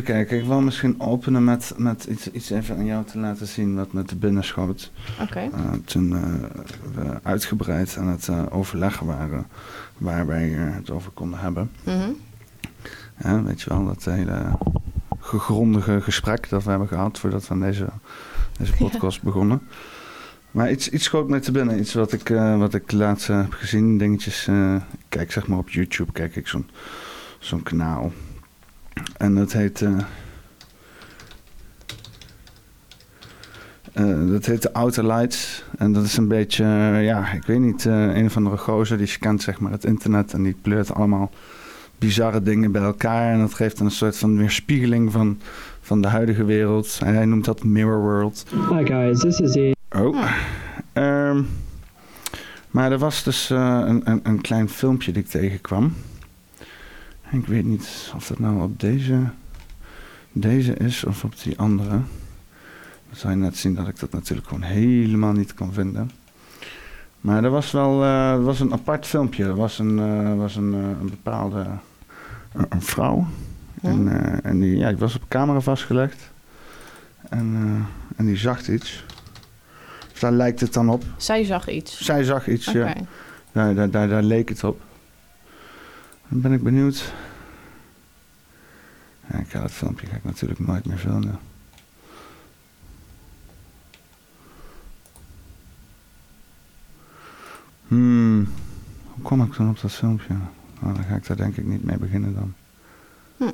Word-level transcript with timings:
even 0.00 0.14
kijken. 0.14 0.38
Ik 0.38 0.44
wil 0.44 0.60
misschien 0.60 1.00
openen 1.00 1.44
met, 1.44 1.72
met 1.76 2.04
iets, 2.04 2.30
iets 2.30 2.50
even 2.50 2.76
aan 2.76 2.84
jou 2.84 3.04
te 3.04 3.18
laten 3.18 3.46
zien 3.46 3.76
wat 3.76 3.92
me 3.92 4.02
te 4.02 4.16
binnen 4.16 4.44
schoot. 4.44 4.92
Oké. 5.20 5.38
Eh, 5.38 5.72
toen 5.84 6.16
eh, 6.16 6.22
we 6.94 7.18
uitgebreid 7.22 7.96
aan 7.96 8.08
het 8.08 8.28
eh, 8.28 8.42
overleggen 8.50 9.06
waren 9.06 9.46
waar 9.98 10.26
wij 10.26 10.48
het 10.48 10.90
over 10.90 11.10
konden 11.10 11.38
hebben. 11.38 11.70
Mhm. 11.84 12.10
Ja, 13.22 13.42
weet 13.42 13.60
je 13.62 13.70
wel, 13.70 13.84
dat 13.86 14.04
hele 14.04 14.58
gegrondige 15.18 16.00
gesprek 16.00 16.48
dat 16.48 16.64
we 16.64 16.70
hebben 16.70 16.88
gehad 16.88 17.18
voordat 17.18 17.48
we 17.48 17.54
aan 17.54 17.60
deze, 17.60 17.88
deze 18.58 18.72
Ja. 18.72 18.78
podcast 18.78 19.22
begonnen. 19.22 19.62
Maar 20.50 20.70
iets, 20.70 20.88
iets 20.88 21.04
schoot 21.04 21.28
mij 21.28 21.40
te 21.40 21.52
binnen. 21.52 21.78
Iets 21.78 21.94
wat 21.94 22.12
ik, 22.12 22.28
wat 22.58 22.74
ik 22.74 22.92
laatst 22.92 23.26
heb 23.26 23.52
gezien. 23.52 23.98
Dingetjes. 23.98 24.48
ik 24.48 25.04
kijk 25.08 25.32
zeg 25.32 25.46
maar 25.46 25.58
op 25.58 25.70
YouTube. 25.70 26.12
Kijk 26.12 26.36
ik 26.36 26.48
zo'n 26.48 26.68
zo'n 27.38 27.62
kanaal. 27.62 28.12
En 29.16 29.34
dat 29.34 29.52
heet... 29.52 29.82
eh, 29.82 29.98
eh, 33.92 34.30
dat 34.30 34.46
heet 34.46 34.62
de 34.62 34.72
Outer 34.72 35.06
Lights. 35.06 35.64
En 35.78 35.92
dat 35.92 36.04
is 36.04 36.16
een 36.16 36.28
beetje, 36.28 36.64
eh, 36.64 37.04
ja, 37.04 37.32
ik 37.32 37.42
weet 37.42 37.60
niet, 37.60 37.84
een 37.84 38.24
of 38.26 38.36
andere 38.36 38.56
gozer 38.56 38.98
die 38.98 39.06
scant 39.06 39.42
zeg 39.42 39.60
maar 39.60 39.72
het 39.72 39.84
internet 39.84 40.32
en 40.32 40.42
die 40.42 40.56
pleurt 40.62 40.94
allemaal 40.94 41.30
bizarre 41.98 42.42
dingen 42.42 42.72
bij 42.72 42.82
elkaar. 42.82 43.32
En 43.32 43.38
dat 43.38 43.54
geeft 43.54 43.80
een 43.80 43.90
soort 43.90 44.16
van 44.18 44.36
weerspiegeling 44.36 45.12
van, 45.12 45.38
van 45.80 46.02
de 46.02 46.08
huidige 46.08 46.44
wereld. 46.44 46.98
En 47.04 47.14
hij 47.14 47.24
noemt 47.24 47.44
dat 47.44 47.64
Mirror 47.64 48.00
World. 48.00 48.44
Hi 48.68 48.86
guys, 48.86 49.18
this 49.18 49.38
is 49.40 49.54
Ian. 49.54 49.74
Oh. 49.96 50.24
Ehm, 50.92 51.42
maar 52.70 52.92
er 52.92 52.98
was 52.98 53.22
dus 53.22 53.50
een, 53.50 54.10
een, 54.10 54.20
een 54.22 54.40
klein 54.40 54.68
filmpje 54.68 55.12
die 55.12 55.22
ik 55.22 55.28
tegenkwam. 55.28 55.92
Ik 57.32 57.46
weet 57.46 57.64
niet 57.64 58.12
of 58.14 58.26
dat 58.26 58.38
nou 58.38 58.62
op 58.62 58.80
deze, 58.80 59.20
deze 60.32 60.74
is 60.74 61.04
of 61.04 61.24
op 61.24 61.42
die 61.42 61.58
andere. 61.58 61.88
Dan 61.88 63.18
zou 63.18 63.32
je 63.32 63.38
net 63.38 63.56
zien 63.56 63.74
dat 63.74 63.88
ik 63.88 63.98
dat 63.98 64.12
natuurlijk 64.12 64.48
gewoon 64.48 64.62
helemaal 64.62 65.32
niet 65.32 65.54
kan 65.54 65.72
vinden. 65.72 66.10
Maar 67.20 67.44
er 67.44 67.50
was 67.50 67.70
wel 67.70 68.04
er 68.04 68.42
was 68.42 68.60
een 68.60 68.72
apart 68.72 69.06
filmpje. 69.06 69.44
Er 69.44 69.54
was 69.54 69.78
een, 69.78 69.98
eh, 69.98 70.36
was 70.36 70.56
een, 70.56 70.74
eh, 70.74 70.80
een 70.80 71.10
bepaalde 71.10 71.66
een, 72.68 72.82
vrouw. 72.82 73.26
En, 73.82 74.08
en 74.42 74.60
die, 74.60 74.76
ja, 74.76 74.88
die 74.88 74.98
was 74.98 75.14
op 75.14 75.22
camera 75.28 75.60
vastgelegd. 75.60 76.30
En, 77.28 77.56
en 78.16 78.26
die 78.26 78.36
zag 78.36 78.68
iets. 78.68 79.04
Dus 80.10 80.20
daar 80.20 80.32
lijkt 80.32 80.60
het 80.60 80.72
dan 80.72 80.88
op. 80.88 81.04
Zij 81.16 81.44
zag 81.44 81.68
iets. 81.68 82.04
Zij 82.04 82.24
zag 82.24 82.48
iets, 82.48 82.64
ja. 82.64 82.94
Daar, 83.52 83.74
daar, 83.74 83.90
daar, 83.90 84.08
daar 84.08 84.22
leek 84.22 84.48
het 84.48 84.64
op. 84.64 84.80
Dan 86.30 86.40
ben 86.40 86.52
ik 86.52 86.62
benieuwd. 86.62 87.12
Ja, 89.30 89.38
ik 89.38 89.50
ga 89.50 89.60
dat 89.60 89.70
filmpje 89.70 90.06
ga 90.06 90.16
ik 90.16 90.24
natuurlijk 90.24 90.60
nooit 90.60 90.86
meer 90.86 90.98
vinden. 90.98 91.38
Hmm. 97.88 98.48
Hoe 99.04 99.22
kom 99.22 99.42
ik 99.42 99.56
dan 99.56 99.68
op 99.68 99.80
dat 99.80 99.92
filmpje? 99.92 100.34
Nou, 100.80 100.94
dan 100.94 101.04
ga 101.04 101.14
ik 101.14 101.26
daar 101.26 101.36
denk 101.36 101.56
ik 101.56 101.64
niet 101.64 101.84
mee 101.84 101.98
beginnen 101.98 102.34
dan. 102.34 102.54
Hm. 103.36 103.44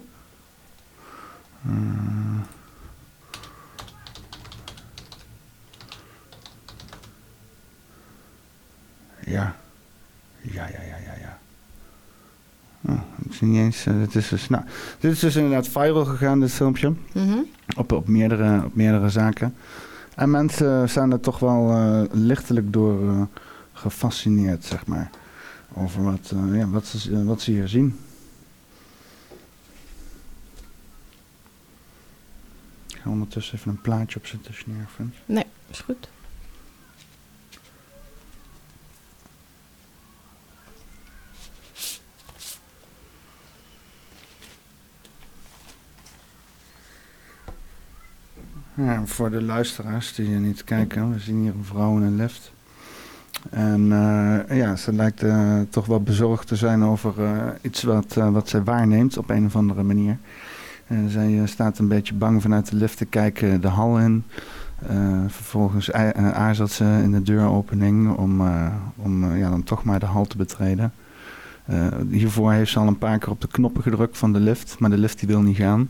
Eh. 1.69 2.41
Ja. 9.33 9.57
Ja, 10.41 10.69
ja, 10.69 10.83
ja, 10.83 10.97
ja, 10.97 11.15
ja. 11.21 11.39
Oh, 12.89 13.01
ik 13.25 13.33
zie 13.33 13.47
niet 13.47 13.59
eens. 13.59 13.87
eh, 13.87 13.99
dit, 13.99 14.15
is 14.15 14.29
dus, 14.29 14.49
nou, 14.49 14.65
dit 15.01 15.13
is 15.13 15.19
dus 15.19 15.37
inderdaad 15.37 15.69
viral 15.69 16.05
gegaan, 16.05 16.41
dit 16.41 16.51
filmpje. 16.53 16.93
Mhm. 17.13 17.39
Op, 17.77 17.93
op, 17.93 18.09
meerdere, 18.09 18.65
op 18.65 18.75
meerdere 18.75 19.11
zaken. 19.11 19.55
En 20.15 20.31
mensen 20.31 20.89
zijn 20.89 21.13
er 21.13 21.21
toch 21.21 21.39
wel 21.39 21.71
eh, 21.71 22.03
lichtelijk 22.13 22.73
door 22.73 23.09
eh, 23.09 23.23
gefascineerd, 23.73 24.65
zeg 24.65 24.87
maar. 24.87 25.11
Over 25.75 26.03
wat, 26.03 26.33
ja, 26.53 26.69
wat, 26.69 26.87
ze, 26.87 27.25
wat 27.25 27.41
ze 27.41 27.51
hier 27.51 27.69
zien. 27.69 27.99
Ik 32.89 32.97
ga 33.03 33.11
ondertussen 33.11 33.59
even 33.59 33.71
een 33.71 33.81
plaatje 33.81 34.19
opzetten 34.19 34.47
als 34.49 34.59
je 34.59 34.65
het 34.65 34.73
niet 34.73 34.83
erg 34.83 34.91
vindt. 34.97 35.17
Nee, 35.27 35.45
is 35.71 35.81
goed. 35.81 36.09
Voor 49.05 49.31
de 49.31 49.43
luisteraars 49.43 50.15
die 50.15 50.27
hier 50.27 50.39
niet 50.39 50.65
kijken, 50.65 51.13
we 51.13 51.19
zien 51.19 51.41
hier 51.41 51.55
een 51.55 51.65
vrouw 51.65 51.97
in 51.97 52.03
een 52.03 52.17
lift. 52.17 52.53
En 53.51 53.93
eh, 53.93 54.57
ja, 54.57 54.77
ze 54.77 54.93
lijkt 54.93 55.23
eh, 55.23 55.61
toch 55.69 55.87
wel 55.87 56.01
bezorgd 56.01 56.47
te 56.47 56.57
zijn 56.57 56.85
over 56.85 57.25
eh, 57.25 57.47
iets 57.61 57.83
wat, 57.83 58.15
wat 58.15 58.49
zij 58.49 58.63
waarneemt 58.63 59.19
op 59.19 59.31
een 59.31 59.47
of 59.47 59.57
andere 59.57 59.83
manier. 59.83 60.19
En 60.87 61.11
zij 61.11 61.43
staat 61.45 61.79
een 61.79 61.89
beetje 61.89 62.15
bang 62.15 62.43
vanuit 62.43 62.71
de 62.71 62.77
lift 62.77 62.97
te 62.97 63.05
kijken 63.05 63.61
de 63.61 63.69
hal 63.69 63.99
in. 63.99 64.25
Vervolgens 65.27 65.93
aarzelt 65.93 66.71
ze 66.71 67.01
in 67.03 67.13
de 67.13 67.23
deuropening 67.23 68.17
om, 68.17 68.41
om 68.97 69.37
ja, 69.37 69.51
dan 69.51 69.63
toch 69.63 69.85
maar 69.85 70.01
de 70.01 70.07
hal 70.07 70.25
te 70.25 70.37
betreden. 70.37 70.93
Hiervoor 72.11 72.53
heeft 72.53 72.71
ze 72.71 72.79
al 72.79 72.87
een 72.87 72.99
paar 72.99 73.19
keer 73.19 73.31
op 73.31 73.41
de 73.41 73.49
knoppen 73.49 73.83
gedrukt 73.83 74.19
van 74.19 74.33
de 74.33 74.41
lift, 74.41 74.79
maar 74.79 74.91
de 74.91 74.99
lift 74.99 75.19
die 75.19 75.29
wil 75.29 75.43
niet 75.43 75.57
gaan. 75.57 75.89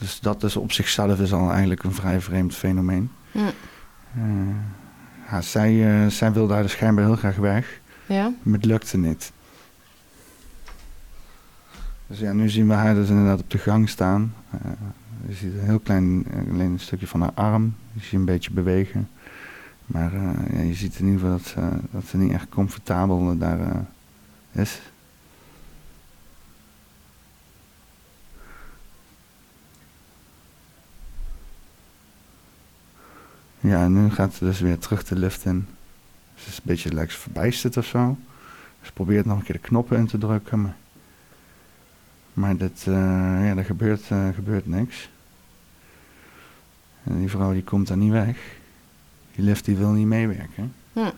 Dus 0.00 0.20
dat 0.20 0.42
is 0.42 0.56
op 0.56 0.72
zichzelf 0.72 1.20
is 1.20 1.32
al 1.32 1.50
eigenlijk 1.50 1.82
een 1.82 1.92
vrij 1.94 2.20
vreemd 2.20 2.54
fenomeen. 2.54 3.10
Hm. 3.32 3.38
Eh, 3.38 4.22
ja, 5.30 5.40
zij, 5.40 6.02
eh, 6.04 6.10
zij 6.10 6.32
wil 6.32 6.46
daar 6.46 6.62
dus 6.62 6.72
schijnbaar 6.72 7.04
heel 7.04 7.16
graag 7.16 7.36
weg, 7.36 7.80
Ja? 8.06 8.32
maar 8.42 8.54
het 8.54 8.64
lukte 8.64 8.98
niet. 8.98 9.32
Dus 12.06 12.18
ja, 12.18 12.32
nu 12.32 12.48
zien 12.48 12.68
we 12.68 12.74
haar 12.74 12.94
dus 12.94 13.08
inderdaad 13.08 13.40
op 13.40 13.50
de 13.50 13.58
gang 13.58 13.88
staan. 13.88 14.34
Eh, 14.50 14.70
je 15.26 15.34
ziet 15.34 15.52
een 15.52 15.64
heel 15.64 15.78
klein, 15.78 16.26
alleen 16.50 16.70
een 16.70 16.80
stukje 16.80 17.06
van 17.06 17.20
haar 17.20 17.32
arm. 17.34 17.74
Je 17.92 18.00
ziet 18.00 18.12
een 18.12 18.24
beetje 18.24 18.50
bewegen. 18.50 19.08
Maar 19.86 20.12
ja, 20.52 20.60
je 20.60 20.74
ziet 20.74 20.98
in 20.98 21.04
ieder 21.06 21.20
geval 21.20 21.36
dat 21.36 21.46
ze, 21.46 21.60
dat 21.90 22.04
ze 22.04 22.16
niet 22.16 22.32
echt 22.32 22.48
comfortabel 22.48 23.38
daar 23.38 23.86
is. 24.52 24.80
Ja, 33.60 33.84
en 33.84 34.02
nu 34.02 34.10
gaat 34.10 34.34
ze 34.34 34.44
dus 34.44 34.60
weer 34.60 34.78
terug 34.78 35.04
de 35.04 35.16
lift 35.16 35.44
in. 35.44 35.66
Ze 36.34 36.48
is 36.48 36.56
een 36.56 36.62
beetje 36.62 36.92
lijkt 36.94 37.14
verbijsterd 37.14 37.76
of 37.76 37.86
zo. 37.86 38.16
Ze 38.82 38.92
probeert 38.92 39.24
nog 39.24 39.38
een 39.38 39.44
keer 39.44 39.54
de 39.54 39.60
knoppen 39.60 39.98
in 39.98 40.06
te 40.06 40.18
drukken, 40.18 40.62
maar... 40.62 40.76
Maar 42.32 42.56
dit, 42.56 42.84
eh, 42.86 42.94
ja, 43.46 43.56
er 43.56 43.64
gebeurt, 43.64 44.10
eh, 44.10 44.28
gebeurt 44.34 44.66
niks. 44.66 45.08
En 47.04 47.18
die 47.18 47.30
vrouw 47.30 47.52
die 47.52 47.64
komt 47.64 47.88
daar 47.88 47.96
niet 47.96 48.12
weg. 48.12 48.36
Die 49.34 49.44
lift 49.44 49.64
die 49.64 49.76
wil 49.76 49.90
niet 49.90 50.06
meewerken. 50.06 50.74
Hm. 50.92 51.10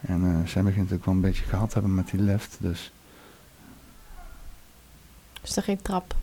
En 0.00 0.24
eh, 0.24 0.48
zij 0.48 0.62
begint 0.62 0.92
ook 0.92 1.04
wel 1.04 1.14
een 1.14 1.20
beetje 1.20 1.44
gehad 1.44 1.68
te 1.68 1.74
hebben 1.74 1.94
met 1.94 2.10
die 2.10 2.20
lift. 2.20 2.56
Dus 2.60 2.92
Is 5.42 5.56
er 5.56 5.62
geen 5.62 5.82
trap? 5.82 6.14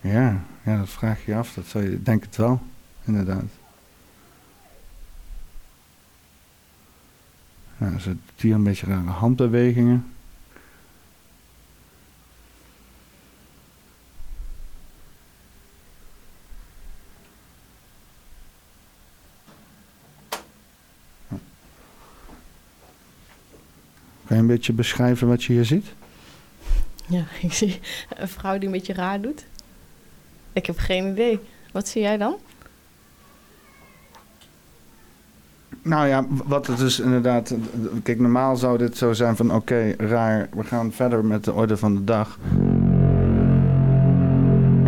ja, 0.00 0.40
ja, 0.64 0.78
dat 0.78 0.88
vraag 0.88 1.24
je 1.24 1.36
af. 1.36 1.54
Dat 1.54 1.66
zou 1.66 1.84
je, 1.84 1.92
ik 1.92 2.04
denk 2.04 2.22
het 2.22 2.36
wel, 2.36 2.60
inderdaad. 3.04 3.59
Ze 7.80 8.08
doet 8.08 8.40
hier 8.40 8.54
een 8.54 8.62
beetje 8.62 8.86
rare 8.86 9.08
handbewegingen. 9.08 10.04
Kan 24.26 24.36
je 24.38 24.44
een 24.44 24.46
beetje 24.46 24.72
beschrijven 24.72 25.28
wat 25.28 25.44
je 25.44 25.52
hier 25.52 25.64
ziet? 25.64 25.86
Ja, 27.06 27.24
ik 27.40 27.52
zie 27.52 27.80
een 28.16 28.28
vrouw 28.28 28.58
die 28.58 28.66
een 28.66 28.72
beetje 28.72 28.92
raar 28.92 29.20
doet. 29.20 29.44
Ik 30.52 30.66
heb 30.66 30.78
geen 30.78 31.12
idee. 31.12 31.38
Wat 31.72 31.88
zie 31.88 32.02
jij 32.02 32.16
dan? 32.16 32.36
Nou 35.82 36.06
ja, 36.06 36.26
wat 36.44 36.66
het 36.66 36.78
dus 36.78 37.00
inderdaad... 37.00 37.54
Kijk, 38.02 38.20
normaal 38.20 38.56
zou 38.56 38.78
dit 38.78 38.96
zo 38.96 39.12
zijn 39.12 39.36
van... 39.36 39.54
Oké, 39.54 39.94
raar, 39.98 40.48
we 40.54 40.64
gaan 40.64 40.92
verder 40.92 41.24
met 41.24 41.44
de 41.44 41.52
orde 41.52 41.76
van 41.76 41.94
de 41.94 42.04
dag. 42.04 42.38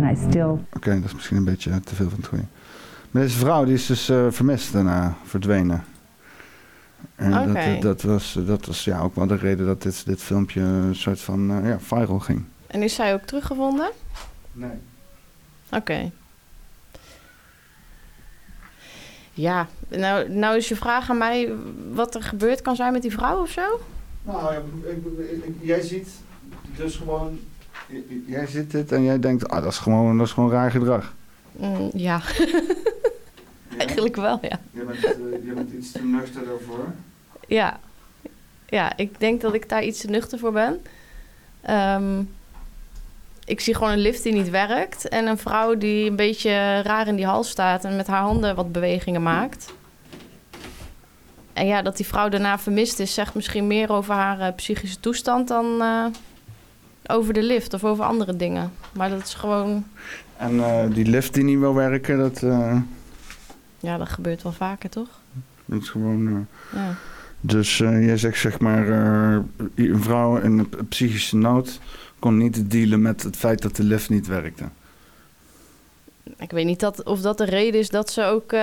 And 0.01 0.17
I 0.17 0.21
still 0.29 0.57
Oké, 0.73 0.95
dat 0.95 1.03
is 1.03 1.13
misschien 1.13 1.37
een 1.37 1.43
beetje 1.43 1.79
te 1.79 1.95
veel 1.95 2.09
van 2.09 2.17
het 2.17 2.27
goede. 2.27 2.43
Maar 3.11 3.21
deze 3.21 3.37
vrouw 3.37 3.65
die 3.65 3.73
is 3.73 3.85
dus 3.85 4.09
eh, 4.09 4.25
vermist 4.29 4.73
daarna, 4.73 5.15
verdwenen. 5.23 5.83
En 7.15 7.49
Oké. 7.49 7.53
dat, 7.53 7.81
dat 7.81 8.01
was, 8.01 8.39
dat 8.45 8.65
was 8.65 8.83
ja, 8.83 8.99
ook 8.99 9.15
wel 9.15 9.27
de 9.27 9.35
reden 9.35 9.65
dat 9.65 9.81
dit, 9.81 10.05
dit 10.05 10.21
filmpje 10.21 10.61
een 10.61 10.95
soort 10.95 11.21
van 11.21 11.51
eh, 11.51 11.69
ja, 11.69 11.79
viral 11.79 12.19
ging. 12.19 12.43
En 12.67 12.81
is 12.81 12.95
zij 12.95 13.13
ook 13.13 13.21
teruggevonden? 13.21 13.91
Nee. 14.51 14.79
Oké. 15.71 16.11
Ja, 19.33 19.67
nou, 19.87 20.29
nou 20.29 20.57
is 20.57 20.67
je 20.67 20.75
vraag 20.75 21.09
aan 21.09 21.17
mij 21.17 21.51
wat 21.91 22.15
er 22.15 22.23
gebeurd 22.23 22.61
kan 22.61 22.75
zijn 22.75 22.91
met 22.91 23.01
die 23.01 23.11
vrouw 23.11 23.41
of 23.41 23.49
zo? 23.49 23.79
Nou, 24.23 24.55
jij 25.61 25.81
ziet 25.81 26.09
dus 26.75 26.95
gewoon... 26.95 27.39
Jij 28.25 28.47
ziet 28.47 28.71
dit 28.71 28.91
en 28.91 29.03
jij 29.03 29.19
denkt, 29.19 29.47
ah, 29.49 29.63
dat 29.63 29.71
is 29.71 29.77
gewoon, 29.77 30.17
dat 30.17 30.27
is 30.27 30.33
gewoon 30.33 30.51
raar 30.51 30.71
gedrag. 30.71 31.13
Mm, 31.51 31.89
ja. 31.93 32.21
Eigenlijk 33.77 34.15
wel, 34.15 34.39
ja. 34.41 34.59
Je 34.71 34.83
bent, 34.83 35.17
uh, 35.45 35.53
bent 35.53 35.71
iets 35.71 35.91
te 35.91 36.03
nuchter 36.03 36.45
daarvoor. 36.45 36.85
Ja. 37.47 37.79
Ja, 38.65 38.97
ik 38.97 39.19
denk 39.19 39.41
dat 39.41 39.53
ik 39.53 39.69
daar 39.69 39.83
iets 39.83 40.01
te 40.01 40.09
nuchter 40.09 40.39
voor 40.39 40.51
ben. 40.51 40.81
Ehm, 41.61 42.23
ik 43.45 43.59
zie 43.59 43.75
gewoon 43.75 43.91
een 43.91 43.99
lift 43.99 44.23
die 44.23 44.33
niet 44.33 44.49
werkt. 44.49 45.07
En 45.07 45.27
een 45.27 45.37
vrouw 45.37 45.77
die 45.77 46.09
een 46.09 46.15
beetje 46.15 46.81
raar 46.81 47.07
in 47.07 47.15
die 47.15 47.25
hal 47.25 47.43
staat 47.43 47.85
en 47.85 47.95
met 47.95 48.07
haar 48.07 48.21
handen 48.21 48.55
wat 48.55 48.71
bewegingen 48.71 49.23
maakt. 49.23 49.73
En 51.53 51.67
ja, 51.67 51.81
dat 51.81 51.97
die 51.97 52.05
vrouw 52.05 52.29
daarna 52.29 52.59
vermist 52.59 52.99
is, 52.99 53.13
zegt 53.13 53.35
misschien 53.35 53.67
meer 53.67 53.91
over 53.91 54.13
haar 54.13 54.39
uh, 54.39 54.47
psychische 54.55 54.99
toestand 54.99 55.47
dan 55.47 55.65
uh, 55.81 56.05
over 57.05 57.33
de 57.33 57.43
lift 57.43 57.73
of 57.73 57.83
over 57.83 58.05
andere 58.05 58.35
dingen. 58.35 58.71
Maar 58.93 59.09
dat 59.09 59.23
is 59.23 59.33
gewoon. 59.33 59.85
En 60.37 60.55
uh, 60.55 60.83
die 60.89 61.05
lift 61.05 61.33
die 61.33 61.43
niet 61.43 61.59
wil 61.59 61.73
werken, 61.73 62.17
dat. 62.17 62.39
Ja, 63.79 63.97
dat 63.97 64.09
gebeurt 64.09 64.43
wel 64.43 64.51
vaker, 64.51 64.89
toch? 64.89 65.07
Dat 65.65 65.81
is 65.81 65.89
gewoon. 65.89 66.47
ja. 66.73 66.95
Dus 67.45 67.77
jij 67.77 68.17
zegt 68.17 68.39
zeg 68.39 68.59
maar, 68.59 68.87
een 69.75 70.03
vrouw 70.03 70.37
in 70.37 70.57
een 70.59 70.87
psychische 70.87 71.35
nood 71.35 71.79
kon 72.23 72.37
niet 72.37 72.71
dealen 72.71 73.01
met 73.01 73.23
het 73.23 73.35
feit 73.35 73.61
dat 73.61 73.75
de 73.75 73.83
lift 73.83 74.09
niet 74.09 74.27
werkte. 74.27 74.63
Ik 76.37 76.51
weet 76.51 76.65
niet 76.65 76.79
dat, 76.79 77.03
of 77.03 77.21
dat 77.21 77.37
de 77.37 77.45
reden 77.45 77.79
is 77.79 77.89
dat 77.89 78.11
ze 78.11 78.23
ook 78.23 78.51
uh, 78.51 78.59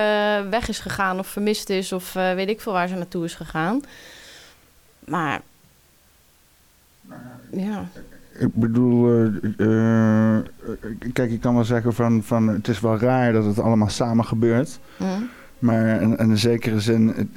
weg 0.49 0.67
is 0.67 0.79
gegaan 0.79 1.19
of 1.19 1.27
vermist 1.27 1.69
is 1.69 1.91
of 1.91 2.15
uh, 2.15 2.33
weet 2.33 2.49
ik 2.49 2.61
veel 2.61 2.73
waar 2.73 2.87
ze 2.87 2.95
naartoe 2.95 3.23
is 3.23 3.35
gegaan. 3.35 3.81
Maar 4.99 5.41
ja. 7.51 7.87
Ik 8.37 8.53
bedoel, 8.53 9.25
uh, 9.57 10.37
kijk, 11.13 11.31
je 11.31 11.39
kan 11.39 11.55
wel 11.55 11.63
zeggen 11.63 11.93
van, 11.93 12.23
van 12.23 12.47
het 12.47 12.67
is 12.67 12.79
wel 12.79 12.97
raar 12.97 13.33
dat 13.33 13.45
het 13.45 13.59
allemaal 13.59 13.89
samen 13.89 14.25
gebeurt. 14.25 14.79
Mm. 14.97 15.29
Maar 15.59 16.01
in, 16.01 16.17
in, 16.17 16.29
een 16.29 16.37
zekere 16.37 16.79
zin, 16.79 17.29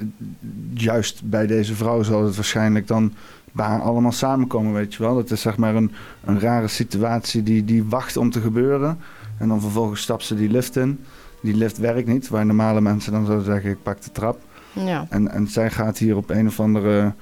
juist 0.73 1.29
bij 1.29 1.47
deze 1.47 1.75
vrouw 1.75 2.03
zal 2.03 2.25
het 2.25 2.35
waarschijnlijk 2.35 2.87
dan 2.87 3.13
waar 3.55 3.81
allemaal 3.81 4.11
samenkomen, 4.11 4.73
weet 4.73 4.93
je 4.93 5.03
wel. 5.03 5.15
Dat 5.15 5.31
is 5.31 5.41
zeg 5.41 5.57
maar 5.57 5.75
een, 5.75 5.91
een 6.23 6.39
rare 6.39 6.67
situatie 6.67 7.43
die, 7.43 7.65
die 7.65 7.83
wacht 7.83 8.17
om 8.17 8.29
te 8.29 8.41
gebeuren. 8.41 8.99
En 9.37 9.47
dan 9.47 9.61
vervolgens 9.61 10.01
stapt 10.01 10.23
ze 10.23 10.35
die 10.35 10.49
lift 10.49 10.75
in. 10.75 10.99
Die 11.41 11.55
lift 11.55 11.77
werkt 11.77 12.07
niet, 12.07 12.27
waar 12.27 12.45
normale 12.45 12.81
mensen 12.81 13.11
dan 13.11 13.25
zouden 13.25 13.45
zeggen: 13.45 13.69
ik 13.69 13.83
pak 13.83 14.01
de 14.01 14.11
trap. 14.11 14.39
Ja. 14.73 15.05
En, 15.09 15.31
en 15.31 15.47
zij 15.47 15.71
gaat 15.71 15.97
hier 15.97 16.15
op 16.15 16.29
een 16.29 16.47
of 16.47 16.59
andere 16.59 17.13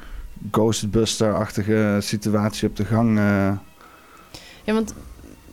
Ghostbuster-achtige 0.51 1.97
situatie 1.99 2.69
op 2.69 2.75
de 2.75 2.85
gang. 2.85 3.17
Uh... 3.17 3.51
Ja, 4.63 4.73
want 4.73 4.93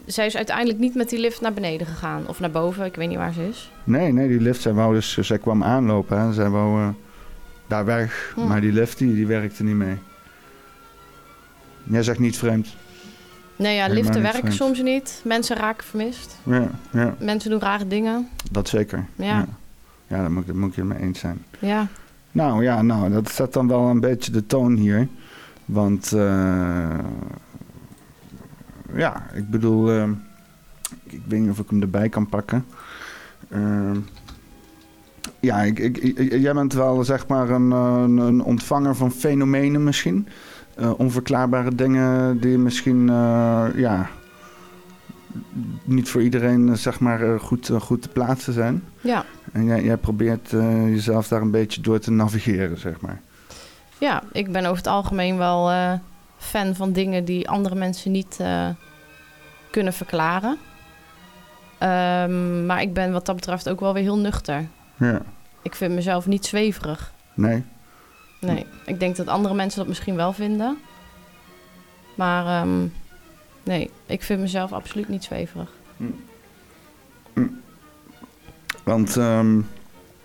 zij 0.06 0.26
is 0.26 0.36
uiteindelijk 0.36 0.78
niet 0.78 0.94
met 0.94 1.08
die 1.08 1.18
lift 1.18 1.40
naar 1.40 1.52
beneden 1.52 1.86
gegaan. 1.86 2.28
Of 2.28 2.40
naar 2.40 2.50
boven, 2.50 2.84
ik 2.84 2.94
weet 2.94 3.08
niet 3.08 3.18
waar 3.18 3.32
ze 3.32 3.48
is. 3.48 3.72
Nee, 3.84 4.12
nee, 4.12 4.28
die 4.28 4.40
lift, 4.40 4.60
zij 4.60 4.72
wou 4.72 4.94
dus, 4.94 5.18
zij 5.18 5.38
kwam 5.38 5.64
aanlopen. 5.64 6.20
Hè. 6.20 6.32
Zij 6.32 6.48
wou 6.48 6.80
uh, 6.80 6.88
daar 7.66 7.84
weg, 7.84 8.32
hm. 8.34 8.46
maar 8.46 8.60
die 8.60 8.72
lift 8.72 8.98
die, 8.98 9.14
die 9.14 9.26
werkte 9.26 9.64
niet 9.64 9.74
mee. 9.74 9.96
Jij 11.90 12.02
zegt 12.02 12.18
niet 12.18 12.38
vreemd. 12.38 12.76
Nee, 13.56 13.76
ja, 13.76 13.88
liften 13.88 14.22
werken 14.22 14.52
soms 14.52 14.82
niet. 14.82 15.20
Mensen 15.24 15.56
raken 15.56 15.86
vermist. 15.86 16.38
Ja, 16.42 16.70
ja. 16.92 17.14
Mensen 17.18 17.50
doen 17.50 17.60
rare 17.60 17.86
dingen. 17.86 18.28
Dat 18.50 18.68
zeker. 18.68 19.06
Ja. 19.16 19.24
Ja, 19.26 19.46
ja 20.06 20.16
daar, 20.16 20.32
moet, 20.32 20.46
daar 20.46 20.56
moet 20.56 20.74
je 20.74 20.80
het 20.80 20.90
mee 20.90 21.00
eens 21.00 21.18
zijn. 21.18 21.44
Ja. 21.58 21.86
Nou 22.32 22.62
ja, 22.62 22.82
nou, 22.82 23.10
dat 23.12 23.30
zet 23.30 23.52
dan 23.52 23.68
wel 23.68 23.88
een 23.88 24.00
beetje 24.00 24.32
de 24.32 24.46
toon 24.46 24.76
hier. 24.76 25.08
Want 25.64 26.12
uh, 26.14 26.98
ja, 28.94 29.26
ik 29.34 29.50
bedoel, 29.50 29.94
uh, 29.94 30.08
ik 31.04 31.22
weet 31.28 31.40
niet 31.40 31.50
of 31.50 31.58
ik 31.58 31.70
hem 31.70 31.82
erbij 31.82 32.08
kan 32.08 32.28
pakken. 32.28 32.66
Uh, 33.48 33.90
ja, 35.40 35.62
ik, 35.62 35.78
ik, 35.78 36.32
jij 36.32 36.54
bent 36.54 36.72
wel 36.72 37.04
zeg 37.04 37.26
maar 37.26 37.50
een, 37.50 37.70
een 37.70 38.42
ontvanger 38.42 38.96
van 38.96 39.12
fenomenen 39.12 39.84
misschien. 39.84 40.28
Uh, 40.80 40.98
onverklaarbare 40.98 41.74
dingen 41.74 42.40
die 42.40 42.58
misschien 42.58 43.08
uh, 43.08 43.66
ja, 43.74 44.08
niet 45.84 46.08
voor 46.08 46.22
iedereen 46.22 46.68
uh, 46.68 46.74
zeg 46.74 47.00
maar, 47.00 47.40
goed, 47.40 47.70
goed 47.80 48.02
te 48.02 48.08
plaatsen 48.08 48.52
zijn. 48.52 48.84
Ja. 49.00 49.24
En 49.52 49.64
jij, 49.64 49.82
jij 49.84 49.96
probeert 49.96 50.50
jezelf 50.86 51.28
daar 51.28 51.40
een 51.40 51.50
beetje 51.50 51.80
door 51.80 51.98
te 51.98 52.10
navigeren, 52.10 52.78
zeg 52.78 53.00
maar. 53.00 53.20
Ja, 53.98 54.22
ik 54.32 54.52
ben 54.52 54.64
over 54.64 54.76
het 54.76 54.86
algemeen 54.86 55.36
wel 55.36 55.70
fan 56.36 56.74
van 56.74 56.92
dingen 56.92 57.24
die 57.24 57.48
andere 57.48 57.74
mensen 57.74 58.10
niet 58.10 58.40
kunnen 59.70 59.92
verklaren. 59.92 60.58
Um, 61.82 62.66
maar 62.66 62.82
ik 62.82 62.94
ben 62.94 63.12
wat 63.12 63.26
dat 63.26 63.36
betreft 63.36 63.68
ook 63.68 63.80
wel 63.80 63.94
weer 63.94 64.02
heel 64.02 64.18
nuchter. 64.18 64.66
Ja. 64.96 65.22
Ik 65.62 65.74
vind 65.74 65.94
mezelf 65.94 66.26
niet 66.26 66.46
zweverig. 66.46 67.12
Nee. 67.34 67.64
Nee, 68.40 68.66
ik 68.86 69.00
denk 69.00 69.16
dat 69.16 69.26
andere 69.26 69.54
mensen 69.54 69.78
dat 69.78 69.88
misschien 69.88 70.16
wel 70.16 70.32
vinden. 70.32 70.78
Maar 72.14 72.62
um, 72.62 72.92
nee, 73.62 73.90
ik 74.06 74.22
vind 74.22 74.40
mezelf 74.40 74.72
absoluut 74.72 75.08
niet 75.08 75.24
zweverig. 75.24 75.70
Mm. 75.96 76.14
Mm. 77.34 77.60
Want 78.84 79.16
um, 79.16 79.68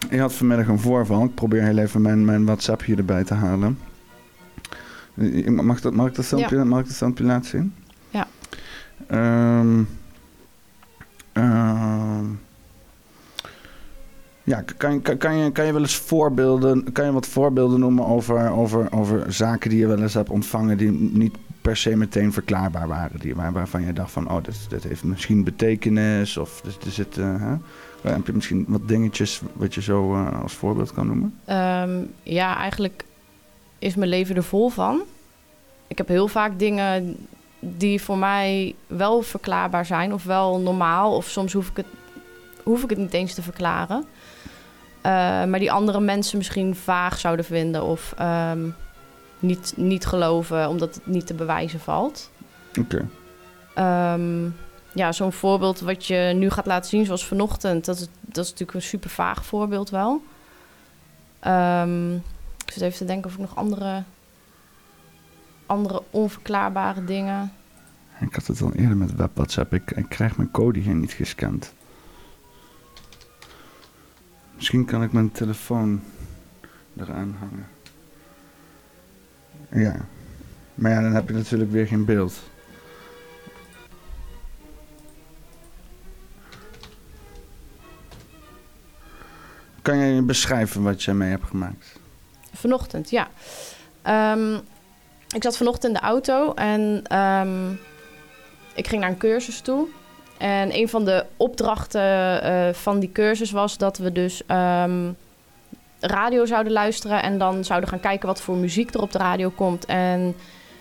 ik 0.10 0.20
had 0.20 0.34
vanmiddag 0.34 0.68
een 0.68 0.80
voorval. 0.80 1.24
Ik 1.24 1.36
probeer 1.36 1.64
heel 1.64 1.78
even 1.78 2.02
mijn, 2.02 2.26
mijn 2.26 2.46
WhatsApp 2.46 2.84
hier 2.84 2.98
erbij 2.98 3.24
te 3.24 3.34
halen. 3.34 3.80
Mag, 5.46 5.82
dat, 5.82 5.94
mag, 5.94 6.08
ik, 6.08 6.16
dat 6.16 6.26
filmpje, 6.26 6.56
ja. 6.56 6.64
mag 6.64 6.80
ik 6.80 6.86
dat 6.86 6.96
filmpje 6.96 7.24
laten 7.24 7.50
zien? 7.50 7.76
Ja. 8.10 8.28
Um, 9.60 9.88
ja, 14.46 14.64
kan, 14.78 15.02
kan, 15.02 15.18
kan, 15.18 15.36
je, 15.38 15.52
kan 15.52 15.66
je 15.66 15.72
wel 15.74 15.82
eens 15.82 15.96
voorbeelden, 15.96 16.92
kan 16.92 17.06
je 17.06 17.12
wat 17.12 17.28
voorbeelden 17.28 17.80
noemen 17.80 18.06
over, 18.06 18.52
over, 18.52 18.92
over 18.92 19.34
zaken 19.34 19.70
die 19.70 19.80
je 19.80 19.88
wel 19.88 20.02
eens 20.02 20.14
hebt 20.14 20.30
ontvangen 20.30 20.78
die 20.78 20.92
niet 20.92 21.36
per 21.62 21.78
se 21.78 21.96
meteen 21.96 22.34
verklaarbaar 22.34 22.88
waren? 22.88 23.20
Die, 23.20 23.36
waar, 23.36 23.52
waarvan 23.52 23.86
je 23.86 23.94
dacht 23.94 24.12
van, 24.12 24.30
oh, 24.30 24.44
dit, 24.44 24.70
dit 24.70 24.84
heeft 24.84 25.04
misschien 25.04 25.44
betekenis 25.44 26.38
of 26.38 26.64
er 26.64 26.92
zit, 26.92 27.16
hè? 27.16 27.56
heb 28.02 28.28
je 28.28 28.34
misschien 28.34 28.66
wat 28.68 28.88
dingetjes 28.88 29.42
wat 29.54 29.74
je 29.74 29.82
zo 29.82 30.14
uh, 30.14 30.42
als 30.42 30.54
voorbeeld 30.54 30.94
kan 30.94 31.08
noemen? 31.08 31.40
Um, 31.90 32.12
ja, 32.24 32.58
eigenlijk 32.58 33.06
is 33.80 33.96
mijn 33.96 34.10
leven 34.10 34.36
er 34.36 34.44
vol 34.44 34.70
van. 34.70 35.02
Ik 35.88 35.98
heb 35.98 36.08
heel 36.08 36.28
vaak 36.28 36.60
dingen 36.60 37.18
die 37.60 38.02
voor 38.02 38.18
mij 38.18 38.76
wel 38.88 39.22
verklaarbaar 39.22 39.86
zijn 39.86 40.14
of 40.14 40.24
wel 40.24 40.60
normaal. 40.60 41.16
Of 41.16 41.28
soms 41.28 41.54
hoef 41.54 41.70
ik 41.70 41.78
het, 41.78 41.86
hoef 42.64 42.84
ik 42.84 42.90
het 42.90 43.00
niet 43.00 43.14
eens 43.14 43.34
te 43.34 43.42
verklaren. 43.42 44.06
Uh, 45.06 45.12
maar 45.46 45.60
die 45.60 45.72
andere 45.72 46.00
mensen 46.00 46.38
misschien 46.38 46.76
vaag 46.76 47.20
zouden 47.20 47.46
vinden 47.46 47.84
of 47.84 48.14
um, 48.22 48.76
niet, 49.40 49.74
niet 49.76 50.06
geloven 50.06 50.70
omdat 50.70 50.96
het 50.96 51.08
niet 51.08 51.28
te 51.28 51.34
bewijzen 51.34 51.80
valt. 51.80 52.32
Oké. 52.80 53.06
Okay. 53.74 54.14
Um, 54.14 54.56
ja, 54.94 55.12
zo'n 55.12 55.32
voorbeeld 55.32 55.80
wat 55.80 56.06
je 56.06 56.32
nu 56.36 56.50
gaat 56.50 56.66
laten 56.66 56.90
zien, 56.90 57.06
zoals 57.06 57.26
vanochtend, 57.26 57.86
dat 57.86 57.96
is, 57.96 58.08
dat 58.22 58.44
is 58.44 58.52
natuurlijk 58.52 58.74
een 58.78 58.82
super 58.82 59.10
vaag 59.10 59.46
voorbeeld 59.46 59.90
wel. 59.90 60.24
Um, 61.48 62.14
ik 62.66 62.72
zit 62.72 62.82
even 62.82 62.98
te 62.98 63.06
denken 63.06 63.26
of 63.26 63.34
ik 63.34 63.42
nog 63.42 63.56
andere, 63.56 64.04
andere 65.66 66.02
onverklaarbare 66.10 67.04
dingen. 67.04 67.54
Ik 68.20 68.36
had 68.36 68.48
het 68.48 68.62
al 68.62 68.74
eerder 68.74 68.98
met 68.98 69.12
WhatsApp. 69.34 69.74
Ik, 69.74 69.92
ik 69.92 70.10
krijg 70.10 70.38
mijn 70.38 70.52
code 70.52 70.80
hier 70.80 70.96
niet 70.96 71.12
gescand. 71.12 71.74
Misschien 74.56 74.86
kan 74.86 75.04
ik 75.04 75.12
mijn 75.12 75.32
telefoon 75.32 76.04
eraan 76.98 77.36
hangen. 77.40 77.68
Ja. 79.70 80.06
Maar 80.76 80.92
ja, 80.92 81.02
dan 81.02 81.14
heb 81.14 81.28
je 81.28 81.34
natuurlijk 81.34 81.72
weer 81.72 81.88
geen 81.88 82.06
beeld. 82.06 82.34
Kan 89.82 89.98
je 89.98 90.22
beschrijven 90.22 90.84
wat 90.84 91.04
je 91.04 91.14
mee 91.14 91.30
hebt 91.30 91.48
gemaakt? 91.48 92.00
Vanochtend, 92.54 93.10
ja. 93.10 93.28
Um, 94.34 94.62
ik 95.36 95.44
zat 95.44 95.58
vanochtend 95.58 95.94
in 95.94 96.00
de 96.00 96.06
auto 96.06 96.54
en 96.54 97.16
um, 97.20 97.80
ik 98.74 98.88
ging 98.88 99.02
naar 99.02 99.10
een 99.10 99.18
cursus 99.18 99.62
toe. 99.62 99.88
En 100.38 100.78
een 100.78 100.90
van 100.90 101.06
de 101.06 101.26
opdrachten 101.38 102.44
uh, 102.44 102.74
van 102.74 103.00
die 103.00 103.12
cursus 103.12 103.52
was 103.52 103.78
dat 103.78 103.98
we 103.98 104.12
dus 104.12 104.42
um, 104.48 105.18
radio 106.00 106.46
zouden 106.46 106.74
luisteren 106.74 107.22
en 107.22 107.38
dan 107.38 107.64
zouden 107.64 107.90
gaan 107.90 108.00
kijken 108.00 108.28
wat 108.28 108.42
voor 108.42 108.56
muziek 108.56 108.94
er 108.94 109.02
op 109.02 109.12
de 109.12 109.18
radio 109.18 109.50
komt. 109.50 109.86
En 109.86 110.36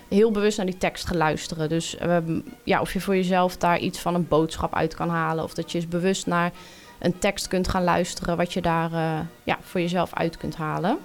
heel 0.09 0.31
bewust 0.31 0.57
naar 0.57 0.65
die 0.65 0.77
tekst 0.77 1.07
gaan 1.07 1.17
luisteren. 1.17 1.69
Dus 1.69 1.97
ehm, 1.97 2.39
ja, 2.63 2.81
of 2.81 2.93
je 2.93 3.01
voor 3.01 3.15
jezelf 3.15 3.57
daar 3.57 3.79
iets 3.79 3.99
van 3.99 4.15
een 4.15 4.27
boodschap 4.27 4.75
uit 4.75 4.95
kan 4.95 5.09
halen. 5.09 5.43
Of 5.43 5.53
dat 5.53 5.71
je 5.71 5.77
eens 5.77 5.87
bewust 5.87 6.27
naar 6.27 6.51
een 6.99 7.19
tekst 7.19 7.47
kunt 7.47 7.67
gaan 7.67 7.83
luisteren, 7.83 8.37
wat 8.37 8.53
je 8.53 8.61
daar 8.61 8.93
eh, 8.93 9.19
ja, 9.43 9.57
voor 9.61 9.81
jezelf 9.81 10.13
uit 10.13 10.37
kunt 10.37 10.55
halen. 10.55 10.97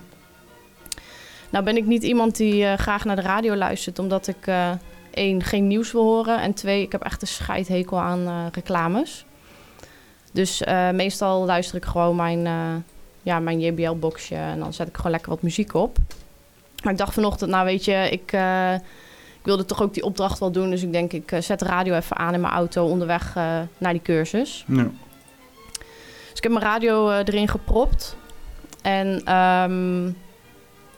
Nou 1.51 1.65
ben 1.65 1.77
ik 1.77 1.87
niet 1.87 2.03
iemand 2.03 2.37
die 2.37 2.65
eh, 2.65 2.79
graag 2.79 3.05
naar 3.05 3.17
de 3.17 3.23
radio 3.23 3.57
luistert, 3.57 3.99
omdat 3.99 4.27
ik 4.27 4.47
één, 5.11 5.43
geen 5.43 5.67
nieuws 5.67 5.93
wil 5.93 6.03
horen. 6.03 6.41
En 6.41 6.55
twee, 6.55 6.83
ik 6.83 6.93
heb 6.93 7.03
echt 7.03 7.23
een 7.23 7.29
scheidhekel 7.29 8.01
aan 8.01 8.51
reclames. 8.53 9.25
Dus 10.33 10.63
meestal 10.93 11.45
luister 11.45 11.77
ik 11.77 11.85
gewoon 11.85 12.17
mijn, 12.17 12.43
ja, 13.23 13.39
mijn 13.39 13.61
JBL-boxje 13.61 14.35
en 14.35 14.59
dan 14.59 14.73
zet 14.73 14.89
ik 14.89 14.97
gewoon 14.97 15.11
lekker 15.11 15.31
wat 15.31 15.43
muziek 15.43 15.75
op. 15.75 15.99
Maar 16.83 16.93
ik 16.93 16.99
dacht 16.99 17.15
vanochtend, 17.15 17.51
nou 17.51 17.65
weet 17.65 17.85
je, 17.85 18.09
ik, 18.11 18.33
ik 19.39 19.45
wilde 19.47 19.65
toch 19.65 19.83
ook 19.83 19.95
die 19.95 20.03
opdracht 20.03 20.39
wel 20.39 20.53
doen. 20.53 20.71
Dus 20.71 20.83
ik 20.83 20.93
denk, 20.93 21.13
ik 21.13 21.33
zet 21.41 21.59
de 21.59 21.65
radio 21.65 21.95
even 21.95 22.17
aan 22.17 22.35
in 22.35 22.41
mijn 22.41 22.53
auto 22.53 22.87
onderweg 22.87 23.35
naar 23.79 23.93
die 23.93 24.03
cursus. 24.03 24.65
Ja. 24.67 24.91
Dus 26.29 26.39
ik 26.39 26.43
heb 26.43 26.53
mijn 26.53 26.65
radio 26.65 27.11
erin 27.11 27.49
gepropt. 27.49 28.17
En 28.83 29.37
um, 29.37 30.17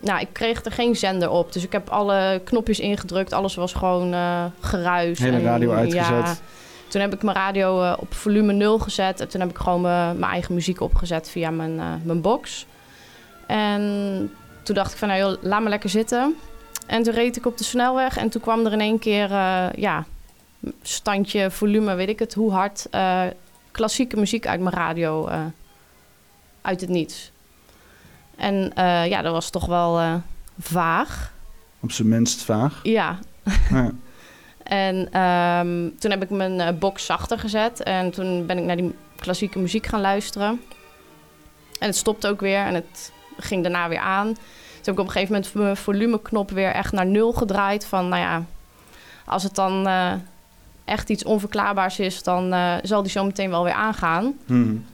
nou, 0.03 0.21
ik 0.21 0.29
kreeg 0.33 0.65
er 0.65 0.73
geen 0.73 0.97
zender 0.97 1.31
op. 1.31 1.53
Dus 1.53 1.65
ik 1.65 1.73
heb 1.73 1.89
alle 1.89 2.41
knopjes 2.45 2.81
ingedrukt. 2.81 3.33
Alles 3.33 3.55
was 3.55 3.73
gewoon 3.73 4.13
uh, 4.13 4.45
geruis. 4.61 5.19
Hele 5.19 5.37
en, 5.37 5.43
radio 5.43 5.73
uitgezet. 5.73 6.07
Ja, 6.07 6.37
toen 6.89 7.01
heb 7.01 7.15
ik 7.15 7.23
mijn 7.23 7.37
radio 7.37 7.83
uh, 7.83 7.93
op 7.99 8.15
volume 8.15 8.53
0 8.53 8.79
gezet. 8.79 9.21
En 9.21 9.29
toen 9.29 9.41
heb 9.41 9.51
ik 9.51 9.57
gewoon 9.57 9.81
mijn 9.81 10.23
eigen 10.23 10.55
muziek 10.55 10.81
opgezet 10.81 11.31
via 11.31 11.51
mijn, 11.51 11.77
mijn 12.03 12.21
box. 12.21 12.67
En 13.47 13.83
toen 14.63 14.75
dacht 14.75 14.93
ik 14.93 14.99
van, 14.99 15.09
nou 15.09 15.21
joh, 15.21 15.43
laat 15.43 15.63
me 15.63 15.69
lekker 15.69 15.91
zitten. 15.91 16.35
En 16.87 17.03
toen 17.03 17.15
reed 17.15 17.37
ik 17.37 17.47
op 17.47 17.59
de 17.59 17.65
snelweg. 17.65 18.17
En 18.17 18.29
toen 18.29 18.43
kwam 18.43 18.67
er 18.67 18.73
in 18.73 18.81
één 18.81 18.99
keer, 18.99 19.29
ja, 19.77 20.05
standje, 20.83 21.51
volume, 21.51 21.95
weet 21.95 22.09
ik 22.09 22.19
het, 22.19 22.35
hoe 22.35 22.53
hard 22.53 22.89
klassieke 23.71 24.17
muziek 24.17 24.47
uit 24.47 24.61
mijn 24.61 24.75
radio 24.75 25.29
uit 26.63 26.81
het 26.81 26.91
niets. 26.91 27.32
En 28.43 28.73
uh, 28.79 29.07
ja, 29.07 29.23
dat 29.23 29.33
was 29.33 29.51
toch 29.51 29.67
wel 29.67 30.01
uh, 30.01 30.15
vaag. 30.59 31.33
Op 31.81 31.93
zijn 31.93 32.09
minst 32.09 32.43
vaag? 32.43 32.81
Ja. 32.83 33.19
ja. 33.71 33.91
en 34.63 35.21
um, 35.21 35.99
toen 35.99 36.11
heb 36.11 36.23
ik 36.23 36.31
mijn 36.31 36.79
box 36.79 37.07
zachter 37.07 37.39
gezet. 37.39 37.83
En 37.83 38.11
toen 38.11 38.47
ben 38.47 38.59
ik 38.59 38.65
naar 38.65 38.77
die 38.77 38.95
klassieke 39.17 39.59
muziek 39.59 39.87
gaan 39.87 40.01
luisteren. 40.01 40.61
En 41.79 41.87
het 41.87 41.97
stopte 41.97 42.29
ook 42.29 42.41
weer. 42.41 42.65
En 42.65 42.75
het 42.75 43.13
ging 43.37 43.63
daarna 43.63 43.89
weer 43.89 43.99
aan. 43.99 44.27
Toen 44.27 44.85
heb 44.85 44.95
ik 44.95 45.01
op 45.01 45.07
een 45.07 45.13
gegeven 45.13 45.35
moment 45.35 45.55
mijn 45.55 45.77
volumeknop 45.77 46.51
weer 46.51 46.71
echt 46.71 46.93
naar 46.93 47.07
nul 47.07 47.33
gedraaid. 47.33 47.87
Van 47.87 48.09
nou 48.09 48.23
ja, 48.23 48.45
als 49.25 49.43
het 49.43 49.55
dan 49.55 49.89
echt 50.85 51.11
iets 51.11 51.25
onverklaarbaars 51.25 51.99
is, 51.99 52.23
dan 52.23 52.53
uh, 52.53 52.75
zal 52.83 53.03
die 53.03 53.11
zo 53.11 53.25
meteen 53.25 53.51
wel 53.51 53.65
weer 53.65 53.73
aangaan. 53.73 54.35
Hmm. 54.47 54.85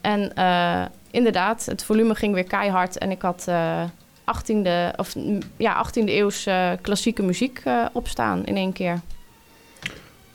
En 0.00 0.32
uh, 0.38 0.84
inderdaad, 1.18 1.66
het 1.66 1.84
volume 1.84 2.14
ging 2.14 2.34
weer 2.34 2.44
keihard 2.44 2.98
en 2.98 3.10
ik 3.10 3.22
had 3.22 3.44
uh, 3.48 3.82
18e, 4.20 4.96
of, 4.96 5.14
ja, 5.56 5.86
18e 5.86 6.04
eeuws 6.04 6.48
klassieke 6.80 7.22
muziek 7.22 7.62
opstaan 7.92 8.44
in 8.44 8.56
één 8.56 8.72
keer. 8.72 9.00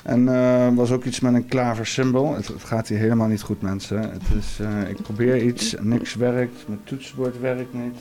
En 0.03 0.75
was 0.75 0.91
ook 0.91 1.03
iets 1.03 1.19
met 1.19 1.33
een 1.33 1.45
klaversymbol. 1.45 2.33
Het, 2.33 2.47
het, 2.47 2.63
gaat 2.63 2.87
hier 2.87 2.97
helemaal 2.97 3.27
niet 3.27 3.41
goed, 3.41 3.61
mensen. 3.61 3.99
Het 3.99 4.23
is, 4.37 4.59
ik 4.89 5.01
probeer 5.01 5.43
iets, 5.43 5.75
niks 5.79 6.15
werkt, 6.15 6.67
mijn 6.67 6.79
toetsenbord 6.83 7.39
werkt 7.39 7.73
niet. 7.73 7.95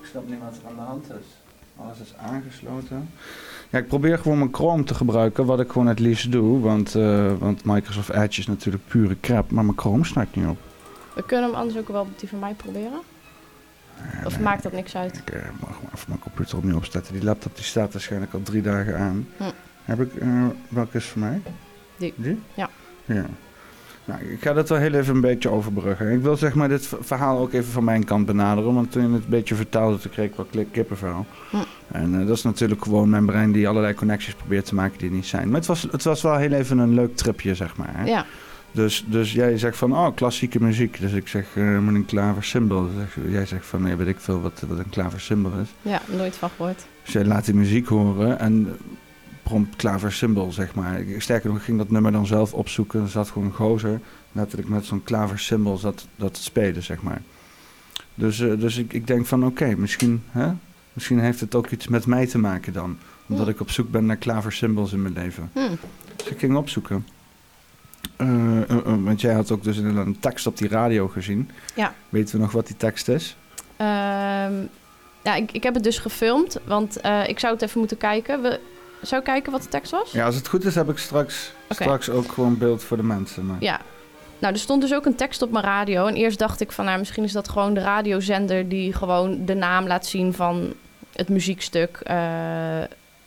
Ik 0.00 0.06
snap 0.10 0.28
niet 0.28 0.38
wat 0.44 0.56
er 0.62 0.68
aan 0.68 0.76
de 0.76 0.80
hand 0.80 1.04
is. 1.10 1.26
Alles 1.76 2.00
is 2.00 2.14
aangesloten. 2.16 3.08
Ja, 3.70 3.78
ik 3.78 3.88
probeer 3.88 4.18
gewoon 4.18 4.38
mijn 4.38 4.54
Chrome 4.54 4.82
te 4.82 4.94
gebruiken, 4.94 5.46
wat 5.46 5.60
ik 5.60 5.70
gewoon 5.70 5.86
het 5.86 5.98
liefst 5.98 6.32
doe. 6.32 6.60
Want, 6.60 6.94
uh, 6.94 7.32
want 7.38 7.64
Microsoft 7.64 8.08
Edge 8.08 8.40
is 8.40 8.46
natuurlijk 8.46 8.86
pure 8.86 9.16
crap, 9.20 9.50
maar 9.50 9.64
mijn 9.64 9.78
Chrome 9.78 10.04
start 10.04 10.36
niet 10.36 10.46
op. 10.46 10.58
We 11.14 11.22
kunnen 11.22 11.50
hem 11.50 11.58
anders 11.58 11.78
ook 11.78 11.88
wel 11.88 12.00
op 12.00 12.18
die 12.18 12.28
van 12.28 12.38
mij 12.38 12.54
proberen. 12.54 13.00
of 14.24 14.40
maakt 14.40 14.62
dat 14.62 14.72
niks 14.72 14.96
uit? 14.96 15.16
Ik 15.26 15.34
uh, 15.34 15.42
mag 15.60 15.82
maar 15.82 15.92
even 15.94 16.04
mijn 16.08 16.20
computer 16.20 16.56
opnieuw 16.56 16.76
opstarten. 16.76 17.12
Die 17.12 17.24
laptop 17.24 17.54
die 17.54 17.64
staat 17.64 17.92
waarschijnlijk 17.92 18.32
al 18.32 18.42
drie 18.42 18.62
dagen 18.62 18.98
aan. 18.98 19.28
Hm. 19.36 19.44
Heb 19.84 20.00
ik, 20.00 20.14
uh, 20.14 20.46
welke 20.68 20.96
is 20.96 21.04
voor 21.04 21.20
mij? 21.20 21.40
Die. 21.96 22.14
Die? 22.16 22.40
Ja. 22.54 22.68
Ja. 23.04 23.26
Nou, 24.04 24.22
ik 24.22 24.42
ga 24.42 24.52
dat 24.52 24.68
wel 24.68 24.78
heel 24.78 24.94
even 24.94 25.14
een 25.14 25.20
beetje 25.20 25.48
overbruggen. 25.48 26.12
Ik 26.12 26.22
wil 26.22 26.36
zeg 26.36 26.54
maar 26.54 26.68
dit 26.68 26.90
verhaal 27.00 27.38
ook 27.38 27.52
even 27.52 27.72
van 27.72 27.84
mijn 27.84 28.04
kant 28.04 28.26
benaderen. 28.26 28.74
Want 28.74 28.92
toen 28.92 29.02
je 29.08 29.14
het 29.14 29.24
een 29.24 29.30
beetje 29.30 29.54
vertelde, 29.54 29.98
toen 29.98 30.10
kreeg 30.10 30.30
ik 30.30 30.36
wel 30.36 30.64
kippenvel. 30.70 31.26
Hm. 31.50 31.56
En 31.92 32.12
uh, 32.14 32.26
dat 32.26 32.36
is 32.36 32.42
natuurlijk 32.42 32.82
gewoon 32.82 33.08
mijn 33.08 33.26
brein 33.26 33.52
die 33.52 33.68
allerlei 33.68 33.94
connecties 33.94 34.34
probeert 34.34 34.66
te 34.66 34.74
maken 34.74 34.98
die 34.98 35.10
niet 35.10 35.26
zijn. 35.26 35.48
Maar 35.48 35.58
het 35.58 35.66
was, 35.66 35.86
het 35.90 36.04
was 36.04 36.22
wel 36.22 36.36
heel 36.36 36.52
even 36.52 36.78
een 36.78 36.94
leuk 36.94 37.16
tripje, 37.16 37.54
zeg 37.54 37.76
maar. 37.76 37.90
Hè? 37.92 38.04
Ja. 38.04 38.26
Dus, 38.72 39.04
dus 39.06 39.32
jij 39.32 39.58
zegt 39.58 39.76
van, 39.76 39.92
oh, 39.92 40.14
klassieke 40.14 40.62
muziek. 40.62 41.00
Dus 41.00 41.12
ik 41.12 41.28
zeg, 41.28 41.56
uh, 41.56 41.78
met 41.78 41.94
een 41.94 42.04
klaversymbol. 42.04 42.88
Dus 42.94 43.32
jij 43.32 43.46
zegt 43.46 43.66
van, 43.66 43.82
nee, 43.82 43.96
weet 43.96 44.06
ik 44.06 44.20
veel 44.20 44.40
wat, 44.40 44.62
wat 44.68 44.78
een 44.78 44.88
klaversymbol 44.88 45.52
is. 45.62 45.68
Ja, 45.82 46.02
nooit 46.16 46.36
van 46.36 46.50
gehoord. 46.56 46.86
Dus 47.02 47.12
jij 47.12 47.24
laat 47.24 47.44
die 47.44 47.54
muziek 47.54 47.86
horen 47.86 48.38
en 48.38 48.76
prompt 49.42 49.76
klaversymbol, 49.76 50.52
zeg 50.52 50.74
maar. 50.74 51.02
Sterker 51.18 51.48
nog, 51.48 51.58
ik 51.58 51.64
ging 51.64 51.78
dat 51.78 51.90
nummer 51.90 52.12
dan 52.12 52.26
zelf 52.26 52.54
opzoeken. 52.54 53.02
Er 53.02 53.08
zat 53.08 53.30
gewoon 53.30 53.48
een 53.48 53.54
gozer, 53.54 54.00
letterlijk 54.32 54.68
met 54.68 54.84
zo'n 54.84 55.02
klaversymbol 55.02 55.76
zat 55.76 56.06
dat 56.16 56.36
spelen, 56.36 56.82
zeg 56.82 57.02
maar. 57.02 57.22
Dus, 58.14 58.40
uh, 58.40 58.60
dus 58.60 58.76
ik, 58.76 58.92
ik 58.92 59.06
denk 59.06 59.26
van, 59.26 59.46
oké, 59.46 59.74
misschien, 59.76 60.22
hè, 60.30 60.48
misschien 60.92 61.18
heeft 61.18 61.40
het 61.40 61.54
ook 61.54 61.70
iets 61.70 61.88
met 61.88 62.06
mij 62.06 62.26
te 62.26 62.38
maken 62.38 62.72
dan. 62.72 62.98
Omdat 63.26 63.44
hm. 63.44 63.52
ik 63.52 63.60
op 63.60 63.70
zoek 63.70 63.90
ben 63.90 64.06
naar 64.06 64.16
klaversymbols 64.16 64.92
in 64.92 65.02
mijn 65.02 65.14
leven. 65.14 65.50
Hm. 65.52 65.74
Dus 66.16 66.28
ik 66.28 66.38
ging 66.38 66.56
opzoeken. 66.56 67.04
Uh, 68.16 68.60
uh, 68.70 68.78
want 68.84 69.20
jij 69.20 69.34
had 69.34 69.50
ook 69.50 69.64
dus 69.64 69.76
een, 69.76 69.96
een, 69.96 70.18
tekst 70.20 70.46
op 70.46 70.56
die 70.56 70.68
radio 70.68 71.08
gezien. 71.08 71.50
Ja. 71.74 71.94
Weten 72.08 72.34
we 72.34 72.40
nog 72.40 72.52
wat 72.52 72.66
die 72.66 72.76
tekst 72.76 73.08
is? 73.08 73.36
Ehm, 73.76 74.54
ja, 75.22 75.34
ik, 75.34 75.52
ik 75.52 75.62
heb 75.62 75.74
het 75.74 75.82
dus 75.82 75.98
gefilmd, 75.98 76.58
want 76.64 76.96
ik 77.26 77.38
zou 77.38 77.52
het 77.52 77.62
even 77.62 77.78
moeten 77.78 77.96
kijken. 77.96 78.42
We, 78.42 78.60
zou 79.02 79.22
kijken 79.22 79.52
wat 79.52 79.62
de 79.62 79.68
tekst 79.68 79.90
was? 79.90 80.12
Ja, 80.12 80.26
als 80.26 80.34
het 80.34 80.48
goed 80.48 80.64
is 80.64 80.74
heb 80.74 80.88
ik 80.88 80.98
straks, 80.98 81.52
straks 81.68 82.10
ook 82.10 82.32
gewoon 82.32 82.58
beeld 82.58 82.84
voor 82.84 82.96
de 82.96 83.02
mensen. 83.02 83.46
Maar... 83.46 83.56
Ja. 83.60 83.80
Nou, 84.38 84.52
er 84.52 84.58
stond 84.60 84.82
dus 84.82 84.94
ook 84.94 85.06
een 85.06 85.14
tekst 85.14 85.42
op 85.42 85.50
mijn 85.50 85.64
radio. 85.64 86.06
En 86.06 86.14
eerst 86.14 86.38
dacht 86.38 86.60
ik 86.60 86.72
van, 86.72 86.84
nou, 86.84 86.98
misschien 86.98 87.24
is 87.24 87.32
dat 87.32 87.48
gewoon 87.48 87.74
de 87.74 87.80
radiozender... 87.80 88.68
die 88.68 88.92
gewoon 88.92 89.44
de 89.44 89.54
naam 89.54 89.86
laat 89.86 90.06
zien 90.06 90.34
van 90.34 90.72
het 91.12 91.28
muziekstuk. 91.28 92.00
Uh, 92.02 92.14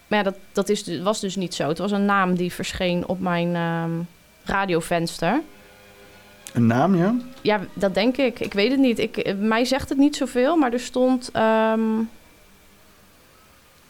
maar 0.07 0.19
ja, 0.19 0.23
dat, 0.23 0.35
dat 0.51 0.69
is, 0.69 1.01
was 1.01 1.19
dus 1.19 1.35
niet 1.35 1.53
zo. 1.53 1.67
Het 1.67 1.77
was 1.77 1.91
een 1.91 2.05
naam 2.05 2.35
die 2.35 2.53
verscheen 2.53 3.07
op 3.07 3.19
mijn 3.19 3.47
uh, 3.55 3.83
radiovenster. 4.43 5.41
Een 6.53 6.67
naam, 6.67 6.95
ja? 6.95 7.15
Ja, 7.41 7.59
dat 7.73 7.93
denk 7.93 8.17
ik. 8.17 8.39
Ik 8.39 8.53
weet 8.53 8.71
het 8.71 8.79
niet. 8.79 8.99
Ik, 8.99 9.35
mij 9.37 9.65
zegt 9.65 9.89
het 9.89 9.97
niet 9.97 10.15
zoveel, 10.15 10.55
maar 10.57 10.73
er 10.73 10.79
stond... 10.79 11.31
Um, 11.35 12.09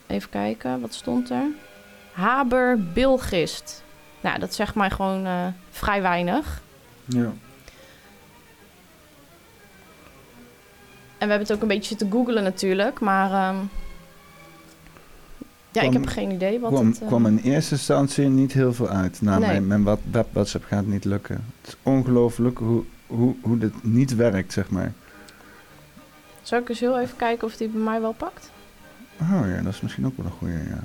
even 0.08 0.30
kijken, 0.30 0.82
wat 0.82 0.94
stond 0.94 1.30
er? 1.30 1.46
Haber 2.12 2.84
Bilgist. 2.94 3.84
Nou, 4.22 4.40
dat 4.40 4.54
zegt 4.54 4.76
mij 4.76 4.90
gewoon 4.90 5.26
uh, 5.26 5.46
vrij 5.70 6.02
weinig. 6.02 6.62
Ja. 7.06 7.32
En 11.18 11.30
we 11.30 11.36
hebben 11.36 11.40
het 11.40 11.54
ook 11.54 11.62
een 11.62 11.68
beetje 11.68 11.96
te 11.96 12.08
googlen 12.10 12.44
natuurlijk, 12.44 13.00
maar 13.00 13.50
um, 13.50 13.70
ja, 15.74 15.82
ik 15.82 15.94
heb 15.94 16.06
geen 16.06 16.32
idee 16.32 16.60
wat 16.60 16.72
kwam, 16.72 16.88
het... 16.88 17.02
Uh, 17.02 17.08
kwam 17.08 17.26
in 17.26 17.38
eerste 17.38 17.74
instantie 17.74 18.28
niet 18.28 18.54
heel 18.54 18.74
veel 18.74 18.90
uit. 18.90 19.22
Nou, 19.22 19.40
nee. 19.40 19.62
mijn, 19.62 19.84
mijn 19.84 19.98
web 20.12 20.28
WhatsApp 20.32 20.66
gaat 20.66 20.86
niet 20.86 21.06
lukken. 21.06 21.36
Het 21.62 21.68
is 21.68 21.78
ongelooflijk 21.84 22.58
hoe, 22.58 22.84
hoe, 23.08 23.36
hoe 23.42 23.58
dit 23.58 23.84
niet 23.84 24.16
werkt, 24.16 24.54
zeg 24.54 24.70
maar. 24.70 24.94
Zal 26.42 26.60
ik 26.60 26.70
eens 26.70 26.80
heel 26.80 27.00
even 27.00 27.16
kijken 27.16 27.48
of 27.48 27.56
die 27.56 27.68
bij 27.68 27.82
mij 27.82 28.02
wel 28.02 28.14
pakt? 28.14 28.52
Oh 29.22 29.48
ja, 29.48 29.62
dat 29.62 29.74
is 29.74 29.82
misschien 29.82 30.06
ook 30.06 30.18
wel 30.18 30.26
een 30.26 30.32
goede, 30.32 30.54
ja. 30.54 30.84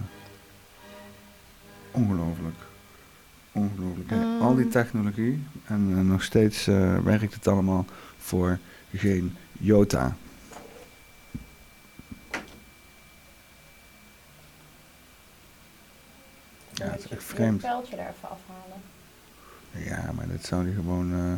Ongelooflijk. 1.91 2.57
Ongelooflijk. 3.53 4.11
Um. 4.11 4.41
Al 4.41 4.55
die 4.55 4.69
technologie 4.69 5.43
en 5.65 5.91
uh, 5.91 6.01
nog 6.01 6.23
steeds 6.23 6.69
uh, 6.69 6.99
werkt 6.99 7.35
het 7.35 7.49
allemaal 7.49 7.85
voor 8.19 8.59
geen 8.95 9.37
jota. 9.53 10.17
Ja, 16.79 16.91
het 16.91 17.05
is 17.05 17.11
echt 17.11 17.25
vreemd. 17.25 17.53
Een 17.53 17.69
pijltje 17.71 17.97
er 17.97 18.09
even 18.09 18.29
afhalen. 18.29 18.81
Ja, 19.71 20.13
maar 20.13 20.29
dit 20.29 20.45
zou 20.45 20.65
die 20.65 20.75
gewoon... 20.75 21.13
Uh, 21.13 21.33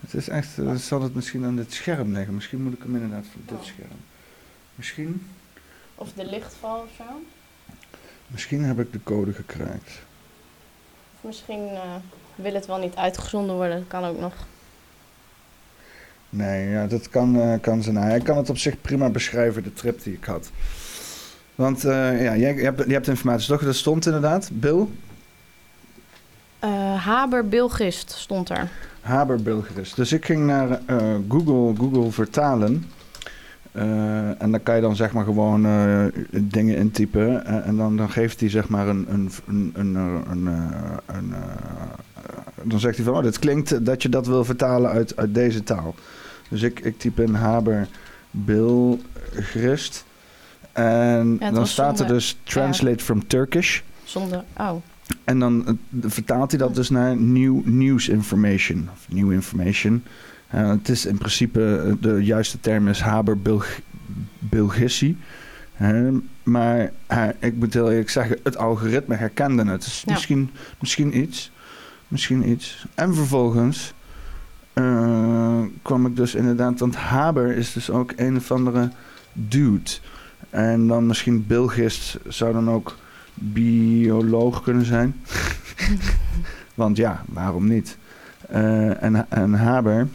het 0.00 0.14
is 0.14 0.28
echt... 0.28 0.58
Uh, 0.58 0.74
zal 0.74 1.02
het 1.02 1.14
misschien 1.14 1.44
aan 1.44 1.56
dit 1.56 1.72
scherm 1.72 2.12
leggen. 2.12 2.34
Misschien 2.34 2.62
moet 2.62 2.72
ik 2.72 2.82
hem 2.82 2.94
inderdaad 2.94 3.24
van 3.32 3.40
dit 3.46 3.58
oh. 3.58 3.64
scherm. 3.64 4.00
Misschien... 4.74 5.26
Of 5.94 6.12
de 6.12 6.24
lichtval 6.24 6.80
of 6.80 6.88
zo? 6.96 7.04
Misschien 8.26 8.64
heb 8.64 8.78
ik 8.78 8.92
de 8.92 9.02
code 9.02 9.32
gekraakt. 9.32 10.00
Of 11.14 11.22
misschien 11.22 11.68
uh, 11.72 11.94
wil 12.34 12.54
het 12.54 12.66
wel 12.66 12.78
niet 12.78 12.96
uitgezonden 12.96 13.56
worden. 13.56 13.78
Dat 13.78 13.88
kan 13.88 14.04
ook 14.04 14.18
nog. 14.18 14.34
Nee, 16.30 16.68
ja, 16.68 16.86
dat 16.86 17.08
kan, 17.08 17.58
kan 17.60 17.82
zijn. 17.82 17.96
Hij 17.96 18.20
kan 18.20 18.36
het 18.36 18.50
op 18.50 18.58
zich 18.58 18.80
prima 18.80 19.08
beschrijven, 19.08 19.62
de 19.62 19.72
trip 19.72 20.02
die 20.02 20.14
ik 20.14 20.24
had. 20.24 20.50
Want 21.58 21.84
uh, 21.84 22.22
ja, 22.22 22.36
jij, 22.36 22.54
je, 22.54 22.62
hebt, 22.62 22.84
je 22.86 22.92
hebt 22.92 23.08
informatie 23.08 23.48
toch? 23.48 23.62
Dat 23.62 23.74
stond 23.74 24.06
inderdaad. 24.06 24.50
Bill? 24.52 24.86
Uh, 26.64 27.04
Haber 27.04 27.48
Bilgist 27.48 28.10
stond 28.10 28.48
er. 28.48 28.68
Haber 29.00 29.42
Bilgist. 29.42 29.96
Dus 29.96 30.12
ik 30.12 30.24
ging 30.24 30.46
naar 30.46 30.68
uh, 30.90 31.14
Google, 31.28 31.74
Google 31.76 32.10
vertalen. 32.10 32.90
En 33.72 34.50
dan 34.50 34.62
kan 34.62 34.74
je 34.74 34.80
dan 34.80 34.96
zeg 34.96 35.12
maar 35.12 35.24
gewoon 35.24 35.62
dingen 36.30 36.76
intypen. 36.76 37.44
En, 37.46 37.64
en 37.64 37.76
dan, 37.76 37.96
dan 37.96 38.10
geeft 38.10 38.40
hij 38.40 38.50
zeg 38.50 38.68
maar 38.68 38.88
een. 38.88 39.06
een, 39.08 39.30
een, 39.46 39.72
een, 39.74 39.94
een, 40.30 40.46
een 41.06 41.34
dan 42.62 42.80
zegt 42.80 42.96
hij 42.96 43.04
van: 43.04 43.16
Oh, 43.16 43.22
dit 43.22 43.38
klinkt 43.38 43.84
dat 43.84 44.02
je 44.02 44.08
dat 44.08 44.26
wil 44.26 44.44
vertalen 44.44 44.90
uit, 44.90 45.16
uit 45.16 45.34
deze 45.34 45.62
taal. 45.62 45.94
Dus 46.48 46.62
ik, 46.62 46.80
ik 46.80 46.98
typ 46.98 47.20
in 47.20 47.34
Haber 47.34 47.88
Bilgrist. 48.30 50.06
En 50.78 51.36
ja, 51.40 51.50
dan 51.50 51.66
staat 51.66 51.96
zonder, 51.96 52.06
er 52.06 52.20
dus 52.20 52.38
Translate 52.42 53.04
from 53.04 53.26
Turkish. 53.26 53.80
Zonder. 54.04 54.44
Oh. 54.56 54.76
En 55.24 55.38
dan 55.38 55.78
vertaalt 56.00 56.50
hij 56.50 56.60
dat 56.60 56.74
dus 56.74 56.90
naar 56.90 57.16
New 57.16 57.66
News 57.66 58.08
Information. 58.08 58.88
Of 58.92 59.06
New 59.08 59.32
Information. 59.32 60.02
Uh, 60.54 60.68
het 60.68 60.88
is 60.88 61.06
in 61.06 61.18
principe, 61.18 61.96
de 62.00 62.24
juiste 62.24 62.60
term 62.60 62.88
is 62.88 63.00
Haber 63.00 63.38
Bilgissi. 64.38 65.18
Uh, 65.80 66.08
maar 66.42 66.92
uh, 67.12 67.28
ik 67.38 67.54
moet 67.54 67.74
heel 67.74 67.90
eerlijk 67.90 68.10
zeggen, 68.10 68.38
het 68.42 68.56
algoritme 68.56 69.14
herkende 69.14 69.64
het. 69.64 69.84
Dus 69.84 70.02
ja. 70.06 70.12
misschien, 70.12 70.50
misschien 70.80 71.18
iets. 71.18 71.50
Misschien 72.08 72.48
iets. 72.48 72.86
En 72.94 73.14
vervolgens 73.14 73.94
kwam 75.82 76.06
ik 76.06 76.16
dus 76.16 76.34
inderdaad... 76.34 76.78
Want 76.78 76.96
Haber 76.96 77.56
is 77.56 77.72
dus 77.72 77.90
ook 77.90 78.12
een 78.16 78.36
of 78.36 78.50
andere 78.50 78.90
dude. 79.32 79.90
En 80.50 80.86
dan 80.86 81.06
misschien 81.06 81.46
Bilgist 81.46 82.18
zou 82.28 82.52
dan 82.52 82.70
ook 82.70 82.96
bioloog 83.34 84.62
kunnen 84.62 84.84
zijn. 84.84 85.20
Want 86.74 86.96
ja, 86.96 87.24
waarom 87.26 87.66
niet? 87.66 87.96
en, 88.48 89.30
en 89.30 89.54
Haber 89.54 90.08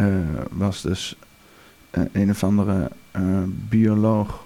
uh, 0.00 0.16
was 0.50 0.82
dus 0.82 1.16
uh, 1.90 2.04
een 2.12 2.30
of 2.30 2.44
andere 2.44 2.90
bioloog. 3.68 4.44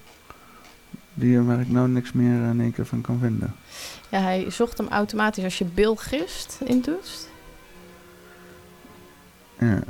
Die, 1.14 1.40
waar 1.40 1.60
ik 1.60 1.70
nou 1.70 1.88
niks 1.88 2.12
meer 2.12 2.48
in 2.50 2.60
één 2.60 2.72
keer 2.72 2.86
van 2.86 3.00
kan 3.00 3.18
vinden. 3.18 3.54
Ja, 4.08 4.20
hij 4.20 4.50
zocht 4.50 4.78
hem 4.78 4.88
automatisch 4.88 5.44
als 5.44 5.58
je 5.58 5.64
bilgist 5.64 6.58
intoetst. 6.64 7.28
Ja. 9.58 9.82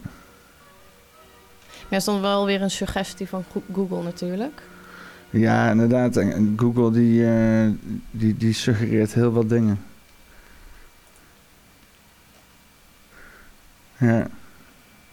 Maar 1.91 1.99
is 1.99 2.05
dan 2.05 2.21
wel 2.21 2.47
weer 2.47 2.63
een 2.63 2.71
suggestie 2.71 3.29
van 3.29 3.45
Google 3.73 4.03
natuurlijk. 4.03 4.63
Ja, 5.31 5.71
inderdaad. 5.71 6.17
En 6.17 6.55
Google 6.57 6.91
die, 6.91 7.25
die, 8.11 8.37
die 8.37 8.53
suggereert 8.53 9.15
heel 9.15 9.33
wat 9.33 9.49
dingen. 9.49 9.79
Ja. 13.97 14.27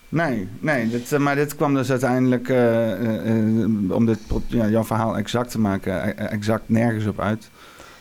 Nee, 0.09 0.47
nee 0.59 0.89
dit, 0.89 1.11
eh, 1.11 1.19
maar 1.19 1.35
dit 1.35 1.55
kwam 1.55 1.73
dus 1.73 1.89
uiteindelijk, 1.89 2.49
uh, 2.49 3.95
om 3.95 4.05
dit, 4.05 4.19
ja, 4.47 4.67
jouw 4.67 4.83
verhaal 4.83 5.17
exact 5.17 5.51
te 5.51 5.59
maken, 5.59 6.17
exact 6.17 6.69
nergens 6.69 7.05
op 7.05 7.19
uit. 7.19 7.49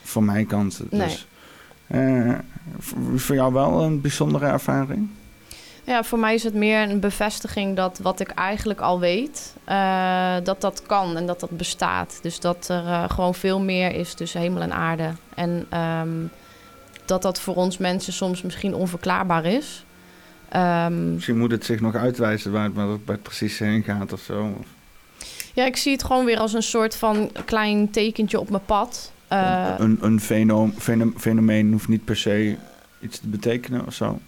Van 0.02 0.24
mijn 0.24 0.46
kant. 0.46 0.82
Dus, 0.90 1.28
nee. 1.86 2.36
voor 3.14 3.34
jou 3.34 3.52
wel 3.52 3.82
een 3.82 4.00
bijzondere 4.00 4.46
ervaring? 4.46 5.08
Ja, 5.86 6.04
voor 6.04 6.18
mij 6.18 6.34
is 6.34 6.42
het 6.42 6.54
meer 6.54 6.90
een 6.90 7.00
bevestiging 7.00 7.76
dat 7.76 7.98
wat 8.02 8.20
ik 8.20 8.30
eigenlijk 8.30 8.80
al 8.80 9.00
weet, 9.00 9.54
dat 10.42 10.60
dat 10.60 10.82
kan 10.86 11.16
en 11.16 11.26
dat 11.26 11.40
dat 11.40 11.50
bestaat. 11.50 12.18
Dus 12.22 12.40
dat 12.40 12.68
er 12.68 13.10
gewoon 13.10 13.34
veel 13.34 13.60
meer 13.60 13.94
is 13.94 14.14
tussen 14.14 14.40
hemel 14.40 14.62
en 14.62 14.72
aarde. 14.72 15.10
En 15.34 15.66
um, 15.80 16.30
dat 17.04 17.22
dat 17.22 17.40
voor 17.40 17.54
ons 17.54 17.78
mensen 17.78 18.12
soms 18.12 18.42
misschien 18.42 18.74
onverklaarbaar 18.74 19.44
is. 19.44 19.84
Um, 20.56 21.12
Misschien 21.12 21.38
moet 21.38 21.50
het 21.50 21.64
zich 21.64 21.80
nog 21.80 21.94
uitwijzen 21.94 22.52
waar 22.52 22.64
het, 22.64 22.74
waar 22.74 22.98
het 23.06 23.22
precies 23.22 23.58
heen 23.58 23.82
gaat 23.82 24.12
of 24.12 24.20
zo. 24.20 24.64
Ja, 25.54 25.64
ik 25.64 25.76
zie 25.76 25.92
het 25.92 26.04
gewoon 26.04 26.24
weer 26.24 26.38
als 26.38 26.52
een 26.52 26.62
soort 26.62 26.96
van 26.96 27.30
klein 27.44 27.90
tekentje 27.90 28.40
op 28.40 28.50
mijn 28.50 28.64
pad. 28.66 29.12
Uh, 29.32 29.74
een 29.78 29.98
een 30.00 30.20
fenomeen, 30.20 31.14
fenomeen 31.16 31.72
hoeft 31.72 31.88
niet 31.88 32.04
per 32.04 32.16
se 32.16 32.56
iets 33.00 33.18
te 33.18 33.28
betekenen 33.28 33.86
of 33.86 33.94
zo. 33.94 34.20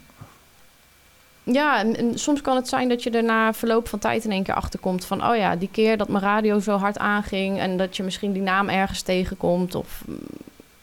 Ja, 1.43 1.79
en, 1.79 1.95
en, 1.95 2.19
soms 2.19 2.41
kan 2.41 2.55
het 2.55 2.67
zijn 2.67 2.89
dat 2.89 3.03
je 3.03 3.09
er 3.09 3.23
na 3.23 3.53
verloop 3.53 3.87
van 3.87 3.99
tijd 3.99 4.25
in 4.25 4.31
één 4.31 4.43
keer 4.43 4.53
achterkomt 4.53 5.05
van... 5.05 5.25
oh 5.25 5.35
ja, 5.35 5.55
die 5.55 5.69
keer 5.71 5.97
dat 5.97 6.07
mijn 6.07 6.23
radio 6.23 6.59
zo 6.59 6.77
hard 6.77 6.97
aanging... 6.97 7.59
en 7.59 7.77
dat 7.77 7.97
je 7.97 8.03
misschien 8.03 8.33
die 8.33 8.41
naam 8.41 8.69
ergens 8.69 9.01
tegenkomt 9.01 9.75
of 9.75 10.03
mm, 10.05 10.17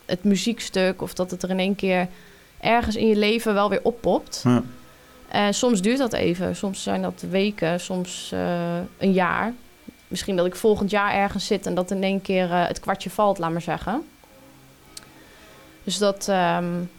het 0.05 0.25
muziekstuk... 0.25 1.03
of 1.03 1.15
dat 1.15 1.31
het 1.31 1.43
er 1.43 1.51
in 1.51 1.59
één 1.59 1.77
keer 1.77 2.09
ergens 2.61 2.97
in 2.97 3.07
je 3.07 3.17
leven 3.17 3.55
wel 3.55 3.69
weer 3.71 3.81
oppopt. 3.83 4.41
Ja. 4.45 4.63
Uh, 5.35 5.47
soms 5.51 5.83
duurt 5.83 5.99
dat 5.99 6.13
even. 6.13 6.57
Soms 6.57 6.83
zijn 6.83 7.03
dat 7.03 7.25
weken, 7.31 7.81
soms 7.81 8.31
uh, 8.35 8.77
een 8.99 9.13
jaar. 9.13 9.53
Misschien 10.09 10.37
dat 10.37 10.47
ik 10.47 10.57
volgend 10.57 10.91
jaar 10.91 11.13
ergens 11.13 11.47
zit 11.47 11.67
en 11.67 11.75
dat 11.75 11.91
in 11.91 12.03
één 12.03 12.23
keer 12.23 12.51
uh, 12.51 12.67
het 12.67 12.81
kwartje 12.81 13.11
valt, 13.11 13.39
laat 13.39 13.51
maar 13.51 13.63
zeggen. 13.63 14.03
Dus 15.85 15.99
dat. 15.99 16.29
Um... 16.29 16.91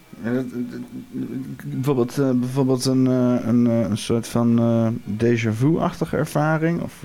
Bijvoorbeeld, 1.64 2.16
bijvoorbeeld 2.16 2.86
een, 2.86 3.06
een, 3.06 3.66
een 3.66 3.98
soort 3.98 4.28
van 4.28 4.60
déjà 5.20 5.50
vu-achtige 5.50 6.18
ervaring? 6.18 6.82
Of? 6.82 7.04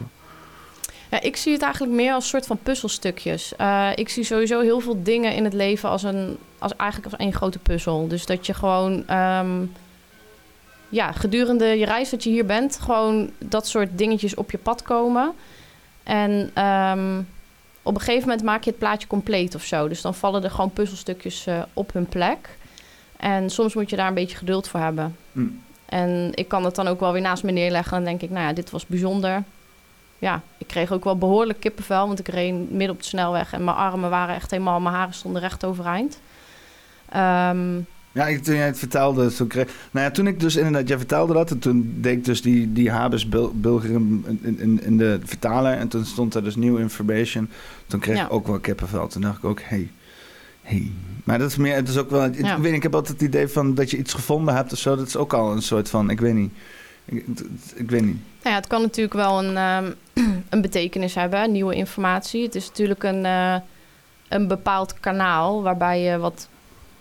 Ja, 1.10 1.20
ik 1.20 1.36
zie 1.36 1.52
het 1.52 1.62
eigenlijk 1.62 1.92
meer 1.92 2.12
als 2.12 2.28
soort 2.28 2.46
van 2.46 2.58
puzzelstukjes. 2.62 3.52
ik 3.94 4.08
zie 4.08 4.24
sowieso 4.24 4.60
heel 4.60 4.80
veel 4.80 5.02
dingen 5.02 5.34
in 5.34 5.44
het 5.44 5.52
leven 5.52 5.88
als, 5.88 6.02
een, 6.02 6.36
als 6.58 6.76
eigenlijk 6.76 7.12
als 7.12 7.20
één 7.20 7.32
grote 7.32 7.58
puzzel. 7.58 8.08
Dus 8.08 8.26
dat 8.26 8.46
je 8.46 8.54
gewoon. 8.54 9.10
Um, 9.10 9.70
ja, 10.92 11.12
gedurende 11.12 11.64
je 11.64 11.84
reis 11.84 12.10
dat 12.10 12.24
je 12.24 12.30
hier 12.30 12.46
bent, 12.46 12.78
gewoon 12.80 13.30
dat 13.38 13.66
soort 13.66 13.98
dingetjes 13.98 14.34
op 14.34 14.50
je 14.50 14.58
pad 14.58 14.82
komen. 14.82 15.32
En 16.02 16.50
ehm, 16.54 17.22
op 17.82 17.94
een 17.94 18.00
gegeven 18.00 18.28
moment 18.28 18.42
maak 18.46 18.64
je 18.64 18.70
het 18.70 18.78
plaatje 18.78 19.06
compleet 19.06 19.54
of 19.54 19.62
zo. 19.62 19.88
Dus 19.88 20.00
dan 20.00 20.14
vallen 20.14 20.44
er 20.44 20.50
gewoon 20.50 20.70
puzzelstukjes 20.70 21.46
op 21.72 21.92
hun 21.92 22.06
plek. 22.06 22.58
En 23.22 23.50
soms 23.50 23.74
moet 23.74 23.90
je 23.90 23.96
daar 23.96 24.08
een 24.08 24.14
beetje 24.14 24.36
geduld 24.36 24.68
voor 24.68 24.80
hebben. 24.80 25.16
Hm. 25.32 25.46
En 25.84 26.30
ik 26.34 26.48
kan 26.48 26.64
het 26.64 26.74
dan 26.74 26.86
ook 26.86 27.00
wel 27.00 27.12
weer 27.12 27.22
naast 27.22 27.42
me 27.42 27.52
neerleggen. 27.52 27.96
En 27.96 28.04
denk 28.04 28.22
ik, 28.22 28.30
nou 28.30 28.46
ja, 28.46 28.52
dit 28.52 28.70
was 28.70 28.86
bijzonder. 28.86 29.42
Ja, 30.18 30.42
ik 30.58 30.66
kreeg 30.66 30.92
ook 30.92 31.04
wel 31.04 31.18
behoorlijk 31.18 31.60
kippenvel. 31.60 32.06
Want 32.06 32.18
ik 32.18 32.28
reed 32.28 32.70
midden 32.70 32.90
op 32.90 32.98
de 32.98 33.08
snelweg. 33.08 33.52
En 33.52 33.64
mijn 33.64 33.76
armen 33.76 34.10
waren 34.10 34.34
echt 34.34 34.50
helemaal... 34.50 34.80
Mijn 34.80 34.94
haren 34.94 35.14
stonden 35.14 35.42
recht 35.42 35.64
overeind. 35.64 36.20
Um, 37.16 37.86
ja, 38.12 38.26
ik, 38.26 38.42
toen 38.42 38.54
jij 38.54 38.66
het 38.66 38.78
vertelde, 38.78 39.32
toen 39.32 39.46
kreeg... 39.46 39.68
Nou 39.90 40.06
ja, 40.06 40.12
toen 40.12 40.26
ik 40.26 40.40
dus 40.40 40.56
inderdaad... 40.56 40.88
Jij 40.88 40.98
vertelde 40.98 41.32
dat 41.32 41.50
en 41.50 41.58
toen 41.58 41.94
deed 41.96 42.16
ik 42.16 42.24
dus 42.24 42.42
die, 42.42 42.72
die 42.72 42.90
Habes 42.90 43.28
Bulger 43.52 43.90
in, 43.90 44.38
in, 44.58 44.82
in, 44.82 44.98
de 44.98 45.20
vertaler. 45.24 45.72
En 45.72 45.88
toen 45.88 46.04
stond 46.04 46.34
er 46.34 46.44
dus 46.44 46.56
nieuw 46.56 46.76
information. 46.76 47.50
Toen 47.86 48.00
kreeg 48.00 48.22
ik 48.22 48.32
ook 48.32 48.46
wel 48.46 48.58
kippenvel. 48.58 49.08
Toen 49.08 49.22
dacht 49.22 49.38
ik 49.38 49.44
ook, 49.44 49.60
hey, 49.62 49.90
hey. 50.62 50.90
Maar 51.24 51.38
dat 51.38 51.50
is 51.50 51.56
meer... 51.56 51.74
Het 51.74 51.88
is 51.88 51.96
ook 51.96 52.10
wel... 52.10 52.24
Ik, 52.24 52.56
weet 52.60 52.72
ik 52.72 52.82
heb 52.82 52.94
altijd 52.94 53.20
het 53.20 53.28
idee 53.28 53.48
van 53.48 53.74
dat 53.74 53.90
je 53.90 53.96
iets 53.96 54.12
gevonden 54.12 54.54
hebt 54.54 54.72
of 54.72 54.78
zo. 54.78 54.96
Dat 54.96 55.06
is 55.06 55.16
ook 55.16 55.32
al 55.32 55.52
een 55.52 55.62
soort 55.62 55.88
van... 55.88 56.10
Ik 56.10 56.20
weet 56.20 56.34
niet. 56.34 56.52
Ik, 57.04 57.24
ik 57.74 57.90
weet 57.90 58.04
niet. 58.04 58.16
Nou 58.42 58.54
ja, 58.54 58.54
het 58.54 58.66
kan 58.66 58.82
natuurlijk 58.82 59.14
wel 59.14 59.44
een, 59.44 59.56
um, 59.56 59.94
een 60.50 60.60
betekenis 60.60 61.14
hebben, 61.14 61.52
nieuwe 61.52 61.74
informatie. 61.74 62.42
Het 62.42 62.54
is 62.54 62.66
natuurlijk 62.66 63.02
een, 63.02 63.24
uh, 63.24 63.56
een 64.28 64.48
bepaald 64.48 65.00
kanaal 65.00 65.62
waarbij 65.62 66.00
je 66.00 66.18
wat 66.18 66.48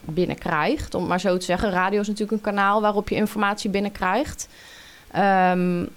binnenkrijgt. 0.05 0.93
Om 0.93 1.07
maar 1.07 1.19
zo 1.19 1.37
te 1.37 1.45
zeggen. 1.45 1.71
Radio 1.71 1.99
is 1.99 2.07
natuurlijk 2.07 2.37
een 2.37 2.53
kanaal 2.53 2.81
waarop 2.81 3.09
je 3.09 3.15
informatie 3.15 3.69
binnenkrijgt. 3.69 4.47
Um, 5.15 5.89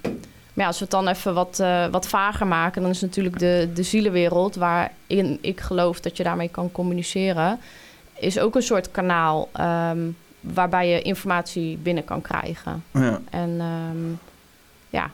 maar 0.55 0.63
ja, 0.63 0.67
als 0.67 0.77
we 0.79 0.83
het 0.83 0.93
dan 0.93 1.07
even 1.07 1.33
wat, 1.33 1.57
uh, 1.61 1.85
wat 1.87 2.07
vager 2.07 2.47
maken, 2.47 2.81
dan 2.81 2.91
is 2.91 3.01
natuurlijk 3.01 3.39
de, 3.39 3.69
de 3.73 3.83
zielenwereld, 3.83 4.55
waarin 4.55 5.37
ik 5.41 5.59
geloof 5.59 5.99
dat 5.99 6.17
je 6.17 6.23
daarmee 6.23 6.49
kan 6.49 6.71
communiceren, 6.71 7.59
is 8.13 8.39
ook 8.39 8.55
een 8.55 8.61
soort 8.61 8.91
kanaal 8.91 9.49
um, 9.59 10.17
waarbij 10.39 10.89
je 10.89 11.01
informatie 11.01 11.77
binnen 11.77 12.05
kan 12.05 12.21
krijgen. 12.21 12.83
Ja. 12.91 13.21
En 13.29 13.61
um, 13.61 14.19
ja, 14.89 15.11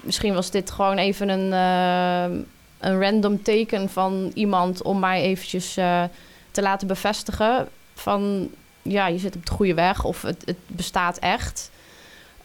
misschien 0.00 0.34
was 0.34 0.50
dit 0.50 0.70
gewoon 0.70 0.98
even 0.98 1.28
een, 1.28 1.52
uh, 1.52 2.38
een 2.78 3.00
random 3.00 3.42
teken 3.42 3.88
van 3.88 4.30
iemand 4.34 4.82
om 4.82 4.98
mij 4.98 5.22
eventjes 5.22 5.78
uh, 5.78 6.02
te 6.50 6.62
laten 6.62 6.86
bevestigen 6.86 7.68
van 7.94 8.50
ja, 8.82 9.06
je 9.06 9.18
zit 9.18 9.36
op 9.36 9.46
de 9.46 9.52
goede 9.52 9.74
weg 9.74 10.04
of 10.04 10.22
het, 10.22 10.42
het 10.44 10.58
bestaat 10.66 11.18
echt. 11.18 11.70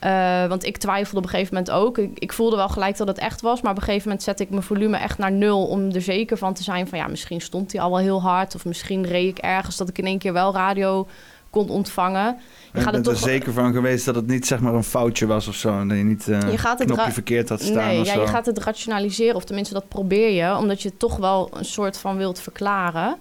Uh, 0.05 0.45
want 0.45 0.65
ik 0.65 0.77
twijfelde 0.77 1.17
op 1.17 1.23
een 1.23 1.29
gegeven 1.29 1.53
moment 1.53 1.71
ook. 1.73 1.97
Ik, 1.97 2.19
ik, 2.19 2.33
voelde 2.33 2.55
wel 2.55 2.69
gelijk 2.69 2.97
dat 2.97 3.07
het 3.07 3.17
echt 3.17 3.41
was. 3.41 3.61
Maar 3.61 3.71
op 3.71 3.77
een 3.77 3.83
gegeven 3.83 4.07
moment 4.07 4.23
zette 4.23 4.43
ik 4.43 4.49
mijn 4.49 4.63
volume 4.63 4.97
echt 4.97 5.17
naar 5.17 5.31
nul. 5.31 5.67
Om 5.67 5.91
er 5.91 6.01
zeker 6.01 6.37
van 6.37 6.53
te 6.53 6.63
zijn 6.63 6.87
van 6.87 6.97
ja, 6.97 7.07
misschien 7.07 7.41
stond 7.41 7.71
hij 7.71 7.81
al 7.81 7.89
wel 7.89 7.99
heel 7.99 8.21
hard. 8.21 8.55
Of 8.55 8.65
misschien 8.65 9.05
reed 9.05 9.29
ik 9.29 9.37
ergens 9.37 9.77
dat 9.77 9.89
ik 9.89 9.97
in 9.97 10.05
één 10.05 10.19
keer 10.19 10.33
wel 10.33 10.53
radio 10.53 11.07
kon 11.49 11.69
ontvangen. 11.69 12.37
Je 12.73 12.81
gaat 12.81 12.93
er 12.93 13.01
toch 13.01 13.17
zeker 13.17 13.53
van 13.53 13.73
geweest 13.73 14.05
dat 14.05 14.15
het 14.15 14.27
niet 14.27 14.47
zeg 14.47 14.59
maar 14.59 14.73
een 14.73 14.83
foutje 14.83 15.25
was 15.25 15.47
of 15.47 15.55
zo. 15.55 15.79
En 15.79 15.87
dat 15.87 15.97
je 15.97 16.03
niet 16.03 16.27
eh 16.27 16.51
Je 16.51 16.57
gaat 16.57 16.79
het 16.79 16.91
knopje 16.91 17.11
verkeerd 17.11 17.49
had 17.49 17.61
staan 17.61 17.87
Nee, 17.87 17.99
of 17.99 18.05
ja, 18.05 18.13
zo. 18.13 18.21
je 18.21 18.27
gaat 18.27 18.45
het 18.45 18.57
rationaliseren, 18.57 19.35
of 19.35 19.43
tenminste 19.43 19.73
dat 19.73 19.87
probeer 19.87 20.29
je, 20.29 20.55
omdat 20.57 20.81
je 20.81 20.89
het 20.89 20.99
toch 20.99 21.17
wel 21.17 21.49
een 21.53 21.65
soort 21.65 21.97
van 21.97 22.17
wilt 22.17 22.39
verklaren. 22.39 23.17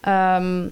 Ehm, 0.00 0.66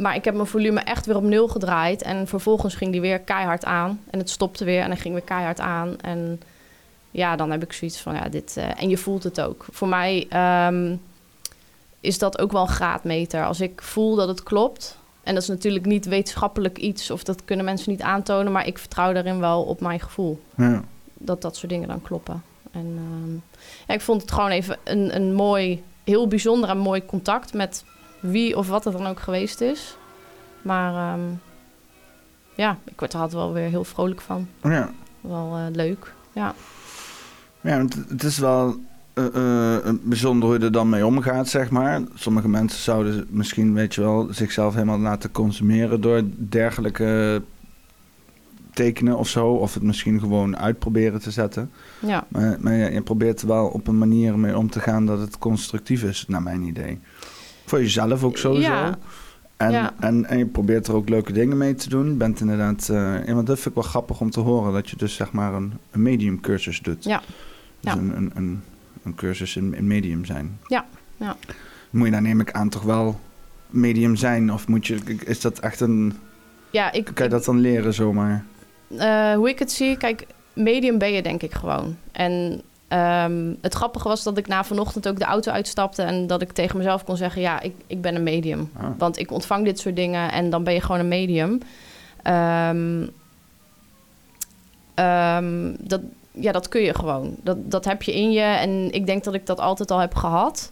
maar 0.00 0.14
ik 0.14 0.24
heb 0.24 0.34
mijn 0.34 0.46
volume 0.46 0.80
echt 0.80 1.06
weer 1.06 1.16
op 1.16 1.22
nul 1.22 1.48
gedraaid 1.48 2.02
en 2.02 2.26
vervolgens 2.26 2.74
ging 2.74 2.92
die 2.92 3.00
weer 3.00 3.18
keihard 3.20 3.64
aan. 3.64 4.00
En 4.10 4.18
het 4.18 4.30
stopte 4.30 4.64
weer 4.64 4.80
en 4.82 4.88
dan 4.88 4.96
ging 4.96 5.14
weer 5.14 5.22
keihard 5.22 5.60
aan. 5.60 6.00
En 6.00 6.40
ja, 7.10 7.36
dan 7.36 7.50
heb 7.50 7.62
ik 7.62 7.72
zoiets 7.72 8.00
van, 8.00 8.14
ja, 8.14 8.28
dit... 8.28 8.56
eh, 8.56 8.82
en 8.82 8.88
je 8.88 8.96
voelt 8.96 9.22
het 9.22 9.40
ook. 9.40 9.66
Voor 9.70 9.88
mij 9.88 10.26
ehm, 10.28 10.94
is 12.00 12.18
dat 12.18 12.38
ook 12.38 12.52
wel 12.52 12.60
een 12.62 12.68
graadmeter. 12.68 13.44
Als 13.44 13.60
ik 13.60 13.82
voel 13.82 14.14
dat 14.16 14.28
het 14.28 14.42
klopt, 14.42 14.98
en 15.22 15.34
dat 15.34 15.42
is 15.42 15.48
natuurlijk 15.48 15.86
niet 15.86 16.06
wetenschappelijk 16.06 16.78
iets... 16.78 17.10
of 17.10 17.22
dat 17.22 17.44
kunnen 17.44 17.64
mensen 17.64 17.90
niet 17.90 18.02
aantonen, 18.02 18.52
maar 18.52 18.66
ik 18.66 18.78
vertrouw 18.78 19.12
daarin 19.12 19.40
wel 19.40 19.62
op 19.62 19.80
mijn 19.80 20.00
gevoel 20.00 20.40
Ja. 20.54 20.82
dat 21.14 21.42
dat 21.42 21.56
soort 21.56 21.72
dingen 21.72 21.88
dan 21.88 22.02
kloppen. 22.02 22.42
En 22.72 22.98
ehm, 22.98 23.32
ja, 23.86 23.94
ik 23.94 24.00
vond 24.00 24.20
het 24.20 24.32
gewoon 24.32 24.50
even 24.50 24.76
een, 24.84 25.14
een 25.16 25.34
mooi, 25.34 25.82
heel 26.04 26.28
bijzonder 26.28 26.70
en 26.70 26.78
mooi 26.78 27.06
contact 27.06 27.52
met 27.52 27.84
wie 28.20 28.56
of 28.56 28.68
wat 28.68 28.84
het 28.84 28.92
dan 28.92 29.06
ook 29.06 29.20
geweest 29.20 29.60
is. 29.60 29.96
Maar 30.62 31.12
ehm, 31.12 31.20
ja, 32.54 32.78
ik 32.84 32.98
word 33.00 33.12
er 33.12 33.20
altijd 33.20 33.40
wel 33.42 33.52
weer 33.52 33.68
heel 33.68 33.84
vrolijk 33.84 34.20
van. 34.20 34.48
Ja. 34.62 34.90
Wel 35.20 35.56
eh, 35.56 35.74
leuk. 35.74 36.14
Ja. 36.32 36.54
Ja, 37.60 37.76
want 37.76 37.94
het 38.08 38.22
is 38.22 38.38
wel 38.38 38.76
eh, 39.14 39.76
bijzonder 40.02 40.48
hoe 40.48 40.58
je 40.58 40.64
er 40.64 40.72
dan 40.72 40.88
mee 40.88 41.06
omgaat, 41.06 41.48
zeg 41.48 41.70
maar. 41.70 42.00
Sommige 42.14 42.48
mensen 42.48 42.80
zouden 42.80 43.26
misschien, 43.30 43.74
weet 43.74 43.94
je 43.94 44.00
wel, 44.00 44.28
zichzelf 44.30 44.74
helemaal 44.74 44.98
laten 44.98 45.30
consumeren 45.30 46.00
door 46.00 46.22
dergelijke 46.36 47.42
tekenen 48.72 49.18
of 49.18 49.28
zo. 49.28 49.48
Of 49.48 49.74
het 49.74 49.82
misschien 49.82 50.20
gewoon 50.20 50.56
uitproberen 50.56 51.20
te 51.20 51.30
zetten. 51.30 51.70
ja. 51.98 52.26
Maar, 52.28 52.56
maar 52.60 52.72
je, 52.72 52.90
je 52.90 53.02
probeert 53.02 53.40
er 53.40 53.48
wel 53.48 53.66
op 53.66 53.86
een 53.86 53.98
manier 53.98 54.38
mee 54.38 54.56
om 54.56 54.70
te 54.70 54.80
gaan 54.80 55.06
dat 55.06 55.18
het 55.18 55.38
constructief 55.38 56.02
is, 56.02 56.24
naar 56.28 56.42
mijn 56.42 56.62
idee. 56.62 56.98
Voor 57.70 57.80
jezelf 57.80 58.24
ook 58.24 58.36
sowieso. 58.36 58.70
Ja. 58.72 58.98
En, 59.56 59.70
Ja. 59.72 59.92
en, 60.00 60.24
en 60.26 60.38
je 60.38 60.46
probeert 60.46 60.86
er 60.86 60.94
ook 60.94 61.08
leuke 61.08 61.32
dingen 61.32 61.56
mee 61.56 61.74
te 61.74 61.88
doen. 61.88 62.06
Je 62.08 62.14
bent 62.14 62.40
inderdaad, 62.40 62.86
ja, 63.26 63.34
want 63.34 63.46
dat 63.46 63.56
vind 63.56 63.66
ik 63.66 63.74
wel 63.74 63.90
grappig 63.90 64.20
om 64.20 64.30
te 64.30 64.40
horen, 64.40 64.72
dat 64.72 64.90
je 64.90 64.96
dus 64.96 65.14
zeg 65.14 65.32
maar 65.32 65.54
een, 65.54 65.72
een 65.90 66.02
medium 66.02 66.40
cursus 66.40 66.80
doet. 66.80 67.04
Ja. 67.04 67.18
Dus 67.80 67.92
Ja. 67.92 67.98
een, 67.98 68.16
een, 68.16 68.30
een, 68.34 68.62
een 69.02 69.14
cursus 69.14 69.56
in, 69.56 69.74
in 69.74 69.86
medium 69.86 70.24
zijn. 70.24 70.58
Ja. 70.66 70.84
Ja. 71.16 71.36
Moet 71.90 72.06
je 72.06 72.12
daar 72.12 72.22
neem 72.22 72.40
ik 72.40 72.52
aan 72.52 72.68
toch 72.68 72.82
wel 72.82 73.20
medium 73.66 74.16
zijn? 74.16 74.52
Of 74.52 74.68
moet 74.68 74.86
je, 74.86 74.98
is 75.24 75.40
dat 75.40 75.58
echt 75.58 75.80
een, 75.80 76.12
Ja, 76.70 76.92
ik, 76.92 77.10
kan 77.14 77.24
je 77.24 77.30
dat 77.30 77.44
dan 77.44 77.58
leren 77.58 77.94
zomaar? 77.94 78.44
Eh, 78.98 79.34
hoe 79.34 79.48
ik 79.48 79.58
het 79.58 79.72
zie, 79.72 79.96
kijk, 79.96 80.26
medium 80.52 80.98
ben 80.98 81.12
je 81.12 81.22
denk 81.22 81.42
ik 81.42 81.54
gewoon. 81.54 81.96
En 82.12 82.62
ehm, 82.90 83.54
het 83.60 83.74
grappige 83.74 84.08
was 84.08 84.22
dat 84.22 84.38
ik 84.38 84.46
na 84.46 84.64
vanochtend 84.64 85.08
ook 85.08 85.18
de 85.18 85.24
auto 85.24 85.52
uitstapte 85.52 86.02
en 86.02 86.26
dat 86.26 86.42
ik 86.42 86.52
tegen 86.52 86.76
mezelf 86.76 87.04
kon 87.04 87.16
zeggen: 87.16 87.40
ja, 87.40 87.60
ik, 87.60 87.74
ik 87.86 88.00
ben 88.00 88.14
een 88.14 88.22
medium. 88.22 88.70
Ah. 88.76 88.84
Want 88.98 89.18
ik 89.18 89.30
ontvang 89.30 89.64
dit 89.64 89.78
soort 89.78 89.96
dingen 89.96 90.32
en 90.32 90.50
dan 90.50 90.64
ben 90.64 90.74
je 90.74 90.80
gewoon 90.80 91.00
een 91.00 91.08
medium. 91.08 91.58
Ehm, 92.22 93.06
ehm, 94.94 95.74
dat, 95.78 96.00
ja, 96.30 96.52
dat 96.52 96.68
kun 96.68 96.80
je 96.80 96.94
gewoon. 96.94 97.36
Dat, 97.42 97.70
dat 97.70 97.84
heb 97.84 98.02
je 98.02 98.14
in 98.14 98.30
je 98.30 98.40
en 98.40 98.92
ik 98.92 99.06
denk 99.06 99.24
dat 99.24 99.34
ik 99.34 99.46
dat 99.46 99.60
altijd 99.60 99.90
al 99.90 99.98
heb 99.98 100.14
gehad. 100.14 100.70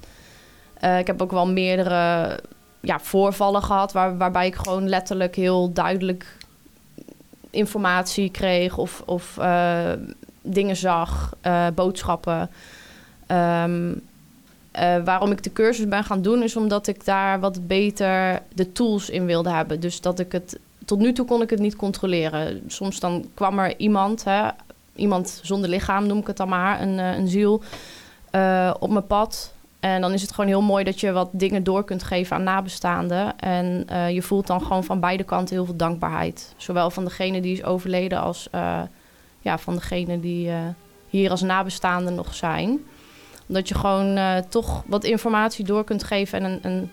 Eh, 0.75 0.99
ik 0.99 1.07
heb 1.07 1.23
ook 1.23 1.31
wel 1.31 1.47
meerdere 1.47 2.39
ja, 2.81 3.01
voorvallen 3.01 3.63
gehad 3.63 3.93
waar, 3.93 4.17
waarbij 4.17 4.47
ik 4.47 4.55
gewoon 4.55 4.89
letterlijk 4.89 5.37
heel 5.37 5.73
duidelijk 5.73 6.37
informatie 7.51 8.31
kreeg 8.31 8.77
of, 8.77 9.03
of 9.07 9.39
eh, 9.39 9.93
dingen 10.53 10.77
zag, 10.77 11.35
eh, 11.41 11.67
boodschappen. 11.75 12.51
Ehm, 13.27 13.93
eh, 14.71 14.97
waarom 15.05 15.31
ik 15.31 15.43
de 15.43 15.53
cursus 15.53 15.89
ben 15.89 16.05
gaan 16.05 16.23
doen, 16.23 16.43
is 16.43 16.57
omdat 16.57 16.87
ik 16.87 17.05
daar 17.05 17.41
wat 17.41 17.67
beter 17.67 18.43
de 18.55 18.73
tools 18.73 19.11
in 19.11 19.27
wilde 19.27 19.51
hebben. 19.51 19.81
Dus 19.81 20.01
dat 20.01 20.19
ik 20.19 20.33
het. 20.33 20.59
Tot 20.85 20.99
nu 20.99 21.13
toe 21.13 21.27
kon 21.27 21.43
ik 21.43 21.51
het 21.51 21.59
niet 21.59 21.77
controleren. 21.77 22.63
Soms 22.67 23.01
dan 23.01 23.25
kwam 23.35 23.59
er 23.59 23.79
iemand, 23.79 24.25
hè, 24.25 24.49
iemand 24.95 25.41
zonder 25.43 25.71
lichaam, 25.71 26.07
noem 26.07 26.19
ik 26.19 26.27
het 26.27 26.37
dan 26.37 26.49
maar, 26.49 26.83
een, 26.83 26.99
eh, 26.99 27.17
een 27.17 27.29
ziel, 27.29 27.63
op 28.79 28.91
mijn 28.91 29.07
pad. 29.07 29.53
En 29.81 30.01
dan 30.01 30.13
is 30.13 30.23
het 30.23 30.31
gewoon 30.31 30.51
heel 30.51 30.63
mooi 30.63 30.85
dat 30.85 31.01
je 31.01 31.13
wat 31.13 31.29
dingen 31.33 31.65
door 31.65 31.85
kunt 31.85 32.03
geven 32.03 32.37
aan 32.37 32.43
nabestaanden. 32.43 33.39
En 33.39 33.87
je 34.15 34.23
voelt 34.23 34.47
dan 34.47 34.63
gewoon 34.63 34.85
van 34.85 35.01
beide 35.01 35.25
kanten 35.25 35.55
heel 35.55 35.65
veel 35.65 35.77
dankbaarheid. 35.77 36.55
Zowel 36.57 36.91
van 36.91 37.05
degene 37.05 37.41
die 37.41 37.53
is 37.53 37.65
overleden 37.65 38.21
als 38.21 38.49
ja, 39.49 39.59
van 39.59 39.75
degene 39.75 40.21
die 40.21 40.49
eh, 40.49 40.59
hier 41.09 41.31
als 41.31 41.43
nabestaanden 41.43 42.15
nog 42.15 42.35
zijn. 42.35 42.79
Omdat 43.47 43.69
je 43.69 43.75
gewoon 43.75 44.17
eh, 44.17 44.37
toch 44.49 44.83
wat 44.87 45.05
informatie 45.05 45.65
door 45.65 45.85
kunt 45.85 46.05
geven 46.05 46.39
en 46.39 46.45
een, 46.45 46.59
een 46.63 46.91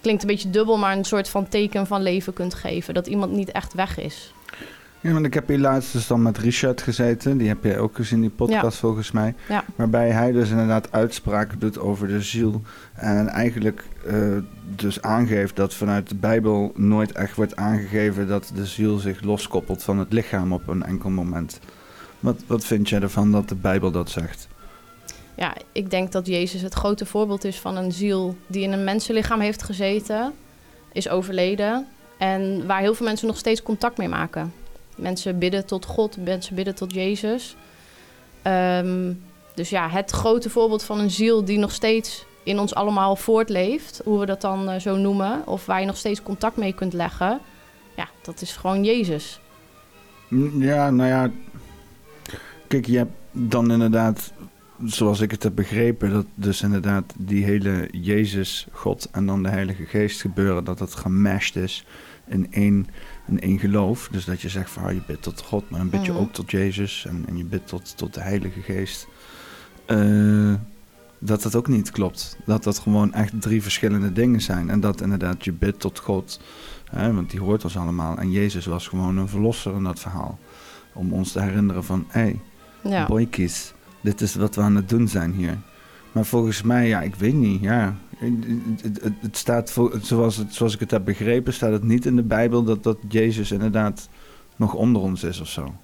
klinkt 0.00 0.22
een 0.22 0.28
beetje 0.28 0.50
dubbel, 0.50 0.78
maar 0.78 0.96
een 0.96 1.04
soort 1.04 1.28
van 1.28 1.48
teken 1.48 1.86
van 1.86 2.02
leven 2.02 2.32
kunt 2.32 2.54
geven. 2.54 2.94
Dat 2.94 3.06
iemand 3.06 3.32
niet 3.32 3.50
echt 3.50 3.74
weg 3.74 3.98
is. 3.98 4.32
Ja, 5.00 5.12
want 5.12 5.26
ik 5.26 5.34
heb 5.34 5.48
hier 5.48 5.58
laatst 5.58 5.92
dus 5.92 6.06
dan 6.06 6.22
met 6.22 6.38
Richard 6.38 6.82
gezeten. 6.82 7.38
Die 7.38 7.48
heb 7.48 7.64
jij 7.64 7.78
ook 7.78 7.96
gezien, 7.96 8.20
die 8.20 8.30
podcast 8.30 8.78
volgens 8.78 9.10
mij. 9.10 9.34
Ja. 9.48 9.64
Waarbij 9.76 10.10
hij 10.10 10.32
dus 10.32 10.50
inderdaad 10.50 10.92
uitspraken 10.92 11.58
doet 11.58 11.78
over 11.78 12.08
de 12.08 12.22
ziel. 12.22 12.62
En 12.94 13.28
eigenlijk 13.28 13.84
eh, 14.06 14.16
dus 14.76 15.02
aangeeft 15.02 15.56
dat 15.56 15.74
vanuit 15.74 16.08
de 16.08 16.14
Bijbel 16.14 16.72
nooit 16.76 17.12
echt 17.12 17.36
wordt 17.36 17.56
aangegeven 17.56 18.28
dat 18.28 18.52
de 18.54 18.66
ziel 18.66 18.98
zich 18.98 19.22
loskoppelt 19.22 19.82
van 19.82 19.98
het 19.98 20.12
lichaam 20.12 20.52
op 20.52 20.68
een 20.68 20.82
enkel 20.82 21.10
moment. 21.10 21.60
Wat, 22.20 22.36
wat 22.46 22.64
vind 22.64 22.88
jij 22.88 23.00
ervan 23.00 23.32
dat 23.32 23.48
de 23.48 23.54
Bijbel 23.54 23.90
dat 23.90 24.10
zegt? 24.10 24.48
Ja, 25.34 25.54
ik 25.72 25.90
denk 25.90 26.12
dat 26.12 26.26
Jezus 26.26 26.60
het 26.62 26.74
grote 26.74 27.06
voorbeeld 27.06 27.44
is 27.44 27.58
van 27.58 27.76
een 27.76 27.92
ziel 27.92 28.36
die 28.46 28.62
in 28.62 28.72
een 28.72 28.84
mensenlichaam 28.84 29.40
heeft 29.40 29.62
gezeten, 29.62 30.32
is 30.92 31.08
overleden 31.08 31.86
en 32.18 32.66
waar 32.66 32.80
heel 32.80 32.94
veel 32.94 33.06
mensen 33.06 33.26
nog 33.26 33.36
steeds 33.36 33.62
contact 33.62 33.98
mee 33.98 34.08
maken. 34.08 34.52
Mensen 34.96 35.38
bidden 35.38 35.66
tot 35.66 35.84
God, 35.84 36.16
mensen 36.24 36.54
bidden 36.54 36.74
tot 36.74 36.92
Jezus. 36.92 37.56
Ehm, 38.42 39.12
dus 39.54 39.70
ja, 39.70 39.88
het 39.88 40.10
grote 40.10 40.50
voorbeeld 40.50 40.82
van 40.82 40.98
een 40.98 41.10
ziel 41.10 41.44
die 41.44 41.58
nog 41.58 41.72
steeds 41.72 42.24
in 42.42 42.58
ons 42.58 42.74
allemaal 42.74 43.16
voortleeft, 43.16 44.00
hoe 44.04 44.18
we 44.18 44.26
dat 44.26 44.40
dan 44.40 44.68
eh, 44.68 44.80
zo 44.80 44.96
noemen, 44.96 45.46
of 45.46 45.66
waar 45.66 45.80
je 45.80 45.86
nog 45.86 45.96
steeds 45.96 46.22
contact 46.22 46.56
mee 46.56 46.72
kunt 46.72 46.92
leggen, 46.92 47.40
ja, 47.96 48.08
dat 48.22 48.40
is 48.40 48.56
gewoon 48.56 48.84
Jezus. 48.84 49.40
Mm, 50.28 50.62
Ja, 50.62 50.90
nou 50.90 51.08
ja. 51.08 51.30
Kijk, 52.68 52.86
je 52.86 52.96
hebt 52.96 53.12
dan 53.32 53.72
inderdaad, 53.72 54.32
zoals 54.84 55.20
ik 55.20 55.30
het 55.30 55.42
heb 55.42 55.54
begrepen, 55.54 56.10
dat 56.10 56.26
dus 56.34 56.62
inderdaad 56.62 57.14
die 57.18 57.44
hele 57.44 57.88
Jezus, 57.92 58.66
God 58.72 59.08
en 59.12 59.26
dan 59.26 59.42
de 59.42 59.48
Heilige 59.48 59.84
Geest 59.84 60.20
gebeuren, 60.20 60.64
dat 60.64 60.78
dat 60.78 60.94
gemashed 60.94 61.56
is 61.56 61.86
in 62.26 62.52
één, 62.52 62.86
in 63.26 63.40
één 63.40 63.58
geloof. 63.58 64.08
Dus 64.12 64.24
dat 64.24 64.40
je 64.40 64.48
zegt 64.48 64.70
van, 64.70 64.82
ah, 64.82 64.92
je 64.92 65.02
bidt 65.06 65.22
tot 65.22 65.40
God, 65.42 65.70
maar 65.70 65.80
dan 65.80 65.90
bid 65.90 66.04
je 66.04 66.12
Mhm. 66.12 66.20
ook 66.20 66.32
tot 66.32 66.50
Jezus 66.50 67.06
en, 67.08 67.24
en 67.28 67.36
je 67.36 67.44
bidt 67.44 67.66
tot, 67.66 67.96
tot 67.96 68.14
de 68.14 68.20
Heilige 68.20 68.60
Geest. 68.60 69.06
Eh, 69.86 70.54
dat 71.18 71.42
dat 71.42 71.54
ook 71.54 71.68
niet 71.68 71.90
klopt. 71.90 72.36
Dat 72.46 72.64
dat 72.64 72.78
gewoon 72.78 73.12
echt 73.12 73.40
drie 73.40 73.62
verschillende 73.62 74.12
dingen 74.12 74.40
zijn. 74.40 74.70
En 74.70 74.80
dat 74.80 75.00
inderdaad 75.00 75.44
je 75.44 75.52
bidt 75.52 75.80
tot 75.80 75.98
God, 75.98 76.40
hè, 76.90 77.14
want 77.14 77.30
die 77.30 77.40
hoort 77.40 77.64
ons 77.64 77.76
allemaal. 77.76 78.18
En 78.18 78.30
Jezus 78.30 78.66
was 78.66 78.88
gewoon 78.88 79.16
een 79.16 79.28
verlosser 79.28 79.74
in 79.74 79.82
dat 79.82 80.00
verhaal. 80.00 80.38
Om 80.94 81.12
ons 81.12 81.32
te 81.32 81.40
herinneren 81.40 81.84
van, 81.84 82.04
hé, 82.08 82.20
hey, 82.20 82.40
Ja. 82.82 83.06
boykies, 83.06 83.72
dit 84.00 84.20
is 84.20 84.34
wat 84.34 84.54
we 84.54 84.60
aan 84.60 84.76
het 84.76 84.88
doen 84.88 85.08
zijn 85.08 85.32
hier. 85.32 85.58
Maar 86.12 86.24
volgens 86.24 86.62
mij, 86.62 86.86
ja, 86.88 87.00
ik 87.00 87.14
weet 87.14 87.34
niet, 87.34 87.60
ja. 87.62 87.96
Het, 88.16 88.32
het- 88.82 89.02
het- 89.02 89.12
het 89.20 89.36
staat, 89.36 89.70
vol- 89.70 89.92
zoals, 90.02 90.36
het, 90.36 90.54
zoals 90.54 90.74
ik 90.74 90.80
het 90.80 90.90
heb 90.90 91.04
begrepen, 91.04 91.52
staat 91.52 91.72
het 91.72 91.82
niet 91.82 92.06
in 92.06 92.16
de 92.16 92.22
Bijbel 92.22 92.62
dat, 92.64 92.82
dat 92.82 92.96
Jezus 93.08 93.50
inderdaad 93.52 94.08
nog 94.56 94.74
onder 94.74 95.02
ons 95.02 95.22
is 95.22 95.40
of 95.40 95.48
zo. 95.48 95.74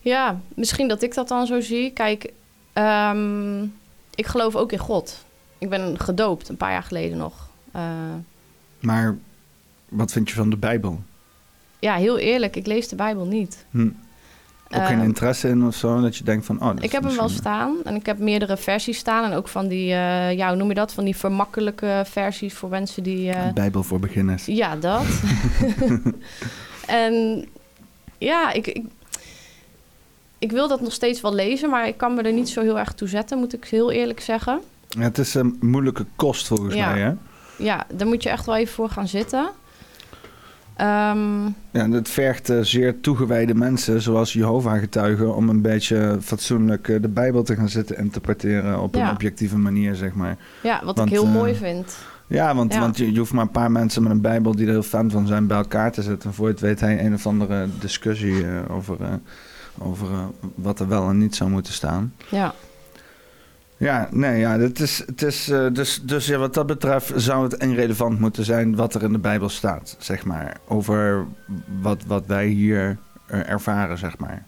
Ja, 0.00 0.40
misschien 0.54 0.88
dat 0.88 1.02
ik 1.02 1.14
dat 1.14 1.28
dan 1.28 1.46
zo 1.46 1.60
zie. 1.60 1.90
Kijk, 1.90 2.32
ehm, 2.72 3.62
ik 4.14 4.26
geloof 4.26 4.56
ook 4.56 4.72
in 4.72 4.78
God. 4.78 5.24
Ik 5.58 5.68
ben 5.68 6.00
gedoopt 6.00 6.48
een 6.48 6.56
paar 6.56 6.72
jaar 6.72 6.82
geleden 6.82 7.18
nog. 7.18 7.48
Eh, 7.72 7.82
Maar 8.80 9.16
wat 9.88 10.12
vind 10.12 10.28
je 10.28 10.34
van 10.34 10.50
de 10.50 10.56
Bijbel? 10.56 11.02
ja, 11.78 11.94
heel 11.94 12.18
eerlijk, 12.18 12.56
ik 12.56 12.66
lees 12.66 12.88
de 12.88 12.96
Bijbel 12.96 13.24
niet. 13.26 13.64
Hm. 13.70 13.88
Ook 14.76 14.86
geen 14.86 14.98
Ehm, 14.98 15.04
interesse 15.06 15.48
in 15.48 15.66
of 15.66 15.74
zo, 15.74 16.00
dat 16.00 16.16
je 16.16 16.24
denkt 16.24 16.46
van, 16.46 16.62
oh, 16.62 16.70
ik 16.80 16.92
heb 16.92 17.02
hem 17.04 17.16
wel 17.16 17.28
staan 17.28 17.76
en 17.84 17.94
ik 17.94 18.06
heb 18.06 18.18
meerdere 18.18 18.56
versies 18.56 18.98
staan. 18.98 19.30
En 19.30 19.36
ook 19.36 19.48
van 19.48 19.68
die, 19.68 19.92
eh, 19.92 20.32
ja, 20.36 20.48
hoe 20.48 20.56
noem 20.56 20.68
je 20.68 20.74
dat? 20.74 20.92
Van 20.92 21.04
die 21.04 21.16
vermakkelijke 21.16 22.02
versies 22.06 22.54
voor 22.54 22.68
mensen 22.68 23.02
die... 23.02 23.30
eh, 23.30 23.52
Bijbel 23.52 23.82
voor 23.82 23.98
beginners. 23.98 24.46
Ja, 24.46 24.76
dat. 24.76 25.02
en 26.86 27.44
ja, 28.18 28.52
ik, 28.52 28.66
ik, 28.66 28.84
ik 30.38 30.50
wil 30.52 30.68
dat 30.68 30.80
nog 30.80 30.92
steeds 30.92 31.20
wel 31.20 31.34
lezen, 31.34 31.70
maar 31.70 31.86
ik 31.88 31.96
kan 31.96 32.14
me 32.14 32.22
er 32.22 32.32
niet 32.32 32.48
zo 32.48 32.60
heel 32.62 32.78
erg 32.78 32.92
toe 32.92 33.08
zetten, 33.08 33.38
moet 33.38 33.54
ik 33.54 33.64
heel 33.64 33.90
eerlijk 33.90 34.20
zeggen. 34.20 34.60
Ja, 34.88 35.00
het 35.00 35.18
is 35.18 35.34
een 35.34 35.56
moeilijke 35.60 36.06
kost 36.16 36.46
volgens 36.46 36.74
Ja. 36.74 36.90
mij, 36.90 37.00
hè? 37.00 37.12
Ja, 37.58 37.86
daar 37.92 38.06
moet 38.06 38.22
je 38.22 38.28
echt 38.30 38.46
wel 38.46 38.56
even 38.56 38.74
voor 38.74 38.88
gaan 38.90 39.08
zitten. 39.08 39.50
Ehm, 40.76 41.44
Ja, 41.44 41.80
en 41.82 41.90
het 41.92 42.08
vergt 42.08 42.50
eh, 42.50 42.58
zeer 42.60 43.00
toegewijde 43.00 43.54
mensen, 43.54 44.02
zoals 44.02 44.32
Jehovah-getuigen, 44.32 45.34
om 45.36 45.48
een 45.48 45.60
beetje 45.60 46.16
fatsoenlijk 46.20 46.88
eh, 46.88 47.02
de 47.02 47.08
Bijbel 47.08 47.42
te 47.42 47.54
gaan 47.56 47.68
zitten 47.68 47.98
interpreteren 47.98 48.80
op 48.80 48.94
Ja. 48.94 49.04
een 49.06 49.10
objectieve 49.14 49.58
manier, 49.58 49.94
zeg 49.94 50.14
maar. 50.14 50.36
ja, 50.62 50.80
wat 50.84 50.96
Want, 50.96 51.08
ik 51.08 51.14
heel 51.14 51.24
eh, 51.26 51.32
mooi 51.32 51.54
vind. 51.54 51.96
Ja, 52.26 52.54
want, 52.54 52.72
Ja. 52.74 52.80
want 52.80 52.96
je, 52.98 53.12
je 53.12 53.18
hoeft 53.18 53.32
maar 53.32 53.42
een 53.44 53.50
paar 53.50 53.70
mensen 53.72 54.02
met 54.02 54.12
een 54.12 54.20
Bijbel 54.20 54.54
die 54.56 54.66
er 54.66 54.72
heel 54.72 54.82
fan 54.82 55.10
van 55.10 55.26
zijn 55.26 55.46
bij 55.46 55.56
elkaar 55.56 55.92
te 55.92 56.02
zetten. 56.02 56.28
En 56.28 56.34
voor 56.34 56.46
je 56.46 56.52
het 56.52 56.60
weet 56.60 56.80
hij 56.80 57.04
een 57.04 57.14
of 57.14 57.26
andere 57.26 57.66
discussie 57.80 58.44
over, 58.70 58.96
over 59.78 60.08
wat 60.54 60.80
er 60.80 60.88
wel 60.88 61.08
en 61.08 61.18
niet 61.18 61.34
zou 61.34 61.50
moeten 61.50 61.72
staan. 61.72 62.12
Ja. 62.30 62.54
Ja, 63.84 64.08
nee, 64.10 64.38
ja, 64.38 64.58
het 64.58 64.80
is, 64.80 64.98
het 65.06 65.22
is, 65.22 65.48
eh, 65.48 65.66
dus, 65.72 66.02
dus 66.02 66.26
ja, 66.26 66.38
wat 66.38 66.54
dat 66.54 66.66
betreft 66.66 67.12
zou 67.16 67.42
het 67.42 67.52
irrelevant 67.52 68.20
moeten 68.20 68.44
zijn 68.44 68.76
wat 68.76 68.94
er 68.94 69.02
in 69.02 69.12
de 69.12 69.18
Bijbel 69.18 69.48
staat, 69.48 69.96
zeg 69.98 70.24
maar. 70.24 70.56
Over 70.68 71.26
wat, 71.80 72.04
wat 72.06 72.26
wij 72.26 72.46
hier 72.46 72.98
eh, 73.26 73.50
ervaren, 73.50 73.98
zeg 73.98 74.18
maar. 74.18 74.46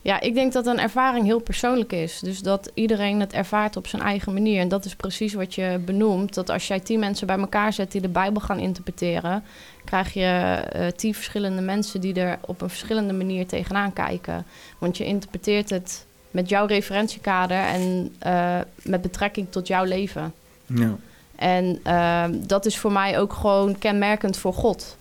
Ja, 0.00 0.20
ik 0.20 0.34
denk 0.34 0.52
dat 0.52 0.66
een 0.66 0.78
ervaring 0.78 1.24
heel 1.24 1.40
persoonlijk 1.40 1.92
is. 1.92 2.20
Dus 2.20 2.40
dat 2.40 2.70
iedereen 2.74 3.20
het 3.20 3.32
ervaart 3.32 3.76
op 3.76 3.86
zijn 3.86 4.02
eigen 4.02 4.32
manier. 4.32 4.60
En 4.60 4.68
dat 4.68 4.84
is 4.84 4.96
precies 4.96 5.34
wat 5.34 5.54
je 5.54 5.80
benoemt. 5.84 6.34
Dat 6.34 6.50
als 6.50 6.68
jij 6.68 6.80
tien 6.80 6.98
mensen 6.98 7.26
bij 7.26 7.38
elkaar 7.38 7.72
zet 7.72 7.92
die 7.92 8.00
de 8.00 8.08
Bijbel 8.08 8.40
gaan 8.40 8.58
interpreteren, 8.58 9.42
krijg 9.84 10.12
je 10.12 10.22
eh, 10.22 10.86
tien 10.86 11.14
verschillende 11.14 11.62
mensen 11.62 12.00
die 12.00 12.14
er 12.14 12.38
op 12.40 12.60
een 12.60 12.68
verschillende 12.68 13.12
manier 13.12 13.46
tegenaan 13.46 13.92
kijken. 13.92 14.44
Want 14.78 14.96
je 14.96 15.04
interpreteert 15.04 15.70
het 15.70 16.06
met 16.30 16.48
jouw 16.48 16.66
referentiekader 16.66 17.58
en 17.58 18.14
eh, 18.18 18.58
met 18.82 19.02
betrekking 19.02 19.46
tot 19.50 19.66
jouw 19.66 19.84
leven. 19.84 20.32
Ja. 20.66 20.96
En 21.36 21.80
ehm, 21.82 22.34
dat 22.46 22.66
is 22.66 22.78
voor 22.78 22.92
mij 22.92 23.18
ook 23.18 23.32
gewoon 23.32 23.78
kenmerkend 23.78 24.36
voor 24.36 24.54
God. 24.54 24.96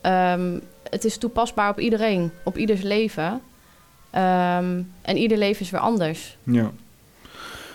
Ehm, 0.00 0.58
het 0.90 1.04
is 1.04 1.16
toepasbaar 1.18 1.70
op 1.70 1.80
iedereen, 1.80 2.30
op 2.44 2.58
ieders 2.58 2.82
leven. 2.82 3.40
Ehm, 4.10 4.82
en 5.02 5.16
ieder 5.16 5.38
leven 5.38 5.62
is 5.62 5.70
weer 5.70 5.80
anders. 5.80 6.36
Ja. 6.42 6.70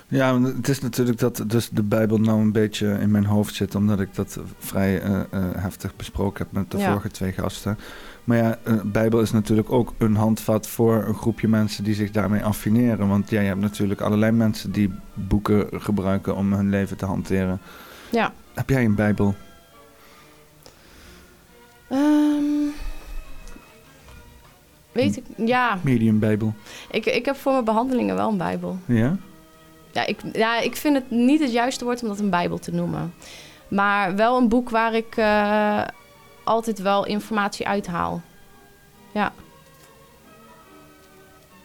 Ja, 0.10 0.42
het 0.42 0.68
is 0.70 0.80
natuurlijk 0.82 1.20
dat 1.20 1.44
dus 1.48 1.70
de 1.70 1.84
Bijbel 1.84 2.18
nou 2.18 2.40
een 2.40 2.52
beetje 2.52 2.88
in 2.88 3.12
mijn 3.12 3.26
hoofd 3.26 3.56
zit, 3.56 3.76
omdat 3.76 4.00
ik 4.00 4.16
dat 4.16 4.38
vrij 4.60 5.02
eh, 5.02 5.20
eh, 5.20 5.44
heftig 5.56 5.96
besproken 5.96 6.44
heb 6.44 6.52
met 6.52 6.72
de 6.72 6.78
Ja. 6.78 6.90
vorige 6.90 7.10
twee 7.10 7.32
gasten. 7.32 7.78
Maar 8.28 8.38
ja, 8.38 8.58
eh, 8.64 8.74
Bijbel 8.84 9.22
is 9.22 9.32
natuurlijk 9.32 9.72
ook 9.72 9.94
een 9.98 10.16
handvat 10.16 10.68
voor 10.68 11.04
een 11.04 11.14
groepje 11.14 11.48
mensen 11.48 11.84
die 11.84 11.94
zich 11.94 12.12
daarmee 12.12 12.44
affineren. 12.44 13.08
Want 13.08 13.30
ja, 13.30 13.42
je 13.42 13.48
hebt 13.48 13.60
natuurlijk 13.60 14.02
allerlei 14.02 14.32
mensen 14.32 14.72
die 14.72 14.94
boeken 15.14 15.68
gebruiken 15.72 16.36
om 16.36 16.54
hun 16.54 16.70
leven 16.70 16.98
te 16.98 17.06
hanteren. 17.06 17.60
Ja. 18.12 18.34
Heb 18.54 18.70
jij 18.70 18.86
een 18.86 18.96
Bijbel? 18.96 19.36
Ehm, 21.90 22.70
weet 24.92 25.18
ik, 25.18 25.24
ja. 25.36 25.80
Medium 25.82 26.20
Bijbel? 26.20 26.54
Ik, 26.92 27.06
ik 27.06 27.26
heb 27.26 27.36
voor 27.36 27.52
mijn 27.52 27.66
behandelingen 27.66 28.16
wel 28.16 28.30
een 28.30 28.38
Bijbel. 28.38 28.78
Ja? 28.86 29.18
Ja 29.92 30.06
ik, 30.06 30.20
ja, 30.34 30.60
ik 30.60 30.76
vind 30.76 30.96
het 30.96 31.12
niet 31.12 31.42
het 31.42 31.52
juiste 31.52 31.86
woord 31.86 32.02
om 32.02 32.08
dat 32.08 32.20
een 32.20 32.30
Bijbel 32.30 32.58
te 32.58 32.72
noemen. 32.72 33.14
Maar 33.68 34.16
wel 34.16 34.38
een 34.38 34.50
boek 34.50 34.70
waar 34.70 34.94
ik 34.94 35.18
eh, 35.18 35.82
altijd 36.48 36.80
wel 36.82 37.06
informatie 37.06 37.68
uithaal. 37.68 38.22
Ja. 39.12 39.32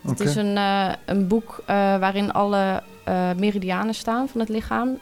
Het 0.02 0.20
is 0.20 0.34
een, 0.34 0.56
eh, 0.56 0.92
een 1.06 1.26
boek 1.28 1.62
eh, 1.66 1.76
waarin 1.76 2.32
alle 2.32 2.82
eh, 3.04 3.30
meridianen 3.36 3.94
staan 3.94 4.28
van 4.28 4.40
het 4.40 4.48
lichaam. 4.48 4.98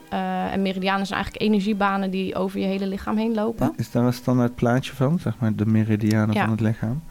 En 0.51 0.63
meridianen 0.63 1.07
zijn 1.07 1.21
eigenlijk 1.21 1.51
energiebanen 1.51 2.11
die 2.11 2.35
over 2.35 2.61
je 2.61 2.67
hele 2.67 2.87
lichaam 2.87 3.17
heen 3.17 3.35
lopen. 3.35 3.73
Is 3.77 3.91
daar 3.91 4.05
een 4.05 4.13
standaard 4.13 4.55
plaatje 4.55 4.95
van, 4.95 5.19
zeg 5.19 5.39
maar, 5.39 5.55
de 5.55 5.67
meridianen 5.67 6.35
Ja. 6.35 6.41
van 6.41 6.51
het 6.51 6.61
lichaam? 6.61 7.03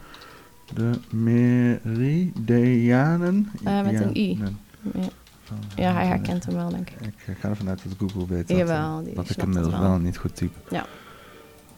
De 0.74 0.90
meridianen? 2.30 3.50
Met 3.62 4.00
een 4.00 4.16
I. 4.16 4.38
Ja, 4.94 5.02
ja, 5.76 5.92
hij 5.92 6.06
herkent 6.06 6.44
hem 6.46 6.54
wel, 6.54 6.68
denk 6.68 6.90
ik. 6.90 6.96
Ik 7.26 7.36
ga 7.40 7.48
ervan 7.48 7.68
uit 7.68 7.82
dat 7.84 7.92
Google 7.98 8.26
weet 8.26 8.48
dat, 8.48 8.56
Jawel, 8.56 9.02
die 9.02 9.14
dat 9.14 9.24
ik 9.24 9.30
snapt 9.30 9.36
het 9.36 9.46
inmiddels 9.46 9.74
wel. 9.74 9.82
wel 9.90 9.98
niet 9.98 10.18
goed 10.18 10.36
type. 10.36 10.58
Ja. 10.70 10.86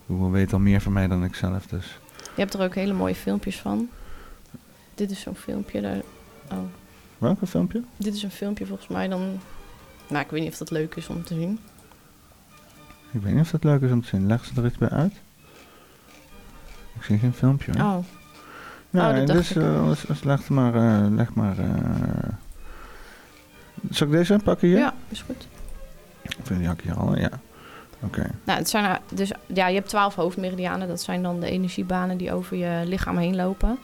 Google 0.06 0.30
weet 0.30 0.52
al 0.52 0.58
meer 0.58 0.80
van 0.80 0.92
mij 0.92 1.06
dan 1.08 1.24
ik 1.24 1.34
zelf, 1.34 1.66
dus. 1.66 1.98
Je 2.16 2.40
hebt 2.40 2.54
er 2.54 2.60
ook 2.62 2.74
hele 2.74 2.92
mooie 2.92 3.14
filmpjes 3.14 3.60
van. 3.60 3.88
Dit 4.94 5.10
is 5.10 5.20
zo'n 5.20 5.34
filmpje. 5.34 5.80
Daar... 5.80 6.00
Oh, 6.50 6.58
Welke 7.18 7.46
filmpje? 7.46 7.82
dit 7.96 8.14
is 8.14 8.22
een 8.22 8.30
filmpje 8.30 8.66
volgens 8.66 8.88
mij 8.88 9.08
dan... 9.08 9.40
Nou, 10.08 10.24
ik 10.24 10.30
weet 10.30 10.40
niet 10.40 10.50
of 10.52 10.58
dat 10.58 10.70
leuk 10.70 10.94
is 10.94 11.08
om 11.08 11.24
te 11.24 11.34
zien. 11.34 11.58
Ik 13.10 13.22
weet 13.22 13.32
niet 13.32 13.42
of 13.42 13.50
dat 13.50 13.64
leuk 13.64 13.80
is 13.80 13.90
om 13.90 14.02
te 14.02 14.08
zien. 14.08 14.26
Leg 14.26 14.44
ze 14.44 14.52
er 14.56 14.66
iets 14.66 14.78
bij 14.78 14.88
uit? 14.88 15.12
Ik 16.96 17.02
zie 17.02 17.18
geen 17.18 17.32
filmpje. 17.34 17.72
hoor. 17.80 17.96
Oh, 17.98 18.04
nou, 18.90 19.20
oh, 19.20 19.26
dus, 19.26 19.50
ik 19.50 19.56
eh, 19.62 19.84
dus- 19.88 20.00
dus 20.00 20.22
leg 20.22 20.48
maar, 20.48 20.72
leg 21.10 21.34
maar. 21.34 21.58
eh. 21.58 22.28
Zal 23.90 24.06
ik 24.06 24.12
deze 24.12 24.40
pakken 24.44 24.68
hier? 24.68 24.78
ja, 24.78 24.94
is 25.08 25.22
goed. 25.22 25.48
Of 26.40 26.48
die 26.48 26.66
had 26.66 26.78
ik 26.78 26.84
hier 26.84 26.94
al? 26.96 27.18
Ja. 27.18 27.30
Oké. 28.04 28.30
Nou, 28.44 28.58
het 28.58 28.68
zijn 28.68 28.98
dus 29.14 29.32
ja, 29.46 29.66
je 29.66 29.74
hebt 29.74 29.88
twaalf 29.88 30.14
hoofdmeridianen. 30.14 30.88
Dat 30.88 31.02
zijn 31.02 31.22
dan 31.22 31.40
de 31.40 31.50
energiebanen 31.50 32.16
die 32.16 32.32
over 32.32 32.56
je 32.56 32.82
lichaam 32.86 33.16
heen 33.16 33.36
lopen. 33.36 33.78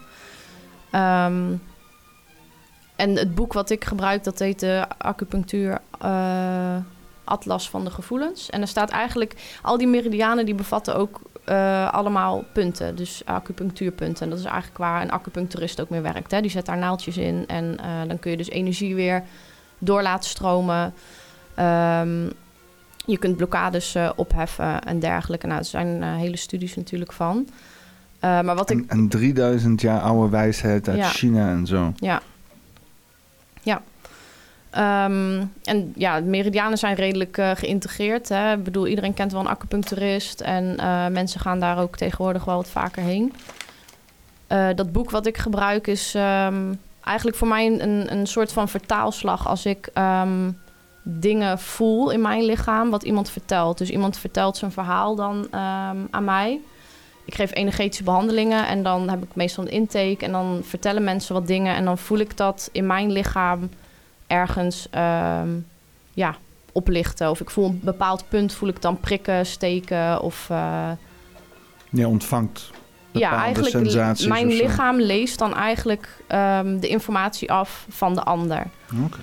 Ehm, 0.91 1.53
en 2.97 3.17
het 3.17 3.35
boek 3.35 3.53
wat 3.53 3.71
ik 3.71 3.85
gebruik, 3.85 4.25
dat 4.25 4.39
heet 4.39 4.61
de 4.61 4.85
acupunctuur 4.99 5.79
eh, 6.01 6.77
Atlas 7.25 7.71
van 7.71 7.85
de 7.85 7.91
Gevoelens. 7.91 8.51
En 8.51 8.61
er 8.61 8.69
staat 8.69 8.91
eigenlijk, 8.91 9.59
al 9.63 9.79
die 9.79 9.87
meridianen 9.87 10.45
die 10.45 10.55
bevatten 10.55 10.97
ook 10.97 11.21
eh, 11.45 11.93
allemaal 11.93 12.45
punten. 12.53 12.97
Dus 12.97 13.23
acupunctuurpunten. 13.25 14.23
En 14.25 14.31
dat 14.31 14.39
is 14.39 14.45
eigenlijk 14.45 14.79
waar 14.79 15.03
een 15.03 15.11
acupuncturist 15.11 15.81
ook 15.81 15.89
mee 15.89 16.01
werkt. 16.01 16.31
Hè. 16.31 16.41
Die 16.41 16.51
zet 16.51 16.67
daar 16.67 16.79
naaldjes 16.79 17.17
in 17.17 17.45
en 17.47 17.77
eh, 17.81 18.09
dan 18.09 18.19
kun 18.19 18.31
je 18.31 18.37
dus 18.37 18.51
energie 18.51 18.95
weer 18.95 19.23
door 19.79 20.03
laten 20.03 20.31
stromen. 20.31 20.95
Ehm, 21.55 22.31
je 23.09 23.19
kunt 23.19 23.37
blokkades 23.37 23.95
eh, 23.95 24.11
opheffen 24.17 24.83
en 24.83 24.99
dergelijke. 24.99 25.47
Nou, 25.47 25.59
er 25.59 25.65
zijn 25.65 26.03
eh, 26.03 26.17
hele 26.17 26.37
studies 26.37 26.77
natuurlijk 26.77 27.13
van. 27.13 27.49
Eh, 28.21 28.41
maar 28.41 28.55
wat 28.55 28.71
ik... 28.71 28.79
En, 28.79 28.89
en 28.89 29.09
3000 29.09 29.81
jaar 29.81 30.01
oude 30.01 30.31
wijsheid 30.31 30.89
uit 30.89 30.99
Ja. 30.99 31.09
China 31.09 31.51
en 31.51 31.67
zo. 31.67 31.93
Ja. 31.97 32.23
Ja. 33.63 33.83
Ehm, 34.71 35.45
en 35.65 35.93
ja, 35.97 36.21
meridianen 36.21 36.79
zijn 36.79 36.95
redelijk 36.95 37.41
geïntegreerd. 37.55 38.29
Hè. 38.29 38.53
Ik 38.53 38.65
bedoel, 38.65 38.87
iedereen 38.87 39.15
kent 39.15 39.33
wel 39.33 39.41
een 39.41 39.49
acupuncturist. 39.49 40.41
En 40.41 40.77
mensen 41.13 41.41
gaan 41.41 41.61
daar 41.61 41.79
ook 41.79 41.97
tegenwoordig 41.97 42.45
wel 42.45 42.57
wat 42.57 42.69
vaker 42.69 43.03
heen. 43.03 43.33
Dat 44.77 44.93
boek 44.93 45.11
wat 45.11 45.27
ik 45.27 45.39
gebruik 45.39 45.87
is 45.87 46.15
ehm, 46.15 46.73
eigenlijk 47.01 47.37
voor 47.37 47.49
mij 47.49 47.67
een, 47.67 48.13
een 48.13 48.27
soort 48.27 48.53
van 48.53 48.69
vertaalslag. 48.69 49.49
Als 49.49 49.67
ik 49.67 49.91
ehm, 49.93 50.51
dingen 51.11 51.59
voel 51.59 52.11
in 52.11 52.21
mijn 52.21 52.45
lichaam, 52.45 52.91
wat 52.91 53.03
iemand 53.03 53.31
vertelt. 53.31 53.79
Dus 53.79 53.91
iemand 53.91 54.19
vertelt 54.19 54.57
zijn 54.57 54.73
verhaal 54.73 55.15
dan 55.15 55.47
ehm, 55.51 55.97
aan 56.11 56.25
mij. 56.25 56.61
Ik 57.25 57.35
geef 57.35 57.55
energetische 57.55 58.03
behandelingen 58.03 58.67
en 58.67 58.83
dan 58.83 59.09
heb 59.09 59.23
ik 59.23 59.35
meestal 59.35 59.65
een 59.65 59.71
intake. 59.71 60.25
En 60.25 60.33
dan 60.33 60.61
vertellen 60.65 61.05
mensen 61.05 61.35
wat 61.35 61.47
dingen. 61.47 61.75
En 61.75 61.85
dan 61.85 61.99
voel 61.99 62.19
ik 62.19 62.37
dat 62.37 62.69
in 62.73 62.87
mijn 62.87 63.13
lichaam 63.13 63.69
ergens 64.27 64.87
ehm, 64.91 65.49
ja, 66.13 66.37
oplichten. 66.73 67.31
Of 67.31 67.41
ik 67.41 67.51
voel 67.51 67.67
een 67.67 67.81
bepaald 67.83 68.29
punt, 68.29 68.53
voel 68.53 68.69
ik 68.69 68.83
dan 68.83 69.01
prikken, 69.01 69.47
steken. 69.47 70.23
Of 70.23 70.49
uh, 70.51 70.91
Je 71.91 72.09
ontvangt 72.09 72.71
ja, 73.11 73.43
eigenlijk 73.43 74.29
mijn 74.29 74.47
lichaam 74.47 75.01
leest 75.01 75.39
dan 75.39 75.55
eigenlijk 75.55 76.23
um, 76.33 76.81
de 76.81 76.89
informatie 76.89 77.53
af 77.53 77.87
van 77.89 78.15
de 78.15 78.23
ander. 78.23 78.67
Oké. 79.05 79.19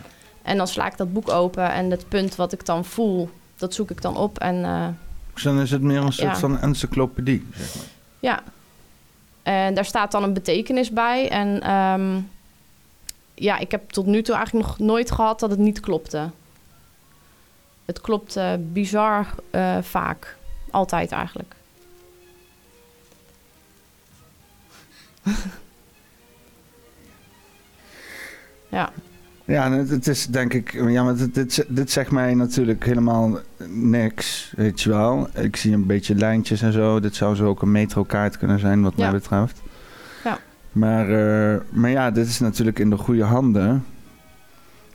En 0.45 0.57
dan 0.57 0.67
sla 0.67 0.85
ik 0.85 0.97
dat 0.97 1.13
boek 1.13 1.29
open 1.29 1.71
en 1.71 1.91
het 1.91 2.09
punt 2.09 2.35
wat 2.35 2.53
ik 2.53 2.65
dan 2.65 2.85
voel, 2.85 3.29
dat 3.55 3.73
zoek 3.73 3.89
ik 3.89 4.01
dan 4.01 4.17
op. 4.17 4.39
En 4.39 4.55
uh, 4.55 4.87
dus 5.33 5.43
dan 5.43 5.59
is 5.59 5.71
het 5.71 5.81
meer 5.81 6.01
een 6.01 6.13
soort 6.13 6.31
ja. 6.31 6.37
van 6.39 6.59
encyclopedie, 6.59 7.47
zeg 7.53 7.75
maar. 7.75 7.85
Ja. 8.19 8.43
En 9.43 9.73
daar 9.73 9.85
staat 9.85 10.11
dan 10.11 10.23
een 10.23 10.33
betekenis 10.33 10.91
bij. 10.91 11.29
En 11.29 11.71
um, 11.71 12.29
ja, 13.33 13.57
ik 13.57 13.71
heb 13.71 13.89
tot 13.89 14.05
nu 14.05 14.21
toe 14.21 14.35
eigenlijk 14.35 14.67
nog 14.67 14.79
nooit 14.79 15.11
gehad 15.11 15.39
dat 15.39 15.49
het 15.49 15.59
niet 15.59 15.79
klopte. 15.79 16.29
Het 17.85 18.01
klopt 18.01 18.37
uh, 18.37 18.53
bizar 18.59 19.27
uh, 19.51 19.77
vaak. 19.81 20.37
Altijd 20.71 21.11
eigenlijk. 21.11 21.55
ja. 28.69 28.91
Ja, 29.45 29.71
het 29.71 30.07
is 30.07 30.25
denk 30.27 30.53
ik... 30.53 30.71
Ja, 30.87 31.03
maar 31.03 31.15
dit, 31.15 31.33
dit, 31.33 31.65
dit 31.67 31.91
zegt 31.91 32.11
mij 32.11 32.33
natuurlijk 32.33 32.85
helemaal 32.85 33.37
niks, 33.67 34.53
weet 34.55 34.81
je 34.81 34.89
wel. 34.89 35.27
Ik 35.33 35.55
zie 35.55 35.73
een 35.73 35.85
beetje 35.85 36.15
lijntjes 36.15 36.61
en 36.61 36.71
zo. 36.73 36.99
Dit 36.99 37.15
zou 37.15 37.35
zo 37.35 37.45
ook 37.47 37.61
een 37.61 37.71
metrokaart 37.71 38.37
kunnen 38.37 38.59
zijn, 38.59 38.81
wat 38.81 38.93
Ja. 38.95 39.03
mij 39.03 39.19
betreft. 39.19 39.61
Ja. 40.23 40.39
Maar, 40.71 41.09
uh, 41.09 41.59
maar 41.69 41.89
ja, 41.89 42.11
dit 42.11 42.27
is 42.27 42.39
natuurlijk 42.39 42.79
in 42.79 42.89
de 42.89 42.97
goede 42.97 43.23
handen. 43.23 43.85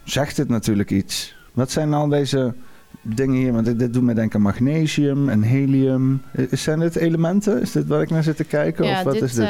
Zegt 0.04 0.36
het 0.36 0.48
natuurlijk 0.48 0.90
iets. 0.90 1.36
Wat 1.52 1.70
zijn 1.70 1.94
al 1.94 2.08
deze 2.08 2.54
dingen 3.02 3.36
hier, 3.36 3.52
want 3.52 3.64
dit, 3.64 3.78
dit 3.78 3.92
doet 3.92 4.02
me 4.02 4.14
denken 4.14 4.36
aan 4.36 4.42
magnesium 4.42 5.28
en 5.28 5.42
helium. 5.42 6.22
Zijn 6.50 6.78
dit 6.78 6.96
elementen? 6.96 7.60
Is 7.60 7.72
dit 7.72 7.86
wat 7.86 8.02
ik 8.02 8.10
naar 8.10 8.22
zit 8.22 8.36
te 8.36 8.44
kijken? 8.44 8.84
ja, 8.84 8.98
of 8.98 9.02
wat 9.04 9.12
dit, 9.12 9.22
is 9.22 9.34
dit? 9.34 9.48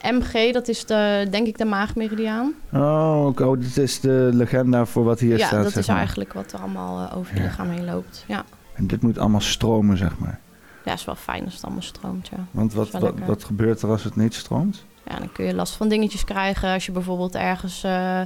MG, 0.00 0.52
dat 0.52 0.68
is 0.68 0.84
de, 0.86 1.26
denk 1.30 1.46
ik 1.46 1.58
de 1.58 1.64
maagmeridiaan. 1.64 2.52
Oh, 2.72 3.30
oh, 3.36 3.60
dit 3.60 3.76
is 3.76 4.00
de 4.00 4.30
legenda 4.32 4.84
voor 4.84 5.04
wat 5.04 5.20
hier 5.20 5.38
ja, 5.38 5.46
staat. 5.46 5.62
dat 5.62 5.72
zeg 5.72 5.82
is 5.82 5.88
maar. 5.88 5.96
eigenlijk 5.96 6.32
wat 6.32 6.52
er 6.52 6.58
allemaal 6.58 7.08
eh, 7.10 7.16
over 7.16 7.34
je 7.34 7.40
Ja. 7.40 7.46
lichaam 7.46 7.68
heen 7.70 7.84
loopt. 7.84 8.24
Ja. 8.28 8.44
En 8.74 8.86
dit 8.86 9.02
moet 9.02 9.18
allemaal 9.18 9.40
stromen, 9.40 9.96
zeg 9.96 10.18
maar. 10.18 10.40
ja, 10.84 10.92
is 10.92 11.04
wel 11.04 11.14
fijn 11.14 11.44
als 11.44 11.54
het 11.54 11.64
allemaal 11.64 11.82
stroomt, 11.82 12.28
ja. 12.28 12.46
Want 12.50 12.72
wat, 12.72 12.90
wat, 12.90 13.02
lekker. 13.02 13.26
wat 13.26 13.44
gebeurt 13.44 13.82
er 13.82 13.88
als 13.88 14.04
het 14.04 14.16
niet 14.16 14.34
stroomt? 14.34 14.84
Ja, 15.08 15.18
dan 15.18 15.32
kun 15.32 15.44
je 15.44 15.54
last 15.54 15.74
van 15.76 15.88
dingetjes 15.88 16.24
krijgen. 16.24 16.72
Als 16.72 16.86
je 16.86 16.92
bijvoorbeeld 16.92 17.34
ergens 17.34 17.84
eh, 17.84 18.20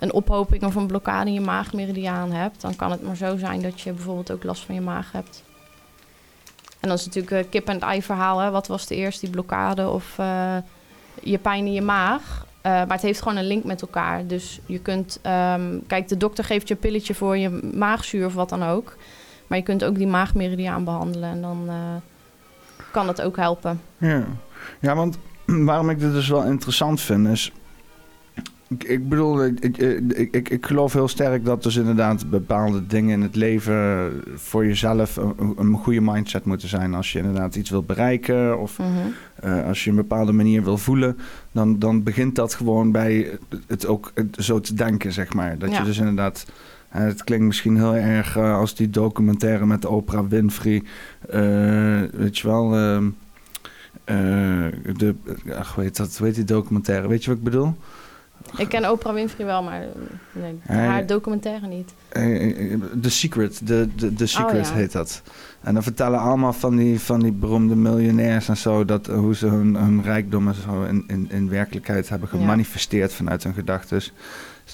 een 0.00 0.12
ophoping 0.12 0.64
of 0.64 0.74
een 0.74 0.86
blokkade 0.86 1.26
in 1.26 1.32
je 1.32 1.40
maagmeridiaan 1.40 2.32
hebt, 2.32 2.60
dan 2.60 2.76
kan 2.76 2.90
het 2.90 3.02
maar 3.02 3.16
zo 3.16 3.36
zijn 3.36 3.62
dat 3.62 3.80
je 3.80 3.92
bijvoorbeeld 3.92 4.32
ook 4.32 4.44
last 4.44 4.64
van 4.64 4.74
je 4.74 4.80
maag 4.80 5.12
hebt. 5.12 5.42
En 6.80 6.88
dan 6.88 6.96
is 6.96 7.04
natuurlijk 7.04 7.32
een 7.32 7.48
kip 7.48 7.68
en 7.68 7.80
ei 7.80 8.02
verhaal. 8.02 8.38
Hè? 8.38 8.50
Wat 8.50 8.66
was 8.66 8.86
de 8.86 8.94
eerst, 8.94 9.20
die 9.20 9.30
blokkade 9.30 9.88
of 9.88 10.18
eh, 10.18 10.56
je 11.22 11.38
pijn 11.38 11.66
in 11.66 11.72
je 11.72 11.82
maag? 11.82 12.46
Eh, 12.60 12.72
maar 12.72 12.88
het 12.88 13.02
heeft 13.02 13.22
gewoon 13.22 13.36
een 13.36 13.46
link 13.46 13.64
met 13.64 13.82
elkaar. 13.82 14.26
Dus 14.26 14.60
je 14.66 14.78
kunt, 14.78 15.18
ehm, 15.22 15.78
kijk, 15.86 16.08
de 16.08 16.16
dokter 16.16 16.44
geeft 16.44 16.68
je 16.68 16.74
een 16.74 16.80
pilletje 16.80 17.14
voor 17.14 17.36
je 17.36 17.70
maagzuur 17.74 18.26
of 18.26 18.34
wat 18.34 18.48
dan 18.48 18.62
ook. 18.62 18.96
Maar 19.46 19.58
je 19.58 19.64
kunt 19.64 19.84
ook 19.84 19.94
die 19.94 20.06
maagmeridiaan 20.06 20.84
behandelen 20.84 21.30
en 21.30 21.40
dan 21.40 21.64
eh, 21.68 21.74
kan 22.92 23.08
het 23.08 23.22
ook 23.22 23.36
helpen. 23.36 23.80
Ja. 23.98 24.24
ja, 24.80 24.94
want 24.94 25.18
waarom 25.70 25.90
ik 25.90 26.00
dit 26.00 26.12
dus 26.12 26.28
wel 26.28 26.44
interessant 26.44 27.00
vind 27.00 27.28
is... 27.28 27.52
Ik, 28.70 28.84
ik 28.84 29.08
bedoel, 29.08 29.44
ik, 29.44 29.58
ik, 29.60 29.76
ik, 30.32 30.48
ik, 30.48 30.66
geloof 30.66 30.92
heel 30.92 31.08
sterk 31.08 31.44
dat 31.44 31.62
dus 31.62 31.76
inderdaad 31.76 32.30
bepaalde 32.30 32.86
dingen 32.86 33.10
in 33.10 33.22
het 33.22 33.36
leven 33.36 34.12
voor 34.34 34.66
jezelf 34.66 35.16
een, 35.16 35.52
een 35.56 35.74
goede 35.76 36.00
mindset 36.00 36.44
moeten 36.44 36.68
zijn. 36.68 36.94
Als 36.94 37.12
je 37.12 37.18
inderdaad 37.18 37.54
iets 37.56 37.70
wilt 37.70 37.86
bereiken 37.86 38.58
of 38.60 38.78
Mhm. 38.78 38.88
eh, 39.34 39.66
als 39.66 39.84
je 39.84 39.90
een 39.90 39.96
bepaalde 39.96 40.32
manier 40.32 40.64
wil 40.64 40.78
voelen, 40.78 41.18
dan, 41.52 41.78
dan 41.78 42.02
begint 42.02 42.34
dat 42.34 42.54
gewoon 42.54 42.92
bij 42.92 43.38
het 43.66 43.86
ook 43.86 44.10
het 44.14 44.36
zo 44.38 44.60
te 44.60 44.74
denken, 44.74 45.12
zeg 45.12 45.34
maar. 45.34 45.58
Dat 45.58 45.70
Ja. 45.70 45.78
je 45.78 45.84
dus 45.84 45.98
inderdaad. 45.98 46.46
eh, 46.88 47.00
het 47.02 47.24
klinkt 47.24 47.44
misschien 47.46 47.76
heel 47.76 47.94
erg 47.96 48.36
eh, 48.36 48.56
als 48.58 48.74
die 48.74 48.90
documentaire 48.90 49.66
met 49.66 49.84
Oprah 49.84 50.28
Winfrey. 50.28 50.82
weet 52.12 52.38
je 52.38 52.46
wel. 52.48 52.74
ehm, 52.76 53.08
eh, 54.04 54.16
de, 54.96 55.14
ach, 55.58 55.74
weet 55.74 55.96
dat, 55.96 56.18
heet 56.18 56.34
die 56.34 56.44
documentaire? 56.44 57.08
Weet 57.08 57.22
je 57.24 57.28
wat 57.30 57.38
ik 57.38 57.44
bedoel? 57.44 57.74
Ik 58.56 58.68
ken 58.68 58.90
Oprah 58.90 59.14
Winfrey 59.14 59.46
wel, 59.46 59.62
maar 59.62 59.82
eh, 59.82 59.88
nee, 60.32 60.58
haar 60.66 61.06
documentaire 61.06 61.66
niet. 61.66 61.94
Eh, 62.08 62.72
eh, 62.72 62.80
The 63.00 63.10
Secret, 63.10 63.60
The, 63.66 63.88
the, 63.96 64.14
the 64.14 64.26
Secret 64.26 64.68
ja. 64.68 64.74
heet 64.74 64.92
dat. 64.92 65.22
En 65.60 65.74
dan 65.74 65.82
vertellen 65.82 66.20
allemaal 66.20 66.52
van 66.52 66.76
die, 66.76 67.00
van 67.00 67.20
die 67.20 67.32
beroemde 67.32 67.76
miljonairs 67.76 68.48
en 68.48 68.56
zo... 68.56 68.84
Dat, 68.84 69.06
hoe 69.06 69.34
ze 69.34 69.46
hun, 69.46 69.74
hun 69.74 70.02
rijkdom 70.02 70.48
en 70.48 70.54
zo 70.54 70.82
in, 70.82 71.04
in, 71.06 71.30
in 71.30 71.48
werkelijkheid 71.48 72.08
hebben 72.08 72.28
gemanifesteerd 72.28 73.12
vanuit 73.12 73.42
hun 73.42 73.54
gedachten. 73.54 74.02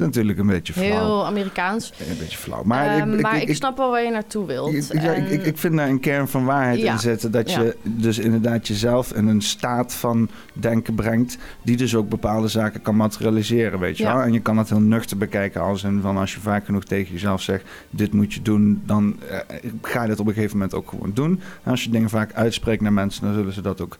Is 0.00 0.06
natuurlijk 0.06 0.38
een 0.38 0.46
beetje 0.46 0.72
flauw. 0.72 0.86
Heel 0.88 1.26
Amerikaans. 1.26 1.92
Een 2.10 2.18
beetje 2.18 2.38
flauw. 2.38 2.62
Maar, 2.64 2.96
ik, 2.98 3.20
maar 3.20 3.36
ik, 3.36 3.42
ik, 3.42 3.48
ik, 3.48 3.54
snap 3.56 3.76
wel 3.76 3.90
waar 3.90 4.02
je 4.02 4.10
naartoe 4.10 4.46
wilt. 4.46 4.74
ik, 4.92 5.02
ja, 5.02 5.12
ik, 5.12 5.26
En- 5.26 5.32
ik, 5.32 5.44
ik 5.44 5.58
vind 5.58 5.76
daar 5.76 5.88
een 5.88 6.00
kern 6.00 6.28
van 6.28 6.44
waarheid 6.44 6.78
Ja. 6.80 6.92
in 6.92 6.98
zitten. 6.98 7.30
Dat 7.30 7.50
Ja. 7.50 7.60
je 7.62 7.76
dus 7.82 8.18
inderdaad 8.18 8.68
jezelf 8.68 9.12
in 9.12 9.26
een 9.26 9.42
staat 9.42 9.94
van 9.94 10.28
denken 10.52 10.94
brengt. 10.94 11.38
Die 11.62 11.76
dus 11.76 11.94
ook 11.94 12.08
bepaalde 12.08 12.48
zaken 12.48 12.82
kan 12.82 12.96
materialiseren, 12.96 13.78
weet 13.78 13.96
je 13.96 14.02
Ja. 14.02 14.12
wel. 14.14 14.22
En 14.22 14.32
je 14.32 14.40
kan 14.40 14.56
dat 14.56 14.68
heel 14.68 14.80
nuchter 14.80 15.16
bekijken 15.16 15.60
als 15.60 15.82
in 15.84 16.00
van 16.00 16.16
als 16.16 16.34
je 16.34 16.40
vaak 16.40 16.64
genoeg 16.64 16.84
tegen 16.84 17.12
jezelf 17.12 17.42
zegt. 17.42 17.64
Dit 17.90 18.12
moet 18.12 18.34
je 18.34 18.42
doen, 18.42 18.82
dan 18.86 19.16
eh, 19.30 19.38
ga 19.82 20.02
je 20.02 20.08
dat 20.08 20.20
op 20.20 20.26
een 20.26 20.34
gegeven 20.34 20.56
moment 20.56 20.74
ook 20.74 20.88
gewoon 20.88 21.10
doen. 21.14 21.40
En 21.62 21.70
als 21.70 21.84
je 21.84 21.90
dingen 21.90 22.08
vaak 22.10 22.32
uitspreekt 22.32 22.82
naar 22.82 22.92
mensen, 22.92 23.24
dan 23.24 23.34
zullen 23.34 23.52
ze 23.52 23.60
dat 23.62 23.80
ook, 23.80 23.96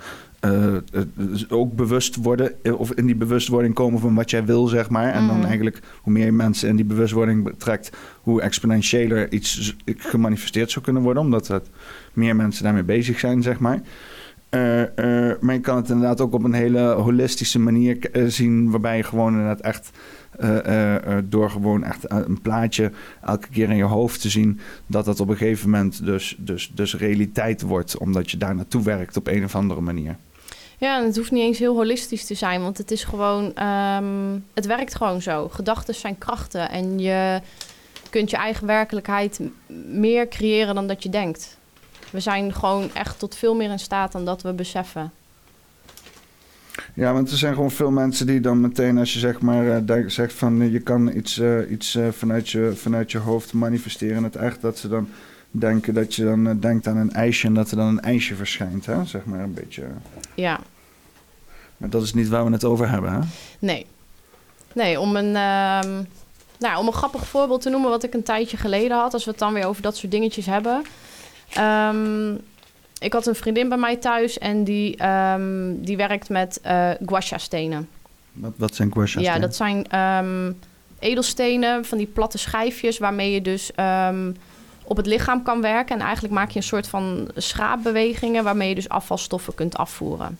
ook 1.49 1.75
bewust 1.77 2.17
worden. 2.17 2.53
eh, 2.63 2.81
Of 2.81 2.93
in 2.93 3.07
die 3.07 3.15
bewustwording 3.17 3.75
komen 3.75 4.01
van 4.01 4.15
wat 4.15 4.31
jij 4.31 4.45
wil, 4.45 4.67
zeg 4.67 4.91
maar. 4.91 5.13
En 5.13 5.27
dan 5.27 5.37
Mhm. 5.37 5.45
eigenlijk 5.47 5.81
hoe 6.03 6.13
meer 6.13 6.25
je 6.25 6.33
mensen 6.33 6.69
in 6.69 6.77
die 6.77 6.85
bewustwording 6.85 7.45
betrekt, 7.45 7.91
hoe 8.23 8.41
exponentiëler 8.43 9.33
iets 9.33 9.77
gemanifesteerd 9.97 10.71
zou 10.71 10.85
kunnen 10.85 11.03
worden. 11.03 11.23
Omdat 11.23 11.49
het 11.49 11.71
meer 12.13 12.37
mensen 12.37 12.65
daarmee 12.65 12.83
bezig 12.85 13.19
zijn, 13.19 13.43
zeg 13.43 13.59
maar. 13.59 13.81
Eh, 14.49 14.83
eh, 15.31 15.37
maar 15.41 15.55
je 15.55 15.61
kan 15.61 15.77
het 15.77 15.89
inderdaad 15.89 16.21
ook 16.21 16.35
op 16.35 16.45
een 16.45 16.53
hele 16.53 16.81
holistische 16.81 17.59
manier 17.59 18.11
eh, 18.11 18.25
zien, 18.27 18.71
waarbij 18.71 18.97
je 18.97 19.03
gewoon 19.03 19.33
inderdaad 19.33 19.61
echt 19.61 19.91
eh, 20.39 20.59
eh, 20.67 20.95
eh, 21.19 21.25
door 21.29 21.51
gewoon 21.51 21.85
echt 21.85 22.05
eh, 22.05 22.19
een 22.27 22.41
plaatje 22.41 22.91
elke 23.23 23.49
keer 23.49 23.71
in 23.71 23.77
je 23.77 23.83
hoofd 23.83 24.21
te 24.21 24.29
zien, 24.29 24.61
dat 24.87 25.05
dat 25.05 25.21
op 25.21 25.29
een 25.29 25.37
gegeven 25.37 25.71
moment 25.71 26.05
dus, 26.05 26.37
dus, 26.39 26.71
dus 26.75 26.97
realiteit 26.97 27.63
wordt, 27.63 27.99
omdat 27.99 28.31
je 28.31 28.37
daar 28.37 28.55
naartoe 28.55 28.83
werkt 28.83 29.17
op 29.17 29.27
een 29.27 29.45
of 29.45 29.55
andere 29.55 29.81
manier. 29.81 30.17
Ja, 30.79 30.99
en 30.99 31.05
het 31.05 31.17
hoeft 31.17 31.31
niet 31.31 31.43
eens 31.43 31.59
heel 31.59 31.75
holistisch 31.75 32.25
te 32.25 32.35
zijn, 32.35 32.63
want 32.63 32.79
het 32.79 32.91
is 32.91 33.05
gewoon, 33.05 33.55
ehm, 33.55 34.39
het 34.55 34.67
werkt 34.67 34.95
gewoon 34.95 35.23
zo. 35.23 35.49
Gedachten 35.49 35.95
zijn 35.95 36.19
krachten 36.19 36.71
en 36.71 36.99
je 36.99 37.41
kunt 38.11 38.31
je 38.31 38.37
eigen 38.37 38.67
werkelijkheid 38.67 39.41
meer 39.87 40.29
creëren 40.29 40.75
dan 40.75 40.87
dat 40.87 41.03
je 41.03 41.09
denkt. 41.09 41.59
We 42.11 42.21
zijn 42.21 42.55
gewoon 42.55 42.91
echt 42.95 43.19
tot 43.19 43.35
veel 43.35 43.55
meer 43.55 43.71
in 43.71 43.79
staat 43.79 44.13
dan 44.13 44.25
dat 44.25 44.43
we 44.43 44.53
beseffen. 44.53 45.13
Ja, 46.95 47.13
want 47.13 47.31
er 47.31 47.37
zijn 47.37 47.55
gewoon 47.55 47.71
veel 47.71 47.91
mensen 47.91 48.27
die 48.27 48.41
dan 48.41 48.61
meteen, 48.61 48.99
als 48.99 49.13
je 49.13 49.19
zeg 49.19 49.41
maar 49.41 49.85
eh, 49.87 50.05
zegt 50.07 50.33
van 50.33 50.63
eh, 50.63 50.73
je 50.73 50.81
kan 50.81 51.17
iets, 51.17 51.39
eh, 51.39 51.71
iets 51.71 51.99
vanuit, 52.11 52.49
je, 52.49 52.73
vanuit 52.75 53.13
je 53.13 53.19
hoofd 53.19 53.53
manifesteren, 53.53 54.25
het 54.25 54.37
echt 54.37 54.61
dat 54.61 54.79
ze 54.79 54.89
dan 54.89 55.09
denken 55.51 55.95
dat 55.95 56.15
je 56.15 56.25
dan 56.25 56.61
denkt 56.61 56.87
aan 56.87 56.97
een 56.97 57.13
ijsje 57.13 57.47
en 57.47 57.55
dat 57.55 57.71
er 57.71 57.77
dan 57.77 57.87
een 57.87 58.01
ijsje 58.01 58.35
verschijnt, 58.35 58.87
hè? 58.87 59.05
zeg 59.05 59.25
maar 59.25 59.41
een 59.41 59.55
beetje. 59.55 59.83
Ja, 60.37 60.61
Maar 61.77 61.91
dat 61.91 62.03
is 62.03 62.15
niet 62.15 62.29
waar 62.29 62.45
we 62.45 62.53
het 62.53 62.65
over 62.65 62.89
hebben, 62.91 63.13
hè? 63.13 63.19
nee. 63.59 63.87
Nee, 64.73 65.01
om 65.01 65.17
een, 65.17 65.37
ehm, 65.37 66.03
nou, 66.59 66.79
om 66.79 66.87
een 66.87 66.93
grappig 66.93 67.27
voorbeeld 67.27 67.61
te 67.61 67.71
noemen 67.71 67.91
wat 67.91 68.03
ik 68.03 68.15
een 68.15 68.23
tijdje 68.23 68.57
geleden 68.57 68.97
had, 68.97 69.13
als 69.13 69.25
we 69.25 69.31
het 69.31 69.39
dan 69.39 69.53
weer 69.53 69.67
over 69.67 69.83
dat 69.83 69.97
soort 69.97 70.13
dingetjes 70.13 70.47
hebben. 70.47 70.83
Ehm, 71.53 72.35
ik 72.99 73.13
had 73.13 73.27
een 73.27 73.35
vriendin 73.35 73.69
bij 73.69 73.79
mij 73.79 73.97
thuis 73.97 74.39
en 74.39 74.65
die, 74.65 74.97
ehm, 74.97 75.75
die 75.75 75.97
werkt 75.97 76.29
met 76.29 76.61
eh 76.63 76.91
guasha 77.07 77.39
stenen. 77.39 77.89
Wat, 78.33 78.53
wat 78.57 78.75
zijn 78.75 78.93
guasha 78.93 79.21
Ja, 79.21 79.39
dat 79.39 79.57
zijn 79.57 79.87
edelstenen, 80.99 81.85
van 81.85 81.99
die 81.99 82.07
platte 82.07 82.39
schijfjes 82.39 82.99
waarmee 82.99 83.33
je 83.33 83.43
dus 83.43 83.71
op 84.87 84.97
het 84.97 85.07
lichaam 85.07 85.43
kan 85.43 85.61
werken. 85.61 85.99
En 85.99 86.05
eigenlijk 86.05 86.35
maak 86.35 86.51
je 86.51 86.57
een 86.57 86.63
soort 86.63 86.89
van 86.89 87.31
schraapbewegingen 87.37 88.45
waarmee 88.45 88.69
je 88.69 88.75
dus 88.75 88.89
afvalstoffen 88.89 89.55
kunt 89.55 89.77
afvoeren. 89.77 90.39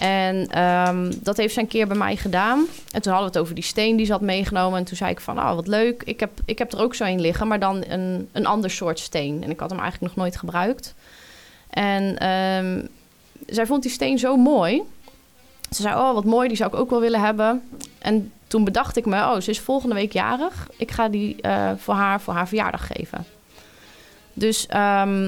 En 0.00 0.48
ehm, 0.48 1.12
dat 1.16 1.36
heeft 1.36 1.54
ze 1.54 1.60
een 1.60 1.66
keer 1.66 1.86
bij 1.86 1.96
mij 1.96 2.16
gedaan. 2.16 2.66
En 2.92 3.02
toen 3.02 3.12
hadden 3.12 3.30
we 3.30 3.38
het 3.38 3.38
over 3.38 3.54
die 3.54 3.64
steen 3.64 3.96
die 3.96 4.06
ze 4.06 4.12
had 4.12 4.20
meegenomen. 4.20 4.78
En 4.78 4.84
toen 4.84 4.96
zei 4.96 5.10
ik 5.10 5.20
van, 5.20 5.38
oh 5.38 5.54
wat 5.54 5.66
leuk. 5.66 6.02
Ik 6.02 6.20
heb, 6.20 6.30
ik 6.44 6.58
heb 6.58 6.72
er 6.72 6.80
ook 6.80 6.94
zo 6.94 7.04
een 7.04 7.20
liggen, 7.20 7.48
maar 7.48 7.58
dan 7.58 7.84
een, 7.88 8.28
een 8.32 8.46
ander 8.46 8.70
soort 8.70 8.98
steen. 8.98 9.42
En 9.44 9.50
ik 9.50 9.60
had 9.60 9.70
hem 9.70 9.80
eigenlijk 9.80 10.14
nog 10.14 10.24
nooit 10.24 10.36
gebruikt. 10.36 10.94
En 11.70 12.18
ehm, 12.18 12.86
zij 13.46 13.66
vond 13.66 13.82
die 13.82 13.90
steen 13.90 14.18
zo 14.18 14.36
mooi. 14.36 14.82
Ze 15.70 15.82
zei, 15.82 15.94
oh 15.94 16.14
wat 16.14 16.24
mooi, 16.24 16.48
die 16.48 16.56
zou 16.56 16.72
ik 16.72 16.78
ook 16.78 16.90
wel 16.90 17.00
willen 17.00 17.20
hebben. 17.20 17.62
En 17.98 18.32
toen 18.50 18.64
bedacht 18.64 18.96
ik 18.96 19.06
me, 19.06 19.16
oh 19.16 19.40
ze 19.40 19.50
is 19.50 19.60
volgende 19.60 19.94
week 19.94 20.12
jarig. 20.12 20.68
Ik 20.76 20.90
ga 20.90 21.08
die 21.08 21.40
eh, 21.40 21.70
voor 21.76 21.94
haar 21.94 22.20
voor 22.20 22.34
haar 22.34 22.48
verjaardag 22.48 22.86
geven. 22.86 23.24
Dus 24.32 24.66
ehm, 24.66 25.22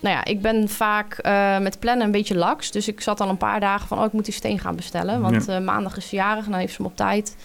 nou 0.00 0.14
ja, 0.16 0.24
ik 0.24 0.42
ben 0.42 0.68
vaak 0.68 1.14
eh, 1.14 1.58
met 1.58 1.78
plannen 1.78 2.06
een 2.06 2.12
beetje 2.12 2.36
laks. 2.36 2.70
Dus 2.70 2.88
ik 2.88 3.00
zat 3.00 3.20
al 3.20 3.28
een 3.28 3.36
paar 3.36 3.60
dagen 3.60 3.88
van, 3.88 3.98
oh, 3.98 4.04
ik 4.04 4.12
moet 4.12 4.24
die 4.24 4.34
steen 4.34 4.58
gaan 4.58 4.76
bestellen. 4.76 5.20
Want 5.20 5.48
eh, 5.48 5.58
maandag 5.58 5.96
is 5.96 6.08
ze 6.08 6.16
jarig 6.16 6.44
en 6.44 6.50
dan 6.50 6.60
heeft 6.60 6.74
ze 6.74 6.82
hem 6.82 6.90
op 6.90 6.96
tijd. 6.96 7.36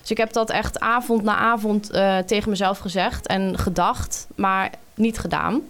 Dus 0.00 0.10
ik 0.10 0.16
heb 0.16 0.32
dat 0.32 0.50
echt 0.50 0.80
avond 0.80 1.22
na 1.22 1.36
avond 1.36 1.90
tegen 2.26 2.50
mezelf 2.50 2.78
gezegd 2.78 3.26
en 3.26 3.58
gedacht, 3.58 4.26
maar 4.34 4.70
niet 4.94 5.18
gedaan. 5.18 5.60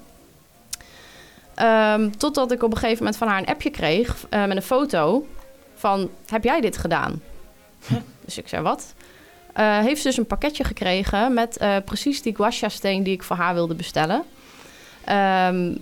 Ehm, 1.55 2.11
totdat 2.11 2.53
ik 2.53 2.63
op 2.63 2.71
een 2.71 2.79
gegeven 2.79 2.99
moment 2.99 3.17
van 3.17 3.29
haar 3.29 3.39
een 3.39 3.47
appje 3.47 3.71
kreeg 3.71 4.27
met 4.31 4.57
een 4.57 4.63
foto 4.63 5.27
van, 5.75 6.11
heb 6.27 6.45
jij 6.45 6.61
dit 6.61 6.77
gedaan? 6.77 7.23
dus 8.27 8.39
ik 8.39 8.49
zei, 8.49 8.62
wat? 8.62 8.95
Eh, 9.57 9.79
heeft 9.79 10.01
ze 10.01 10.09
dus 10.09 10.16
een 10.16 10.27
pakketje 10.27 10.64
gekregen 10.64 11.35
met 11.35 11.57
eh, 11.57 11.77
precies 11.85 12.22
die 12.22 12.37
guasha-steen 12.37 13.03
die 13.03 13.12
ik 13.12 13.22
voor 13.22 13.37
haar 13.37 13.55
wilde 13.55 13.74
bestellen. 13.74 14.22
Ehm, 15.05 15.74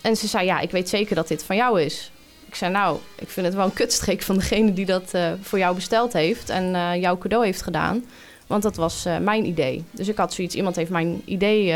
en 0.00 0.16
ze 0.16 0.26
zei, 0.26 0.46
ja, 0.46 0.60
ik 0.60 0.70
weet 0.70 0.88
zeker 0.88 1.14
dat 1.14 1.28
dit 1.28 1.44
van 1.44 1.56
jou 1.56 1.80
is. 1.80 2.12
Ik 2.46 2.54
zei, 2.54 2.72
nou, 2.72 2.98
ik 3.18 3.28
vind 3.28 3.46
het 3.46 3.54
wel 3.54 3.64
een 3.64 3.72
kutstreek 3.72 4.22
van 4.22 4.36
degene 4.36 4.72
die 4.72 4.86
dat 4.86 5.14
eh, 5.14 5.32
voor 5.40 5.58
jou 5.58 5.74
besteld 5.74 6.12
heeft 6.12 6.48
en 6.48 7.00
jouw 7.00 7.18
cadeau 7.18 7.44
heeft 7.44 7.62
gedaan. 7.62 8.04
Want 8.46 8.62
dat 8.62 8.76
was 8.76 9.06
mijn 9.20 9.46
idee. 9.46 9.84
Dus 9.90 10.08
ik 10.08 10.16
had 10.16 10.34
zoiets, 10.34 10.54
iemand 10.54 10.76
heeft 10.76 10.90
mijn 10.90 11.22
idee, 11.24 11.74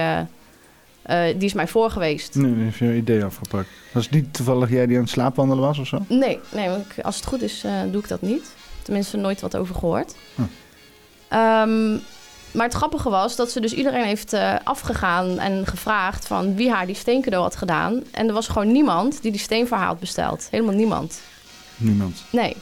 die 1.37 1.45
is 1.45 1.53
mij 1.53 1.67
voor 1.67 1.91
geweest. 1.91 2.35
Nee, 2.35 2.55
heeft 2.55 2.79
je 2.79 2.95
idee 2.95 3.25
afgepakt. 3.25 3.69
Was 3.93 4.05
het 4.05 4.15
niet 4.15 4.35
toevallig 4.35 4.71
jij 4.71 4.87
die 4.87 4.97
aan 4.97 5.03
het 5.03 5.11
slaapwandelen 5.11 5.65
was 5.65 5.79
of 5.79 5.87
zo? 5.87 5.99
Nee, 6.09 6.39
nee 6.53 6.69
want 6.69 6.87
als 7.03 7.17
het 7.17 7.27
goed 7.27 7.43
is, 7.43 7.65
doe 7.91 8.03
ik 8.03 8.09
dat 8.09 8.23
niet. 8.23 8.56
Tenminste, 8.87 9.17
nooit 9.17 9.41
wat 9.41 9.57
over 9.57 9.75
gehoord. 9.75 10.15
Hm. 10.35 10.43
Ehm, 11.29 11.93
maar 12.51 12.67
het 12.67 12.75
grappige 12.75 13.11
was 13.11 13.37
dat 13.37 13.51
ze 13.51 13.61
dus 13.61 13.73
iedereen 13.73 14.05
heeft 14.05 14.33
eh, 14.33 14.55
afgegaan 14.65 15.39
en 15.39 15.67
gevraagd 15.67 16.27
van 16.27 16.55
wie 16.55 16.71
haar 16.71 16.87
die 16.87 16.95
steen 16.95 17.23
cadeau 17.23 17.45
had 17.45 17.57
gedaan. 17.57 18.03
En 18.11 18.27
er 18.29 18.35
was 18.35 18.49
gewoon 18.49 18.73
niemand 18.73 19.23
die 19.23 19.31
die 19.31 19.41
steen 19.41 19.67
voor 19.67 19.77
haar 19.77 19.87
had 19.87 20.01
besteld. 20.01 20.49
Helemaal 20.51 20.75
niemand. 20.75 21.21
Niemand. 21.77 22.23
Nee. 22.31 22.57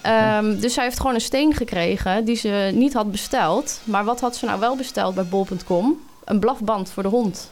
Ehm, 0.00 0.58
dus 0.58 0.74
zij 0.74 0.84
heeft 0.84 1.00
gewoon 1.00 1.14
een 1.14 1.20
steen 1.20 1.54
gekregen 1.54 2.24
die 2.24 2.36
ze 2.36 2.70
niet 2.74 2.92
had 2.92 3.10
besteld. 3.10 3.80
Maar 3.84 4.04
wat 4.04 4.20
had 4.20 4.36
ze 4.36 4.46
nou 4.46 4.60
wel 4.60 4.76
besteld 4.76 5.14
bij 5.14 5.24
bol.com? 5.24 6.00
Een 6.24 6.40
blafband 6.40 6.90
voor 6.90 7.02
de 7.02 7.08
hond. 7.08 7.50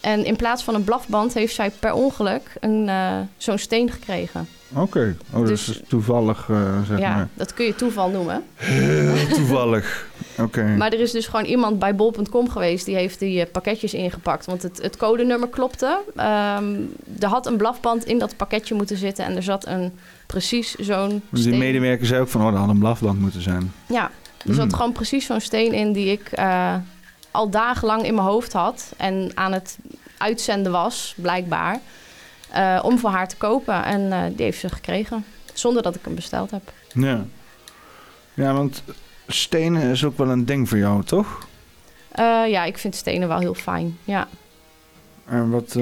En 0.00 0.24
in 0.24 0.36
plaats 0.36 0.62
van 0.64 0.74
een 0.74 0.84
blafband 0.84 1.34
heeft 1.34 1.54
zij 1.54 1.70
per 1.78 1.92
ongeluk 1.92 2.42
een, 2.60 2.88
eh, 2.88 3.16
zo'n 3.36 3.58
steen 3.58 3.90
gekregen. 3.90 4.48
Oké. 4.74 5.16
Oh, 5.32 5.46
Dus- 5.46 5.66
dat 5.66 5.74
is 5.74 5.82
toevallig, 5.88 6.46
eh, 6.50 6.82
zeg 6.86 6.98
ja, 6.98 7.14
maar. 7.14 7.28
dat 7.34 7.54
kun 7.54 7.64
je 7.66 7.74
toeval 7.74 8.08
noemen. 8.10 8.42
Heel 8.54 9.26
toevallig. 9.36 10.06
Oké. 10.38 10.74
Maar 10.76 10.92
er 10.92 11.00
is 11.00 11.10
dus 11.12 11.26
gewoon 11.26 11.44
iemand 11.44 11.78
bij 11.78 11.94
bol.com 11.94 12.48
geweest 12.48 12.84
die 12.86 12.94
heeft 12.94 13.18
die 13.18 13.40
eh, 13.40 13.50
pakketjes 13.52 13.94
ingepakt. 13.94 14.46
Want 14.46 14.62
het, 14.62 14.82
het 14.82 14.96
codenummer 14.96 15.48
klopte. 15.48 15.98
Ehm, 16.16 16.74
er 17.20 17.28
had 17.28 17.46
een 17.46 17.56
blafband 17.56 18.04
in 18.04 18.18
dat 18.18 18.36
pakketje 18.36 18.74
moeten 18.74 18.96
zitten. 18.96 19.24
En 19.24 19.36
er 19.36 19.42
zat 19.42 19.66
een 19.66 19.92
precies 20.26 20.74
zo'n 20.74 21.22
Dus 21.30 21.42
die 21.44 21.56
medewerker 21.56 22.06
zei 22.06 22.20
ook 22.20 22.28
van, 22.28 22.40
oh, 22.44 22.50
dat 22.50 22.60
had 22.60 22.68
een 22.68 22.78
blafband 22.78 23.20
moeten 23.20 23.42
zijn. 23.42 23.72
Ja, 23.88 24.10
er 24.46 24.54
zat 24.54 24.64
Mm. 24.66 24.74
gewoon 24.74 24.92
precies 24.92 25.26
zo'n 25.26 25.40
steen 25.40 25.72
in 25.72 25.92
die 25.92 26.10
ik 26.12 26.28
eh, 26.32 26.74
al 27.30 27.50
dagenlang 27.50 28.02
in 28.04 28.14
mijn 28.14 28.26
hoofd 28.26 28.52
had. 28.52 28.92
En 28.96 29.30
aan 29.34 29.52
het 29.52 29.78
uitzenden 30.18 30.72
was, 30.72 31.14
blijkbaar. 31.16 31.78
eh, 32.50 32.80
om 32.82 32.98
voor 32.98 33.10
haar 33.10 33.28
te 33.28 33.36
kopen. 33.36 33.84
En 33.84 34.12
eh, 34.12 34.22
die 34.36 34.44
heeft 34.44 34.58
ze 34.60 34.68
gekregen. 34.68 35.24
Zonder 35.52 35.82
dat 35.82 35.94
ik 35.94 36.00
hem 36.04 36.14
besteld 36.14 36.50
heb. 36.50 36.72
Ja. 36.92 37.24
Ja, 38.34 38.52
want 38.52 38.82
stenen 39.26 39.82
is 39.82 40.04
ook 40.04 40.18
wel 40.18 40.28
een 40.30 40.44
ding 40.46 40.68
voor 40.68 40.78
jou, 40.78 41.04
toch? 41.04 41.46
Eh, 42.08 42.42
ja, 42.48 42.64
ik 42.64 42.78
vind 42.78 42.94
stenen 42.94 43.28
wel 43.28 43.38
heel 43.38 43.54
fijn. 43.54 43.98
Ja. 44.04 44.28
En 45.26 45.50
wat 45.50 45.76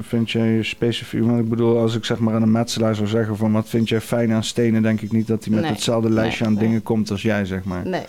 vind 0.00 0.30
jij 0.30 0.62
specifiek? 0.62 1.24
Want 1.24 1.38
ik 1.40 1.48
bedoel, 1.48 1.78
als 1.78 1.94
ik 1.96 2.04
zeg 2.04 2.18
maar 2.18 2.34
aan 2.34 2.42
een 2.42 2.50
metselaar 2.50 2.94
zou 2.94 3.08
zeggen 3.08 3.36
van 3.36 3.52
wat 3.52 3.68
vind 3.68 3.88
jij 3.88 4.00
fijn 4.00 4.32
aan 4.32 4.44
stenen, 4.44 4.82
denk 4.82 5.00
ik 5.00 5.12
niet 5.12 5.26
dat 5.26 5.44
hij 5.44 5.52
met 5.54 5.62
Nee. 5.62 5.72
hetzelfde 5.72 6.10
lijstje 6.10 6.44
Nee, 6.44 6.52
aan 6.52 6.58
nee. 6.58 6.66
dingen 6.68 6.82
komt 6.82 7.10
als 7.10 7.22
jij, 7.22 7.44
zeg 7.44 7.64
maar. 7.64 7.86
Nee. 7.86 8.04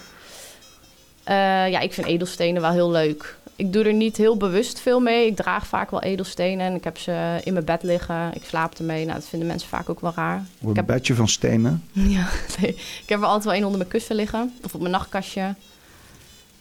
Eh, 1.24 1.36
ja, 1.70 1.80
ik 1.80 1.94
vind 1.94 2.08
edelstenen 2.08 2.62
wel 2.62 2.72
heel 2.72 2.92
leuk. 2.92 3.36
Ik 3.56 3.74
doe 3.74 3.84
er 3.84 3.94
niet 3.94 4.18
heel 4.18 4.38
bewust 4.38 4.80
veel 4.80 5.00
mee. 5.00 5.28
Ik 5.28 5.36
draag 5.36 5.68
vaak 5.68 5.92
wel 5.92 6.02
edelstenen 6.02 6.66
en 6.66 6.76
ik 6.76 6.84
heb 6.84 6.98
ze 6.98 7.40
in 7.44 7.54
mijn 7.54 7.66
bed 7.66 7.84
liggen. 7.84 8.32
Ik 8.34 8.44
slaap 8.48 8.74
ermee. 8.78 9.06
Nou, 9.06 9.20
dat 9.20 9.28
vinden 9.28 9.48
mensen 9.48 9.70
vaak 9.70 9.90
ook 9.90 10.00
wel 10.02 10.12
raar. 10.16 10.44
Een 10.66 10.76
heb- 10.76 10.86
bedje 10.86 11.16
van 11.16 11.28
stenen. 11.28 11.84
Ja, 11.94 12.28
nee. 12.60 12.70
ik 12.74 13.04
heb 13.10 13.20
er 13.20 13.26
altijd 13.26 13.44
wel 13.44 13.54
één 13.54 13.64
onder 13.64 13.78
mijn 13.78 13.90
kussen 13.90 14.16
liggen. 14.16 14.54
Of 14.64 14.74
op 14.74 14.80
mijn 14.80 14.92
nachtkastje. 14.92 15.56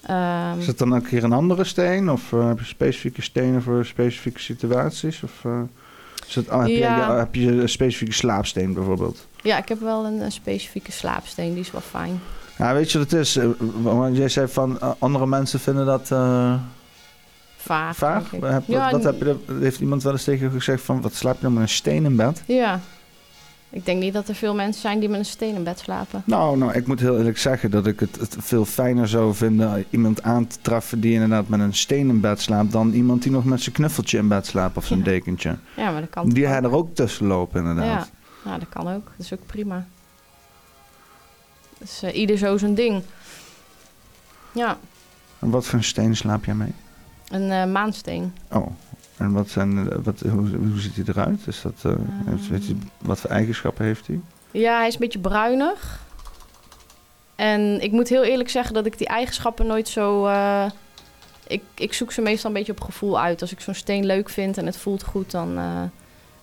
Ehm, 0.02 0.58
Is 0.58 0.66
het 0.66 0.78
dan 0.78 0.94
ook 0.94 1.04
keer 1.04 1.24
een 1.24 1.32
andere 1.32 1.64
steen? 1.64 2.10
Of 2.10 2.32
eh, 2.32 2.46
heb 2.48 2.58
je 2.58 2.64
specifieke 2.64 3.22
stenen 3.22 3.62
voor 3.62 3.84
specifieke 3.86 4.40
situaties? 4.40 5.22
Of 5.22 5.44
eh, 5.44 5.60
is 6.28 6.34
het, 6.34 6.48
heb, 6.50 6.66
Ja. 6.66 7.10
je, 7.12 7.18
heb 7.18 7.34
je 7.34 7.46
een 7.52 7.68
specifieke 7.68 8.14
slaapsteen 8.14 8.72
bijvoorbeeld? 8.74 9.26
ja, 9.42 9.58
ik 9.58 9.68
heb 9.68 9.80
wel 9.80 10.04
een, 10.04 10.20
een 10.20 10.32
specifieke 10.32 10.92
slaapsteen. 10.92 11.50
Die 11.52 11.60
is 11.60 11.70
wel 11.70 11.80
fijn. 11.80 12.20
Ja, 12.62 12.74
weet 12.74 12.92
je 12.92 12.98
wat 12.98 13.10
het 13.10 13.20
is? 13.20 13.36
Eh, 13.36 13.46
Want 13.82 14.16
jij 14.16 14.28
zei 14.28 14.48
van 14.48 14.80
eh, 14.80 14.90
andere 14.98 15.26
mensen 15.26 15.60
vinden 15.60 15.86
dat 15.86 16.10
eh, 16.10 16.54
Vaag. 17.56 17.96
vaag. 17.96 18.30
Heb, 18.30 18.62
Ja, 18.66 18.90
wat 18.90 19.04
heb 19.04 19.20
je, 19.22 19.36
heeft 19.60 19.80
iemand 19.80 20.02
wel 20.02 20.12
eens 20.12 20.24
tegen 20.24 20.46
je 20.46 20.52
gezegd 20.52 20.82
van 20.82 21.00
wat 21.00 21.14
slaap 21.14 21.34
je 21.36 21.42
dan 21.42 21.52
met 21.52 21.62
een 21.62 21.68
steen 21.68 22.04
in 22.04 22.16
bed? 22.16 22.42
Ja. 22.46 22.80
Ik 23.70 23.84
denk 23.86 24.00
niet 24.00 24.12
dat 24.12 24.28
er 24.28 24.34
veel 24.34 24.54
mensen 24.54 24.80
zijn 24.80 24.98
die 25.00 25.08
met 25.08 25.18
een 25.18 25.24
steen 25.24 25.54
in 25.54 25.64
bed 25.64 25.78
slapen. 25.78 26.22
Nou, 26.26 26.58
nou, 26.58 26.72
ik 26.72 26.86
moet 26.86 27.00
heel 27.00 27.16
eerlijk 27.18 27.38
zeggen 27.38 27.70
dat 27.70 27.86
ik 27.86 28.00
het, 28.00 28.16
het 28.20 28.36
veel 28.38 28.64
fijner 28.64 29.08
zou 29.08 29.34
vinden 29.34 29.84
iemand 29.90 30.22
aan 30.22 30.46
te 30.46 30.56
treffen 30.60 31.00
die 31.00 31.12
inderdaad 31.12 31.48
met 31.48 31.60
een 31.60 31.74
steen 31.74 32.08
in 32.08 32.20
bed 32.20 32.40
slaapt 32.40 32.72
dan 32.72 32.92
iemand 32.92 33.22
die 33.22 33.32
nog 33.32 33.44
met 33.44 33.60
zijn 33.62 33.74
knuffeltje 33.74 34.18
in 34.18 34.28
bed 34.28 34.46
slaapt 34.46 34.76
of 34.76 34.86
zijn 34.86 34.98
Ja. 34.98 35.04
dekentje. 35.04 35.56
Ja, 35.76 35.90
maar 35.90 36.00
dat 36.00 36.10
kan 36.10 36.28
Die 36.28 36.46
hij 36.46 36.62
er 36.62 36.72
ook 36.72 36.94
tussen 36.94 37.26
lopen 37.26 37.60
inderdaad. 37.60 38.10
Ja. 38.44 38.50
ja, 38.50 38.58
dat 38.58 38.68
kan 38.68 38.82
ook. 38.88 39.04
Dat 39.16 39.26
is 39.26 39.32
ook 39.32 39.46
prima. 39.46 39.86
Dus 41.82 42.02
eh, 42.02 42.16
ieder 42.16 42.38
zo 42.38 42.56
zijn 42.56 42.74
ding. 42.74 43.02
Ja, 44.52 44.78
En 45.38 45.50
wat 45.50 45.66
voor 45.66 45.78
een 45.78 45.84
steen 45.84 46.16
slaap 46.16 46.44
jij 46.44 46.54
mee? 46.54 46.72
een 47.28 47.50
eh, 47.50 47.64
maansteen. 47.72 48.34
Oh, 48.50 48.66
en 49.16 49.32
wat 49.32 49.48
zijn, 49.50 49.90
eh, 49.90 49.98
wat, 50.02 50.20
hoe, 50.20 50.48
hoe 50.56 50.78
ziet 50.80 50.94
hij 50.96 51.04
eruit? 51.08 51.40
Is 51.46 51.62
dat, 51.62 51.74
eh, 51.82 51.92
heeft- 52.26 52.48
weet 52.48 52.66
je, 52.66 52.76
wat 52.98 53.18
voor 53.20 53.30
eigenschappen 53.30 53.84
heeft 53.84 54.06
hij? 54.06 54.20
Ja, 54.50 54.78
hij 54.78 54.86
is 54.86 54.94
een 54.94 55.00
beetje 55.00 55.18
bruinig. 55.18 56.00
En 57.36 57.80
ik 57.82 57.92
moet 57.92 58.08
heel 58.08 58.22
eerlijk 58.24 58.48
zeggen 58.50 58.74
dat 58.74 58.86
ik 58.86 58.98
die 58.98 59.06
eigenschappen 59.06 59.66
nooit 59.66 59.88
zo... 59.88 60.28
ik, 61.46 61.62
ik 61.74 61.92
zoek 61.92 62.12
ze 62.12 62.20
meestal 62.20 62.50
een 62.50 62.56
beetje 62.56 62.72
op 62.72 62.80
gevoel 62.80 63.20
uit. 63.20 63.40
Als 63.40 63.52
ik 63.52 63.60
zo'n 63.60 63.74
steen 63.74 64.06
leuk 64.06 64.28
vind 64.28 64.58
en 64.58 64.66
het 64.66 64.76
voelt 64.76 65.02
goed, 65.02 65.30
dan 65.30 65.58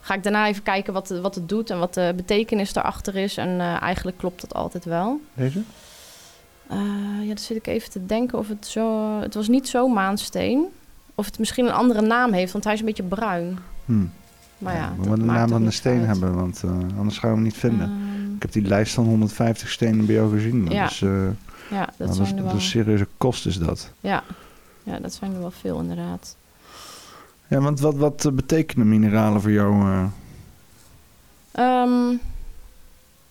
ga 0.01 0.13
ik 0.13 0.23
daarna 0.23 0.47
even 0.47 0.63
kijken 0.63 0.93
wat, 0.93 1.09
wat 1.09 1.35
het 1.35 1.49
doet 1.49 1.69
en 1.69 1.79
wat 1.79 1.93
de 1.93 2.13
betekenis 2.15 2.73
daarachter 2.73 3.15
is. 3.15 3.37
En 3.37 3.59
eh, 3.59 3.81
eigenlijk 3.81 4.17
klopt 4.17 4.41
dat 4.41 4.53
altijd 4.53 4.85
wel. 4.85 5.21
Deze? 5.33 5.61
Eh, 6.67 6.77
ja, 7.21 7.27
dan 7.27 7.37
zit 7.37 7.57
ik 7.57 7.67
even 7.67 7.89
te 7.89 8.05
denken 8.05 8.37
of 8.37 8.47
het 8.47 8.67
zo... 8.67 9.19
Het 9.19 9.33
was 9.33 9.47
niet 9.47 9.67
zo 9.67 9.87
maansteen. 9.87 10.65
Of 11.15 11.25
het 11.25 11.39
misschien 11.39 11.65
een 11.65 11.73
andere 11.73 12.01
naam 12.01 12.33
heeft, 12.33 12.51
want 12.51 12.63
hij 12.63 12.73
is 12.73 12.79
een 12.79 12.85
beetje 12.85 13.03
bruin. 13.03 13.57
Hm. 13.85 14.05
Maar 14.57 14.75
ja, 14.75 14.89
we 14.97 15.07
moeten 15.07 15.27
de 15.27 15.33
naam 15.33 15.49
van 15.49 15.63
de 15.65 15.71
steen 15.71 15.99
uit. 15.99 16.07
hebben, 16.07 16.35
want 16.35 16.63
eh, 16.63 16.71
anders 16.97 17.17
gaan 17.17 17.29
we 17.29 17.35
hem 17.35 17.43
niet 17.45 17.57
vinden. 17.57 17.85
Ehm, 17.89 18.35
ik 18.35 18.41
heb 18.41 18.51
die 18.51 18.67
lijst 18.67 18.93
van 18.93 19.05
150 19.05 19.69
stenen 19.69 20.05
bij 20.05 20.15
jou 20.15 20.31
gezien. 20.31 20.63
Dat 20.63 20.73
Ja, 20.73 20.85
is, 20.85 21.01
eh, 21.01 21.27
ja, 21.69 21.89
dat 21.97 22.09
is, 22.09 22.15
zijn 22.15 22.27
er 22.29 22.35
dat 22.35 22.45
wel... 22.45 22.55
is 22.55 22.69
serieuze 22.69 23.07
kost 23.17 23.45
is 23.45 23.57
dat. 23.59 23.91
Ja. 23.99 24.23
ja, 24.83 24.99
dat 24.99 25.13
zijn 25.13 25.33
er 25.33 25.39
wel 25.39 25.51
veel 25.51 25.79
inderdaad. 25.79 26.35
Ja, 27.49 27.59
want 27.59 27.79
wat, 27.79 27.95
wat 27.95 28.25
eh, 28.25 28.31
betekenen 28.31 28.89
mineralen 28.89 29.41
voor 29.41 29.51
jou? 29.51 29.81
eh? 29.91 30.05
Ehm, 31.51 32.15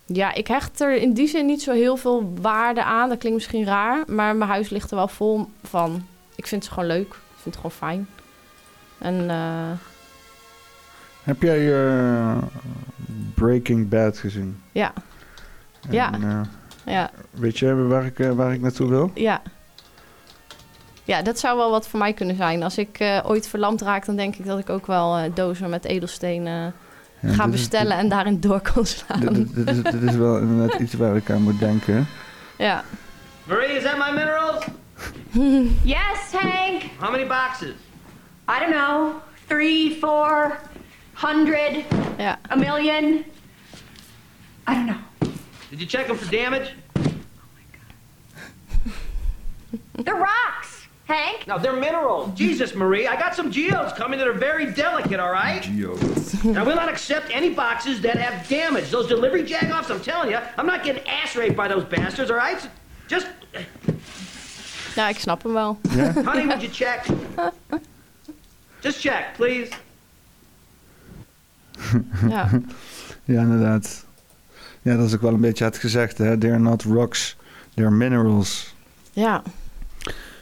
ja, 0.07 0.35
ik 0.35 0.47
hecht 0.47 0.81
er 0.81 0.97
in 0.97 1.13
die 1.13 1.29
zin 1.29 1.47
niet 1.47 1.63
zo 1.63 1.73
heel 1.73 1.97
veel 1.97 2.33
waarde 2.41 2.85
aan. 2.85 3.09
Dat 3.09 3.19
klinkt 3.19 3.39
misschien 3.39 3.65
raar, 3.65 4.05
maar 4.07 4.37
mijn 4.37 4.51
huis 4.51 4.69
ligt 4.71 4.91
er 4.91 4.97
wel 4.97 5.09
vol 5.09 5.47
van. 5.63 6.07
Ik 6.35 6.47
vind 6.47 6.65
ze 6.65 6.71
gewoon 6.71 6.89
leuk. 6.89 7.09
Ik 7.09 7.43
vind 7.43 7.55
het 7.55 7.57
gewoon 7.57 7.71
fijn. 7.91 8.09
En 8.99 9.31
eh, 9.31 9.71
Heb 11.23 11.43
jij 11.43 11.87
eh, 11.89 12.37
Breaking 13.35 13.89
Bad 13.89 14.19
gezien? 14.19 14.61
ja, 14.73 14.93
En, 15.89 15.93
Ja. 15.95 16.47
ja, 16.85 17.11
weet 17.31 17.59
je 17.59 17.75
waar 17.75 18.05
ik, 18.07 18.19
waar 18.35 18.53
ik 18.55 18.61
naartoe 18.61 18.89
wil? 18.89 19.11
ja. 19.15 19.43
Ja, 21.09 21.23
dat 21.23 21.39
zou 21.39 21.57
wel 21.57 21.71
wat 21.71 21.89
voor 21.89 21.99
mij 21.99 22.13
kunnen 22.13 22.37
zijn. 22.37 22.63
Als 22.63 22.79
ik 22.79 22.99
eh, 22.99 23.21
ooit 23.25 23.49
verlamd 23.49 23.83
raak, 23.83 24.05
dan 24.05 24.17
denk 24.17 24.37
ik 24.37 24.47
dat 24.47 24.59
ik 24.59 24.71
ook 24.71 24.87
wel 24.87 25.17
eh, 25.17 25.31
dozen 25.35 25.71
met 25.71 25.85
edelstenen 25.85 26.75
Ja, 27.21 27.33
ga 27.33 27.45
is- 27.45 27.51
bestellen 27.51 27.97
en 27.97 28.09
daarin 28.09 28.41
door 28.41 28.61
kan 28.61 28.87
slaan. 28.87 29.21
Dit, 29.55 29.69
is, 29.69 29.83
dit 29.83 30.03
is 30.03 30.15
wel 30.15 30.39
inderdaad 30.39 30.81
iets 30.81 30.95
waar 30.95 31.17
ik 31.17 31.31
aan 31.31 31.43
moet 31.43 31.59
denken. 31.59 32.07
Ja. 32.59 32.85
Marie, 33.45 33.69
is 33.77 33.83
that 33.83 33.97
my 33.99 34.15
minerals? 34.15 34.65
Yes, 35.95 36.33
Hank. 36.33 36.83
How 36.99 37.11
many 37.11 37.27
boxes? 37.27 37.75
I 38.51 38.59
don't 38.61 38.73
know. 38.75 39.13
Three, 39.47 39.97
four, 40.01 40.59
hundred, 41.13 41.85
ja. 42.19 42.39
a 42.51 42.57
million. 42.57 43.05
I 44.71 44.75
don't 44.75 44.85
know. 44.87 44.97
Did 45.71 45.79
you 45.81 45.87
check 45.87 46.07
them 46.07 46.17
for 46.17 46.31
damage? 46.31 46.75
The 50.05 50.13
rocks, 50.15 50.78
Hank. 51.09 51.47
No, 51.47 51.59
they're 51.59 51.73
minerals. 51.81 52.35
Jesus, 52.35 52.75
Marie, 52.75 53.07
I 53.07 53.17
got 53.17 53.35
some 53.35 53.51
geodes 53.51 53.93
coming 53.95 54.19
that 54.19 54.29
are 54.29 54.39
very 54.39 54.67
delicate, 54.73 55.19
all 55.19 55.33
right? 55.33 55.67
I 55.67 56.63
will 56.67 56.75
not 56.77 56.89
accept 56.91 57.31
any 57.33 57.49
boxes 57.51 58.01
that 58.03 58.17
have 58.17 58.47
damage. 58.49 58.91
Those 58.91 59.09
delivery 59.09 59.43
jagoffs, 59.43 59.91
I'm 59.91 60.01
telling 60.01 60.31
you, 60.31 60.39
I'm 60.59 60.67
not 60.67 60.85
getting 60.85 61.03
ass 61.09 61.35
raped 61.35 61.57
by 61.57 61.67
those 61.69 61.85
bastards, 61.85 62.31
all 62.31 62.37
right? 62.37 62.69
Just, 63.07 63.27
ja, 64.95 65.09
ik 65.09 65.19
snap 65.19 65.43
hem 65.43 65.53
wel. 65.53 65.79
honey, 66.25 66.47
would 66.47 66.61
you 66.63 66.71
check? 66.73 67.07
Just 68.83 69.01
check, 69.01 69.35
please. 69.37 69.71
Ja. 72.29 72.49
Ja, 73.25 73.41
inderdaad. 73.41 74.05
Ja, 74.83 74.97
dat 74.97 75.07
is 75.07 75.15
ook 75.15 75.21
wel 75.21 75.33
een 75.35 75.41
beetje 75.41 75.65
het 75.65 75.79
gezegd, 75.79 76.19
hè. 76.19 76.39
They're 76.39 76.59
not 76.59 76.83
rocks, 76.83 77.37
they're 77.75 77.93
minerals. 77.93 78.75
ja. 79.13 79.43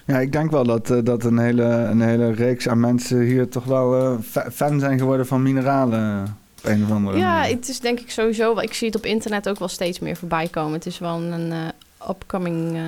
Ja, 0.06 0.18
ik 0.18 0.32
denk 0.32 0.50
wel 0.50 0.64
dat, 0.64 0.90
eh, 0.90 0.98
dat 1.04 1.24
een, 1.24 1.38
hele, 1.38 1.62
een 1.64 2.00
hele 2.00 2.32
reeks 2.32 2.68
aan 2.68 2.80
mensen 2.80 3.20
hier 3.20 3.48
toch 3.48 3.64
wel 3.64 3.94
eh, 4.00 4.18
fa- 4.22 4.50
fan 4.50 4.80
zijn 4.80 4.98
geworden 4.98 5.26
van 5.26 5.42
mineralen. 5.42 6.22
Op 6.58 6.64
een 6.70 6.84
of 6.84 6.90
andere 6.90 7.18
Ja, 7.18 7.32
manier. 7.38 7.54
het 7.56 7.68
is 7.68 7.80
denk 7.80 8.00
ik 8.00 8.10
sowieso... 8.10 8.58
Ik 8.58 8.72
zie 8.74 8.86
het 8.86 8.96
op 8.96 9.04
internet 9.06 9.48
ook 9.48 9.58
wel 9.58 9.68
steeds 9.68 9.98
meer 9.98 10.16
voorbij 10.16 10.48
komen. 10.48 10.72
Het 10.72 10.86
is 10.86 10.98
wel 10.98 11.20
een 11.22 11.52
eh, 11.52 12.08
upcoming 12.10 12.78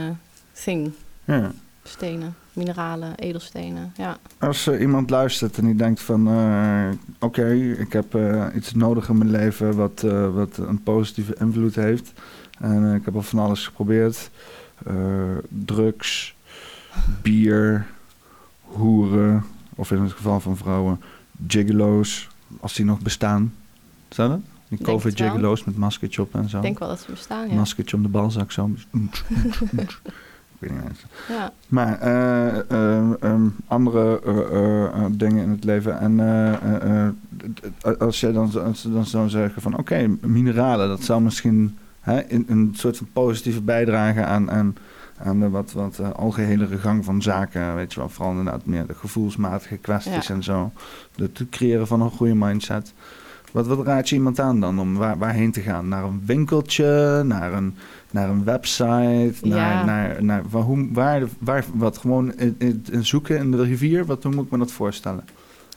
thing. 0.64 0.90
Ja. 1.24 1.50
Stenen, 1.82 2.34
mineralen, 2.52 3.14
edelstenen. 3.16 3.92
Ja. 3.96 4.16
Als 4.38 4.68
iemand 4.68 5.10
luistert 5.10 5.58
en 5.58 5.64
die 5.64 5.74
denkt 5.74 6.00
van... 6.00 6.28
oké, 7.18 7.52
ik 7.54 7.92
heb 7.92 8.18
iets 8.54 8.74
nodig 8.74 9.08
in 9.08 9.18
mijn 9.18 9.30
leven 9.30 9.76
wat, 9.76 10.04
wat 10.34 10.56
een 10.56 10.82
positieve 10.82 11.36
invloed 11.40 11.74
heeft. 11.74 12.12
En 12.58 12.94
ik 12.94 13.04
heb 13.04 13.14
al 13.14 13.22
van 13.22 13.38
alles 13.38 13.66
geprobeerd. 13.66 14.30
Drugs, 15.48 16.36
bier, 17.22 17.86
hoeren, 18.62 19.44
of 19.74 19.90
in 19.90 20.00
het 20.02 20.12
geval 20.12 20.40
van 20.40 20.56
vrouwen, 20.56 21.00
gigolo's, 21.46 22.28
als 22.60 22.74
die 22.74 22.84
nog 22.84 23.00
bestaan. 23.00 23.54
Zou 24.08 24.28
dat? 24.28 24.38
Die 24.38 24.48
Denk 24.68 24.80
het 24.80 24.90
covid 24.90 25.18
wel. 25.18 25.28
gigolo's 25.28 25.64
met 25.64 25.76
maskertje 25.76 26.22
op 26.22 26.34
en 26.34 26.48
zo. 26.48 26.56
Ik 26.56 26.62
denk 26.62 26.78
wel 26.78 26.88
dat 26.88 27.00
ze 27.00 27.10
bestaan, 27.10 27.48
ja. 27.48 27.54
Maskertje 27.54 27.96
om 27.96 28.02
de 28.02 28.08
balzak 28.08 28.52
zo. 28.52 28.70
Ik 30.60 30.68
weet 30.68 30.78
niet 30.78 30.88
eens. 30.88 31.04
ja. 31.28 31.52
Maar 31.68 31.98
eh, 32.00 32.58
eh, 32.70 33.22
ehm, 33.22 33.48
andere 33.66 34.20
eh, 34.92 35.04
dingen 35.10 35.42
in 35.42 35.50
het 35.50 35.64
leven. 35.64 36.00
En 36.00 36.20
als 37.98 38.20
je 38.20 38.32
dan, 38.32 38.50
dan 38.82 39.06
zou 39.06 39.28
zeggen 39.28 39.62
van 39.62 39.78
oké, 39.78 40.16
mineralen, 40.20 40.88
dat 40.88 41.02
zou 41.02 41.20
misschien 41.20 41.78
hè, 42.00 42.20
in, 42.22 42.44
een 42.48 42.72
soort 42.76 42.96
van 42.96 43.08
positieve 43.12 43.60
bijdrage 43.60 44.24
aan, 44.24 44.50
aan, 44.50 44.76
aan 45.24 45.40
de 45.40 45.48
wat, 45.50 45.72
wat 45.72 45.98
eh, 45.98 46.10
algehelere 46.10 46.78
gang 46.78 47.04
van 47.04 47.22
zaken. 47.22 47.74
Weet 47.74 47.92
je 47.92 48.00
wel, 48.00 48.08
vooral 48.08 48.30
inderdaad 48.36 48.66
meer 48.66 48.86
de 48.86 48.94
gevoelsmatige 48.94 49.76
kwesties 49.76 50.26
Ja. 50.26 50.34
en 50.34 50.42
zo. 50.42 50.72
Het 51.16 51.42
creëren 51.50 51.86
van 51.86 52.00
een 52.00 52.10
goede 52.10 52.34
mindset. 52.34 52.92
Wat, 53.52 53.66
wat 53.66 53.86
raad 53.86 54.08
je 54.08 54.14
iemand 54.14 54.40
aan 54.40 54.60
dan 54.60 54.80
om 54.80 54.94
waar, 54.96 55.18
waarheen 55.18 55.52
te 55.52 55.60
gaan? 55.60 55.88
Naar 55.88 56.04
een 56.04 56.22
winkeltje, 56.26 57.22
naar 57.24 57.52
een, 57.52 57.76
naar 58.10 58.28
een 58.28 58.44
website, 58.44 59.34
naar, 59.42 59.58
Ja. 59.58 59.84
naar, 59.84 60.24
naar 60.24 60.42
waar, 60.50 60.62
hoe, 60.62 60.88
waar, 60.92 61.22
waar, 61.38 61.64
wat 61.74 61.98
gewoon 61.98 62.34
in, 62.38 62.54
in, 62.58 62.84
in 62.90 63.06
zoeken 63.06 63.38
in 63.38 63.50
de 63.50 63.62
rivier? 63.64 64.04
Wat, 64.06 64.22
hoe 64.22 64.34
moet 64.34 64.44
ik 64.44 64.50
me 64.50 64.58
dat 64.58 64.72
voorstellen? 64.72 65.24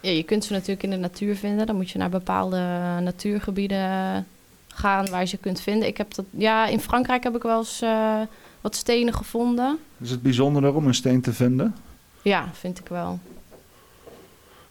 Ja, 0.01 0.09
je 0.09 0.23
kunt 0.23 0.43
ze 0.45 0.53
natuurlijk 0.53 0.83
in 0.83 0.89
de 0.89 0.97
natuur 0.97 1.35
vinden. 1.35 1.65
Dan 1.67 1.75
moet 1.75 1.89
je 1.89 1.97
naar 1.97 2.09
bepaalde 2.09 2.57
natuurgebieden 3.01 4.25
gaan 4.67 5.09
waar 5.09 5.19
je 5.21 5.27
ze 5.27 5.37
kunt 5.37 5.61
vinden. 5.61 5.87
Ik 5.87 5.97
heb 5.97 6.13
dat, 6.13 6.25
ja, 6.29 6.67
in 6.67 6.79
Frankrijk 6.79 7.23
heb 7.23 7.35
ik 7.35 7.41
wel 7.43 7.57
eens 7.57 7.81
eh, 7.81 8.19
wat 8.61 8.75
stenen 8.75 9.13
gevonden. 9.13 9.77
Is 10.01 10.09
het 10.09 10.21
bijzonder 10.21 10.75
om 10.75 10.87
een 10.87 10.93
steen 10.95 11.21
te 11.21 11.33
vinden? 11.33 11.75
Ja, 12.21 12.49
vind 12.53 12.79
ik 12.79 12.87
wel. 12.87 13.19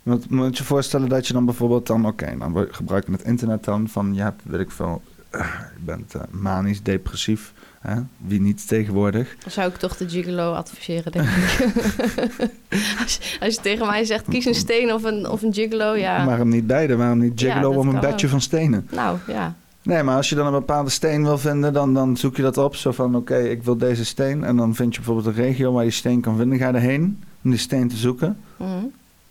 Want 0.03 0.31
moet 0.31 0.59
je 0.59 0.65
voorstellen 0.65 1.09
dat 1.09 1.27
je 1.27 1.33
dan 1.33 1.45
bijvoorbeeld 1.45 1.87
dan, 1.87 2.07
oké, 2.07 2.37
dan 2.39 2.53
we- 2.53 2.69
gebruiken 2.71 3.13
het 3.13 3.23
internet 3.23 3.65
dan 3.65 3.89
van, 3.89 4.15
je 4.15 4.23
hebt, 4.23 4.43
weet 4.45 4.61
ik 4.61 4.71
veel, 4.71 5.03
eh, 5.31 5.41
je 5.77 5.85
bent 5.85 6.15
eh, 6.15 6.21
manisch, 6.31 6.83
depressief, 6.83 7.53
hè? 7.81 7.95
wie 8.17 8.41
niet 8.41 8.69
tegenwoordig. 8.69 9.37
Dan 9.43 9.51
zou 9.51 9.69
ik 9.71 9.77
toch 9.77 9.97
de 9.97 10.09
gigolo 10.09 10.53
adviseren, 10.53 11.13
denk 11.13 11.29
ik. 11.29 11.59
als, 13.03 13.19
je, 13.21 13.37
als 13.41 13.55
je 13.55 13.61
tegen 13.63 13.87
mij 13.87 14.05
zegt, 14.05 14.25
kies 14.29 14.45
een 14.45 14.55
steen 14.55 14.93
of 14.93 15.03
een, 15.05 15.29
of 15.29 15.43
een 15.43 15.55
gigolo, 15.55 15.95
ja. 15.97 16.25
Waarom 16.27 16.49
niet 16.49 16.67
beide? 16.67 16.97
Waarom 16.97 17.19
niet 17.19 17.41
Ja, 17.41 17.53
gigolo 17.55 17.73
dat 17.75 17.81
om 17.81 17.89
een 17.95 18.01
bedje 18.01 18.27
ook. 18.27 18.31
van 18.33 18.41
stenen? 18.41 18.89
Nou, 18.91 19.19
ja. 19.27 19.55
Nee, 19.91 20.03
maar 20.03 20.17
als 20.17 20.29
je 20.29 20.35
dan 20.35 20.47
een 20.47 20.53
bepaalde 20.53 20.91
steen 20.91 21.23
wil 21.23 21.39
vinden, 21.39 21.73
dan, 21.73 21.95
dan 21.95 22.17
zoek 22.17 22.37
je 22.37 22.43
dat 22.43 22.59
op. 22.59 22.77
Zo 22.77 22.91
van, 22.91 23.17
oké, 23.17 23.39
ik 23.39 23.63
wil 23.63 23.77
deze 23.77 24.05
steen. 24.05 24.45
En 24.45 24.57
dan 24.57 24.75
vind 24.75 24.95
je 24.95 25.01
bijvoorbeeld 25.01 25.37
een 25.37 25.43
regio 25.43 25.73
waar 25.73 25.85
je 25.85 25.91
steen 25.91 26.21
kan 26.21 26.37
vinden. 26.37 26.59
Ga 26.59 26.69
je 26.69 26.75
erheen 26.75 27.23
om 27.45 27.51
die 27.51 27.59
steen 27.59 27.89
te 27.89 27.97
zoeken. 27.97 28.41
Mhm. 28.57 28.85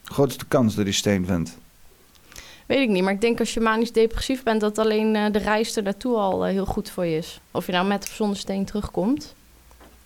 Grootste 0.03 0.45
kans 0.47 0.67
dat 0.67 0.77
je 0.77 0.83
die 0.83 0.93
steen 0.93 1.25
vindt. 1.25 1.57
Weet 2.65 2.79
ik 2.79 2.89
niet, 2.89 3.03
maar 3.03 3.13
ik 3.13 3.21
denk 3.21 3.39
als 3.39 3.53
je 3.53 3.59
manisch 3.59 3.91
depressief 3.91 4.43
bent... 4.43 4.61
dat 4.61 4.77
alleen 4.77 5.15
eh, 5.15 5.31
de 5.31 5.39
reis 5.39 5.75
er 5.75 5.83
naartoe 5.83 6.17
al 6.17 6.45
eh, 6.45 6.51
heel 6.51 6.65
goed 6.65 6.89
voor 6.89 7.05
je 7.05 7.17
is. 7.17 7.41
Of 7.51 7.65
je 7.65 7.71
nou 7.71 7.87
met 7.87 8.03
of 8.03 8.13
zonder 8.15 8.37
steen 8.37 8.65
terugkomt. 8.65 9.35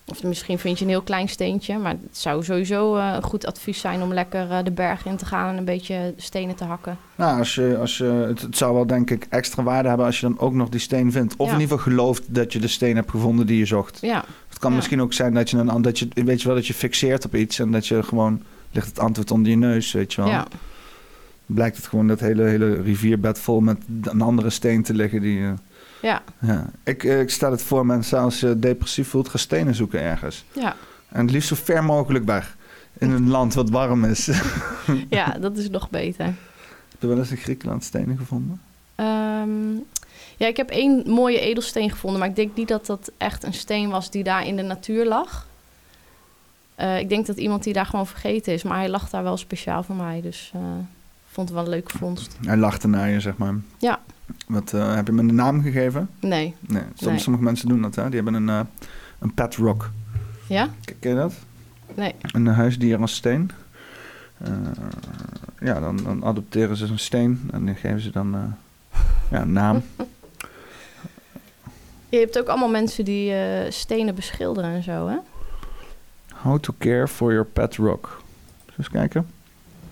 Of 0.06 0.24
misschien 0.24 0.60
vind 0.60 0.78
je 0.80 0.84
een 0.86 0.90
heel 0.92 1.02
klein 1.02 1.30
steentje. 1.30 1.78
Maar 1.78 1.92
het 1.92 2.18
zou 2.18 2.44
sowieso 2.44 2.96
eh, 2.96 3.12
een 3.16 3.24
goed 3.24 3.46
advies 3.46 3.80
zijn 3.80 4.02
om 4.02 4.14
lekker 4.14 4.52
eh, 4.52 4.64
de 4.64 4.72
berg 4.72 5.06
in 5.06 5.18
te 5.18 5.26
gaan... 5.26 5.50
en 5.52 5.58
een 5.58 5.66
beetje 5.66 6.14
stenen 6.18 6.56
te 6.56 6.64
hakken. 6.64 6.98
Nou, 7.16 7.40
als 7.40 7.56
je, 7.56 7.78
als 7.80 7.98
je, 7.98 8.04
het, 8.06 8.42
het 8.42 8.58
zou 8.58 8.74
wel 8.74 8.88
denk 8.88 9.10
ik 9.12 9.26
extra 9.30 9.64
waarde 9.64 9.88
hebben 9.88 10.06
als 10.06 10.20
je 10.20 10.28
dan 10.28 10.40
ook 10.40 10.54
nog 10.54 10.70
die 10.70 10.80
steen 10.80 11.12
vindt. 11.12 11.36
Of 11.38 11.48
Ja. 11.48 11.54
in 11.54 11.60
ieder 11.60 11.78
geval 11.78 11.94
gelooft 11.94 12.34
dat 12.34 12.54
je 12.54 12.60
de 12.60 12.68
steen 12.68 12.96
hebt 12.96 13.10
gevonden 13.10 13.46
die 13.48 13.58
je 13.58 13.66
zocht. 13.66 13.98
Ja, 14.02 14.24
Het 14.50 14.60
kan 14.60 14.70
Ja. 14.70 14.76
misschien 14.76 15.02
ook 15.02 15.14
zijn 15.14 15.34
dat 15.34 15.50
je, 15.50 15.58
een, 15.58 15.82
dat 15.82 16.00
je, 16.00 16.08
weet 16.14 16.42
je 16.42 16.48
wel, 16.48 16.56
dat 16.56 16.68
je 16.68 16.74
fixeert 16.74 17.26
op 17.26 17.36
iets. 17.36 17.60
En 17.60 17.72
dat 17.72 17.88
je 17.88 18.04
gewoon, 18.04 18.42
ligt 18.72 18.88
het 18.88 19.00
antwoord 19.00 19.32
onder 19.32 19.52
je 19.52 19.58
neus, 19.58 19.92
weet 19.92 20.14
je 20.14 20.22
wel. 20.22 20.30
ja. 20.30 20.48
Blijkt 21.46 21.76
het 21.78 21.88
gewoon 21.88 22.08
dat 22.08 22.20
hele, 22.20 22.44
hele 22.44 22.82
rivierbed 22.82 23.40
vol 23.40 23.60
met 23.60 23.78
een 24.02 24.22
andere 24.22 24.50
steen 24.50 24.84
te 24.84 24.94
liggen 24.94 25.22
die... 25.22 25.42
eh, 25.44 25.52
ja, 26.04 26.22
Ja, 26.40 26.66
ik, 26.84 27.04
ik 27.04 27.30
stel 27.30 27.52
het 27.52 27.62
voor 27.62 27.86
mensen 27.86 28.20
als 28.20 28.40
je 28.40 28.60
depressief 28.60 29.08
voelt, 29.10 29.30
ga 29.30 29.38
stenen 29.38 29.76
zoeken 29.76 30.02
ergens. 30.02 30.46
ja. 30.54 30.76
En 31.10 31.22
het 31.22 31.32
liefst 31.32 31.48
zo 31.48 31.56
ver 31.56 31.84
mogelijk 31.84 32.26
weg. 32.26 32.58
In 32.98 33.12
een 33.12 33.30
land 33.30 33.54
wat 33.54 33.70
warm 33.70 34.06
is. 34.06 34.26
Heb 34.28 34.46
ja, 35.10 35.38
dat 35.40 35.58
is 35.58 35.70
nog 35.70 35.90
beter. 35.90 36.34
je 37.00 37.08
wel 37.08 37.18
eens 37.18 37.32
in 37.32 37.38
Griekenland 37.38 37.84
stenen 37.84 38.18
gevonden? 38.18 38.62
Ehm, 38.96 39.74
ja, 40.38 40.48
ik 40.48 40.58
heb 40.58 40.70
één 40.70 41.04
mooie 41.10 41.40
edelsteen 41.40 41.90
gevonden, 41.92 42.20
maar 42.20 42.30
ik 42.30 42.36
denk 42.36 42.56
niet 42.56 42.68
dat 42.68 42.86
dat 42.86 43.12
echt 43.18 43.44
een 43.44 43.54
steen 43.54 43.90
was 43.90 44.12
die 44.12 44.24
daar 44.24 44.46
in 44.46 44.56
de 44.56 44.62
natuur 44.62 45.06
lag. 45.06 45.48
Eh, 46.76 47.00
ik 47.00 47.10
denk 47.10 47.26
dat 47.26 47.38
iemand 47.38 47.64
die 47.64 47.74
daar 47.74 47.86
gewoon 47.86 48.08
vergeten 48.08 48.54
is, 48.54 48.64
maar 48.64 48.78
hij 48.78 48.90
lag 48.90 49.10
daar 49.10 49.24
wel 49.24 49.38
speciaal 49.38 49.84
voor 49.84 49.96
mij, 49.96 50.22
dus 50.22 50.52
eh, 50.54 50.62
vond 51.32 51.48
het 51.48 51.58
wel 51.58 51.66
een 51.66 51.72
leuke 51.72 51.98
vondst. 51.98 52.38
Hij 52.46 52.58
lachte 52.58 52.88
naar 52.88 53.10
je, 53.10 53.20
zeg 53.20 53.38
maar. 53.38 53.54
Ja. 53.78 54.00
Wat, 54.48 54.74
eh, 54.74 54.96
heb 54.96 55.08
je 55.08 55.14
hem 55.16 55.30
een 55.30 55.36
naam 55.36 55.62
gegeven? 55.62 56.10
Nee, 56.20 56.56
Nee, 56.60 56.82
soms, 56.94 57.12
Nee. 57.12 57.20
sommige 57.20 57.44
mensen 57.44 57.68
doen 57.70 57.82
dat, 57.82 57.96
hè. 57.96 58.06
Die 58.06 58.16
hebben 58.22 58.34
een, 58.34 58.50
eh, 58.50 58.60
een 59.20 59.34
pet 59.34 59.56
rock. 59.56 59.90
ja? 60.48 60.70
Ken 61.00 61.10
je 61.12 61.16
dat? 61.16 61.34
Nee. 61.96 62.16
Een 62.22 62.48
huisdier 62.48 63.00
als 63.02 63.16
steen. 63.16 63.52
Eh, 64.38 64.52
ja, 65.60 65.80
dan, 65.80 65.98
dan 66.04 66.24
adopteren 66.26 66.76
ze 66.78 66.86
een 66.86 67.00
steen 67.00 67.50
en 67.52 67.66
die 67.66 67.76
geven 67.76 68.00
ze 68.02 68.12
dan 68.12 68.36
eh, 68.36 69.00
ja, 69.32 69.42
een 69.42 69.52
naam. 69.52 69.82
Je 72.10 72.20
hebt 72.20 72.40
ook 72.40 72.48
allemaal 72.48 72.70
mensen 72.70 73.06
die 73.06 73.34
eh, 73.34 73.72
stenen 73.72 74.16
beschilderen 74.16 74.70
en 74.70 74.84
zo, 74.84 75.08
hè? 75.08 75.18
How 76.36 76.60
to 76.60 76.74
care 76.78 77.08
for 77.08 77.32
your 77.32 77.46
pet 77.46 77.76
rock. 77.76 78.06
Zullen 78.06 78.66
we 78.66 78.74
eens 78.78 78.90
kijken? 78.90 79.26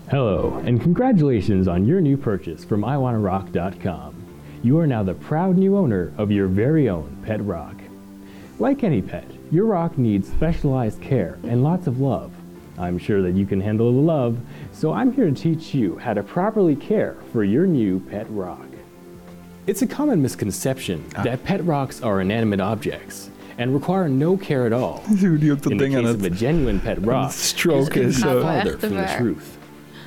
Hello, 0.06 0.62
and 0.66 0.82
congratulations 0.82 1.68
on 1.68 1.86
your 1.86 2.02
new 2.02 2.18
purchase 2.18 2.66
from 2.68 2.84
iwannarock.com. 2.84 4.14
You 4.64 4.78
are 4.78 4.86
now 4.86 5.02
the 5.02 5.16
proud 5.16 5.58
new 5.58 5.76
owner 5.76 6.14
of 6.18 6.30
your 6.30 6.48
very 6.48 6.88
own 6.88 7.18
pet 7.26 7.44
rock. 7.44 7.76
Like 8.60 8.84
any 8.84 9.02
pet, 9.02 9.26
your 9.50 9.66
rock 9.66 9.98
needs 9.98 10.30
specialized 10.30 11.02
care 11.02 11.40
and 11.44 11.64
lots 11.64 11.88
of 11.88 12.00
love. 12.00 12.32
I'm 12.78 13.00
sure 13.00 13.24
that 13.24 13.34
you 13.34 13.48
can 13.48 13.60
handle 13.60 13.92
the 13.92 14.00
love, 14.00 14.38
so 14.72 14.94
I'm 14.94 15.14
here 15.14 15.26
to 15.26 15.34
teach 15.34 15.74
you 15.74 15.98
how 15.98 16.14
to 16.14 16.22
properly 16.22 16.76
care 16.76 17.18
for 17.32 17.44
your 17.44 17.66
new 17.66 18.02
pet 18.02 18.28
rock. 18.30 18.68
It's 19.66 19.82
a 19.82 19.88
common 19.88 20.22
misconception 20.22 21.06
ah. 21.16 21.24
that 21.24 21.44
pet 21.44 21.66
rocks 21.66 22.04
are 22.04 22.22
inanimate 22.22 22.62
objects 22.62 23.32
and 23.58 23.74
require 23.74 24.08
no 24.10 24.38
care 24.38 24.68
at 24.68 24.74
all. 24.74 25.04
Hoe 25.08 25.38
die 25.38 25.52
ook 25.52 25.62
dat 25.62 25.72
In 25.72 25.78
the 25.78 25.90
case 25.90 26.10
of 26.10 26.24
a 26.24 26.30
genuine 26.30 26.80
pet 26.80 26.98
rock, 27.06 27.32
stroke 27.32 27.96
is. 27.96 28.18
is 28.18 28.24
Nou, 28.24 28.42
farther 28.42 28.78
from 28.78 28.94
the 28.94 29.16
truth. 29.18 29.58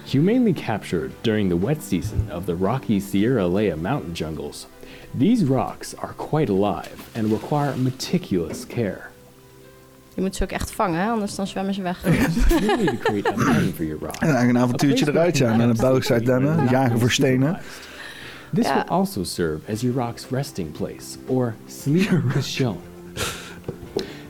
Humanely 0.07 0.53
captured 0.53 1.11
during 1.23 1.49
the 1.49 1.57
wet 1.67 1.83
season 1.83 2.29
of 2.33 2.45
the 2.45 2.55
rocky 2.55 3.01
Sierra 3.01 3.47
Leone 3.47 3.83
mountain 3.83 4.15
jungles, 4.15 4.67
these 5.19 5.45
rocks 5.45 5.95
are 5.97 6.13
quite 6.17 6.51
alive 6.53 7.09
and 7.17 7.31
require 7.31 7.75
meticulous 7.77 8.67
care. 8.67 9.01
Je 10.15 10.21
moet 10.23 10.37
ze 10.37 10.43
ook 10.43 10.51
echt 10.51 10.71
vangen, 10.71 11.01
hè? 11.01 11.09
anders 11.11 11.35
dan 11.35 11.47
zwemmen 11.47 11.75
ze 11.75 11.83
weg. 11.83 12.03
You 12.49 12.77
need 12.77 12.87
to 12.89 12.97
create 12.97 13.29
a 13.29 13.33
pen 13.33 13.73
for 13.75 13.85
your 13.85 13.99
rock. 14.01 14.15
En 14.15 14.29
eigenlijk 14.29 14.49
een 14.57 14.63
avontuurtje 14.63 15.05
A 15.05 15.11
place 15.11 15.19
eruit, 15.19 15.37
ja. 15.39 15.45
where 15.45 15.57
Naar 15.59 15.67
de 15.67 15.73
you 15.73 15.79
can 15.83 15.89
Belgische 15.91 16.13
absolutely 16.15 16.45
Ardennen, 16.49 16.67
relax 16.67 16.71
jagen 16.85 17.01
voor 17.01 17.11
stenen. 17.11 17.59
This 18.55 18.67
Ja. 18.67 18.75
will 18.75 18.85
also 18.89 19.25
serve 19.25 19.73
as 19.73 19.81
your 19.81 19.97
rock's 20.07 20.27
resting 20.31 20.73
place 20.73 21.17
or 21.27 21.55
sleep 21.67 22.23
position. 22.35 22.77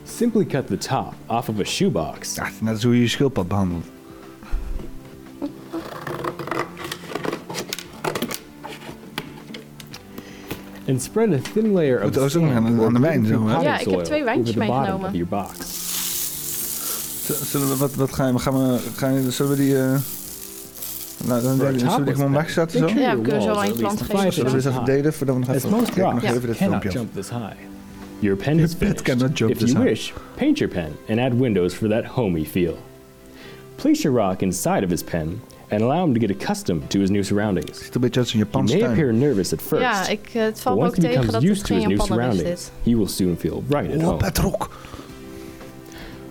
Simply 0.03 0.45
cut 0.45 0.67
the 0.67 0.77
top 0.77 1.13
off 1.25 1.49
of 1.49 1.59
a 1.59 1.63
shoebox 1.63 2.35
Ja, 2.35 2.47
net 2.61 2.73
als 2.73 2.83
hoe 2.83 2.95
je 2.95 3.01
je 3.01 3.07
schildpad 3.07 3.47
behandelt. 3.47 3.85
And 10.87 11.01
spread 11.01 11.33
a 11.33 11.37
thin 11.53 11.73
layer 11.73 11.97
of 11.97 12.03
Goed, 12.03 12.17
oh, 12.17 12.27
zo 12.29 12.39
aan 12.41 12.47
de- 12.47 12.53
sand 12.53 12.79
or 12.79 12.85
aan 12.87 12.93
de 12.93 12.99
wijn 12.99 13.25
zo, 13.25 13.31
hè? 13.33 13.39
potting 13.39 13.63
Ja, 13.63 13.73
ik 13.79 13.79
heb 13.79 13.89
soil 13.93 14.03
twee 14.03 14.21
over 14.21 14.33
wijntjes 14.33 14.53
the 14.55 14.59
bottom 14.59 14.75
meegenomen. 14.77 15.07
of 15.09 15.13
your 15.15 15.27
box. 15.27 15.57
Z- 17.25 17.51
Zullen 17.51 17.69
we, 17.69 17.75
wat, 17.75 17.95
wat 17.95 18.13
gaan 18.13 18.33
we, 18.33 18.39
gaan 18.39 18.53
we, 18.53 18.79
gaan 18.95 19.23
we, 19.23 19.31
zullen 19.31 19.51
we 19.51 19.57
die, 19.57 19.77
eh 19.77 19.95
nou, 21.27 21.41
dan 21.41 21.57
For 21.57 21.65
a 21.67 21.77
zullen 21.79 21.97
we 21.99 22.03
die 22.05 22.13
gewoon 22.13 22.31
pet, 22.31 22.41
wegzetten 22.41 22.79
zo? 22.79 22.87
sure 22.87 22.99
Ja, 22.99 23.15
we 23.15 23.21
kunnen 23.21 23.41
zo 23.41 23.47
walls 23.47 23.59
aan 23.61 23.65
are 23.69 23.77
plant 23.79 24.01
geven. 24.01 24.19
five 24.19 24.31
Zullen 24.31 24.49
we 24.51 24.55
eens 24.55 24.65
inches 24.65 24.81
even 24.81 24.85
delen 24.95 25.13
voordat 25.13 25.35
we 25.35 25.41
nog 25.41 25.49
As 25.49 25.55
even 25.55 25.69
most 25.69 25.85
kijken 25.93 26.03
nog 26.13 26.23
rocks 26.23 26.35
even 26.35 26.47
dit 26.47 26.57
cannot 26.57 26.81
filmpje. 26.81 26.99
jump 26.99 27.13
this 27.13 27.29
high. 27.29 27.55
Your 28.19 28.37
pen 28.37 28.59
is 28.59 28.69
pet 28.75 28.77
finished. 28.77 29.01
cannot 29.01 29.37
jump 29.37 29.51
if 29.51 29.57
this 29.57 29.69
you 29.71 29.79
high. 29.81 29.89
wish, 29.91 30.13
paint 30.35 30.57
your 30.57 30.73
pen 30.73 30.91
and 31.09 31.19
add 31.19 31.39
windows 31.39 31.73
for 31.73 31.89
that 31.89 32.05
homey 32.05 32.45
feel. 32.45 32.77
Place 33.75 34.01
your 34.01 34.13
rock 34.17 34.41
inside 34.41 34.83
of 34.83 34.89
his 34.89 35.03
pen 35.03 35.41
and 35.69 35.81
allow 35.81 36.03
him 36.03 36.13
to 36.13 36.19
get 36.19 36.29
accustomed 36.29 36.89
to 36.89 36.99
his 36.99 37.09
new 37.09 37.23
surroundings. 37.23 37.77
Ziet 37.77 37.89
er 37.89 37.95
een 37.95 38.01
beetje 38.01 38.19
uit 38.19 38.33
als 38.33 38.33
een 38.33 38.67
He 38.69 38.79
may 38.79 38.89
appear 38.89 39.13
nervous 39.13 39.53
at 39.53 39.61
first, 39.61 39.81
Ja, 39.81 40.07
ik, 40.07 40.29
het 40.31 40.53
but 40.53 40.61
valt 40.61 40.79
me 40.79 40.85
ook 40.85 40.95
once 40.95 41.01
he 41.01 41.07
tegen 41.07 41.25
becomes 41.25 41.31
dat 41.31 41.41
het 41.41 41.51
used 41.51 41.65
to 41.65 41.73
his 41.75 41.83
new 41.85 41.97
Japaner 41.97 42.05
surroundings, 42.07 42.71
he 42.83 42.95
will 42.95 43.07
soon 43.07 43.35
feel 43.37 43.63
right 43.69 43.93
at 43.93 44.01
home. 44.01 44.17
petrok! 44.17 44.69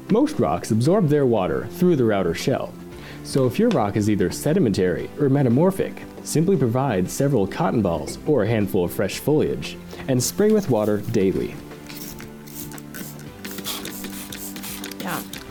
Most 0.09 0.39
rocks 0.39 0.71
absorb 0.71 1.09
their 1.09 1.27
water 1.27 1.67
through 1.77 1.97
their 1.97 2.13
outer 2.13 2.35
shell. 2.35 2.69
So 3.23 3.47
if 3.47 3.59
your 3.59 3.71
rock 3.71 3.97
is 3.97 4.09
either 4.09 4.31
sedimentary 4.31 5.09
or 5.19 5.29
metamorphic, 5.29 6.03
simply 6.23 6.57
provide 6.57 7.11
several 7.11 7.47
cotton 7.47 7.81
balls 7.81 8.19
or 8.27 8.43
a 8.43 8.47
handful 8.47 8.85
of 8.85 8.93
fresh 8.93 9.19
foliage 9.19 9.77
and 10.09 10.23
spray 10.23 10.53
with 10.53 10.69
water 10.69 10.99
daily. 11.13 11.55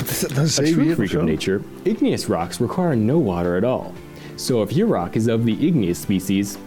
A 0.04 0.72
true 0.74 0.96
freak 0.96 1.14
of 1.14 1.24
nature, 1.24 1.64
igneous 1.86 2.28
rocks 2.28 2.60
require 2.60 2.96
no 2.96 3.18
water 3.18 3.56
at 3.58 3.64
all. 3.64 3.94
So 4.36 4.62
if 4.62 4.74
your 4.74 4.88
rock 4.88 5.16
is 5.16 5.28
of 5.28 5.46
the 5.46 5.68
igneous 5.68 6.00
species, 6.00 6.58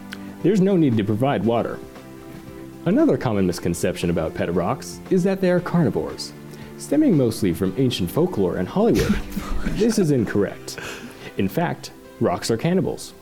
there's 0.41 0.61
no 0.61 0.75
need 0.75 0.97
to 0.97 1.03
provide 1.03 1.45
water. 1.45 1.77
Another 2.85 3.17
common 3.17 3.45
misconception 3.45 4.09
about 4.09 4.33
pet 4.33 4.53
rocks 4.53 4.99
is 5.09 5.23
that 5.23 5.41
they 5.41 5.51
are 5.51 5.59
carnivores. 5.59 6.33
Stemming 6.77 7.17
mostly 7.17 7.53
from 7.53 7.73
ancient 7.77 8.09
folklore 8.09 8.57
and 8.57 8.67
Hollywood, 8.67 9.13
this 9.77 9.99
is 9.99 10.11
incorrect. 10.11 10.79
In 11.37 11.47
fact, 11.47 11.91
rocks 12.19 12.49
are 12.49 12.57
cannibals. 12.57 13.13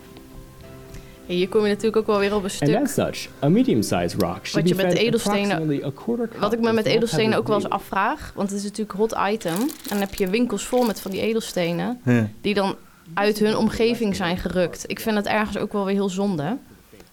Hier 1.25 1.49
kom 1.49 1.61
je 1.61 1.67
natuurlijk 1.67 1.95
ook 1.97 2.07
wel 2.07 2.19
weer 2.19 2.35
op 2.35 2.43
een 2.43 2.49
stuk. 2.49 2.75
as 2.81 2.93
such, 2.93 3.27
a 3.43 3.49
medium-sized 3.49 4.13
rock 4.21 4.45
should 4.45 4.51
Wat 4.53 4.67
je 4.67 4.75
met 4.75 4.85
fed 4.85 4.95
edelstenen- 4.97 5.51
approximately 5.51 5.83
a 5.87 5.91
quarter 6.03 6.27
cup 6.27 6.39
Wat 6.39 6.53
ik 6.53 6.59
me 6.59 6.73
met 6.73 6.85
edelstenen 6.85 7.37
ook 7.37 7.47
wel 7.47 7.55
eens 7.55 7.69
afvraag, 7.69 8.31
want 8.35 8.49
het 8.49 8.57
is 8.57 8.63
natuurlijk 8.63 8.97
hot 8.97 9.15
item. 9.29 9.53
En 9.59 9.69
dan 9.89 9.99
heb 9.99 10.13
je 10.15 10.27
winkels 10.29 10.65
vol 10.65 10.85
met 10.85 10.99
van 11.01 11.11
die 11.11 11.21
edelstenen, 11.21 11.99
Ja. 12.03 12.27
die 12.41 12.53
dan 12.53 12.75
uit 13.13 13.39
hun 13.39 13.57
omgeving 13.57 14.15
zijn 14.15 14.37
gerukt. 14.37 14.83
Ik 14.87 14.99
vind 14.99 15.15
het 15.15 15.25
ergens 15.25 15.57
ook 15.57 15.73
wel 15.73 15.85
weer 15.85 15.93
heel 15.93 16.09
zonde. 16.09 16.57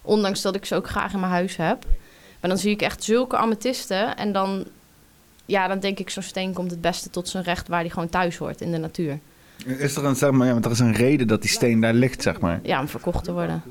Ondanks 0.02 0.42
dat 0.42 0.54
ik 0.54 0.64
ze 0.64 0.74
ook 0.74 0.88
graag 0.88 1.12
in 1.12 1.20
mijn 1.20 1.32
huis 1.32 1.56
heb. 1.56 1.84
Maar 2.40 2.50
dan 2.50 2.58
zie 2.58 2.70
ik 2.70 2.82
echt 2.82 3.02
zulke 3.04 3.36
amethysten 3.36 4.16
en 4.16 4.32
dan, 4.32 4.64
ja, 5.46 5.68
dan 5.68 5.78
denk 5.80 5.98
ik 5.98 6.10
zo'n 6.10 6.22
steen 6.22 6.52
komt 6.52 6.70
het 6.70 6.80
beste 6.80 7.10
tot 7.10 7.28
zijn 7.28 7.44
recht 7.44 7.68
waar 7.68 7.82
die 7.82 7.90
gewoon 7.92 8.08
thuis 8.08 8.36
hoort 8.36 8.60
in 8.60 8.70
de 8.72 8.78
natuur. 8.78 9.18
Is 9.66 9.96
er 9.96 10.04
een, 10.04 10.16
zeg 10.16 10.30
maar, 10.30 10.46
ja, 10.46 10.52
want 10.52 10.64
er 10.64 10.70
is 10.70 10.78
een 10.78 10.94
reden 10.94 11.26
dat 11.26 11.40
die 11.42 11.50
steen 11.50 11.80
daar 11.80 11.94
ligt, 11.94 12.22
zeg 12.22 12.40
maar. 12.40 12.60
Ja, 12.62 12.80
om 12.80 12.88
verkocht 12.88 13.24
te 13.24 13.32
worden. 13.32 13.62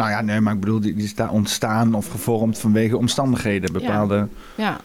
Nou 0.00 0.12
ja, 0.12 0.20
nee, 0.20 0.40
maar 0.40 0.54
ik 0.54 0.60
bedoel, 0.60 0.80
die, 0.80 0.94
die 0.94 1.04
is 1.04 1.14
daar 1.14 1.30
ontstaan 1.30 1.94
of 1.94 2.08
gevormd 2.10 2.58
vanwege 2.58 2.96
omstandigheden. 2.96 3.72
Bepaalde 3.72 4.28
Ja. 4.54 4.80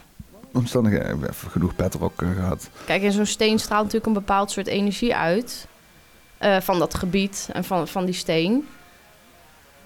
omstandigheden. 0.51 1.19
We 1.19 1.25
hebben 1.25 1.51
genoeg 1.51 1.75
petrok 1.75 2.21
eh, 2.21 2.29
gehad. 2.31 2.69
Kijk, 2.85 3.03
en 3.03 3.11
zo'n 3.11 3.25
steen 3.25 3.59
straalt 3.59 3.83
natuurlijk 3.83 4.05
een 4.15 4.21
bepaald 4.25 4.51
soort 4.51 4.67
energie 4.67 5.15
uit. 5.15 5.67
eh, 6.37 6.59
van 6.61 6.79
dat 6.79 6.93
gebied 6.95 7.49
en 7.53 7.63
van, 7.63 7.87
van 7.87 8.05
die 8.05 8.13
steen. 8.13 8.67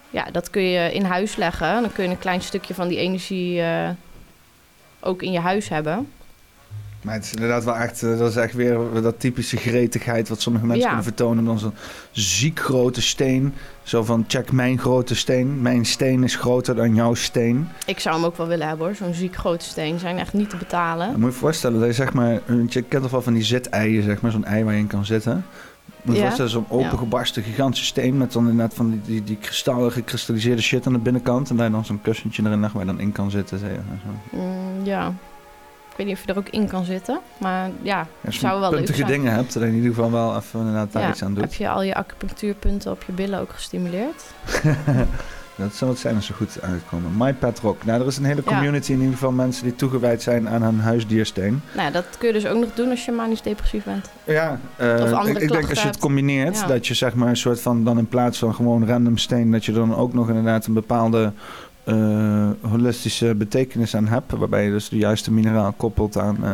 Ja, 0.09 0.23
dat 0.31 0.49
kun 0.49 0.61
je 0.61 0.93
in 0.93 1.03
huis 1.05 1.35
leggen. 1.35 1.81
Dan 1.81 1.91
kun 1.91 2.03
je 2.03 2.09
een 2.09 2.19
klein 2.19 2.41
stukje 2.41 2.73
van 2.73 2.87
die 2.87 2.97
energie 2.97 3.61
eh, 3.61 3.89
ook 4.99 5.21
in 5.21 5.31
je 5.31 5.39
huis 5.39 5.69
hebben. 5.69 6.11
Maar 7.01 7.13
het 7.13 7.23
is 7.23 7.33
inderdaad 7.33 7.63
wel 7.63 7.75
echt, 7.75 8.03
eh, 8.03 8.17
dat 8.17 8.29
is 8.29 8.35
echt 8.35 8.53
weer 8.53 8.77
dat 9.01 9.19
typische 9.19 9.57
gretigheid 9.57 10.29
wat 10.29 10.41
sommige 10.41 10.65
mensen 10.65 10.81
Ja. 10.83 10.87
kunnen 10.87 11.05
vertonen. 11.05 11.45
Dan 11.45 11.59
zo'n 11.59 11.73
ziek 12.11 12.59
grote 12.59 13.01
steen. 13.01 13.53
Zo 13.83 14.03
van, 14.03 14.25
check 14.27 14.51
mijn 14.51 14.79
grote 14.79 15.15
steen. 15.15 15.61
Mijn 15.61 15.85
steen 15.85 16.23
is 16.23 16.35
groter 16.35 16.75
dan 16.75 16.95
jouw 16.95 17.13
steen. 17.13 17.67
Ik 17.85 17.99
zou 17.99 18.15
hem 18.15 18.25
ook 18.25 18.37
wel 18.37 18.47
willen 18.47 18.67
hebben 18.67 18.85
hoor. 18.85 18.95
Zo'n 18.95 19.13
ziek 19.13 19.35
grote 19.35 19.65
steen. 19.65 19.99
Zijn 19.99 20.17
echt 20.17 20.33
niet 20.33 20.49
te 20.49 20.57
betalen. 20.57 21.07
Dan 21.11 21.19
moet 21.19 21.29
je 21.29 21.35
je 21.35 21.41
voorstellen 21.41 21.79
dat 21.79 21.87
je 21.87 21.93
zeg 21.93 22.13
maar, 22.13 22.39
je 22.67 22.81
kent 22.81 23.01
toch 23.01 23.11
wel 23.11 23.21
van 23.21 23.33
die 23.33 23.43
zit-eieren, 23.43 24.03
zeg 24.03 24.21
maar, 24.21 24.31
zo'n 24.31 24.45
ei 24.45 24.63
waar 24.63 24.73
je 24.73 24.79
in 24.79 24.87
kan 24.87 25.05
zitten. 25.05 25.45
Moet 26.01 26.15
je 26.15 26.21
Ja. 26.21 26.25
voorstellen, 26.25 26.51
zo'n 26.51 26.65
opengebarsten 26.69 27.43
gigantische 27.43 27.85
steen 27.85 28.17
met 28.17 28.31
dan 28.31 28.49
inderdaad 28.49 28.75
van 28.75 28.89
die, 28.89 29.01
die, 29.05 29.23
die 29.23 29.37
kristallen, 29.41 29.91
gekristalliseerde 29.91 30.61
shit 30.61 30.87
aan 30.87 30.93
de 30.93 30.99
binnenkant. 30.99 31.49
En 31.49 31.55
daar 31.55 31.71
dan 31.71 31.85
zo'n 31.85 32.01
kussentje 32.01 32.43
erin 32.45 32.59
leg 32.59 32.71
waar 32.71 32.85
je 32.85 32.91
dan 32.91 32.99
in 32.99 33.11
kan 33.11 33.31
zitten. 33.31 33.59
Zeg. 33.59 33.69
Mm, 34.31 34.41
ja. 34.85 35.13
Ik 35.99 36.05
weet 36.05 36.13
niet 36.13 36.23
of 36.23 36.27
je 36.27 36.33
er 36.33 36.47
ook 36.47 36.61
in 36.61 36.67
kan 36.67 36.83
zitten. 36.85 37.19
Maar 37.37 37.69
ja, 37.81 38.07
Als 38.25 38.33
je 38.35 38.39
zou 38.41 38.59
wel 38.59 38.69
leuk 38.69 38.77
puntige 38.77 38.97
zijn. 38.99 39.11
dingen 39.11 39.33
hebt, 39.33 39.53
dan 39.53 39.63
in 39.63 39.73
ieder 39.75 39.89
geval 39.89 40.11
wel 40.11 40.35
even 40.35 40.59
inderdaad 40.59 40.91
daar 40.91 41.01
Ja. 41.03 41.09
iets 41.09 41.23
aan 41.23 41.33
Heb 41.35 41.43
doet. 41.43 41.55
je 41.55 41.69
al 41.69 41.81
je 41.83 41.95
acupunctuurpunten 41.95 42.91
op 42.91 43.03
je 43.07 43.11
billen 43.11 43.39
ook 43.39 43.51
gestimuleerd? 43.53 44.23
Dat 45.55 45.73
zou 45.75 45.91
het 45.91 45.99
zijn 45.99 46.15
als 46.15 46.25
ze 46.25 46.33
goed 46.33 46.61
uitkomen. 46.61 47.11
My 47.17 47.33
Pet 47.33 47.59
Rock. 47.59 47.85
Nou, 47.85 48.01
er 48.01 48.07
is 48.07 48.17
een 48.17 48.23
hele 48.23 48.43
community 48.43 48.91
in 48.91 48.97
ieder 48.97 49.13
geval 49.13 49.31
mensen 49.31 49.63
die 49.63 49.75
toegewijd 49.75 50.21
zijn 50.21 50.49
aan 50.49 50.61
hun 50.61 50.79
huisdiersteen. 50.79 51.61
Nou, 51.75 51.91
dat 51.91 52.05
kun 52.17 52.27
je 52.27 52.33
dus 52.33 52.45
ook 52.45 52.59
nog 52.59 52.69
doen 52.73 52.89
als 52.89 53.05
je 53.05 53.11
manisch 53.11 53.41
depressief 53.41 53.83
bent. 53.83 54.09
Ja, 54.23 54.59
andere 54.77 55.29
ik, 55.29 55.37
ik 55.41 55.51
denk 55.51 55.69
als 55.69 55.81
je 55.81 55.87
het 55.87 55.97
combineert, 55.97 56.67
dat 56.67 56.87
je 56.87 56.93
zeg 56.93 57.13
maar 57.13 57.27
een 57.29 57.37
soort 57.37 57.61
van 57.61 57.83
dan 57.83 57.97
in 57.97 58.07
plaats 58.07 58.37
van 58.39 58.55
gewoon 58.55 58.87
random 58.87 59.17
steen, 59.17 59.51
dat 59.51 59.65
je 59.65 59.71
dan 59.71 59.95
ook 59.95 60.13
nog 60.13 60.27
inderdaad 60.27 60.65
een 60.65 60.73
bepaalde 60.73 61.31
eh, 61.89 62.69
holistische 62.71 63.35
betekenis 63.35 63.95
aan 63.95 64.07
hebt. 64.07 64.31
Waarbij 64.31 64.63
je 64.65 64.71
dus 64.71 64.89
de 64.89 64.97
juiste 64.97 65.31
mineraal 65.31 65.71
koppelt 65.77 66.17
aan. 66.17 66.37
eh, 66.43 66.51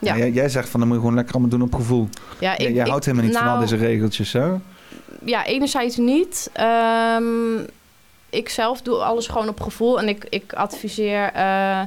Ja. 0.00 0.12
ja, 0.12 0.18
jij, 0.18 0.30
jij 0.30 0.48
zegt 0.48 0.68
van 0.68 0.80
dan 0.80 0.88
moet 0.88 0.96
je 0.98 1.02
gewoon 1.02 1.16
lekker 1.16 1.34
allemaal 1.34 1.58
doen 1.58 1.62
op 1.68 1.74
gevoel. 1.74 2.08
Ja, 2.40 2.54
Jij- 2.56 2.72
jij 2.72 2.86
houdt 2.88 3.04
helemaal 3.04 3.26
niet 3.26 3.36
van 3.36 3.46
al 3.46 3.48
nou, 3.56 3.60
deze 3.60 3.76
regeltjes, 3.76 4.30
zo? 4.30 4.60
Ja, 5.24 5.44
enerzijds 5.46 5.96
niet. 5.96 6.50
Ehm, 6.52 7.58
ik 8.30 8.48
zelf 8.48 8.82
doe 8.82 8.96
alles 8.96 9.26
gewoon 9.26 9.48
op 9.48 9.60
gevoel. 9.60 9.98
En 10.00 10.08
ik, 10.08 10.26
ik 10.28 10.52
adviseer 10.52 11.30
eh, 11.32 11.80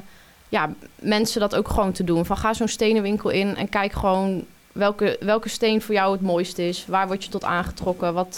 ja, 0.48 0.70
mensen 1.00 1.40
dat 1.40 1.54
ook 1.54 1.68
gewoon 1.68 1.92
te 1.92 2.04
doen. 2.04 2.24
Van 2.26 2.36
ga 2.36 2.52
zo'n 2.54 2.68
stenenwinkel 2.68 3.30
in 3.30 3.56
en 3.56 3.68
kijk 3.68 3.92
gewoon 3.92 4.44
welke, 4.72 5.16
welke 5.20 5.48
steen 5.48 5.82
voor 5.82 5.94
jou 5.94 6.12
het 6.12 6.20
mooiste 6.20 6.68
is. 6.68 6.84
Waar 6.88 7.06
word 7.06 7.24
je 7.24 7.30
tot 7.30 7.44
aangetrokken? 7.44 8.14
Wat, 8.14 8.36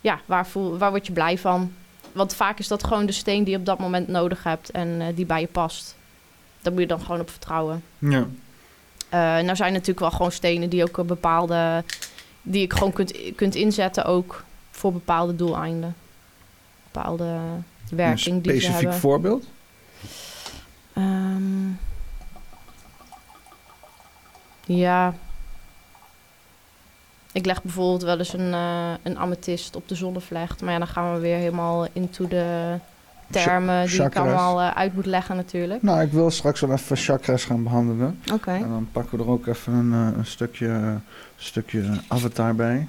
ja, 0.00 0.20
waar, 0.26 0.46
voel, 0.46 0.78
waar 0.78 0.90
word 0.90 1.06
je 1.06 1.12
blij 1.12 1.38
van? 1.38 1.72
Want 2.12 2.34
vaak 2.34 2.58
is 2.58 2.68
dat 2.68 2.84
gewoon 2.84 3.06
de 3.06 3.12
steen 3.12 3.44
die 3.44 3.52
je 3.52 3.58
op 3.58 3.66
dat 3.66 3.78
moment 3.78 4.08
nodig 4.08 4.42
hebt 4.42 4.70
en 4.70 5.00
eh, 5.00 5.06
die 5.14 5.26
bij 5.26 5.40
je 5.40 5.46
past. 5.46 5.96
Daar 6.60 6.72
moet 6.72 6.82
je 6.82 6.88
dan 6.88 7.00
gewoon 7.00 7.20
op 7.20 7.30
vertrouwen. 7.30 7.82
Ja. 7.98 8.26
Nou 9.42 9.56
zijn 9.56 9.72
natuurlijk 9.72 10.00
wel 10.00 10.10
gewoon 10.10 10.32
stenen 10.32 10.68
die 10.68 10.82
ook 10.82 10.96
een 10.96 11.06
bepaalde... 11.06 11.84
die 12.42 12.62
ik 12.62 12.72
gewoon 12.72 12.92
kunt, 12.92 13.34
kunt 13.36 13.54
inzetten 13.54 14.04
ook 14.04 14.44
voor 14.70 14.92
bepaalde 14.92 15.36
doeleinden. 15.36 15.96
Bepaalde 16.92 17.38
werking 17.90 18.36
een 18.36 18.42
die 18.42 18.52
ze 18.52 18.58
specifiek 18.58 18.82
hebben. 18.82 19.00
voorbeeld? 19.00 19.44
Ehm, 20.92 21.68
ja. 24.64 25.14
Ik 27.32 27.46
leg 27.46 27.62
bijvoorbeeld 27.62 28.02
wel 28.02 28.18
eens 28.18 28.32
een, 28.32 28.52
eh, 28.52 28.90
een 29.02 29.18
amethyst 29.18 29.76
op 29.76 29.88
de 29.88 29.94
zonnevlecht. 29.94 30.62
Maar 30.62 30.72
ja, 30.72 30.78
dan 30.78 30.86
gaan 30.88 31.14
we 31.14 31.20
weer 31.20 31.36
helemaal 31.36 31.86
into 31.92 32.28
de 32.28 32.74
termen 33.30 33.86
die 33.86 34.02
ik 34.02 34.16
allemaal 34.16 34.60
eh, 34.60 34.70
uit 34.70 34.94
moet 34.94 35.06
leggen 35.06 35.36
natuurlijk. 35.36 35.82
Nou, 35.82 36.00
ik 36.02 36.12
wil 36.12 36.30
straks 36.30 36.60
wel 36.60 36.72
even 36.72 36.96
chakras 36.96 37.44
gaan 37.44 37.62
behandelen. 37.62 38.18
Oké. 38.32 38.50
En 38.50 38.68
dan 38.68 38.88
pakken 38.92 39.18
we 39.18 39.24
er 39.24 39.30
ook 39.30 39.46
even 39.46 39.72
een, 39.72 39.92
eh, 39.92 40.16
een 40.18 40.26
stukje, 40.26 40.98
stukje 41.36 41.82
avatar 42.08 42.54
bij. 42.54 42.88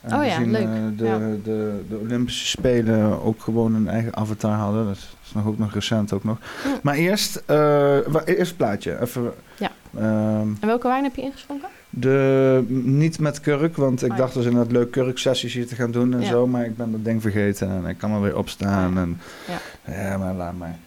En 0.00 0.14
Oh 0.18 0.24
ja, 0.24 0.30
gezien, 0.34 0.50
leuk. 0.50 0.98
de, 0.98 1.04
Ja. 1.04 1.18
de, 1.18 1.84
de 1.88 1.98
Olympische 2.02 2.46
Spelen 2.46 3.22
ook 3.22 3.40
gewoon 3.42 3.74
een 3.74 3.88
eigen 3.88 4.16
avatar 4.16 4.52
hadden. 4.56 4.86
Dat 4.86 4.96
is 4.96 5.32
nog 5.34 5.46
ook 5.46 5.58
nog 5.58 5.72
recent 5.74 6.12
ook 6.12 6.24
nog. 6.24 6.38
Hm. 6.62 6.68
Maar 6.82 6.94
eerst, 6.94 7.42
wa- 7.46 8.24
eerst 8.24 8.56
plaatje. 8.56 9.00
Even, 9.00 9.32
Ja. 9.58 9.70
Ehm, 9.96 10.48
En 10.60 10.66
welke 10.66 10.88
wijn 10.88 11.04
heb 11.04 11.14
je 11.16 11.22
ingeschonken? 11.22 11.68
de, 11.90 12.64
niet 12.84 13.18
met 13.18 13.40
kurk, 13.40 13.76
want 13.76 14.02
ik 14.02 14.10
Oh 14.10 14.16
ja. 14.16 14.22
dacht 14.22 14.34
dus 14.34 14.44
inderdaad 14.44 14.72
leuk 14.72 14.90
kurksessies 14.90 15.52
hier 15.54 15.66
te 15.66 15.74
gaan 15.74 15.90
doen 15.90 16.14
en 16.14 16.20
Ja. 16.20 16.28
zo. 16.28 16.46
Maar 16.46 16.64
ik 16.64 16.76
ben 16.76 16.90
dat 16.92 17.04
ding 17.04 17.22
vergeten 17.22 17.68
en 17.70 17.86
ik 17.86 17.98
kan 17.98 18.10
maar 18.10 18.20
weer 18.22 18.36
opstaan. 18.36 18.98
En, 18.98 19.20
Ja. 19.46 19.92
ja, 20.10 20.18
maar 20.18 20.34
laat 20.34 20.58
maar. 20.58 20.78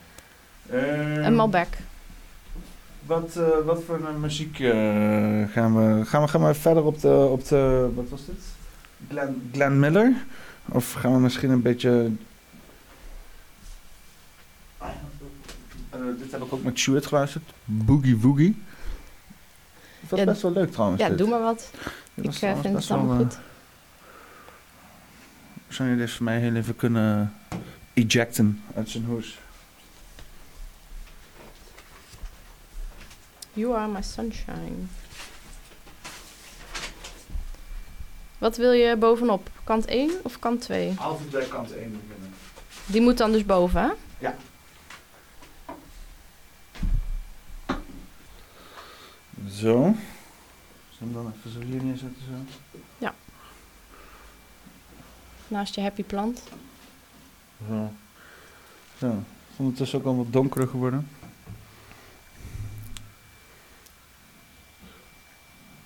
Ehm, 0.70 1.24
Een 1.24 1.36
Malbec. 1.36 1.68
wat, 3.06 3.36
eh, 3.36 3.66
wat 3.66 3.84
voor 3.86 4.00
een 4.08 4.20
muziek 4.20 4.60
eh, 4.60 4.70
gaan, 5.52 5.76
we, 5.76 6.06
gaan 6.06 6.22
we? 6.22 6.28
Gaan 6.28 6.46
we 6.46 6.54
verder 6.54 6.84
op 6.84 7.02
de, 7.02 7.28
op 7.32 7.48
de 7.48 7.90
wat 7.96 8.10
was 8.10 8.26
dit? 8.26 8.36
Glenn, 9.10 9.50
Glenn 9.52 9.80
Miller? 9.80 10.14
Of 10.70 10.94
gaan 10.94 11.14
we 11.14 11.20
misschien 11.20 11.50
een 11.50 11.62
beetje... 11.62 12.12
Eh, 15.90 16.00
dit 16.20 16.32
heb 16.32 16.42
ik 16.44 16.54
ook 16.54 16.64
met 16.64 16.80
Stuart 16.80 17.06
geluisterd. 17.06 17.44
Boogie 17.66 18.18
Woogie. 18.18 18.62
Het 20.18 20.26
Ja, 20.26 20.32
best 20.32 20.42
wel 20.42 20.52
leuk 20.52 20.72
trouwens. 20.72 21.02
Ja, 21.02 21.10
dit. 21.10 21.18
doe 21.18 21.28
maar 21.30 21.42
wat. 21.42 21.70
Dit 22.14 22.26
Ik 22.26 22.32
eh, 22.32 22.38
trouwens 22.38 22.62
vind 22.68 22.80
het 22.82 22.92
allemaal 22.92 23.18
wel, 23.18 23.26
goed. 23.26 23.34
eh, 23.34 23.40
Zou 25.68 25.90
je 25.90 25.96
dit 25.96 26.12
voor 26.12 26.24
mij 26.24 26.40
heel 26.40 26.56
even 26.56 26.76
kunnen 26.76 27.34
ejecten 27.94 28.62
uit 28.76 28.90
zijn 28.90 29.06
hoes? 29.06 29.40
You 33.54 33.76
are 33.76 33.88
my 33.92 34.02
sunshine. 34.02 34.76
Wat 38.38 38.58
wil 38.58 38.72
je 38.72 38.96
bovenop? 38.96 39.50
Kant 39.64 39.86
1 39.86 40.12
of 40.24 40.40
kant 40.40 40.62
2? 40.62 40.94
Altijd 40.98 41.30
bij 41.30 41.46
kant 41.46 41.72
1 41.72 41.78
beginnen. 41.80 42.34
Die 42.86 43.02
moet 43.02 43.18
dan 43.18 43.32
dus 43.32 43.46
boven, 43.46 43.82
hè? 43.82 44.30
Zo. 49.50 49.96
Zullen 50.90 50.98
we 50.98 51.04
hem 51.04 51.14
dan 51.14 51.34
even 51.38 51.52
zo 51.52 51.60
hier 51.60 51.84
neerzetten? 51.84 52.22
Zo? 52.28 52.64
Naast 55.48 55.76
je 55.76 55.82
happy 55.82 56.04
plant. 56.04 56.44
Zo. 57.68 57.92
Zo. 58.98 59.08
Het 59.08 59.16
is 59.52 59.58
ondertussen 59.58 60.00
ook 60.00 60.06
al 60.06 60.18
wat 60.18 60.34
donkerder 60.34 60.70
geworden. 60.70 61.08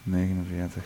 49. 0.03 0.84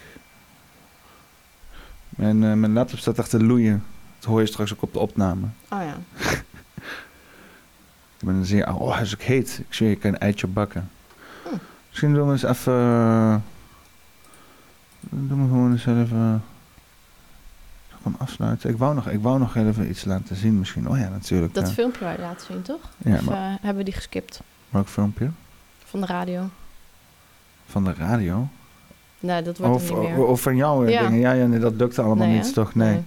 Mijn, 2.09 2.43
eh, 2.43 2.53
mijn 2.53 2.73
laptop 2.73 2.99
staat 2.99 3.19
echt 3.19 3.29
te 3.29 3.43
loeien. 3.43 3.83
Dat 4.19 4.25
hoor 4.29 4.39
je 4.39 4.45
straks 4.45 4.73
ook 4.73 4.81
op 4.81 4.93
de 4.93 4.99
opname. 4.99 5.47
Oh 5.69 5.81
ja. 5.81 5.97
Ik 8.19 8.27
ben 8.27 8.45
zeer... 8.45 8.73
Oh, 8.73 8.93
hij 8.93 9.01
is 9.01 9.13
ook 9.13 9.21
heet. 9.21 9.61
Ik 9.67 9.73
zie 9.73 9.87
je 9.87 9.95
kan 9.95 10.13
een 10.13 10.19
eitje 10.19 10.47
bakken. 10.47 10.89
Misschien 11.91 12.13
doen 12.13 12.25
we 12.25 12.31
eens 12.31 12.43
even... 12.43 12.73
eh, 12.73 13.35
doen 15.09 15.41
we 15.43 15.47
gewoon 15.47 15.71
eens 15.71 15.85
even... 15.85 16.43
Ik 17.89 17.97
kan 18.03 18.15
afsluiten. 18.17 18.69
Ik 18.69 18.77
wou, 18.77 18.95
nog, 18.95 19.07
ik 19.09 19.21
wou 19.21 19.39
nog 19.39 19.55
even 19.55 19.89
iets 19.89 20.05
laten 20.05 20.35
zien 20.35 20.59
misschien. 20.59 20.89
Oh 20.89 20.97
ja, 20.97 21.09
natuurlijk. 21.09 21.53
Dat 21.53 21.67
ja. 21.67 21.73
filmpje 21.73 22.03
waar 22.03 22.13
je 22.13 22.19
laten 22.21 22.45
zien, 22.45 22.61
toch? 22.61 22.89
Ja, 22.97 23.13
of 23.15 23.21
maar- 23.21 23.35
eh, 23.35 23.53
hebben 23.61 23.75
we 23.77 23.83
die 23.83 23.93
geskipt 23.93 24.41
Welk 24.69 24.87
filmpje? 24.87 25.29
van 25.85 25.99
de 25.99 26.05
radio? 26.05 26.49
Van 27.65 27.83
de 27.83 27.93
radio? 27.93 28.47
Nee, 29.19 29.41
dat 29.41 29.57
wordt 29.57 29.75
Of, 29.75 29.89
niet 29.89 29.99
meer. 29.99 30.25
of, 30.25 30.41
van 30.41 30.55
jou 30.55 30.85
eh, 30.87 30.93
Ja. 30.93 31.01
dingen? 31.01 31.19
Ja, 31.19 31.31
ja, 31.31 31.45
nee, 31.45 31.59
dat 31.59 31.73
lukte 31.73 32.01
allemaal 32.01 32.27
Nee, 32.27 32.35
niet, 32.35 32.45
hè? 32.45 32.51
toch? 32.51 32.75
Nee. 32.75 32.93
Nee, 32.93 33.03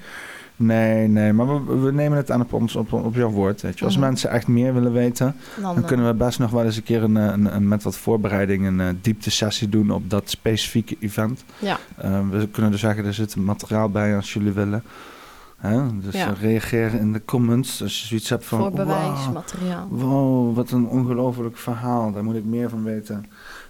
nee, 0.56 1.32
maar 1.32 1.64
we, 1.66 1.76
we 1.80 1.92
nemen 1.92 2.16
het 2.18 2.30
aan 2.30 2.40
op, 2.40 2.52
ons, 2.52 2.76
op, 2.76 2.92
op 2.92 3.14
jouw 3.14 3.30
woord. 3.30 3.60
Weet 3.62 3.78
je. 3.78 3.84
Als 3.84 3.96
Mhm. 3.96 4.04
mensen 4.06 4.30
echt 4.30 4.46
meer 4.46 4.74
willen 4.74 4.92
weten, 4.92 5.36
Dan, 5.60 5.74
dan 5.74 5.84
kunnen 5.84 6.06
we 6.06 6.14
best 6.14 6.38
nog 6.38 6.50
wel 6.50 6.64
eens 6.64 6.76
een 6.76 6.82
keer 6.82 7.02
een, 7.02 7.16
eh, 7.16 7.24
een, 7.24 7.54
een- 7.54 7.68
met 7.68 7.82
wat 7.82 7.96
voorbereiding 7.96 8.66
een 8.66 8.80
eh, 8.80 8.88
diepte-sessie 9.00 9.68
doen 9.68 9.90
op 9.90 10.10
dat 10.10 10.30
specifieke 10.30 10.96
event. 11.00 11.44
Ja, 11.58 11.78
Eh, 11.96 12.20
we 12.30 12.48
kunnen 12.48 12.70
dus 12.70 12.80
zeggen, 12.80 13.04
er 13.04 13.14
zit 13.14 13.36
materiaal 13.36 13.90
bij 13.90 14.16
als 14.16 14.32
jullie 14.32 14.52
willen. 14.52 14.82
Hè? 15.56 15.98
Dus 16.00 16.14
Ja. 16.14 16.34
reageer 16.40 16.94
in 16.94 17.12
de 17.12 17.24
comments 17.24 17.82
als 17.82 18.00
je 18.00 18.06
zoiets 18.06 18.28
hebt 18.28 18.44
van... 18.44 18.58
voor 18.58 18.70
"Wauw, 18.72 18.84
bewijsmateriaal. 18.86 19.86
Wow, 19.90 20.56
wat 20.56 20.70
een 20.70 20.86
ongelooflijk 20.86 21.56
verhaal. 21.56 22.12
Daar 22.12 22.24
moet 22.24 22.34
ik 22.34 22.44
meer 22.44 22.68
van 22.68 22.82
weten. 22.84 23.26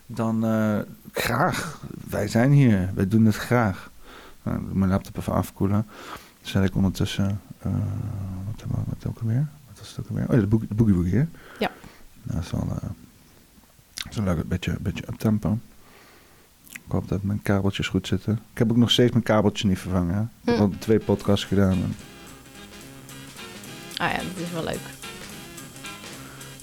Dan 0.06 0.44
graag. 1.12 1.80
Wij 2.10 2.28
zijn 2.28 2.52
hier. 2.52 2.90
Wij 2.94 3.08
doen 3.08 3.24
het 3.24 3.36
graag. 3.36 3.90
Nou, 4.42 4.58
mijn 4.72 4.90
laptop 4.90 5.16
even 5.18 5.32
afkoelen. 5.32 5.86
Zet 6.44 6.64
ik 6.64 6.74
ondertussen... 6.76 7.40
eh, 7.58 7.72
wat 8.46 8.62
we 8.68 8.74
wat 8.86 9.06
ook 9.06 9.18
alweer? 9.20 9.46
Wat 9.68 9.78
was 9.78 9.88
het 9.88 9.98
ook 10.00 10.08
alweer? 10.08 10.24
Oh 10.28 10.34
ja, 10.34 10.40
de, 10.40 10.46
boogie, 10.46 10.68
de 10.68 10.74
boogie 10.74 11.14
hè? 11.14 11.24
Ja. 11.58 11.70
Nou, 12.22 12.34
dat 12.40 12.42
is 12.44 12.50
wel... 12.50 12.60
eh, 12.62 12.88
dat 13.94 14.06
is 14.10 14.16
wel 14.16 14.24
leuk. 14.24 14.36
Een 14.42 14.48
beetje, 14.48 14.76
beetje 14.80 15.04
up 15.08 15.14
tempo. 15.18 15.58
Ik 16.68 16.90
hoop 16.90 17.08
dat 17.08 17.22
mijn 17.22 17.42
kabeltjes 17.42 17.88
goed 17.88 18.06
zitten. 18.06 18.32
Ik 18.52 18.58
heb 18.58 18.70
ook 18.70 18.76
nog 18.76 18.90
steeds 18.90 19.10
mijn 19.12 19.22
kabeltje 19.24 19.68
niet 19.68 19.78
vervangen. 19.78 20.14
Hè? 20.14 20.20
Ik 20.20 20.28
heb 20.44 20.56
Hm. 20.56 20.60
al 20.62 20.72
twee 20.78 20.98
podcasts 20.98 21.44
gedaan. 21.44 21.72
en- 21.72 21.94
Ah 23.96 24.10
ja, 24.10 24.16
dat 24.16 24.44
is 24.46 24.50
wel 24.52 24.64
leuk. 24.64 24.80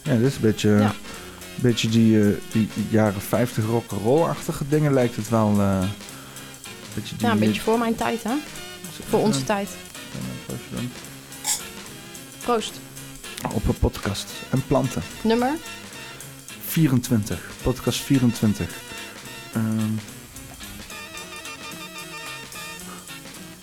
Ja, 0.03 0.15
dit 0.15 0.25
is 0.27 0.35
een 0.35 0.41
beetje, 0.41 0.69
Ja. 0.69 0.87
een 0.89 1.61
beetje 1.61 1.89
die, 1.89 2.21
eh, 2.29 2.35
die 2.51 2.69
jaren 2.89 3.21
50 3.21 3.65
rock'n'roll-achtige 3.65 4.67
dingen 4.67 4.93
lijkt 4.93 5.15
het 5.15 5.29
wel. 5.29 5.59
een 5.59 5.89
beetje 6.95 7.15
die, 7.15 7.25
Ja, 7.27 7.33
een 7.33 7.39
beetje 7.39 7.61
voor 7.61 7.77
mijn 7.79 7.95
tijd, 7.95 8.23
hè? 8.23 8.33
Voor 9.09 9.19
onze 9.19 9.43
tijd. 9.43 9.69
Proost. 12.43 12.73
Op 13.53 13.67
een 13.67 13.77
podcast. 13.79 14.31
En 14.49 14.63
planten. 14.67 15.01
Nummer? 15.21 15.51
24. 16.65 17.49
Podcast 17.61 17.99
24. 17.99 18.69
Ehm, 19.53 19.89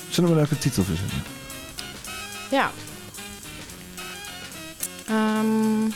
zullen 0.08 0.30
we 0.30 0.36
er 0.36 0.42
ook 0.44 0.50
een 0.50 0.58
titel 0.58 0.82
verzinnen? 0.84 1.22
Ja. 2.50 2.70
Ehm, 5.06 5.86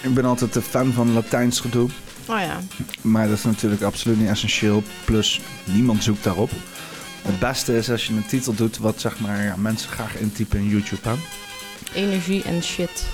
Ik 0.00 0.14
ben 0.14 0.24
altijd 0.24 0.54
een 0.54 0.62
fan 0.62 0.92
van 0.92 1.12
Latijns 1.12 1.60
gedoe. 1.60 1.88
Oh 2.28 2.38
ja. 2.40 2.60
Maar 3.00 3.28
dat 3.28 3.36
is 3.38 3.44
natuurlijk 3.44 3.82
absoluut 3.82 4.18
niet 4.18 4.28
essentieel. 4.28 4.82
Plus, 5.04 5.40
niemand 5.64 6.02
zoekt 6.04 6.24
daarop. 6.24 6.50
Het 7.22 7.38
beste 7.38 7.76
is 7.76 7.90
als 7.90 8.06
je 8.06 8.12
een 8.12 8.26
titel 8.26 8.54
doet 8.54 8.78
wat 8.78 9.00
zeg 9.00 9.18
maar, 9.20 9.44
ja, 9.44 9.56
mensen 9.56 9.90
graag 9.90 10.16
intypen 10.16 10.58
in 10.58 10.68
YouTube. 10.68 11.08
Hè? 11.08 11.14
Energie 11.94 12.42
en 12.42 12.62
shit. 12.62 13.06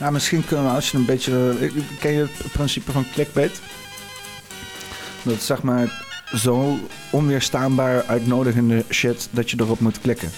Nou, 0.00 0.12
misschien 0.12 0.44
kunnen 0.44 0.66
we 0.66 0.72
als 0.72 0.90
je 0.90 0.96
een 0.96 1.04
beetje... 1.04 1.56
eh, 1.60 1.70
Ken 2.00 2.12
je 2.12 2.26
het 2.38 2.52
principe 2.52 2.92
van 2.92 3.06
clickbait? 3.12 3.60
Dat 5.22 5.42
zeg 5.42 5.62
maar 5.62 6.02
zo 6.34 6.78
onweerstaanbaar 7.10 8.04
uitnodigende 8.06 8.84
shit 8.90 9.28
dat 9.30 9.50
je 9.50 9.56
erop 9.60 9.80
moet 9.80 10.00
klikken. 10.00 10.30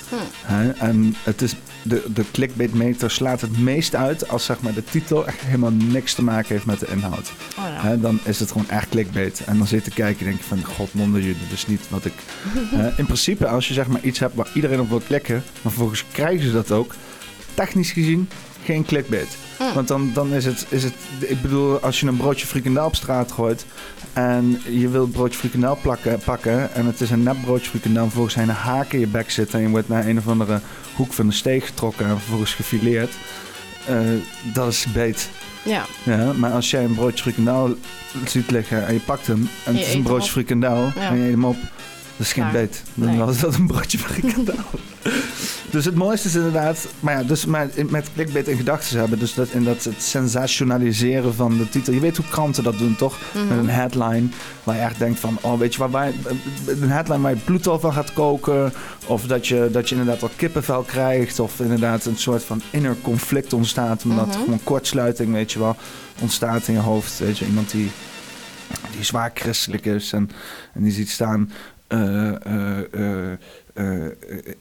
Hm. 0.46 0.70
En 0.78 1.16
het 1.22 1.42
is, 1.42 1.54
de, 1.88 2.04
de 2.14 2.24
clickbait 2.32 2.74
meter 2.74 3.10
slaat 3.10 3.40
het 3.40 3.58
meest 3.58 3.94
uit 3.94 4.28
als 4.28 4.44
zeg 4.44 4.60
maar, 4.60 4.74
de 4.74 4.84
titel 4.84 5.26
echt 5.26 5.40
helemaal 5.40 5.70
niks 5.70 6.14
te 6.14 6.22
maken 6.22 6.48
heeft 6.48 6.66
met 6.66 6.80
de 6.80 6.86
inhoud. 6.86 7.32
Oh 7.58 7.64
ja. 7.82 7.96
Dan 7.96 8.20
is 8.24 8.40
het 8.40 8.50
gewoon 8.52 8.68
echt 8.68 8.88
clickbait. 8.88 9.42
En 9.46 9.58
dan 9.58 9.66
zit 9.66 9.84
je 9.84 9.90
te 9.90 9.96
kijken 9.96 10.18
en 10.20 10.26
denk 10.26 10.38
je 10.38 10.44
van, 10.44 10.64
god 10.64 10.90
wonder 10.92 11.20
je, 11.20 11.26
dit 11.26 11.52
is 11.52 11.66
niet 11.66 11.88
wat 11.88 12.04
ik... 12.04 12.14
In 12.96 13.04
principe, 13.04 13.46
als 13.46 13.68
je 13.68 13.74
zeg 13.74 13.86
maar 13.86 14.00
iets 14.02 14.18
hebt 14.18 14.34
waar 14.34 14.50
iedereen 14.54 14.80
op 14.80 14.88
wil 14.88 15.02
klikken, 15.06 15.34
maar 15.34 15.72
vervolgens 15.72 16.04
krijgen 16.12 16.46
ze 16.46 16.52
dat 16.52 16.70
ook, 16.70 16.94
technisch 17.54 17.90
gezien 17.90 18.28
geen 18.64 18.84
clickbait. 18.84 19.45
Hm. 19.58 19.74
Want 19.74 19.88
dan, 19.88 20.10
dan 20.14 20.32
is, 20.32 20.44
het, 20.44 20.66
is 20.68 20.82
het, 20.84 20.92
ik 21.18 21.42
bedoel, 21.42 21.78
als 21.80 22.00
je 22.00 22.06
een 22.06 22.16
broodje 22.16 22.46
frikandel 22.46 22.86
op 22.86 22.94
straat 22.96 23.32
gooit 23.32 23.66
en 24.12 24.60
je 24.70 24.88
wilt 24.88 25.12
broodje 25.12 25.38
frikandel 25.38 25.78
plakken, 25.82 26.18
pakken 26.18 26.74
en 26.74 26.86
het 26.86 27.00
is 27.00 27.10
een 27.10 27.22
nep 27.22 27.36
broodje 27.44 27.70
frikandel, 27.70 27.98
en 28.02 28.06
vervolgens 28.06 28.34
zijn 28.34 28.48
een 28.48 28.54
haak 28.54 28.92
in 28.92 29.00
je 29.00 29.06
bek 29.06 29.30
zit 29.30 29.54
en 29.54 29.60
je 29.60 29.68
wordt 29.68 29.88
naar 29.88 30.06
een 30.06 30.18
of 30.18 30.28
andere 30.28 30.60
hoek 30.94 31.12
van 31.12 31.26
de 31.26 31.32
steeg 31.32 31.66
getrokken 31.66 32.06
en 32.06 32.18
vervolgens 32.18 32.54
gefileerd. 32.54 33.12
eh, 33.86 33.98
dat 34.52 34.72
is 34.72 34.86
beet. 34.92 35.28
Ja. 35.62 35.84
Ja, 36.02 36.32
maar 36.32 36.52
als 36.52 36.70
jij 36.70 36.84
een 36.84 36.94
broodje 36.94 37.22
frikandel 37.22 37.76
ziet 38.26 38.50
liggen 38.50 38.86
en 38.86 38.92
je 38.94 39.00
pakt 39.00 39.26
hem 39.26 39.48
en 39.64 39.72
je 39.72 39.78
het 39.78 39.88
is 39.88 39.94
een 39.94 40.02
broodje 40.02 40.30
frikandel 40.30 40.92
Ja. 40.94 41.08
en 41.08 41.16
je 41.16 41.24
eet 41.24 41.30
hem 41.30 41.44
op, 41.44 41.56
dat 42.16 42.26
is 42.26 42.32
geen 42.32 42.52
beet. 42.52 42.82
Dan 42.94 43.08
Nee. 43.08 43.18
was 43.18 43.40
dat 43.40 43.54
een 43.54 43.66
broodje 43.66 43.98
frikandel. 43.98 44.54
dus 45.70 45.84
het 45.84 45.94
mooiste 45.94 46.28
is 46.28 46.34
inderdaad, 46.34 46.86
maar 47.00 47.14
ja, 47.18 47.22
dus 47.22 47.44
met, 47.44 47.90
met 47.90 48.08
clickbait 48.14 48.48
in 48.48 48.56
gedachten 48.56 48.98
hebben, 48.98 49.18
dus 49.18 49.34
dat, 49.34 49.48
in 49.48 49.64
dat 49.64 49.84
het 49.84 50.02
sensationaliseren 50.02 51.34
van 51.34 51.56
de 51.56 51.68
titel. 51.68 51.92
Je 51.92 52.00
weet 52.00 52.16
hoe 52.16 52.26
kranten 52.30 52.62
dat 52.64 52.78
doen, 52.78 52.96
toch? 52.96 53.18
Mhm. 53.34 53.48
Met 53.48 53.58
een 53.58 53.68
headline 53.68 54.28
waar 54.64 54.76
je 54.76 54.80
echt 54.82 54.98
denkt 54.98 55.20
van, 55.20 55.38
oh 55.40 55.58
weet 55.58 55.72
je 55.72 55.78
waar, 55.78 55.90
waar 55.90 56.12
een 56.66 56.90
headline 56.90 57.20
waar 57.20 57.30
je 57.34 57.40
bloed 57.44 57.66
al 57.66 57.80
van 57.80 57.92
gaat 57.92 58.12
koken. 58.12 58.72
Of 59.06 59.22
dat 59.26 59.46
je, 59.46 59.68
dat 59.72 59.88
je 59.88 59.94
inderdaad 59.96 60.22
al 60.22 60.30
kippenvel 60.36 60.82
krijgt. 60.82 61.38
Of 61.40 61.60
inderdaad 61.60 62.04
een 62.04 62.16
soort 62.16 62.44
van 62.44 62.62
inner 62.70 62.96
conflict 63.02 63.52
ontstaat. 63.52 64.04
Omdat 64.04 64.36
gewoon 64.36 64.60
kortsluiting, 64.64 65.32
weet 65.32 65.52
je 65.52 65.58
wel, 65.58 65.76
ontstaat 66.20 66.68
in 66.68 66.74
je 66.74 66.80
hoofd. 66.80 67.18
Weet 67.18 67.38
je, 67.38 67.46
iemand 67.46 67.70
die, 67.70 67.90
die 68.94 69.04
zwaar 69.04 69.30
christelijk 69.34 69.86
is 69.86 70.12
en, 70.12 70.30
en 70.74 70.82
die 70.82 70.92
ziet 70.92 71.10
staan... 71.10 71.50
eh, 71.88 72.28
eh, 72.28 73.32
eh, 73.74 74.04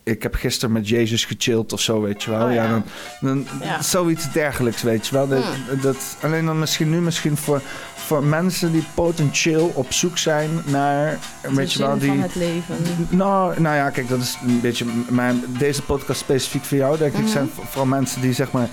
ik 0.03 0.23
heb 0.23 0.35
gisteren 0.35 0.71
met 0.73 0.87
Jezus 0.89 1.25
gechilled 1.25 1.73
of 1.73 1.79
zo, 1.81 2.01
weet 2.01 2.23
je 2.23 2.29
wel. 2.31 2.45
Oh, 2.47 2.53
ja. 2.53 2.63
ja. 2.63 2.69
dan, 2.69 2.83
dan 3.21 3.45
Ja. 3.61 3.81
zoiets 3.81 4.31
dergelijks, 4.31 4.81
weet 4.81 5.07
je 5.07 5.15
wel. 5.15 5.27
Dat, 5.27 5.43
Hmm. 5.43 5.81
dat, 5.81 6.17
alleen 6.21 6.45
dan 6.45 6.59
misschien 6.59 6.89
nu 6.89 7.01
misschien 7.01 7.37
voor, 7.37 7.61
voor 7.95 8.23
mensen 8.23 8.71
die 8.71 8.83
potentieel 8.93 9.71
op 9.75 9.93
zoek 9.93 10.17
zijn 10.17 10.49
naar, 10.65 11.17
De 11.41 11.53
weet 11.53 11.73
je 11.73 11.79
wel, 11.79 11.97
die... 11.97 12.07
van 12.07 12.19
het 12.19 12.35
leven. 12.35 12.75
Nou, 13.09 13.61
nou 13.61 13.75
ja, 13.75 13.89
kijk, 13.89 14.07
dat 14.09 14.19
is 14.21 14.37
een 14.47 14.61
beetje. 14.61 14.85
Maar 15.09 15.33
deze 15.57 15.81
podcast 15.81 16.19
specifiek 16.19 16.63
voor 16.63 16.77
jou, 16.77 16.97
denk 16.97 17.13
ik, 17.13 17.19
Mhm. 17.21 17.29
zijn 17.29 17.49
voor- 17.53 17.65
vooral 17.65 17.85
mensen 17.85 18.21
die 18.21 18.33
zeg 18.33 18.51
maar. 18.51 18.67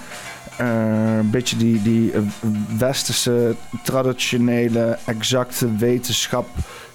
een 0.59 1.30
beetje 1.30 1.57
die, 1.57 1.82
die 1.82 2.12
westerse, 2.78 3.55
traditionele, 3.82 4.98
exacte 5.05 5.76
wetenschap 5.76 6.48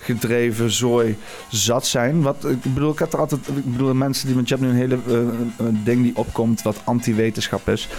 gedreven 0.08 0.72
zooi 0.72 1.18
zat 1.50 1.86
zijn. 1.86 2.22
Wat, 2.22 2.46
ik 2.46 2.74
bedoel, 2.74 2.92
ik 2.92 3.00
heb 3.00 3.14
er 3.14 3.20
altijd. 3.20 3.48
Ik 3.48 3.72
bedoel, 3.72 3.94
mensen 3.94 4.28
die. 4.28 4.36
Je 4.36 4.44
hebt 4.48 4.62
nu 4.62 4.68
een 4.68 4.76
hele 4.76 4.98
eh, 5.08 5.66
ding 5.84 6.04
die 6.04 6.16
opkomt 6.16 6.62
wat 6.62 6.82
anti-wetenschap 6.84 7.70
is. 7.70 7.90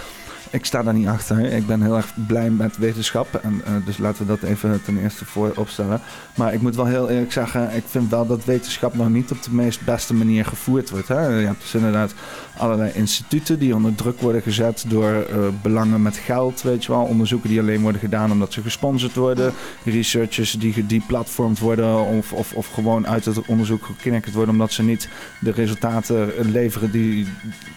Ik 0.51 0.65
sta 0.65 0.83
daar 0.83 0.93
niet 0.93 1.07
achter. 1.07 1.39
Ik 1.39 1.67
ben 1.67 1.81
heel 1.81 1.95
erg 1.95 2.13
blij 2.27 2.49
met 2.49 2.77
wetenschap. 2.77 3.39
En, 3.43 3.61
eh, 3.65 3.73
dus 3.85 3.97
laten 3.97 4.25
we 4.25 4.27
dat 4.27 4.49
even 4.49 4.81
ten 4.83 4.97
eerste 4.97 5.25
voor 5.25 5.51
opstellen. 5.55 6.01
Maar 6.35 6.53
ik 6.53 6.61
moet 6.61 6.75
wel 6.75 6.85
heel 6.85 7.09
eerlijk 7.09 7.31
zeggen, 7.31 7.75
ik 7.75 7.83
vind 7.87 8.09
wel 8.09 8.27
dat 8.27 8.45
wetenschap 8.45 8.93
nog 8.95 9.09
niet 9.09 9.31
op 9.31 9.43
de 9.43 9.53
meest 9.53 9.85
beste 9.85 10.13
manier 10.13 10.45
gevoerd 10.45 10.89
wordt. 10.89 11.07
Hè? 11.07 11.27
Je 11.27 11.45
hebt 11.45 11.61
dus 11.61 11.73
inderdaad 11.73 12.13
allerlei 12.57 12.91
instituten 12.93 13.59
die 13.59 13.75
onder 13.75 13.95
druk 13.95 14.21
worden 14.21 14.41
gezet 14.41 14.85
door 14.87 15.11
eh, 15.11 15.37
belangen 15.61 16.01
met 16.01 16.17
geld, 16.17 16.61
weet 16.61 16.85
je 16.85 16.91
wel. 16.91 17.01
Onderzoeken 17.01 17.49
die 17.49 17.59
alleen 17.59 17.81
worden 17.81 18.01
gedaan 18.01 18.31
omdat 18.31 18.53
ze 18.53 18.61
gesponsord 18.61 19.15
worden. 19.15 19.53
Researchers 19.85 20.51
die 20.51 20.73
gedeplatformd 20.73 21.59
worden 21.59 22.05
of, 22.05 22.33
of, 22.33 22.53
of 22.53 22.67
gewoon 22.67 23.07
uit 23.07 23.25
het 23.25 23.45
onderzoek 23.45 23.85
geknikkerd 23.85 24.33
worden 24.33 24.53
omdat 24.53 24.71
ze 24.71 24.83
niet 24.83 25.09
de 25.39 25.51
resultaten 25.51 26.31
leveren 26.51 26.91
die 26.91 27.27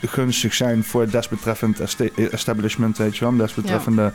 gunstig 0.00 0.54
zijn 0.54 0.84
voor 0.84 1.00
het 1.00 1.12
desbetreffend 1.12 1.80
esta- 1.80 2.60
establishment, 2.62 2.98
weet 2.98 3.16
je 3.16 3.24
wel. 3.24 3.36
Desbetreffende 3.36 4.12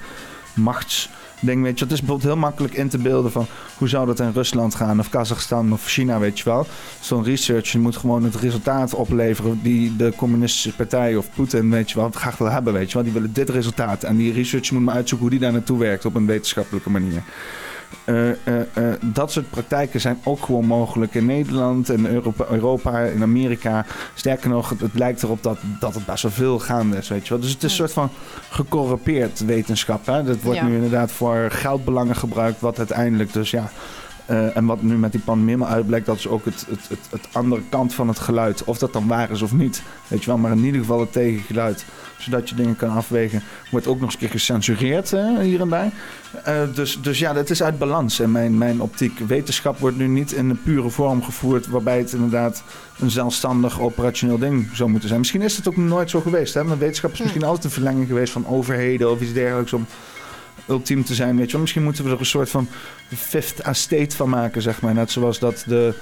machtsding, 0.54 1.64
weet 1.64 1.80
je. 1.80 1.84
Het 1.84 1.94
is 1.94 2.00
bijvoorbeeld 2.00 2.24
heel 2.24 2.42
makkelijk 2.42 2.74
in 2.74 2.90
te 2.90 2.98
beelden 2.98 3.32
van 3.32 3.46
hoe 3.78 3.88
zou 3.88 4.06
dat 4.06 4.20
in 4.20 4.32
Rusland 4.32 4.76
gaan 4.76 5.00
of 5.00 5.10
Kazachstan 5.10 5.74
of 5.74 5.86
China, 5.86 6.20
weet 6.20 6.38
je 6.38 6.44
wel. 6.44 6.68
Zo'n 7.00 7.24
researcher 7.24 7.80
moet 7.80 7.98
gewoon 7.98 8.24
het 8.24 8.36
resultaat 8.36 8.94
opleveren 8.94 9.60
die 9.64 9.96
de 9.96 10.14
communistische 10.16 10.76
partij 10.76 11.16
of 11.16 11.30
Poetin, 11.36 11.70
weet 11.70 11.92
je 11.92 12.00
wel, 12.00 12.10
graag 12.12 12.38
wil 12.38 12.52
hebben, 12.52 12.74
weet 12.74 12.88
je 12.88 12.94
wel. 12.94 13.04
Die 13.04 13.14
willen 13.14 13.34
dit 13.34 13.50
resultaat 13.50 14.04
en 14.04 14.18
die 14.18 14.34
researcher 14.34 14.76
moet 14.76 14.84
maar 14.84 14.96
uitzoeken 14.96 15.28
hoe 15.28 15.38
die 15.38 15.46
daar 15.46 15.54
naartoe 15.54 15.80
werkt 15.80 16.06
op 16.06 16.16
een 16.16 16.26
wetenschappelijke 16.26 16.90
manier. 16.90 17.24
Eh, 18.06 18.84
dat 19.02 19.32
soort 19.32 19.50
praktijken 19.50 20.02
zijn 20.02 20.20
ook 20.24 20.44
gewoon 20.46 20.66
mogelijk 20.66 21.14
in 21.16 21.26
Nederland, 21.26 21.90
in 21.90 22.06
Europa, 22.06 22.46
Europa 22.50 23.00
in 23.00 23.22
Amerika. 23.22 23.86
Sterker 24.14 24.50
nog, 24.50 24.70
het, 24.70 24.80
het 24.80 24.94
lijkt 24.94 25.24
erop 25.24 25.44
dat, 25.44 25.58
dat 25.80 25.94
het 25.96 26.06
best 26.06 26.24
wel 26.24 26.32
veel 26.32 26.60
gaande 26.60 26.98
is, 26.98 27.08
weet 27.08 27.24
je 27.24 27.30
wel. 27.30 27.40
Dus 27.40 27.52
het 27.52 27.64
is 27.64 27.70
een 27.70 27.78
soort 27.78 27.94
van 27.94 28.10
gecorrumpeerd 28.50 29.46
wetenschap. 29.46 30.06
Hè? 30.06 30.24
Dat 30.24 30.42
wordt 30.42 30.60
Ja. 30.60 30.66
nu 30.66 30.76
inderdaad 30.76 31.12
voor 31.12 31.48
geldbelangen 31.52 32.16
gebruikt, 32.16 32.62
wat 32.62 32.78
uiteindelijk 32.78 33.34
dus 33.34 33.52
ja... 33.52 33.70
eh, 34.28 34.58
en 34.58 34.66
wat 34.66 34.82
nu 34.82 34.98
met 34.98 35.12
die 35.12 35.22
pandemie 35.22 35.54
helemaal 35.54 35.76
uitblijkt, 35.76 36.06
dat 36.06 36.18
is 36.18 36.28
ook 36.28 36.46
het, 36.46 36.66
het, 36.70 36.90
het, 36.90 37.00
het 37.10 37.28
andere 37.32 37.62
kant 37.70 37.94
van 37.94 38.08
het 38.08 38.20
geluid. 38.20 38.64
Of 38.64 38.78
dat 38.78 38.94
dan 38.94 39.08
waar 39.08 39.32
is 39.32 39.42
of 39.42 39.54
niet. 39.54 39.82
Weet 40.08 40.20
je 40.20 40.26
wel, 40.26 40.38
maar 40.38 40.52
in 40.52 40.64
ieder 40.64 40.80
geval 40.80 41.00
het 41.00 41.12
tegengeluid. 41.12 41.86
Zodat 42.18 42.50
je 42.50 42.56
dingen 42.56 42.76
kan 42.76 42.90
afwegen. 42.90 43.44
Wordt 43.72 43.88
ook 43.88 43.96
nog 43.96 44.04
eens 44.04 44.14
een 44.14 44.20
keer 44.20 44.30
gecensureerd 44.30 45.12
hè, 45.12 45.44
hier 45.44 45.62
en 45.62 45.70
daar. 45.70 45.92
Eh, 46.44 46.62
dus, 46.74 47.02
dus 47.02 47.20
ja, 47.20 47.34
dat 47.34 47.50
is 47.50 47.64
uit 47.64 47.78
balans 47.78 48.20
in 48.20 48.32
mijn, 48.32 48.58
mijn 48.58 48.82
optiek. 48.82 49.20
Wetenschap 49.20 49.80
wordt 49.80 49.98
nu 49.98 50.08
niet 50.08 50.32
in 50.32 50.50
een 50.50 50.62
pure 50.62 50.90
vorm 50.90 51.24
gevoerd... 51.24 51.68
waarbij 51.68 51.98
het 51.98 52.14
inderdaad 52.14 52.64
een 53.00 53.12
zelfstandig 53.12 53.80
operationeel 53.80 54.38
ding 54.38 54.70
zou 54.74 54.90
moeten 54.90 55.08
zijn. 55.08 55.20
Misschien 55.20 55.42
is 55.42 55.58
het 55.58 55.68
ook 55.68 55.78
nooit 55.78 56.10
zo 56.10 56.22
geweest. 56.22 56.54
Hè? 56.54 56.64
Maar 56.64 56.78
wetenschap 56.78 57.12
is 57.12 57.20
misschien 57.20 57.44
altijd 57.44 57.64
een 57.64 57.72
verlenging 57.72 58.08
geweest 58.08 58.34
van 58.34 58.48
overheden... 58.48 59.12
of 59.12 59.22
iets 59.22 59.34
dergelijks 59.34 59.74
om 59.74 59.86
ultiem 60.70 61.04
te 61.04 61.16
zijn. 61.16 61.36
Weet 61.38 61.46
je 61.46 61.52
wel. 61.52 61.62
Misschien 61.62 61.84
moeten 61.84 62.04
we 62.04 62.12
er 62.12 62.20
een 62.20 62.26
soort 62.26 62.50
van 62.50 62.68
fifth 63.16 63.60
estate 63.60 64.16
van 64.16 64.30
maken, 64.30 64.62
zeg 64.62 64.82
maar. 64.82 64.94
Net 64.94 65.12
zoals 65.12 65.40
dat 65.40 65.64
de 65.68 65.94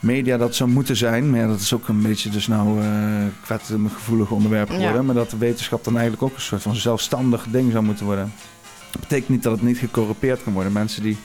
media 0.00 0.36
dat 0.36 0.54
zou 0.54 0.70
moeten 0.70 0.96
zijn. 0.96 1.30
Maar 1.30 1.40
ja, 1.40 1.46
dat 1.46 1.60
is 1.60 1.72
ook 1.74 1.88
een 1.88 2.02
beetje 2.02 2.30
dus 2.30 2.46
nou 2.46 2.80
een 2.80 3.90
gevoelig 3.94 4.30
onderwerp 4.30 4.68
geworden. 4.68 4.94
Ja. 4.94 5.02
Maar 5.02 5.14
dat 5.14 5.30
de 5.30 5.38
wetenschap 5.38 5.84
dan 5.84 5.92
eigenlijk 5.92 6.22
ook 6.22 6.34
een 6.34 6.40
soort 6.40 6.62
van 6.62 6.74
zelfstandig 6.74 7.46
ding 7.50 7.72
zou 7.72 7.84
moeten 7.84 8.04
worden. 8.04 8.32
Dat 8.90 9.00
betekent 9.00 9.28
niet 9.28 9.42
dat 9.42 9.52
het 9.52 9.62
niet 9.62 9.78
gecorrumpeerd 9.78 10.42
kan 10.42 10.52
worden. 10.52 10.72
Mensen 10.72 11.02
die 11.02 11.16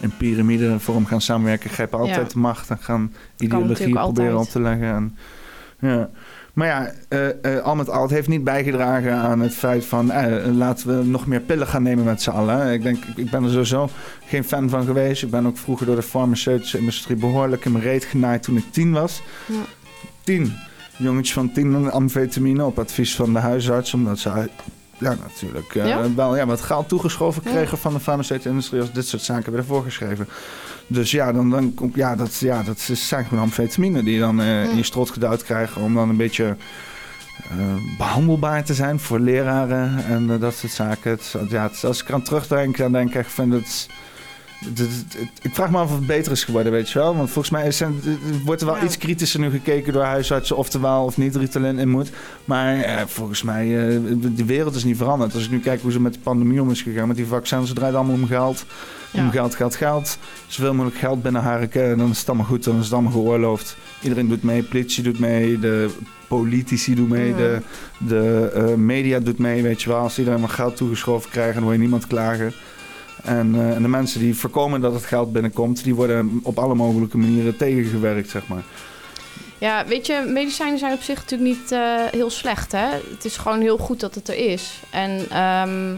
in 0.00 0.16
piramidevorm 0.16 1.06
gaan 1.06 1.20
samenwerken, 1.20 1.70
grijpen 1.70 1.98
altijd 1.98 2.26
Ja. 2.26 2.32
de 2.32 2.38
macht 2.38 2.70
en 2.70 2.78
gaan 2.80 3.12
ideologie 3.38 3.92
proberen 3.92 4.36
altijd. 4.36 4.46
op 4.46 4.48
te 4.52 4.60
leggen. 4.60 4.94
En, 4.94 5.16
ja. 5.80 6.10
Maar 6.52 6.66
ja, 6.66 6.92
eh, 7.08 7.56
eh, 7.56 7.62
al 7.64 7.74
met 7.76 7.90
al, 7.90 8.02
het 8.02 8.10
heeft 8.10 8.28
niet 8.28 8.44
bijgedragen 8.44 9.12
aan 9.14 9.40
het 9.40 9.54
feit 9.54 9.84
van 9.84 10.10
eh, 10.10 10.46
laten 10.54 10.98
we 10.98 11.04
nog 11.04 11.26
meer 11.26 11.40
pillen 11.40 11.66
gaan 11.66 11.82
nemen 11.82 12.04
met 12.04 12.22
z'n 12.22 12.30
allen. 12.30 12.72
Ik 12.72 12.82
denk, 12.82 13.04
ik- 13.16 13.30
ben 13.30 13.44
er 13.44 13.50
sowieso 13.50 13.88
geen 14.26 14.44
fan 14.44 14.68
van 14.68 14.84
geweest. 14.84 15.22
Ik 15.22 15.30
ben 15.30 15.46
ook 15.46 15.56
vroeger 15.58 15.86
door 15.86 15.96
de 15.96 16.02
farmaceutische 16.02 16.78
industrie 16.78 17.16
behoorlijk 17.16 17.64
in 17.64 17.72
mijn 17.72 17.84
reet 17.84 18.04
genaaid 18.04 18.42
toen 18.42 18.56
ik 18.56 18.64
tien 18.70 18.92
was. 18.92 19.22
Ja. 19.46 19.54
Tien. 20.24 20.52
Jongetjes 20.96 21.32
van 21.34 21.52
tien 21.52 21.90
amfetamine 21.90 22.64
op 22.64 22.78
advies 22.78 23.14
van 23.16 23.32
de 23.32 23.38
huisarts, 23.38 23.94
omdat 23.94 24.18
ze 24.18 24.28
ja, 24.98 25.16
natuurlijk 25.22 25.72
Ja? 25.74 26.14
wel 26.14 26.36
ja, 26.36 26.46
wat 26.46 26.60
geld 26.60 26.88
toegeschoven 26.88 27.42
Ja. 27.44 27.50
kregen 27.50 27.78
van 27.78 27.92
de 27.92 28.00
farmaceutische 28.00 28.50
industrie 28.50 28.80
als 28.80 28.92
dit 28.92 29.06
soort 29.06 29.22
zaken 29.22 29.52
werden 29.52 29.70
voorgeschreven. 29.70 30.28
Dus 30.86 31.10
ja, 31.10 31.32
dan, 31.32 31.50
dan, 31.50 31.74
ja, 31.94 32.16
dat, 32.16 32.36
ja, 32.38 32.62
dat 32.62 32.80
zijn 32.92 33.24
gewoon 33.24 33.42
amfetamine 33.42 34.02
die 34.02 34.14
je 34.14 34.20
dan 34.20 34.40
eh, 34.40 34.64
in 34.70 34.76
je 34.76 34.82
strot 34.82 35.10
geduwd 35.10 35.42
krijgen 35.44 35.82
om 35.82 35.94
dan 35.94 36.08
een 36.08 36.16
beetje 36.16 36.56
eh, 37.50 37.56
behandelbaar 37.98 38.64
te 38.64 38.74
zijn 38.74 39.00
voor 39.00 39.18
leraren 39.18 40.04
en 40.04 40.30
eh, 40.30 40.40
dat 40.40 40.54
soort 40.54 40.72
zaken. 40.72 41.10
Het, 41.10 41.34
ja, 41.48 41.62
het- 41.62 41.84
als 41.84 42.02
ik 42.02 42.08
eraan 42.08 42.22
terugdenk, 42.22 42.76
dan 42.76 42.92
denk 42.92 43.08
ik 43.08 43.14
echt 43.14 43.32
van 43.32 43.50
het, 43.50 43.86
ik 45.42 45.54
vraag 45.54 45.70
me 45.70 45.78
af 45.78 45.90
of 45.90 45.96
het 45.96 46.06
beter 46.06 46.32
is 46.32 46.44
geworden, 46.44 46.72
weet 46.72 46.90
je 46.90 46.98
wel. 46.98 47.16
Want 47.16 47.30
volgens 47.30 47.50
mij 47.54 47.66
is, 47.66 47.82
wordt 48.44 48.60
er 48.60 48.66
wel 48.66 48.76
Ja. 48.76 48.82
iets 48.84 48.98
kritischer 48.98 49.40
nu 49.40 49.50
gekeken 49.50 49.92
door 49.92 50.02
huisartsen 50.02 50.56
of 50.56 50.72
er 50.72 50.80
wel 50.80 51.04
of 51.04 51.16
niet 51.16 51.36
Ritalin 51.36 51.78
in 51.78 51.88
moet. 51.88 52.10
Maar 52.44 52.76
eh, 52.80 53.02
volgens 53.06 53.42
mij, 53.42 53.64
eh, 53.88 54.00
de 54.18 54.44
wereld 54.44 54.74
is 54.74 54.84
niet 54.84 54.96
veranderd. 54.96 55.34
Als 55.34 55.44
ik 55.44 55.50
nu 55.50 55.60
kijk 55.60 55.82
hoe 55.82 55.92
ze 55.92 56.00
met 56.00 56.12
de 56.14 56.18
pandemie 56.20 56.60
om 56.62 56.70
is 56.70 56.82
gegaan, 56.82 57.08
met 57.08 57.16
die 57.16 57.26
vaccins, 57.26 57.68
ze 57.68 57.74
draait 57.74 57.94
allemaal 57.94 58.14
om 58.14 58.26
geld. 58.26 58.64
Om 59.12 59.30
geld, 59.30 59.54
geld, 59.54 59.76
geld. 59.76 60.18
Zoveel 60.46 60.74
mogelijk 60.74 60.98
geld 60.98 61.22
binnenharken 61.22 61.90
en 61.90 61.98
dan 61.98 62.10
is 62.10 62.18
het 62.18 62.28
allemaal 62.28 62.46
goed, 62.46 62.64
dan 62.64 62.78
is 62.78 62.84
het 62.84 62.92
allemaal 62.92 63.12
geoorloofd. 63.12 63.76
Iedereen 64.02 64.28
doet 64.28 64.42
mee, 64.42 64.62
politie 64.62 65.02
doet 65.02 65.18
mee, 65.18 65.58
de 65.58 65.90
politici 66.28 66.94
doen 66.94 67.08
mee, 67.08 67.34
de, 67.34 67.60
de 67.98 68.50
eh, 68.54 68.74
media 68.74 69.18
doet 69.18 69.38
mee, 69.38 69.62
weet 69.62 69.82
je 69.82 69.88
wel. 69.88 69.98
Als 69.98 70.18
iedereen 70.18 70.40
maar 70.40 70.48
geld 70.48 70.76
toegeschoven 70.76 71.30
krijgt, 71.30 71.54
dan 71.54 71.62
hoor 71.62 71.72
je 71.72 71.78
niemand 71.78 72.06
klagen. 72.06 72.52
En, 73.22 73.54
eh, 73.54 73.74
en 73.74 73.82
de 73.82 73.88
mensen 73.88 74.20
die 74.20 74.36
voorkomen 74.36 74.80
dat 74.80 74.94
het 74.94 75.04
geld 75.04 75.32
binnenkomt, 75.32 75.84
die 75.84 75.94
worden 75.94 76.40
op 76.42 76.58
alle 76.58 76.74
mogelijke 76.74 77.18
manieren 77.18 77.56
tegengewerkt, 77.56 78.30
zeg 78.30 78.46
maar. 78.46 78.62
Ja, 79.58 79.86
weet 79.86 80.06
je, 80.06 80.24
medicijnen 80.28 80.78
zijn 80.78 80.92
op 80.92 81.02
zich 81.02 81.16
natuurlijk 81.16 81.50
niet 81.50 81.72
eh, 81.72 82.04
heel 82.10 82.30
slecht. 82.30 82.72
Hè? 82.72 82.86
Het 83.10 83.24
is 83.24 83.36
gewoon 83.36 83.60
heel 83.60 83.78
goed 83.78 84.00
dat 84.00 84.14
het 84.14 84.28
er 84.28 84.50
is. 84.50 84.80
En 84.90 85.30
ehm, 85.30 85.94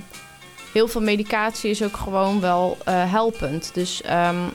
heel 0.75 0.89
veel 0.89 1.01
medicatie 1.01 1.71
is 1.71 1.83
ook 1.83 1.97
gewoon 1.97 2.41
wel 2.41 2.79
eh, 2.85 3.11
helpend. 3.11 3.71
Dus 3.75 4.03
ehm, 4.03 4.47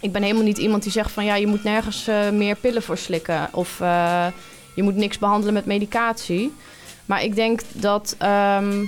ik 0.00 0.12
ben 0.12 0.22
helemaal 0.22 0.42
niet 0.42 0.58
iemand 0.58 0.82
die 0.82 0.92
zegt 0.92 1.10
van 1.10 1.24
ja, 1.24 1.34
je 1.34 1.46
moet 1.46 1.64
nergens 1.64 2.08
eh, 2.08 2.30
meer 2.30 2.56
pillen 2.56 2.82
voor 2.82 2.98
slikken. 2.98 3.48
Of 3.52 3.80
eh, 3.80 4.26
je 4.74 4.82
moet 4.82 4.96
niks 4.96 5.18
behandelen 5.18 5.54
met 5.54 5.66
medicatie. 5.66 6.54
Maar 7.06 7.22
ik 7.22 7.34
denk 7.34 7.60
dat, 7.72 8.14
ehm, 8.18 8.84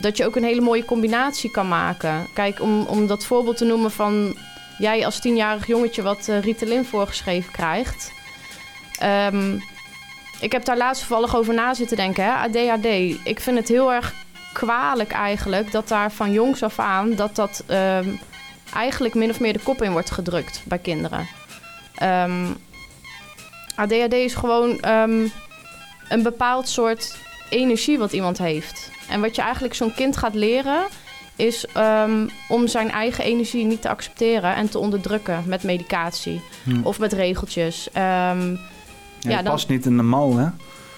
dat 0.00 0.16
je 0.16 0.24
ook 0.24 0.36
een 0.36 0.44
hele 0.44 0.60
mooie 0.60 0.84
combinatie 0.84 1.50
kan 1.50 1.68
maken. 1.68 2.26
Kijk, 2.34 2.60
om, 2.60 2.82
om 2.82 3.06
dat 3.06 3.24
voorbeeld 3.24 3.56
te 3.56 3.64
noemen 3.64 3.90
van 3.90 4.36
jij 4.78 5.04
als 5.04 5.20
tienjarig 5.20 5.66
jongetje 5.66 6.02
wat 6.02 6.26
Ritalin 6.40 6.84
voorgeschreven 6.84 7.52
krijgt. 7.52 8.12
Ehm, 8.98 9.58
ik 10.40 10.52
heb 10.52 10.64
daar 10.64 10.76
laatst 10.76 11.06
toevallig 11.06 11.36
over 11.36 11.54
na 11.54 11.74
zitten 11.74 11.96
denken, 11.96 12.24
hè? 12.24 12.30
ADHD. 12.30 12.86
Ik 13.24 13.40
vind 13.40 13.58
het 13.58 13.68
heel 13.68 13.92
erg 13.92 14.14
kwalijk 14.54 15.12
eigenlijk 15.12 15.72
dat 15.72 15.88
daar 15.88 16.12
van 16.12 16.32
jongs 16.32 16.62
af 16.62 16.78
aan... 16.78 17.14
dat 17.14 17.34
dat 17.36 17.62
ehm, 17.66 18.08
eigenlijk 18.74 19.14
min 19.14 19.30
of 19.30 19.40
meer 19.40 19.52
de 19.52 19.58
kop 19.58 19.82
in 19.82 19.92
wordt 19.92 20.10
gedrukt 20.10 20.62
bij 20.64 20.78
kinderen. 20.78 21.26
Ehm, 21.94 22.44
ADHD 23.76 24.12
is 24.12 24.34
gewoon 24.34 24.80
ehm, 24.80 25.26
een 26.08 26.22
bepaald 26.22 26.68
soort 26.68 27.16
energie 27.50 27.98
wat 27.98 28.12
iemand 28.12 28.38
heeft. 28.38 28.90
En 29.08 29.20
wat 29.20 29.36
je 29.36 29.42
eigenlijk 29.42 29.74
zo'n 29.74 29.94
kind 29.94 30.16
gaat 30.16 30.34
leren... 30.34 30.82
is 31.36 31.66
om 32.48 32.66
zijn 32.68 32.90
eigen 32.90 33.24
energie 33.24 33.64
niet 33.64 33.82
te 33.82 33.88
accepteren 33.88 34.54
en 34.54 34.68
te 34.70 34.78
onderdrukken 34.78 35.42
met 35.46 35.62
medicatie 35.62 36.40
Hm. 36.64 36.80
of 36.82 36.98
met 36.98 37.12
regeltjes. 37.12 37.88
Ja, 37.92 38.32
Ja, 39.20 39.36
het 39.36 39.44
dan- 39.44 39.54
past 39.54 39.68
niet 39.68 39.86
in 39.86 39.96
de 39.96 40.02
mal, 40.02 40.36
hè? 40.36 40.46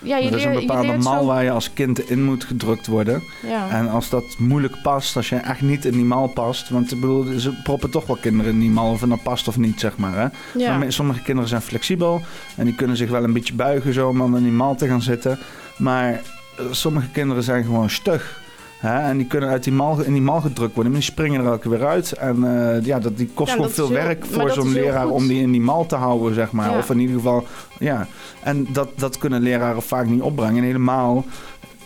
Ja, 0.06 0.16
je 0.16 0.30
er 0.30 0.36
is 0.36 0.44
een 0.44 0.52
bepaalde 0.52 0.96
mal 0.96 1.26
waar 1.26 1.44
je 1.44 1.50
als 1.50 1.72
kind 1.72 2.10
in 2.10 2.24
moet 2.24 2.44
gedrukt 2.44 2.86
worden. 2.86 3.22
Ja. 3.46 3.70
En 3.70 3.88
als 3.88 4.08
dat 4.08 4.24
moeilijk 4.38 4.82
past, 4.82 5.16
als 5.16 5.28
je 5.28 5.36
echt 5.36 5.60
niet 5.60 5.84
in 5.84 5.92
die 5.92 6.04
mal 6.04 6.28
past... 6.28 6.68
Want 6.68 6.92
ik 6.92 7.00
bedoel, 7.00 7.38
ze 7.38 7.52
proppen 7.62 7.90
toch 7.90 8.06
wel 8.06 8.16
kinderen 8.16 8.52
in 8.52 8.60
die 8.60 8.70
mal 8.70 8.92
of 8.92 9.00
het 9.00 9.08
nou 9.08 9.20
past 9.20 9.48
of 9.48 9.56
niet, 9.56 9.80
zeg 9.80 9.96
maar. 9.96 10.14
Hè? 10.14 10.58
ja. 10.58 10.78
Maar 10.78 10.92
sommige 10.92 11.22
kinderen 11.22 11.48
zijn 11.48 11.62
flexibel 11.62 12.22
en 12.56 12.64
die 12.64 12.74
kunnen 12.74 12.96
zich 12.96 13.10
wel 13.10 13.24
een 13.24 13.32
beetje 13.32 13.54
buigen 13.54 13.92
zo 13.92 14.08
om 14.08 14.36
in 14.36 14.42
die 14.42 14.52
mal 14.52 14.74
te 14.74 14.86
gaan 14.86 15.02
zitten. 15.02 15.38
Maar 15.76 16.12
eh, 16.12 16.64
sommige 16.70 17.08
kinderen 17.08 17.42
zijn 17.42 17.64
gewoon 17.64 17.90
stug. 17.90 18.44
Hè? 18.76 18.98
En 18.98 19.16
die 19.16 19.26
kunnen 19.26 19.48
uit 19.48 19.64
die 19.64 19.72
mal, 19.72 20.00
in 20.02 20.12
die 20.12 20.22
mal 20.22 20.40
gedrukt 20.40 20.74
worden, 20.74 20.92
maar 20.92 21.00
die 21.00 21.10
springen 21.10 21.40
er 21.40 21.46
elke 21.46 21.58
keer 21.68 21.70
weer 21.70 21.86
uit. 21.86 22.12
En 22.12 22.44
eh, 22.76 22.84
ja, 22.84 22.98
dat, 22.98 23.16
die 23.16 23.30
kost 23.34 23.48
Ja, 23.50 23.54
gewoon 23.56 23.70
veel 23.70 23.86
heel- 23.88 23.96
werk 23.96 24.24
voor 24.26 24.50
zo'n 24.50 24.72
leraar 24.72 25.08
om 25.08 25.26
die 25.26 25.40
in 25.40 25.50
die 25.52 25.60
mal 25.60 25.86
te 25.86 25.96
houden, 25.96 26.34
zeg 26.34 26.52
maar. 26.52 26.70
Ja. 26.70 26.78
Of 26.78 26.90
in 26.90 26.98
ieder 26.98 27.16
geval, 27.16 27.46
ja. 27.78 28.06
En 28.42 28.66
dat, 28.72 28.88
dat 28.98 29.18
kunnen 29.18 29.40
leraren 29.42 29.82
vaak 29.82 30.06
niet 30.06 30.20
opbrengen. 30.20 30.56
En 30.56 30.62
helemaal 30.64 31.24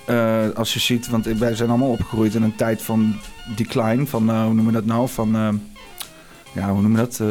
eh, 0.05 0.45
als 0.55 0.73
je 0.75 0.81
ziet, 0.81 1.09
want 1.09 1.25
wij 1.27 1.55
zijn 1.55 1.69
allemaal 1.69 1.91
opgegroeid 1.91 2.35
in 2.35 2.43
een 2.43 2.57
tijd 2.57 2.83
van 2.83 3.15
decline, 3.57 4.07
van, 4.07 4.31
eh, 4.31 4.37
hoe 4.45 4.55
noemen 4.55 4.67
we 4.67 4.73
dat 4.73 4.85
nou? 4.85 5.09
Van, 5.09 5.31
ja, 6.53 6.71
hoe 6.73 6.81
noemen 6.83 7.01
we 7.01 7.07
dat? 7.07 7.21
Eh, 7.21 7.27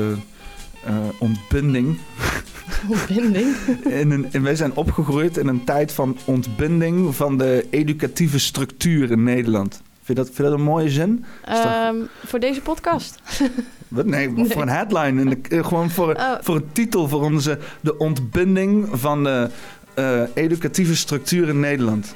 ontbinding. 2.87 3.55
Ontbinding. 3.67 3.99
In 3.99 4.11
een, 4.11 4.27
en 4.31 4.41
wij 4.43 4.55
zijn 4.55 4.73
opgegroeid 4.75 5.37
in 5.37 5.47
een 5.47 5.63
tijd 5.63 5.91
van 5.91 6.17
ontbinding 6.25 7.15
van 7.15 7.37
de 7.37 7.67
educatieve 7.69 8.39
structuur 8.39 9.11
in 9.11 9.23
Nederland. 9.23 9.81
Vind 10.03 10.17
je 10.17 10.25
dat, 10.25 10.25
vind 10.25 10.37
je 10.37 10.43
dat 10.43 10.53
een 10.53 10.61
mooie 10.65 10.89
zin? 10.89 11.25
Ehm, 11.45 11.95
voor 12.25 12.39
deze 12.39 12.61
podcast. 12.61 13.19
Wat? 13.87 14.05
Nee, 14.05 14.29
Nee. 14.29 14.45
voor 14.51 14.61
een 14.61 14.69
headline. 14.69 15.21
In 15.21 15.29
de, 15.29 15.37
eh, 15.55 15.65
gewoon 15.65 15.89
voor, 15.89 16.13
Oh. 16.15 16.33
voor 16.41 16.55
een 16.55 16.69
titel 16.71 17.07
voor 17.07 17.21
onze 17.23 17.57
de 17.81 17.97
ontbinding 17.97 18.87
van 18.91 19.23
de 19.23 19.49
eh, 19.93 20.21
educatieve 20.33 20.95
structuur 20.95 21.47
in 21.49 21.59
Nederland. 21.59 22.15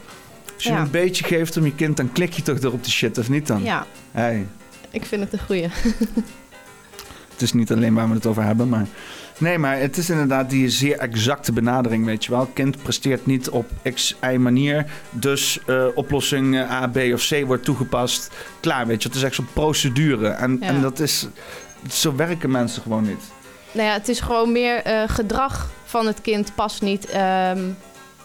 Als 0.56 0.64
je 0.64 0.70
Ja. 0.70 0.82
een 0.82 0.92
beetje 0.92 1.24
geeft 1.24 1.58
om 1.58 1.66
je 1.66 1.76
kind, 1.76 1.98
dan 1.98 2.12
klik 2.12 2.32
je 2.34 2.42
toch 2.42 2.60
door 2.60 2.72
op 2.72 2.84
de 2.84 2.92
shit, 2.92 3.18
of 3.18 3.30
niet 3.30 3.48
dan? 3.48 3.64
Ja, 3.64 3.86
Hey, 4.12 4.46
ik 4.92 5.06
vind 5.06 5.24
het 5.24 5.34
een 5.34 5.46
goeie. 5.46 5.68
het 7.34 7.42
is 7.42 7.54
niet 7.54 7.72
alleen 7.72 7.94
waar 7.94 8.08
we 8.10 8.14
het 8.14 8.26
over 8.26 8.44
hebben, 8.44 8.70
maar... 8.70 8.86
Nee, 9.38 9.58
maar 9.58 9.80
het 9.80 9.98
is 9.98 10.10
inderdaad 10.10 10.50
die 10.50 10.70
zeer 10.70 10.98
exacte 10.98 11.52
benadering, 11.52 12.06
weet 12.06 12.26
je 12.26 12.32
wel. 12.32 12.46
Kind 12.54 12.84
presteert 12.84 13.26
niet 13.26 13.50
op 13.50 13.70
x, 13.94 14.16
y 14.34 14.36
manier, 14.38 14.86
dus 15.12 15.60
eh, 15.66 15.86
oplossing 15.96 16.56
eh, 16.58 16.72
A, 16.72 16.88
B 16.88 16.98
of 17.14 17.28
C 17.28 17.44
wordt 17.46 17.64
toegepast. 17.64 18.32
Klaar, 18.60 18.88
weet 18.88 19.02
je. 19.04 19.08
Het 19.08 19.18
is 19.18 19.24
echt 19.24 19.36
zo'n 19.36 19.48
procedure. 19.54 20.28
En, 20.28 20.58
Ja. 20.62 20.68
en 20.68 20.82
dat 20.82 21.00
is... 21.00 21.28
Zo 21.90 22.16
werken 22.16 22.52
mensen 22.52 22.82
gewoon 22.82 23.04
niet. 23.04 23.22
Nou 23.72 23.88
ja, 23.88 23.94
het 23.94 24.08
is 24.10 24.20
gewoon 24.20 24.52
meer 24.52 24.76
eh, 24.84 25.04
gedrag 25.08 25.70
van 25.86 26.06
het 26.08 26.22
kind 26.22 26.56
past 26.56 26.82
niet 26.82 27.06
ehm, 27.06 27.60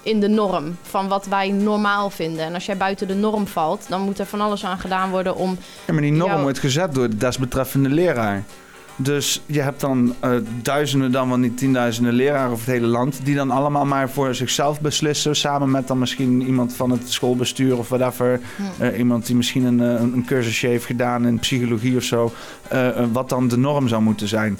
in 0.02 0.20
de 0.20 0.28
norm 0.28 0.76
van 0.82 1.08
wat 1.08 1.26
wij 1.26 1.50
normaal 1.50 2.10
vinden. 2.10 2.44
En 2.44 2.54
als 2.54 2.66
jij 2.66 2.76
buiten 2.76 3.08
de 3.08 3.14
norm 3.14 3.46
valt, 3.46 3.86
dan 3.88 4.00
moet 4.00 4.18
er 4.18 4.26
van 4.26 4.40
alles 4.40 4.64
aan 4.64 4.78
gedaan 4.78 5.10
worden 5.10 5.36
om. 5.36 5.58
Ja, 5.86 5.92
maar 5.92 6.02
die 6.02 6.12
norm 6.12 6.30
Jou- 6.30 6.42
wordt 6.42 6.58
gezet 6.58 6.94
door 6.94 7.08
de 7.10 7.16
desbetreffende 7.16 7.88
leraar. 7.88 8.42
Dus 9.00 9.42
je 9.46 9.60
hebt 9.60 9.80
dan 9.80 10.14
eh, 10.20 10.30
duizenden, 10.62 11.12
dan 11.12 11.28
wel 11.28 11.38
niet 11.38 11.58
tienduizenden 11.58 12.12
leraren 12.12 12.50
over 12.50 12.64
het 12.64 12.74
hele 12.74 12.86
land... 12.86 13.20
die 13.24 13.34
dan 13.34 13.50
allemaal 13.50 13.86
maar 13.86 14.10
voor 14.10 14.34
zichzelf 14.34 14.80
beslissen... 14.80 15.36
samen 15.36 15.70
met 15.70 15.86
dan 15.86 15.98
misschien 15.98 16.42
iemand 16.42 16.74
van 16.74 16.90
het 16.90 17.10
schoolbestuur 17.10 17.78
of 17.78 17.88
whatever. 17.88 18.40
Eh, 18.78 18.98
iemand 18.98 19.26
die 19.26 19.36
misschien 19.36 19.64
een, 19.64 19.80
eh, 19.80 20.00
een, 20.00 20.12
een 20.12 20.24
cursusje 20.24 20.66
heeft 20.66 20.84
gedaan 20.84 21.26
in 21.26 21.38
psychologie 21.38 21.96
of 21.96 22.02
zo... 22.02 22.32
wat 23.12 23.28
dan 23.28 23.48
de 23.48 23.58
norm 23.58 23.88
zou 23.88 24.02
moeten 24.02 24.28
zijn. 24.28 24.58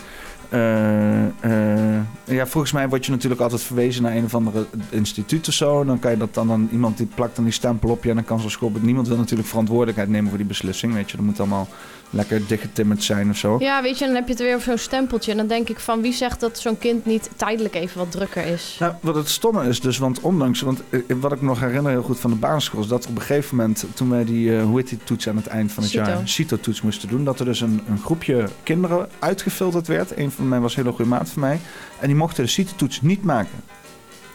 Ja, 2.24 2.46
volgens 2.46 2.72
mij 2.72 2.88
word 2.88 3.04
je 3.04 3.10
natuurlijk 3.10 3.40
altijd 3.40 3.62
verwezen 3.62 4.02
naar 4.02 4.16
een 4.16 4.24
of 4.24 4.34
andere 4.34 4.66
instituut 4.90 5.48
of 5.48 5.54
zo. 5.54 5.84
Dan 5.84 5.98
kan 5.98 6.10
je 6.10 6.16
dat 6.16 6.34
dan, 6.34 6.46
dan 6.46 6.68
iemand 6.72 6.96
die 6.96 7.08
plakt 7.14 7.36
dan 7.36 7.44
die 7.44 7.52
stempel 7.52 7.90
op 7.90 8.04
je 8.04 8.10
en 8.10 8.16
dan 8.16 8.24
kan 8.24 8.40
zo'n 8.40 8.50
school. 8.50 8.72
Niemand 8.80 9.08
wil 9.08 9.16
natuurlijk 9.16 9.48
verantwoordelijkheid 9.48 10.08
nemen 10.08 10.28
voor 10.28 10.38
die 10.38 10.46
beslissing. 10.46 10.94
Weet 10.94 11.10
je, 11.10 11.16
dat 11.16 11.26
moet 11.26 11.40
allemaal 11.40 11.68
lekker 12.10 12.46
dichtgetimmerd 12.46 13.02
zijn 13.02 13.30
of 13.30 13.36
zo. 13.36 13.56
Ja, 13.58 13.82
weet 13.82 13.98
je, 13.98 14.04
dan 14.04 14.14
heb 14.14 14.24
je 14.24 14.32
het 14.32 14.42
weer 14.42 14.54
over 14.54 14.68
zo'n 14.68 14.78
stempeltje. 14.78 15.30
En 15.30 15.36
dan 15.36 15.46
denk 15.46 15.68
ik 15.68 15.80
van 15.80 16.00
wie 16.00 16.12
zegt 16.12 16.40
dat 16.40 16.58
zo'n 16.58 16.78
kind 16.78 17.06
niet 17.06 17.30
tijdelijk 17.36 17.74
even 17.74 17.98
wat 17.98 18.10
drukker 18.10 18.46
is? 18.46 18.76
Nou, 18.78 18.94
wat 19.00 19.14
het 19.14 19.28
stomme 19.28 19.68
is 19.68 19.80
dus, 19.80 19.98
want 19.98 20.20
ondanks, 20.20 20.60
want 20.60 20.82
eh, 20.90 21.00
wat 21.20 21.32
ik 21.32 21.42
nog 21.42 21.60
herinner 21.60 21.90
heel 21.90 22.02
goed 22.02 22.20
van 22.20 22.30
de 22.30 22.36
basisschool, 22.36 22.80
is 22.80 22.86
dat 22.86 23.06
op 23.06 23.14
een 23.14 23.20
gegeven 23.20 23.56
moment, 23.56 23.84
toen 23.94 24.10
wij 24.10 24.24
die, 24.24 24.56
eh, 24.56 24.62
hoe 24.62 24.76
heet 24.78 24.88
die 24.88 24.98
toets 25.04 25.28
aan 25.28 25.36
het 25.36 25.46
eind 25.46 25.72
van 25.72 25.82
het 25.82 25.92
CITO. 25.92 26.04
jaar, 26.04 26.28
CITO-toets 26.28 26.82
moesten 26.82 27.08
doen, 27.08 27.24
dat 27.24 27.38
er 27.38 27.44
dus 27.44 27.60
een, 27.60 27.80
een 27.88 27.98
groepje 27.98 28.48
kinderen 28.62 29.08
uitgefilterd 29.18 29.86
werd. 29.86 30.16
Een 30.16 30.30
van 30.30 30.48
mij 30.48 30.60
was 30.60 30.76
een 30.76 30.82
hele 30.82 30.94
goede 30.94 31.10
maat 31.10 31.28
van 31.28 31.40
mij. 31.40 31.60
En 32.00 32.06
die 32.06 32.16
mochten 32.16 32.44
de 32.44 32.50
CITO-toets 32.50 33.00
niet 33.00 33.22
maken. 33.22 33.62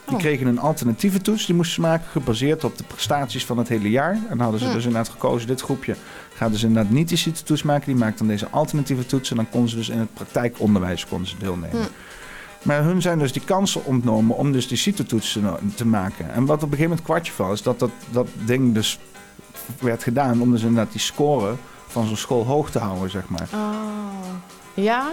Die 0.06 0.16
Oh. 0.16 0.20
kregen 0.22 0.47
een 0.47 0.60
alternatieve 0.60 1.22
toets, 1.22 1.45
die 1.45 1.56
moesten 1.56 1.76
ze 1.76 1.82
maken, 1.82 2.08
gebaseerd 2.08 2.64
op 2.64 2.78
de 2.78 2.84
prestaties 2.84 3.45
van 3.45 3.58
het 3.58 3.68
hele 3.68 3.89
jaar. 3.89 4.12
En 4.14 4.26
dan 4.30 4.39
hadden 4.39 4.60
ze 4.60 4.66
dus 4.72 4.86
inderdaad 4.86 5.10
gekozen, 5.10 5.47
dit 5.47 5.62
groepje 5.62 5.95
gaat 6.34 6.51
dus 6.51 6.64
inderdaad 6.64 6.91
niet 6.91 7.08
die 7.08 7.18
CITO-toets 7.18 7.64
maken, 7.64 7.86
die 7.86 7.95
maakt 7.95 8.18
dan 8.18 8.28
deze 8.28 8.49
alternatieve 8.49 9.06
toets. 9.06 9.30
En 9.30 9.36
dan 9.36 9.49
konden 9.49 9.70
ze 9.70 9.76
dus 9.76 9.89
in 9.89 9.99
het 9.99 10.14
praktijkonderwijs 10.14 11.06
konden 11.08 11.28
ze 11.28 11.36
deelnemen. 11.39 11.88
Maar 12.62 12.84
hun 12.84 13.01
zijn 13.01 13.20
dus 13.20 13.32
die 13.32 13.41
kansen 13.45 13.86
ontnomen 13.86 14.36
om 14.38 14.51
dus 14.51 14.68
die 14.68 14.78
CITO-toets 14.78 15.32
te, 15.34 15.41
te 15.76 15.86
maken. 15.86 16.34
En 16.34 16.45
wat 16.45 16.56
op 16.56 16.62
een 16.62 16.78
gegeven 16.78 16.84
moment 16.89 17.01
kwartje 17.01 17.32
valt, 17.34 17.54
is 17.54 17.62
dat, 17.62 17.80
dat 17.80 17.91
dat 18.12 18.28
ding 18.45 18.74
dus 18.74 18.99
werd 19.80 20.04
gedaan 20.04 20.41
om 20.41 20.51
dus 20.51 20.62
inderdaad 20.62 20.91
die 20.91 21.01
score 21.01 21.54
van 21.88 22.08
zo'n 22.08 22.18
school 22.18 22.45
hoog 22.45 22.72
te 22.72 22.80
houden, 22.80 23.10
zeg 23.10 23.28
maar. 23.30 23.47
Oh. 23.54 23.70
Ja? 24.74 25.12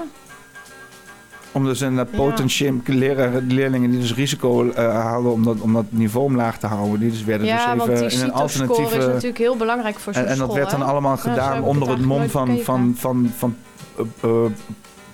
Om 1.53 1.65
dus 1.65 1.85
potentieel 2.17 2.81
leraar, 2.85 3.41
leerlingen 3.49 3.91
die 3.91 4.01
dus 4.01 4.15
risico 4.15 4.71
eh, 4.71 5.11
hadden 5.11 5.33
om 5.33 5.45
dat, 5.45 5.61
om 5.61 5.73
dat 5.73 5.85
niveau 5.89 6.27
omlaag 6.27 6.59
te 6.59 6.67
houden, 6.67 7.01
die 7.01 7.11
dus 7.11 7.25
werden 7.25 7.47
Ja, 7.47 7.75
dus 7.75 7.87
want 7.87 7.91
even 7.91 8.09
die 8.09 8.19
in 8.19 8.25
een 8.25 8.33
CITO-score 8.33 8.65
is 8.65 8.69
alternatieve... 8.69 9.07
natuurlijk 9.07 9.39
heel 9.39 9.57
belangrijk 9.57 9.99
voor 9.99 10.15
zo'n 10.15 10.23
En, 10.23 10.29
en 10.29 10.39
dat 10.39 10.47
school, 10.47 10.59
werd 10.59 10.71
dan 10.71 10.83
allemaal 10.83 11.17
gedaan 11.17 11.63
onder 11.63 11.89
het 11.89 11.99
het 11.99 12.07
mom 12.07 12.29
van, 12.29 12.59
van, 12.59 12.95
van, 12.97 13.33
van, 13.37 13.57
eh, 13.97 14.05
eh, 14.31 14.51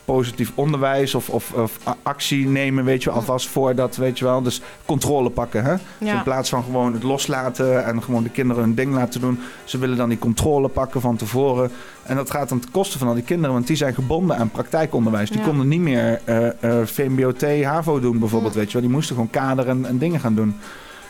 positief 0.06 0.52
onderwijs 0.54 1.14
of, 1.14 1.28
of, 1.28 1.52
of 1.52 1.78
actie 2.02 2.46
nemen, 2.46 2.84
weet 2.84 3.02
je 3.02 3.08
wel, 3.08 3.18
alvast 3.18 3.48
voordat, 3.48 3.96
weet 3.96 4.18
je 4.18 4.24
wel. 4.24 4.42
Dus 4.42 4.60
controle 4.84 5.30
pakken, 5.30 5.64
hè. 5.64 5.74
Dus 5.98 6.08
in 6.08 6.22
plaats 6.22 6.48
van 6.48 6.62
gewoon 6.62 6.92
het 6.92 7.02
loslaten 7.02 7.84
en 7.84 8.02
gewoon 8.02 8.22
de 8.22 8.30
kinderen 8.30 8.62
hun 8.62 8.74
ding 8.74 8.94
laten 8.94 9.20
doen. 9.20 9.38
Ze 9.64 9.78
willen 9.78 9.96
dan 9.96 10.08
die 10.08 10.18
controle 10.18 10.68
pakken 10.68 11.00
van 11.00 11.16
tevoren. 11.16 11.70
En 12.06 12.16
dat 12.16 12.30
gaat 12.30 12.48
dan 12.48 12.60
ten 12.60 12.70
koste 12.70 12.98
van 12.98 13.08
al 13.08 13.14
die 13.14 13.22
kinderen, 13.22 13.52
want 13.54 13.66
die 13.66 13.76
zijn 13.76 13.94
gebonden 13.94 14.36
aan 14.36 14.50
praktijkonderwijs. 14.50 15.30
Die 15.30 15.38
Ja. 15.38 15.44
konden 15.46 15.68
niet 15.68 15.80
meer 15.80 16.20
eh 16.24 16.46
eh, 16.80 16.86
VMBOT, 16.86 17.42
HAVO 17.64 18.00
doen 18.00 18.18
bijvoorbeeld, 18.18 18.52
Ja. 18.52 18.58
weet 18.58 18.66
je 18.68 18.72
wel. 18.72 18.82
Die 18.82 18.90
moesten 18.96 19.14
gewoon 19.14 19.30
kaderen 19.30 19.84
en 19.86 19.98
dingen 19.98 20.20
gaan 20.20 20.34
doen. 20.34 20.56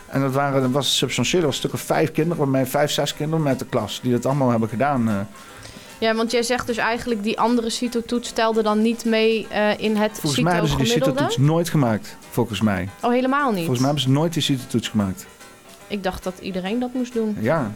En 0.07 0.21
dat, 0.21 0.33
waren, 0.33 0.63
dat 0.63 0.71
was 0.71 0.97
substantieel. 0.97 1.41
Dat 1.43 1.51
was 1.51 1.61
een 1.63 1.69
stuk 1.69 1.81
of 1.81 1.87
vijf 1.87 2.13
kinderen, 2.13 2.37
bij 2.43 2.53
mij 2.53 2.67
vijf, 2.67 2.91
zes 2.91 3.15
kinderen 3.15 3.45
met 3.45 3.59
de 3.59 3.67
klas, 3.67 4.01
die 4.03 4.13
dat 4.13 4.27
allemaal 4.27 4.51
hebben 4.51 4.69
gedaan. 4.69 5.09
eh. 5.09 5.15
Ja, 5.99 6.15
want 6.15 6.31
jij 6.31 6.43
zegt 6.43 6.67
dus 6.67 6.77
eigenlijk 6.77 7.23
die 7.23 7.41
andere 7.41 7.71
CITO-toets 7.71 8.33
telde 8.33 8.63
dan 8.63 8.83
niet 8.83 9.05
mee 9.05 9.47
in 9.79 9.97
het 9.97 10.19
Volgens 10.21 10.43
mij 10.43 10.53
hebben 10.53 10.71
ze 10.71 10.77
die? 10.77 10.87
CITO-toets 10.87 11.37
nooit 11.39 11.69
gemaakt, 11.69 12.17
volgens 12.31 12.61
mij. 12.61 12.89
Oh, 13.03 13.11
helemaal 13.11 13.49
niet? 13.51 13.57
Volgens 13.59 13.79
mij 13.79 13.87
hebben 13.87 14.05
ze 14.05 14.11
nooit 14.11 14.33
die 14.33 14.43
CITO-toets 14.43 14.89
gemaakt. 14.89 15.27
Ik 15.87 16.03
dacht 16.03 16.25
dat 16.25 16.35
iedereen 16.41 16.79
dat 16.79 16.91
moest 16.95 17.13
doen. 17.13 17.37
Ja. 17.41 17.71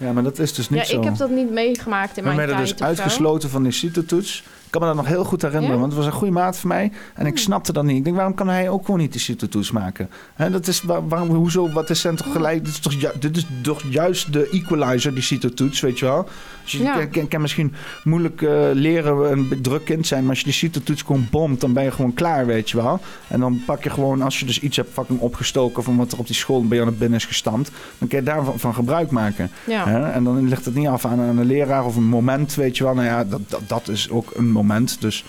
Ja, 0.00 0.12
maar 0.12 0.22
dat 0.22 0.38
is 0.38 0.54
dus 0.54 0.68
niet 0.68 0.80
ja, 0.80 0.84
zo. 0.84 0.98
ik 0.98 1.04
heb 1.04 1.16
dat 1.16 1.30
niet 1.30 1.50
meegemaakt 1.50 2.16
in 2.16 2.22
We 2.22 2.34
mijn 2.34 2.36
werden 2.36 2.56
tijd 2.56 2.68
dus 2.68 2.72
of 2.72 2.78
zo. 2.78 2.84
uitgesloten 2.84 3.50
van 3.50 3.62
die 3.62 3.72
CITO-toets. 3.72 4.42
Ik 4.70 4.78
kan 4.78 4.88
me 4.88 4.94
dat 4.94 5.04
nog 5.04 5.12
heel 5.14 5.24
goed 5.24 5.42
herinneren, 5.42 5.74
Ja? 5.74 5.80
want 5.80 5.92
het 5.92 6.02
was 6.02 6.12
een 6.12 6.18
goede 6.18 6.32
maat 6.32 6.56
van 6.58 6.68
mij. 6.68 6.92
En 7.14 7.26
ik 7.26 7.32
Hmm. 7.32 7.36
snapte 7.42 7.72
dat 7.72 7.84
niet. 7.84 7.96
Ik 7.96 8.04
denk, 8.04 8.16
waarom 8.16 8.34
kan 8.34 8.48
hij 8.48 8.68
ook 8.68 8.84
gewoon 8.84 9.00
niet 9.00 9.12
die 9.12 9.20
CITO-toets 9.20 9.70
maken? 9.70 10.10
Hè, 10.34 10.50
dat 10.50 10.66
is, 10.66 10.82
waar- 10.82 11.08
waarom, 11.08 11.28
hoezo, 11.28 11.70
wat 11.72 11.90
is 11.90 12.00
zijn 12.00 12.16
toch 12.16 12.32
gelijk? 12.32 12.64
Dit 12.64 12.72
is 12.72 12.78
toch, 12.78 12.92
ju- 12.92 13.18
dit 13.20 13.36
is 13.36 13.46
toch 13.62 13.82
juist 13.90 14.32
de 14.32 14.48
equalizer, 14.52 15.14
die 15.14 15.22
CITO-toets, 15.22 15.80
weet 15.80 15.98
je 15.98 16.04
wel? 16.04 16.28
Als 16.62 16.72
je 16.72 16.82
Ja. 16.82 16.96
kan, 16.96 17.08
kan, 17.10 17.28
kan 17.28 17.40
misschien 17.40 17.74
moeilijk 18.04 18.42
eh, 18.42 18.50
leren, 18.72 19.32
een 19.32 19.58
druk 19.62 19.84
kind 19.84 20.06
zijn, 20.06 20.20
maar 20.20 20.30
als 20.30 20.38
je 20.38 20.44
die 20.44 20.54
CITO-toets 20.54 21.02
gewoon 21.02 21.26
bomt, 21.30 21.60
dan 21.60 21.72
ben 21.72 21.84
je 21.84 21.90
gewoon 21.90 22.14
klaar, 22.14 22.46
weet 22.46 22.70
je 22.70 22.76
wel? 22.76 23.00
En 23.28 23.40
dan 23.40 23.62
pak 23.66 23.82
je 23.84 23.90
gewoon, 23.90 24.22
als 24.22 24.40
je 24.40 24.46
dus 24.46 24.60
iets 24.60 24.76
hebt 24.76 24.92
fucking 24.92 25.20
opgestoken 25.20 25.82
van 25.82 25.96
wat 25.96 26.12
er 26.12 26.18
op 26.18 26.26
die 26.26 26.36
school 26.36 26.66
bij 26.66 26.76
jou 26.76 26.90
naar 26.90 26.98
binnen 26.98 27.18
is 27.18 27.24
gestampt, 27.24 27.70
dan 27.98 28.08
kun 28.08 28.18
je 28.18 28.24
daarvan 28.24 28.58
van 28.58 28.74
gebruik 28.74 29.10
maken. 29.10 29.50
Ja. 29.66 29.86
Hè? 29.88 30.10
En 30.10 30.24
dan 30.24 30.48
ligt 30.48 30.64
het 30.64 30.74
niet 30.74 30.88
af 30.88 31.04
aan, 31.04 31.20
aan 31.20 31.38
een 31.38 31.46
leraar 31.46 31.84
of 31.84 31.96
een 31.96 32.04
moment, 32.08 32.54
weet 32.54 32.76
je 32.76 32.84
wel. 32.84 32.94
Nou 32.94 33.06
ja, 33.06 33.24
dat, 33.24 33.40
dat, 33.48 33.60
dat 33.66 33.88
is 33.88 34.10
ook 34.10 34.30
een 34.34 34.44
moment. 34.44 34.58
Dus 35.00 35.24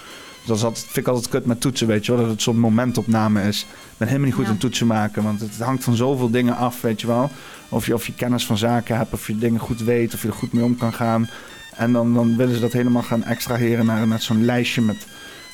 dat 0.45 0.57
is 0.57 0.63
altijd, 0.63 0.83
vind 0.85 0.97
ik 0.97 1.07
altijd 1.07 1.29
kut 1.29 1.45
met 1.45 1.61
toetsen, 1.61 1.87
weet 1.87 2.05
je 2.05 2.11
wel. 2.11 2.21
Dat 2.21 2.29
het 2.31 2.41
zo'n 2.41 2.59
momentopname 2.59 3.43
is. 3.47 3.61
Ik 3.61 3.97
ben 3.97 4.07
helemaal 4.07 4.27
niet 4.29 4.35
goed 4.37 4.45
Ja. 4.45 4.51
in 4.51 4.57
toetsen 4.57 4.87
maken, 4.87 5.23
want 5.23 5.39
het 5.39 5.59
hangt 5.59 5.83
van 5.83 5.95
zoveel 5.95 6.29
dingen 6.29 6.55
af, 6.55 6.81
weet 6.81 7.01
je 7.01 7.07
wel. 7.07 7.29
Of 7.69 7.85
je, 7.85 7.93
of 7.93 8.05
je 8.05 8.13
kennis 8.13 8.45
van 8.45 8.57
zaken 8.57 8.97
hebt, 8.97 9.13
of 9.13 9.27
je 9.27 9.37
dingen 9.37 9.59
goed 9.59 9.81
weet, 9.81 10.13
of 10.13 10.21
je 10.21 10.27
er 10.27 10.33
goed 10.33 10.53
mee 10.53 10.63
om 10.63 10.77
kan 10.77 10.93
gaan. 10.93 11.29
En 11.75 11.91
dan, 11.93 12.13
dan 12.13 12.35
willen 12.37 12.55
ze 12.55 12.61
dat 12.61 12.71
helemaal 12.73 13.01
gaan 13.01 13.23
extraheren 13.23 13.85
naar, 13.85 14.07
naar 14.07 14.21
zo'n 14.21 14.45
lijstje 14.45 14.81
met, 14.81 15.07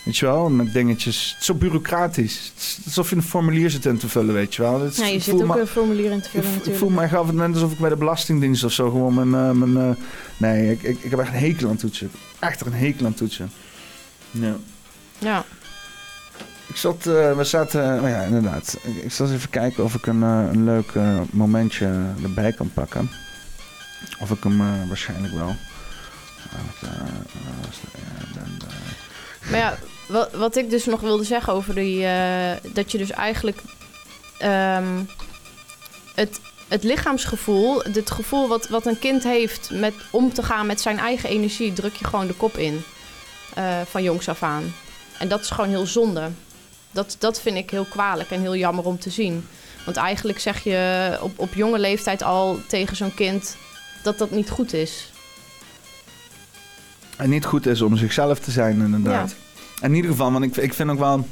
weet 0.05 0.17
je 0.17 0.25
wel, 0.25 0.49
met 0.49 0.73
dingetjes. 0.73 1.29
Het 1.31 1.39
is 1.39 1.45
zo 1.45 1.53
bureaucratisch. 1.53 2.51
Het 2.55 2.63
is 2.79 2.81
alsof 2.85 3.09
je 3.09 3.15
een 3.15 3.23
formulier 3.23 3.69
zit 3.69 3.85
in 3.85 3.97
te 3.97 4.07
vullen, 4.09 4.33
weet 4.33 4.55
je 4.55 4.61
wel. 4.61 4.81
Het 4.81 4.91
is- 4.91 4.97
Ja, 4.97 5.05
je 5.05 5.13
ik 5.13 5.23
zit 5.23 5.33
ook 5.33 5.47
me- 5.47 5.59
een 5.59 5.67
formulier 5.67 6.11
in 6.11 6.21
te 6.21 6.25
ik, 6.25 6.31
vullen 6.31 6.47
ik 6.47 6.53
natuurlijk. 6.53 6.77
voel 6.77 6.89
me 6.89 7.01
echt 7.01 7.13
af 7.13 7.27
en 7.29 7.35
toe 7.35 7.47
alsof 7.53 7.71
ik 7.71 7.77
bij 7.79 7.89
de 7.89 7.95
Belastingdienst 7.95 8.63
of 8.63 8.71
zo 8.71 8.89
gewoon 8.89 9.13
mijn... 9.29 9.49
eh, 9.49 9.51
mijn 9.51 9.77
eh, 9.89 9.95
nee, 10.37 10.71
ik, 10.71 10.83
ik, 10.83 10.97
ik 11.03 11.09
heb 11.09 11.19
echt 11.19 11.29
een 11.33 11.39
hekel 11.39 11.69
aan 11.69 11.75
toetsen. 11.77 12.11
Echt 12.39 12.65
een 12.65 12.73
hekel 12.73 13.05
aan 13.05 13.13
toetsen. 13.13 13.51
Ja. 14.39 14.55
Ja. 15.17 15.43
Ik 16.67 16.75
zat, 16.75 17.05
eh, 17.05 17.37
we 17.37 17.43
zaten, 17.43 18.01
oh 18.01 18.09
ja, 18.09 18.21
inderdaad. 18.21 18.77
Ik, 18.83 19.03
eens 19.03 19.19
even 19.19 19.49
kijken 19.49 19.83
of 19.83 19.93
ik 19.95 20.05
een, 20.05 20.23
eh, 20.23 20.45
een 20.51 20.63
leuk 20.63 20.91
eh, 20.93 21.19
momentje 21.31 22.03
erbij 22.23 22.51
kan 22.51 22.71
pakken. 22.73 23.11
Of 24.19 24.31
ik 24.31 24.43
hem 24.43 24.61
eh, 24.61 24.87
waarschijnlijk 24.87 25.33
wel. 25.33 25.55
Maar 29.49 29.59
ja, 29.59 29.77
wat, 30.07 30.31
wat 30.33 30.55
ik 30.55 30.69
dus 30.69 30.85
nog 30.85 31.01
wilde 31.01 31.23
zeggen 31.23 31.53
over 31.53 31.75
die... 31.75 32.05
eh, 32.05 32.51
dat 32.73 32.91
je 32.91 32.97
dus 32.97 33.11
eigenlijk... 33.11 33.61
ehm, 34.37 35.03
het, 36.15 36.39
het 36.67 36.83
lichaamsgevoel, 36.83 37.81
het 37.83 38.11
gevoel 38.11 38.47
wat, 38.47 38.69
wat 38.69 38.85
een 38.85 38.99
kind 38.99 39.23
heeft 39.23 39.69
met 39.71 39.93
om 40.11 40.33
te 40.33 40.43
gaan 40.43 40.65
met 40.65 40.81
zijn 40.81 40.99
eigen 40.99 41.29
energie, 41.29 41.73
druk 41.73 41.95
je 41.95 42.05
gewoon 42.05 42.27
de 42.27 42.33
kop 42.33 42.57
in. 42.57 42.83
Eh, 43.57 43.81
van 43.89 44.03
jongs 44.03 44.29
af 44.29 44.43
aan. 44.43 44.73
En 45.19 45.27
dat 45.27 45.41
is 45.41 45.49
gewoon 45.49 45.69
heel 45.69 45.85
zonde. 45.85 46.29
Dat, 46.91 47.15
dat 47.19 47.41
vind 47.41 47.57
ik 47.57 47.69
heel 47.69 47.85
kwalijk 47.85 48.31
en 48.31 48.41
heel 48.41 48.55
jammer 48.55 48.85
om 48.85 48.99
te 48.99 49.09
zien. 49.09 49.47
Want 49.85 49.97
eigenlijk 49.97 50.39
zeg 50.39 50.63
je 50.63 51.17
op, 51.21 51.39
op 51.39 51.53
jonge 51.53 51.79
leeftijd 51.79 52.23
al 52.23 52.59
tegen 52.67 52.95
zo'n 52.95 53.13
kind 53.13 53.55
dat 54.03 54.17
dat 54.17 54.31
niet 54.31 54.49
goed 54.49 54.73
is. 54.73 55.11
En 57.17 57.29
niet 57.29 57.45
goed 57.45 57.65
is 57.65 57.81
om 57.81 57.97
zichzelf 57.97 58.39
te 58.39 58.51
zijn, 58.51 58.81
inderdaad. 58.81 59.35
In 59.81 59.93
ieder 59.93 60.11
geval, 60.11 60.31
want 60.31 60.43
ik, 60.43 60.57
ik 60.57 60.73
vind 60.73 60.89
ook 60.89 60.99
wel 60.99 61.27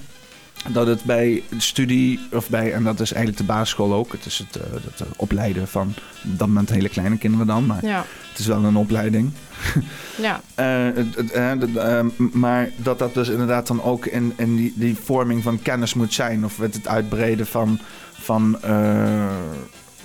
dat 0.70 0.88
het 0.88 1.04
bij 1.04 1.44
de 1.50 1.62
studie, 1.62 2.20
of 2.32 2.50
bij, 2.50 2.74
en 2.74 2.84
dat 2.84 3.00
is 3.00 3.14
eigenlijk 3.14 3.48
de 3.48 3.54
basisschool 3.54 3.94
ook, 3.94 4.12
het 4.12 4.26
is 4.26 4.38
het, 4.38 4.56
eh, 4.56 4.72
het 4.72 5.02
eh, 5.02 5.08
opleiden 5.16 5.68
van, 5.68 5.94
dat 6.22 6.48
met 6.48 6.70
hele 6.70 6.90
kleine 6.90 7.18
kinderen 7.18 7.48
dan, 7.48 7.66
maar 7.66 7.86
Ja, 7.86 8.06
het 8.30 8.40
is 8.40 8.46
wel 8.46 8.64
een 8.64 8.76
opleiding. 8.76 9.32
ja, 10.18 10.42
Eh, 10.56 10.88
eh, 10.88 12.00
eh, 12.00 12.06
maar 12.32 12.70
dat 12.76 13.00
dat 13.00 13.14
dus 13.14 13.30
inderdaad 13.30 13.68
dan 13.68 13.84
ook 13.84 14.06
in, 14.06 14.34
in 14.36 14.56
die, 14.56 14.74
die 14.76 14.98
vorming 15.04 15.44
van 15.44 15.62
kennis 15.62 15.94
moet 15.94 16.14
zijn, 16.14 16.46
of 16.46 16.58
met 16.60 16.74
het 16.74 16.88
uitbreden 16.88 17.48
van, 17.48 17.80
van, 18.22 18.58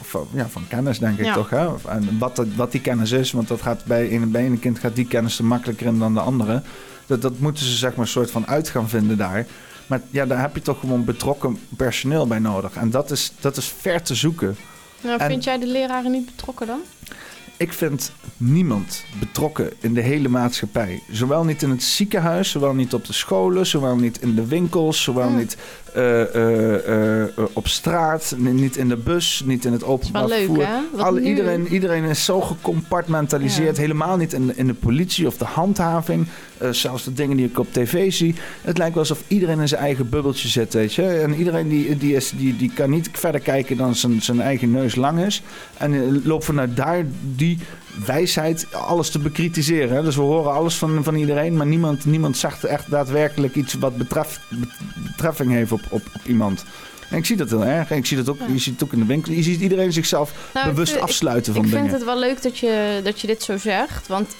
van, 0.02 0.26
ja, 0.34 0.48
van 0.48 0.62
kennis, 0.68 0.98
denk 0.98 1.18
ik 1.18 1.24
Ja. 1.24 1.34
toch. 1.34 1.50
Hè? 1.50 1.68
En 1.88 2.18
wat, 2.18 2.44
wat 2.56 2.72
die 2.72 2.80
kennis 2.80 3.10
is, 3.10 3.32
want 3.32 3.48
dat 3.48 3.62
gaat 3.62 3.84
bij 3.84 4.12
een, 4.12 4.30
bij 4.30 4.46
een 4.46 4.58
kind 4.58 4.78
gaat 4.78 4.94
die 4.96 5.06
kennis 5.06 5.38
er 5.38 5.44
makkelijker 5.44 5.86
in 5.86 5.98
dan 5.98 6.14
de 6.14 6.20
andere. 6.20 6.62
Dat, 7.06 7.22
dat 7.22 7.38
moeten 7.38 7.64
ze 7.64 7.76
zeg 7.76 7.90
maar 7.90 8.04
een 8.04 8.10
soort 8.10 8.30
van 8.30 8.46
uit 8.46 8.68
gaan 8.68 8.88
vinden 8.88 9.16
daar. 9.16 9.46
Maar 9.86 10.00
ja, 10.10 10.26
daar 10.26 10.40
heb 10.40 10.54
je 10.54 10.62
toch 10.62 10.80
gewoon 10.80 11.04
betrokken 11.04 11.58
personeel 11.76 12.26
bij 12.26 12.38
nodig. 12.38 12.74
En 12.74 12.90
dat 12.90 13.10
is, 13.10 13.32
dat 13.40 13.56
is 13.56 13.74
ver 13.80 14.02
te 14.02 14.14
zoeken. 14.14 14.56
Nou, 15.00 15.18
En- 15.20 15.26
vind 15.26 15.44
jij 15.44 15.58
de 15.58 15.66
leraren 15.66 16.10
niet 16.10 16.24
betrokken 16.26 16.66
dan? 16.66 16.80
Ik 17.60 17.72
vind 17.72 18.12
niemand 18.36 19.04
betrokken 19.18 19.72
in 19.80 19.94
de 19.94 20.00
hele 20.00 20.28
maatschappij. 20.28 21.02
Zowel 21.10 21.44
niet 21.44 21.62
in 21.62 21.70
het 21.70 21.82
ziekenhuis, 21.82 22.50
zowel 22.50 22.74
niet 22.74 22.94
op 22.94 23.04
de 23.04 23.12
scholen, 23.12 23.66
zowel 23.66 23.96
niet 23.96 24.20
in 24.20 24.34
de 24.34 24.46
winkels, 24.46 25.02
zowel 25.02 25.26
Hmm. 25.28 25.36
niet 25.36 25.56
eh, 25.94 26.34
eh, 26.34 27.22
eh, 27.22 27.28
op 27.52 27.68
straat, 27.68 28.34
ni- 28.36 28.52
niet 28.52 28.76
in 28.76 28.88
de 28.88 28.96
bus, 28.96 29.42
niet 29.44 29.64
in 29.64 29.72
het 29.72 29.84
openbaar 29.84 30.28
wel 30.28 30.38
leuk, 30.38 30.46
vervoer. 30.46 31.02
Alle, 31.04 31.20
nu- 31.20 31.26
iedereen, 31.26 31.66
iedereen 31.66 32.04
is 32.04 32.24
zo 32.24 32.40
gecompartmentaliseerd. 32.40 33.76
Ja. 33.76 33.82
Helemaal 33.82 34.16
niet 34.16 34.32
in 34.32 34.46
de, 34.46 34.52
in 34.56 34.66
de 34.66 34.74
politie 34.74 35.26
of 35.26 35.36
de 35.36 35.44
handhaving. 35.44 36.26
Zelfs 36.70 37.04
de 37.04 37.12
dingen 37.12 37.36
die 37.36 37.46
ik 37.46 37.58
op 37.58 37.72
tv 37.72 38.12
zie. 38.12 38.34
Het 38.62 38.78
lijkt 38.78 38.94
wel 38.94 39.02
alsof 39.02 39.22
iedereen 39.28 39.60
in 39.60 39.68
zijn 39.68 39.80
eigen 39.80 40.08
bubbeltje 40.08 40.48
zit, 40.48 40.72
weet 40.74 40.94
je. 40.94 41.02
En 41.02 41.34
iedereen 41.34 41.68
die, 41.68 41.96
die, 41.96 42.14
is, 42.14 42.32
die, 42.36 42.56
die 42.56 42.70
kan 42.74 42.90
niet 42.90 43.08
verder 43.12 43.40
kijken 43.40 43.76
dan 43.76 43.94
zijn, 43.94 44.22
zijn 44.22 44.40
eigen 44.40 44.70
neus 44.70 44.94
lang 44.94 45.24
is. 45.24 45.42
En 45.76 46.22
loopt 46.24 46.44
vanuit 46.44 46.76
daar 46.76 47.04
die 47.36 47.58
wijsheid 48.04 48.66
alles 48.74 49.10
te 49.10 49.18
bekritiseren. 49.18 49.96
Hè. 49.96 50.02
Dus 50.02 50.16
we 50.16 50.22
horen 50.22 50.52
alles 50.52 50.74
van, 50.74 51.04
van 51.04 51.14
iedereen, 51.14 51.56
maar 51.56 51.66
niemand, 51.66 52.04
niemand 52.04 52.36
zegt 52.36 52.64
echt 52.64 52.90
daadwerkelijk 52.90 53.54
iets 53.54 53.74
wat 53.74 53.92
betreffing 53.96 55.50
heeft 55.52 55.72
op, 55.72 55.80
op, 55.88 56.02
op 56.14 56.20
iemand. 56.26 56.64
En 57.10 57.16
ik 57.18 57.26
zie 57.26 57.36
dat 57.36 57.50
heel 57.50 57.64
erg. 57.64 57.90
En 57.90 57.96
ik 57.96 58.06
zie 58.06 58.16
dat 58.16 58.28
ook, 58.28 58.38
Ja. 58.38 58.46
je 58.46 58.58
ziet 58.58 58.72
het 58.74 58.84
ook 58.84 58.92
in 58.92 58.98
de 58.98 59.04
winkel. 59.06 59.32
Je 59.32 59.42
ziet 59.42 59.60
iedereen 59.60 59.92
zichzelf 59.92 60.32
Nou, 60.54 60.68
ik 60.68 60.74
bewust 60.74 61.00
afsluiten 61.00 61.54
van 61.54 61.64
ik 61.64 61.68
dingen. 61.70 61.84
vind 61.84 61.96
het 61.98 62.04
wel 62.08 62.18
leuk 62.18 62.42
dat 62.42 62.58
je, 62.58 63.00
dat 63.04 63.20
je 63.20 63.26
dit 63.26 63.42
zo 63.42 63.56
zegt. 63.56 64.06
Want 64.06 64.34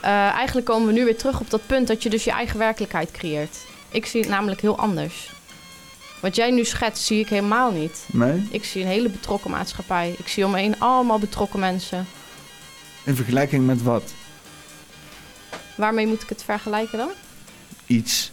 eh, 0.00 0.10
eigenlijk 0.10 0.66
komen 0.66 0.86
we 0.86 0.92
nu 0.92 1.04
weer 1.04 1.16
terug 1.16 1.40
op 1.40 1.50
dat 1.50 1.60
punt 1.66 1.86
dat 1.88 2.02
je 2.02 2.10
dus 2.10 2.24
je 2.24 2.30
eigen 2.30 2.58
werkelijkheid 2.58 3.10
creëert. 3.10 3.56
Ik 3.88 4.06
zie 4.06 4.20
het 4.20 4.30
namelijk 4.30 4.60
heel 4.60 4.78
anders. 4.78 5.30
Wat 6.20 6.36
jij 6.36 6.50
nu 6.50 6.64
schetst, 6.64 7.04
zie 7.04 7.20
ik 7.20 7.28
helemaal 7.28 7.72
niet. 7.72 8.04
Nee? 8.12 8.46
Ik 8.50 8.64
zie 8.64 8.82
een 8.82 8.88
hele 8.88 9.08
betrokken 9.08 9.50
maatschappij. 9.50 10.14
Ik 10.18 10.28
zie 10.28 10.44
om 10.44 10.50
me 10.50 10.58
heen 10.58 10.74
allemaal 10.80 11.18
betrokken 11.18 11.60
mensen. 11.60 12.06
In 13.10 13.16
vergelijking 13.16 13.66
met 13.66 13.82
wat? 13.82 14.02
Waarmee 15.74 16.06
moet 16.06 16.22
ik 16.22 16.28
het 16.28 16.42
vergelijken 16.44 16.98
dan? 16.98 17.08
Iets. 17.86 18.30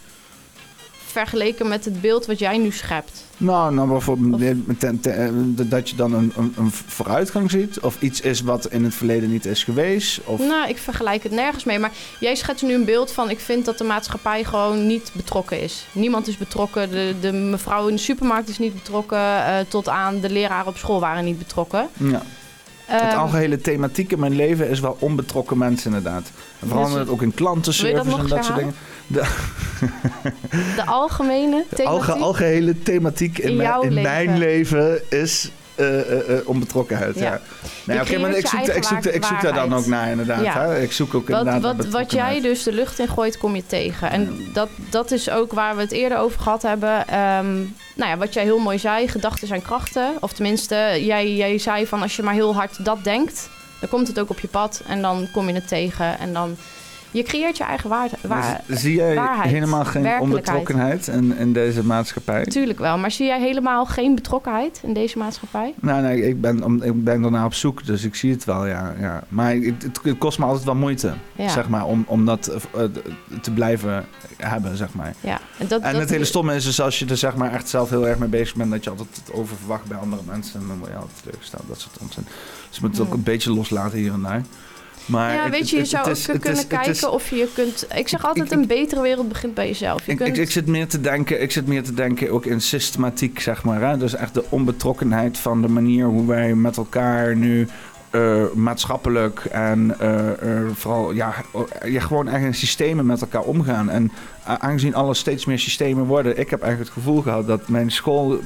Vergeleken 1.05 1.67
met 1.67 1.85
het 1.85 2.01
beeld 2.01 2.25
wat 2.25 2.39
jij 2.39 2.57
nu 2.57 2.71
schept. 2.71 3.23
Nou, 3.37 3.73
nou 3.73 3.87
bijvoorbeeld 3.87 4.41
eh, 4.41 4.55
ten- 4.77 4.99
ten- 4.99 5.57
eh, 5.59 5.69
dat 5.69 5.89
je 5.89 5.95
dan 5.95 6.13
een, 6.13 6.33
een, 6.35 6.53
een 6.57 6.71
vooruitgang 6.71 7.51
ziet. 7.51 7.79
Of 7.79 8.01
iets 8.01 8.21
is 8.21 8.41
wat 8.41 8.65
in 8.71 8.83
het 8.83 8.93
verleden 8.95 9.31
niet 9.31 9.45
is 9.45 9.63
geweest. 9.63 10.19
Of, 10.25 10.39
Nou, 10.39 10.69
ik 10.69 10.77
vergelijk 10.77 11.23
het 11.23 11.31
nergens 11.31 11.63
mee. 11.63 11.79
Maar 11.79 11.91
jij 12.19 12.35
schetst 12.35 12.63
nu 12.63 12.73
een 12.73 12.85
beeld 12.85 13.11
van... 13.11 13.29
ik 13.29 13.39
vind 13.39 13.65
dat 13.65 13.77
de 13.77 13.83
maatschappij 13.83 14.43
gewoon 14.43 14.87
niet 14.87 15.11
betrokken 15.13 15.61
is. 15.61 15.85
Niemand 15.91 16.27
is 16.27 16.37
betrokken. 16.37 16.89
De, 16.91 17.15
de 17.21 17.31
mevrouw 17.31 17.87
in 17.87 17.95
de 17.95 18.01
supermarkt 18.01 18.49
is 18.49 18.57
niet 18.59 18.73
betrokken. 18.73 19.17
eh, 19.45 19.59
tot 19.67 19.89
aan 19.89 20.19
de 20.19 20.29
leraren 20.29 20.67
op 20.67 20.77
school 20.77 20.99
waren 20.99 21.25
niet 21.25 21.37
betrokken. 21.37 21.87
ja. 21.97 22.21
Het 22.87 23.01
Ehm, 23.11 23.17
algehele 23.19 23.61
thematiek 23.61 24.11
in 24.11 24.19
mijn 24.19 24.35
leven 24.35 24.69
is 24.69 24.79
wel 24.79 24.97
onbetrokken 24.99 25.57
mensen 25.57 25.85
inderdaad. 25.95 26.31
En 26.59 26.67
vooral 26.67 26.89
Dus- 26.93 27.07
ook 27.07 27.21
in 27.21 27.33
klantenservice 27.33 28.09
dat 28.09 28.19
en 28.19 28.27
dat 28.27 28.45
soort 28.45 28.57
dingen. 28.57 28.73
de 30.75 30.85
algemene 30.85 31.63
De 31.69 31.75
thematiek. 31.75 32.09
alge, 32.09 32.11
algehele 32.13 32.81
thematiek 32.83 33.37
in, 33.37 33.49
In 33.49 33.55
mijn, 33.55 33.81
in 33.81 33.93
leven. 33.93 34.11
mijn 34.11 34.37
leven 34.37 35.01
is 35.09 35.51
eh, 35.75 35.99
eh, 35.99 36.37
eh, 36.37 36.47
onbetrokkenheid. 36.47 37.15
Ja. 37.19 37.41
Oké, 38.01 38.17
maar 38.19 38.37
ik 38.37 38.47
zoek, 38.47 38.59
ik, 38.59 38.83
zoek, 38.83 39.05
ik 39.05 39.23
zoek 39.23 39.41
daar 39.41 39.53
dan 39.53 39.73
ook 39.75 39.85
naar 39.85 40.09
inderdaad. 40.09 40.43
Ja. 40.43 40.61
Hè? 40.61 40.81
Ik 40.81 40.91
zoek 40.91 41.13
ook 41.13 41.29
Wat, 41.29 41.45
inderdaad 41.45 41.75
wat, 41.75 41.87
wat 41.87 42.11
jij 42.11 42.41
dus 42.41 42.63
de 42.63 42.73
lucht 42.73 42.99
in 42.99 43.07
gooit, 43.07 43.37
kom 43.37 43.55
je 43.55 43.63
tegen. 43.67 44.11
En 44.11 44.37
dat, 44.53 44.69
dat 44.89 45.11
is 45.11 45.29
ook 45.29 45.53
waar 45.53 45.75
we 45.75 45.81
het 45.81 45.91
eerder 45.91 46.17
over 46.17 46.39
gehad 46.41 46.61
hebben. 46.61 47.07
Ehm, 47.07 47.47
nou 47.97 48.09
ja, 48.11 48.17
wat 48.17 48.33
jij 48.33 48.43
heel 48.43 48.59
mooi 48.59 48.79
zei, 48.79 49.07
gedachten 49.07 49.47
zijn 49.47 49.61
krachten. 49.61 50.17
Of 50.19 50.33
tenminste, 50.33 50.97
jij, 50.99 51.35
jij 51.35 51.57
zei 51.57 51.87
van 51.87 52.01
als 52.01 52.15
je 52.15 52.23
maar 52.23 52.33
heel 52.33 52.53
hard 52.53 52.85
dat 52.85 53.03
denkt... 53.03 53.49
dan 53.79 53.89
komt 53.89 54.07
het 54.07 54.19
ook 54.19 54.29
op 54.29 54.39
je 54.39 54.47
pad 54.47 54.81
en 54.87 55.01
dan 55.01 55.27
kom 55.31 55.47
je 55.47 55.53
het 55.53 55.67
tegen. 55.67 56.19
En 56.19 56.33
dan, 56.33 56.57
je 57.11 57.23
creëert 57.23 57.57
je 57.57 57.63
eigen 57.63 57.89
waar, 57.89 58.09
waar, 58.21 58.61
Dus 58.65 58.79
zie 58.81 58.95
jij 58.95 59.15
waarheid, 59.15 59.51
helemaal 59.51 59.85
geen 59.85 60.19
onbetrokkenheid 60.19 61.07
in, 61.07 61.37
in 61.37 61.53
deze 61.53 61.83
maatschappij? 61.85 62.39
Natuurlijk 62.39 62.79
wel, 62.79 62.97
maar 62.97 63.11
zie 63.11 63.25
jij 63.25 63.39
helemaal 63.39 63.85
geen 63.85 64.15
betrokkenheid 64.15 64.79
in 64.83 64.93
deze 64.93 65.17
maatschappij? 65.17 65.73
Nou, 65.79 66.01
nee, 66.01 66.27
ik 66.27 66.41
ben, 66.41 66.63
om, 66.63 66.81
ik 66.83 67.03
ben 67.03 67.21
daarna 67.21 67.45
op 67.45 67.53
zoek, 67.53 67.85
dus 67.85 68.03
ik 68.03 68.15
zie 68.15 68.31
het 68.31 68.45
wel, 68.45 68.65
ja. 68.65 68.93
ja. 68.99 69.23
Maar 69.29 69.53
het, 69.53 70.17
kost 70.17 70.39
me 70.39 70.45
altijd 70.45 70.63
wel 70.65 70.75
moeite, 70.75 71.13
Ja. 71.35 71.49
zeg 71.49 71.69
maar, 71.69 71.85
om, 71.85 72.03
om 72.07 72.25
dat 72.25 72.47
eh, 72.47 72.83
te 73.41 73.51
blijven 73.51 74.05
hebben, 74.37 74.77
zeg 74.77 74.93
maar. 74.93 75.13
Ja, 75.19 75.39
en 75.57 75.67
dat, 75.67 75.81
En 75.81 75.91
dat, 75.91 76.01
het 76.01 76.09
hele 76.09 76.25
stomme 76.25 76.55
is 76.55 76.63
dus 76.63 76.81
als 76.81 76.99
je 76.99 77.05
er 77.05 77.17
zeg 77.17 77.35
maar 77.35 77.53
echt 77.53 77.69
zelf 77.69 77.89
heel 77.89 78.07
erg 78.07 78.17
mee 78.17 78.29
bezig 78.29 78.55
bent, 78.55 78.71
dat 78.71 78.83
je 78.83 78.89
altijd 78.89 79.09
het 79.25 79.33
over 79.33 79.55
verwacht 79.57 79.85
bij 79.85 79.97
andere 79.97 80.21
mensen. 80.25 80.61
En 80.61 80.67
dan 80.67 80.77
word 80.77 80.91
je 80.91 80.97
altijd 80.97 81.17
teleurgesteld, 81.23 81.63
dat 81.67 81.79
soort 81.79 81.97
onzin. 82.01 82.23
Dus 82.67 82.77
je 82.77 82.81
moet 82.81 82.91
het 82.91 82.99
ook 82.99 83.07
Hmm. 83.07 83.15
een 83.17 83.23
beetje 83.23 83.53
loslaten 83.53 83.97
hier 83.97 84.13
en 84.13 84.21
daar. 84.21 84.41
Maar 85.07 85.33
ja, 85.33 85.49
weet 85.49 85.69
je, 85.69 85.75
je 85.75 85.81
het- 85.81 85.91
zou 85.91 86.01
het 86.09 86.11
ook 86.11 86.17
is- 86.35 86.39
kunnen 86.41 86.59
is- 86.59 86.67
kijken 86.67 86.91
is- 86.91 87.05
of 87.05 87.29
je 87.29 87.47
kunt... 87.53 87.87
Ik 87.95 88.07
zeg 88.07 88.25
altijd, 88.25 88.51
ik- 88.51 88.57
een 88.57 88.67
betere 88.67 89.01
wereld 89.01 89.27
begint 89.27 89.53
bij 89.53 89.67
jezelf. 89.67 90.05
Je 90.05 90.11
Ik, 90.11 90.17
kunt, 90.17 90.29
ik, 90.29 90.37
ik 90.37 90.51
zit 90.51 90.67
meer 90.67 90.87
te 90.87 91.01
denken, 91.01 91.41
ik 91.41 91.51
zit 91.51 91.67
meer 91.67 91.83
te 91.83 91.93
denken 91.93 92.29
ook 92.31 92.45
in 92.45 92.61
systematiek, 92.61 93.39
zeg 93.39 93.63
maar. 93.63 93.81
Hè? 93.81 93.97
Dus 93.97 94.15
echt 94.15 94.33
de 94.33 94.43
onbetrokkenheid 94.49 95.37
van 95.37 95.61
de 95.61 95.67
manier 95.67 96.05
hoe 96.05 96.27
wij 96.27 96.55
met 96.55 96.77
elkaar 96.77 97.35
nu 97.35 97.67
eh, 98.09 98.43
maatschappelijk 98.53 99.45
en 99.51 99.99
eh, 99.99 100.57
eh, 100.57 100.69
vooral 100.73 101.11
ja, 101.11 101.33
ja, 101.85 101.99
gewoon 102.01 102.27
eigen 102.27 102.53
systemen 102.53 103.05
met 103.05 103.21
elkaar 103.21 103.41
omgaan. 103.43 103.89
En 103.89 104.11
aangezien 104.43 104.95
alles 104.95 105.19
steeds 105.19 105.45
meer 105.45 105.59
systemen 105.59 106.05
worden, 106.05 106.39
ik 106.39 106.49
heb 106.49 106.61
eigenlijk 106.61 106.93
het 106.93 107.03
gevoel 107.03 107.21
gehad 107.21 107.47
dat 107.47 107.67
mijn 107.67 107.91
school, 107.91 108.39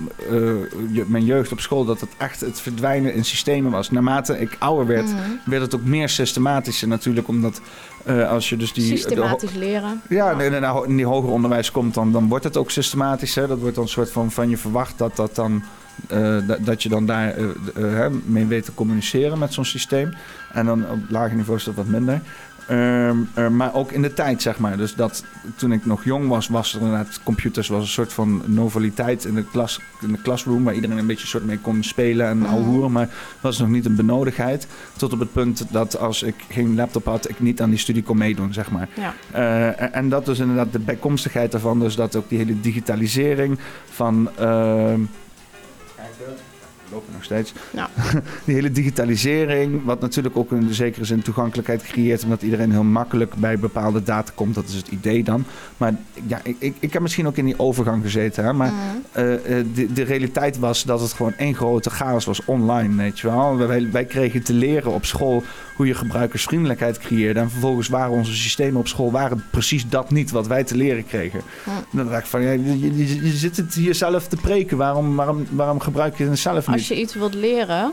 je- 0.92 1.06
mijn 1.08 1.26
jeugd 1.26 1.52
op 1.52 1.60
school, 1.60 1.86
dat 1.86 2.00
het 2.00 2.10
echt 2.18 2.42
het 2.42 2.60
verdwijnen 2.62 3.14
in 3.14 3.26
systemen 3.26 3.72
was. 3.72 3.92
Naarmate 3.92 4.40
ik 4.40 4.56
ouder 4.60 4.86
werd, 4.88 5.06
Mhm. 5.08 5.20
werd 5.46 5.62
het 5.62 5.76
ook 5.76 5.84
meer 5.86 6.10
systematisch. 6.10 6.84
En 6.84 6.90
natuurlijk 6.90 7.28
omdat 7.28 7.62
als 8.30 8.50
je 8.50 8.58
dus 8.58 8.74
die... 8.74 8.90
de 8.90 8.98
Systematisch 8.98 9.54
leren. 9.54 10.02
ja, 10.10 10.34
nee, 10.36 10.50
nee, 10.50 10.60
nou, 10.60 10.88
in 10.88 10.96
die 10.96 11.06
hoger 11.06 11.30
onderwijs 11.30 11.72
komt, 11.72 11.94
dan, 11.94 12.12
dan 12.12 12.28
wordt 12.28 12.44
het 12.44 12.58
ook 12.58 12.72
systematisch. 12.72 13.36
Hè? 13.36 13.48
Dat 13.48 13.60
wordt 13.60 13.76
dan 13.76 13.84
een 13.84 13.90
soort 13.90 14.12
van 14.12 14.32
van 14.32 14.50
je 14.50 14.58
verwacht 14.58 14.98
dat 14.98 15.16
dat 15.16 15.36
dan. 15.36 15.64
Eh, 16.08 16.38
dat, 16.60 16.84
je 16.84 16.90
dan 16.90 17.06
daar 17.06 17.34
eh, 17.36 18.06
eh, 18.06 18.12
mee 18.26 18.46
weet 18.46 18.66
te 18.66 18.74
communiceren 18.74 19.40
met 19.40 19.54
zo'n 19.54 19.66
systeem. 19.66 20.14
En 20.54 20.66
dan 20.66 20.90
op 20.90 21.00
lager 21.10 21.36
niveau 21.36 21.58
is 21.58 21.64
dat 21.64 21.76
wat 21.76 21.86
minder. 21.88 22.22
Ehm, 22.68 23.18
eh, 23.34 23.48
maar 23.48 23.74
ook 23.74 23.92
in 23.92 24.02
de 24.02 24.14
tijd, 24.14 24.42
zeg 24.42 24.60
maar. 24.60 24.78
Dus 24.78 24.96
dat 24.96 25.24
toen 25.56 25.72
ik 25.72 25.86
nog 25.86 26.04
jong 26.04 26.28
was, 26.28 26.48
was 26.48 26.74
er 26.76 26.82
inderdaad 26.82 27.20
computers 27.24 27.68
was 27.68 27.82
een 27.82 27.88
soort 27.88 28.14
van 28.14 28.42
novaliteit 28.46 29.26
in 29.26 29.36
de, 29.36 29.44
klas, 29.52 29.80
in 30.02 30.12
de 30.12 30.22
classroom, 30.22 30.64
waar 30.64 30.74
iedereen 30.74 30.98
een 30.98 31.06
beetje 31.08 31.28
soort 31.28 31.46
mee 31.46 31.58
kon 31.58 31.84
spelen 31.84 32.28
en 32.28 32.38
Mhm. 32.38 32.50
ouwehoeren, 32.50 32.92
maar 32.92 33.10
was 33.42 33.60
nog 33.60 33.70
niet 33.70 33.86
een 33.86 33.96
benodigdheid. 33.96 34.68
Tot 34.98 35.14
op 35.14 35.20
het 35.20 35.32
punt 35.34 35.66
dat 35.72 35.98
als 36.00 36.24
ik 36.24 36.36
geen 36.50 36.76
laptop 36.76 37.06
had, 37.06 37.30
ik 37.30 37.40
niet 37.40 37.62
aan 37.62 37.70
die 37.70 37.80
studie 37.80 38.04
kon 38.04 38.18
meedoen, 38.18 38.54
zeg 38.54 38.72
maar. 38.72 38.90
Ja. 38.96 39.14
En- 39.78 39.94
en 39.94 40.10
dat 40.10 40.28
is 40.28 40.40
inderdaad 40.40 40.72
de 40.72 40.80
bijkomstigheid 40.80 41.52
daarvan. 41.52 41.80
Dus 41.80 41.96
dat 41.96 42.16
ook 42.16 42.30
die 42.30 42.38
hele 42.38 42.62
digitalisering 42.62 43.60
van. 43.90 44.30
Ehm 46.24 46.34
Kijk, 46.34 46.38
we 46.38 46.51
lopen 46.92 47.14
nog 47.14 47.24
steeds. 47.24 47.54
Ja. 47.72 47.90
die 48.46 48.56
hele 48.56 48.72
digitalisering, 48.72 49.84
wat 49.84 50.00
natuurlijk 50.02 50.38
ook 50.38 50.52
in 50.52 50.74
zekere 50.74 51.06
zin 51.06 51.22
toegankelijkheid 51.22 51.84
creëert, 51.84 52.24
omdat 52.24 52.42
iedereen 52.42 52.72
heel 52.72 52.84
makkelijk 52.84 53.36
bij 53.36 53.60
bepaalde 53.60 54.04
data 54.04 54.32
komt. 54.36 54.56
Dat 54.56 54.68
is 54.68 54.76
het 54.76 54.88
idee 54.88 55.24
dan. 55.24 55.46
Maar 55.78 55.96
ja, 56.28 56.40
ik, 56.44 56.56
ik, 56.60 56.76
ik 56.80 56.94
heb 56.94 57.02
misschien 57.02 57.28
ook 57.28 57.38
in 57.38 57.46
die 57.46 57.60
overgang 57.60 58.04
gezeten. 58.04 58.44
Hè? 58.46 58.54
Maar 58.54 58.72
Mhm. 58.72 58.80
eh, 59.12 59.34
eh, 59.60 59.66
de, 59.74 59.94
de 59.94 60.04
realiteit 60.04 60.60
was 60.60 60.84
dat 60.84 61.02
het 61.02 61.14
gewoon 61.14 61.34
één 61.38 61.56
grote 61.56 61.90
chaos 61.90 62.26
was 62.26 62.46
online, 62.46 62.96
weet 62.96 63.20
je 63.20 63.28
wel. 63.28 63.58
Wij, 63.58 63.92
wij 63.92 64.06
kregen 64.06 64.44
te 64.44 64.54
leren 64.54 64.92
op 64.92 65.06
school 65.06 65.44
hoe 65.76 65.88
je 65.88 65.94
gebruikersvriendelijkheid 65.94 66.98
creëerde. 66.98 67.40
En 67.40 67.50
vervolgens 67.50 67.88
waren 67.88 68.12
onze 68.12 68.36
systemen 68.36 68.80
op 68.80 68.88
school 68.88 69.12
waren 69.12 69.44
precies 69.52 69.90
dat 69.90 70.12
niet 70.12 70.32
wat 70.32 70.48
wij 70.48 70.64
te 70.64 70.76
leren 70.76 71.06
kregen. 71.06 71.42
Ja. 71.66 71.72
Dan 71.92 72.08
dacht 72.08 72.20
ik 72.20 72.26
van, 72.26 72.42
ja, 72.42 72.52
je, 72.52 72.80
je, 72.80 73.26
je 73.26 73.32
zit 73.32 73.58
het 73.58 73.74
hier 73.74 73.96
zelf 73.96 74.28
te 74.28 74.36
preken. 74.36 74.78
Waarom, 74.78 75.16
waarom, 75.16 75.46
waarom 75.50 75.80
gebruik 75.80 76.18
je 76.18 76.26
het 76.28 76.40
zelf 76.40 76.68
niet? 76.68 76.81
Als 76.82 76.90
je 76.90 77.00
iets 77.00 77.14
wilt 77.14 77.34
leren, 77.34 77.92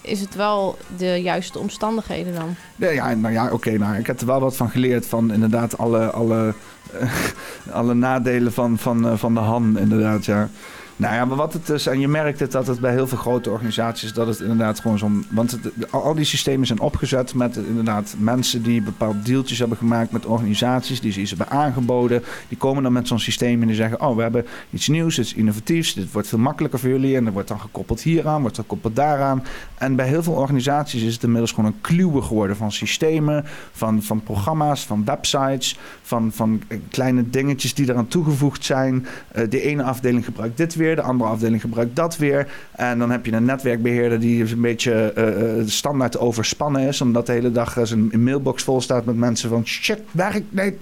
is 0.00 0.20
het 0.20 0.34
wel 0.34 0.78
de 0.96 1.22
juiste 1.22 1.58
omstandigheden 1.58 2.34
dan. 2.34 2.54
Ja, 2.76 3.14
nou 3.14 3.32
ja, 3.32 3.52
oké. 3.52 3.70
nou, 3.70 3.96
ik 3.96 4.06
heb 4.06 4.20
er 4.20 4.26
wel 4.26 4.40
wat 4.40 4.56
van 4.56 4.70
geleerd 4.70 5.06
van 5.06 5.32
inderdaad 5.32 5.78
alle, 5.78 6.10
alle, 6.10 6.54
alle 7.70 7.94
nadelen 7.94 8.52
van, 8.52 8.78
van, 8.78 9.08
eh, 9.08 9.16
van 9.16 9.34
de 9.34 9.40
Han, 9.40 9.78
inderdaad, 9.78 10.24
ja. 10.24 10.48
Nou 10.98 11.14
ja, 11.14 11.24
maar 11.24 11.36
wat 11.36 11.52
het 11.52 11.68
is, 11.68 11.86
en 11.86 12.00
je 12.00 12.08
merkt 12.08 12.40
het 12.40 12.52
dat 12.52 12.66
het 12.66 12.80
bij 12.80 12.92
heel 12.92 13.06
veel 13.06 13.18
grote 13.18 13.50
organisaties, 13.50 14.12
dat 14.12 14.26
het 14.26 14.40
inderdaad 14.40 14.80
gewoon 14.80 14.98
zo'n. 14.98 15.26
Want 15.30 15.58
al 15.90 16.14
die 16.14 16.24
systemen 16.24 16.66
zijn 16.66 16.80
opgezet 16.80 17.34
met 17.34 17.56
inderdaad 17.56 18.14
mensen 18.18 18.62
die 18.62 18.82
bepaalde 18.82 19.22
deeltjes 19.22 19.58
hebben 19.58 19.78
gemaakt 19.78 20.10
met 20.10 20.26
organisaties, 20.26 21.00
die 21.00 21.12
ze 21.12 21.20
iets 21.20 21.30
hebben 21.30 21.50
aangeboden. 21.50 22.22
Die 22.48 22.58
komen 22.58 22.82
dan 22.82 22.92
met 22.92 23.08
zo'n 23.08 23.18
systeem 23.18 23.60
en 23.60 23.66
die 23.66 23.76
zeggen: 23.76 24.00
Oh, 24.00 24.16
we 24.16 24.22
hebben 24.22 24.46
iets 24.70 24.88
nieuws, 24.88 25.18
iets 25.18 25.34
innovatiefs, 25.34 25.94
dit 25.94 26.12
wordt 26.12 26.28
veel 26.28 26.38
makkelijker 26.38 26.78
voor 26.78 26.88
jullie. 26.88 27.16
En 27.16 27.24
dat 27.24 27.32
wordt 27.32 27.48
dan 27.48 27.60
gekoppeld 27.60 28.02
hieraan, 28.02 28.40
wordt 28.40 28.56
gekoppeld 28.56 28.96
daaraan. 28.96 29.44
En 29.74 29.96
bij 29.96 30.06
heel 30.08 30.22
veel 30.22 30.32
organisaties 30.32 31.02
is 31.02 31.14
het 31.14 31.22
inmiddels 31.22 31.52
gewoon 31.52 31.70
een 31.70 31.80
kluwe 31.80 32.22
geworden 32.22 32.56
van 32.56 32.72
systemen, 32.72 33.44
van, 33.72 34.02
van 34.02 34.22
programma's, 34.22 34.86
van 34.86 35.04
websites, 35.04 35.78
van, 36.02 36.32
van 36.32 36.62
eh, 36.68 36.78
kleine 36.90 37.30
dingetjes 37.30 37.74
die 37.74 37.90
eraan 37.90 38.08
toegevoegd 38.08 38.64
zijn. 38.64 39.06
Eh, 39.28 39.50
de 39.50 39.60
ene 39.60 39.82
afdeling 39.82 40.24
gebruikt 40.24 40.56
dit 40.56 40.74
weer, 40.74 40.87
De 40.96 41.02
andere 41.02 41.30
afdeling 41.30 41.60
gebruikt 41.60 41.96
dat 41.96 42.16
weer. 42.16 42.48
En 42.70 42.98
dan 42.98 43.10
heb 43.10 43.26
je 43.26 43.32
een 43.32 43.44
netwerkbeheerder 43.44 44.20
die 44.20 44.52
een 44.52 44.60
beetje 44.60 45.12
eh, 45.12 45.58
eh, 45.58 45.66
standaard 45.66 46.18
overspannen 46.18 46.82
is. 46.82 47.00
Omdat 47.00 47.26
de 47.26 47.32
hele 47.32 47.52
dag 47.52 47.76
zijn 47.82 48.22
mailbox 48.22 48.62
vol 48.62 48.80
staat 48.80 49.04
met 49.04 49.16
mensen 49.16 49.48
van 49.48 49.66
shit, 49.66 50.00
werk, 50.10 50.44
nee. 50.50 50.76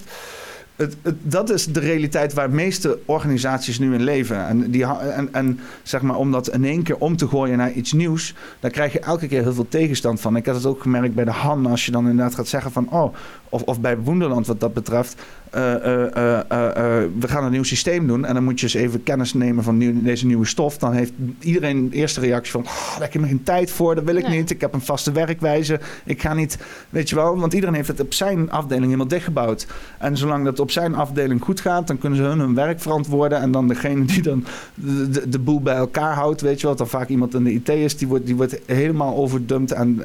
Het, 0.77 0.97
dat 1.23 1.51
is 1.51 1.67
de 1.67 1.81
realiteit 1.81 2.35
waar 2.35 2.51
meeste 2.51 2.99
organisaties 3.05 3.79
nu 3.79 3.95
in 3.95 4.03
leven. 4.03 4.47
En, 4.47 4.71
die, 4.71 4.85
en, 4.87 5.29
en 5.33 5.61
zeg 5.83 6.03
maar, 6.03 6.17
om 6.17 6.33
dat 6.33 6.49
in 6.49 6.65
één 6.65 6.83
keer 6.83 6.97
om 6.97 7.17
te 7.17 7.29
gooien 7.29 7.57
naar 7.57 7.73
iets 7.73 7.93
nieuws, 7.93 8.35
daar 8.61 8.71
krijg 8.71 8.93
je 8.93 9.01
elke 9.01 9.27
keer 9.27 9.43
heel 9.43 9.55
veel 9.55 9.69
tegenstand 9.69 10.21
van. 10.21 10.37
Ik 10.37 10.47
had 10.47 10.55
het 10.55 10.67
ook 10.67 10.83
gemerkt 10.83 11.15
bij 11.15 11.25
de 11.25 11.31
Han, 11.31 11.67
als 11.67 11.87
je 11.87 11.93
dan 11.93 12.09
inderdaad 12.09 12.35
gaat 12.35 12.49
zeggen 12.49 12.73
van, 12.73 12.91
oh, 12.91 13.15
of, 13.57 13.63
of 13.63 13.81
bij 13.81 13.99
Woenderland 13.99 14.47
wat 14.47 14.61
dat 14.61 14.73
betreft, 14.75 15.17
eh, 15.51 15.75
eh, 15.75 16.39
eh, 16.39 17.11
we 17.19 17.29
gaan 17.29 17.45
een 17.45 17.51
nieuw 17.51 17.63
systeem 17.63 18.07
doen 18.07 18.25
en 18.25 18.35
dan 18.35 18.45
moet 18.45 18.61
je 18.61 18.67
eens 18.67 18.75
even 18.75 19.03
kennis 19.03 19.35
nemen 19.35 19.65
van 19.65 19.77
nieuw- 19.77 20.03
deze 20.03 20.27
nieuwe 20.27 20.47
stof. 20.47 20.79
Dan 20.79 20.93
heeft 20.93 21.13
iedereen 21.41 21.91
de 21.91 21.97
eerste 21.97 22.21
reactie 22.21 22.53
van, 22.53 22.61
oh, 22.61 22.91
daar 22.99 23.11
heb 23.11 23.15
ik 23.15 23.29
geen 23.29 23.43
tijd 23.43 23.71
voor, 23.71 23.95
dat 23.95 24.05
wil 24.05 24.17
ik 24.17 24.29
Nee. 24.29 24.39
niet. 24.39 24.51
Ik 24.51 24.61
heb 24.61 24.75
een 24.75 24.81
vaste 24.81 25.13
werkwijze, 25.13 25.81
ik 26.05 26.21
ga 26.23 26.35
niet, 26.35 26.59
weet 26.91 27.09
je 27.09 27.15
wel, 27.15 27.39
want 27.39 27.53
iedereen 27.53 27.75
heeft 27.75 27.89
het 27.89 28.01
op 28.01 28.15
zijn 28.15 28.51
afdeling 28.51 28.85
helemaal 28.85 29.09
dichtgebouwd. 29.09 29.67
En 29.99 30.17
zolang 30.17 30.45
dat 30.45 30.61
op 30.61 30.71
zijn 30.71 30.95
afdeling 30.95 31.43
goed 31.43 31.61
gaat, 31.61 31.87
dan 31.87 31.99
kunnen 31.99 32.19
ze 32.19 32.25
hun, 32.25 32.39
hun 32.39 32.55
werk 32.55 32.81
verantwoorden. 32.81 33.41
En 33.41 33.51
dan 33.51 33.69
degene 33.69 34.05
die 34.05 34.23
dan 34.23 34.45
de, 34.75 35.11
de, 35.11 35.29
de 35.29 35.39
boel 35.39 35.61
bij 35.61 35.77
elkaar 35.77 36.15
houdt, 36.15 36.41
weet 36.41 36.61
je 36.61 36.67
wel, 36.67 36.77
wat 36.77 36.79
dan 36.79 37.01
vaak 37.01 37.09
iemand 37.09 37.35
in 37.35 37.45
de 37.45 37.53
IT 37.53 37.69
is, 37.69 37.97
die 37.97 38.09
wordt, 38.09 38.27
die 38.27 38.37
wordt 38.37 38.59
helemaal 38.67 39.17
overdumpt 39.17 39.73
en, 39.73 40.03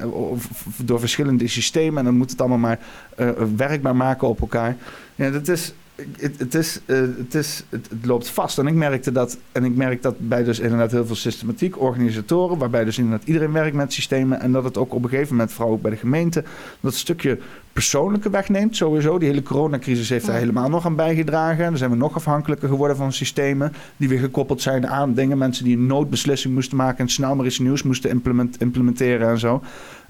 door 0.78 1.00
verschillende 1.00 1.48
systemen. 1.48 1.98
En 1.98 2.06
dan 2.06 2.18
moet 2.18 2.32
het 2.32 2.40
allemaal 2.40 2.58
maar 2.58 2.80
eh, 3.16 3.30
werkbaar 3.56 3.96
maken 3.96 4.28
op 4.28 4.42
elkaar. 4.42 4.76
Ja, 5.16 5.30
dat 5.30 5.48
is. 5.48 5.74
Het, 6.18 6.40
het, 6.40 6.56
is, 6.56 6.80
eh, 6.86 6.98
het, 7.18 7.36
is, 7.36 7.64
het, 7.70 7.90
het 7.90 8.06
loopt 8.06 8.30
vast. 8.30 8.58
En 8.58 8.68
ik 8.68 8.74
merkte 8.74 9.12
dat, 9.12 9.38
en 9.52 9.64
ik 9.64 9.76
merk 9.76 10.02
dat 10.02 10.16
bij 10.18 10.44
dus 10.44 10.60
inderdaad 10.60 10.92
heel 10.92 11.06
veel 11.06 11.16
systematiek, 11.16 11.82
organisatoren, 11.82 12.58
waarbij 12.58 12.84
dus 12.86 12.98
inderdaad 12.98 13.28
iedereen 13.28 13.52
werkt 13.52 13.76
met 13.76 13.94
systemen. 13.94 14.40
En 14.40 14.52
dat 14.52 14.64
het 14.64 14.78
ook 14.78 14.94
op 14.94 15.04
een 15.04 15.10
gegeven 15.10 15.36
moment, 15.36 15.54
vooral 15.54 15.74
ook 15.74 15.82
bij 15.82 15.92
de 15.92 15.98
gemeente, 15.98 16.44
dat 16.80 16.94
stukje 16.94 17.38
persoonlijke 17.74 18.30
wegneemt. 18.30 18.76
Sowieso. 18.76 19.18
Die 19.18 19.30
hele 19.30 19.44
coronacrisis 19.44 20.10
heeft 20.10 20.26
daar 20.26 20.36
helemaal 20.36 20.70
nog 20.70 20.86
aan 20.86 20.96
bijgedragen. 20.96 21.64
Dan 21.64 21.78
zijn 21.78 21.92
we 21.92 21.96
nog 21.96 22.16
afhankelijker 22.16 22.70
geworden 22.70 22.98
van 22.98 23.14
systemen 23.14 23.74
die 23.98 24.10
weer 24.10 24.20
gekoppeld 24.20 24.62
zijn 24.62 24.88
aan 24.88 25.14
dingen. 25.14 25.38
Mensen 25.38 25.64
die 25.64 25.78
een 25.78 25.86
noodbeslissing 25.86 26.54
moesten 26.54 26.78
maken 26.78 27.00
en 27.00 27.10
snel 27.10 27.36
maar 27.36 27.46
iets 27.46 27.60
nieuws 27.60 27.84
moesten 27.84 28.10
implement- 28.10 28.62
implementeren 28.62 29.30
en 29.30 29.40
zo. 29.40 29.62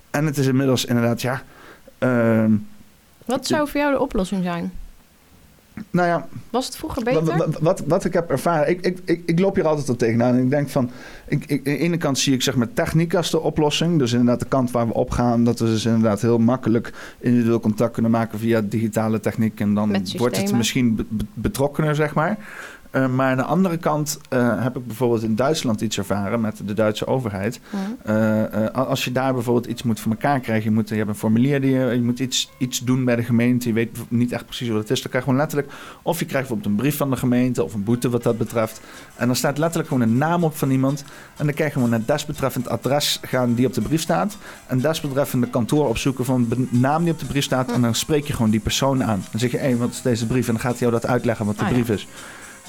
En 0.10 0.26
het 0.26 0.38
is 0.38 0.48
inmiddels 0.48 0.86
inderdaad, 0.86 1.22
ja. 1.22 1.42
ehm, 1.98 2.52
Wat 3.32 3.48
zou 3.48 3.68
voor 3.70 3.80
jou 3.80 3.94
de 3.94 4.00
oplossing 4.00 4.44
zijn? 4.44 4.72
nou 5.90 6.08
ja, 6.08 6.28
Was 6.50 6.66
het 6.66 6.76
vroeger 6.78 7.04
beter? 7.04 7.38
wat, 7.38 7.60
wat, 7.60 7.84
wat 7.88 8.06
ik 8.06 8.14
heb 8.14 8.30
ervaren, 8.30 8.70
ik, 8.70 8.82
ik, 8.86 9.00
ik, 9.06 9.22
ik 9.26 9.40
loop 9.40 9.56
hier 9.56 9.68
altijd 9.68 9.90
al 9.90 9.96
tegenaan. 9.96 10.36
En 10.36 10.44
ik 10.44 10.50
denk 10.50 10.70
van, 10.70 10.90
ik, 11.28 11.46
ik, 11.46 11.58
aan 11.58 11.74
de 11.74 11.78
ene 11.78 11.98
kant 11.98 12.20
zie 12.20 12.34
ik 12.34 12.42
zeg 12.42 12.56
maar 12.56 12.74
techniek 12.74 13.16
als 13.16 13.32
de 13.32 13.40
oplossing. 13.40 14.00
Dus 14.00 14.12
inderdaad 14.12 14.40
de 14.40 14.46
kant 14.46 14.72
waar 14.72 14.88
we 14.88 14.94
op 14.94 15.12
gaan. 15.12 15.44
Dat 15.44 15.60
we 15.60 15.66
dus 15.66 15.86
inderdaad 15.86 16.22
heel 16.22 16.38
makkelijk 16.38 16.94
individueel 17.20 17.60
contact 17.60 17.94
kunnen 17.94 18.12
maken 18.12 18.40
via 18.40 18.62
digitale 18.62 19.20
techniek. 19.20 19.60
En 19.60 19.74
dan 19.74 20.06
wordt 20.18 20.38
het 20.38 20.54
misschien 20.54 20.96
be- 20.96 21.06
be- 21.10 21.26
betrokkener, 21.34 21.96
zeg 21.96 22.14
maar. 22.14 22.38
Eh, 22.92 23.08
maar 23.08 23.32
aan 23.32 23.38
de 23.38 23.44
andere 23.44 23.78
kant 23.78 24.20
eh, 24.30 24.64
heb 24.64 24.78
ik 24.78 24.88
bijvoorbeeld 24.88 25.24
in 25.24 25.36
Duitsland 25.36 25.82
iets 25.82 25.98
ervaren 25.98 26.42
met 26.42 26.62
de 26.66 26.74
Duitse 26.74 27.08
overheid. 27.08 27.60
Hm. 27.70 28.10
Eh, 28.10 28.68
als 28.74 29.06
je 29.06 29.12
daar 29.12 29.34
bijvoorbeeld 29.34 29.66
iets 29.66 29.84
moet 29.84 30.00
voor 30.00 30.12
elkaar 30.12 30.40
krijgen, 30.40 30.70
je, 30.70 30.76
moet, 30.76 30.90
je 30.90 30.96
hebt 30.96 31.10
een 31.10 31.16
formulier, 31.16 31.62
die 31.62 31.72
je, 31.72 31.86
je 31.86 32.02
moet 32.02 32.20
iets, 32.20 32.52
iets 32.58 32.80
doen 32.80 33.06
bij 33.06 33.16
de 33.16 33.24
gemeente, 33.24 33.68
je 33.68 33.74
weet 33.74 33.98
niet 34.08 34.32
echt 34.32 34.46
precies 34.46 34.70
wat 34.70 34.78
het 34.78 34.90
is, 34.90 35.02
dan 35.02 35.10
krijg 35.10 35.24
je 35.24 35.30
gewoon 35.30 35.44
letterlijk, 35.44 35.74
of 36.02 36.20
je 36.20 36.26
krijgt 36.26 36.48
bijvoorbeeld 36.48 36.76
een 36.76 36.84
brief 36.84 36.98
van 36.98 37.10
de 37.10 37.16
gemeente 37.16 37.64
of 37.64 37.74
een 37.74 37.84
boete 37.84 38.10
wat 38.10 38.24
dat 38.24 38.38
betreft. 38.38 38.82
En 39.16 39.28
dan 39.28 39.36
staat 39.36 39.58
letterlijk 39.58 39.90
gewoon 39.90 40.08
een 40.10 40.18
naam 40.18 40.44
op 40.44 40.58
van 40.58 40.72
iemand. 40.72 41.04
En 41.38 41.46
dan 41.46 41.54
krijg 41.54 41.70
je 41.70 41.76
gewoon 41.76 41.90
naar 41.90 42.06
desbetreffend 42.06 42.70
adres 42.70 43.20
gaan 43.22 43.54
die 43.54 43.68
op 43.68 43.74
de 43.74 43.82
brief 43.82 44.02
staat. 44.02 44.38
En 44.68 44.80
desbetreffende 44.80 45.48
kantoor 45.48 45.88
opzoeken 45.88 46.26
van 46.26 46.48
de 46.50 46.68
naam 46.70 47.04
die 47.04 47.14
op 47.14 47.20
de 47.20 47.26
brief 47.26 47.44
staat. 47.44 47.72
En 47.72 47.82
dan 47.82 47.96
spreek 47.96 48.28
je 48.28 48.34
gewoon 48.34 48.52
die 48.52 48.60
persoon 48.60 49.04
aan. 49.04 49.24
Dan 49.32 49.40
zeg 49.40 49.52
je, 49.52 49.58
hé, 49.58 49.64
hey, 49.64 49.78
wat 49.78 49.90
is 49.90 50.02
deze 50.02 50.28
brief? 50.28 50.48
En 50.48 50.54
dan 50.54 50.62
gaat 50.62 50.72
hij 50.72 50.80
jou 50.80 50.92
dat 50.92 51.06
uitleggen 51.06 51.46
wat 51.46 51.58
de 51.58 51.62
Ah, 51.62 51.68
ja. 51.68 51.74
brief 51.74 51.90
is. 51.90 52.08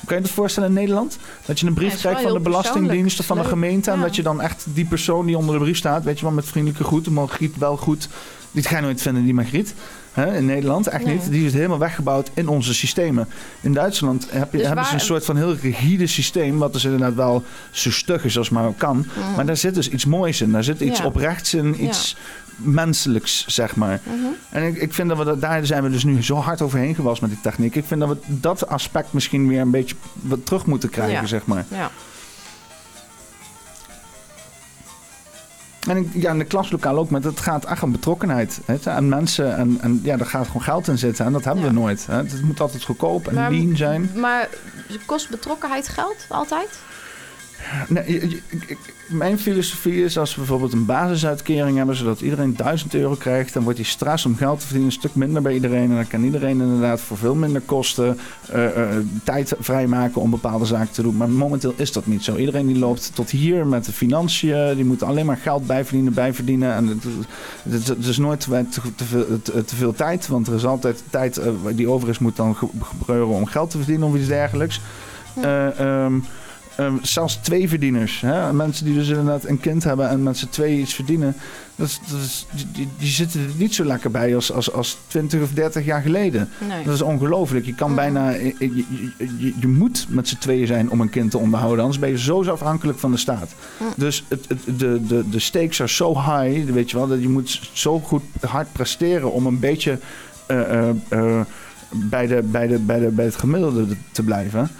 Kan 0.07 0.16
je 0.16 0.23
dat 0.23 0.33
voorstellen 0.33 0.69
in 0.69 0.74
Nederland? 0.74 1.19
Dat 1.45 1.61
je 1.61 1.66
een 1.66 1.74
brief 1.74 1.93
Ja, 1.93 1.99
krijgt 1.99 2.23
van 2.23 2.33
de 2.33 2.41
Belastingdienst 2.41 3.20
of 3.20 3.27
van 3.27 3.39
de 3.39 3.45
gemeente. 3.45 3.91
En 3.91 4.01
dat 4.01 4.16
je 4.16 4.23
dan 4.23 4.41
echt 4.41 4.65
die 4.74 4.85
persoon 4.85 5.27
die 5.27 5.37
onder 5.37 5.55
de 5.55 5.61
brief 5.61 5.77
staat, 5.77 6.05
weet 6.05 6.19
je 6.19 6.24
wel, 6.24 6.35
met 6.35 6.45
vriendelijke 6.45 6.85
groeten, 6.85 7.12
Margriet 7.12 7.59
wel 7.59 7.77
goed. 7.77 8.09
Die 8.51 8.62
ga 8.62 8.77
je 8.77 8.83
nooit 8.83 9.03
vinden, 9.03 9.24
die 9.24 9.35
Margriet. 9.35 9.74
Hè, 10.12 10.36
in 10.36 10.47
Nederland, 10.47 10.86
echt 10.86 11.05
Nee. 11.05 11.14
niet. 11.14 11.30
Die 11.30 11.47
is 11.47 11.52
helemaal 11.52 11.78
weggebouwd 11.78 12.30
in 12.34 12.48
onze 12.48 12.74
systemen. 12.74 13.28
In 13.60 13.72
Duitsland 13.72 14.26
heb 14.30 14.52
je, 14.52 14.59
Dus 14.59 14.66
hebben 14.66 14.84
ze 14.84 14.94
een 14.94 15.01
soort 15.01 15.24
van 15.24 15.36
heel 15.36 15.55
rigide 15.55 16.06
systeem. 16.06 16.59
Wat 16.59 16.72
dus 16.72 16.84
inderdaad 16.84 17.14
wel 17.14 17.43
zo 17.70 17.90
stug 17.90 18.24
is 18.24 18.39
als 18.39 18.51
maar 18.51 18.72
kan. 18.76 19.06
Maar 19.36 19.47
daar 19.47 19.56
zit 19.56 19.74
dus 19.74 19.89
iets 19.89 20.05
moois 20.05 20.40
in. 20.40 20.52
Daar 20.52 20.64
zit 20.64 20.80
iets. 20.80 20.98
Ja. 20.98 21.05
oprechts 21.05 21.55
in. 21.55 21.84
Iets 21.84 22.16
menselijks, 22.56 23.44
zeg 23.47 23.76
maar. 23.76 24.01
Mhm. 24.05 24.16
En 24.51 24.66
ik, 24.66 24.76
ik 24.76 24.93
vind 24.94 25.09
dat 25.09 25.18
we 25.18 25.24
dat, 25.24 25.40
daar 25.40 25.66
zijn 25.66 25.82
we 25.82 25.90
dus 25.90 26.05
nu 26.05 26.22
zo 26.22 26.36
hard 26.36 26.62
overheen 26.62 26.94
gewas 26.94 27.20
met 27.20 27.30
die 27.30 27.40
techniek. 27.43 27.74
Ik 27.76 27.84
vind 27.84 28.01
dat 28.01 28.09
we 28.09 28.16
dat 28.26 28.66
aspect 28.68 29.12
misschien 29.12 29.48
weer 29.48 29.60
een 29.60 29.70
beetje 29.70 29.94
wat 30.20 30.47
terug 30.47 30.66
moeten 30.66 30.89
krijgen, 30.90 31.20
Ja. 31.20 31.26
zeg 31.26 31.47
maar. 31.47 31.64
Ja. 31.68 31.90
En 35.88 36.10
ja, 36.14 36.30
in 36.32 36.38
de 36.38 36.44
klaslokaal 36.44 36.96
ook, 36.98 37.10
maar 37.10 37.20
het 37.22 37.40
gaat 37.40 37.64
echt 37.64 37.82
om 37.82 37.92
betrokkenheid. 37.92 38.60
Hè, 38.64 38.76
en 38.90 39.09
mensen, 39.09 39.56
en, 39.56 39.78
en 39.80 40.00
ja, 40.02 40.16
daar 40.16 40.26
gaat 40.26 40.46
gewoon 40.46 40.62
geld 40.62 40.88
in 40.88 40.98
zitten. 40.98 41.24
En 41.26 41.32
dat 41.32 41.44
hebben 41.44 41.62
Ja. 41.62 41.68
we 41.68 41.74
nooit. 41.74 42.06
Hè. 42.06 42.16
Het 42.16 42.42
moet 42.42 42.60
altijd 42.60 42.82
goedkoop 42.84 43.28
en 43.28 43.34
Maar- 43.34 43.50
lean 43.50 43.76
zijn. 43.76 44.10
Maar 44.14 44.48
kost 45.06 45.30
betrokkenheid 45.30 45.88
geld 45.88 46.16
altijd? 46.28 46.78
Nee, 47.89 48.43
mijn 49.09 49.39
filosofie 49.39 50.05
is 50.05 50.18
als 50.18 50.30
we 50.34 50.40
bijvoorbeeld 50.40 50.72
een 50.72 50.86
basisuitkering 50.86 51.76
hebben, 51.76 51.97
zodat 51.97 52.20
iedereen 52.20 52.56
1000 52.56 52.94
euro 52.94 53.14
krijgt, 53.14 53.52
dan 53.52 53.62
wordt 53.62 53.78
die 53.78 53.86
stress 53.86 54.26
om 54.26 54.36
geld 54.36 54.59
te 54.60 54.64
verdienen 54.66 54.90
een 54.93 54.98
stuk 54.98 55.14
minder 55.14 55.43
bij 55.43 55.55
iedereen. 55.55 55.90
En 55.90 55.94
dan 55.94 56.06
kan 56.06 56.24
iedereen 56.24 56.60
inderdaad 56.60 57.01
voor 57.01 57.16
veel 57.16 57.34
minder 57.34 57.60
kosten 57.60 58.18
eh, 58.51 58.64
eh, 58.66 58.97
tijd 59.24 59.55
vrijmaken 59.59 60.20
om 60.20 60.30
bepaalde 60.30 60.64
zaken 60.64 60.93
te 60.93 61.02
doen. 61.02 61.16
Maar 61.16 61.30
momenteel 61.30 61.74
is 61.76 61.93
dat 61.93 62.06
niet 62.06 62.24
zo. 62.24 62.36
Iedereen 62.36 62.66
die 62.66 62.78
loopt 62.78 63.10
tot 63.14 63.30
hier 63.30 63.66
met 63.66 63.84
de 63.84 63.93
financiën, 63.93 64.74
die 64.74 64.84
moet 64.84 65.02
alleen 65.02 65.26
maar 65.26 65.36
geld 65.36 65.66
bijverdienen, 65.66 66.14
bijverdienen. 66.14 66.74
En 66.74 66.86
het, 66.86 67.05
het, 67.68 67.86
het 67.86 68.06
is 68.06 68.18
nooit 68.18 68.40
te, 68.40 68.64
te, 68.97 69.05
veel, 69.05 69.26
te, 69.43 69.64
te 69.64 69.76
veel 69.76 69.93
tijd, 69.93 70.28
want 70.28 70.47
er 70.47 70.55
is 70.55 70.64
altijd 70.66 71.02
tijd 71.10 71.36
eh, 71.36 71.51
die 71.74 71.89
over 71.89 72.09
is, 72.09 72.18
moet 72.18 72.36
dan 72.36 72.56
ge- 72.56 72.66
gebeuren 72.98 73.34
om 73.34 73.47
geld 73.47 73.70
te 73.70 73.76
verdienen 73.78 74.09
of 74.09 74.14
iets 74.16 74.26
dergelijks. 74.28 74.80
Eh, 75.43 76.06
ehm, 76.77 76.97
zelfs 77.03 77.36
twee 77.36 77.69
verdieners. 77.69 78.20
Hè? 78.20 78.53
Mensen 78.53 78.85
die 78.85 78.94
dus 78.94 79.09
inderdaad 79.09 79.44
een 79.44 79.61
kind 79.61 79.85
hebben 79.85 80.09
en 80.09 80.23
met 80.23 80.39
z'n 80.39 80.49
twee 80.49 80.78
iets 80.78 80.94
verdienen. 80.94 81.36
Dat 81.77 82.01
dat 82.11 82.20
is, 82.20 82.47
die, 82.73 82.89
die, 82.99 83.09
zitten 83.09 83.40
er 83.40 83.51
niet 83.57 83.74
zo 83.74 83.85
lekker 83.85 84.11
bij 84.11 84.35
als, 84.35 84.53
als, 84.53 84.73
als 84.73 84.99
20 85.07 85.43
of 85.43 85.53
30 85.53 85.85
jaar 85.85 86.03
geleden. 86.03 86.49
Nee. 86.69 86.85
Dat 86.85 86.94
is 86.94 87.03
ongelooflijk. 87.03 87.66
Je 87.66 87.74
kan 87.74 87.94
bijna. 87.94 88.31
Je, 88.31 88.55
je, 88.59 88.85
je, 89.39 89.55
je 89.61 89.69
moet 89.69 90.07
met 90.09 90.28
z'n 90.28 90.39
tweeën 90.39 90.66
zijn 90.66 90.90
om 90.90 91.01
een 91.01 91.11
kind 91.11 91.31
te 91.31 91.39
onderhouden. 91.39 91.81
Anders 91.81 92.01
ben 92.01 92.11
je 92.11 92.19
zo 92.19 92.44
afhankelijk 92.44 92.99
van 92.99 93.11
de 93.11 93.16
staat. 93.16 93.55
Mhm. 93.78 93.90
Dus 93.97 94.24
het, 94.28 94.49
het, 94.49 94.78
de, 94.78 95.07
de, 95.07 95.28
de 95.31 95.39
stakes 95.39 95.81
are 95.81 95.90
so 95.90 96.15
high. 96.15 96.70
Weet 96.70 96.90
je 96.90 96.97
wel, 96.97 97.09
dat 97.09 97.23
je 97.23 97.28
moet 97.28 97.70
zo 97.73 98.01
goed 98.01 98.23
hard 98.40 98.73
presteren 98.73 99.32
om 99.32 99.47
een 99.47 99.59
beetje 99.59 99.99
eh, 100.47 100.89
eh, 100.89 100.89
eh, 101.09 101.40
bij, 101.90 102.27
de, 102.27 102.43
bij, 102.43 102.66
de, 102.66 102.78
bij, 102.78 102.99
de, 102.99 103.09
bij 103.09 103.24
het 103.24 103.36
gemiddelde 103.36 103.86
te 104.12 104.23
blijven. 104.23 104.70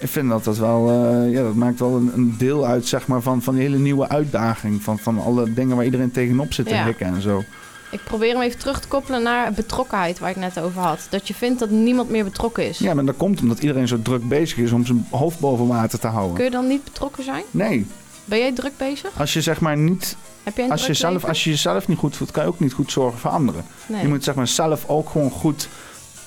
Ik 0.00 0.08
vind 0.08 0.28
dat 0.28 0.44
dat 0.44 0.58
wel, 0.58 0.90
eh, 0.90 1.32
ja, 1.32 1.42
dat 1.42 1.54
maakt 1.54 1.78
wel 1.78 1.96
een, 1.96 2.10
een 2.14 2.34
deel 2.38 2.66
uit 2.66 2.86
zeg 2.86 3.06
maar, 3.06 3.22
van, 3.22 3.42
van 3.42 3.54
die 3.54 3.62
hele 3.62 3.78
nieuwe 3.78 4.08
uitdaging. 4.08 4.82
Van, 4.82 4.98
van 4.98 5.18
alle 5.22 5.52
dingen 5.52 5.76
waar 5.76 5.84
iedereen 5.84 6.10
tegenop 6.10 6.52
zit 6.52 6.66
te 6.68 6.74
Ja. 6.74 6.84
hikken 6.84 7.06
en 7.06 7.22
zo. 7.22 7.44
Ik 7.90 8.00
probeer 8.04 8.32
hem 8.32 8.42
even 8.42 8.58
terug 8.58 8.80
te 8.80 8.88
koppelen 8.88 9.22
naar 9.22 9.52
betrokkenheid, 9.52 10.18
waar 10.18 10.30
ik 10.30 10.36
net 10.36 10.60
over 10.60 10.80
had. 10.80 11.06
Dat 11.10 11.28
je 11.28 11.34
vindt 11.34 11.58
dat 11.58 11.70
niemand 11.70 12.10
meer 12.10 12.24
betrokken 12.24 12.68
is. 12.68 12.78
Ja, 12.78 12.94
maar 12.94 13.04
dat 13.04 13.16
komt 13.16 13.40
omdat 13.42 13.58
iedereen 13.58 13.88
zo 13.88 14.02
druk 14.02 14.28
bezig 14.28 14.58
is 14.58 14.72
om 14.72 14.86
zijn 14.86 15.06
hoofd 15.10 15.38
boven 15.40 15.66
water 15.66 15.98
te 15.98 16.06
houden. 16.06 16.34
Kun 16.34 16.44
je 16.44 16.50
dan 16.50 16.66
niet 16.66 16.84
betrokken 16.84 17.24
zijn? 17.24 17.42
Nee, 17.50 17.86
Ben 18.24 18.38
jij 18.38 18.52
druk 18.52 18.72
bezig? 18.76 19.10
als 19.18 19.32
je 19.32 19.40
zeg 19.40 19.60
maar 19.60 19.76
niet, 19.76 20.16
Heb 20.42 20.56
jij 20.56 20.68
als 20.70 20.86
je, 20.86 20.94
zelf, 20.94 21.24
als 21.24 21.44
je 21.44 21.50
jezelf 21.50 21.88
niet 21.88 21.98
goed 21.98 22.16
voelt, 22.16 22.30
kan 22.30 22.42
je 22.42 22.48
ook 22.48 22.60
niet 22.60 22.72
goed 22.72 22.92
zorgen 22.92 23.18
voor 23.18 23.30
anderen. 23.30 23.64
Nee. 23.86 24.02
Je 24.02 24.08
moet 24.08 24.24
zeg 24.24 24.34
maar 24.34 24.48
zelf 24.48 24.84
ook 24.88 25.08
gewoon 25.10 25.30
goed 25.30 25.68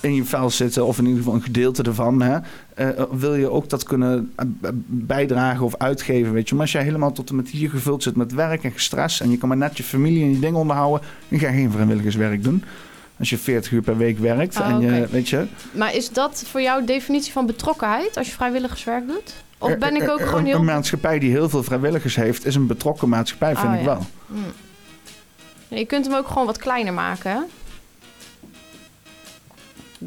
in 0.04 0.16
je 0.16 0.24
vel 0.24 0.50
zitten, 0.50 0.86
of 0.86 0.98
in 0.98 1.04
ieder 1.04 1.20
geval 1.20 1.34
een 1.34 1.44
gedeelte 1.44 1.84
ervan. 1.84 2.22
Hè? 2.22 2.38
Eh, 2.74 3.04
wil 3.12 3.36
je 3.36 3.50
ook 3.50 3.70
dat 3.70 3.84
kunnen 3.84 4.34
eh, 4.36 4.46
bijdragen 4.86 5.66
of 5.66 5.76
uitgeven, 5.78 6.34
weet 6.34 6.50
je. 6.50 6.56
Maar 6.56 6.64
als 6.64 6.72
jij 6.72 6.84
helemaal 6.84 7.12
tot 7.12 7.30
en 7.30 7.36
met 7.36 7.50
hier 7.50 7.70
gevuld 7.70 8.04
zit 8.04 8.16
met 8.16 8.34
werk 8.34 8.64
en 8.64 8.74
stress... 8.76 9.22
en 9.22 9.32
je 9.32 9.38
kan 9.38 9.48
maar 9.48 9.58
net 9.58 9.78
je 9.78 9.84
familie 9.84 10.24
en 10.24 10.32
je 10.32 10.40
dingen 10.40 10.60
onderhouden... 10.60 11.08
dan 11.28 11.40
ga 11.40 11.48
je 11.48 11.54
geen 11.54 11.72
vrijwilligerswerk 11.72 12.44
doen. 12.44 12.64
Als 13.20 13.30
je 13.30 13.38
40 13.38 13.72
uur 13.72 13.82
per 13.82 13.98
week 13.98 14.20
werkt 14.20 14.60
Oh, 14.60 14.68
en 14.68 14.82
je, 14.82 15.08
weet 15.12 15.30
je... 15.30 15.46
Maar 15.72 15.96
is 15.96 16.10
dat 16.10 16.44
voor 16.48 16.62
jou 16.62 16.86
definitie 16.86 17.32
van 17.32 17.46
betrokkenheid 17.46 18.18
als 18.18 18.28
je 18.28 18.34
vrijwilligerswerk 18.34 19.08
doet? 19.08 19.34
Of 19.58 19.78
ben 19.78 19.96
ik 19.96 20.02
Eh, 20.02 20.12
ook 20.12 20.20
eh, 20.20 20.26
gewoon 20.26 20.40
een, 20.40 20.46
heel... 20.46 20.56
Een 20.56 20.66
maatschappij 20.66 21.20
die 21.20 21.32
heel 21.32 21.50
veel 21.50 21.64
vrijwilligers 21.64 22.16
heeft... 22.16 22.46
is 22.46 22.56
een 22.56 22.68
betrokken 22.68 23.10
maatschappij, 23.10 23.56
vind 23.56 23.68
Oh, 23.68 23.74
ik 23.74 23.80
ja. 23.80 23.86
wel. 23.86 24.06
Hm. 24.28 25.76
Je 25.76 25.86
kunt 25.86 26.06
hem 26.06 26.16
ook 26.16 26.28
gewoon 26.28 26.46
wat 26.46 26.58
kleiner 26.58 26.94
maken? 26.94 27.46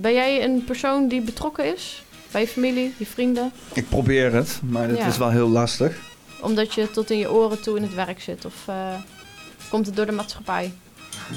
Ben 0.01 0.13
jij 0.13 0.45
een 0.45 0.65
persoon 0.65 1.09
die 1.09 1.21
betrokken 1.21 1.75
is? 1.75 2.05
Bij 2.31 2.41
je 2.41 2.47
familie, 2.49 2.95
je 2.97 3.07
vrienden? 3.07 3.53
Ik 3.73 3.89
probeer 3.89 4.33
het, 4.35 4.61
maar 4.69 4.89
het 4.89 4.99
Ja. 4.99 5.07
is 5.07 5.19
wel 5.19 5.31
heel 5.31 5.49
lastig. 5.49 5.97
Omdat 6.41 6.75
je 6.75 6.91
tot 6.91 7.11
in 7.11 7.19
je 7.19 7.31
oren 7.33 7.61
toe 7.61 7.77
in 7.77 7.83
het 7.83 7.95
werk 7.95 8.21
zit? 8.21 8.45
Of 8.45 8.55
eh, 8.67 8.95
komt 9.69 9.87
het 9.87 9.97
door 9.97 10.07
de 10.07 10.13
maatschappij? 10.13 10.73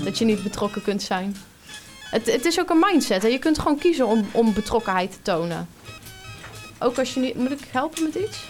Dat 0.03 0.17
je 0.17 0.25
niet 0.25 0.43
betrokken 0.43 0.81
kunt 0.81 1.01
zijn? 1.01 1.35
Het, 2.03 2.31
het 2.31 2.45
is 2.45 2.59
ook 2.59 2.69
een 2.69 2.79
mindset. 2.91 3.21
Hè? 3.21 3.27
Je 3.27 3.39
kunt 3.39 3.59
gewoon 3.59 3.77
kiezen 3.77 4.07
om, 4.07 4.25
om 4.31 4.53
betrokkenheid 4.53 5.11
te 5.11 5.17
tonen. 5.21 5.67
Ook 6.79 6.97
als 6.99 7.13
je 7.13 7.19
niet... 7.19 7.35
Moet 7.35 7.51
ik 7.51 7.59
helpen 7.71 8.03
met 8.03 8.15
iets? 8.15 8.43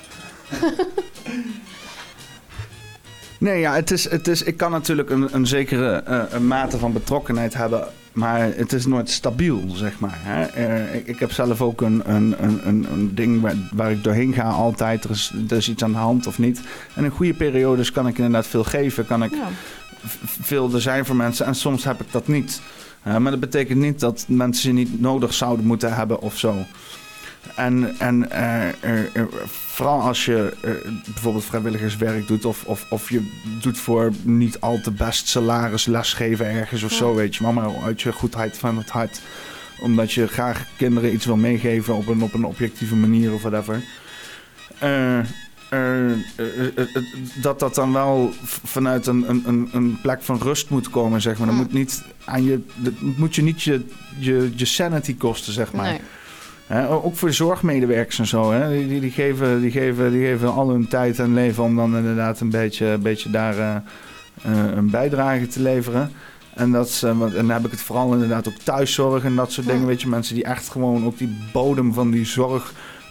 Nee, 3.39 3.59
ja, 3.59 3.73
het 3.73 3.91
is, 3.91 4.09
het 4.09 4.27
is, 4.27 4.41
ik 4.43 4.57
kan 4.57 4.71
natuurlijk 4.71 5.09
een, 5.09 5.27
een 5.35 5.47
zekere 5.47 5.95
eh, 6.05 6.21
een 6.29 6.47
mate 6.47 6.77
van 6.77 6.93
betrokkenheid 6.93 7.53
hebben, 7.53 7.87
maar 8.13 8.39
het 8.55 8.73
is 8.73 8.85
nooit 8.85 9.09
stabiel, 9.09 9.63
zeg 9.73 9.99
maar. 9.99 10.17
Hè? 10.21 10.43
Eh, 10.43 10.95
ik, 10.95 11.07
ik 11.07 11.19
heb 11.19 11.31
zelf 11.31 11.61
ook 11.61 11.81
een, 11.81 12.01
een, 12.05 12.35
een, 12.39 12.87
een, 12.91 13.15
ding 13.15 13.41
waar, 13.41 13.55
waar 13.71 13.91
ik 13.91 14.03
doorheen 14.03 14.33
ga 14.33 14.49
altijd. 14.49 15.03
Er 15.03 15.09
is, 15.09 15.33
er 15.49 15.57
is 15.57 15.69
iets 15.69 15.83
aan 15.83 15.91
de 15.91 15.97
hand 15.97 16.27
of 16.27 16.39
niet. 16.39 16.61
En 16.95 17.03
in 17.03 17.09
goede 17.09 17.33
periodes 17.33 17.91
kan 17.91 18.07
ik 18.07 18.17
inderdaad 18.17 18.47
veel 18.47 18.63
geven, 18.63 19.05
kan 19.05 19.23
ik 19.23 19.31
Ja. 19.31 19.47
veel 20.41 20.73
er 20.73 20.81
zijn 20.81 21.05
voor 21.05 21.15
mensen 21.15 21.45
en 21.45 21.55
soms 21.55 21.83
heb 21.83 22.01
ik 22.01 22.11
dat 22.11 22.27
niet. 22.27 22.61
Eh, 23.03 23.17
maar 23.17 23.31
dat 23.31 23.39
betekent 23.39 23.79
niet 23.79 23.99
dat 23.99 24.25
mensen 24.27 24.69
je 24.69 24.75
niet 24.75 25.01
nodig 25.01 25.33
zouden 25.33 25.65
moeten 25.65 25.95
hebben 25.95 26.21
of 26.21 26.37
zo. 26.37 26.55
En, 27.55 27.95
en 27.99 28.31
eh, 28.31 29.23
vooral 29.45 30.01
als 30.01 30.25
je 30.25 30.53
eh, 30.61 30.71
bijvoorbeeld 31.05 31.45
vrijwilligerswerk 31.45 32.27
doet 32.27 32.45
of, 32.45 32.63
of, 32.65 32.85
of 32.89 33.09
je 33.09 33.31
doet 33.61 33.77
voor 33.77 34.11
niet 34.21 34.59
al 34.59 34.81
te 34.81 34.91
best 34.91 35.27
salaris 35.27 35.85
lesgeven 35.85 36.45
ergens 36.45 36.83
of 36.83 36.91
Ja. 36.91 36.97
zo, 36.97 37.15
weet 37.15 37.35
je, 37.35 37.43
maar, 37.43 37.53
maar 37.53 37.69
uit 37.83 38.01
je 38.01 38.11
goedheid 38.11 38.57
van 38.57 38.77
het 38.77 38.89
hart. 38.89 39.21
Omdat 39.81 40.11
je 40.11 40.27
graag 40.27 40.65
kinderen 40.77 41.13
iets 41.13 41.25
wil 41.25 41.35
meegeven 41.35 41.95
op 41.95 42.07
een, 42.07 42.21
op 42.21 42.33
een 42.33 42.45
objectieve 42.45 42.95
manier 42.95 43.33
of 43.33 43.41
whatever. 43.41 43.81
Eh, 44.79 45.19
eh, 45.69 46.15
dat 47.41 47.59
dat 47.59 47.75
dan 47.75 47.93
wel 47.93 48.33
vanuit 48.63 49.07
een, 49.07 49.29
een, 49.29 49.69
een, 49.71 49.97
plek 50.01 50.21
van 50.21 50.37
rust 50.37 50.69
moet 50.69 50.89
komen, 50.89 51.21
zeg 51.21 51.37
maar. 51.37 51.47
Dat 51.47 51.55
moet, 51.55 51.73
niet 51.73 52.03
aan 52.25 52.43
je, 52.43 52.61
dat 52.75 52.93
moet 52.99 53.35
je 53.35 53.41
niet 53.41 53.61
je, 53.61 53.85
je, 54.19 54.51
je 54.55 54.65
sanity 54.65 55.17
kosten, 55.17 55.53
zeg 55.53 55.73
maar. 55.73 55.85
Nee. 55.85 55.99
Ook 56.89 57.15
voor 57.15 57.33
zorgmedewerkers 57.33 58.19
en 58.19 58.27
zo. 58.27 58.51
Hè? 58.51 58.69
Die, 58.69 58.87
die, 58.87 58.99
die 58.99 59.11
geven, 59.11 59.61
die, 59.61 59.71
geven, 59.71 60.11
die 60.11 60.25
geven 60.25 60.53
al 60.53 60.69
hun 60.69 60.87
tijd 60.87 61.19
en 61.19 61.33
leven 61.33 61.63
om 61.63 61.75
dan 61.75 61.95
inderdaad 61.97 62.39
een 62.39 62.49
beetje, 62.49 62.85
een 62.85 63.01
beetje 63.01 63.29
daar 63.29 63.57
eh, 63.57 63.75
eh, 64.41 64.75
een 64.75 64.89
bijdrage 64.89 65.47
te 65.47 65.61
leveren. 65.61 66.11
En, 66.55 66.71
dat 66.71 66.87
is, 66.87 67.03
eh, 67.03 67.09
en 67.09 67.19
dan 67.31 67.49
heb 67.49 67.65
ik 67.65 67.71
het 67.71 67.81
vooral 67.81 68.13
inderdaad 68.13 68.47
ook 68.47 68.57
thuiszorg 68.63 69.23
en 69.23 69.35
dat 69.35 69.51
soort 69.51 69.65
Ja. 69.67 69.71
dingen. 69.73 69.87
Weet 69.87 70.01
je, 70.01 70.07
mensen 70.07 70.35
die 70.35 70.43
echt 70.43 70.69
gewoon 70.69 71.05
ook 71.05 71.17
die 71.17 71.37
bodem 71.53 71.93
van 71.93 72.11
die 72.11 72.25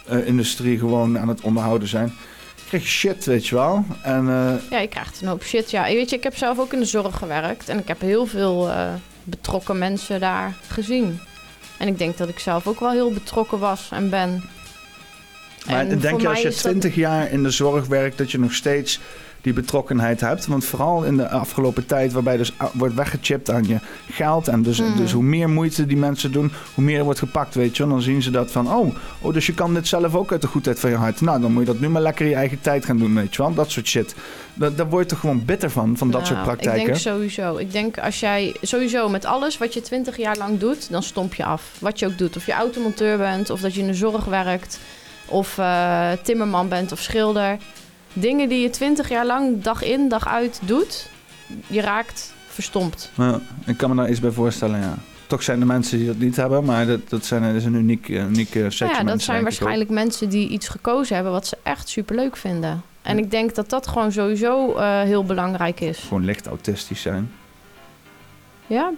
zorgindustrie 0.05 0.79
gewoon 0.79 1.19
aan 1.19 1.27
het 1.27 1.41
onderhouden 1.41 1.87
zijn. 1.87 2.13
Krijg 2.67 2.83
je 2.83 2.89
shit, 2.89 3.25
weet 3.25 3.47
je 3.47 3.55
wel. 3.55 3.85
En 4.03 4.27
eh, 4.29 4.53
Ja, 4.69 4.79
je 4.79 4.87
krijgt 4.87 5.21
een 5.21 5.27
hoop 5.27 5.43
shit. 5.43 5.71
Ja, 5.71 5.83
weet 5.83 6.09
je, 6.09 6.15
ik 6.15 6.23
heb 6.23 6.35
zelf 6.37 6.59
ook 6.59 6.73
in 6.73 6.79
de 6.79 6.85
zorg 6.85 7.17
gewerkt. 7.17 7.69
En 7.69 7.79
ik 7.79 7.87
heb 7.87 8.01
heel 8.01 8.25
veel 8.25 8.69
eh, 8.69 8.93
betrokken 9.23 9.77
mensen 9.77 10.19
daar 10.19 10.53
gezien. 10.67 11.19
En 11.79 11.87
ik 11.87 11.97
denk 11.97 12.17
dat 12.17 12.29
ik 12.29 12.39
zelf 12.39 12.67
ook 12.67 12.79
wel 12.79 12.91
heel 12.91 13.11
betrokken 13.13 13.59
was 13.59 13.89
en 13.91 14.09
ben. 14.09 14.43
Maar 15.67 15.79
En 15.87 15.99
denk 15.99 16.21
je 16.21 16.27
als 16.27 16.41
je 16.41 16.47
is 16.47 16.53
dat- 16.61 16.71
20 16.71 16.95
jaar 16.95 17.31
in 17.31 17.43
de 17.43 17.49
zorg 17.51 17.87
werkt, 17.87 18.17
dat 18.17 18.31
je 18.31 18.39
nog 18.39 18.53
steeds 18.53 18.99
die 19.53 19.61
betrokkenheid 19.63 20.21
hebt? 20.21 20.47
Want 20.47 20.65
vooral 20.65 21.03
in 21.03 21.17
de 21.17 21.29
afgelopen 21.29 21.85
tijd, 21.85 22.11
waarbij 22.13 22.37
dus 22.37 22.53
a- 22.61 22.71
wordt 22.73 22.93
weggechipt 22.95 23.49
aan 23.51 23.63
je 23.67 23.77
geld. 24.11 24.47
En 24.47 24.61
dus, 24.61 24.79
Mhm. 24.81 24.97
dus 24.97 25.11
hoe 25.11 25.23
meer 25.23 25.49
moeite 25.49 25.85
die 25.85 25.97
mensen 25.97 26.31
doen, 26.31 26.51
hoe 26.73 26.83
meer 26.83 26.97
er 26.97 27.03
wordt 27.03 27.19
gepakt, 27.19 27.55
weet 27.55 27.77
je. 27.77 27.83
wel. 27.83 27.91
Dan 27.91 28.01
zien 28.01 28.21
ze 28.21 28.31
dat 28.31 28.51
van, 28.51 28.71
oh, 28.73 28.95
oh, 29.21 29.33
dus 29.33 29.45
je 29.45 29.53
kan 29.53 29.73
dit 29.73 29.87
zelf 29.87 30.15
ook 30.15 30.31
uit 30.31 30.41
de 30.41 30.47
goedheid 30.47 30.79
van 30.79 30.89
je 30.89 30.95
hart. 30.95 31.21
Nou, 31.21 31.41
dan 31.41 31.51
moet 31.51 31.65
je 31.65 31.71
dat 31.71 31.79
nu 31.79 31.89
maar 31.89 32.01
lekker 32.01 32.25
in 32.25 32.31
je 32.31 32.37
eigen 32.37 32.61
tijd 32.61 32.85
gaan 32.85 32.97
doen, 32.97 33.15
weet 33.15 33.35
je 33.35 33.41
wel. 33.41 33.53
Dat 33.53 33.71
soort 33.71 33.87
shit. 33.87 34.15
Da- 34.53 34.69
daar 34.69 34.89
word 34.89 35.03
je 35.03 35.09
toch 35.09 35.19
gewoon 35.19 35.45
bitter 35.45 35.69
van, 35.71 35.97
van 35.97 36.11
dat 36.11 36.21
Nou, 36.21 36.33
soort 36.33 36.43
praktijken. 36.45 36.79
Ik 36.79 36.85
denk 36.85 36.97
sowieso. 36.97 37.57
Ik 37.57 37.71
denk 37.71 37.97
als 37.99 38.19
jij 38.19 38.55
sowieso 38.61 39.09
met 39.09 39.25
alles 39.25 39.57
wat 39.57 39.73
je 39.73 39.81
20 39.81 40.17
jaar 40.17 40.37
lang 40.37 40.59
doet, 40.59 40.87
dan 40.91 41.03
stomp 41.03 41.33
je 41.33 41.43
af. 41.45 41.63
Wat 41.79 41.99
je 41.99 42.05
ook 42.05 42.17
doet. 42.17 42.35
Of 42.37 42.45
je 42.45 42.53
automonteur 42.53 43.17
bent, 43.17 43.49
of 43.49 43.61
dat 43.61 43.73
je 43.73 43.81
in 43.81 43.87
de 43.87 43.93
zorg 43.93 44.25
werkt, 44.25 44.79
of 45.25 45.57
eh, 45.57 46.11
timmerman 46.23 46.67
bent 46.69 46.91
of 46.91 46.99
schilder. 46.99 47.57
Dingen 48.19 48.49
die 48.49 48.61
je 48.61 48.69
20 48.69 49.09
jaar 49.09 49.25
lang 49.25 49.61
dag 49.61 49.83
in, 49.83 50.09
dag 50.09 50.27
uit 50.27 50.59
doet, 50.65 51.09
je 51.67 51.81
raakt 51.81 52.33
verstompt. 52.47 53.11
Ja, 53.15 53.39
ik 53.65 53.77
kan 53.77 53.89
me 53.89 53.95
daar 53.95 54.09
iets 54.09 54.19
bij 54.19 54.31
voorstellen, 54.31 54.79
ja. 54.79 54.97
Toch 55.27 55.43
zijn 55.43 55.59
er 55.59 55.67
mensen 55.67 55.97
die 55.97 56.07
dat 56.07 56.17
niet 56.17 56.35
hebben, 56.35 56.63
maar 56.63 56.85
dat, 56.85 57.09
dat, 57.09 57.25
zijn, 57.25 57.41
dat 57.41 57.55
is 57.55 57.65
een 57.65 57.73
uniek, 57.73 58.07
uniek 58.07 58.55
eh, 58.55 58.63
setje 58.63 58.85
Nou 58.85 58.97
ja, 58.97 59.03
dat 59.03 59.21
zijn 59.21 59.43
waarschijnlijk 59.43 59.89
mensen 59.89 60.29
die 60.29 60.49
iets 60.49 60.67
gekozen 60.67 61.15
hebben 61.15 61.33
wat 61.33 61.47
ze 61.47 61.57
echt 61.63 61.89
superleuk 61.89 62.37
vinden. 62.37 62.81
En 63.01 63.17
ik 63.17 63.31
denk 63.31 63.55
dat 63.55 63.69
dat 63.69 63.87
gewoon 63.87 64.11
sowieso 64.11 64.75
eh, 64.75 65.01
heel 65.01 65.23
belangrijk 65.23 65.79
is. 65.79 65.97
Gewoon 65.99 66.25
licht 66.25 66.47
autistisch 66.47 67.01
zijn. 67.01 67.31
Ja? 68.67 68.91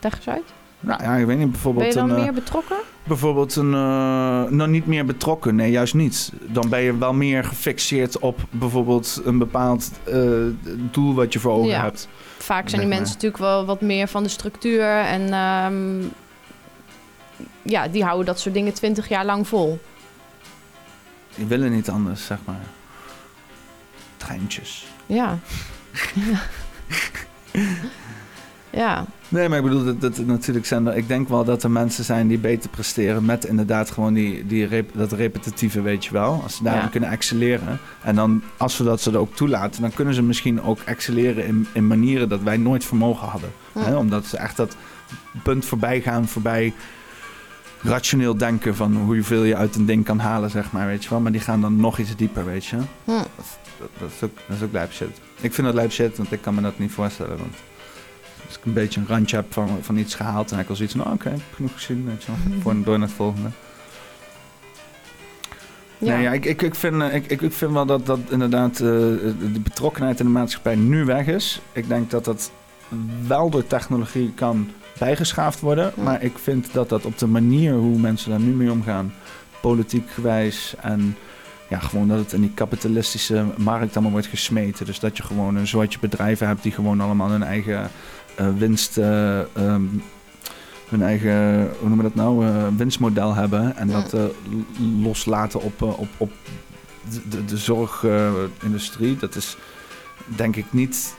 Leg 0.00 0.16
eens 0.16 0.28
uit. 0.28 0.52
Nou 0.84 1.02
ja, 1.02 1.14
ik 1.14 1.26
weet 1.26 1.38
niet, 1.38 1.44
Ben 1.44 1.50
bijvoorbeeld 1.50 1.86
je 1.92 1.98
dan 1.98 2.10
een... 2.10 2.16
eh, 2.16 2.22
meer 2.22 2.32
betrokken? 2.32 2.76
Bijvoorbeeld 3.04 3.56
een... 3.56 3.74
eh, 3.74 4.50
nou, 4.50 4.68
niet 4.68 4.86
meer 4.86 5.04
betrokken. 5.04 5.54
Nee, 5.54 5.70
juist 5.70 5.94
niet. 5.94 6.32
Dan 6.40 6.68
ben 6.68 6.80
je 6.80 6.98
wel 6.98 7.12
meer 7.12 7.44
gefixeerd 7.44 8.18
op 8.18 8.40
bijvoorbeeld 8.50 9.20
een 9.24 9.38
bepaald 9.38 9.90
eh, 10.04 10.20
doel 10.90 11.14
wat 11.14 11.32
je 11.32 11.38
voor 11.38 11.52
ogen 11.52 11.68
Ja. 11.68 11.82
hebt. 11.82 12.08
Vaak 12.38 12.68
zijn 12.68 12.80
die 12.80 12.90
maar. 12.90 12.98
mensen 12.98 13.14
natuurlijk 13.14 13.42
wel 13.42 13.64
wat 13.64 13.80
meer 13.80 14.08
van 14.08 14.22
de 14.22 14.28
structuur. 14.28 14.84
En 14.98 15.32
ehm, 15.32 16.00
ja, 17.62 17.88
die 17.88 18.04
houden 18.04 18.26
dat 18.26 18.40
soort 18.40 18.54
dingen 18.54 18.72
twintig 18.74 19.08
jaar 19.08 19.24
lang 19.24 19.48
vol. 19.48 19.80
Die 21.34 21.46
willen 21.46 21.72
niet 21.72 21.90
anders, 21.90 22.26
zeg 22.26 22.38
maar. 22.44 22.60
Treintjes. 24.16 24.86
Ja. 25.06 25.38
ja. 28.72 29.04
Nee, 29.28 29.48
maar 29.48 29.58
ik 29.58 29.64
bedoel, 29.64 29.84
dat, 29.84 30.00
dat, 30.00 30.18
natuurlijk 30.26 30.66
zijn 30.66 30.86
er... 30.86 30.96
Ik 30.96 31.08
denk 31.08 31.28
wel 31.28 31.44
dat 31.44 31.62
er 31.62 31.70
mensen 31.70 32.04
zijn 32.04 32.28
die 32.28 32.38
beter 32.38 32.70
presteren 32.70 33.24
met 33.24 33.44
inderdaad 33.44 33.90
gewoon 33.90 34.14
die, 34.14 34.46
die 34.46 34.66
rep- 34.66 34.90
dat 34.94 35.12
repetitieve, 35.12 35.82
weet 35.82 36.04
je 36.04 36.12
wel. 36.12 36.40
Als 36.42 36.56
ze 36.56 36.62
daarin 36.62 36.82
Ja. 36.82 36.88
kunnen 36.88 37.10
excelleren. 37.10 37.78
En 38.02 38.14
dan, 38.14 38.42
als 38.56 38.78
we 38.78 38.84
dat 38.84 39.00
ze 39.00 39.10
er 39.10 39.18
ook 39.18 39.34
toelaten, 39.36 39.80
dan 39.82 39.92
kunnen 39.94 40.14
ze 40.14 40.22
misschien 40.22 40.62
ook 40.62 40.78
excelleren 40.84 41.46
in, 41.46 41.66
in 41.72 41.86
manieren 41.86 42.28
dat 42.28 42.42
wij 42.42 42.56
nooit 42.56 42.84
vermogen 42.84 43.28
hadden. 43.28 43.50
Hm. 43.72 43.78
Hè? 43.78 43.96
Omdat 43.96 44.26
ze 44.26 44.36
echt 44.36 44.56
dat 44.56 44.76
punt 45.42 45.64
voorbij 45.64 46.00
gaan, 46.00 46.28
voorbij 46.28 46.72
rationeel 47.82 48.36
denken 48.36 48.76
van 48.76 48.96
hoeveel 48.96 49.42
je 49.44 49.56
uit 49.56 49.74
een 49.76 49.86
ding 49.86 50.04
kan 50.04 50.18
halen, 50.18 50.50
zeg 50.50 50.72
maar, 50.72 50.86
weet 50.86 51.04
je 51.04 51.10
wel. 51.10 51.20
Maar 51.20 51.32
die 51.32 51.40
gaan 51.40 51.60
dan 51.60 51.76
nog 51.76 51.98
iets 51.98 52.16
dieper, 52.16 52.44
weet 52.44 52.64
je. 52.64 52.76
Hm. 53.04 53.10
Dat 53.78 54.10
is 54.16 54.22
ook, 54.24 54.36
dat 54.48 54.56
is 54.56 54.62
ook 54.62 54.72
lijp 54.72 54.92
shit. 54.92 55.20
Ik 55.40 55.54
vind 55.54 55.66
dat 55.66 55.76
lijp 55.76 55.92
shit, 55.92 56.16
want 56.16 56.32
ik 56.32 56.40
kan 56.42 56.54
me 56.54 56.60
dat 56.60 56.78
niet 56.78 56.92
voorstellen. 56.92 57.38
Want 57.38 57.54
als 58.46 58.56
ik 58.56 58.64
een 58.64 58.72
beetje 58.72 59.00
een 59.00 59.06
randje 59.06 59.36
heb 59.36 59.52
van, 59.52 59.78
van 59.80 59.96
iets 59.96 60.14
gehaald, 60.14 60.50
heb 60.50 60.60
ik 60.60 60.68
al 60.68 60.76
zoiets 60.76 60.94
van, 60.94 61.06
oh, 61.06 61.12
oké, 61.12 61.34
genoeg 61.54 61.72
gezien, 61.72 62.04
weet 62.04 62.22
je 62.22 62.32
wel. 62.32 62.60
Voor, 62.60 62.82
door 62.84 62.98
naar 62.98 63.08
het 63.08 63.16
volgende. 63.16 63.48
Ja. 65.98 66.14
Nee, 66.14 66.22
ja, 66.22 66.32
ik, 66.32 66.44
ik, 66.44 66.62
ik, 66.62 66.74
vind, 66.74 67.02
eh, 67.02 67.14
ik, 67.14 67.30
ik, 67.30 67.52
vind 67.52 67.72
wel 67.72 67.86
dat, 67.86 68.06
dat 68.06 68.18
inderdaad 68.28 68.72
eh, 68.72 68.78
de 68.80 69.60
betrokkenheid 69.62 70.20
in 70.20 70.26
de 70.26 70.32
maatschappij 70.32 70.74
nu 70.74 71.04
weg 71.04 71.26
is. 71.26 71.60
Ik 71.72 71.88
denk 71.88 72.10
dat 72.10 72.24
dat 72.24 72.52
wel 73.26 73.50
door 73.50 73.66
technologie 73.66 74.32
kan 74.34 74.70
bijgeschaafd 74.98 75.60
worden. 75.60 75.92
Ja. 75.96 76.02
Maar 76.02 76.22
ik 76.22 76.38
vind 76.38 76.72
dat 76.72 76.88
dat 76.88 77.04
op 77.04 77.18
de 77.18 77.26
manier 77.26 77.72
hoe 77.72 77.98
mensen 77.98 78.30
daar 78.30 78.40
nu 78.40 78.52
mee 78.52 78.70
omgaan, 78.70 79.12
politiek 79.60 80.10
gewijs 80.10 80.74
en 80.80 81.16
ja, 81.68 81.78
gewoon 81.78 82.08
dat 82.08 82.18
het 82.18 82.32
in 82.32 82.40
die 82.40 82.54
kapitalistische 82.54 83.44
markt 83.56 83.92
allemaal 83.92 84.12
wordt 84.12 84.26
gesmeten. 84.26 84.86
Dus 84.86 85.00
dat 85.00 85.16
je 85.16 85.22
gewoon 85.22 85.56
een 85.56 85.66
soortje 85.66 85.98
bedrijven 85.98 86.46
hebt 86.46 86.62
die 86.62 86.72
gewoon 86.72 87.00
allemaal 87.00 87.30
hun 87.30 87.42
eigen 87.42 87.90
winst... 88.36 88.98
eh, 88.98 89.40
ehm, 89.40 89.84
hun 90.92 91.02
eigen, 91.02 91.60
hoe 91.78 91.88
noemen 91.88 91.96
we 91.96 92.02
dat 92.02 92.14
nou, 92.14 92.46
eh, 92.46 92.66
winstmodel 92.76 93.34
hebben. 93.34 93.76
En 93.76 93.88
dat 93.88 94.12
eh, 94.12 94.24
loslaten 95.02 95.62
op, 95.62 95.82
eh, 95.82 95.98
op, 95.98 96.08
op 96.16 96.32
de, 97.28 97.44
de, 97.44 97.56
zorgindustrie. 97.56 99.16
dat 99.16 99.34
is 99.34 99.56
denk 100.24 100.56
ik 100.56 100.64
niet 100.70 101.14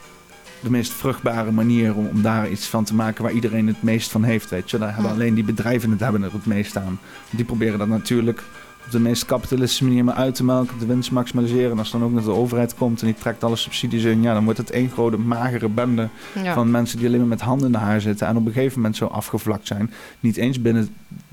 de 0.60 0.70
meest 0.70 0.92
vruchtbare 0.92 1.50
manier 1.50 1.94
om, 1.94 2.06
om 2.06 2.22
daar 2.22 2.50
iets 2.50 2.66
van 2.66 2.84
te 2.84 2.94
maken 2.94 3.22
waar 3.22 3.32
iedereen 3.32 3.66
het 3.66 3.82
meest 3.82 4.10
van 4.10 4.22
heeft. 4.22 4.50
Weet 4.50 4.70
je? 4.70 4.78
Daar 4.78 4.94
hebben 4.94 5.10
alleen 5.10 5.34
die 5.34 5.44
bedrijven 5.44 5.90
het 5.90 6.00
hebben 6.00 6.22
er 6.22 6.32
het 6.32 6.46
meest 6.46 6.76
aan. 6.76 7.00
Die 7.30 7.44
proberen 7.44 7.78
dat 7.78 7.88
natuurlijk 7.88 8.42
op 8.84 8.90
de 8.90 9.00
meest 9.00 9.24
kapitalistische 9.24 9.84
manier 9.84 10.04
maar 10.04 10.14
uit 10.14 10.34
te 10.34 10.44
melken, 10.44 10.78
de 10.78 10.86
winst 10.86 11.10
maximaliseren. 11.10 11.70
En 11.70 11.78
als 11.78 11.90
dan 11.90 12.04
ook 12.04 12.12
nog 12.12 12.24
de 12.24 12.30
overheid 12.30 12.74
komt 12.74 13.00
en 13.00 13.06
die 13.06 13.14
trekt 13.14 13.44
alle 13.44 13.56
subsidies 13.56 14.04
in, 14.04 14.22
ja, 14.22 14.34
dan 14.34 14.44
wordt 14.44 14.58
het 14.58 14.70
één 14.70 14.90
grote 14.90 15.16
magere 15.18 15.68
bende 15.68 16.08
Ja. 16.42 16.54
van 16.54 16.70
mensen 16.70 16.98
die 16.98 17.06
alleen 17.06 17.18
maar 17.18 17.28
met 17.28 17.40
handen 17.40 17.66
in 17.66 17.72
de 17.72 17.78
haar 17.78 18.00
zitten 18.00 18.26
en 18.26 18.36
op 18.36 18.46
een 18.46 18.52
gegeven 18.52 18.76
moment 18.76 18.96
zo 18.96 19.06
afgevlakt 19.06 19.66
zijn. 19.66 19.92
Niet 20.20 20.36
eens 20.36 20.62
binnen 20.62 20.88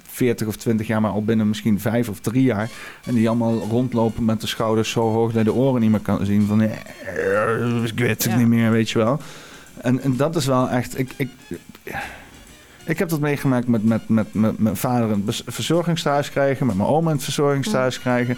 40 0.07 0.47
of 0.47 0.55
20 0.55 0.87
jaar, 0.87 1.01
maar 1.01 1.11
al 1.11 1.23
binnen 1.23 1.47
misschien 1.47 1.79
5 1.79 2.09
of 2.09 2.19
3 2.19 2.43
jaar. 2.43 2.69
En 3.05 3.13
die 3.13 3.27
allemaal 3.27 3.57
rondlopen 3.69 4.25
met 4.25 4.41
de 4.41 4.47
schouders 4.47 4.89
zo 4.91 5.01
hoog 5.11 5.31
dat 5.31 5.45
je 5.45 5.51
de 5.51 5.53
oren 5.57 5.81
niet 5.81 5.89
meer 5.91 5.99
kan 5.99 6.25
zien. 6.25 6.45
Van, 6.45 6.61
ik 6.61 6.71
weet 7.99 8.23
het 8.23 8.23
Ja. 8.23 8.37
niet 8.37 8.47
meer, 8.47 8.71
weet 8.71 8.89
je 8.89 8.97
wel. 8.99 9.19
En, 9.77 10.01
en 10.01 10.15
dat 10.15 10.35
is 10.35 10.45
wel 10.45 10.69
echt... 10.69 10.99
Ik, 10.99 11.13
ik, 11.17 11.29
Ik 12.85 12.99
heb 12.99 13.09
dat 13.09 13.19
meegemaakt 13.19 13.67
met, 13.67 13.83
met, 13.83 14.09
met, 14.09 14.33
met 14.33 14.59
mijn 14.59 14.75
vader 14.75 15.11
een 15.11 15.23
verzorgingstehuis 15.45 16.29
krijgen, 16.29 16.65
met 16.65 16.75
mijn 16.75 16.89
oma 16.89 17.11
een 17.11 17.19
verzorgingstehuis 17.19 17.99
krijgen. 17.99 18.37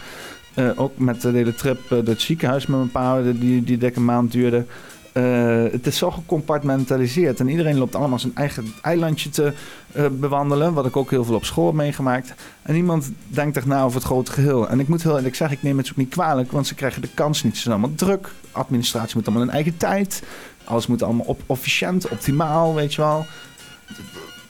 Eh, 0.53 0.69
ook 0.75 0.97
met 0.97 1.21
de 1.21 1.31
hele 1.31 1.55
trip 1.55 1.83
uh, 1.83 1.89
door 1.89 2.03
het 2.03 2.21
ziekenhuis 2.21 2.65
met 2.65 2.77
mijn 2.77 2.91
pa, 2.91 3.21
die, 3.21 3.63
die 3.63 3.77
dikke 3.77 3.99
maand 3.99 4.31
duurde. 4.31 4.65
Uh, 5.13 5.63
het 5.71 5.87
is 5.87 5.97
zo 5.97 6.11
gecompartmentaliseerd 6.11 7.39
en 7.39 7.49
iedereen 7.49 7.77
loopt 7.77 7.95
allemaal 7.95 8.19
zijn 8.19 8.35
eigen 8.35 8.73
eilandje 8.81 9.29
te 9.29 9.53
uh, 9.95 10.05
bewandelen, 10.11 10.73
wat 10.73 10.85
ik 10.85 10.97
ook 10.97 11.09
heel 11.09 11.23
veel 11.23 11.35
op 11.35 11.45
school 11.45 11.65
heb 11.65 11.75
meegemaakt. 11.75 12.33
En 12.61 12.73
niemand 12.73 13.11
denkt 13.27 13.57
echt 13.57 13.65
na 13.65 13.83
over 13.83 13.97
het 13.97 14.05
grote 14.05 14.31
geheel. 14.31 14.69
En 14.69 14.79
ik 14.79 14.87
moet 14.87 15.03
heel 15.03 15.15
eerlijk 15.15 15.35
zeggen, 15.35 15.57
ik 15.57 15.63
neem 15.63 15.77
het 15.77 15.89
ook 15.89 15.95
niet 15.95 16.09
kwalijk, 16.09 16.51
want 16.51 16.67
ze 16.67 16.75
krijgen 16.75 17.01
de 17.01 17.09
kans 17.13 17.43
niet. 17.43 17.55
Ze 17.55 17.61
zijn 17.61 17.73
allemaal 17.73 17.95
druk, 17.95 18.29
administratie 18.51 19.15
moet 19.15 19.25
allemaal 19.25 19.45
hun 19.45 19.53
eigen 19.53 19.77
tijd, 19.77 20.23
alles 20.63 20.87
moet 20.87 21.03
allemaal 21.03 21.25
op, 21.25 21.41
efficiënt, 21.47 22.07
optimaal, 22.07 22.75
weet 22.75 22.93
je 22.93 23.01
wel. 23.01 23.25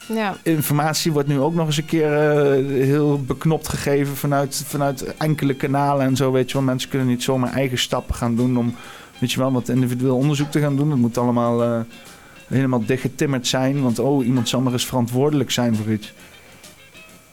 Ja. 0.08 0.38
Informatie 0.44 1.12
wordt 1.12 1.28
nu 1.28 1.40
ook 1.40 1.54
nog 1.54 1.66
eens 1.66 1.78
een 1.78 1.86
keer 1.86 2.12
uh, 2.12 2.84
heel 2.86 3.22
beknopt 3.22 3.68
gegeven 3.68 4.16
vanuit, 4.16 4.64
vanuit 4.66 5.18
enkele 5.18 5.54
kanalen 5.54 6.06
en 6.06 6.16
zo, 6.16 6.32
weet 6.32 6.48
je 6.48 6.54
wel. 6.54 6.66
Mensen 6.66 6.90
kunnen 6.90 7.08
niet 7.08 7.24
zomaar 7.24 7.54
eigen 7.54 7.78
stappen 7.78 8.16
gaan 8.16 8.36
doen 8.36 8.58
om 8.58 8.76
weet 9.20 9.32
je 9.32 9.40
wel, 9.40 9.52
wat 9.52 9.70
individueel 9.70 10.16
onderzoek 10.16 10.52
te 10.52 10.60
gaan 10.60 10.76
doen. 10.76 10.90
Het 10.90 11.00
moet 11.00 11.18
allemaal 11.18 11.64
uh, 11.64 11.80
helemaal 12.48 12.86
dichtgetimmerd 12.86 13.48
zijn. 13.48 13.82
Want 13.82 14.00
oh, 14.00 14.26
iemand 14.26 14.50
zal 14.50 14.62
maar 14.62 14.74
eens 14.74 14.86
verantwoordelijk 14.86 15.52
zijn 15.52 15.76
voor 15.76 15.92
iets. 15.92 16.14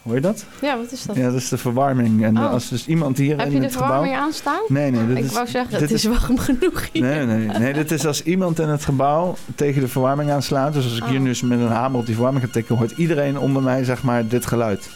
Hoor 0.03 0.15
je 0.15 0.21
dat? 0.21 0.45
Ja, 0.61 0.77
wat 0.77 0.93
is 0.93 1.03
dat? 1.03 1.17
Ja, 1.17 1.25
dat 1.27 1.35
is 1.35 1.49
de 1.49 1.59
verwarming. 1.59 2.25
En 2.25 2.39
Oh. 2.39 2.51
als 2.51 2.69
dus 2.69 2.87
iemand 2.87 3.19
hier 3.19 3.37
Heb 3.39 3.47
in 3.47 3.53
je 3.53 3.59
de 3.59 3.65
het 3.65 3.73
gebouw... 3.73 3.89
verwarming 3.89 4.17
aanstaan? 4.21 4.61
Nee, 4.69 4.91
nee. 4.91 5.07
Dit 5.07 5.17
Ik 5.19 5.25
is, 5.25 5.33
wou 5.33 5.47
zeggen, 5.47 5.71
dit 5.71 5.81
het 5.81 5.91
is 5.91 6.05
warm 6.05 6.39
genoeg 6.39 6.89
hier. 6.93 7.03
Nee, 7.03 7.27
nee, 7.27 7.47
nee. 7.59 7.73
Dit 7.73 7.91
is 7.91 8.07
als 8.07 8.23
iemand 8.23 8.59
in 8.59 8.69
het 8.69 8.85
gebouw 8.85 9.37
tegen 9.55 9.81
de 9.81 9.89
verwarming 9.89 10.31
aanslaat. 10.31 10.73
Dus 10.73 10.85
als 10.85 10.97
ik 10.97 11.05
hier 11.05 11.17
Oh. 11.17 11.23
nu 11.23 11.29
eens 11.29 11.43
met 11.43 11.61
een 11.61 11.69
hamer 11.69 11.99
op 11.99 12.07
die 12.07 12.15
verwarming 12.15 12.45
ga 12.45 12.51
tikken... 12.53 12.77
hoort 12.77 12.91
iedereen 12.91 13.39
onder 13.39 13.63
mij, 13.63 13.85
zeg 13.85 14.03
maar, 14.03 14.27
dit 14.29 14.47
geluid. 14.47 14.89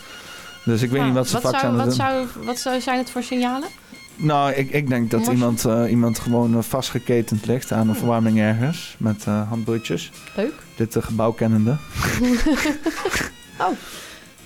Dus 0.64 0.82
ik 0.82 0.90
weet 0.90 0.98
Nou, 1.00 1.04
niet 1.12 1.18
wat 1.18 1.28
ze 1.28 1.38
zou, 1.40 1.54
aan 1.54 1.66
het 1.66 1.76
wat, 1.76 1.84
doen. 1.84 1.94
zou, 1.94 2.26
wat 2.44 2.58
zou, 2.58 2.80
zijn 2.80 2.98
het 2.98 3.10
voor 3.10 3.22
signalen? 3.22 3.68
Nou, 4.16 4.52
ik, 4.52 4.70
ik 4.70 4.88
denk 4.88 5.10
dat 5.10 5.26
iemand, 5.26 5.64
eh, 5.64 5.90
iemand 5.90 6.18
gewoon 6.18 6.56
eh, 6.56 6.62
vastgeketend 6.62 7.46
ligt 7.46 7.72
aan 7.72 7.88
een 7.88 7.94
verwarming 7.94 8.38
ergens. 8.38 8.94
Met 8.98 9.24
handboeitjes. 9.24 10.10
Leuk. 10.36 10.52
Dit 10.76 10.96
uh, 10.96 11.02
gebouw 11.02 11.32
kennende. 11.32 11.76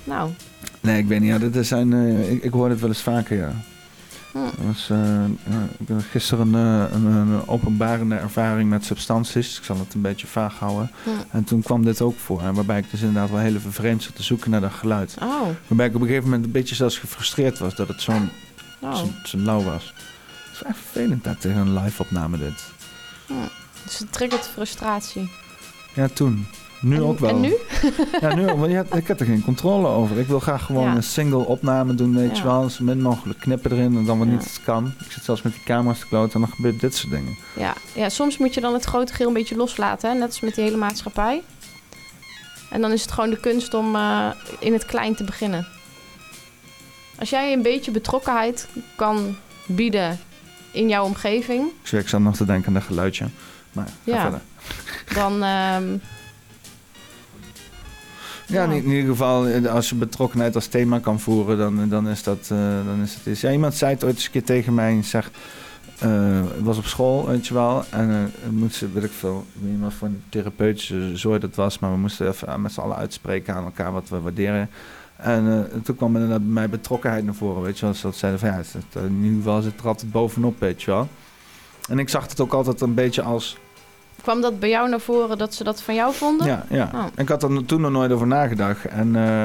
Nou, 0.05 0.31
Nee, 0.81 0.99
ik 0.99 1.07
weet 1.07 1.21
niet. 1.21 1.41
Ja, 1.41 1.61
is 1.61 1.69
zijn, 1.69 1.93
eh, 1.93 2.31
ik, 2.33 2.43
ik 2.43 2.53
hoor 2.53 2.69
het 2.71 2.81
wel 2.81 2.89
eens 2.89 3.03
vaker, 3.03 3.37
ja. 3.37 3.53
Hm. 4.33 4.39
Dat 4.39 4.55
was, 4.67 4.91
eh, 4.91 4.99
ja, 5.51 5.67
ik 5.79 5.89
had 5.89 6.03
gisteren 6.11 6.55
een, 6.55 6.95
een, 6.95 7.05
een 7.05 7.49
openbarende 7.49 8.15
ervaring 8.15 8.71
met 8.71 8.85
substanties. 8.85 9.59
Ik 9.59 9.65
zal 9.65 9.79
het 9.79 9.95
een 9.95 10.01
beetje 10.01 10.27
vaag 10.27 10.59
houden. 10.59 10.91
Hm. 11.03 11.11
En 11.31 11.45
toen 11.45 11.63
kwam 11.63 11.85
dit 11.85 12.01
ook 12.01 12.19
voor. 12.19 12.43
hè, 12.43 12.53
Waarbij 12.53 12.79
ik 12.79 12.91
dus 12.91 13.01
inderdaad 13.01 13.31
wel 13.31 13.39
heel 13.39 13.55
even 13.55 13.73
vreemd 13.73 14.03
zat 14.03 14.15
te 14.15 14.23
zoeken 14.23 14.51
naar 14.51 14.61
dat 14.61 14.73
geluid. 14.73 15.17
oh, 15.23 15.49
Waarbij 15.67 15.87
ik 15.87 15.95
op 15.95 16.01
een 16.01 16.07
gegeven 16.07 16.29
moment 16.29 16.45
een 16.45 16.53
beetje 16.53 16.75
zelfs 16.75 16.99
gefrustreerd 16.99 17.59
was 17.59 17.75
dat 17.75 17.89
het 17.89 18.01
zo'n 18.03 18.31
oh. 18.81 18.95
zo, 18.97 19.11
zo 19.25 19.39
lauw 19.39 19.63
was. 19.63 19.85
Het 19.85 20.55
is 20.55 20.63
echt 20.63 20.79
vervelend 20.79 21.25
dat 21.25 21.41
tegen 21.41 21.59
een 21.61 21.79
live 21.83 22.03
opname 22.03 22.39
dit. 22.39 22.65
Dus 23.85 23.99
het 23.99 24.13
triggert 24.13 24.47
frustratie. 24.49 25.31
Ja, 25.95 26.09
toen. 26.09 26.47
Nu 26.81 26.97
en, 26.97 27.03
ook 27.03 27.19
wel. 27.19 27.31
En 27.31 27.41
nu? 27.41 27.57
Ja, 28.21 28.35
nu 28.35 28.51
ook. 28.51 28.59
Want 28.59 28.73
ja, 28.73 28.85
ik 28.95 29.07
heb 29.07 29.21
er 29.21 29.27
geen 29.27 29.45
controle 29.45 29.87
over. 29.89 30.19
Ik 30.19 30.27
wil 30.27 30.41
graag 30.41 30.65
gewoon 30.65 30.85
Ja. 30.85 30.95
een 30.97 31.03
single 31.03 31.47
opname 31.47 31.95
doen, 31.95 32.15
weet 32.15 32.37
je 32.39 32.45
wel. 32.45 32.69
Zo 32.69 32.85
min 32.85 33.03
mogelijk 33.03 33.41
knippen 33.41 33.73
erin 33.73 33.97
en 33.97 34.05
dan 34.05 34.19
wat 34.19 34.27
niet 34.27 34.61
kan. 34.65 34.93
Ik 35.05 35.13
zit 35.13 35.25
zelfs 35.25 35.43
met 35.43 35.53
die 35.53 35.63
camera's 35.65 35.99
te 35.99 36.07
kloten 36.07 36.35
en 36.35 36.41
dan 36.41 36.51
gebeurt 36.57 36.81
dit 36.81 36.95
soort 36.95 37.13
dingen. 37.13 37.37
Ja. 37.57 37.75
ja, 37.95 38.09
soms 38.09 38.39
moet 38.39 38.55
je 38.55 38.61
dan 38.61 38.73
het 38.73 38.85
grote 38.85 39.13
geheel 39.13 39.29
een 39.29 39.35
beetje 39.35 39.57
loslaten. 39.57 40.11
Hè? 40.11 40.15
Net 40.19 40.27
als 40.29 40.41
met 40.41 40.55
die 40.55 40.65
hele 40.65 40.77
maatschappij. 40.77 41.43
En 42.71 42.81
dan 42.81 42.93
is 42.93 43.03
het 43.03 43.13
gewoon 43.13 43.31
de 43.31 43.41
kunst 43.41 43.75
om 43.75 43.97
eh, 43.97 44.29
in 44.59 44.73
het 44.73 44.87
klein 44.87 45.15
te 45.15 45.25
beginnen. 45.25 45.67
Als 47.19 47.31
jij 47.31 47.53
een 47.53 47.63
beetje 47.63 47.91
betrokkenheid 47.91 48.69
kan 48.97 49.37
bieden 49.67 50.19
in 50.71 50.89
jouw 50.89 51.05
omgeving... 51.05 51.69
Ik, 51.91 52.09
zat 52.09 52.21
nog 52.21 52.37
te 52.37 52.45
denken 52.45 52.67
aan 52.69 52.75
dat 52.75 52.83
geluidje. 52.83 53.27
Maar 53.73 53.89
Ja. 54.05 54.21
verder. 54.21 54.41
dan... 55.15 55.43
ehm, 55.43 55.97
Ja, 58.49 58.63
Ja. 58.63 58.71
in, 58.71 58.85
in 58.85 58.91
ieder 58.91 59.11
geval, 59.11 59.47
eh, 59.47 59.73
als 59.75 59.89
je 59.89 59.95
betrokkenheid 59.95 60.55
als 60.55 60.67
thema 60.67 60.99
kan 60.99 61.21
voeren, 61.21 61.59
dan, 61.59 61.89
dan 61.89 62.09
is 62.09 62.23
dat 62.23 62.39
eh, 62.53 62.59
dan 62.87 63.01
is 63.03 63.15
het 63.15 63.27
iets. 63.27 63.41
Ja, 63.41 63.51
iemand 63.53 63.75
zei 63.75 63.93
het 63.95 64.05
ooit 64.05 64.15
eens 64.15 64.25
een 64.25 64.31
keer 64.31 64.45
tegen 64.45 64.75
mij 64.75 64.91
en 64.91 65.05
zegt, 65.05 65.37
eh, 65.99 66.41
het 66.55 66.63
was 66.63 66.79
op 66.79 66.85
school, 66.87 67.27
weet 67.27 67.47
je 67.47 67.55
wel, 67.55 67.85
en 67.91 68.11
eh 68.11 68.17
het 68.43 68.53
moest 68.53 68.77
ze, 68.77 68.93
weet 68.93 69.05
ik 69.05 69.11
veel, 69.11 69.47
ik 69.55 69.61
weet 69.63 69.71
niet 69.73 69.81
wat 69.81 69.93
voor 69.93 70.09
een 70.09 70.23
therapeutische 70.29 71.11
zooi 71.17 71.39
dat 71.39 71.55
was, 71.55 71.79
maar 71.79 71.91
we 71.91 71.97
moesten 71.97 72.29
even 72.29 72.61
met 72.63 72.73
z'n 72.73 72.81
allen 72.81 72.97
uitspreken 72.97 73.55
aan 73.55 73.65
elkaar 73.65 73.93
wat 73.93 74.09
we 74.09 74.21
waarderen. 74.21 74.71
En 75.17 75.69
eh, 75.73 75.81
toen 75.83 75.97
kwam 75.97 76.15
inderdaad 76.15 76.39
bij 76.43 76.53
mij 76.53 76.69
betrokkenheid 76.69 77.25
naar 77.25 77.35
voren, 77.35 77.63
weet 77.63 77.75
je 77.79 77.81
wel. 77.85 77.93
Dus 77.93 78.01
dat 78.01 78.17
zeiden 78.17 78.41
van 78.41 78.49
ja, 78.49 78.57
het, 78.57 78.73
het- 78.73 79.03
in 79.05 79.17
ieder 79.23 79.37
geval 79.37 79.63
zit 79.63 79.81
er 79.81 79.87
altijd 79.87 80.13
bovenop, 80.13 80.61
weet 80.61 80.83
je 80.83 80.91
wel. 80.91 81.09
En 81.89 81.99
ik 81.99 82.09
zag 82.09 82.29
het 82.29 82.41
ook 82.41 82.53
altijd 82.53 82.81
een 82.81 82.95
beetje 82.95 83.23
als 83.23 83.57
kwam 84.23 84.41
dat 84.41 84.61
bij 84.61 84.69
jou 84.69 84.89
naar 84.89 85.01
voren 85.01 85.39
dat 85.39 85.55
ze 85.55 85.65
dat 85.65 85.83
van 85.83 85.95
jou 85.95 86.15
vonden? 86.15 86.47
ja, 86.47 86.65
ja. 86.71 86.91
Oh. 86.95 87.05
Ik 87.17 87.29
had 87.29 87.43
er 87.43 87.65
toen 87.65 87.81
nog 87.81 87.91
nooit 87.91 88.13
over 88.13 88.27
nagedacht. 88.27 88.85
En, 88.85 89.17
eh, 89.17 89.45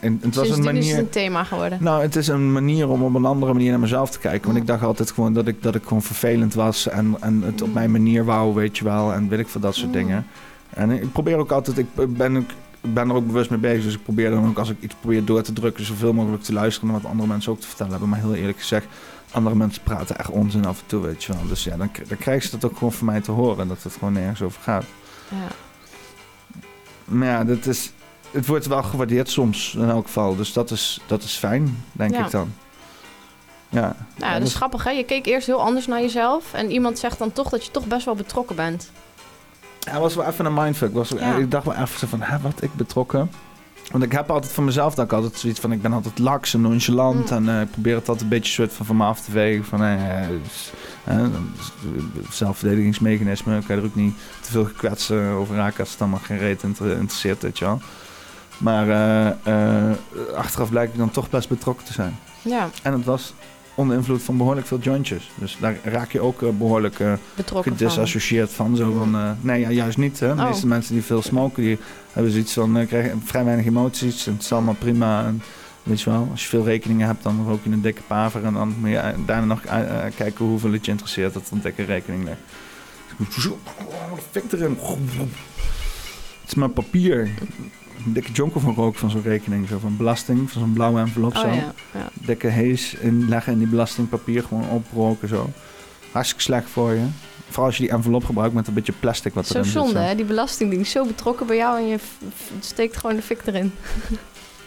en 0.00 0.20
het 0.22 0.34
was 0.34 0.48
een 0.48 0.54
Sindsdien 0.54 0.56
is 0.56 0.64
het 0.64 0.64
manier. 0.64 0.98
een 0.98 1.08
thema 1.10 1.44
geworden. 1.44 1.78
Nou, 1.80 2.02
het 2.02 2.16
is 2.16 2.28
een 2.28 2.52
manier 2.52 2.88
om 2.88 3.02
op 3.02 3.14
een 3.14 3.24
andere 3.24 3.52
manier 3.52 3.70
naar 3.70 3.80
mezelf 3.80 4.10
te 4.10 4.18
kijken. 4.18 4.46
Want 4.46 4.56
ik 4.60 4.66
dacht 4.66 4.82
altijd 4.82 5.10
gewoon 5.10 5.32
dat 5.32 5.46
ik, 5.46 5.62
dat 5.62 5.74
ik 5.74 5.82
gewoon 5.82 6.02
vervelend 6.02 6.54
was. 6.54 6.88
En, 6.88 7.16
en 7.20 7.42
het 7.42 7.62
op 7.62 7.72
mijn 7.74 7.90
manier 7.90 8.24
wou, 8.24 8.54
weet 8.54 8.78
je 8.78 8.84
wel. 8.84 9.12
En 9.12 9.28
weet 9.28 9.38
ik 9.38 9.48
veel 9.48 9.60
dat 9.60 9.74
soort 9.74 9.86
Mm. 9.86 9.92
dingen. 9.92 10.26
En 10.70 10.90
ik 10.90 11.12
probeer 11.12 11.36
ook 11.36 11.50
altijd, 11.52 11.78
ik 11.78 11.86
ben, 12.16 12.36
ik 12.36 12.94
ben 12.94 13.08
er 13.08 13.14
ook 13.14 13.26
bewust 13.26 13.50
mee 13.50 13.58
bezig. 13.58 13.84
Dus 13.84 13.94
ik 13.94 14.02
probeer 14.02 14.30
dan 14.30 14.48
ook 14.48 14.58
als 14.58 14.70
ik 14.70 14.76
iets 14.80 14.94
probeer 15.00 15.24
door 15.24 15.42
te 15.42 15.52
drukken, 15.52 15.84
zoveel 15.84 16.12
mogelijk 16.12 16.42
te 16.42 16.52
luisteren 16.52 16.90
naar 16.90 17.00
wat 17.00 17.10
andere 17.10 17.28
mensen 17.28 17.52
ook 17.52 17.60
te 17.60 17.66
vertellen 17.66 17.90
hebben. 17.92 18.08
Maar 18.10 18.18
heel 18.20 18.34
eerlijk 18.34 18.58
gezegd, 18.58 18.86
andere 19.30 19.56
mensen 19.56 19.82
praten 19.82 20.18
echt 20.18 20.28
onzin 20.30 20.66
af 20.66 20.80
en 20.80 20.86
toe, 20.86 21.02
weet 21.02 21.24
je 21.24 21.32
wel. 21.32 21.46
Dus 21.48 21.64
ja, 21.64 21.76
dan, 21.76 21.90
dan 22.08 22.18
krijg 22.18 22.42
je 22.44 22.50
dat 22.50 22.64
ook 22.70 22.76
gewoon 22.76 22.92
van 22.92 23.06
mij 23.06 23.20
te 23.20 23.30
horen. 23.30 23.68
Dat 23.68 23.82
het 23.82 23.92
gewoon 23.92 24.12
nergens 24.12 24.42
over 24.42 24.62
gaat. 24.62 24.84
Ja. 25.28 25.36
Maar 27.04 27.28
ja, 27.28 27.44
dat 27.44 27.66
is, 27.66 27.92
het 28.30 28.46
wordt 28.46 28.66
wel 28.66 28.82
gewaardeerd 28.82 29.30
soms 29.30 29.74
in 29.74 29.88
elk 29.88 30.06
geval. 30.06 30.36
Dus 30.36 30.52
dat 30.52 30.70
is, 30.70 31.00
dat 31.06 31.22
is 31.22 31.36
fijn, 31.36 31.84
denk 31.92 32.14
Ja. 32.14 32.24
ik 32.24 32.30
dan. 32.30 32.52
Ja. 33.68 33.80
Nou, 33.80 33.94
Ja, 34.16 34.32
dat 34.32 34.38
is 34.42 34.44
dus- 34.48 34.54
grappig, 34.54 34.84
hè? 34.84 34.90
Je 34.90 35.04
keek 35.04 35.26
eerst 35.26 35.46
heel 35.46 35.60
anders 35.62 35.86
naar 35.86 36.00
jezelf. 36.00 36.52
En 36.52 36.70
iemand 36.70 36.98
zegt 36.98 37.18
dan 37.18 37.32
toch 37.32 37.48
dat 37.48 37.64
je 37.64 37.70
toch 37.70 37.86
best 37.86 38.04
wel 38.04 38.14
betrokken 38.14 38.56
bent. 38.56 38.90
Hij 39.90 40.00
was 40.00 40.14
wel 40.14 40.26
even 40.26 40.44
een 40.46 40.54
mindfuck. 40.54 40.94
Was, 40.94 41.08
Ja. 41.08 41.34
Ik 41.36 41.50
dacht 41.50 41.64
wel 41.64 41.74
even 41.74 42.08
van, 42.08 42.22
hè, 42.22 42.38
wat, 42.38 42.62
ik 42.62 42.74
betrokken? 42.74 43.30
Want 43.92 44.04
ik 44.04 44.12
heb 44.12 44.30
altijd 44.30 44.52
van 44.52 44.64
mezelf 44.64 44.94
dat 44.94 45.04
ik 45.04 45.12
altijd 45.12 45.36
zoiets 45.36 45.60
van, 45.60 45.72
ik 45.72 45.82
ben 45.82 45.92
altijd 45.92 46.18
laks 46.18 46.54
en 46.54 46.60
nonchalant. 46.60 47.30
Mm. 47.30 47.36
En 47.36 47.54
eh, 47.54 47.60
ik 47.60 47.70
probeer 47.70 47.94
het 47.94 48.08
altijd 48.08 48.20
een 48.24 48.28
beetje 48.28 48.52
soort 48.52 48.72
van 48.72 48.86
van 48.86 48.96
me 48.96 49.04
af 49.04 49.20
te 49.20 49.30
vegen. 49.30 49.64
Van, 49.64 49.82
eh, 49.82 50.22
eh, 50.24 50.30
het 51.04 52.34
zelfverdedigingsmechanisme. 52.34 53.62
kan 53.66 53.76
je 53.76 53.82
er 53.82 53.88
ook 53.88 53.94
niet 53.94 54.14
te 54.40 54.50
veel 54.50 54.64
gekwetst 54.64 55.10
eh, 55.10 55.36
over 55.38 55.56
raken 55.56 55.80
als 55.80 55.90
het 55.90 56.00
allemaal 56.00 56.20
geen 56.22 56.38
reet 56.38 56.62
inter- 56.62 56.90
interesseert, 56.90 57.42
weet 57.42 57.58
je 57.58 57.64
wel. 57.64 57.80
Maar 58.58 58.88
eh, 58.88 59.88
eh, 59.90 59.96
achteraf 60.36 60.70
blijkt 60.70 60.92
ik 60.92 60.98
dan 60.98 61.10
toch 61.10 61.30
best 61.30 61.48
betrokken 61.48 61.86
te 61.86 61.92
zijn. 61.92 62.18
Ja, 62.42 62.68
En 62.82 62.92
het 62.92 63.04
was 63.04 63.32
onder 63.78 63.96
invloed 63.96 64.22
van 64.22 64.36
behoorlijk 64.36 64.66
veel 64.66 64.78
jointjes. 64.78 65.30
Dus 65.34 65.56
daar 65.60 65.76
raak 65.82 66.12
je 66.12 66.20
ook 66.20 66.42
eh, 66.42 66.48
behoorlijk 66.48 67.00
eh, 67.00 67.12
betrokken 67.34 67.76
van. 67.76 67.78
gedisassocieerd 67.78 68.50
van. 68.52 68.76
Zo 68.76 68.92
van 68.92 69.14
eh, 69.14 69.30
nee, 69.40 69.60
ja, 69.60 69.70
juist 69.70 69.98
niet. 69.98 70.20
Hè. 70.20 70.34
De 70.34 70.40
Oh. 70.40 70.48
meeste 70.48 70.66
mensen 70.66 70.94
die 70.94 71.02
veel 71.02 71.22
smoken, 71.22 71.62
die 71.62 71.78
hebben 72.12 72.32
zoiets 72.32 72.52
van, 72.52 72.86
krijgen 72.86 73.22
vrij 73.24 73.44
weinig 73.44 73.66
emoties. 73.66 74.26
En 74.26 74.32
het 74.32 74.42
is 74.42 74.52
allemaal 74.52 74.74
prima. 74.78 75.24
En, 75.24 75.42
weet 75.82 76.00
je 76.00 76.10
wel, 76.10 76.28
als 76.30 76.42
je 76.42 76.48
veel 76.48 76.64
rekeningen 76.64 77.06
hebt, 77.06 77.22
dan 77.22 77.44
rook 77.46 77.60
je 77.64 77.70
een 77.70 77.80
dikke 77.80 78.02
paver. 78.06 78.44
En 78.44 78.52
dan 78.52 78.74
moet 78.78 78.90
je 78.90 79.14
daarna 79.26 79.44
nog 79.46 79.60
kijken 80.16 80.44
hoeveel 80.44 80.72
het 80.72 80.84
je 80.84 80.90
interesseert 80.90 81.34
dat 81.34 81.50
een 81.52 81.60
dikke 81.60 81.82
rekening. 81.84 82.28
Zo, 83.38 83.58
fik 84.30 84.52
erin. 84.52 84.78
Het 86.40 86.48
is 86.48 86.54
maar 86.54 86.68
papier. 86.68 87.30
Een 88.06 88.12
dikke 88.12 88.32
jonker 88.32 88.60
van 88.60 88.74
rook 88.74 88.96
van 88.96 89.10
zo'n 89.10 89.22
rekening. 89.22 89.68
Zo 89.68 89.78
van 89.78 89.96
belasting, 89.96 90.50
van 90.50 90.60
zo'n 90.62 90.72
blauwe 90.72 91.00
envelop. 91.00 91.34
Oh 91.36 91.40
zo 91.40 91.46
ja, 91.48 91.72
ja. 91.94 92.08
dikke 92.12 92.46
hees 92.46 92.94
inleggen 92.94 93.52
in 93.52 93.58
die 93.58 93.68
belastingpapier, 93.68 94.42
gewoon 94.42 94.68
oproken 94.68 95.28
zo. 95.28 95.50
Hartstikke 96.12 96.42
slecht 96.42 96.70
voor 96.70 96.92
je. 96.92 97.04
Vooral 97.46 97.66
als 97.66 97.76
je 97.76 97.82
die 97.82 97.92
envelop 97.92 98.24
gebruikt 98.24 98.54
met 98.54 98.66
een 98.66 98.74
beetje 98.74 98.92
plastic 99.00 99.34
wat 99.34 99.46
Zo 99.46 99.52
erin 99.52 99.64
zit. 99.64 99.74
zonde, 99.74 99.92
zo. 99.92 99.98
hè? 99.98 100.14
Die 100.14 100.24
belastingdienst 100.24 100.92
zo 100.92 101.04
betrokken 101.06 101.46
bij 101.46 101.56
jou 101.56 101.78
en 101.78 101.86
je 101.86 101.98
steekt 102.60 102.96
gewoon 102.96 103.16
de 103.16 103.22
fik 103.22 103.40
erin. 103.46 103.72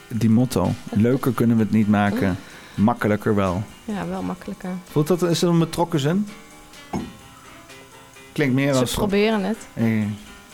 Die 0.08 0.30
motto. 0.30 0.72
Leuker 0.92 1.32
kunnen 1.32 1.58
we 1.58 1.64
het 1.64 1.72
niet 1.72 1.88
maken. 1.88 2.38
Makkelijker 2.76 3.36
wel. 3.36 3.64
Ja, 3.86 4.08
wel 4.08 4.22
makkelijker. 4.22 4.70
Voelt 4.92 5.08
dat, 5.08 5.24
is 5.24 5.40
dat 5.40 5.50
een 5.50 5.60
betrokken 5.60 6.00
zin? 6.00 6.28
Klinkt 8.34 8.56
meer 8.56 8.74
Ze 8.74 8.80
als... 8.80 8.94
proberen 8.94 9.44
het. 9.44 9.58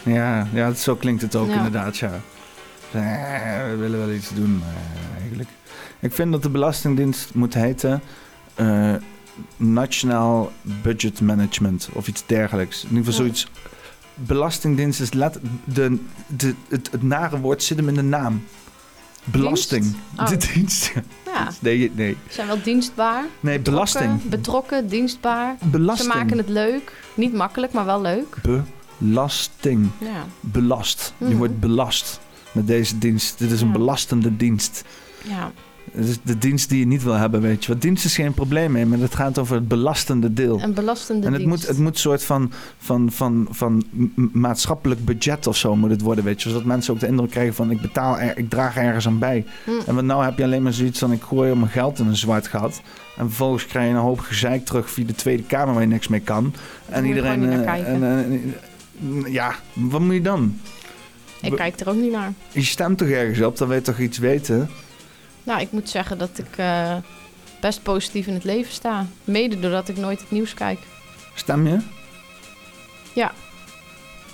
Ja, 0.03 0.47
ja, 0.53 0.73
zo 0.73 0.95
klinkt 0.95 1.21
het 1.21 1.35
ook 1.35 1.47
Ja. 1.49 1.55
inderdaad, 1.55 1.97
ja. 1.97 2.19
Eh, 2.91 3.01
we 3.69 3.75
willen 3.79 3.99
wel 3.99 4.11
iets 4.15 4.29
doen, 4.33 4.57
maar 4.57 4.75
eigenlijk... 5.19 5.49
Ik 5.99 6.11
vind 6.13 6.31
dat 6.31 6.43
de 6.43 6.49
Belastingdienst 6.49 7.33
moet 7.33 7.53
heten... 7.53 8.01
eh, 8.55 8.93
Nationaal 9.57 10.51
Budget 10.81 11.21
Management 11.21 11.89
of 11.93 12.07
iets 12.07 12.23
dergelijks. 12.25 12.83
In 12.83 12.89
ieder 12.89 12.97
geval 13.05 13.19
zoiets 13.19 13.47
belastingdienst 14.13 14.99
is 15.01 15.13
let, 15.13 15.39
de, 15.63 15.97
de, 16.27 16.53
het, 16.69 16.89
het 16.91 17.03
nare 17.03 17.39
woord 17.39 17.63
zit 17.63 17.77
hem 17.77 17.87
in 17.87 17.93
de 17.95 18.01
naam. 18.01 18.43
Belasting. 19.23 19.81
Dienst? 19.83 19.97
Oh. 20.19 20.27
De 20.27 20.37
dienst. 20.53 20.91
Ja, 21.25 21.51
Nee, 21.59 21.91
nee. 21.95 22.17
ze 22.27 22.33
zijn 22.33 22.47
wel 22.47 22.61
dienstbaar. 22.63 23.23
Nee, 23.39 23.57
betrokken, 23.57 23.71
belasting. 23.73 24.29
Betrokken, 24.29 24.87
dienstbaar. 24.87 25.55
Belasting. 25.63 26.11
Ze 26.11 26.17
maken 26.17 26.37
het 26.37 26.49
leuk. 26.49 27.01
Niet 27.13 27.33
makkelijk, 27.33 27.71
maar 27.73 27.85
wel 27.85 28.01
leuk. 28.01 28.37
Belasting. 28.97 29.89
Ja. 29.99 30.25
Belast. 30.39 31.13
Je 31.17 31.25
Mhm. 31.25 31.35
wordt 31.37 31.59
belast 31.59 32.19
met 32.57 32.67
deze 32.67 32.97
dienst. 32.97 33.39
Dit 33.39 33.51
is 33.51 33.61
een 33.61 33.71
belastende 33.71 34.35
dienst. 34.35 34.83
ja. 35.21 35.51
Het 35.91 36.07
is 36.07 36.17
de 36.23 36.37
dienst 36.37 36.69
die 36.69 36.79
je 36.79 36.87
niet 36.87 37.03
wil 37.03 37.13
hebben, 37.13 37.41
weet 37.41 37.61
je. 37.65 37.71
Want 37.71 37.81
dienst 37.81 38.05
is 38.05 38.15
geen 38.15 38.33
probleem 38.33 38.71
mee, 38.71 38.85
maar 38.85 38.99
het 38.99 39.15
gaat 39.15 39.37
over 39.37 39.55
het 39.55 39.67
belastende 39.67 40.33
deel. 40.33 40.61
Een 40.61 40.73
belastende 40.73 41.27
En 41.27 41.33
het 41.33 41.41
dienst. 41.41 41.57
moet, 41.57 41.67
het 41.67 41.77
moet 41.77 41.93
een 41.93 41.99
soort 41.99 42.23
van, 42.23 42.51
van, 42.77 43.11
van, 43.11 43.47
van 43.49 43.83
maatschappelijk 44.31 45.05
budget 45.05 45.47
of 45.47 45.57
zo 45.57 45.75
moet 45.75 45.89
het 45.89 46.01
worden, 46.01 46.23
weet 46.23 46.41
je. 46.41 46.49
Zodat 46.49 46.65
mensen 46.65 46.93
ook 46.93 46.99
de 46.99 47.07
indruk 47.07 47.29
krijgen 47.29 47.53
van 47.53 47.71
ik 47.71 47.81
betaal, 47.81 48.19
er, 48.19 48.37
ik 48.37 48.49
draag 48.49 48.77
ergens 48.77 49.07
aan 49.07 49.19
bij. 49.19 49.45
Hm. 49.63 49.71
En 49.85 49.95
want 49.95 50.07
nou 50.07 50.23
heb 50.23 50.37
je 50.37 50.43
alleen 50.43 50.63
maar 50.63 50.73
zoiets 50.73 50.99
van 50.99 51.11
ik 51.11 51.21
gooi 51.21 51.49
al 51.49 51.55
mijn 51.55 51.71
geld 51.71 51.99
in 51.99 52.07
een 52.07 52.15
zwart 52.15 52.47
gat. 52.47 52.81
En 53.17 53.25
vervolgens 53.25 53.65
krijg 53.65 53.87
je 53.87 53.93
een 53.93 54.01
hoop 54.01 54.19
gezeik 54.19 54.65
terug 54.65 54.89
via 54.89 55.05
de 55.05 55.15
Tweede 55.15 55.43
Kamer 55.43 55.73
waar 55.73 55.83
je 55.83 55.89
niks 55.89 56.07
mee 56.07 56.19
kan. 56.19 56.53
En 56.89 57.05
iedereen... 57.05 57.49
eh, 57.49 57.87
en, 57.87 58.03
eh, 58.03 59.33
ja, 59.33 59.55
wat 59.73 60.01
moet 60.01 60.13
je 60.13 60.21
dan? 60.21 60.59
Ik 61.41 61.55
kijk 61.55 61.79
er 61.79 61.89
ook 61.89 61.95
niet 61.95 62.11
naar. 62.11 62.33
Je 62.51 62.63
stemt 62.63 62.97
toch 62.97 63.07
ergens 63.09 63.41
op, 63.41 63.57
dan 63.57 63.67
wil 63.67 63.77
je 63.77 63.83
toch 63.83 63.99
iets 63.99 64.17
weten? 64.17 64.69
Nou, 65.43 65.61
ik 65.61 65.71
moet 65.71 65.89
zeggen 65.89 66.17
dat 66.17 66.29
ik 66.37 66.57
eh, 66.57 66.95
best 67.61 67.83
positief 67.83 68.27
in 68.27 68.33
het 68.33 68.43
leven 68.43 68.73
sta. 68.73 69.05
Mede 69.23 69.59
doordat 69.59 69.89
ik 69.89 69.97
nooit 69.97 70.19
het 70.19 70.31
nieuws 70.31 70.53
kijk. 70.53 70.79
Stem 71.35 71.67
je? 71.67 71.77
Ja. 73.13 73.31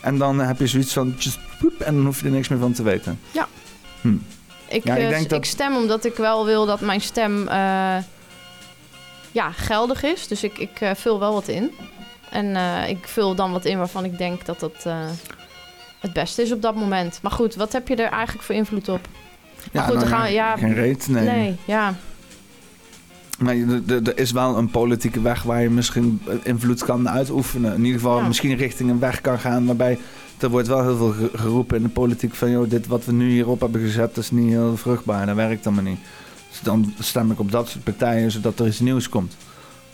En 0.01 0.17
dan 0.17 0.39
heb 0.39 0.59
je 0.59 0.67
zoiets 0.67 0.93
van... 0.93 1.15
Just, 1.17 1.39
poep, 1.59 1.79
en 1.79 1.95
dan 1.95 2.05
hoef 2.05 2.19
je 2.19 2.25
er 2.25 2.31
niks 2.31 2.47
meer 2.47 2.59
van 2.59 2.73
te 2.73 2.83
weten. 2.83 3.19
Ik, 3.31 4.85
Ja, 4.85 4.95
ik 4.95 5.11
eh, 5.11 5.19
dat- 5.21 5.31
ik 5.31 5.45
stem 5.45 5.75
omdat 5.75 6.05
ik 6.05 6.15
wel 6.15 6.45
wil 6.45 6.65
dat 6.65 6.81
mijn 6.81 7.01
stem 7.01 7.47
eh, 7.47 7.97
ja, 9.31 9.51
geldig 9.51 10.03
is. 10.03 10.27
Dus 10.27 10.43
ik, 10.43 10.57
ik 10.57 10.79
vul 10.95 11.19
wel 11.19 11.33
wat 11.33 11.47
in. 11.47 11.71
En 12.29 12.55
ik 12.89 13.07
vul 13.07 13.35
dan 13.35 13.51
wat 13.51 13.65
in 13.65 13.77
waarvan 13.77 14.05
ik 14.05 14.17
denk 14.17 14.45
dat 14.45 14.59
dat 14.59 14.85
het 16.03 16.13
beste 16.13 16.41
is 16.41 16.51
op 16.51 16.61
dat 16.61 16.75
moment. 16.75 17.19
Maar 17.21 17.31
goed, 17.31 17.55
wat 17.55 17.71
heb 17.71 17.87
je 17.87 17.95
er 17.95 18.11
eigenlijk 18.11 18.43
voor 18.45 18.55
invloed 18.55 18.89
op? 18.89 19.07
Ja, 19.71 19.81
goed, 19.83 19.99
dan 19.99 20.07
gaan 20.07 20.21
we- 20.23 20.29
ja, 20.29 20.57
geen 20.57 20.73
reet, 20.73 21.07
nee. 21.07 21.23
nee 21.25 21.55
ja. 21.65 21.95
Maar 23.39 23.55
er- 23.87 24.17
is 24.17 24.31
wel 24.31 24.57
een 24.57 24.69
politieke 24.71 25.21
weg 25.21 25.43
waar 25.43 25.61
je 25.61 25.69
misschien 25.69 26.21
invloed 26.43 26.83
kan 26.83 27.09
uitoefenen. 27.09 27.73
In 27.73 27.83
ieder 27.85 27.99
geval 27.99 28.17
Ja. 28.17 28.27
misschien 28.27 28.55
richting 28.55 28.89
een 28.89 28.99
weg 28.99 29.21
kan 29.21 29.39
gaan 29.39 29.65
waarbij... 29.65 29.97
Er 30.39 30.49
wordt 30.49 30.67
wel 30.67 30.81
heel 30.81 30.97
veel 30.97 31.11
ge- 31.11 31.37
geroepen 31.37 31.77
in 31.77 31.83
de 31.83 31.89
politiek 31.89 32.33
van... 32.35 32.51
Joh, 32.51 32.69
dit 32.69 32.87
wat 32.87 33.05
we 33.05 33.11
nu 33.11 33.29
hierop 33.29 33.59
hebben 33.59 33.81
gezet 33.81 34.17
is 34.17 34.31
niet 34.31 34.49
heel 34.49 34.77
vruchtbaar. 34.77 35.25
Dat 35.25 35.35
werkt 35.35 35.63
dan 35.63 35.73
maar 35.73 35.83
niet. 35.83 35.99
Dus 36.49 36.59
dan 36.61 36.93
stem 36.99 37.31
ik 37.31 37.39
op 37.39 37.51
dat 37.51 37.69
soort 37.69 37.83
partijen 37.83 38.31
zodat 38.31 38.59
er 38.59 38.67
iets 38.67 38.79
nieuws 38.79 39.09
komt. 39.09 39.35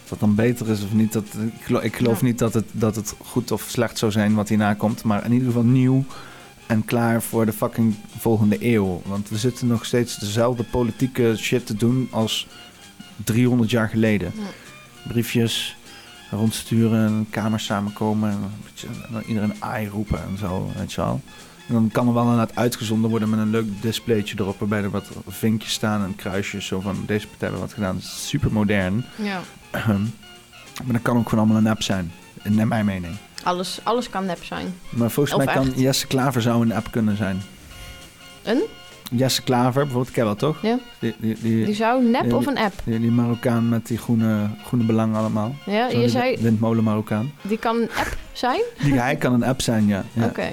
Dat 0.09 0.19
dan 0.19 0.35
beter 0.35 0.69
is 0.69 0.83
of 0.83 0.93
niet. 0.93 1.13
Dat, 1.13 1.23
ik 1.55 1.61
geloof, 1.65 1.83
ik 1.83 1.95
geloof 1.95 2.19
Ja. 2.19 2.25
niet 2.25 2.39
dat 2.39 2.53
het, 2.53 2.65
dat 2.71 2.95
het 2.95 3.15
goed 3.25 3.51
of 3.51 3.65
slecht 3.67 3.97
zou 3.97 4.11
zijn 4.11 4.33
wat 4.35 4.49
hierna 4.49 4.73
komt. 4.73 5.03
Maar 5.03 5.25
in 5.25 5.31
ieder 5.31 5.47
geval 5.47 5.63
nieuw 5.63 6.05
en 6.65 6.85
klaar 6.85 7.21
voor 7.21 7.45
de 7.45 7.53
fucking 7.53 7.95
volgende 8.17 8.57
eeuw. 8.73 9.01
Want 9.05 9.29
we 9.29 9.37
zitten 9.37 9.67
nog 9.67 9.85
steeds 9.85 10.17
dezelfde 10.17 10.63
politieke 10.63 11.33
shit 11.37 11.65
te 11.65 11.75
doen 11.75 12.07
als 12.11 12.47
300 13.23 13.69
jaar 13.69 13.89
geleden. 13.89 14.31
Ja. 14.35 14.41
Briefjes 15.07 15.75
rondsturen, 16.31 17.07
en 17.07 17.27
kamers 17.29 17.65
samenkomen 17.65 18.29
en, 18.29 18.35
een 18.37 18.51
beetje, 18.63 18.87
iedereen 19.27 19.53
ai 19.59 19.87
roepen 19.87 20.23
en 20.23 20.37
zo, 20.37 20.71
weet 20.77 20.93
je 20.93 21.01
wel. 21.01 21.21
En 21.67 21.73
dan 21.73 21.89
kan 21.91 22.07
er 22.07 22.13
wel 22.13 22.23
inderdaad 22.23 22.55
uitgezonden 22.55 23.09
worden 23.09 23.29
met 23.29 23.39
een 23.39 23.49
leuk 23.49 23.81
displaytje 23.81 24.35
erop, 24.39 24.59
waarbij 24.59 24.81
er 24.83 24.89
wat 24.89 25.09
vinkjes 25.27 25.71
staan 25.73 26.03
en 26.03 26.15
kruisjes, 26.15 26.65
zo 26.65 26.79
van 26.79 27.03
deze 27.05 27.27
partij 27.27 27.47
hebben 27.47 27.59
wat 27.59 27.73
gedaan. 27.73 28.01
Super 28.01 28.51
modern. 28.51 29.05
ja. 29.15 29.41
Maar 29.71 30.93
dat 30.93 31.01
kan 31.01 31.17
ook 31.17 31.29
gewoon 31.29 31.43
allemaal 31.45 31.61
een 31.61 31.71
app 31.71 31.81
zijn, 31.83 32.11
in 32.43 32.67
mijn 32.67 32.85
mening. 32.85 33.13
Alles, 33.43 33.79
alles 33.83 34.09
kan 34.09 34.25
nep 34.25 34.43
zijn. 34.43 34.73
Maar 34.89 35.11
volgens 35.11 35.35
Of 35.35 35.45
mij 35.45 35.53
kan 35.53 35.67
echt? 35.67 35.79
Jesse 35.79 36.07
Klaver 36.07 36.41
zou 36.41 36.61
een 36.61 36.73
app 36.73 36.91
kunnen 36.91 37.17
zijn. 37.17 37.41
Een? 38.43 38.61
Jesse 39.11 39.41
Klaver, 39.41 39.83
bijvoorbeeld, 39.83 40.13
ken 40.13 40.25
wel 40.25 40.35
toch? 40.35 40.61
Ja. 40.61 40.79
Die, 40.99 41.15
die, 41.19 41.37
die, 41.41 41.65
Die 41.65 41.75
zou 41.75 42.03
nep 42.03 42.33
of 42.33 42.45
een 42.45 42.57
app? 42.57 42.73
die, 42.83 42.99
die 42.99 43.11
Marokkaan 43.11 43.69
met 43.69 43.87
die 43.87 43.97
groene, 43.97 44.49
groene 44.65 44.85
belang 44.85 45.15
allemaal. 45.15 45.55
Ja, 45.65 45.89
Zo 45.89 45.99
je 45.99 46.09
zei, 46.09 46.37
Windmolen 46.41 46.83
Marokkaan. 46.83 47.31
die 47.41 47.57
kan 47.57 47.75
een 47.75 47.89
app 47.97 48.17
zijn? 48.33 48.61
Die, 48.79 48.99
hij 48.99 49.15
kan 49.15 49.33
een 49.33 49.43
app 49.43 49.61
zijn, 49.61 49.87
ja. 49.87 50.03
ja. 50.13 50.25
Oké. 50.25 50.47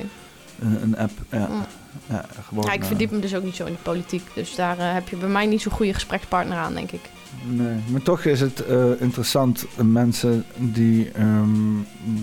Een, 0.61 0.83
een 0.83 0.97
app, 0.99 1.13
ja. 1.31 1.49
Mm. 1.51 1.65
ja 2.09 2.25
gewoon, 2.49 2.65
Ja, 2.65 2.73
ik 2.73 2.81
eh, 2.81 2.87
verdiep 2.87 3.11
me 3.11 3.19
dus 3.19 3.35
ook 3.35 3.43
niet 3.45 3.57
zo 3.57 3.65
in 3.65 3.73
de 3.73 3.79
politiek. 3.83 4.23
Dus 4.35 4.55
daar 4.55 4.79
eh, 4.79 4.93
heb 4.93 5.09
je 5.09 5.17
bij 5.17 5.29
mij 5.29 5.47
niet 5.47 5.63
zo'n 5.63 5.73
goede 5.73 5.95
gesprekspartner 5.95 6.59
aan, 6.59 6.75
denk 6.75 6.91
ik. 6.93 7.01
Nee, 7.49 7.77
maar 7.91 8.03
toch 8.03 8.25
is 8.25 8.41
het 8.41 8.65
eh, 8.65 9.01
interessant, 9.01 9.67
eh, 9.77 9.85
mensen 9.85 10.45
die 10.57 11.11
ehm, 11.11 11.75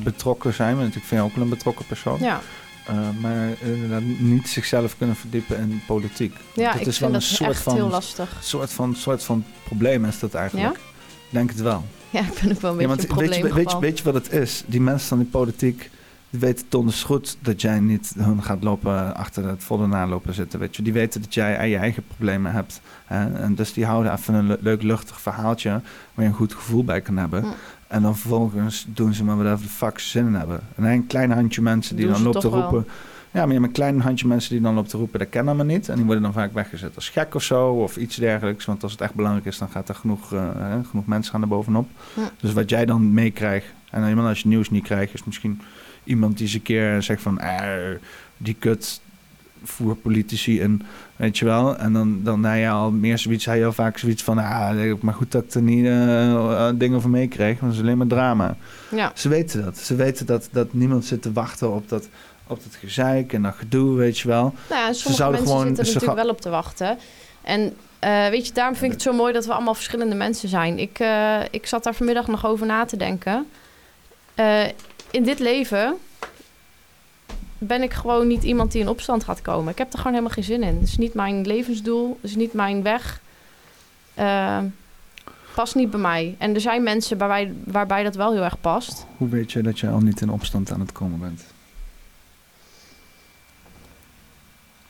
betrokken 0.03 0.53
zijn, 0.53 0.75
want 0.77 0.87
ik 0.87 1.03
vind 1.03 1.09
jou 1.09 1.23
ook 1.23 1.33
wel 1.35 1.43
een 1.43 1.49
betrokken 1.49 1.85
persoon, 1.85 2.19
Ja, 2.19 2.41
eh, 2.85 2.95
maar 3.21 3.47
inderdaad 3.61 4.01
niet 4.19 4.47
zichzelf 4.49 4.97
kunnen 4.97 5.15
verdiepen 5.15 5.57
in 5.57 5.81
politiek. 5.87 6.35
ja 6.53 6.71
het 6.71 6.81
ik 6.81 6.87
is 6.87 6.99
wel 6.99 7.09
vind 7.09 7.23
een 7.23 7.29
dat 7.29 7.37
soort 7.37 7.49
echt 7.49 7.61
van, 7.61 7.75
heel 7.75 7.89
lastig. 7.89 8.37
soort 8.41 8.71
van, 8.71 8.95
soort 8.95 9.23
van 9.23 9.43
probleem 9.63 10.05
is 10.05 10.19
dat 10.19 10.33
eigenlijk. 10.33 10.67
Ja? 10.75 10.79
Ik 11.27 11.29
denk 11.29 11.49
het 11.49 11.61
wel. 11.61 11.85
Ja, 12.09 12.19
ik 12.19 12.39
ben 12.41 12.51
ook 12.51 12.61
wel 12.61 12.71
een 12.73 12.79
Ja, 12.79 12.87
beetje 12.87 13.07
want 13.07 13.09
een 13.21 13.27
weet, 13.29 13.35
je, 13.35 13.53
weet, 13.53 13.71
je, 13.71 13.79
weet 13.79 13.97
je 13.97 14.03
wat 14.03 14.13
het 14.13 14.31
is? 14.31 14.63
Die 14.65 14.81
mensen 14.81 15.07
van 15.07 15.17
die 15.17 15.27
politiek, 15.27 15.89
weten 16.39 16.65
donders 16.69 17.03
goed 17.03 17.37
dat 17.41 17.61
jij 17.61 17.79
niet 17.79 18.13
hun 18.17 18.43
gaat 18.43 18.63
lopen 18.63 19.15
achter 19.15 19.47
het 19.47 19.63
volle 19.63 19.87
nalopen 19.87 20.33
zitten. 20.33 20.59
Weet 20.59 20.75
je. 20.75 20.81
Die 20.83 20.93
weten 20.93 21.21
dat 21.21 21.33
jij 21.33 21.57
aan 21.59 21.69
je 21.69 21.77
eigen 21.77 22.03
problemen 22.07 22.51
hebt. 22.51 22.81
Hè? 23.05 23.33
En 23.33 23.55
dus 23.55 23.73
die 23.73 23.85
houden 23.85 24.13
even 24.13 24.33
een 24.33 24.47
le- 24.47 24.57
leuk 24.59 24.81
luchtig 24.81 25.21
verhaaltje 25.21 25.69
waar 25.69 25.81
je 26.25 26.31
een 26.31 26.33
goed 26.33 26.53
gevoel 26.53 26.83
bij 26.83 27.01
kan 27.01 27.17
hebben. 27.17 27.45
En 27.87 28.01
dan 28.01 28.17
vervolgens 28.17 28.85
doen 28.89 29.13
ze 29.13 29.23
maar 29.23 29.43
wat 29.43 29.59
de 29.59 29.67
fuck 29.67 29.99
ze 29.99 30.09
zin 30.09 30.25
in 30.27 30.33
hebben. 30.33 30.59
En 30.75 30.83
een 30.83 31.07
klein 31.07 31.31
handje 31.31 31.61
mensen 31.61 31.95
die 31.95 32.05
Doen 32.05 32.13
dan 32.13 32.23
loopt 32.23 32.41
te 32.41 32.51
wel. 32.51 32.61
roepen. 32.61 32.87
Ja, 33.31 33.39
maar 33.39 33.47
je 33.47 33.53
hebt 33.53 33.65
een 33.65 33.71
klein 33.73 34.01
handje 34.01 34.27
mensen 34.27 34.51
die 34.51 34.61
dan 34.61 34.73
loopt 34.73 34.89
te 34.89 34.97
roepen, 34.97 35.19
dat 35.19 35.29
kennen 35.29 35.57
we 35.57 35.63
niet. 35.63 35.89
En 35.89 35.95
die 35.95 36.05
worden 36.05 36.23
dan 36.23 36.33
vaak 36.33 36.53
weggezet 36.53 36.95
als 36.95 37.09
gek 37.09 37.35
of 37.35 37.43
zo, 37.43 37.67
of 37.71 37.97
iets 37.97 38.15
dergelijks. 38.15 38.65
Want 38.65 38.83
als 38.83 38.91
het 38.91 39.01
echt 39.01 39.13
belangrijk 39.13 39.45
is, 39.45 39.57
dan 39.57 39.69
gaat 39.69 39.89
er 39.89 39.95
genoeg, 39.95 40.33
eh, 40.33 40.49
genoeg 40.89 41.05
mensen 41.05 41.31
gaan 41.31 41.41
er 41.41 41.47
bovenop. 41.47 41.89
Ja. 42.15 42.29
Dus 42.41 42.53
wat 42.53 42.69
jij 42.69 42.85
dan 42.85 43.13
meekrijgt, 43.13 43.65
en 43.89 44.03
helemaal 44.03 44.27
als 44.27 44.39
je 44.41 44.47
nieuws 44.47 44.69
niet 44.69 44.83
krijgt, 44.83 45.13
is 45.13 45.23
misschien 45.23 45.61
iemand 46.03 46.37
die 46.37 46.45
eens 46.45 46.55
een 46.55 46.61
keer 46.61 47.01
zegt 47.01 47.21
van, 47.21 47.39
eh, 47.39 47.61
die 48.37 48.55
kut 48.59 49.01
voer 49.63 49.95
politici 49.95 50.61
in, 50.61 50.81
weet 51.15 51.37
je 51.37 51.45
wel. 51.45 51.77
En 51.77 51.93
dan, 51.93 52.19
dan 52.23 52.39
nou 52.39 52.57
ja, 52.57 52.71
al 52.71 52.91
meer 52.91 53.17
zoiets, 53.17 53.45
hij 53.45 53.65
al 53.65 53.73
vaak 53.73 53.97
zoiets 53.97 54.23
van, 54.23 54.37
ah, 54.37 54.93
maar 55.01 55.13
goed 55.13 55.31
dat 55.31 55.43
ik 55.43 55.53
er 55.53 55.61
niet 55.61 55.85
eh, 55.85 56.31
eh, 56.33 56.73
dingen 56.75 56.97
over 56.97 57.09
meekreeg, 57.09 57.59
want 57.59 57.71
het 57.71 57.73
is 57.81 57.87
alleen 57.87 57.97
maar 57.97 58.07
drama. 58.07 58.55
Ja, 58.89 59.11
Ze 59.15 59.29
weten 59.29 59.63
dat. 59.63 59.77
Ze 59.77 59.95
weten 59.95 60.25
dat, 60.25 60.49
dat 60.51 60.73
niemand 60.73 61.05
zit 61.05 61.21
te 61.21 61.31
wachten 61.31 61.73
op 61.73 61.89
dat, 61.89 62.09
op 62.47 62.63
dat 62.63 62.75
gezeik 62.79 63.33
en 63.33 63.41
dat 63.41 63.55
gedoe, 63.55 63.95
weet 63.95 64.19
je 64.19 64.27
wel. 64.27 64.53
nou 64.69 64.81
ja, 64.81 64.93
sommige 64.93 65.13
zouden 65.13 65.39
mensen 65.39 65.57
gewoon- 65.57 65.65
zitten 65.67 65.83
er 65.83 65.89
ze 65.91 65.93
natuurlijk 65.93 66.21
wel 66.25 66.31
op 66.35 66.41
te 66.41 66.49
wachten. 66.49 66.97
En 67.41 67.73
eh, 67.99 68.27
weet 68.27 68.47
je, 68.47 68.53
daarom 68.53 68.75
vind 68.75 68.85
ik 68.85 68.91
het 68.97 69.01
zo 69.07 69.13
mooi 69.13 69.33
dat 69.33 69.45
we 69.45 69.53
allemaal 69.53 69.73
verschillende 69.73 70.15
mensen 70.15 70.49
zijn. 70.49 70.79
Ik, 70.79 70.99
ik 71.51 71.65
zat 71.65 71.83
daar 71.83 71.95
vanmiddag 71.95 72.27
nog 72.27 72.45
over 72.45 72.65
na 72.65 72.85
te 72.85 72.97
denken. 72.97 73.45
In 75.13 75.23
dit 75.23 75.39
leven 75.39 75.97
ben 77.57 77.81
ik 77.81 77.93
gewoon 77.93 78.27
niet 78.27 78.43
iemand 78.43 78.71
die 78.71 78.81
in 78.81 78.87
opstand 78.87 79.23
gaat 79.23 79.41
komen. 79.41 79.71
Ik 79.71 79.77
heb 79.77 79.91
er 79.91 79.97
gewoon 79.97 80.13
helemaal 80.13 80.33
geen 80.33 80.43
zin 80.43 80.63
in. 80.63 80.75
Het 80.75 80.87
is 80.87 80.97
niet 80.97 81.13
mijn 81.13 81.45
levensdoel. 81.45 82.17
Het 82.21 82.29
is 82.29 82.35
niet 82.35 82.53
mijn 82.53 82.83
weg. 82.83 83.21
Eh, 84.13 84.59
past 85.55 85.75
niet 85.75 85.91
bij 85.91 85.99
mij. 85.99 86.35
En 86.37 86.53
er 86.53 86.61
zijn 86.61 86.83
mensen 86.83 87.17
waarbij, 87.17 87.53
waarbij 87.63 88.03
dat 88.03 88.15
wel 88.15 88.31
heel 88.31 88.43
erg 88.43 88.61
past. 88.61 89.05
Hoe 89.17 89.29
weet 89.29 89.51
je 89.51 89.61
dat 89.61 89.79
je 89.79 89.89
al 89.89 89.99
niet 89.99 90.21
in 90.21 90.29
opstand 90.29 90.71
aan 90.71 90.79
het 90.79 90.91
komen 90.91 91.19
bent? 91.19 91.43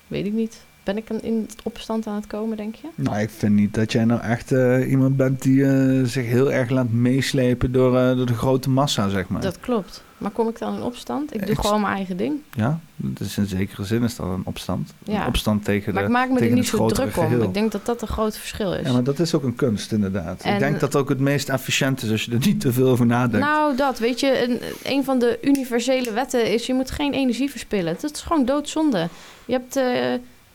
Weet 0.07 0.25
ik 0.25 0.33
niet. 0.33 0.61
Ben 0.83 0.97
ik 0.97 1.09
in 1.09 1.49
opstand 1.63 2.07
aan 2.07 2.15
het 2.15 2.27
komen, 2.27 2.57
denk 2.57 2.75
je? 2.75 2.87
Nou, 2.95 3.19
ik 3.19 3.29
vind 3.29 3.53
niet 3.53 3.73
dat 3.73 3.91
jij 3.91 4.05
nou 4.05 4.21
echt 4.21 4.51
eh, 4.51 4.89
iemand 4.89 5.17
bent 5.17 5.41
die 5.41 5.65
eh, 5.65 6.03
zich 6.03 6.25
heel 6.25 6.51
erg 6.51 6.69
laat 6.69 6.91
meeslepen 6.91 7.71
door, 7.71 8.15
door 8.15 8.25
de 8.25 8.33
grote 8.33 8.69
massa, 8.69 9.09
zeg 9.09 9.27
maar. 9.27 9.41
Dat 9.41 9.59
klopt. 9.59 10.03
Maar 10.23 10.31
kom 10.31 10.47
ik 10.49 10.59
dan 10.59 10.75
in 10.75 10.81
opstand? 10.81 11.33
Ik 11.33 11.39
doe 11.39 11.49
Ik- 11.49 11.59
gewoon 11.59 11.81
mijn 11.81 11.95
eigen 11.95 12.17
ding. 12.17 12.39
Ja, 12.53 12.79
dus 12.95 13.37
in 13.37 13.45
zekere 13.45 13.83
zin 13.83 14.03
is 14.03 14.15
dat 14.15 14.25
een 14.25 14.41
opstand. 14.45 14.93
Ja. 15.03 15.21
Een 15.21 15.27
opstand 15.27 15.63
tegen 15.65 15.93
Maar 15.93 16.01
de... 16.03 16.07
ik 16.09 16.13
maak 16.15 16.29
me 16.29 16.39
er 16.39 16.51
niet 16.51 16.67
zo 16.67 16.87
druk 16.87 17.05
om. 17.17 17.23
geheel. 17.23 17.41
Ik 17.41 17.53
denk 17.53 17.71
dat 17.71 17.85
dat 17.85 18.01
een 18.01 18.07
groot 18.07 18.37
verschil 18.37 18.73
is. 18.73 18.85
Ja, 18.87 18.93
maar 18.93 19.03
dat 19.03 19.19
is 19.19 19.33
ook 19.33 19.43
een 19.43 19.55
kunst, 19.55 19.91
inderdaad. 19.91 20.41
En- 20.41 20.53
Ik 20.53 20.59
denk 20.59 20.79
dat 20.79 20.95
ook 20.95 21.09
het 21.09 21.19
meest 21.19 21.49
efficiënt 21.49 22.01
is 22.03 22.11
als 22.11 22.23
je 22.25 22.31
er 22.31 22.37
niet 22.45 22.59
te 22.59 22.73
veel 22.73 22.87
over 22.87 23.05
nadenkt. 23.05 23.45
Nou, 23.45 23.75
dat. 23.75 23.99
Weet 23.99 24.19
je, 24.19 24.43
een, 24.43 24.59
een 24.83 25.03
van 25.03 25.19
de 25.19 25.37
universele 25.41 26.11
wetten 26.13 26.51
is... 26.53 26.65
je 26.65 26.73
moet 26.73 26.91
geen 26.91 27.13
energie 27.13 27.49
verspillen. 27.49 27.95
Dat 28.01 28.13
is 28.13 28.21
gewoon 28.21 28.45
doodzonde. 28.45 29.07
Je 29.45 29.53
hebt, 29.53 29.75
eh, 29.75 29.83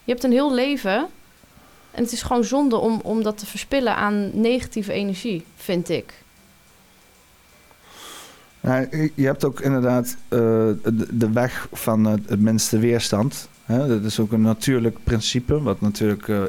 je 0.05 0.13
hebt 0.15 0.25
een 0.25 0.33
heel 0.33 0.55
leven... 0.55 1.07
en 1.91 2.03
het 2.03 2.13
is 2.13 2.23
gewoon 2.23 2.45
zonde 2.45 2.77
om, 2.77 3.01
om 3.03 3.23
dat 3.23 3.39
te 3.39 3.47
verspillen 3.47 3.97
aan 3.97 4.31
negatieve 4.41 4.93
energie, 4.93 5.45
vind 5.57 5.89
ik. 5.89 6.13
Nou, 8.61 9.11
je 9.15 9.25
hebt 9.27 9.45
ook 9.45 9.61
inderdaad 9.61 10.17
eh, 10.29 10.39
de, 10.39 11.07
de 11.11 11.31
weg 11.33 11.69
van 11.73 12.05
het, 12.05 12.29
het 12.29 12.41
minste 12.41 12.79
weerstand. 12.79 13.49
Hè? 13.65 13.89
Dat 13.89 14.05
is 14.05 14.21
ook 14.21 14.33
een 14.33 14.41
natuurlijk 14.41 14.97
principe, 15.05 15.63
wat 15.63 15.81
natuurlijk 15.81 16.29
eh, 16.29 16.43
eh, 16.43 16.49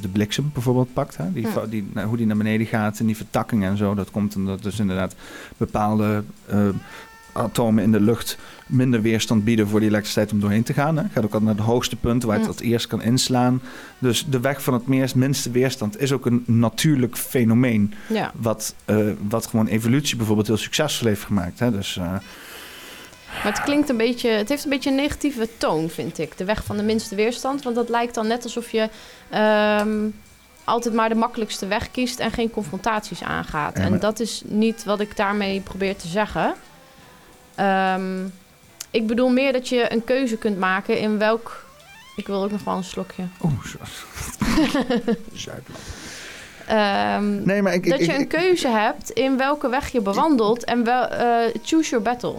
de 0.00 0.08
bliksem 0.08 0.50
bijvoorbeeld 0.52 0.92
pakt. 0.92 1.16
Hè? 1.16 1.32
Die, 1.32 1.46
die, 1.68 1.90
nou, 1.92 2.06
hoe 2.06 2.16
die 2.16 2.26
naar 2.26 2.36
beneden 2.36 2.66
gaat 2.66 2.98
en 2.98 3.06
die 3.06 3.16
vertakking 3.16 3.64
en 3.64 3.76
zo. 3.76 3.94
Dat 3.94 4.10
komt 4.10 4.36
omdat 4.36 4.62
dus 4.62 4.80
inderdaad 4.80 5.14
bepaalde 5.56 6.22
atomen 7.38 7.82
in 7.82 7.92
de 7.92 8.00
lucht 8.00 8.36
minder 8.66 9.02
weerstand 9.02 9.44
bieden 9.44 9.68
voor 9.68 9.80
die 9.80 9.88
elektriciteit 9.88 10.32
om 10.32 10.40
doorheen 10.40 10.62
te 10.62 10.72
gaan. 10.72 10.96
Hè? 10.96 11.02
Gaat 11.02 11.16
ook 11.24 11.32
altijd 11.32 11.42
naar 11.42 11.54
het 11.54 11.64
hoogste 11.64 11.96
punt 11.96 12.22
waar 12.22 12.38
het 12.38 12.46
het 12.46 12.60
eerst 12.60 12.86
kan 12.86 13.02
inslaan. 13.02 13.62
Dus 13.98 14.24
de 14.26 14.40
weg 14.40 14.62
van 14.62 14.74
het 14.74 14.86
meest, 14.86 15.14
minste 15.14 15.50
weerstand 15.50 16.00
is 16.00 16.12
ook 16.12 16.26
een 16.26 16.42
natuurlijk 16.46 17.16
fenomeen. 17.16 17.94
Ja. 18.06 18.32
Wat, 18.34 18.74
eh, 18.84 18.96
wat 19.28 19.46
gewoon 19.46 19.66
evolutie 19.66 20.16
bijvoorbeeld 20.16 20.46
heel 20.46 20.56
succesvol 20.56 21.06
heeft 21.06 21.22
gemaakt. 21.24 21.58
Hè? 21.58 21.70
Dus 21.70 21.96
eh, 21.96 22.02
Maar 22.02 23.52
het 23.52 23.62
klinkt 23.62 23.88
een 23.88 23.96
beetje, 23.96 24.30
het 24.30 24.48
heeft 24.48 24.64
een 24.64 24.70
beetje 24.70 24.90
een 24.90 24.96
negatieve 24.96 25.48
toon, 25.58 25.88
vind 25.88 26.18
ik. 26.18 26.36
De 26.36 26.44
weg 26.44 26.64
van 26.64 26.76
de 26.76 26.82
minste 26.82 27.14
weerstand. 27.14 27.62
Want 27.62 27.76
dat 27.76 27.88
lijkt 27.88 28.14
dan 28.14 28.26
net 28.26 28.44
alsof 28.44 28.70
je 28.70 28.88
ehm, 29.30 29.96
altijd 30.64 30.94
maar 30.94 31.08
de 31.08 31.14
makkelijkste 31.14 31.66
weg 31.66 31.90
kiest 31.90 32.18
en 32.18 32.30
geen 32.30 32.50
confrontaties 32.50 33.22
aangaat. 33.22 33.76
Ja, 33.76 33.82
maar- 33.82 33.92
En 33.92 33.98
dat 34.00 34.20
is 34.20 34.42
niet 34.46 34.84
wat 34.84 35.00
ik 35.00 35.16
daarmee 35.16 35.60
probeer 35.60 35.96
te 35.96 36.08
zeggen. 36.08 36.54
Ehm, 37.58 38.26
ik 38.90 39.06
bedoel 39.06 39.28
meer 39.28 39.52
dat 39.52 39.68
je 39.68 39.92
een 39.92 40.04
keuze 40.04 40.36
kunt 40.36 40.58
maken 40.58 40.98
in 40.98 41.18
welk. 41.18 41.64
Ik 42.16 42.26
wil 42.26 42.42
ook 42.42 42.50
nog 42.50 42.64
wel 42.64 42.76
een 42.76 42.84
slokje. 42.84 43.22
Oeh, 43.44 43.64
zo. 43.64 43.78
Zuidland. 45.32 45.78
Ehm, 46.66 47.42
Nee, 47.46 47.62
maar 47.62 47.74
ik, 47.74 47.84
ik, 47.84 47.90
dat 47.90 48.04
je 48.04 48.14
een 48.14 48.26
keuze 48.26 48.68
hebt 48.68 49.10
in 49.10 49.36
welke 49.36 49.68
weg 49.68 49.88
je 49.88 50.00
bewandelt 50.00 50.64
en 50.64 50.84
wel, 50.84 51.06
eh, 51.06 51.54
choose 51.62 51.90
your 51.90 52.04
battle. 52.04 52.34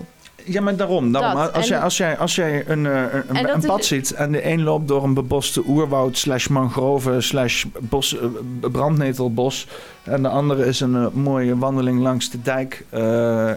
Ja, 0.45 0.61
maar 0.61 0.75
daarom. 0.75 1.11
daarom. 1.11 1.41
Dat, 1.41 1.53
Als, 1.53 1.67
jij, 1.67 1.79
als 1.79 1.97
jij, 1.97 2.17
als 2.17 2.35
jij 2.35 2.67
een, 2.67 2.85
eh, 2.85 3.01
een, 3.27 3.49
een 3.49 3.57
is- 3.57 3.65
pad 3.65 3.85
ziet 3.85 4.11
en 4.11 4.31
de 4.31 4.45
een 4.45 4.63
loopt 4.63 4.87
door 4.87 5.03
een 5.03 5.13
beboste 5.13 5.63
oerwoud 5.67 6.17
slash 6.17 6.47
mangrove 6.47 7.21
slash 7.21 7.65
bos, 7.79 8.19
eh, 8.19 8.25
brandnetelbos 8.71 9.67
en 10.03 10.21
de 10.21 10.27
andere 10.29 10.65
is 10.65 10.79
een 10.79 10.95
eh, 10.95 11.07
mooie 11.13 11.57
wandeling 11.57 11.99
langs 11.99 12.29
de 12.29 12.41
dijk 12.41 12.85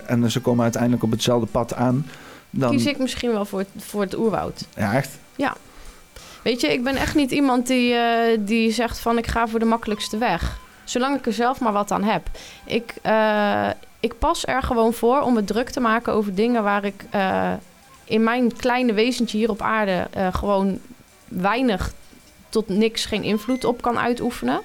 en 0.06 0.30
ze 0.30 0.40
komen 0.40 0.62
uiteindelijk 0.62 1.02
op 1.02 1.10
hetzelfde 1.10 1.46
pad 1.46 1.74
aan, 1.74 2.06
dan... 2.50 2.70
Kies 2.70 2.86
ik 2.86 2.98
misschien 2.98 3.32
wel 3.32 3.44
voor 3.44 3.58
het, 3.58 3.68
voor 3.78 4.00
het 4.00 4.16
oerwoud. 4.16 4.66
Ja, 4.76 4.94
echt? 4.94 5.18
Weet 6.42 6.60
je, 6.60 6.72
ik 6.72 6.84
ben 6.84 6.96
echt 6.96 7.14
niet 7.14 7.30
iemand 7.30 7.66
die, 7.66 7.94
die 8.40 8.72
zegt 8.72 8.98
van 8.98 9.18
ik 9.18 9.26
ga 9.26 9.48
voor 9.48 9.58
de 9.58 9.64
makkelijkste 9.64 10.18
weg. 10.18 10.58
Zolang 10.84 11.18
ik 11.18 11.26
er 11.26 11.32
zelf 11.32 11.60
maar 11.60 11.72
wat 11.72 11.90
aan 11.90 12.02
heb. 12.02 12.28
Ik, 12.64 12.94
eh, 13.02 13.68
ik 14.00 14.18
pas 14.18 14.46
er 14.46 14.62
gewoon 14.62 14.92
voor 14.92 15.20
om 15.20 15.34
me 15.34 15.44
druk 15.44 15.70
te 15.70 15.80
maken 15.80 16.12
over 16.12 16.34
dingen 16.34 16.62
waar 16.62 16.84
ik 16.84 17.04
eh, 17.10 17.52
in 18.04 18.22
mijn 18.22 18.56
kleine 18.56 18.92
wezentje 18.92 19.38
hier 19.38 19.50
op 19.50 19.62
aarde 19.62 20.06
eh, 20.10 20.34
gewoon 20.34 20.78
weinig 21.28 21.92
tot 22.48 22.68
niks 22.68 23.04
geen 23.04 23.22
invloed 23.22 23.64
op 23.64 23.82
kan 23.82 23.98
uitoefenen. 23.98 24.60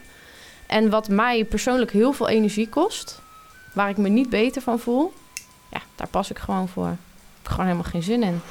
En 0.68 0.90
wat 0.90 1.10
mij 1.10 1.46
persoonlijk 1.46 1.92
heel 1.92 2.14
veel 2.14 2.30
energie 2.30 2.70
kost, 2.70 3.22
waar 3.74 3.90
ik 3.90 3.98
me 3.98 4.10
niet 4.10 4.30
beter 4.30 4.62
van 4.62 4.80
voel, 4.80 5.14
ja, 5.72 5.82
daar 5.96 6.08
pas 6.08 6.30
ik 6.30 6.38
gewoon 6.38 6.68
voor. 6.68 6.88
Ik 6.88 7.44
heb 7.44 7.52
gewoon 7.52 7.66
helemaal 7.66 7.92
geen 7.92 8.04
zin 8.04 8.24
in. 8.24 8.42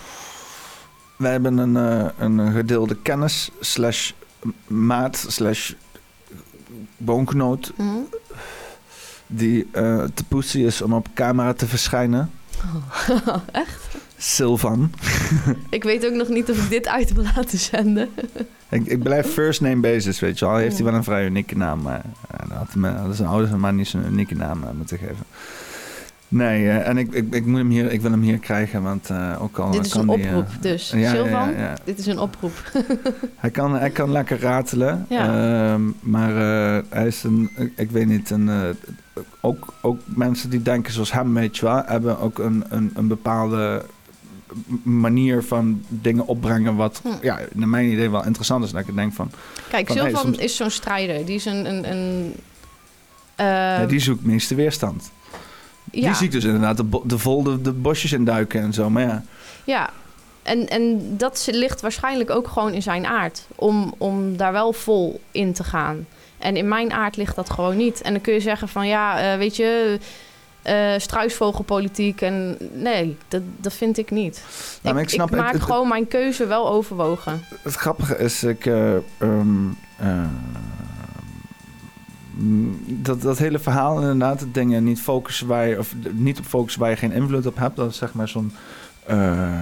Wij 1.16 1.30
hebben 1.30 1.58
een, 1.58 1.74
een 2.18 2.52
gedeelde 2.52 2.96
kennis 3.02 3.50
slash 3.60 4.12
maat 4.66 5.24
slash 5.28 5.72
boonknoot 6.96 7.72
die 9.26 9.68
eh, 9.72 10.04
te 10.14 10.24
pussy 10.24 10.58
is 10.58 10.82
om 10.82 10.92
op 10.92 11.08
camera 11.14 11.52
te 11.52 11.66
verschijnen. 11.66 12.30
Echt? 13.52 13.84
Silvan. 14.16 14.92
Ik 15.70 15.82
weet 15.82 16.06
ook 16.06 16.12
nog 16.12 16.28
niet 16.28 16.50
of 16.50 16.64
ik 16.64 16.70
dit 16.70 16.88
uit 16.88 17.12
wil 17.12 17.24
laten 17.34 17.58
zenden. 17.58 18.08
Ik, 18.68 18.86
ik 18.86 19.02
blijf 19.02 19.32
first 19.32 19.60
name 19.60 19.80
basis, 19.80 20.20
weet 20.20 20.38
je 20.38 20.44
wel. 20.44 20.56
Heeft 20.56 20.76
hij 20.76 20.84
wel 20.84 20.94
een 20.94 21.04
vrij 21.04 21.24
unieke 21.24 21.56
naam, 21.56 21.82
maar 21.82 22.02
uh, 22.04 22.48
dat 22.48 22.58
had 22.58 22.74
me, 22.74 22.94
dat 23.06 23.16
zijn 23.16 23.28
ouders 23.28 23.52
maar 23.52 23.72
niet 23.72 23.88
zo'n 23.88 24.06
unieke 24.06 24.34
naam 24.34 24.62
eh, 24.62 24.70
moeten 24.70 24.98
geven. 24.98 25.24
Nee, 26.28 26.68
eh, 26.68 26.88
en 26.88 26.98
ik, 26.98 27.12
ik, 27.12 27.34
ik, 27.34 27.46
moet 27.46 27.58
hem 27.58 27.70
hier, 27.70 27.92
ik 27.92 28.00
wil 28.00 28.10
hem 28.10 28.22
hier 28.22 28.38
krijgen, 28.38 28.82
want 28.82 29.10
eh, 29.10 29.42
ook 29.42 29.58
al 29.58 29.70
dit 29.70 29.86
is 29.86 29.92
kan 29.92 30.08
een 30.08 30.16
die, 30.16 30.26
eh, 30.28 30.36
oproep, 30.36 30.62
dus. 30.62 30.90
ja, 30.90 31.10
Silvan, 31.10 31.50
ja, 31.50 31.58
ja. 31.58 31.74
dit 31.84 31.98
is 31.98 32.06
een 32.06 32.18
oproep. 32.18 32.70
Hij 33.36 33.50
kan, 33.50 33.74
hij 33.78 33.90
kan 33.90 34.10
lekker 34.12 34.40
ratelen, 34.40 35.06
ehm, 35.08 35.82
maar 36.00 36.34
hij 36.88 37.06
is 37.06 37.22
een, 37.22 37.50
ik, 37.76 37.90
weet 37.90 38.06
niet, 38.06 38.30
een, 38.30 38.50
ook, 39.40 39.74
ook 39.80 40.00
mensen 40.04 40.50
die 40.50 40.62
denken 40.62 40.92
zoals 40.92 41.12
hem, 41.12 41.34
weet 41.34 41.56
je 41.56 41.64
wel, 41.64 41.82
hebben 41.86 42.18
ook 42.18 42.38
een, 42.38 42.64
een, 42.68 42.90
een 42.94 43.06
bepaalde 43.08 43.84
manier 44.82 45.42
van 45.42 45.82
dingen 45.88 46.26
opbrengen 46.26 46.76
wat, 46.76 47.00
Hm. 47.02 47.08
ja, 47.22 47.38
naar 47.52 47.68
mijn 47.68 47.90
idee 47.92 48.10
wel 48.10 48.24
interessant 48.24 48.64
is. 48.64 48.70
Dat 48.70 48.88
ik 48.88 48.94
denk 48.94 49.12
van, 49.12 49.30
Kijk, 49.70 49.86
Van, 49.86 49.96
hey, 49.96 50.06
Silvan 50.06 50.24
soms- 50.24 50.38
is 50.38 50.56
zo'n 50.56 50.70
strijder. 50.70 51.24
Die 51.26 51.34
is 51.34 51.44
een... 51.44 51.66
een, 51.70 51.90
een 51.90 52.34
ja, 53.36 53.86
die 53.86 54.00
zoekt 54.00 54.24
meeste 54.24 54.54
weerstand. 54.54 55.10
Ja, 56.00 56.06
Die 56.06 56.14
ziet 56.16 56.32
dus 56.32 56.44
inderdaad 56.44 56.76
de, 56.76 57.00
de 57.04 57.18
vol 57.18 57.42
de, 57.62 57.72
bosjes 57.72 58.12
induiken 58.12 58.60
en 58.62 58.72
zo, 58.72 58.90
maar 58.90 59.02
ja. 59.02 59.22
ja. 59.64 59.90
En, 60.42 60.68
en 60.68 61.16
dat 61.16 61.48
ligt 61.50 61.80
waarschijnlijk 61.80 62.30
ook 62.30 62.48
gewoon 62.48 62.72
in 62.72 62.82
zijn 62.82 63.06
aard. 63.06 63.46
Om, 63.54 63.94
om 63.98 64.36
daar 64.36 64.52
wel 64.52 64.72
vol 64.72 65.20
in 65.30 65.52
te 65.52 65.64
gaan. 65.64 66.06
En 66.38 66.56
in 66.56 66.68
mijn 66.68 66.92
aard 66.92 67.16
ligt 67.16 67.36
dat 67.36 67.50
gewoon 67.50 67.76
niet. 67.76 68.02
En 68.02 68.12
dan 68.12 68.20
kun 68.22 68.32
je 68.32 68.40
zeggen 68.40 68.68
van 68.68 68.86
ja, 68.88 69.32
eh, 69.32 69.38
weet 69.38 69.56
je... 69.56 69.98
eh 70.62 70.92
struisvogelpolitiek 70.98 72.20
en 72.20 72.56
nee, 72.72 73.16
dat, 73.28 73.42
dat 73.60 73.72
vind 73.72 73.98
ik 73.98 74.10
niet. 74.10 74.42
Maar 74.82 74.96
ik, 74.96 75.00
ik 75.02 75.08
snap 75.08 75.30
ik 75.30 75.36
maak 75.36 75.52
het- 75.52 75.62
gewoon 75.62 75.88
mijn 75.88 76.08
keuze 76.08 76.46
wel 76.46 76.68
overwogen. 76.68 77.44
Het 77.62 77.74
grappige 77.74 78.18
is, 78.18 78.42
ik, 78.44 78.66
eh, 78.66 78.94
ehm, 79.18 79.66
dat, 82.86 83.22
dat 83.22 83.38
hele 83.38 83.58
verhaal 83.58 84.00
inderdaad, 84.00 84.40
het 84.40 84.54
dingen 84.54 84.84
niet 84.84 85.00
focussen 85.00 85.46
waar 85.46 85.66
je, 85.68 85.78
of 85.78 85.94
niet 86.12 86.38
op 86.38 86.44
focussen 86.44 86.80
waar 86.80 86.90
je 86.90 86.96
geen 86.96 87.12
invloed 87.12 87.46
op 87.46 87.56
hebt, 87.56 87.76
dat 87.76 87.90
is 87.90 87.96
zeg 87.96 88.12
maar 88.14 88.28
zo'n 88.28 88.52
eh, 89.06 89.60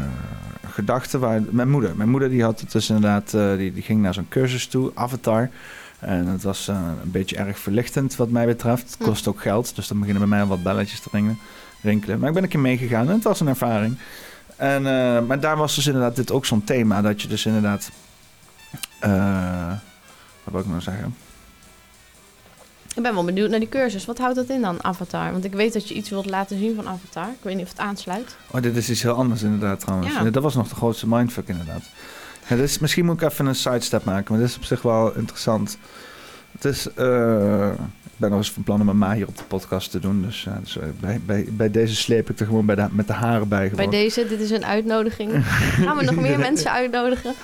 gedachte 0.66 1.18
waar 1.18 1.42
mijn 1.50 1.70
moeder, 1.70 1.96
mijn 1.96 2.08
moeder 2.10 2.28
die 2.28 2.42
had 2.42 2.60
het 2.60 2.72
dus 2.72 2.88
inderdaad, 2.88 3.34
eh, 3.34 3.56
die, 3.56 3.72
die 3.72 3.82
ging 3.82 4.00
naar 4.02 4.14
zo'n 4.14 4.28
cursus 4.28 4.66
toe, 4.66 4.90
Avatar. 4.94 5.50
En 5.98 6.26
het 6.26 6.42
was 6.42 6.68
eh, 6.68 6.76
een 7.02 7.10
beetje 7.10 7.36
erg 7.36 7.58
verlichtend 7.58 8.16
wat 8.16 8.30
mij 8.30 8.46
betreft. 8.46 8.82
Het 8.90 8.96
Hm. 8.98 9.04
kost 9.04 9.28
ook 9.28 9.40
geld, 9.40 9.76
dus 9.76 9.88
dan 9.88 9.98
beginnen 9.98 10.28
bij 10.28 10.38
mij 10.38 10.46
wat 10.46 10.62
belletjes 10.62 11.00
te 11.00 11.08
ringen, 11.12 11.38
rinkelen. 11.82 12.18
Maar 12.18 12.28
ik 12.28 12.34
ben 12.34 12.42
een 12.42 12.48
keer 12.48 12.60
meegegaan 12.60 13.06
en 13.08 13.14
het 13.14 13.24
was 13.24 13.40
een 13.40 13.48
ervaring. 13.48 13.96
En, 14.56 14.86
eh, 14.86 15.20
maar 15.26 15.40
daar 15.40 15.56
was 15.56 15.74
dus 15.74 15.86
inderdaad 15.86 16.16
dit 16.16 16.32
ook 16.32 16.46
zo'n 16.46 16.64
thema, 16.64 17.02
dat 17.02 17.22
je 17.22 17.28
dus 17.28 17.46
inderdaad... 17.46 17.90
eh, 19.00 19.72
wat 20.44 20.52
wil 20.52 20.60
ik 20.60 20.66
nou 20.68 20.80
zeggen? 20.80 21.14
Ik 22.94 23.02
ben 23.02 23.14
wel 23.14 23.24
benieuwd 23.24 23.50
naar 23.50 23.58
die 23.58 23.68
cursus. 23.68 24.04
Wat 24.04 24.18
houdt 24.18 24.36
dat 24.36 24.48
in 24.48 24.60
dan, 24.60 24.84
Avatar? 24.84 25.32
Want 25.32 25.44
ik 25.44 25.52
weet 25.52 25.72
dat 25.72 25.88
je 25.88 25.94
iets 25.94 26.10
wilt 26.10 26.26
laten 26.26 26.58
zien 26.58 26.74
van 26.74 26.88
Avatar. 26.88 27.28
Ik 27.28 27.42
weet 27.42 27.54
niet 27.54 27.64
of 27.64 27.70
het 27.70 27.78
aansluit. 27.80 28.36
Oh, 28.50 28.62
dit 28.62 28.76
is 28.76 28.90
iets 28.90 29.02
heel 29.02 29.12
anders 29.12 29.42
inderdaad 29.42 29.80
trouwens. 29.80 30.12
Ja. 30.12 30.30
Dat 30.30 30.42
was 30.42 30.54
nog 30.54 30.68
de 30.68 30.74
grootste 30.74 31.08
mindfuck 31.08 31.48
inderdaad. 31.48 31.82
Ja, 32.48 32.56
is, 32.56 32.78
misschien 32.78 33.04
moet 33.04 33.22
ik 33.22 33.30
even 33.30 33.46
een 33.46 33.54
sidestep 33.54 34.04
maken, 34.04 34.32
maar 34.32 34.40
dit 34.40 34.50
is 34.50 34.56
op 34.56 34.64
zich 34.64 34.82
wel 34.82 35.14
interessant. 35.14 35.78
Het 36.52 36.64
is... 36.64 36.92
eh, 36.94 37.70
ik 38.14 38.20
ben 38.20 38.30
nog 38.30 38.38
eens 38.38 38.50
van 38.52 38.62
plan 38.62 38.78
om 38.80 38.84
mijn 38.86 38.98
ma 38.98 39.14
hier 39.14 39.26
op 39.26 39.36
de 39.36 39.44
podcast 39.44 39.90
te 39.90 39.98
doen. 39.98 40.22
Dus, 40.22 40.42
ja, 40.42 40.58
dus 40.62 40.78
eh, 40.78 40.84
bij, 41.00 41.20
bij, 41.26 41.46
bij 41.50 41.70
deze 41.70 41.94
sleep 41.94 42.30
ik 42.30 42.40
er 42.40 42.46
gewoon 42.46 42.66
bij 42.66 42.74
de, 42.74 42.86
met 42.90 43.06
de 43.06 43.12
haren 43.12 43.48
bij. 43.48 43.70
Bij 43.70 43.88
deze, 43.88 44.26
dit 44.28 44.40
is 44.40 44.50
een 44.50 44.64
uitnodiging. 44.64 45.30
Gaan 45.84 45.96
we 45.96 46.04
nog 46.04 46.14
meer 46.14 46.38
mensen 46.48 46.70
uitnodigen? 46.70 47.34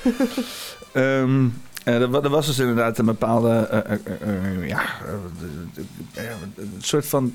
Ehm, 0.92 1.44
eh, 1.44 1.50
er, 1.90 2.10
wa- 2.10 2.22
er 2.22 2.28
was 2.28 2.46
dus 2.46 2.58
inderdaad 2.58 2.98
een 2.98 3.04
bepaalde, 3.04 3.50
eh, 3.50 3.78
eh, 3.78 3.98
eh, 4.20 4.62
eh, 4.62 4.68
ja, 4.68 4.80
eh, 4.80 6.24
eh, 6.24 6.30
een 6.56 6.72
soort 6.78 7.06
van 7.06 7.32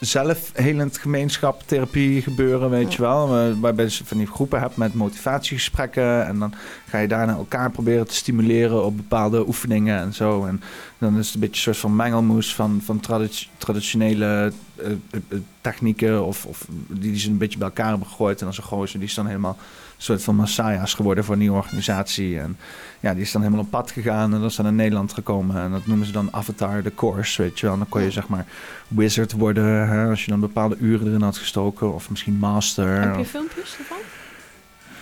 zelfhelend 0.00 0.98
gemeenschap, 0.98 1.62
therapie 1.66 2.22
gebeuren, 2.22 2.70
weet 2.70 2.94
je 2.94 3.02
wel. 3.02 3.36
Eh, 3.38 3.52
waarbij 3.60 3.84
je 3.84 4.00
van 4.04 4.16
die 4.18 4.26
groepen 4.26 4.60
hebt 4.60 4.76
met 4.76 4.94
motivatiegesprekken 4.94 6.26
en 6.26 6.38
dan 6.38 6.52
ga 6.88 6.98
je 6.98 7.08
daarna 7.08 7.32
elkaar 7.32 7.70
proberen 7.70 8.06
te 8.06 8.14
stimuleren 8.14 8.84
op 8.84 8.96
bepaalde 8.96 9.46
oefeningen 9.46 9.98
en 9.98 10.12
zo. 10.14 10.44
En 10.44 10.60
dan 10.98 11.18
is 11.18 11.26
het 11.26 11.34
een 11.34 11.40
beetje 11.40 11.56
een 11.56 11.62
soort 11.74 11.76
van 11.76 11.96
mengelmoes 11.96 12.54
van, 12.54 12.80
van 12.84 13.00
tradi- 13.00 13.48
traditionele 13.58 14.52
eh, 14.76 14.86
eh, 14.86 14.92
eh, 15.28 15.38
technieken 15.60 16.24
of, 16.24 16.44
of 16.46 16.66
die, 16.88 17.10
die 17.10 17.18
ze 17.20 17.30
een 17.30 17.38
beetje 17.38 17.58
bij 17.58 17.68
elkaar 17.68 17.88
hebben 17.88 18.06
gegooid. 18.08 18.38
En 18.38 18.44
dan 18.44 18.54
zo'n 18.54 18.64
gozer, 18.64 18.98
die 18.98 19.08
is 19.08 19.14
dan 19.14 19.26
helemaal 19.26 19.56
soort 20.00 20.22
van 20.22 20.36
messiahs 20.36 20.94
geworden 20.94 21.24
voor 21.24 21.32
een 21.34 21.40
nieuwe 21.40 21.56
organisatie. 21.56 22.38
En 22.40 22.56
ja, 23.00 23.12
die 23.12 23.22
is 23.22 23.32
dan 23.32 23.42
helemaal 23.42 23.64
op 23.64 23.70
pad 23.70 23.90
gegaan 23.90 24.34
en 24.34 24.40
dat 24.40 24.50
is 24.50 24.56
dan 24.56 24.66
in 24.66 24.74
Nederland 24.76 25.12
gekomen. 25.12 25.56
En 25.62 25.70
dat 25.70 25.86
noemen 25.86 26.06
ze 26.06 26.12
dan 26.12 26.28
Avatar 26.32 26.82
the 26.82 26.92
Course, 26.94 27.42
weet 27.42 27.58
je 27.58 27.64
wel. 27.64 27.72
En 27.74 27.80
dan 27.80 27.88
kon 27.88 28.02
je 28.02 28.10
zeg 28.10 28.28
maar 28.28 28.46
wizard 28.88 29.32
worden 29.32 29.88
hè, 29.88 30.08
als 30.08 30.24
je 30.24 30.30
dan 30.30 30.40
bepaalde 30.40 30.76
uren 30.76 31.06
erin 31.06 31.22
had 31.22 31.36
gestoken. 31.38 31.94
Of 31.94 32.10
misschien 32.10 32.36
master. 32.36 33.00
Heb 33.00 33.14
je 33.14 33.20
of- 33.20 33.28
filmpjes 33.28 33.76
ervan? 33.78 33.96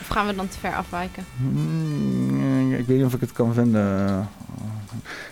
Of 0.00 0.06
gaan 0.08 0.26
we 0.26 0.34
dan 0.34 0.48
te 0.48 0.58
ver 0.58 0.74
afwijken? 0.74 1.24
Hmm, 1.36 2.74
ik 2.74 2.86
weet 2.86 2.96
niet 2.96 3.06
of 3.06 3.14
ik 3.14 3.20
het 3.20 3.32
kan 3.32 3.54
vinden. 3.54 4.28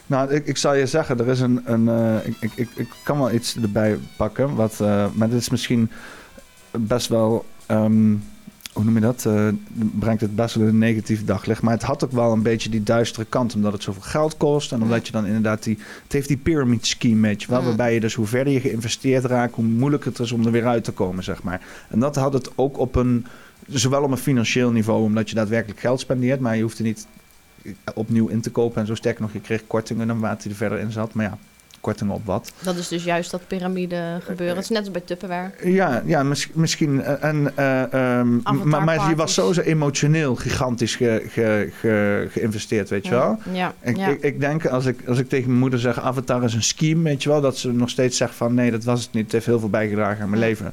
Nou, 0.07 0.33
ik, 0.33 0.47
ik 0.47 0.57
zal 0.57 0.75
je 0.75 0.87
zeggen, 0.87 1.19
er 1.19 1.29
is 1.29 1.41
een. 1.41 1.61
een 1.65 1.89
eh, 1.89 2.27
ik, 2.27 2.37
ik, 2.41 2.53
ik, 2.55 2.69
ik 2.75 2.89
kan 3.05 3.19
wel 3.19 3.33
iets 3.33 3.57
erbij 3.57 3.99
pakken. 4.17 4.55
Wat, 4.55 4.81
eh, 4.81 5.07
maar 5.13 5.29
dit 5.29 5.41
is 5.41 5.49
misschien 5.51 5.91
best 6.71 7.09
wel. 7.09 7.45
ehm, 7.67 8.13
hoe 8.75 8.85
noem 8.85 8.95
je 8.95 9.01
dat? 9.01 9.25
Eh, 9.27 9.49
brengt 9.75 10.21
het 10.21 10.37
best 10.37 10.55
wel 10.55 10.67
een 10.67 10.79
negatief 10.79 11.25
daglicht. 11.25 11.63
Maar 11.63 11.73
het 11.73 11.83
had 11.83 12.05
ook 12.05 12.13
wel 12.13 12.33
een 12.33 12.43
beetje 12.43 12.69
die 12.69 12.83
duistere 12.83 13.27
kant. 13.29 13.55
Omdat 13.55 13.73
het 13.73 13.83
zoveel 13.83 14.03
geld 14.03 14.37
kost. 14.37 14.73
En 14.73 14.83
omdat 14.83 15.07
je 15.07 15.13
dan 15.13 15.27
inderdaad 15.27 15.63
die. 15.63 15.79
Het 16.03 16.13
heeft 16.13 16.29
die 16.29 16.37
pyramid 16.37 16.87
scheme, 16.87 17.27
weet 17.27 17.43
je. 17.43 17.53
Mm. 17.53 17.65
Waarbij 17.65 17.95
je 17.95 18.01
dus 18.01 18.15
hoe 18.15 18.27
verder 18.27 18.53
je 18.53 18.61
geïnvesteerd 18.61 19.25
raakt. 19.25 19.55
hoe 19.55 19.65
moeilijker 19.65 20.11
het 20.11 20.19
is 20.19 20.33
om 20.33 20.47
er 20.47 20.53
weer 20.53 20.67
uit 20.67 20.85
te 20.85 20.93
komen, 20.93 21.25
zeg 21.25 21.43
maar. 21.43 21.61
En 21.89 21.99
dat 21.99 22.17
had 22.17 22.33
het 22.33 22.51
ook 22.55 22.79
op 22.79 22.95
een. 22.97 23.27
Zowel 23.69 24.03
op 24.03 24.11
een 24.11 24.17
financieel 24.17 24.71
niveau, 24.71 25.03
omdat 25.03 25.29
je 25.29 25.35
daadwerkelijk 25.35 25.81
geld 25.81 26.01
spendeert. 26.01 26.41
Maar 26.41 26.57
je 26.57 26.63
hoeft 26.63 26.79
er 26.79 26.85
niet 26.85 27.07
opnieuw 27.95 28.29
in 28.29 28.41
te 28.41 28.51
kopen. 28.51 28.81
En 28.81 28.87
zo 28.87 28.95
sterker 28.95 29.23
nog, 29.23 29.33
je 29.33 29.41
kreeg 29.41 29.67
kortingen 29.67 30.07
naarmate 30.07 30.43
je 30.43 30.51
er 30.51 30.57
verder 30.57 30.79
in 30.79 30.93
zat. 30.93 31.15
Maar 31.15 31.25
ja, 31.25 31.39
kortingen 31.85 32.15
op 32.15 32.25
wat. 32.27 32.53
Dat 32.63 32.77
is 32.77 32.89
dus 32.89 33.05
juist 33.05 33.31
dat 33.31 33.47
piramide 33.47 34.19
gebeuren. 34.25 34.55
Het 34.57 34.65
is 34.65 34.71
net 34.71 34.79
als 34.81 34.91
bij 34.91 35.01
Tupperware. 35.05 35.51
Ja, 35.71 36.03
ja 36.07 36.23
mis- 36.23 36.49
misschien. 36.53 37.03
eh, 37.03 37.25
En, 37.25 37.53
eh, 37.57 37.93
ehm, 38.19 38.37
maar, 38.69 38.85
maar 38.85 38.97
die 39.07 39.07
was 39.07 39.17
parties. 39.17 39.35
sowieso 39.35 39.61
emotioneel 39.61 40.35
gigantisch 40.35 40.97
ge, 40.97 41.23
ge, 41.29 41.69
ge- 41.81 42.27
geïnvesteerd, 42.31 42.89
weet 42.91 43.05
je 43.05 43.11
wel. 43.11 43.39
Ja, 43.53 43.75
Ik, 43.83 43.97
ja. 43.97 44.09
ik, 44.09 44.23
ik 44.23 44.41
denk, 44.41 44.67
als 44.67 44.87
ik, 44.87 45.09
als 45.09 45.19
ik 45.19 45.29
tegen 45.29 45.47
mijn 45.49 45.59
moeder 45.61 45.79
zeg, 45.79 46.01
Avatar 46.01 46.43
is 46.45 46.55
een 46.55 46.63
scheme, 46.63 47.03
weet 47.03 47.23
je 47.23 47.29
wel, 47.29 47.41
dat 47.41 47.57
ze 47.57 47.73
nog 47.73 47.91
steeds 47.91 48.17
zegt 48.17 48.35
van 48.35 48.55
nee, 48.55 48.71
dat 48.71 48.85
was 48.85 49.03
het 49.05 49.13
niet. 49.13 49.23
Het 49.25 49.33
heeft 49.33 49.47
heel 49.47 49.59
veel 49.61 49.71
bijgedragen 49.71 50.23
aan 50.23 50.29
mijn 50.31 50.41
leven. 50.43 50.73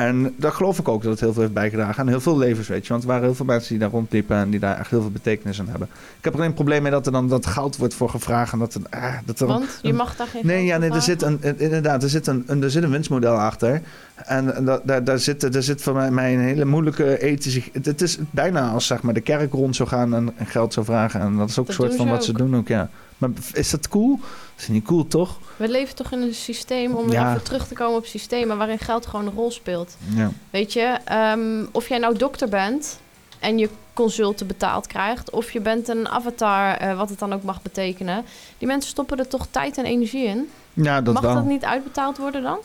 En 0.00 0.34
dat 0.36 0.54
geloof 0.54 0.78
ik 0.78 0.88
ook 0.88 1.02
dat 1.02 1.10
het 1.10 1.20
heel 1.20 1.32
veel 1.32 1.42
heeft 1.42 1.54
bijgedragen 1.54 2.00
aan 2.00 2.08
heel 2.08 2.20
veel 2.20 2.38
levens, 2.38 2.68
weet 2.68 2.86
je. 2.86 2.92
Want 2.92 3.02
er 3.02 3.08
waren 3.08 3.24
heel 3.24 3.34
veel 3.34 3.44
mensen 3.44 3.68
die 3.68 3.78
daar 3.78 3.90
rondliepen 3.90 4.36
en 4.36 4.50
die 4.50 4.60
daar 4.60 4.78
echt 4.78 4.90
heel 4.90 5.00
veel 5.00 5.10
betekenis 5.10 5.60
aan 5.60 5.68
hebben. 5.68 5.88
Ik 5.92 6.24
heb 6.24 6.32
er 6.32 6.38
alleen 6.38 6.48
een 6.48 6.54
probleem 6.54 6.82
mee 6.82 6.90
dat 6.90 7.06
er 7.06 7.12
dan 7.12 7.28
dat 7.28 7.46
geld 7.46 7.76
wordt 7.76 7.94
voor 7.94 8.08
gevraagd 8.08 8.52
en 8.52 8.58
dat 8.58 8.74
er, 8.74 8.80
ah, 8.90 9.14
dat 9.24 9.40
er 9.40 9.46
Want 9.46 9.78
je 9.82 9.92
mag 9.92 10.16
daar 10.16 10.26
geen 10.26 10.46
Nee, 10.46 10.64
ja, 10.64 10.78
nee 10.78 10.90
er 10.90 11.02
zit 11.02 11.22
een, 11.22 11.40
inderdaad, 11.56 12.02
er 12.02 12.08
zit 12.08 12.26
een, 12.26 12.44
een, 12.46 12.62
er 12.62 12.70
zit 12.70 12.82
een 12.82 12.90
winstmodel 12.90 13.36
achter. 13.36 13.82
En, 14.14 14.64
daar, 14.84 15.04
daar, 15.04 15.18
zit, 15.18 15.52
daar 15.52 15.62
zit 15.62 15.82
voor 15.82 15.94
mij, 15.94 16.10
mij 16.10 16.34
een 16.34 16.40
hele 16.40 16.64
moeilijke 16.64 17.18
ethische... 17.22 17.62
Het, 17.72 17.86
het 17.86 18.02
is 18.02 18.18
bijna 18.30 18.70
als 18.70 18.86
zeg 18.86 19.02
maar, 19.02 19.14
de 19.14 19.20
kerk 19.20 19.52
rond 19.52 19.76
zou 19.76 19.88
gaan 19.88 20.14
en, 20.14 20.32
en 20.36 20.46
geld 20.46 20.72
zou 20.72 20.86
vragen. 20.86 21.20
En 21.20 21.36
dat 21.36 21.48
is 21.48 21.58
ook 21.58 21.66
Dat 21.66 21.76
een 21.76 21.82
soort 21.82 21.96
van 21.96 22.08
wat 22.08 22.24
ze 22.24 22.32
doen 22.32 22.56
ook, 22.56 22.68
ja. 22.68 22.90
Maar 23.18 23.30
is 23.52 23.70
dat 23.70 23.88
cool? 23.88 24.20
Dat 24.60 24.68
is 24.68 24.74
niet 24.74 24.84
cool, 24.84 25.06
toch? 25.06 25.38
We 25.56 25.68
leven 25.68 25.94
toch 25.94 26.12
in 26.12 26.22
een 26.22 26.34
systeem, 26.34 26.94
om 26.94 27.10
Ja. 27.12 27.22
weer 27.22 27.30
even 27.30 27.42
terug 27.44 27.66
te 27.68 27.74
komen 27.74 27.96
op 27.98 28.06
systemen 28.06 28.58
waarin 28.58 28.78
geld 28.78 29.06
gewoon 29.06 29.26
een 29.26 29.32
rol 29.34 29.50
speelt. 29.50 29.96
Ja. 30.14 30.30
Weet 30.50 30.72
je, 30.72 30.96
ehm, 31.04 31.64
of 31.72 31.88
jij 31.88 31.98
nou 31.98 32.16
dokter 32.16 32.48
bent 32.48 33.00
en 33.38 33.58
je 33.58 33.68
consulten 33.94 34.46
betaald 34.46 34.86
krijgt, 34.86 35.30
of 35.30 35.50
je 35.50 35.60
bent 35.60 35.88
een 35.88 36.08
avatar, 36.08 36.74
eh, 36.76 36.96
wat 36.96 37.08
het 37.08 37.18
dan 37.18 37.32
ook 37.32 37.42
mag 37.42 37.62
betekenen. 37.62 38.24
Die 38.58 38.66
mensen 38.68 38.90
stoppen 38.90 39.18
er 39.18 39.28
toch 39.28 39.46
tijd 39.50 39.78
en 39.78 39.84
energie 39.84 40.24
in. 40.24 40.48
Ja, 40.72 41.00
dat 41.00 41.14
mag 41.14 41.22
wel. 41.22 41.34
dat 41.34 41.44
niet 41.44 41.64
uitbetaald 41.64 42.18
worden 42.18 42.42
dan? 42.42 42.58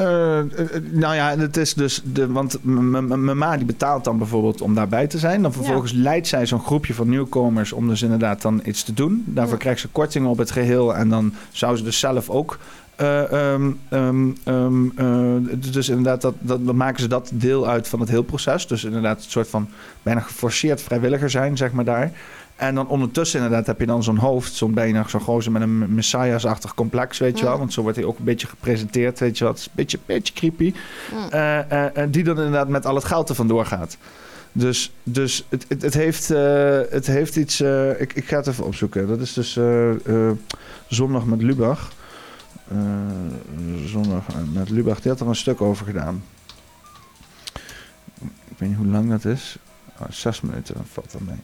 Eh, 0.00 0.38
eh, 0.38 0.46
nou 0.90 1.14
ja, 1.14 1.36
het 1.38 1.56
is 1.56 1.74
dus 1.74 2.02
de, 2.04 2.32
want 2.32 2.58
mijn 2.62 3.38
ma 3.38 3.56
die 3.56 3.66
betaalt 3.66 4.04
dan 4.04 4.18
bijvoorbeeld 4.18 4.60
om 4.60 4.74
daarbij 4.74 5.06
te 5.06 5.18
zijn. 5.18 5.42
Dan 5.42 5.52
vervolgens 5.52 5.92
leidt 5.92 6.26
zij 6.28 6.46
zo'n 6.46 6.60
groepje 6.60 6.94
van 6.94 7.08
nieuwkomers 7.08 7.72
om 7.72 7.88
dus 7.88 8.02
inderdaad 8.02 8.42
dan 8.42 8.60
iets 8.64 8.82
te 8.82 8.92
doen. 8.92 9.24
Daarvoor 9.26 9.54
Ja. 9.54 9.60
krijgt 9.60 9.80
ze 9.80 9.88
korting 9.88 10.26
op 10.26 10.38
het 10.38 10.50
geheel 10.50 10.94
en 10.96 11.08
dan 11.08 11.32
zou 11.50 11.76
ze 11.76 11.82
dus 11.84 11.98
zelf 11.98 12.30
ook. 12.30 12.58
eh, 12.96 13.32
ehm, 13.52 13.70
ehm, 13.88 14.28
ehm, 14.44 14.86
eh, 14.96 15.72
dus 15.72 15.88
inderdaad, 15.88 16.20
dat, 16.20 16.34
dat, 16.38 16.66
dan 16.66 16.76
maken 16.76 17.00
ze 17.00 17.08
dat 17.08 17.30
deel 17.34 17.68
uit 17.68 17.88
van 17.88 18.00
het 18.00 18.08
heel 18.08 18.22
proces. 18.22 18.66
Dus 18.66 18.84
inderdaad, 18.84 19.16
een 19.24 19.30
soort 19.30 19.48
van 19.48 19.68
bijna 20.02 20.20
geforceerd 20.20 20.82
vrijwilliger 20.82 21.30
zijn, 21.30 21.56
zeg 21.56 21.72
maar 21.72 21.84
daar. 21.84 22.12
En 22.60 22.74
dan 22.74 22.88
ondertussen 22.88 23.40
inderdaad 23.40 23.66
heb 23.66 23.80
je 23.80 23.86
dan 23.86 24.02
zo'n 24.02 24.16
hoofd, 24.16 24.54
zo'n 24.54 24.74
bijna 24.74 25.08
zo'n 25.08 25.20
gozer 25.20 25.52
met 25.52 25.62
een 25.62 25.94
messiahsachtig 25.94 26.74
complex, 26.74 27.18
weet 27.18 27.38
je 27.38 27.44
wel. 27.44 27.58
Want 27.58 27.72
zo 27.72 27.82
wordt 27.82 27.96
hij 27.96 28.06
ook 28.06 28.18
een 28.18 28.24
beetje 28.24 28.46
gepresenteerd, 28.46 29.18
weet 29.18 29.38
je 29.38 29.44
wel. 29.44 29.52
Het 29.52 29.62
is 29.62 29.66
een 29.66 29.72
beetje, 29.74 29.98
beetje 30.06 30.34
creepy. 30.34 30.74
Eh, 31.30 31.86
die 32.08 32.24
dan 32.24 32.36
inderdaad 32.36 32.68
met 32.68 32.86
al 32.86 32.94
het 32.94 33.04
geld 33.04 33.28
er 33.28 33.34
vandoor 33.34 33.66
gaat. 33.66 33.96
Dus, 34.52 34.92
dus 35.02 35.46
het, 35.48 35.64
het, 35.68 35.82
het, 35.82 35.94
heeft, 35.94 36.28
het 36.90 37.06
heeft 37.06 37.36
iets... 37.36 37.60
ik, 37.98 38.12
ik 38.12 38.24
ga 38.24 38.36
het 38.36 38.46
even 38.46 38.64
opzoeken. 38.64 39.08
Dat 39.08 39.20
is 39.20 39.32
dus 39.32 39.58
zondag 40.88 41.24
met 41.24 41.42
Lubach. 41.42 41.92
Zondag 43.84 44.24
met 44.52 44.70
Lubach. 44.70 45.00
Die 45.00 45.10
had 45.10 45.20
er 45.20 45.28
een 45.28 45.34
stuk 45.34 45.60
over 45.60 45.86
gedaan. 45.86 46.22
Ik 48.22 48.56
weet 48.58 48.68
niet 48.68 48.78
hoe 48.78 48.86
lang 48.86 49.10
dat 49.10 49.24
is. 49.24 49.56
Oh, 49.98 50.06
zes 50.10 50.40
minuten, 50.40 50.74
dat 50.74 50.86
valt 50.92 51.12
dan 51.12 51.22
mee. 51.24 51.40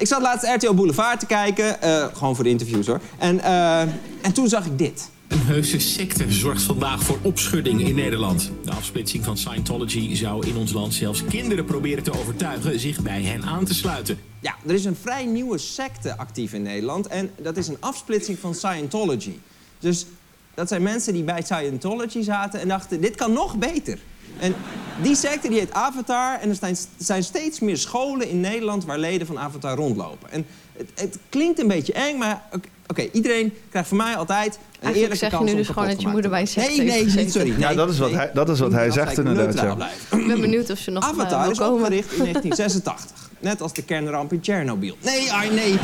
Ik 0.00 0.06
zat 0.06 0.22
laatst 0.22 0.46
RTL 0.54 0.74
Boulevard 0.74 1.20
te 1.20 1.26
kijken, 1.26 1.82
eh, 1.82 2.06
gewoon 2.12 2.34
voor 2.34 2.44
de 2.44 2.50
interviews 2.50 2.86
hoor. 2.86 3.00
En, 3.18 3.40
eh, 3.40 3.80
en 4.20 4.32
toen 4.32 4.48
zag 4.48 4.66
ik 4.66 4.78
dit. 4.78 5.10
Een 5.28 5.42
heuse 5.42 5.78
secte 5.78 6.32
zorgt 6.32 6.62
vandaag 6.62 7.02
voor 7.02 7.18
opschudding 7.22 7.80
in 7.80 7.94
Nederland. 7.94 8.50
De 8.64 8.70
afsplitsing 8.70 9.24
van 9.24 9.36
Scientology 9.36 10.14
zou 10.14 10.46
in 10.46 10.56
ons 10.56 10.72
land 10.72 10.94
zelfs 10.94 11.24
kinderen 11.24 11.64
proberen 11.64 12.02
te 12.02 12.12
overtuigen 12.18 12.80
zich 12.80 13.02
bij 13.02 13.22
hen 13.22 13.44
aan 13.44 13.64
te 13.64 13.74
sluiten. 13.74 14.18
Ja, 14.40 14.54
er 14.66 14.74
is 14.74 14.84
een 14.84 14.96
vrij 15.00 15.24
nieuwe 15.24 15.58
secte 15.58 16.16
actief 16.16 16.52
in 16.52 16.62
Nederland 16.62 17.06
en 17.06 17.30
dat 17.42 17.56
is 17.56 17.68
een 17.68 17.80
afsplitsing 17.80 18.38
van 18.38 18.54
Scientology. 18.54 19.38
Dus 19.78 20.06
dat 20.54 20.68
zijn 20.68 20.82
mensen 20.82 21.12
die 21.12 21.24
bij 21.24 21.42
Scientology 21.42 22.22
zaten 22.22 22.60
en 22.60 22.68
dachten, 22.68 23.00
dit 23.00 23.16
kan 23.16 23.32
nog 23.32 23.56
beter. 23.56 23.98
En 24.40 24.54
die 25.02 25.14
secte 25.16 25.48
die 25.48 25.58
heet 25.58 25.72
Avatar 25.72 26.38
en 26.40 26.48
er 26.48 26.76
zijn, 26.98 27.22
steeds 27.24 27.60
meer 27.60 27.76
scholen 27.78 28.28
in 28.28 28.40
Nederland 28.40 28.84
waar 28.84 28.98
leden 28.98 29.26
van 29.26 29.38
Avatar 29.38 29.76
rondlopen. 29.76 30.30
En 30.30 30.46
het, 30.76 30.88
het 30.94 31.18
klinkt 31.28 31.58
een 31.60 31.68
beetje 31.68 31.92
eng, 31.92 32.18
maar 32.18 32.42
oké, 32.86 33.02
iedereen 33.12 33.52
krijgt 33.70 33.88
van 33.88 33.96
mij 33.96 34.16
altijd 34.16 34.54
een 34.54 34.60
Eigenlijk 34.86 34.94
eerlijke 34.96 35.16
zeg 35.36 35.48
je 35.48 35.54
nu 35.54 35.60
dus 35.60 35.66
gewoon 35.68 35.88
dat 35.88 36.00
je 36.00 36.08
moeder 36.08 36.30
bij 36.30 36.46
secte 36.46 36.70
Nee, 36.70 36.86
nee, 36.86 37.04
gezeten. 37.04 37.30
sorry. 37.30 37.54
Ja, 37.58 37.66
Nee, 37.68 37.76
dat 37.76 37.90
is 37.90 37.98
wat 37.98 38.08
nee. 38.08 38.18
hij- 38.18 38.30
dat 38.34 38.48
is 38.48 38.58
wat 38.60 38.72
hij 38.72 38.90
zegt 38.90 39.18
inderdaad, 39.18 39.54
ja. 39.54 39.88
Ik 40.18 40.26
ben 40.26 40.40
benieuwd 40.40 40.70
of 40.70 40.78
ze 40.78 40.90
nog 40.90 41.02
eh, 41.04 41.08
Avatar 41.10 41.42
wil 41.42 41.50
is 41.50 41.58
komen. 41.58 41.74
opgericht 41.80 42.12
in 42.12 42.18
1986. 42.18 43.28
Net 43.38 43.62
als 43.62 43.72
de 43.72 43.82
kernramp 43.82 44.32
in 44.32 44.40
Tsjernobyl. 44.40 44.96
Nee, 45.02 45.32
ai, 45.32 45.50
nee. 45.50 45.78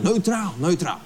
Neutraal, 0.00 0.52
neutraal. 0.58 0.98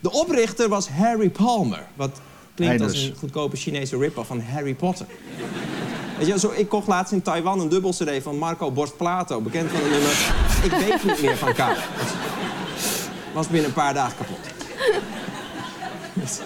De 0.00 0.12
oprichter 0.12 0.68
was 0.68 0.88
Harry 0.88 1.28
Palmer. 1.30 1.86
Wat 1.94 2.20
klinkt 2.56 2.82
als 2.82 3.02
een 3.02 3.14
goedkope 3.18 3.56
Chinese 3.56 3.98
rip-off 3.98 4.28
van 4.28 4.40
Harry 4.40 4.74
Potter. 4.74 5.06
Weet 6.18 6.26
je, 6.26 6.38
zo, 6.38 6.52
ik 6.56 6.68
kocht 6.68 6.86
laatst 6.86 7.12
in 7.12 7.22
Taiwan 7.22 7.60
een 7.60 7.68
dubbel-cd 7.68 8.22
van 8.22 8.38
Marco 8.38 8.70
Borst 8.70 8.96
Plato. 8.96 9.40
Bekend 9.40 9.70
van 9.70 9.80
het 9.80 9.90
nummer 9.90 10.34
Ik 10.62 10.70
weet 10.70 11.04
niet 11.04 11.22
meer 11.22 11.36
van 11.36 11.52
K. 11.52 11.58
Was 13.34 13.46
binnen 13.46 13.68
een 13.68 13.74
paar 13.74 13.94
dagen 13.94 14.16
kapot. 14.16 14.38
Dat 16.14 16.40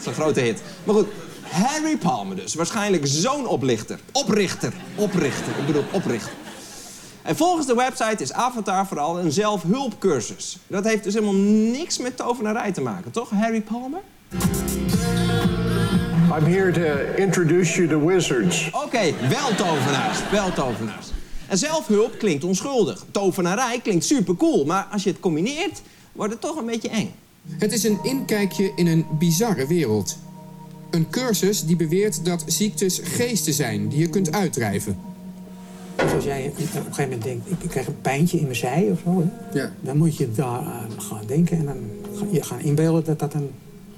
is 0.00 0.06
een 0.06 0.14
grote 0.14 0.40
hit. 0.40 0.62
Maar 0.84 0.94
goed, 0.94 1.06
Harry 1.42 1.96
Palmer 1.96 2.36
dus. 2.36 2.54
Waarschijnlijk 2.54 3.06
zo'n 3.06 3.46
oplichter. 3.46 3.98
Oprichter. 4.12 4.72
Oprichter. 4.94 5.52
Ik 5.58 5.66
bedoel, 5.66 5.84
oprichter. 5.90 6.32
En 7.22 7.36
volgens 7.36 7.66
de 7.66 7.74
website 7.74 8.22
is 8.22 8.32
Avatar 8.32 8.86
vooral 8.86 9.18
een 9.18 9.32
zelfhulpcursus. 9.32 10.58
Dat 10.66 10.84
heeft 10.84 11.04
dus 11.04 11.14
helemaal 11.14 11.40
niks 11.72 11.98
met 11.98 12.16
tovenarij 12.16 12.72
te 12.72 12.80
maken, 12.80 13.10
toch, 13.10 13.30
Harry 13.30 13.60
Palmer? 13.60 14.00
I'm 16.36 16.44
here 16.44 16.72
to 16.72 17.14
introduce 17.22 17.76
you 17.76 17.88
to 17.88 18.06
wizards. 18.06 18.70
Oké, 18.84 19.12
wel 19.28 19.54
tovenaars. 19.56 20.18
Wel 20.30 20.52
tovenaars. 20.52 21.06
En 21.46 21.58
zelfhulp 21.58 22.18
klinkt 22.18 22.44
onschuldig. 22.44 23.04
Tovenarij 23.10 23.80
klinkt 23.82 24.04
supercool. 24.04 24.64
Maar 24.64 24.86
als 24.92 25.02
je 25.02 25.10
het 25.10 25.20
combineert, 25.20 25.82
wordt 26.12 26.32
het 26.32 26.40
toch 26.40 26.56
een 26.56 26.66
beetje 26.66 26.88
eng. 26.88 27.10
Het 27.50 27.72
is 27.72 27.84
een 27.84 27.98
inkijkje 28.02 28.72
in 28.76 28.86
een 28.86 29.06
bizarre 29.18 29.66
wereld. 29.66 30.16
Een 30.90 31.10
cursus 31.10 31.64
die 31.64 31.76
beweert 31.76 32.24
dat 32.24 32.42
ziektes 32.46 33.00
geesten 33.02 33.52
zijn 33.52 33.88
die 33.88 33.98
je 33.98 34.08
kunt 34.08 34.32
uitdrijven. 34.32 34.98
Dus 35.96 36.12
als 36.12 36.24
jij 36.24 36.46
op 36.46 36.58
een 36.58 36.66
gegeven 36.66 37.02
moment 37.02 37.22
denkt, 37.22 37.50
ik, 37.50 37.62
ik 37.62 37.68
krijg 37.70 37.86
een 37.86 38.00
pijntje 38.00 38.36
in 38.38 38.42
mijn 38.44 38.56
zij 38.56 38.88
of 38.92 38.98
zo, 39.04 39.24
hè, 39.52 39.58
Ja. 39.60 39.72
dan 39.80 39.96
moet 39.96 40.16
je 40.16 40.32
daar 40.32 40.46
aan 40.60 40.90
gaan 40.98 41.26
denken 41.26 41.58
en 41.58 41.64
dan 41.64 41.76
ga 42.18 42.24
je 42.30 42.42
gaan 42.42 42.60
inbeelden 42.60 43.04
dat 43.04 43.18
dat 43.18 43.34
een, 43.34 43.50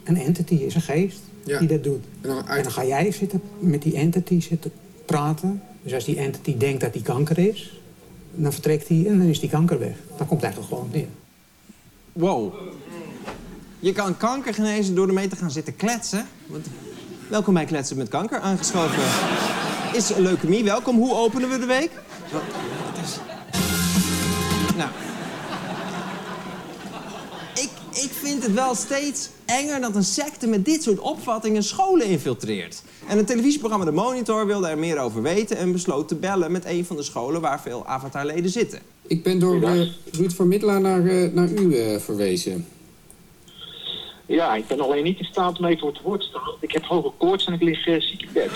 een 0.04 0.16
entity 0.16 0.54
is, 0.54 0.74
een 0.74 0.80
geest, 0.80 1.18
Ja. 1.44 1.58
die 1.58 1.68
dat 1.68 1.84
doet. 1.84 2.04
En 2.20 2.28
dan 2.28 2.38
En 2.38 2.46
uit... 2.46 2.62
dan 2.62 2.72
ga 2.72 2.84
jij 2.84 3.12
zitten 3.12 3.42
met 3.58 3.82
die 3.82 3.94
entity 3.94 4.40
zitten 4.40 4.72
praten. 5.04 5.62
Dus 5.82 5.94
als 5.94 6.04
die 6.04 6.16
entity 6.16 6.56
denkt 6.56 6.80
dat 6.80 6.92
die 6.92 7.02
kanker 7.02 7.38
is, 7.38 7.80
dan 8.34 8.52
vertrekt 8.52 8.86
die 8.86 9.08
en 9.08 9.18
dan 9.18 9.26
is 9.26 9.40
die 9.40 9.50
kanker 9.50 9.78
weg. 9.78 9.94
Dan 10.16 10.26
komt 10.26 10.42
het 10.42 10.54
eigenlijk 10.54 10.72
gewoon 10.72 10.88
neer. 10.92 11.08
Wow. 12.12 12.54
Je 13.78 13.92
kan 13.92 14.16
kanker 14.16 14.54
genezen 14.54 14.94
door 14.94 15.08
ermee 15.08 15.28
te 15.28 15.36
gaan 15.36 15.50
zitten 15.50 15.76
kletsen. 15.76 16.26
Want, 16.46 16.66
welkom 17.28 17.54
bij 17.54 17.64
Kletsen 17.64 17.96
met 17.96 18.08
Kanker. 18.08 18.38
Aangeschoven 18.38 19.02
is 19.92 20.16
leukemie. 20.16 20.64
Welkom. 20.64 20.96
Hoe 20.96 21.14
openen 21.14 21.50
we 21.50 21.58
de 21.58 21.66
week? 21.66 21.90
Ik, 27.92 28.10
vind 28.12 28.42
het 28.42 28.52
wel 28.52 28.74
steeds 28.74 29.28
enger 29.44 29.80
dat 29.80 29.94
een 29.94 30.04
secte 30.04 30.46
met 30.46 30.64
dit 30.64 30.82
soort 30.82 30.98
opvattingen 30.98 31.62
scholen 31.62 32.06
infiltreert. 32.06 32.82
En 33.08 33.16
het 33.16 33.26
televisieprogramma 33.26 33.84
De 33.84 33.92
Monitor 33.92 34.46
wilde 34.46 34.68
er 34.68 34.78
meer 34.78 34.98
over 34.98 35.22
weten... 35.22 35.56
en 35.56 35.72
besloot 35.72 36.08
te 36.08 36.14
bellen 36.14 36.52
met 36.52 36.64
een 36.64 36.84
van 36.84 36.96
de 36.96 37.02
scholen 37.02 37.40
waar 37.40 37.60
veel 37.60 37.86
avatarleden 37.86 38.50
zitten. 38.50 38.78
Ik 39.06 39.22
ben 39.22 39.38
door 39.38 39.62
eh, 39.62 39.80
Ruud 40.12 40.32
van 40.32 40.48
Middelaar 40.48 40.80
naar, 40.80 41.06
eh, 41.06 41.32
naar 41.32 41.48
u 41.48 41.76
eh, 41.76 42.00
verwezen. 42.00 42.66
Ja, 44.26 44.54
ik 44.54 44.66
ben 44.66 44.80
alleen 44.80 45.04
niet 45.04 45.18
in 45.18 45.24
staat 45.24 45.58
om 45.58 45.64
even 45.64 45.86
het 45.86 46.00
woord 46.02 46.20
te 46.20 46.26
staan. 46.26 46.54
Ik 46.60 46.72
heb 46.72 46.84
hoge 46.84 47.10
koorts 47.18 47.44
en 47.46 47.52
ik 47.52 47.62
lig 47.62 47.86
uh, 47.86 48.00
ziek 48.00 48.22
in 48.22 48.28
bed. 48.32 48.50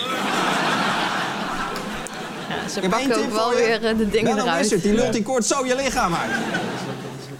Ja, 2.49 2.67
ze 2.69 2.79
pakken 2.89 3.17
ook 3.17 3.31
wel 3.31 3.53
weer 3.53 3.79
de 3.97 4.09
dingen 4.09 4.35
Bel 4.35 4.45
eruit. 4.45 4.81
die 4.81 4.93
lult 4.93 5.13
die 5.13 5.23
koorts 5.23 5.47
zo 5.47 5.65
je 5.65 5.75
lichaam 5.75 6.13
uit. 6.13 6.31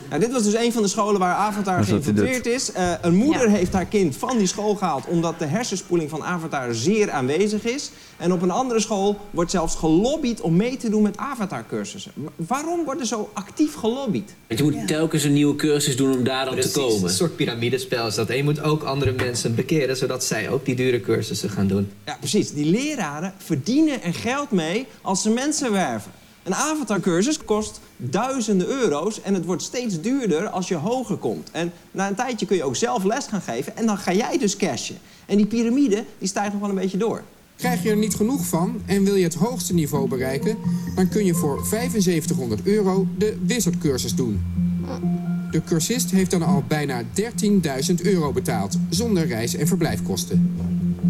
Nou, 0.10 0.22
dit 0.22 0.32
was 0.32 0.44
dus 0.44 0.53
een 0.56 0.73
van 0.73 0.82
de 0.82 0.88
scholen 0.88 1.19
waar 1.19 1.36
Avatar 1.36 1.84
geïnfiltreerd 1.84 2.45
is. 2.45 2.72
Eh, 2.72 2.91
een 3.02 3.15
moeder 3.15 3.49
heeft 3.49 3.73
haar 3.73 3.86
kind 3.86 4.18
van 4.18 4.38
die 4.38 4.48
school 4.48 4.76
gehaald... 4.76 5.06
omdat 5.07 5.40
de 5.40 5.45
hersenspoeling 5.45 6.10
van 6.10 6.23
Avatar 6.23 6.73
zeer 6.73 7.11
aanwezig 7.11 7.64
is. 7.64 7.91
En 8.18 8.34
op 8.34 8.41
een 8.41 8.52
andere 8.52 8.80
school 8.80 9.19
wordt 9.32 9.52
zelfs 9.52 9.76
gelobbyd 9.76 10.41
om 10.41 10.56
mee 10.56 10.77
te 10.77 10.90
doen 10.90 11.02
met 11.02 11.18
Avatar-cursussen. 11.18 12.11
Waarom 12.36 12.84
wordt 12.86 12.99
er 12.99 13.07
zo 13.07 13.30
actief 13.34 13.73
gelobbyd? 13.73 14.34
Want 14.48 14.60
je 14.60 14.65
moet 14.65 14.88
telkens 14.88 15.23
een 15.23 15.34
nieuwe 15.34 15.56
cursus 15.56 15.98
doen 15.98 16.14
om 16.14 16.23
daar 16.23 16.45
dan 16.45 16.53
Precies, 16.53 16.73
te 16.73 16.80
komen. 16.80 17.03
Een 17.03 17.10
soort 17.10 17.36
piramidespel 17.36 18.07
is 18.07 18.15
dat. 18.15 18.30
En 18.30 18.38
je 18.38 18.44
moet 18.44 18.61
ook 18.61 18.84
andere 18.84 19.11
mensen 19.11 19.56
bekeren, 19.56 19.98
zodat 19.98 20.23
zij 20.23 20.49
ook 20.49 20.65
die 20.65 20.76
dure 20.76 21.02
cursussen 21.02 21.49
gaan 21.49 21.68
doen. 21.68 21.91
Ja, 22.06 22.18
precies. 22.19 22.52
Die 22.52 22.65
leraren 22.65 23.34
verdienen 23.38 24.03
er 24.03 24.14
geld 24.14 24.52
mee 24.52 24.86
als 25.02 25.22
ze 25.22 25.30
mensen 25.30 25.72
werven. 25.72 26.11
Een 26.46 26.56
avatarcursus 26.56 27.38
kost 27.46 27.80
duizenden 27.98 28.68
euro's 28.68 29.22
en 29.22 29.34
het 29.34 29.46
wordt 29.46 29.62
steeds 29.62 30.02
duurder 30.02 30.48
als 30.48 30.68
je 30.68 30.76
hoger 30.76 31.18
komt. 31.18 31.50
En 31.52 31.72
na 31.92 32.08
een 32.08 32.16
tijdje 32.16 32.46
kun 32.46 32.56
je 32.56 32.64
ook 32.64 32.76
zelf 32.76 33.04
les 33.04 33.28
gaan 33.28 33.42
geven 33.42 33.78
en 33.78 33.86
dan 33.86 33.98
ga 33.98 34.14
jij 34.14 34.38
dus 34.38 34.56
cashen. 34.56 34.98
En 35.26 35.38
die 35.38 35.46
piramide 35.46 36.04
die 36.20 36.28
stijgt 36.28 36.52
nog 36.52 36.62
wel 36.62 36.70
een 36.70 36.76
beetje 36.76 36.98
door. 36.98 37.24
Krijg 37.56 37.84
je 37.84 37.90
er 37.90 37.98
niet 37.98 38.16
genoeg 38.16 38.46
van 38.46 38.82
en 38.86 39.04
wil 39.04 39.16
je 39.16 39.24
het 39.24 39.34
hoogste 39.34 39.74
niveau 39.74 40.08
bereiken... 40.08 40.58
dan 40.96 41.10
kun 41.10 41.26
je 41.26 41.34
voor 41.34 41.66
7500 41.70 42.62
euro 42.64 43.08
de 43.18 43.38
wizardcursus 43.46 44.16
doen. 44.16 44.44
De 45.52 45.64
cursist 45.64 46.12
heeft 46.12 46.32
dan 46.32 46.44
al 46.44 46.64
bijna 46.68 47.04
13.000 47.04 47.10
euro 48.04 48.32
betaald... 48.32 48.78
zonder 48.90 49.28
reis- 49.28 49.56
en 49.56 49.68
verblijfkosten. 49.68 50.56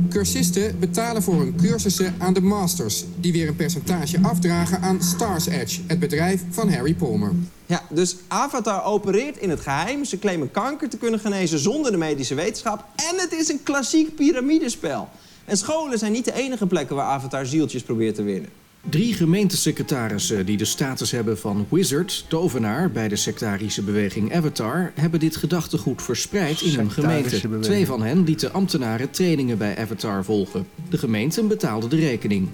Cursisten 0.09 0.79
betalen 0.79 1.23
voor 1.23 1.35
hun 1.35 1.55
cursussen 1.55 2.15
aan 2.17 2.33
de 2.33 2.41
masters... 2.41 3.05
die 3.19 3.31
weer 3.31 3.47
een 3.47 3.55
percentage 3.55 4.19
afdragen 4.21 4.81
aan 4.81 5.03
Stars 5.03 5.47
Edge... 5.47 5.81
het 5.87 5.99
bedrijf 5.99 6.43
van 6.49 6.73
Harry 6.73 6.93
Palmer. 6.93 7.31
Ja, 7.65 7.81
dus 7.89 8.15
Avatar 8.27 8.83
opereert 8.83 9.37
in 9.37 9.49
het 9.49 9.59
geheim. 9.59 10.05
Ze 10.05 10.19
claimen 10.19 10.51
kanker 10.51 10.89
te 10.89 10.97
kunnen 10.97 11.19
genezen 11.19 11.59
zonder 11.59 11.91
de 11.91 11.97
medische 11.97 12.35
wetenschap. 12.35 12.85
En 12.95 13.19
het 13.19 13.31
is 13.31 13.49
een 13.49 13.63
klassiek 13.63 14.15
piramidespel. 14.15 15.09
En 15.45 15.57
scholen 15.57 15.97
zijn 15.97 16.11
niet 16.11 16.25
de 16.25 16.33
enige 16.33 16.67
plekken 16.67 16.95
waar 16.95 17.05
Avatar 17.05 17.45
zieltjes 17.45 17.83
probeert 17.83 18.15
te 18.15 18.23
winnen. 18.23 18.49
Drie 18.89 19.13
gemeentesecretarissen 19.13 20.45
die 20.45 20.57
de 20.57 20.65
status 20.65 21.11
hebben 21.11 21.37
van 21.39 21.65
wizard, 21.69 22.25
tovenaar 22.27 22.91
bij 22.91 23.07
de 23.07 23.15
sectarische 23.15 23.81
beweging 23.81 24.35
Avatar, 24.35 24.91
hebben 24.95 25.19
dit 25.19 25.35
gedachtegoed 25.35 26.01
verspreid 26.01 26.61
in 26.61 26.75
hun 26.75 26.91
gemeente. 26.91 27.29
beweging. 27.41 27.63
Twee 27.63 27.85
van 27.85 28.03
hen 28.03 28.23
lieten 28.23 28.53
ambtenaren 28.53 29.09
trainingen 29.09 29.57
bij 29.57 29.77
Avatar 29.77 30.23
volgen. 30.23 30.67
De 30.89 30.97
gemeenten 30.97 31.47
betaalden 31.47 31.89
de 31.89 31.95
rekening. 31.95 32.49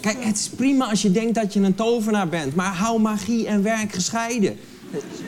Kijk, 0.00 0.24
het 0.24 0.36
is 0.36 0.48
prima 0.48 0.88
als 0.90 1.02
je 1.02 1.10
denkt 1.10 1.34
dat 1.34 1.52
je 1.52 1.60
een 1.60 1.74
tovenaar 1.74 2.28
bent, 2.28 2.54
maar 2.54 2.74
hou 2.74 3.00
magie 3.00 3.46
en 3.46 3.62
werk 3.62 3.92
gescheiden. 3.92 4.56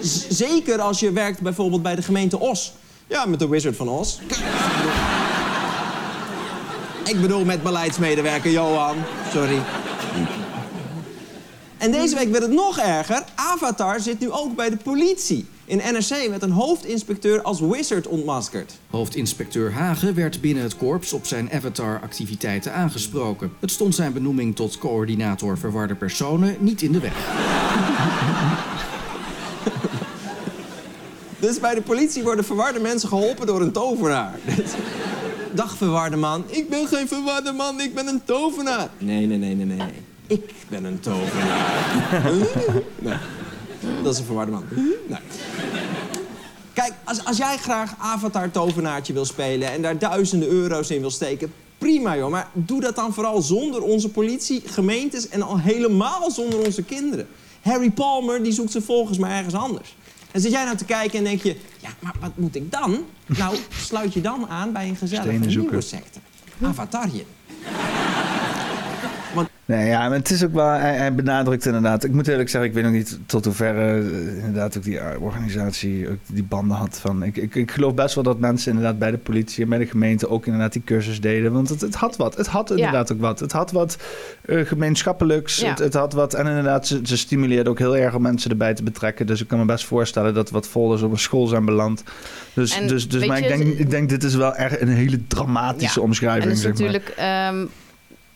Z- 0.01 0.27
zeker 0.29 0.79
als 0.81 1.01
je 1.01 1.13
werkt 1.13 1.41
bijvoorbeeld 1.41 1.83
bij 1.83 1.95
de 1.95 2.03
gemeente 2.03 2.39
Os. 2.41 2.73
Ja, 3.07 3.27
met 3.27 3.39
de 3.39 3.49
Wizard 3.49 3.77
van 3.77 3.89
Os. 3.89 4.19
Ik 7.05 7.20
bedoel 7.20 7.45
met 7.45 7.62
beleidsmedewerker 7.62 8.51
Johan. 8.51 8.97
Sorry. 9.33 9.59
En 11.79 11.93
deze 11.93 12.15
week 12.15 12.31
werd 12.31 12.43
het 12.43 12.53
nog 12.53 12.79
erger. 12.79 13.24
Avatar 13.35 14.01
zit 14.01 14.20
nu 14.20 14.31
ook 14.31 14.57
bij 14.57 14.70
de 14.70 14.77
politie. 14.77 15.47
In 15.65 15.77
NRC 15.77 16.29
werd 16.29 16.43
een 16.43 16.51
hoofdinspecteur 16.51 17.43
als 17.43 17.61
wizard 17.61 18.07
ontmaskerd. 18.07 18.79
Hoofdinspecteur 18.91 19.73
Hagen 19.73 20.15
werd 20.15 20.41
binnen 20.41 20.62
het 20.62 20.77
korps 20.77 21.12
op 21.12 21.27
zijn 21.27 21.53
Avatar-activiteiten 21.53 22.74
aangesproken. 22.74 23.53
Het 23.61 23.70
stond 23.70 23.95
zijn 23.95 24.12
benoeming 24.12 24.57
tot 24.57 24.79
coördinator 24.79 25.59
verwarde 25.59 25.95
personen 25.95 26.57
niet 26.59 26.83
in 26.83 26.93
de 26.93 27.01
weg. 27.01 27.15
Dus 31.39 31.61
bij 31.61 31.74
de 31.74 31.83
politie 31.83 32.23
worden 32.23 32.45
verwarde 32.45 32.81
mensen 32.81 33.09
geholpen 33.09 33.47
door 33.47 33.61
een 33.61 33.73
tovenaar. 33.73 34.39
Dag 35.55 35.77
verwarde 35.77 36.16
man. 36.16 36.45
Ik 36.47 36.69
ben 36.69 36.87
geen 36.87 37.09
verwarde 37.09 37.53
man, 37.53 37.81
ik 37.81 37.95
ben 37.95 38.07
een 38.07 38.24
tovenaar. 38.24 38.89
Nee, 38.99 39.27
nee, 39.27 39.39
nee, 39.39 39.55
nee, 39.55 39.66
nee. 39.66 39.89
Ik 40.27 40.55
ben 40.69 40.85
een 40.85 41.01
tovenaar. 41.01 42.33
nee. 42.99 43.16
Dat 44.03 44.12
is 44.12 44.19
een 44.19 44.24
verwarde 44.24 44.51
man. 44.51 44.65
Nee. 45.09 45.19
Kijk, 46.73 46.93
als, 47.05 47.24
als 47.24 47.37
jij 47.37 47.57
graag 47.57 47.95
Avatar 47.99 48.51
tovenaartje 48.51 49.12
wil 49.12 49.24
spelen 49.24 49.70
en 49.70 49.83
daar 49.83 49.99
duizenden 49.99 50.49
euro's 50.49 50.91
in 50.91 51.01
wil 51.01 51.11
steken, 51.11 51.53
prima 51.79 52.16
joh. 52.16 52.31
Maar 52.31 52.49
doe 52.53 52.81
dat 52.81 52.97
dan 52.97 53.15
vooral 53.15 53.43
zonder 53.43 53.83
onze 53.83 54.09
politie, 54.09 54.62
gemeentes 54.66 55.29
en 55.29 55.43
al 55.43 55.59
helemaal 55.59 56.31
zonder 56.31 56.65
onze 56.65 56.83
kinderen. 56.83 57.29
Harry 57.62 57.91
Palmer 57.91 58.43
die 58.43 58.53
zoekt 58.53 58.70
zijn 58.70 58.85
volgers 58.85 59.19
maar 59.19 59.31
ergens 59.31 59.55
anders. 59.55 59.97
En 60.33 60.41
zit 60.41 60.53
jij 60.53 60.65
nou 60.65 60.77
te 60.77 60.85
kijken 60.85 61.19
en 61.19 61.25
denk 61.25 61.43
je, 61.43 61.57
ja, 61.81 61.91
maar 61.99 62.15
wat 62.21 62.31
moet 62.35 62.55
ik 62.55 62.73
dan? 62.73 63.05
Nou, 63.27 63.57
sluit 63.77 64.15
je 64.15 64.21
dan 64.21 64.49
aan 64.49 64.73
bij 64.73 64.89
een 64.89 64.97
gezellige 64.97 65.47
nieuwe 65.47 65.81
secte. 65.81 66.19
Avatarje. 66.63 67.25
Nee, 69.65 69.87
ja, 69.89 70.09
maar 70.09 70.19
het 70.19 70.31
is 70.31 70.45
ook 70.45 70.53
wel, 70.53 70.69
hij, 70.69 70.95
hij 70.95 71.15
benadrukt 71.15 71.67
inderdaad. 71.67 72.05
Ik 72.05 72.13
moet 72.13 72.29
eerlijk 72.29 72.49
zeggen, 72.49 72.71
ik 72.71 72.77
weet 72.77 72.85
nog 72.85 72.93
niet 72.93 73.19
tot 73.27 73.45
hoeverre 73.45 74.01
eh, 74.01 74.37
inderdaad 74.37 74.77
ook 74.77 74.83
die 74.83 74.99
eh, 74.99 75.23
organisatie 75.23 76.09
ook 76.09 76.19
die 76.27 76.43
banden 76.43 76.77
had 76.77 76.99
van. 76.99 77.23
Ik, 77.23 77.37
ik, 77.37 77.55
ik 77.55 77.71
geloof 77.71 77.95
best 77.95 78.15
wel 78.15 78.25
dat 78.25 78.39
mensen 78.39 78.71
inderdaad 78.73 78.99
bij 78.99 79.11
de 79.11 79.19
politie 79.19 79.63
en 79.63 79.69
bij 79.69 79.79
de 79.79 79.87
gemeente 79.87 80.29
ook 80.29 80.47
inderdaad 80.47 80.73
die 80.73 80.83
cursus 80.85 81.21
deden. 81.21 81.53
Want 81.53 81.69
het, 81.69 81.81
het 81.81 81.95
had 81.95 82.17
wat. 82.17 82.37
Het 82.37 82.47
had 82.47 82.71
inderdaad 82.71 83.13
ook 83.13 83.21
wat. 83.21 83.41
Het 83.41 83.53
had 83.53 83.71
wat 83.71 83.97
eh, 84.45 84.67
gemeenschappelijks. 84.67 85.57
Ja. 85.59 85.69
Het, 85.69 85.79
het 85.79 85.95
had 85.95 86.13
wat. 86.13 86.35
En 86.35 86.47
inderdaad, 86.47 86.87
ze, 86.87 87.01
ze 87.05 87.17
stimuleerden 87.17 87.73
ook 87.73 87.79
heel 87.79 87.97
erg 87.97 88.15
om 88.15 88.23
mensen 88.23 88.51
erbij 88.51 88.75
te 88.75 88.83
betrekken. 88.83 89.27
Dus 89.27 89.41
ik 89.41 89.49
kan 89.49 89.59
me 89.59 89.65
best 89.65 89.85
voorstellen 89.85 90.35
dat 90.35 90.51
wat 90.51 90.67
folders 90.69 91.03
op 91.03 91.11
een 91.11 91.19
school 91.19 91.47
zijn 91.47 91.65
beland. 91.65 92.03
Dus, 92.55 92.79
En 92.79 92.87
dus, 92.87 93.09
dus 93.09 93.27
maar 93.27 93.39
je, 93.39 93.47
ik 93.47 93.57
denk, 93.57 93.79
ik 93.79 93.91
denk 93.91 94.09
dit 94.09 94.25
is 94.25 94.35
wel 94.35 94.55
echt 94.55 94.81
een 94.81 94.89
hele 94.89 95.27
dramatische 95.27 96.01
Ja. 96.01 96.07
omschrijving. 96.07 96.45
En 96.45 96.51
is 96.51 96.61
zeg 96.61 96.73
maar. 96.73 96.83
natuurlijk 96.83 97.15
ehm, 97.17 97.67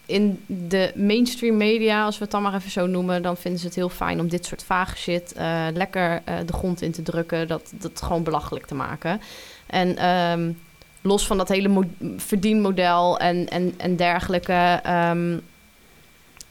in 0.06 0.42
de 0.46 0.92
mainstream 0.94 1.56
media, 1.56 2.04
als 2.04 2.16
we 2.18 2.22
het 2.22 2.32
dan 2.32 2.42
maar 2.42 2.54
even 2.54 2.70
zo 2.70 2.86
noemen, 2.86 3.22
dan 3.22 3.36
vinden 3.36 3.60
ze 3.60 3.66
het 3.66 3.74
heel 3.74 3.88
fijn 3.88 4.20
om 4.20 4.28
dit 4.28 4.44
soort 4.46 4.64
vage 4.64 4.96
shit 4.96 5.32
eh, 5.32 5.66
lekker 5.74 6.22
eh, 6.24 6.34
de 6.46 6.52
grond 6.52 6.82
in 6.82 6.92
te 6.92 7.02
drukken, 7.02 7.48
dat, 7.48 7.72
dat 7.74 8.02
gewoon 8.02 8.22
belachelijk 8.22 8.66
te 8.66 8.74
maken. 8.74 9.20
En 9.66 9.96
ehm, 9.96 10.52
los 11.00 11.26
van 11.26 11.36
dat 11.36 11.48
hele 11.48 11.68
mo- 11.68 11.90
verdienmodel 12.16 13.18
en, 13.18 13.48
en, 13.48 13.74
en 13.76 13.96
dergelijke. 13.96 14.80
ehm, 14.82 15.38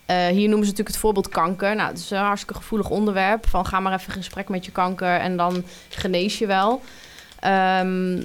eh, 0.05 0.25
hier 0.27 0.47
noemen 0.47 0.65
ze 0.65 0.71
natuurlijk 0.71 0.87
het 0.87 0.97
voorbeeld 0.97 1.29
kanker. 1.29 1.75
Nou, 1.75 1.89
het 1.89 1.97
is 1.99 2.09
een 2.11 2.17
hartstikke 2.17 2.53
gevoelig 2.53 2.89
onderwerp. 2.89 3.47
Van 3.47 3.65
ga 3.65 3.79
maar 3.79 3.93
even 3.93 4.07
in 4.07 4.13
gesprek 4.19 4.49
met 4.49 4.65
je 4.65 4.71
kanker 4.71 5.19
en 5.19 5.37
dan 5.37 5.63
genees 5.89 6.37
je 6.37 6.45
wel. 6.45 6.81
Ehm, 7.39 8.23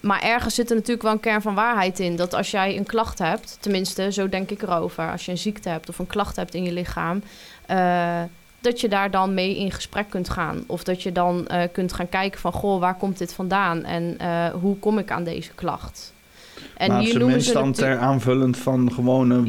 maar 0.00 0.22
ergens 0.22 0.54
zit 0.54 0.68
er 0.70 0.74
natuurlijk 0.76 1.02
wel 1.02 1.12
een 1.12 1.20
kern 1.20 1.42
van 1.42 1.54
waarheid 1.54 1.98
in. 1.98 2.16
Dat 2.16 2.34
als 2.34 2.50
jij 2.50 2.76
een 2.76 2.86
klacht 2.86 3.18
hebt, 3.18 3.56
tenminste, 3.60 4.12
zo 4.12 4.28
denk 4.28 4.50
ik 4.50 4.62
erover. 4.62 5.10
Als 5.10 5.24
je 5.24 5.30
een 5.30 5.38
ziekte 5.38 5.68
hebt 5.68 5.88
of 5.88 5.98
een 5.98 6.06
klacht 6.06 6.36
hebt 6.36 6.54
in 6.54 6.62
je 6.64 6.72
lichaam. 6.72 7.22
eh, 7.66 8.20
dat 8.62 8.80
je 8.80 8.88
daar 8.88 9.10
dan 9.10 9.34
mee 9.34 9.56
in 9.58 9.72
gesprek 9.72 10.10
kunt 10.10 10.28
gaan. 10.28 10.64
Of 10.66 10.84
dat 10.84 11.02
je 11.02 11.12
dan 11.12 11.46
eh, 11.46 11.62
kunt 11.72 11.92
gaan 11.92 12.08
kijken 12.08 12.40
van... 12.40 12.52
goh, 12.52 12.80
waar 12.80 12.94
komt 12.96 13.18
dit 13.18 13.32
vandaan? 13.32 13.84
En 13.84 14.14
eh, 14.18 14.46
hoe 14.60 14.76
kom 14.78 14.98
ik 14.98 15.10
aan 15.10 15.24
deze 15.24 15.50
klacht? 15.54 16.12
En 16.76 16.90
maar 16.90 17.00
hier 17.00 17.18
noemen 17.18 17.42
ze 17.42 17.52
dan 17.52 17.72
ter 17.72 17.98
aanvullend 17.98 18.56
van 18.56 18.92
gewone 18.92 19.42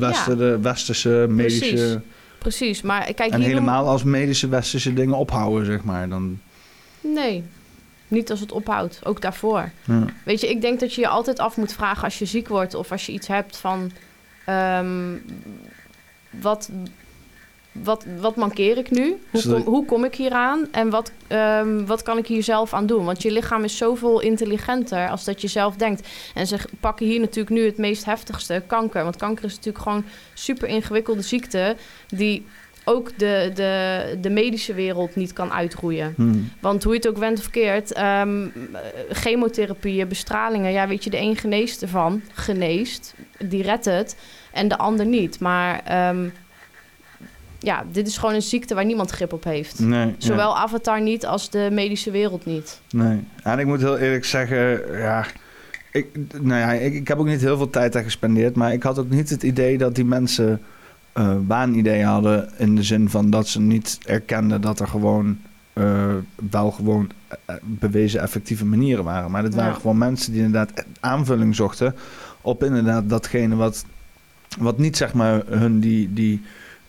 westerse 0.61 1.25
medische... 1.29 1.65
Precies. 1.65 1.97
Precies, 2.37 2.81
maar 2.81 3.03
kijk, 3.03 3.19
en 3.19 3.29
noemen- 3.29 3.47
helemaal 3.47 3.87
als 3.87 4.03
medische 4.03 4.47
westerse 4.47 4.93
dingen 4.93 5.15
ophouden, 5.15 5.65
zeg 5.65 5.83
maar. 5.83 6.09
Dan, 6.09 6.39
Nee, 7.01 7.43
niet 8.11 8.29
als 8.29 8.39
het 8.39 8.51
ophoudt. 8.51 8.99
Ook 9.03 9.21
daarvoor. 9.21 9.71
ja. 9.85 10.05
Weet 10.23 10.41
je, 10.41 10.49
ik 10.49 10.61
denk 10.61 10.79
dat 10.79 10.93
je 10.93 11.01
je 11.01 11.07
altijd 11.07 11.39
af 11.39 11.57
moet 11.57 11.73
vragen 11.73 12.03
als 12.03 12.19
je 12.19 12.25
ziek 12.25 12.47
wordt 12.47 12.75
of 12.75 12.91
als 12.91 13.05
je 13.05 13.11
iets 13.11 13.27
hebt 13.27 13.57
van 13.57 13.91
ehm, 14.45 15.17
wat, 16.29 16.69
wat, 17.71 18.05
wat 18.19 18.35
mankeer 18.35 18.77
ik 18.77 18.91
nu? 18.91 19.21
Hoe 19.31 19.43
kom, 19.43 19.61
hoe 19.61 19.85
kom 19.85 20.03
ik 20.03 20.15
hier 20.15 20.31
aan? 20.31 20.67
En 20.71 20.89
wat, 20.89 21.11
ehm, 21.27 21.85
wat 21.85 22.03
kan 22.03 22.17
ik 22.17 22.27
hier 22.27 22.43
zelf 22.43 22.73
aan 22.73 22.85
doen? 22.85 23.05
Want 23.05 23.21
je 23.21 23.31
lichaam 23.31 23.63
is 23.63 23.77
zoveel 23.77 24.19
intelligenter 24.19 25.09
als 25.09 25.23
dat 25.23 25.41
je 25.41 25.47
zelf 25.47 25.75
denkt. 25.75 26.07
En 26.33 26.47
ze 26.47 26.57
pakken 26.79 27.05
hier 27.05 27.19
natuurlijk 27.19 27.55
nu 27.55 27.65
het 27.65 27.77
meest 27.77 28.05
heftigste, 28.05 28.63
kanker. 28.67 29.03
Want 29.03 29.15
kanker 29.15 29.45
is 29.45 29.55
natuurlijk 29.55 29.83
gewoon 29.83 30.05
super 30.33 30.67
ingewikkelde 30.67 31.21
ziekte 31.21 31.75
die 32.07 32.45
ook 32.83 33.17
de, 33.17 33.51
de, 33.53 34.17
de 34.21 34.29
medische 34.29 34.73
wereld 34.73 35.15
niet 35.15 35.33
kan 35.33 35.51
uitroeien. 35.51 36.13
Hmm. 36.15 36.51
Want 36.59 36.83
hoe 36.83 36.93
je 36.93 36.99
het 36.99 37.07
ook 37.07 37.17
went 37.17 37.39
of 37.39 37.49
keert, 37.49 37.93
ehm, 37.93 38.47
chemotherapieën, 39.09 40.07
bestralingen, 40.07 40.71
ja, 40.71 40.87
weet 40.87 41.03
je, 41.03 41.09
de 41.09 41.19
een 41.19 41.35
geneest 41.35 41.81
ervan, 41.81 42.21
geneest, 42.33 43.15
die 43.45 43.63
redt 43.63 43.85
het, 43.85 44.15
en 44.51 44.67
de 44.67 44.77
ander 44.77 45.05
niet. 45.05 45.39
Maar 45.39 45.81
ehm, 45.85 46.27
ja, 47.59 47.83
dit 47.91 48.07
is 48.07 48.17
gewoon 48.17 48.35
een 48.35 48.41
ziekte 48.41 48.75
waar 48.75 48.85
niemand 48.85 49.11
grip 49.11 49.33
op 49.33 49.43
heeft. 49.43 49.79
Nee. 49.79 50.15
Zowel 50.17 50.57
Avatar 50.57 51.01
niet 51.01 51.25
als 51.25 51.49
de 51.49 51.69
medische 51.71 52.11
wereld 52.11 52.45
niet. 52.45 52.81
Nee. 52.89 53.23
En 53.43 53.59
ik 53.59 53.65
moet 53.65 53.79
heel 53.79 53.97
eerlijk 53.97 54.25
zeggen, 54.25 54.81
ja, 54.97 55.25
ik, 55.91 56.07
nou 56.41 56.59
ja, 56.59 56.71
ik, 56.71 56.93
ik 56.93 57.07
heb 57.07 57.17
ook 57.17 57.25
niet 57.25 57.41
heel 57.41 57.57
veel 57.57 57.69
tijd 57.69 57.93
daar 57.93 58.03
gespendeerd, 58.03 58.55
maar 58.55 58.73
ik 58.73 58.83
had 58.83 58.99
ook 58.99 59.09
niet 59.09 59.29
het 59.29 59.43
idee 59.43 59.77
dat 59.77 59.95
die 59.95 60.05
mensen 60.05 60.61
eh 61.13 61.33
waanideeën 61.47 62.05
hadden 62.05 62.49
in 62.57 62.75
de 62.75 62.83
zin 62.83 63.09
van 63.09 63.29
dat 63.29 63.47
ze 63.47 63.59
niet 63.61 63.97
erkenden 64.05 64.61
dat 64.61 64.79
er 64.79 64.87
gewoon 64.87 65.37
eh, 65.73 66.05
wel 66.51 66.71
gewoon 66.71 67.09
eh, 67.45 67.55
bewezen 67.61 68.21
effectieve 68.21 68.65
manieren 68.65 69.03
waren. 69.03 69.31
Maar 69.31 69.41
dat 69.43 69.53
waren 69.55 69.71
Ja. 69.73 69.79
gewoon 69.79 69.97
mensen 69.97 70.31
die 70.33 70.43
inderdaad 70.43 70.85
aanvulling 70.99 71.55
zochten 71.55 71.95
op 72.41 72.63
inderdaad 72.63 73.09
datgene 73.09 73.55
wat, 73.55 73.85
wat 74.59 74.77
niet 74.77 74.97
zeg 74.97 75.13
maar 75.13 75.41
hun 75.45 75.79
die, 75.79 76.13
die 76.13 76.41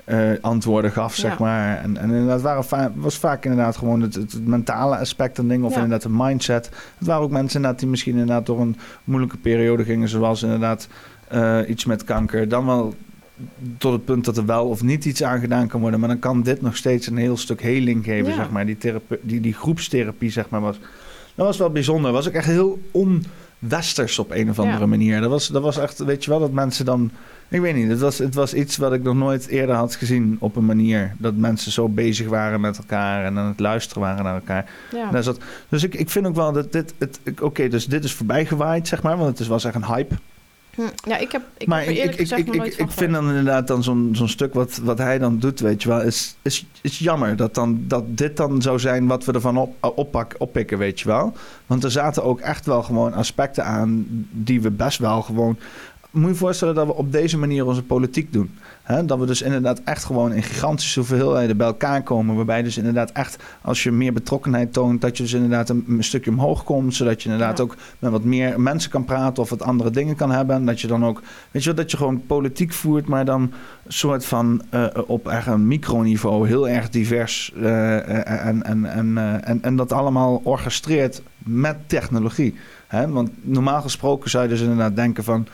eh, 0.05 0.31
antwoorden 0.40 0.93
gaf, 0.93 1.15
zeg 1.15 1.31
Ja. 1.39 1.44
maar. 1.44 1.77
En, 1.78 1.97
en 1.97 2.11
inderdaad 2.11 2.40
waren 2.43 2.65
va- 2.65 2.93
was 2.94 3.19
vaak 3.19 3.44
inderdaad 3.44 3.77
gewoon 3.77 4.01
het, 4.01 4.47
mentale 4.47 4.97
aspect 4.97 5.39
en 5.39 5.49
ding, 5.49 5.65
of 5.65 5.70
Ja. 5.74 5.81
inderdaad 5.82 6.05
een 6.05 6.16
mindset. 6.16 6.70
Het 6.99 7.07
waren 7.07 7.23
ook 7.23 7.31
mensen 7.31 7.57
inderdaad 7.57 7.81
die 7.81 7.89
misschien 7.89 8.12
inderdaad 8.12 8.47
door 8.47 8.61
een 8.61 8.77
moeilijke 9.05 9.36
periode 9.36 9.85
gingen, 9.85 10.09
zoals 10.09 10.43
inderdaad 10.43 10.89
iets 11.69 11.85
met 11.85 12.05
kanker. 12.05 12.49
Dan 12.49 12.66
wel 12.66 12.94
tot 13.78 13.93
het 13.93 14.05
punt 14.05 14.24
dat 14.24 14.36
er 14.36 14.47
wel 14.47 14.69
of 14.69 14.82
niet 14.82 15.05
iets 15.05 15.23
aan 15.23 15.40
gedaan 15.40 15.69
kan 15.69 15.81
worden. 15.81 16.01
Maar 16.01 16.09
dan 16.09 16.19
kan 16.19 16.43
dit 16.43 16.62
nog 16.62 16.77
steeds 16.77 17.06
een 17.06 17.16
heel 17.16 17.36
stuk 17.36 17.62
heling 17.62 18.05
geven, 18.05 18.28
Ja. 18.31 18.35
zeg 18.36 18.51
maar. 18.51 18.66
Die, 18.66 18.77
die, 19.23 19.40
die 19.40 19.55
groepstherapie, 19.55 20.31
zeg 20.31 20.48
maar, 20.48 20.60
was... 20.60 20.78
Dat 21.35 21.47
was 21.47 21.56
wel 21.59 21.70
bijzonder. 21.70 22.12
was 22.12 22.28
ook 22.28 22.35
echt 22.35 22.47
heel 22.47 22.78
onwesters 22.90 24.19
op 24.19 24.31
een 24.31 24.51
of 24.51 24.59
andere 24.59 24.78
Ja. 24.78 24.86
manier. 24.86 25.20
Dat 25.20 25.31
was, 25.31 25.48
dat 25.48 25.62
was 25.62 25.78
echt, 25.78 25.98
weet 25.98 26.24
je 26.24 26.31
wel, 26.31 26.40
dat 26.40 26.52
mensen 26.52 26.85
dan... 26.85 27.10
Ik 27.48 27.60
weet 27.60 27.74
niet, 27.74 27.89
het 27.89 28.01
was, 28.01 28.19
het 28.19 28.35
was 28.35 28.55
iets 28.55 28.77
wat 28.77 28.93
ik 28.93 29.02
nog 29.02 29.14
nooit 29.14 29.47
eerder 29.47 29.74
had 29.74 29.94
gezien 29.94 30.36
op 30.40 30.56
een 30.56 30.64
manier. 30.64 31.14
Dat 31.19 31.36
mensen 31.36 31.73
zo 31.73 31.89
bezig 31.89 32.28
waren 32.28 32.60
met 32.60 32.78
elkaar 32.78 33.24
en 33.24 33.39
aan 33.39 33.47
het 33.47 33.60
luisteren 33.60 34.02
waren 34.02 34.24
naar 34.24 34.35
elkaar. 34.35 34.70
Ja. 34.93 35.10
Daar 35.10 35.23
zat, 35.23 35.39
dus 35.69 35.82
ik, 35.82 35.94
ik 35.94 36.10
vind 36.10 36.27
ook 36.27 36.35
wel 36.35 36.52
dat 36.52 36.73
dit... 36.73 36.94
Oké, 37.40 37.69
dus 37.69 37.86
dit 37.86 38.05
is 38.05 38.12
voorbij 38.12 38.47
gewaaid, 38.47 38.89
zeg 38.89 39.02
maar. 39.02 39.16
Want 39.16 39.28
het 39.28 39.40
is, 39.40 39.47
was 39.47 39.64
echt 39.64 39.74
een 39.74 39.85
hype. 39.85 40.14
Hm, 40.74 40.82
Ja, 41.09 41.16
ik 41.16 41.32
heb, 41.32 41.43
ik 41.57 41.66
maar 41.66 41.81
heb 41.81 41.89
ik, 41.89 41.97
ik, 41.97 42.11
ik, 42.11 42.16
gezegd 42.16 42.55
ik, 42.55 42.65
ik, 42.65 42.90
vind 42.90 43.12
dan 43.12 43.28
inderdaad 43.28 43.66
dan 43.66 43.82
zo'n 43.82 44.11
zo'n 44.12 44.28
stuk 44.28 44.55
wat, 44.55 44.77
wat 44.82 44.99
hij 44.99 45.19
dan 45.19 45.39
doet, 45.39 45.61
weet 45.61 45.82
je 45.82 45.89
wel, 45.89 46.01
is, 46.01 46.36
is, 46.43 46.66
is 46.81 46.99
jammer 46.99 47.36
dat, 47.36 47.55
dan, 47.55 47.85
dat 47.86 48.05
dit 48.16 48.36
dan 48.36 48.62
zou 48.62 48.78
zijn 48.78 49.07
wat 49.07 49.24
we 49.24 49.32
ervan 49.32 49.57
op, 49.57 49.74
oppak, 49.81 50.35
oppikken, 50.39 50.78
weet 50.78 51.01
je 51.01 51.09
wel. 51.09 51.32
Want 51.66 51.85
er 51.85 51.90
zaten 51.90 52.24
ook 52.24 52.40
echt 52.40 52.66
wel 52.66 52.82
gewoon 52.82 53.12
aspecten 53.12 53.65
aan 53.65 54.07
die 54.31 54.61
we 54.61 54.70
best 54.70 54.99
wel 54.99 55.23
gewoon... 55.23 55.59
Moet 56.12 56.30
je 56.30 56.36
voorstellen 56.36 56.74
dat 56.74 56.86
we 56.86 56.94
op 56.94 57.12
deze 57.12 57.39
manier 57.39 57.66
onze 57.66 57.82
politiek 57.82 58.32
doen. 58.32 58.51
Dat 59.05 59.18
we 59.18 59.26
dus 59.26 59.43
inderdaad 59.43 59.80
echt 59.84 60.05
gewoon 60.05 60.32
in 60.32 60.43
gigantische 60.43 60.98
hoeveelheden 60.98 61.56
bij 61.56 61.66
elkaar 61.66 62.02
komen. 62.02 62.36
Waarbij 62.36 62.62
dus 62.62 62.76
inderdaad 62.76 63.12
echt, 63.12 63.43
als 63.60 63.82
je 63.82 63.90
meer 63.90 64.12
betrokkenheid 64.12 64.72
toont, 64.72 65.01
dat 65.01 65.16
je 65.16 65.22
dus 65.22 65.32
inderdaad 65.32 65.68
een, 65.68 65.84
een 65.89 66.05
stukje 66.05 66.30
omhoog 66.30 66.64
komt. 66.64 66.94
Zodat 66.94 67.22
je 67.22 67.28
inderdaad 67.28 67.60
ook 67.60 67.76
met 67.98 68.10
wat 68.10 68.24
meer 68.24 68.60
mensen 68.60 68.90
kan 68.90 69.05
praten 69.05 69.43
of 69.43 69.51
wat 69.51 69.62
andere 69.62 69.90
dingen 69.90 70.16
kan 70.16 70.30
hebben. 70.30 70.56
En 70.56 70.66
dat 70.66 70.80
je 70.80 70.86
dan 70.86 71.05
ook, 71.05 71.22
weet 71.51 71.62
je 71.62 71.68
wel, 71.68 71.78
dat 71.78 71.90
je 71.90 71.97
gewoon 71.97 72.26
politiek 72.26 72.72
voert, 72.72 73.06
maar 73.06 73.24
dan 73.24 73.43
een 73.43 73.52
soort 73.93 74.24
van 74.24 74.62
eh, 74.70 74.86
op 75.06 75.28
echt 75.28 75.47
een 75.47 75.66
microniveau 75.66 76.47
heel 76.48 76.68
erg 76.68 76.90
divers. 76.90 77.52
eh, 77.55 78.47
en, 78.47 78.62
en, 78.62 78.84
en, 78.84 79.18
eh, 79.18 79.48
en, 79.48 79.62
en 79.62 79.76
dat 79.76 79.93
allemaal 79.93 80.40
orchestreert 80.44 81.22
met 81.39 81.76
technologie. 81.86 82.55
Want 83.09 83.30
normaal 83.40 83.82
gesproken 83.82 84.30
zou 84.30 84.43
je 84.43 84.48
dus 84.48 84.60
inderdaad 84.60 84.97
denken 84.97 85.24
van. 85.24 85.47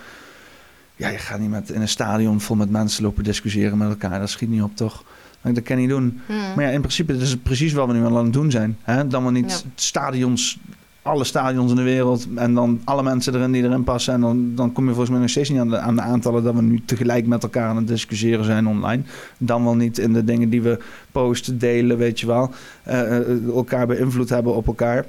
Ja, 0.99 1.09
je 1.09 1.19
gaat 1.19 1.39
niet 1.41 1.51
met, 1.51 1.71
in 1.71 1.81
een 1.81 1.89
stadion 1.89 2.41
vol 2.41 2.57
met 2.57 2.71
mensen 2.71 3.03
lopen 3.05 3.25
discussiëren 3.25 3.79
met 3.79 3.89
elkaar. 3.89 4.21
Dat 4.21 4.31
schiet 4.31 4.49
niet 4.51 4.63
op, 4.63 4.77
toch? 4.77 5.05
Dat 5.43 5.63
kan 5.63 5.77
je 5.77 5.83
niet 5.83 5.91
doen. 5.91 6.21
Hmm. 6.27 6.37
Maar 6.57 6.65
ja, 6.65 6.71
in 6.71 6.81
principe 6.81 7.13
is 7.17 7.31
het 7.31 7.43
precies 7.43 7.73
wat 7.73 7.87
we 7.87 7.93
nu 7.93 8.05
aan 8.05 8.17
het 8.17 8.33
doen 8.33 8.51
zijn. 8.51 8.77
Hè? 8.83 9.07
Dan 9.07 9.23
maar 9.23 9.33
niet 9.33 9.51
Ja. 9.65 9.71
stadions, 9.75 10.59
alle 11.03 11.25
stadions 11.25 11.71
in 11.71 11.77
de 11.77 11.83
wereld... 11.83 12.27
en 12.35 12.55
dan 12.55 12.81
alle 12.85 13.03
mensen 13.03 13.35
erin 13.35 13.53
die 13.53 13.63
erin 13.63 13.85
passen... 13.85 14.15
en 14.15 14.21
dan, 14.21 14.53
dan 14.55 14.73
kom 14.73 14.85
je 14.85 14.91
volgens 14.91 15.11
mij 15.11 15.21
nog 15.21 15.31
steeds 15.31 15.49
niet 15.49 15.59
aan 15.61 15.69
de, 15.69 15.79
aan 15.79 15.95
de 15.97 16.03
aantallen... 16.03 16.43
dat 16.43 16.55
we 16.55 16.63
nu 16.63 16.83
tegelijk 16.85 17.27
met 17.27 17.43
elkaar 17.43 17.69
aan 17.69 17.77
het 17.77 17.89
discussiëren 17.89 18.45
zijn 18.45 18.67
online. 18.67 19.03
Dan 19.39 19.65
wel 19.65 19.75
niet 19.77 19.99
in 19.99 20.13
de 20.13 20.25
dingen 20.25 20.49
die 20.51 20.63
we 20.63 20.79
posten, 21.13 21.59
delen, 21.59 21.97
weet 21.99 22.21
je 22.21 22.27
wel. 22.27 22.51
eh, 22.83 23.17
eh, 23.17 23.47
elkaar 23.47 23.87
beïnvloed 23.87 24.29
hebben 24.29 24.55
op 24.55 24.67
elkaar... 24.67 25.05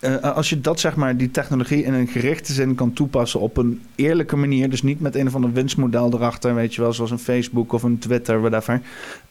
Eh, 0.00 0.34
als 0.34 0.48
je 0.48 0.60
dat 0.60 0.80
zeg 0.80 0.96
maar, 0.96 1.16
die 1.16 1.30
technologie 1.30 1.84
in 1.84 1.94
een 1.94 2.06
gerichte 2.06 2.52
zin 2.52 2.74
kan 2.74 2.92
toepassen 2.92 3.40
op 3.40 3.56
een 3.56 3.82
eerlijke 3.94 4.36
manier, 4.36 4.70
dus 4.70 4.82
niet 4.82 5.00
met 5.00 5.16
een 5.16 5.26
of 5.26 5.34
ander 5.34 5.52
winstmodel 5.52 6.12
erachter, 6.12 6.54
weet 6.54 6.74
je 6.74 6.80
wel, 6.80 6.92
zoals 6.92 7.10
een 7.10 7.18
Facebook 7.18 7.72
of 7.72 7.82
een 7.82 7.98
Twitter, 7.98 8.40
whatever, 8.40 8.80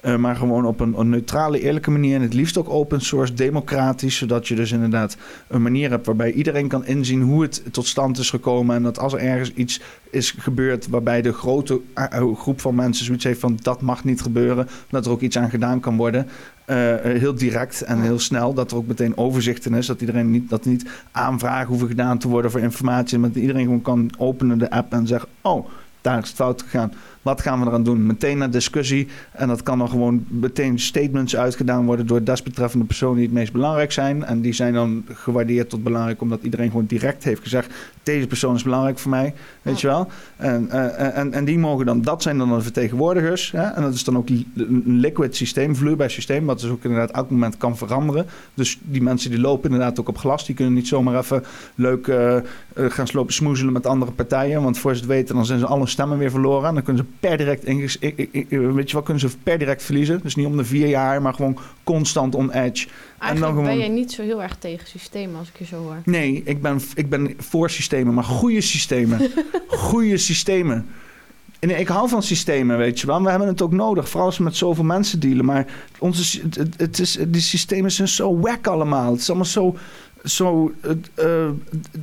eh, 0.01 0.15
maar 0.15 0.35
gewoon 0.35 0.65
op 0.65 0.79
een, 0.79 0.99
een 0.99 1.09
neutrale, 1.09 1.59
eerlijke 1.59 1.91
manier 1.91 2.15
en 2.15 2.21
het 2.21 2.33
liefst 2.33 2.57
ook 2.57 2.69
open 2.69 3.01
source, 3.01 3.33
democratisch, 3.33 4.17
zodat 4.17 4.47
je 4.47 4.55
dus 4.55 4.71
inderdaad 4.71 5.17
een 5.47 5.61
manier 5.61 5.89
hebt 5.89 6.05
waarbij 6.05 6.31
iedereen 6.31 6.67
kan 6.67 6.85
inzien 6.85 7.21
hoe 7.21 7.41
het 7.41 7.63
tot 7.71 7.87
stand 7.87 8.17
is 8.17 8.29
gekomen 8.29 8.75
en 8.75 8.83
dat 8.83 8.99
als 8.99 9.13
er 9.13 9.19
ergens 9.19 9.53
iets 9.53 9.81
is 10.09 10.35
gebeurd 10.37 10.87
waarbij 10.87 11.21
de 11.21 11.33
grote 11.33 11.81
eh, 11.93 12.35
groep 12.35 12.61
van 12.61 12.75
mensen 12.75 13.05
zoiets 13.05 13.23
heeft 13.23 13.39
van 13.39 13.59
dat 13.61 13.81
mag 13.81 14.03
niet 14.03 14.21
gebeuren, 14.21 14.67
dat 14.89 15.05
er 15.05 15.11
ook 15.11 15.21
iets 15.21 15.37
aan 15.37 15.49
gedaan 15.49 15.79
kan 15.79 15.97
worden. 15.97 16.27
Eh, 16.71 16.93
eh, 16.93 17.19
heel 17.19 17.35
direct 17.35 17.81
en 17.81 18.01
heel 18.01 18.19
snel. 18.19 18.53
Dat 18.53 18.71
er 18.71 18.77
ook 18.77 18.87
meteen 18.87 19.17
overzicht 19.17 19.65
in 19.65 19.73
is. 19.73 19.85
Dat 19.85 20.01
iedereen 20.01 20.31
niet, 20.31 20.49
dat 20.49 20.65
niet 20.65 20.89
aanvragen 21.11 21.67
hoeven 21.67 21.87
gedaan 21.87 22.17
te 22.17 22.27
worden 22.27 22.51
voor 22.51 22.59
informatie. 22.59 23.19
Maar 23.19 23.31
dat 23.31 23.41
iedereen 23.41 23.63
gewoon 23.63 23.81
kan 23.81 24.11
openen 24.17 24.57
de 24.57 24.69
app 24.69 24.93
en 24.93 25.07
zeggen: 25.07 25.29
Oh, 25.41 25.67
daar 26.01 26.17
is 26.17 26.27
het 26.27 26.35
fout 26.35 26.61
gegaan. 26.61 26.93
Wat 27.21 27.41
gaan 27.41 27.59
we 27.59 27.65
eraan 27.65 27.83
doen? 27.83 28.05
Meteen 28.05 28.37
naar 28.37 28.49
discussie. 28.49 29.07
En 29.31 29.47
dat 29.47 29.63
kan 29.63 29.77
dan 29.77 29.89
gewoon 29.89 30.25
meteen 30.27 30.79
statements 30.79 31.35
uitgedaan 31.35 31.85
worden 31.85 32.07
door 32.07 32.23
desbetreffende 32.23 32.85
personen 32.85 33.15
die 33.15 33.25
het 33.25 33.33
meest 33.33 33.51
belangrijk 33.51 33.91
zijn. 33.91 34.23
En 34.23 34.41
die 34.41 34.53
zijn 34.53 34.73
dan 34.73 35.05
gewaardeerd 35.13 35.69
tot 35.69 35.83
belangrijk 35.83 36.21
omdat 36.21 36.43
iedereen 36.43 36.69
gewoon 36.69 36.85
direct 36.85 37.23
heeft 37.23 37.41
gezegd: 37.41 37.73
deze 38.03 38.27
persoon 38.27 38.55
is 38.55 38.63
belangrijk 38.63 38.99
voor 38.99 39.11
mij. 39.11 39.33
Weet 39.61 39.81
je 39.81 39.87
wel? 39.87 40.07
En, 40.35 40.69
eh, 40.69 41.17
en, 41.17 41.33
en 41.33 41.45
die 41.45 41.59
mogen 41.59 41.85
dan, 41.85 42.01
dat 42.01 42.21
zijn 42.21 42.37
dan 42.37 42.49
de 42.49 42.61
vertegenwoordigers. 42.61 43.51
Hè? 43.51 43.63
En 43.63 43.81
dat 43.81 43.93
is 43.93 44.03
dan 44.03 44.17
ook 44.17 44.29
een 44.29 44.83
liquid 44.85 45.35
systeem, 45.35 45.75
vloeibaar 45.75 46.09
systeem, 46.09 46.45
wat 46.45 46.59
dus 46.59 46.69
ook 46.69 46.83
inderdaad 46.83 47.11
elk 47.11 47.29
moment 47.29 47.57
kan 47.57 47.77
veranderen. 47.77 48.25
Dus 48.53 48.79
die 48.83 49.01
mensen 49.01 49.29
die 49.29 49.39
lopen 49.39 49.71
inderdaad 49.71 49.99
ook 49.99 50.09
op 50.09 50.17
glas, 50.17 50.45
die 50.45 50.55
kunnen 50.55 50.73
niet 50.73 50.87
zomaar 50.87 51.17
even 51.17 51.43
leuk 51.75 52.07
eh, 52.07 52.37
eh, 52.37 52.43
gaan 52.73 53.07
slopen 53.07 53.33
smoezelen 53.33 53.73
met 53.73 53.85
andere 53.85 54.11
partijen. 54.11 54.63
Want 54.63 54.77
voor 54.77 54.93
ze 54.93 54.99
het 54.99 55.09
weten, 55.09 55.35
dan 55.35 55.45
zijn 55.45 55.59
ze 55.59 55.65
alle 55.65 55.87
stemmen 55.87 56.17
weer 56.17 56.31
verloren. 56.31 56.67
En 56.67 56.73
dan 56.73 56.83
kunnen 56.83 57.05
ze 57.05 57.10
per 57.19 57.37
direct, 57.37 57.63
weet 57.63 58.89
je 58.89 58.93
wel, 58.93 59.01
kunnen 59.01 59.29
ze 59.29 59.37
per 59.43 59.57
direct 59.57 59.83
verliezen. 59.83 60.19
Dus 60.23 60.35
niet 60.35 60.45
om 60.45 60.57
de 60.57 60.65
vier 60.65 60.87
jaar, 60.87 61.21
maar 61.21 61.33
gewoon 61.33 61.57
constant 61.83 62.35
on 62.35 62.51
edge. 62.51 62.87
Eigenlijk 63.19 63.51
gewoon... 63.51 63.69
ben 63.69 63.77
jij 63.77 63.87
niet 63.87 64.11
zo 64.11 64.23
heel 64.23 64.41
erg 64.41 64.55
tegen 64.55 64.87
systemen 64.87 65.39
als 65.39 65.47
ik 65.47 65.57
je 65.57 65.65
zo 65.65 65.75
hoor. 65.75 66.01
Nee, 66.05 66.41
ik 66.45 66.61
ben, 66.61 66.81
ik 66.95 67.09
ben 67.09 67.33
voor 67.37 67.69
systemen, 67.69 68.13
maar 68.13 68.23
goede 68.23 68.61
systemen. 68.61 69.31
goede 69.67 70.17
systemen. 70.17 70.87
En 71.61 71.79
ik 71.79 71.87
hou 71.87 72.09
van 72.09 72.23
systemen, 72.23 72.77
weet 72.77 72.99
je 72.99 73.07
wel. 73.07 73.23
We 73.23 73.29
hebben 73.29 73.47
het 73.47 73.61
ook 73.61 73.71
nodig, 73.71 74.09
vooral 74.09 74.27
als 74.27 74.37
we 74.37 74.43
met 74.43 74.55
zoveel 74.55 74.83
mensen 74.83 75.19
dealen. 75.19 75.45
Maar 75.45 75.65
onze, 75.99 76.41
het, 76.77 76.99
is, 76.99 77.17
die 77.27 77.41
systemen 77.41 77.91
zijn 77.91 78.07
zo 78.07 78.39
wack 78.39 78.67
allemaal. 78.67 79.11
Het 79.11 79.21
is 79.21 79.27
allemaal 79.27 79.45
zo... 79.45 79.77
zo 80.23 80.73
eh, 81.15 81.49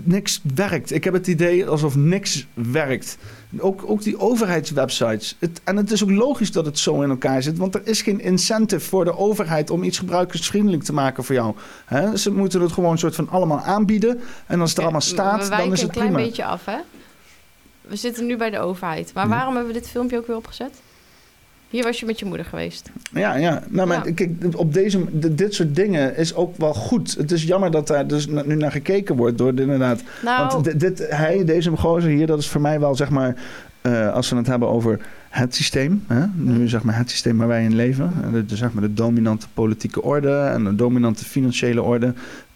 niks 0.02 0.40
werkt. 0.54 0.92
Ik 0.92 1.04
heb 1.04 1.12
het 1.12 1.26
idee 1.26 1.66
alsof 1.66 1.96
niks 1.96 2.46
werkt. 2.54 3.18
Ook, 3.58 3.82
ook 3.90 4.02
die 4.02 4.18
overheidswebsites. 4.18 5.36
Het, 5.38 5.60
en 5.64 5.76
het 5.76 5.90
is 5.90 6.02
ook 6.02 6.10
logisch 6.10 6.52
dat 6.52 6.64
het 6.66 6.78
zo 6.78 7.00
in 7.02 7.10
elkaar 7.10 7.42
zit. 7.42 7.58
Want 7.58 7.74
er 7.74 7.80
is 7.86 8.02
geen 8.02 8.20
incentive 8.20 8.84
voor 8.88 9.04
de 9.04 9.16
overheid 9.16 9.70
om 9.70 9.82
iets 9.82 9.98
gebruikersvriendelijk 9.98 10.82
te 10.82 10.92
maken 10.92 11.24
voor 11.24 11.34
jou. 11.34 11.54
Hè? 11.84 12.16
Ze 12.16 12.30
moeten 12.32 12.60
het 12.60 12.72
gewoon 12.72 12.92
een 12.92 12.98
soort 12.98 13.14
van 13.14 13.28
allemaal 13.28 13.60
aanbieden. 13.60 14.20
En 14.46 14.60
als 14.60 14.68
het 14.68 14.78
er 14.78 14.84
allemaal 14.84 15.00
staat, 15.00 15.48
we 15.48 15.56
dan 15.56 15.72
is 15.72 15.80
het 15.80 15.80
een 15.82 15.88
klein 15.94 16.12
prima. 16.12 16.26
beetje 16.26 16.44
af, 16.44 16.64
hè? 16.64 16.76
We 17.80 17.96
zitten 17.96 18.26
nu 18.26 18.36
bij 18.36 18.50
de 18.50 18.58
overheid. 18.58 19.10
Maar 19.14 19.24
Ja. 19.24 19.30
waarom 19.30 19.54
hebben 19.54 19.72
we 19.72 19.78
dit 19.80 19.88
filmpje 19.88 20.18
ook 20.18 20.26
weer 20.26 20.36
opgezet? 20.36 20.80
Hier 21.70 21.82
was 21.82 22.00
je 22.00 22.06
met 22.06 22.18
je 22.18 22.24
moeder 22.24 22.46
geweest. 22.46 22.90
Ja, 23.12 23.34
ja. 23.36 23.62
Nou, 23.68 23.88
maar 23.88 24.06
Ja. 24.06 24.12
kijk, 24.14 24.30
op 24.56 24.72
deze, 24.74 25.04
dit 25.34 25.54
soort 25.54 25.74
dingen 25.76 26.16
is 26.16 26.34
ook 26.34 26.56
wel 26.56 26.74
goed. 26.74 27.14
Het 27.18 27.32
is 27.32 27.42
jammer 27.42 27.70
dat 27.70 27.86
daar 27.86 28.06
dus 28.06 28.26
nu 28.26 28.54
naar 28.56 28.72
gekeken 28.72 29.16
wordt 29.16 29.38
door 29.38 29.54
de, 29.54 29.62
inderdaad. 29.62 30.02
Nou- 30.24 30.48
Want 30.48 30.64
dit, 30.64 30.80
dit, 30.80 31.06
hij, 31.10 31.44
deze 31.44 31.70
gozer 31.76 32.10
hier, 32.10 32.26
dat 32.26 32.38
is 32.38 32.48
voor 32.48 32.60
mij 32.60 32.80
wel 32.80 32.94
zeg 32.94 33.10
maar. 33.10 33.34
eh, 33.80 34.12
als 34.12 34.30
we 34.30 34.36
het 34.36 34.46
hebben 34.46 34.68
over 34.68 35.00
het 35.28 35.54
systeem, 35.54 36.04
hè? 36.06 36.24
nu 36.34 36.68
zeg 36.68 36.82
maar 36.82 36.96
het 36.96 37.10
systeem 37.10 37.38
waar 37.38 37.48
wij 37.48 37.64
in 37.64 37.74
leven, 37.74 38.12
de, 38.32 38.46
de, 38.46 38.56
zeg 38.56 38.72
maar 38.72 38.82
de 38.82 38.94
dominante 38.94 39.46
politieke 39.54 40.02
orde 40.02 40.38
en 40.40 40.64
de 40.64 40.74
dominante 40.74 41.24
financiële 41.24 41.82
orde. 41.82 42.14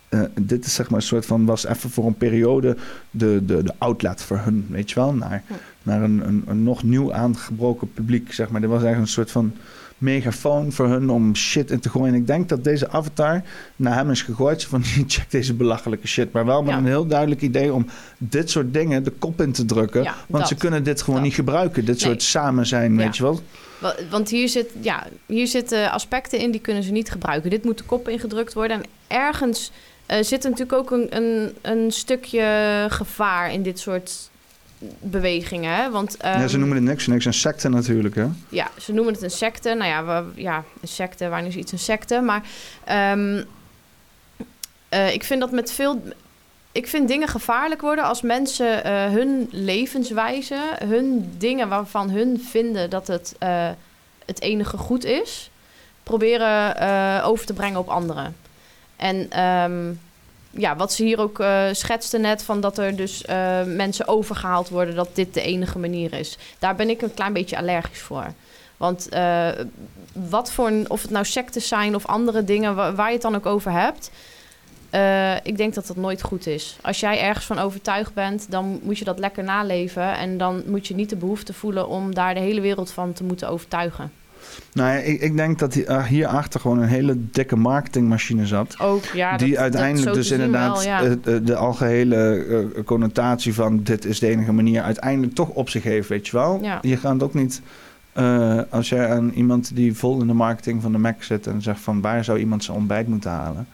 eh, 0.08 0.20
dit 0.40 0.64
is 0.64 0.74
zeg 0.74 0.90
maar 0.90 0.98
een 1.00 1.06
soort 1.06 1.26
van, 1.26 1.44
was 1.44 1.66
even 1.66 1.90
voor 1.90 2.06
een 2.06 2.14
periode 2.16 2.76
de, 3.10 3.42
de, 3.46 3.62
de 3.62 3.72
outlet 3.78 4.22
voor 4.22 4.38
hun, 4.38 4.66
weet 4.70 4.88
je 4.90 4.94
wel, 4.94 5.14
naar, 5.14 5.42
naar 5.82 6.02
een, 6.02 6.22
een, 6.26 6.42
een 6.46 6.62
nog 6.62 6.82
nieuw 6.82 7.12
aangebroken 7.12 7.92
publiek, 7.92 8.32
zeg 8.32 8.48
maar. 8.50 8.60
Dit 8.60 8.70
was 8.70 8.82
eigenlijk 8.82 9.08
een 9.08 9.14
soort 9.14 9.30
van 9.30 9.52
megafoon 9.98 10.72
voor 10.72 10.88
hun 10.88 11.10
om 11.10 11.36
shit 11.36 11.70
in 11.70 11.80
te 11.80 11.88
gooien. 11.88 12.08
En 12.14 12.20
ik 12.20 12.26
denk 12.26 12.48
dat 12.48 12.64
deze 12.64 12.88
avatar 12.90 13.42
naar 13.76 13.94
hem 13.94 14.10
is 14.10 14.22
gegooid. 14.22 14.64
Van 14.64 14.82
check 15.06 15.30
deze 15.30 15.54
belachelijke 15.54 16.06
shit. 16.06 16.32
Maar 16.32 16.44
wel 16.46 16.62
met 16.62 16.70
Ja. 16.72 16.78
een 16.78 16.86
heel 16.86 17.06
duidelijk 17.06 17.40
idee 17.42 17.72
om 17.72 17.86
dit 18.18 18.50
soort 18.50 18.72
dingen 18.72 19.02
de 19.04 19.10
kop 19.10 19.40
in 19.40 19.52
te 19.52 19.64
drukken. 19.64 20.02
Ja, 20.02 20.14
want 20.28 20.38
dat. 20.42 20.48
ze 20.48 20.54
kunnen 20.54 20.84
dit 20.84 21.02
gewoon 21.02 21.22
niet 21.22 21.34
gebruiken. 21.34 21.84
Dit 21.84 21.94
Nee. 22.00 22.04
soort 22.10 22.22
samen 22.22 22.66
zijn, 22.66 22.92
Ja. 22.92 22.98
weet 22.98 23.16
je 23.16 23.22
wel. 23.22 23.40
Wa- 23.80 23.94
Want 24.10 24.28
hier, 24.30 24.48
zit, 24.48 24.70
ja, 24.80 25.06
hier 25.26 25.46
zitten 25.46 25.90
aspecten 25.90 26.38
in 26.38 26.50
die 26.50 26.60
kunnen 26.60 26.82
ze 26.82 26.92
niet 26.92 27.10
gebruiken. 27.10 27.50
Dit 27.50 27.64
moet 27.64 27.78
de 27.78 27.84
kop 27.84 28.08
ingedrukt 28.08 28.52
worden. 28.54 28.76
En 28.76 28.88
ergens 29.06 29.70
eh, 30.06 30.22
zit 30.22 30.42
natuurlijk 30.42 30.72
ook 30.72 30.90
een, 30.90 31.16
een, 31.16 31.52
een 31.62 31.90
stukje 31.90 32.86
gevaar 32.88 33.52
in 33.52 33.62
dit 33.62 33.78
soort 33.78 34.30
bewegingen. 35.00 35.92
Want, 35.92 36.16
ja, 36.20 36.38
ze 36.38 36.48
ehm, 36.48 36.58
noemen 36.58 36.76
het 36.76 36.86
niks, 36.86 37.06
niks 37.06 37.24
een 37.24 37.34
secte 37.34 37.68
natuurlijk, 37.68 38.14
hè? 38.14 38.26
ja, 38.48 38.70
ze 38.78 38.92
noemen 38.92 39.12
het 39.12 39.22
een 39.22 39.30
secte. 39.30 39.74
Nou 39.74 39.90
ja, 39.90 40.04
we, 40.04 40.42
ja 40.42 40.64
een 40.80 40.88
secte, 40.88 41.28
wanneer 41.28 41.48
is 41.48 41.56
iets 41.56 41.72
een 41.72 41.78
secte? 41.78 42.20
Maar 42.20 42.42
ehm, 42.84 43.42
eh, 44.88 45.12
ik 45.12 45.24
vind 45.24 45.40
dat 45.40 45.50
met 45.50 45.72
veel... 45.72 46.02
Ik 46.72 46.86
vind 46.86 47.08
dingen 47.08 47.28
gevaarlijk 47.28 47.80
worden 47.80 48.04
als 48.04 48.22
mensen 48.22 48.84
eh, 48.84 49.10
hun 49.10 49.48
levenswijze... 49.50 50.76
hun 50.84 51.34
dingen 51.38 51.68
waarvan 51.68 52.10
hun 52.10 52.40
vinden 52.48 52.90
dat 52.90 53.06
het 53.06 53.34
eh, 53.38 53.68
het 54.26 54.40
enige 54.40 54.76
goed 54.76 55.04
is... 55.04 55.50
proberen 56.02 57.22
over 57.22 57.46
te 57.46 57.52
brengen 57.52 57.78
op 57.78 57.88
anderen. 57.88 58.36
En 58.96 59.30
ehm, 59.30 59.92
ja, 60.56 60.76
wat 60.76 60.92
ze 60.92 61.04
hier 61.04 61.20
ook 61.20 61.40
eh 61.40 61.64
schetste 61.72 62.18
net... 62.18 62.42
van 62.42 62.60
dat 62.60 62.78
er 62.78 62.96
dus 62.96 63.24
eh, 63.24 63.62
mensen 63.64 64.08
overgehaald 64.08 64.68
worden... 64.68 64.94
dat 64.94 65.08
dit 65.12 65.34
de 65.34 65.42
enige 65.42 65.78
manier 65.78 66.12
is. 66.12 66.38
Daar 66.58 66.76
ben 66.76 66.90
ik 66.90 67.02
een 67.02 67.14
klein 67.14 67.32
beetje 67.32 67.56
allergisch 67.56 68.00
voor. 68.00 68.26
Want 68.76 69.08
eh, 69.08 69.48
wat 70.12 70.52
voor 70.52 70.72
of 70.88 71.02
het 71.02 71.10
nou 71.10 71.24
sectes 71.24 71.68
zijn 71.68 71.94
of 71.94 72.06
andere 72.06 72.44
dingen 72.44 72.74
wa- 72.74 72.94
waar 72.94 73.06
je 73.06 73.12
het 73.12 73.22
dan 73.22 73.34
ook 73.34 73.46
over 73.46 73.70
hebt. 73.72 74.10
ik 75.42 75.56
denk 75.56 75.74
dat 75.74 75.86
dat 75.86 75.96
nooit 75.96 76.22
goed 76.22 76.46
is. 76.46 76.76
Als 76.82 77.00
jij 77.00 77.20
ergens 77.20 77.46
van 77.46 77.58
overtuigd 77.58 78.14
bent, 78.14 78.50
dan 78.50 78.80
moet 78.82 78.98
je 78.98 79.04
dat 79.04 79.18
lekker 79.18 79.44
naleven. 79.44 80.16
En 80.16 80.38
dan 80.38 80.62
moet 80.66 80.86
je 80.86 80.94
niet 80.94 81.10
de 81.10 81.16
behoefte 81.16 81.52
voelen 81.52 81.88
om 81.88 82.14
daar 82.14 82.34
de 82.34 82.40
hele 82.40 82.60
wereld 82.60 82.90
van 82.90 83.12
te 83.12 83.24
moeten 83.24 83.48
overtuigen. 83.48 84.12
Nou 84.72 84.88
ja, 84.90 84.96
ik, 84.98 85.20
ik 85.20 85.36
denk 85.36 85.58
dat 85.58 85.74
hier- 85.74 85.90
uh, 85.90 86.04
hierachter 86.04 86.60
gewoon 86.60 86.78
een 86.78 86.88
hele 86.88 87.16
dikke 87.30 87.56
marketingmachine 87.56 88.46
zat. 88.46 88.74
Ook, 88.78 89.04
ja, 89.04 89.36
die 89.36 89.48
dat- 89.50 89.58
uiteindelijk 89.58 90.04
dat 90.06 90.14
dus 90.14 90.30
inderdaad 90.30 90.74
wel, 90.74 90.82
ja. 90.82 91.02
eh, 91.02 91.36
de, 91.44 91.56
algehele 91.56 92.44
eh, 92.76 92.84
connotatie 92.84 93.54
van 93.54 93.82
dit 93.82 94.04
is 94.04 94.18
de 94.18 94.28
enige 94.28 94.52
manier 94.52 94.82
uiteindelijk 94.82 95.34
toch 95.34 95.48
op 95.48 95.68
zich 95.68 95.82
heeft, 95.82 96.08
weet 96.08 96.26
je 96.26 96.36
wel. 96.36 96.58
Ja. 96.62 96.78
Je 96.82 96.96
gaat 96.96 97.22
ook 97.22 97.34
niet, 97.34 97.62
eh, 98.12 98.58
als 98.70 98.88
jij 98.88 99.08
aan 99.10 99.30
iemand 99.34 99.74
die 99.76 99.94
vol 99.96 100.20
in 100.20 100.26
de 100.26 100.32
marketing 100.32 100.82
van 100.82 100.92
de 100.92 100.98
Mac 100.98 101.22
zit 101.22 101.46
en 101.46 101.62
zegt 101.62 101.80
van 101.80 102.00
waar 102.00 102.24
zou 102.24 102.38
iemand 102.38 102.64
zijn 102.64 102.76
ontbijt 102.76 103.08
moeten 103.08 103.30
halen, 103.30 103.66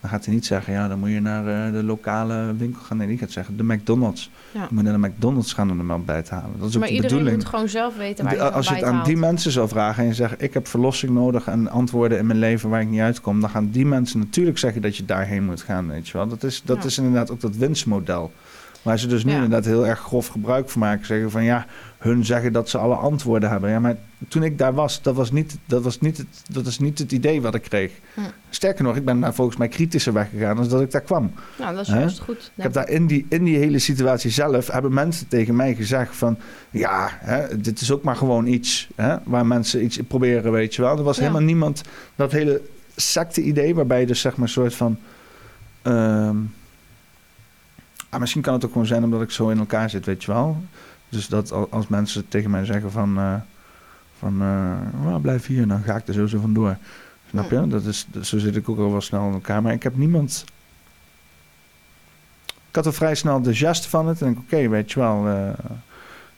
dan 0.00 0.10
gaat 0.10 0.24
hij 0.24 0.34
niet 0.34 0.46
zeggen 0.46 0.72
ja 0.72 0.88
dan 0.88 0.98
moet 0.98 1.10
je 1.10 1.20
naar 1.20 1.66
eh, 1.66 1.72
de 1.72 1.82
lokale 1.82 2.54
winkel 2.58 2.82
gaan. 2.82 2.96
Nee, 2.96 3.06
die 3.06 3.18
gaat 3.18 3.30
zeggen 3.30 3.56
de 3.56 3.64
McDonald's. 3.64 4.30
Ja. 4.50 4.60
Je 4.62 4.74
moet 4.74 4.82
naar 4.84 4.92
de 5.00 5.08
McDonald's 5.08 5.52
gaan 5.52 5.70
om 5.70 5.80
een 5.80 5.90
ontbijt 5.90 6.24
te 6.24 6.34
halen. 6.34 6.58
Dat 6.58 6.68
is 6.68 6.74
ook 6.74 6.80
maar 6.80 6.88
iedereen 6.90 7.10
bedoeling. 7.10 7.36
moet 7.42 7.50
gewoon 7.50 7.68
zelf 7.68 7.96
weten 7.96 8.24
waar 8.24 8.32
De- 8.34 8.38
je 8.40 8.50
als 8.50 8.68
je 8.68 8.74
het 8.74 8.84
aan 8.84 9.04
die 9.04 9.16
mensen 9.16 9.50
zou 9.50 9.68
vragen 9.68 10.02
en 10.02 10.08
je 10.08 10.14
zegt: 10.14 10.42
Ik 10.42 10.54
heb 10.54 10.66
verlossing 10.66 11.12
nodig 11.12 11.46
en 11.46 11.70
antwoorden 11.70 12.18
in 12.18 12.26
mijn 12.26 12.38
leven 12.38 12.70
waar 12.70 12.80
ik 12.80 12.88
niet 12.88 13.00
uitkom, 13.00 13.40
dan 13.40 13.50
gaan 13.50 13.70
die 13.70 13.86
mensen 13.86 14.18
natuurlijk 14.18 14.58
zeggen 14.58 14.82
dat 14.82 14.96
je 14.96 15.04
daarheen 15.04 15.44
moet 15.44 15.62
gaan. 15.62 15.88
Weet 15.88 16.08
je 16.08 16.12
wel? 16.16 16.28
Dat, 16.28 16.42
is, 16.42 16.62
dat 16.64 16.76
Ja. 16.76 16.84
is 16.84 16.98
inderdaad 16.98 17.30
ook 17.30 17.40
dat 17.40 17.56
winstmodel. 17.56 18.32
Waar 18.82 18.98
ze 18.98 19.06
dus 19.06 19.24
nu 19.24 19.30
Ja. 19.30 19.36
inderdaad 19.36 19.64
heel 19.64 19.86
erg 19.86 19.98
grof 19.98 20.26
gebruik 20.26 20.70
van 20.70 20.80
maken. 20.80 21.06
Zeggen 21.06 21.30
van 21.30 21.44
ja, 21.44 21.66
hun 21.98 22.24
zeggen 22.24 22.52
dat 22.52 22.68
ze 22.68 22.78
alle 22.78 22.94
antwoorden 22.94 23.50
hebben. 23.50 23.70
Ja, 23.70 23.78
maar 23.80 23.96
toen 24.28 24.42
ik 24.42 24.58
daar 24.58 24.74
was, 24.74 25.02
dat 25.02 25.14
was 25.14 25.30
niet, 25.30 25.56
dat 25.66 25.82
was 25.82 26.00
niet, 26.00 26.16
het, 26.16 26.26
dat 26.50 26.66
is 26.66 26.78
niet 26.78 26.98
het 26.98 27.12
idee 27.12 27.42
wat 27.42 27.54
ik 27.54 27.62
kreeg. 27.62 27.92
Hm. 28.14 28.20
Sterker 28.50 28.84
nog, 28.84 28.96
ik 28.96 29.04
ben 29.04 29.20
daar 29.20 29.34
volgens 29.34 29.56
mij 29.56 29.68
kritischer 29.68 30.12
weggegaan 30.12 30.56
dan 30.56 30.68
dat 30.68 30.80
ik 30.80 30.90
daar 30.90 31.00
kwam. 31.00 31.32
Nou, 31.58 31.74
dat 31.74 31.86
is 31.86 31.92
juist 31.92 32.18
goed. 32.20 32.50
Ik 32.56 32.62
heb 32.62 32.72
daar 32.72 32.88
in 32.88 33.06
die, 33.06 33.26
in 33.28 33.44
die 33.44 33.56
hele 33.58 33.78
situatie 33.78 34.30
zelf 34.30 34.66
hebben 34.66 34.94
mensen 34.94 35.28
tegen 35.28 35.56
mij 35.56 35.74
gezegd 35.74 36.16
van 36.16 36.38
ja, 36.70 37.08
hè, 37.12 37.60
dit 37.60 37.80
is 37.80 37.90
ook 37.92 38.02
maar 38.02 38.16
gewoon 38.16 38.46
iets 38.46 38.88
hè, 38.94 39.16
waar 39.24 39.46
mensen 39.46 39.84
iets 39.84 39.98
proberen, 40.08 40.52
weet 40.52 40.74
je 40.74 40.82
wel. 40.82 40.96
Er 40.98 41.02
was 41.02 41.16
Ja. 41.16 41.22
helemaal 41.22 41.42
niemand 41.42 41.82
dat 42.16 42.32
hele 42.32 42.60
secte 42.96 43.42
idee 43.42 43.74
waarbij 43.74 44.00
je 44.00 44.06
dus 44.06 44.20
zeg 44.20 44.32
maar 44.36 44.46
een 44.46 44.52
soort 44.52 44.74
van 44.74 44.98
ehm, 45.82 46.36
ah, 48.08 48.20
misschien 48.20 48.42
kan 48.42 48.54
het 48.54 48.64
ook 48.64 48.72
gewoon 48.72 48.86
zijn 48.86 49.04
omdat 49.04 49.22
ik 49.22 49.30
zo 49.30 49.48
in 49.48 49.58
elkaar 49.58 49.90
zit, 49.90 50.06
weet 50.06 50.24
je 50.24 50.32
wel. 50.32 50.62
Dus 51.08 51.26
dat 51.26 51.52
al- 51.52 51.68
als 51.70 51.86
mensen 51.88 52.28
tegen 52.28 52.50
mij 52.50 52.64
zeggen 52.64 52.90
van, 52.90 53.18
eh, 53.18 53.34
van 54.18 54.32
eh, 54.42 55.02
"Nou, 55.04 55.20
blijf 55.20 55.46
hier, 55.46 55.68
dan 55.68 55.82
ga 55.82 55.96
ik 55.96 56.08
er 56.08 56.14
sowieso 56.14 56.40
vandoor. 56.40 56.76
Snap 57.30 57.50
je? 57.50 57.66
Dat 57.66 57.84
is, 57.84 58.06
zo 58.22 58.38
zit 58.38 58.56
ik 58.56 58.68
ook 58.68 58.78
al 58.78 58.90
wel 58.90 59.00
snel 59.00 59.26
in 59.26 59.32
elkaar. 59.32 59.62
Maar 59.62 59.72
ik 59.72 59.82
heb 59.82 59.96
niemand 59.96 60.44
ik 62.68 62.74
had 62.74 62.86
al 62.86 62.92
vrij 62.92 63.14
snel 63.14 63.42
de 63.42 63.54
gest 63.54 63.86
van 63.86 64.06
het. 64.08 64.22
En 64.22 64.30
ik, 64.30 64.38
oké, 64.38 64.68
weet 64.68 64.92
je 64.92 65.00
wel. 65.00 65.26
eh, 65.28 65.48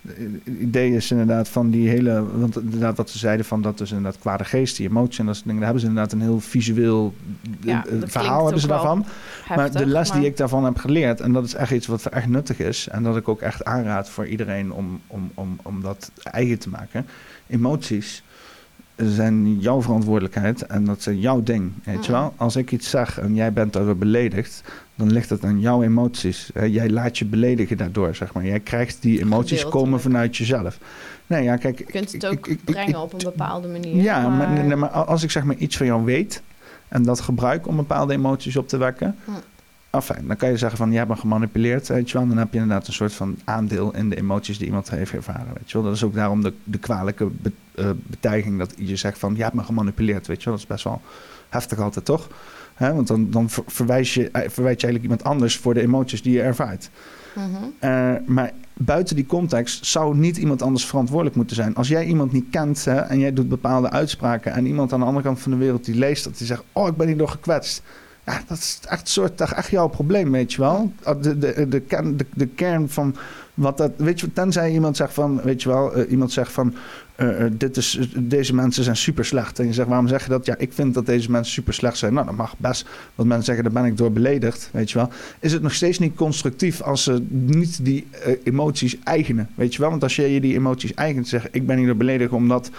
het 0.06 0.58
idee 0.60 0.94
is 0.94 1.10
inderdaad 1.10 1.48
van 1.48 1.70
die 1.70 1.88
hele. 1.88 2.38
Want 2.38 2.60
inderdaad, 2.60 2.96
wat 2.96 3.10
ze 3.10 3.18
zeiden 3.18 3.46
van 3.46 3.62
dat 3.62 3.80
is 3.80 3.90
inderdaad 3.90 4.20
kwade 4.20 4.44
geest, 4.44 4.76
die 4.76 4.88
emotie 4.88 5.20
en 5.20 5.26
dat 5.26 5.34
soort 5.34 5.46
dingen. 5.46 5.60
Daar 5.60 5.70
hebben 5.72 5.88
ze 5.88 5.88
inderdaad 5.88 6.12
een 6.12 6.26
heel 6.26 6.40
visueel 6.40 7.14
Ja, 7.60 7.86
eh, 7.86 7.92
verhaal 8.04 8.42
hebben 8.42 8.60
ze 8.60 8.66
daarvan. 8.66 9.06
maar 9.56 9.70
de 9.70 9.86
les 9.86 10.10
die 10.10 10.24
ik 10.24 10.36
daarvan 10.36 10.64
heb 10.64 10.76
geleerd, 10.76 11.20
en 11.20 11.32
dat 11.32 11.44
is 11.44 11.54
echt 11.54 11.70
iets 11.70 11.86
wat 11.86 12.06
echt 12.06 12.26
nuttig 12.26 12.58
is. 12.58 12.88
En 12.88 13.02
dat 13.02 13.16
ik 13.16 13.28
ook 13.28 13.40
echt 13.40 13.64
aanraad 13.64 14.08
voor 14.10 14.26
iedereen 14.26 14.72
om, 14.72 15.00
om, 15.06 15.30
om, 15.34 15.58
om 15.62 15.80
dat 15.82 16.10
eigen 16.22 16.58
te 16.58 16.68
maken. 16.68 17.06
Emoties 17.46 18.22
zijn 19.04 19.58
jouw 19.60 19.82
verantwoordelijkheid 19.82 20.62
en 20.66 20.84
dat 20.84 21.02
zijn 21.02 21.18
jouw 21.20 21.42
ding. 21.42 21.72
Weet 21.84 22.04
je 22.06 22.12
Mm. 22.12 22.18
wel? 22.18 22.32
Als 22.36 22.56
ik 22.56 22.72
iets 22.72 22.90
zeg 22.90 23.18
en 23.20 23.34
jij 23.34 23.52
bent 23.52 23.72
daardoor 23.72 23.96
beledigd, 23.96 24.62
dan 24.94 25.12
ligt 25.12 25.30
het 25.30 25.44
aan 25.44 25.60
jouw 25.60 25.82
emoties. 25.82 26.50
Jij 26.66 26.90
laat 26.90 27.18
je 27.18 27.24
beledigen 27.24 27.76
daardoor, 27.76 28.14
zeg 28.14 28.32
maar. 28.32 28.44
Jij 28.46 28.60
krijgt 28.60 29.02
die 29.02 29.20
emoties 29.20 29.68
komen 29.68 30.00
vanuit 30.00 30.36
jezelf. 30.36 30.78
Nee, 31.26 31.42
ja, 31.42 31.56
kijk. 31.56 31.78
Je 31.78 31.84
kunt 31.84 32.12
het 32.12 32.26
ook 32.26 32.32
ik- 32.32 32.46
ik- 32.46 32.64
brengen 32.64 32.88
ik- 32.88 32.96
op 32.96 33.12
een 33.12 33.18
bepaalde 33.24 33.68
manier. 33.68 34.02
ja, 34.02 34.28
maar, 34.28 34.50
nee, 34.64 34.76
maar 34.76 34.88
als 34.88 35.22
ik 35.22 35.30
zeg 35.30 35.44
maar 35.44 35.56
iets 35.56 35.76
van 35.76 35.86
jou 35.86 36.04
weet 36.04 36.42
en 36.88 37.02
dat 37.02 37.20
gebruik 37.20 37.66
om 37.66 37.76
bepaalde 37.76 38.12
emoties 38.12 38.56
op 38.56 38.68
te 38.68 38.76
wekken. 38.76 39.16
Hm. 39.90 39.96
Afijn, 39.96 40.26
dan 40.26 40.36
kan 40.36 40.48
je 40.50 40.56
zeggen 40.56 40.78
van 40.78 40.90
je 40.90 40.96
hebt 40.96 41.08
me 41.10 41.16
gemanipuleerd, 41.16 41.88
weet 41.88 42.10
je 42.10 42.18
wel. 42.18 42.28
Dan 42.28 42.36
heb 42.36 42.52
je 42.52 42.58
inderdaad 42.58 42.86
een 42.86 42.92
soort 42.92 43.12
van 43.12 43.36
aandeel 43.44 43.94
in 43.94 44.08
de 44.10 44.16
emoties 44.16 44.58
die 44.58 44.66
iemand 44.66 44.90
heeft 44.90 45.12
ervaren, 45.12 45.52
weet 45.54 45.70
je 45.70 45.74
wel. 45.76 45.86
Dat 45.86 45.94
is 45.96 46.04
ook 46.04 46.14
daarom 46.14 46.42
de, 46.42 46.52
de 46.64 46.78
kwalijke 46.78 47.26
be- 47.26 47.52
eh, 47.74 48.58
dat 48.58 48.74
je 48.76 48.96
zegt 48.96 49.18
van 49.18 49.36
je 49.36 49.42
hebt 49.42 49.54
me 49.54 49.62
gemanipuleerd, 49.62 50.26
weet 50.26 50.38
je 50.38 50.44
wel. 50.44 50.52
Dat 50.54 50.62
is 50.62 50.68
best 50.68 50.84
wel 50.84 51.00
heftig 51.48 51.78
altijd, 51.78 52.04
toch? 52.04 52.28
Want 52.78 53.06
dan, 53.06 53.30
dan 53.30 53.50
ver- 53.50 53.62
verwijs 53.66 54.14
je, 54.14 54.30
eh, 54.30 54.50
verwijt 54.50 54.80
je 54.80 54.86
eigenlijk 54.86 55.02
iemand 55.02 55.24
anders 55.24 55.56
voor 55.56 55.74
de 55.74 55.80
emoties 55.80 56.22
die 56.22 56.32
je 56.32 56.42
ervaart. 56.42 56.90
Mhm. 57.34 57.46
Eh, 57.78 58.12
maar 58.26 58.50
buiten 58.74 59.16
die 59.16 59.26
context 59.26 59.86
zou 59.86 60.16
niet 60.16 60.36
iemand 60.36 60.62
anders 60.62 60.86
verantwoordelijk 60.86 61.36
moeten 61.36 61.56
zijn. 61.56 61.74
Als 61.74 61.88
jij 61.88 62.04
iemand 62.04 62.32
niet 62.32 62.44
kent 62.50 62.84
hè, 62.84 62.96
en 62.96 63.18
jij 63.18 63.32
doet 63.32 63.48
bepaalde 63.48 63.90
uitspraken 63.90 64.52
en 64.52 64.66
iemand 64.66 64.92
aan 64.92 65.00
de 65.00 65.06
andere 65.06 65.24
kant 65.24 65.40
van 65.40 65.50
de 65.52 65.58
wereld 65.58 65.84
die 65.84 65.94
leest 65.94 66.24
dat 66.24 66.38
die 66.38 66.46
zegt: 66.46 66.62
Oh, 66.72 66.88
ik 66.88 66.96
ben 66.96 67.06
hierdoor 67.06 67.28
gekwetst. 67.28 67.82
Ja, 68.30 68.40
dat 68.46 68.58
is 68.58 68.78
echt, 68.88 69.08
soort, 69.08 69.40
echt 69.40 69.70
jouw 69.70 69.88
probleem, 69.88 70.30
weet 70.32 70.52
je 70.52 70.60
wel. 70.60 70.92
De, 71.20 71.38
de, 71.38 71.68
de, 71.68 71.80
kern, 71.80 72.16
de, 72.16 72.26
de 72.34 72.46
kern 72.46 72.88
van 72.88 73.16
wat 73.54 73.78
dat. 73.78 73.90
Weet 73.96 74.20
je, 74.20 74.32
tenzij 74.32 74.72
iemand 74.72 74.96
zegt 74.96 75.14
van: 75.14 75.40
Weet 75.42 75.62
je 75.62 75.68
wel, 75.68 75.94
eh, 75.94 76.10
iemand 76.10 76.32
zegt 76.32 76.52
van. 76.52 76.74
eh, 77.16 77.44
eh, 77.44 77.52
dit 77.56 77.76
is, 77.76 77.98
deze 78.16 78.54
mensen 78.54 78.84
zijn 78.84 78.96
super 78.96 79.24
slecht. 79.24 79.58
En 79.58 79.66
je 79.66 79.72
zegt, 79.72 79.88
waarom 79.88 80.08
zeg 80.08 80.22
je 80.24 80.30
dat? 80.30 80.46
Ja, 80.46 80.54
ik 80.58 80.72
vind 80.72 80.94
dat 80.94 81.06
deze 81.06 81.30
mensen 81.30 81.52
super 81.52 81.74
slecht 81.74 81.98
zijn. 81.98 82.14
Nou, 82.14 82.26
dat 82.26 82.36
mag 82.36 82.54
best. 82.58 82.86
Want 83.14 83.28
mensen 83.28 83.46
zeggen, 83.46 83.64
daar 83.64 83.82
ben 83.82 83.90
ik 83.90 83.96
door 83.96 84.12
beledigd. 84.12 84.68
Weet 84.72 84.90
je 84.90 84.98
wel. 84.98 85.10
Is 85.40 85.52
het 85.52 85.62
nog 85.62 85.74
steeds 85.74 85.98
niet 85.98 86.14
constructief 86.14 86.80
als 86.82 87.02
ze 87.02 87.24
niet 87.28 87.84
die 87.84 88.06
emoties 88.44 88.96
eigenen? 89.04 89.48
Weet 89.54 89.74
je 89.74 89.80
wel. 89.80 89.90
Want 89.90 90.02
als 90.02 90.16
je 90.16 90.32
je 90.34 90.40
die 90.40 90.54
emoties 90.54 90.94
eigent, 90.94 91.28
zeg 91.28 91.50
ik 91.50 91.66
ben 91.66 91.76
hier 91.76 91.86
door 91.86 91.96
beledigd 91.96 92.32
omdat 92.32 92.70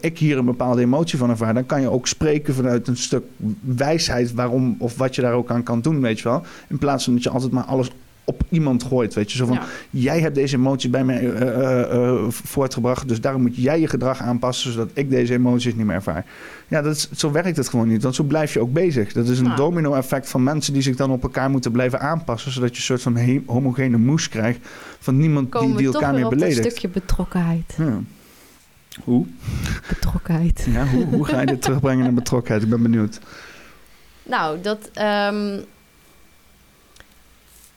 ik 0.00 0.18
hier 0.18 0.38
een 0.38 0.44
bepaalde 0.44 0.80
emotie 0.80 1.18
van 1.18 1.30
ervaar. 1.30 1.54
Dan 1.54 1.66
kan 1.66 1.80
je 1.80 1.90
ook 1.90 2.06
spreken 2.06 2.54
vanuit 2.54 2.88
een 2.88 2.96
stuk 2.96 3.24
wijsheid 3.60 4.34
waarom 4.34 4.76
of 4.78 4.96
wat 4.96 5.14
je 5.14 5.22
daar 5.22 5.32
ook 5.32 5.50
aan 5.50 5.62
kan 5.62 5.80
doen. 5.80 6.00
Weet 6.00 6.18
je 6.18 6.24
wel. 6.28 6.42
In 6.68 6.78
plaats 6.78 7.04
van 7.04 7.14
dat 7.14 7.22
je 7.22 7.30
altijd 7.30 7.52
maar 7.52 7.64
alles 7.64 7.90
op 8.24 8.42
iemand 8.48 8.82
gooit. 8.82 9.14
Weet 9.14 9.32
je, 9.32 9.38
zo 9.38 9.46
van 9.46 9.54
Ja. 9.54 9.62
jij 9.90 10.20
hebt 10.20 10.34
deze 10.34 10.56
emotie 10.56 10.90
bij 10.90 11.04
mij 11.04 11.18
eh, 11.32 11.48
eh, 11.48 11.80
eh, 11.92 12.24
voortgebracht, 12.28 13.08
dus 13.08 13.20
daarom 13.20 13.42
moet 13.42 13.56
jij 13.56 13.80
je 13.80 13.86
gedrag 13.88 14.20
aanpassen 14.20 14.72
zodat 14.72 14.90
ik 14.92 15.10
deze 15.10 15.32
emoties 15.32 15.74
niet 15.74 15.86
meer 15.86 15.94
ervaar. 15.94 16.24
Ja, 16.68 16.82
dat 16.82 16.96
is, 16.96 17.10
zo 17.10 17.30
werkt 17.32 17.56
het 17.56 17.68
gewoon 17.68 17.88
niet, 17.88 18.02
want 18.02 18.14
zo 18.14 18.22
blijf 18.22 18.52
je 18.52 18.60
ook 18.60 18.72
bezig. 18.72 19.12
Dat 19.12 19.28
is 19.28 19.38
een 19.38 19.54
domino-effect 19.56 20.28
van 20.28 20.42
mensen 20.42 20.72
die 20.72 20.82
zich 20.82 20.96
dan 20.96 21.10
op 21.10 21.22
elkaar 21.22 21.50
moeten 21.50 21.72
blijven 21.72 22.00
aanpassen, 22.00 22.52
zodat 22.52 22.70
je 22.70 22.76
een 22.76 22.82
soort 22.82 23.02
van 23.02 23.42
homogene 23.46 23.96
moes 23.96 24.28
krijgt 24.28 24.58
van 24.98 25.16
niemand 25.16 25.52
die, 25.52 25.60
Komen 25.60 25.76
die 25.76 25.86
we 25.86 25.92
toch 25.92 26.00
elkaar 26.02 26.14
weer 26.16 26.24
meer 26.24 26.32
op 26.32 26.38
dat 26.38 26.48
beledigt. 26.48 26.70
stukje 26.76 27.00
betrokkenheid. 27.00 27.74
Ja. 27.76 28.00
Hoe? 29.04 29.26
Betrokkenheid. 29.88 30.66
Ja, 30.70 30.86
hoe, 30.86 31.04
hoe 31.04 31.24
ga 31.24 31.40
je 31.40 31.46
dit 31.46 31.62
terugbrengen 31.62 32.04
naar 32.04 32.14
betrokkenheid? 32.14 32.62
Ik 32.62 32.70
ben 32.70 32.82
benieuwd. 32.82 33.18
Nou, 34.22 34.60
dat. 34.60 34.90
ehm, 34.94 35.60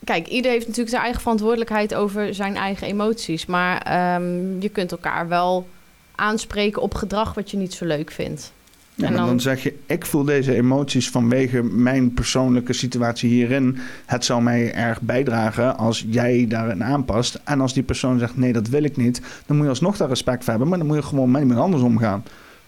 Kijk, 0.03 0.27
ieder 0.27 0.51
heeft 0.51 0.63
natuurlijk 0.63 0.89
zijn 0.89 1.01
eigen 1.01 1.21
verantwoordelijkheid 1.21 1.93
over 1.95 2.33
zijn 2.33 2.55
eigen 2.55 2.87
emoties. 2.87 3.45
Maar 3.45 3.81
ehm, 3.81 4.61
je 4.61 4.69
kunt 4.69 4.91
elkaar 4.91 5.27
wel 5.27 5.67
aanspreken 6.15 6.81
op 6.81 6.93
gedrag 6.93 7.33
wat 7.33 7.51
je 7.51 7.57
niet 7.57 7.73
zo 7.73 7.85
leuk 7.85 8.11
vindt. 8.11 8.51
Ja, 8.99 9.07
en 9.07 9.13
dan, 9.13 9.39
zeg 9.39 9.63
je, 9.63 9.73
ik 9.85 10.05
voel 10.05 10.23
deze 10.23 10.55
emoties 10.55 11.09
vanwege 11.09 11.63
mijn 11.63 12.13
persoonlijke 12.13 12.73
situatie 12.73 13.29
hierin. 13.29 13.77
Het 14.05 14.25
zou 14.25 14.41
mij 14.41 14.73
erg 14.73 15.01
bijdragen 15.01 15.77
als 15.77 16.05
jij 16.07 16.45
daarin 16.49 16.83
aanpast. 16.83 17.39
En 17.43 17.61
als 17.61 17.73
die 17.73 17.83
persoon 17.83 18.19
zegt, 18.19 18.37
nee, 18.37 18.53
dat 18.53 18.67
wil 18.67 18.83
ik 18.83 18.97
niet. 18.97 19.21
Dan 19.45 19.55
moet 19.55 19.65
je 19.65 19.71
alsnog 19.71 19.97
daar 19.97 20.07
respect 20.07 20.39
voor 20.43 20.49
hebben. 20.49 20.69
Maar 20.69 20.77
dan 20.77 20.87
moet 20.87 20.95
je 20.95 21.03
gewoon 21.03 21.31
met 21.31 21.41
iemand 21.41 21.59
anders 21.59 21.83
omgaan. 21.83 22.23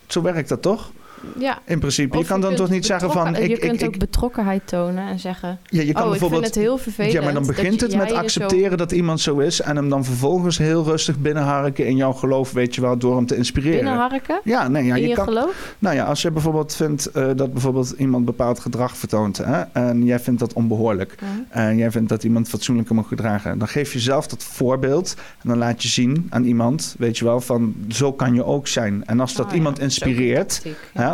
Zo 0.07 0.21
werkt 0.21 0.49
dat 0.49 0.61
toch? 0.61 0.91
Ja. 1.37 1.59
In 1.65 1.79
principe. 1.79 2.17
Of 2.17 2.21
je 2.21 2.27
kan 2.27 2.41
dan 2.41 2.55
toch 2.55 2.69
niet 2.69 2.85
zeggen 2.85 3.11
van... 3.11 3.35
Ik, 3.35 3.49
je 3.49 3.57
kunt 3.57 3.81
ik, 3.81 3.87
ook 3.87 3.97
betrokkenheid 3.97 4.67
tonen 4.67 5.07
en 5.07 5.19
zeggen... 5.19 5.59
ja, 5.65 5.81
je 5.81 5.93
kan 5.93 6.03
oh, 6.03 6.09
bijvoorbeeld, 6.09 6.45
ik 6.45 6.53
vind 6.53 6.55
het 6.55 6.63
heel 6.63 6.77
vervelend. 6.77 7.13
Ja, 7.13 7.21
maar 7.21 7.33
dan 7.33 7.45
begint 7.45 7.79
je- 7.79 7.85
het 7.85 7.95
met 7.95 8.09
je 8.09 8.15
accepteren 8.15 8.69
zo 8.69 8.75
dat 8.75 8.91
iemand 8.91 9.19
zo 9.21 9.37
is. 9.37 9.61
En 9.61 9.75
hem 9.75 9.89
dan 9.89 10.05
vervolgens 10.05 10.57
heel 10.57 10.83
rustig 10.83 11.19
binnenharken 11.19 11.85
in 11.85 11.95
jouw 11.95 12.13
geloof, 12.13 12.51
weet 12.51 12.75
je 12.75 12.81
wel, 12.81 12.97
door 12.97 13.15
hem 13.15 13.25
te 13.25 13.35
inspireren. 13.35 13.79
Binnenharken? 13.79 14.39
Ja, 14.43 14.67
nee, 14.67 14.85
ja, 14.85 14.95
in 14.95 15.01
je, 15.01 15.07
je 15.07 15.15
kan, 15.15 15.25
geloof? 15.25 15.75
Nou 15.79 15.95
ja, 15.95 16.05
als 16.05 16.21
je 16.21 16.31
bijvoorbeeld 16.31 16.75
vindt 16.75 17.05
eh, 17.05 17.27
dat 17.35 17.51
bijvoorbeeld 17.53 17.93
iemand 17.97 18.25
bepaald 18.25 18.59
gedrag 18.59 18.97
vertoont 18.97 19.37
hè, 19.37 19.61
en 19.61 20.05
jij 20.05 20.19
vindt 20.19 20.39
dat 20.39 20.53
onbehoorlijk 20.53 21.15
en 21.49 21.77
jij 21.77 21.91
vindt 21.91 22.09
dat 22.09 22.23
iemand 22.23 22.49
fatsoenlijker 22.49 22.95
moet 22.95 23.07
gedragen, 23.07 23.57
dan 23.57 23.67
geef 23.67 23.93
je 23.93 23.99
zelf 23.99 24.27
dat 24.27 24.43
voorbeeld 24.43 25.15
en 25.41 25.49
dan 25.49 25.57
laat 25.57 25.81
je 25.83 25.87
zien 25.87 26.27
aan 26.29 26.43
iemand, 26.43 26.95
weet 26.97 27.17
je 27.17 27.25
wel, 27.25 27.41
van 27.41 27.75
zo 27.89 28.13
kan 28.13 28.33
je 28.33 28.45
ook 28.45 28.67
zijn. 28.67 29.03
En 29.05 29.19
als 29.19 29.33
dat 29.33 29.45
Oh 29.45 29.51
ja, 29.51 29.57
iemand 29.57 29.79
inspireert, 29.79 30.61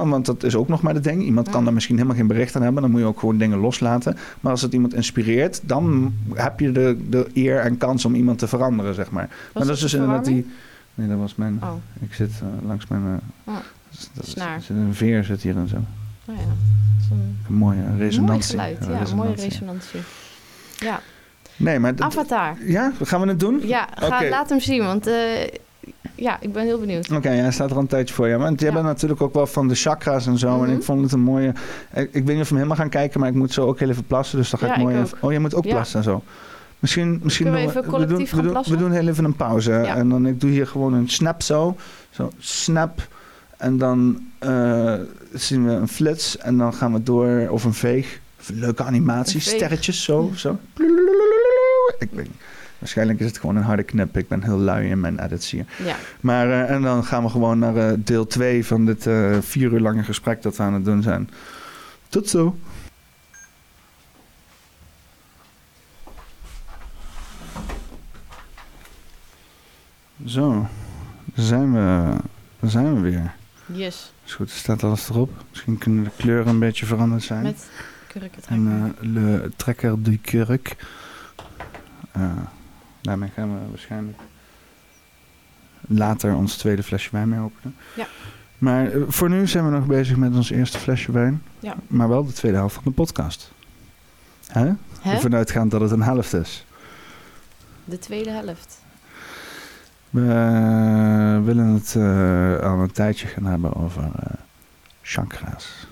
want 0.06 0.26
dat 0.26 0.44
is 0.44 0.56
ook 0.56 0.68
nog 0.68 0.82
maar 0.82 0.94
de 0.94 1.00
ding, 1.00 1.24
iemand 1.24 1.50
kan 1.50 1.64
daar 1.64 1.74
misschien 1.74 1.96
helemaal 1.96 2.18
geen 2.18 2.28
bericht 2.28 2.56
aan 2.56 2.62
hebben, 2.62 2.82
dan 2.82 2.92
moet 2.92 3.00
je 3.00 3.06
ook 3.06 3.20
gewoon 3.20 3.38
dingen 3.38 3.58
loslaten. 3.58 4.18
Maar 4.40 4.52
als 4.52 4.62
het 4.62 4.74
iemand 4.74 4.94
inspireert, 4.94 5.62
dan 5.64 6.14
heb 6.34 6.60
je 6.60 6.72
de, 6.72 6.98
de 7.10 7.28
eer 7.34 7.60
en 7.60 7.78
kans 7.78 8.06
om 8.06 8.16
iemand 8.16 8.40
te 8.40 8.48
veranderen, 8.48 8.94
zeg 8.94 9.12
maar. 9.12 9.28
maar 9.54 9.64
dat 9.66 9.76
is 9.76 9.80
dus 9.80 9.92
de 9.92 9.98
inderdaad 9.98 10.26
die. 10.26 10.48
Nee, 10.96 11.08
dat 11.08 11.18
was 11.18 11.36
mijn. 11.36 11.60
Oh. 11.64 11.74
Ik 12.00 12.14
zit 12.14 12.32
eh, 12.42 12.68
langs 12.68 12.88
mijn. 12.88 13.22
Oh, 13.44 13.56
dat 14.14 14.26
snaar. 14.26 14.62
zit 14.62 14.78
een 14.78 14.94
veer 14.94 15.24
zit 15.24 15.42
hier 15.42 15.56
en 15.58 15.68
zo. 15.68 15.76
Oh 16.26 16.36
ja. 16.36 16.42
Een 17.12 17.38
Een 17.48 17.54
mooie 17.54 17.98
resonantie. 17.98 18.58
mooi 18.58 18.76
geluid. 18.76 19.02
Ja, 19.02 19.10
een 19.12 19.16
mooie 19.16 19.36
resonantie. 19.36 20.00
Ja. 20.78 21.02
Nee, 21.56 21.80
maar... 21.80 21.94
Avatar. 21.98 22.58
Ja, 22.66 22.92
gaan 23.02 23.22
we 23.22 23.28
het 23.28 23.40
doen? 23.40 23.68
Ja, 23.68 23.88
ga, 23.96 24.30
laat 24.30 24.50
hem 24.50 24.60
zien, 24.60 24.84
want 24.84 25.08
eh, 25.08 25.14
ja, 26.16 26.38
ik 26.42 26.54
ben 26.54 26.64
heel 26.64 26.80
benieuwd. 26.80 27.12
Oké, 27.12 27.32
ja, 27.32 27.42
hij 27.42 27.52
staat 27.52 27.70
er 27.70 27.76
al 27.76 27.82
een 27.82 27.88
tijdje 27.88 28.14
voor 28.16 28.28
je. 28.28 28.38
Want 28.38 28.62
jij 28.62 28.72
bent 28.74 28.86
natuurlijk 28.86 29.22
ook 29.22 29.34
wel 29.34 29.48
van 29.48 29.68
de 29.68 29.76
chakras 29.76 30.28
en 30.28 30.38
zo. 30.38 30.48
En 30.54 30.60
Mhm. 30.70 30.78
ik 30.78 30.84
vond 30.84 31.02
het 31.02 31.12
een 31.12 31.20
mooie... 31.20 31.54
Ik, 31.94 32.10
ik 32.12 32.26
weet 32.26 32.26
niet 32.26 32.26
of 32.26 32.34
we 32.42 32.44
hem 32.48 32.56
helemaal 32.56 32.76
gaan 32.76 32.90
kijken, 32.90 33.20
maar 33.20 33.30
ik 33.30 33.36
moet 33.36 33.54
zo 33.54 33.66
ook 33.68 33.80
heel 33.80 33.90
even 33.90 34.06
plassen. 34.06 34.38
Dus 34.38 34.50
dan 34.50 34.60
ga 34.60 34.66
Ja, 34.66 34.76
ik 34.76 34.80
mooi 34.82 34.96
ik 34.98 35.04
even... 35.04 35.18
Oh, 35.22 35.32
jij 35.32 35.40
moet 35.40 35.56
ook 35.56 35.64
Ja. 35.66 35.72
plassen 35.74 35.98
en 35.98 36.04
zo. 36.04 36.24
Misschien, 36.80 37.20
misschien 37.24 37.46
we 37.46 37.52
doen 37.52 37.60
even 37.62 37.74
we, 37.76 37.82
doen, 37.82 37.92
collectief 37.92 38.32
we, 38.32 38.42
doen, 38.42 38.52
plassen? 38.52 38.74
we 38.76 38.80
doen 38.80 38.92
heel 38.92 39.08
even 39.08 39.24
een 39.26 39.36
pauze. 39.36 39.72
Ja. 39.72 39.96
En 39.96 40.10
dan 40.10 40.26
ik 40.26 40.40
doe 40.42 40.50
hier 40.50 40.68
gewoon 40.68 40.94
een 40.94 41.10
snap 41.10 41.42
zo. 41.42 41.76
Zo, 42.10 42.32
snap. 42.40 43.08
En 43.58 43.78
dan 43.78 44.22
eh, 44.40 44.94
zien 45.34 45.66
we 45.66 45.72
een 45.72 45.88
flits. 45.88 46.38
En 46.38 46.58
dan 46.58 46.74
gaan 46.74 46.94
we 46.94 47.04
door. 47.04 47.48
Of 47.50 47.64
een 47.64 47.74
veeg. 47.74 48.20
Of 48.40 48.50
een 48.50 48.60
leuke 48.60 48.84
animatie. 48.84 49.36
Een. 49.36 49.42
Sterretjes 49.42 50.04
zo. 50.04 50.32
zo. 50.36 50.58
Ik 52.00 52.10
weet 52.12 52.26
niet. 52.28 52.42
Waarschijnlijk 52.80 53.20
is 53.20 53.26
het 53.26 53.38
gewoon 53.38 53.56
een 53.56 53.64
harde 53.64 53.84
knip. 53.84 54.18
Ik 54.18 54.28
ben 54.28 54.44
heel 54.44 54.58
lui 54.58 54.90
in 54.90 55.00
mijn 55.00 55.20
edits 55.20 55.52
hier. 55.52 55.66
Ja. 55.84 55.96
Maar 56.20 56.50
eh, 56.50 56.76
en 56.76 56.82
dan 56.82 57.04
gaan 57.04 57.24
we 57.24 57.30
gewoon 57.30 57.60
naar 57.60 57.76
eh, 57.76 57.94
deel 57.98 58.28
2 58.28 58.66
van 58.66 58.86
dit 58.86 59.08
eh, 59.08 59.38
vier 59.42 59.72
uur 59.74 59.80
lange 59.80 60.04
gesprek 60.04 60.42
dat 60.42 60.58
we 60.58 60.64
aan 60.64 60.74
het 60.74 60.86
doen 60.86 61.02
zijn. 61.02 61.30
Tot 62.10 62.30
zo. 62.30 62.58
Zo, 70.26 70.68
daar 71.26 71.46
zijn 71.46 71.74
we, 71.74 72.16
daar 72.60 72.70
zijn 72.70 72.96
we 72.96 73.00
weer. 73.02 73.34
Yes. 73.66 74.12
Is 74.26 74.34
goed, 74.34 74.50
er 74.50 74.56
staat 74.56 74.84
alles 74.84 75.10
erop. 75.10 75.44
Misschien 75.50 75.78
kunnen 75.78 76.04
de 76.04 76.10
kleuren 76.18 76.48
een 76.48 76.60
beetje 76.60 76.86
veranderd 76.86 77.24
zijn. 77.24 77.44
Met 77.44 77.70
kurken 78.08 78.42
En 78.48 78.94
eh, 79.00 79.08
le 79.12 79.52
trekker 79.56 80.04
du 80.04 80.18
kurk. 80.18 80.76
Eh, 82.12 82.32
daarmee 83.08 83.30
gaan 83.30 83.54
we 83.54 83.70
waarschijnlijk 83.70 84.18
later 85.88 86.36
ons 86.36 86.58
tweede 86.58 86.84
flesje 86.84 87.10
wijn 87.12 87.30
mee 87.30 87.40
openen. 87.40 87.76
Ja. 87.96 88.08
Maar 88.58 88.92
eh, 88.92 89.02
voor 89.08 89.30
nu 89.30 89.48
zijn 89.48 89.66
we 89.66 89.72
nog 89.72 89.86
bezig 89.86 90.18
met 90.18 90.36
ons 90.36 90.50
eerste 90.50 90.78
flesje 90.78 91.12
wijn. 91.12 91.44
Ja. 91.60 91.76
Maar 91.88 92.10
wel 92.10 92.26
de 92.26 92.34
tweede 92.34 92.58
helft 92.58 92.74
van 92.74 92.84
de 92.84 92.92
podcast. 92.92 93.52
Hè? 94.48 94.72
Hè? 95.00 95.14
Ervan 95.14 95.36
uitgaand 95.36 95.72
dat 95.72 95.82
het 95.82 95.92
een 95.92 96.02
helft 96.02 96.34
is. 96.34 96.66
De 97.86 98.00
tweede 98.00 98.32
helft. 98.32 98.82
We 100.10 100.22
eh, 100.22 101.46
willen 101.46 101.68
het 101.68 101.96
eh, 101.96 102.70
al 102.72 102.80
een 102.80 102.92
tijdje 102.92 103.28
gaan 103.28 103.46
hebben 103.46 103.74
over 103.74 104.12
chakra's. 105.02 105.88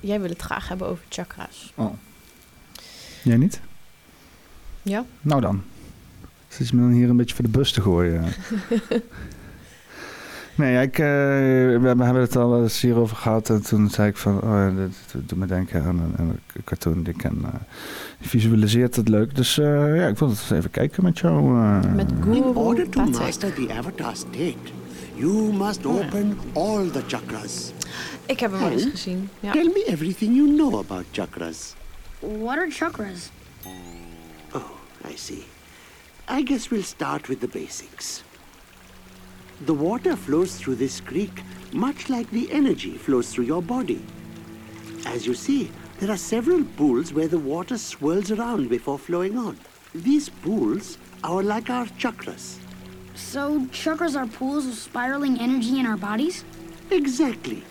Jij 0.00 0.20
wil 0.20 0.30
het 0.30 0.42
graag 0.42 0.68
hebben 0.68 0.86
over 0.86 1.04
chakra's. 1.08 1.72
Oh. 1.74 1.92
Jij 3.22 3.36
niet? 3.36 3.60
Ja? 4.82 5.04
Nou 5.20 5.40
dan. 5.40 5.62
Zit 6.50 6.68
je 6.68 6.76
me 6.76 6.82
dan 6.82 6.90
hier 6.90 7.08
een 7.08 7.16
beetje 7.16 7.34
voor 7.34 7.44
de 7.44 7.50
bus 7.50 7.72
te 7.72 7.80
gooien? 7.80 8.24
nee, 10.54 10.82
ik, 10.82 10.98
eh, 10.98 11.06
we, 11.06 11.80
hebben 11.82 12.14
het 12.20 12.36
al 12.36 12.62
eens 12.62 12.80
hierover 12.80 13.16
gehad. 13.16 13.50
En 13.50 13.62
toen 13.62 13.90
zei 13.90 14.08
ik 14.08 14.16
van, 14.16 14.36
oh, 14.42 14.48
ja, 14.50 14.70
dit, 14.70 14.92
dit 15.12 15.28
doet 15.28 15.38
me 15.38 15.46
denken 15.46 15.82
aan 15.84 15.98
een, 16.00 16.12
aan 16.16 16.28
een 16.28 16.62
cartoon 16.64 17.02
die 17.02 17.12
ik 17.12 17.18
ken. 17.18 17.38
eh, 17.44 17.54
visualiseert 18.20 18.96
het 18.96 19.08
leuk. 19.08 19.34
Dus 19.36 19.58
eh, 19.58 19.96
ja, 19.96 20.06
ik 20.06 20.18
wil 20.18 20.28
het 20.28 20.50
even 20.52 20.70
kijken 20.70 21.04
met 21.04 21.18
jou. 21.18 21.58
eh. 21.58 21.92
Met 21.94 22.10
In 22.10 22.22
Guru 22.22 22.40
order 22.54 22.88
to 22.88 23.00
Patrick. 23.00 23.18
master 23.20 23.52
the 23.54 23.72
avatar 23.72 24.16
state, 24.16 24.56
you 25.14 25.52
must 25.52 25.86
open 25.86 26.38
all 26.52 26.90
the 26.90 27.02
chakras. 27.06 27.72
Ik 28.26 28.40
heb 28.40 28.52
hem 28.52 28.62
al 28.62 28.70
eens 28.70 28.82
And 28.82 28.90
gezien. 28.90 29.28
Ja. 29.40 29.52
Tell 29.52 29.64
me 29.64 29.84
everything 29.86 30.34
you 30.36 30.54
know 30.56 30.74
about 30.74 31.04
chakras. 31.10 31.74
What 32.18 32.56
are 32.58 32.70
chakras? 32.70 33.30
Oh, 34.52 34.62
I 35.10 35.16
see. 35.16 35.42
I 36.30 36.42
guess 36.42 36.70
we'll 36.70 36.84
start 36.84 37.28
with 37.28 37.40
the 37.40 37.48
basics. 37.48 38.22
The 39.62 39.74
water 39.74 40.14
flows 40.14 40.54
through 40.56 40.76
this 40.76 41.00
creek 41.00 41.42
much 41.72 42.08
like 42.08 42.30
the 42.30 42.52
energy 42.52 42.96
flows 42.96 43.32
through 43.32 43.46
your 43.46 43.60
body. 43.60 44.00
As 45.06 45.26
you 45.26 45.34
see, 45.34 45.72
there 45.98 46.08
are 46.08 46.16
several 46.16 46.62
pools 46.76 47.12
where 47.12 47.26
the 47.26 47.40
water 47.40 47.76
swirls 47.76 48.30
around 48.30 48.68
before 48.68 48.96
flowing 48.96 49.36
on. 49.36 49.58
These 49.92 50.28
pools 50.28 50.98
are 51.24 51.42
like 51.42 51.68
our 51.68 51.86
chakras. 51.86 52.58
So 53.16 53.62
chakras 53.72 54.14
are 54.16 54.28
pools 54.28 54.68
of 54.68 54.74
spiraling 54.74 55.40
energy 55.40 55.80
in 55.80 55.86
our 55.86 55.96
bodies? 55.96 56.44
Exactly. 56.92 57.64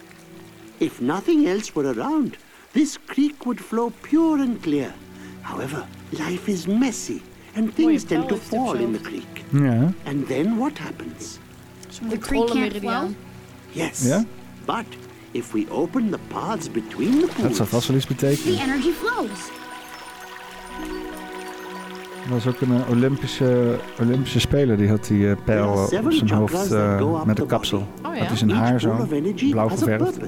If 0.81 0.99
nothing 0.99 1.48
else 1.48 1.73
were 1.73 1.94
around, 1.94 2.36
this 2.73 2.98
creek 2.98 3.45
would 3.45 3.64
flow 3.64 3.91
pure 4.03 4.40
and 4.40 4.61
clear. 4.61 4.94
However, 5.44 5.88
life 6.11 6.49
is 6.49 6.68
messy 6.68 7.23
and 7.60 7.76
things 7.76 8.03
tend 8.03 8.27
to 8.27 8.36
fall 8.36 8.76
in 8.76 8.91
the 8.94 8.99
creek. 8.99 9.44
Ja. 9.52 9.91
And 10.06 10.27
then 10.27 10.57
what 10.57 10.77
happens? 10.77 11.40
The 12.10 12.18
creek 12.18 12.48
can't 12.48 12.77
flow? 12.80 13.14
Yes. 13.73 14.06
Ja? 14.06 14.23
But 14.65 14.86
if 15.31 15.53
we 15.53 15.68
open 15.69 16.11
the 16.11 16.19
paths 16.27 16.72
between 16.72 17.11
the 17.11 17.27
Dat 17.27 17.36
pools, 17.36 17.56
zou 17.56 17.69
vast 17.69 17.88
wel 17.88 17.98
iets 17.98 18.07
betekenen. 18.07 18.56
The 18.56 18.61
energy 18.61 18.91
flows. 18.91 19.49
Er 22.30 22.35
was 22.35 22.47
ook 22.47 22.61
een 22.61 22.73
eh, 22.73 22.89
Olympische, 22.89 23.76
Olympische 24.01 24.39
speler 24.39 24.77
die 24.77 24.89
had 24.89 25.06
die 25.07 25.30
eh, 25.30 25.35
pijl 25.45 25.73
eh, 25.73 26.06
op 26.06 26.11
zijn 26.11 26.30
hoofd 26.31 27.26
met 27.26 27.39
een 27.39 27.45
kapsel. 27.45 27.88
Oh 28.06 28.15
ja? 28.15 28.23
Hij 28.23 28.38
zijn 28.38 28.49
each 28.49 28.60
haar 28.60 28.80
zo 28.80 29.07
blauw 29.49 29.68
geverfd. 29.68 30.19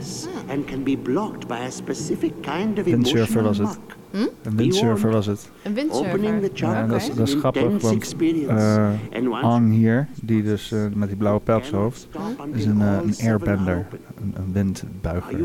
Windsurfer 2.83 3.43
was 3.43 3.57
het. 3.57 3.67
muck. 4.11 4.27
Een 4.43 4.55
windsurfer 4.55 5.11
was 5.11 5.25
het. 5.25 5.51
Een 5.63 5.73
windsurfer. 5.73 6.23
Ja, 6.53 6.85
dat, 6.85 6.95
is, 7.01 7.07
dat 7.13 7.27
is 7.27 7.33
is 7.33 7.39
grappig, 7.39 7.81
want 7.81 8.15
eh 8.47 8.89
Ang 9.41 9.71
hier, 9.73 10.07
die 10.21 10.43
dus 10.43 10.73
met 10.93 11.07
die 11.07 11.17
blauwe 11.17 11.39
pijl 11.39 11.57
op 11.57 11.63
zijn 11.63 11.81
hoofd, 11.81 12.07
is 12.53 12.65
een, 12.65 12.79
een 12.79 13.13
airbender, 13.21 13.85
een, 14.21 14.33
een 14.35 14.53
windbuiger. 14.53 15.39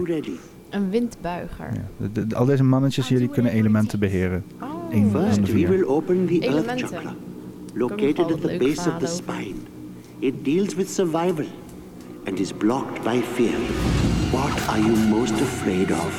Een 0.71 0.91
windbuiger. 0.91 1.69
Ja, 1.73 1.85
de- 1.97 2.13
de- 2.13 2.27
de- 2.27 2.37
al 2.37 2.45
deze 2.45 2.65
mannetjes 2.65 3.09
hier 3.09 3.19
die 3.19 3.29
kunnen 3.29 3.53
elementen 3.53 3.99
beheren. 3.99 4.45
Van 4.59 4.69
First, 4.91 5.41
we 5.41 5.67
will 5.67 5.91
open 5.91 6.27
the 6.27 6.49
earth 6.49 6.79
chakra, 6.79 7.17
located 7.75 8.31
at 8.31 8.41
the 8.41 8.59
base 8.59 8.87
of 8.87 9.01
the 9.01 9.07
spine. 9.09 9.67
It 10.21 10.45
deals 10.45 10.77
with 10.77 10.89
survival 10.89 11.47
and 12.27 12.39
is 12.39 12.53
blocked 12.53 13.03
by 13.05 13.21
fear. 13.21 13.59
What 14.31 14.69
are 14.69 14.79
you 14.79 14.95
most 14.97 15.35
afraid 15.35 15.91
of? 15.91 16.13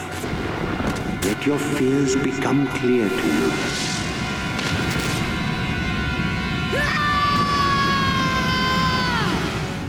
Let 1.24 1.46
your 1.46 1.60
fears 1.60 2.16
become 2.16 2.68
clear 2.68 3.08
to 3.10 3.28
you. 3.38 3.52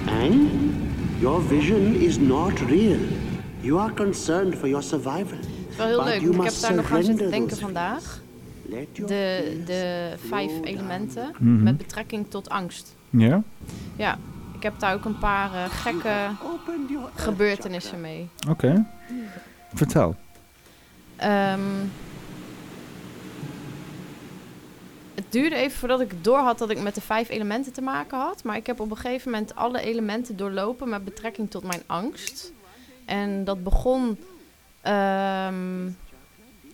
And 0.09 1.21
your 1.21 1.41
vision 1.41 1.97
is 1.97 2.19
not 2.19 2.61
real. 2.71 3.01
You 3.63 3.79
are 3.79 3.91
concerned 3.91 4.57
for 4.57 4.69
your 4.69 4.83
survival. 4.83 5.39
Het 5.39 5.71
is 5.71 5.77
wel 5.77 5.87
heel 5.87 5.97
But 5.97 6.07
leuk, 6.07 6.21
you 6.21 6.31
ik 6.31 6.37
heb 6.37 6.45
must 6.45 6.63
daar 6.63 6.75
nog 6.75 6.91
aan 6.91 7.03
zitten 7.03 7.15
surrender 7.15 7.31
denken 7.31 7.49
those 7.49 7.61
vandaag. 7.61 8.27
De, 9.07 9.63
de 9.67 10.13
vijf 10.29 10.53
elementen 10.63 11.35
Mhm. 11.39 11.63
met 11.63 11.77
betrekking 11.79 12.31
tot 12.31 12.49
angst. 12.49 12.95
Ja? 13.11 13.43
Ja, 13.97 14.19
ik 14.55 14.63
heb 14.63 14.79
daar 14.79 14.95
ook 14.95 15.05
een 15.05 15.19
paar 15.19 15.55
eh, 15.55 15.65
gekke 15.71 16.31
gebeurtenissen 17.15 18.01
mee. 18.01 18.29
Oké. 18.49 18.85
Vertel. 19.75 20.17
Ehm, 21.17 21.61
het 25.15 25.25
duurde 25.33 25.57
even 25.57 25.79
voordat 25.79 26.01
ik 26.01 26.25
door 26.25 26.39
had 26.39 26.59
dat 26.59 26.71
ik 26.71 26.83
met 26.83 26.95
de 26.95 27.01
vijf 27.01 27.29
elementen 27.29 27.73
te 27.73 27.81
maken 27.83 28.19
had. 28.19 28.45
Maar 28.45 28.57
ik 28.57 28.67
heb 28.67 28.81
op 28.81 28.91
een 28.91 28.97
gegeven 28.97 29.31
moment 29.31 29.55
alle 29.55 29.81
elementen 29.81 30.37
doorlopen 30.37 30.89
met 30.89 31.05
betrekking 31.05 31.51
tot 31.51 31.63
mijn 31.65 31.83
angst. 31.87 32.53
En 33.05 33.45
dat 33.45 33.63
begon 33.63 34.19
ehm, 34.81 35.87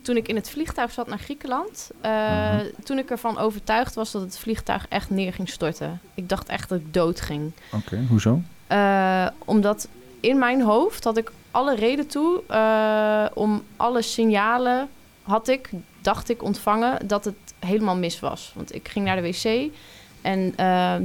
toen 0.05 0.17
ik 0.17 0.27
in 0.27 0.35
het 0.35 0.49
vliegtuig 0.49 0.91
zat 0.91 1.07
naar 1.07 1.19
Griekenland. 1.19 1.91
Eh, 2.01 2.55
Toen 2.83 2.97
ik 2.97 3.09
ervan 3.09 3.37
overtuigd 3.37 3.95
was 3.95 4.11
dat 4.11 4.21
het 4.21 4.37
vliegtuig 4.37 4.85
echt 4.89 5.09
neer 5.09 5.33
ging 5.33 5.49
storten. 5.49 5.99
Ik 6.13 6.29
dacht 6.29 6.47
echt 6.47 6.69
dat 6.69 6.79
ik 6.79 6.93
dood 6.93 7.21
ging. 7.21 7.51
Oké, 7.71 8.05
hoezo? 8.09 8.41
Eh, 8.67 9.27
omdat 9.45 9.87
in 10.19 10.37
mijn 10.37 10.61
hoofd 10.61 11.03
had 11.03 11.17
ik 11.17 11.31
alle 11.51 11.75
reden 11.75 12.07
toe 12.07 12.41
eh, 12.47 13.25
om 13.33 13.63
alle 13.77 14.01
signalen 14.01 14.89
had 15.21 15.47
ik, 15.47 15.69
dacht 16.01 16.29
ik, 16.29 16.43
ontvangen 16.43 17.07
dat 17.07 17.25
het 17.25 17.35
helemaal 17.59 17.95
mis 17.95 18.19
was. 18.19 18.51
Want 18.55 18.75
ik 18.75 18.87
ging 18.87 19.05
naar 19.05 19.21
de 19.21 19.21
wc 19.21 19.71
en 20.21 20.53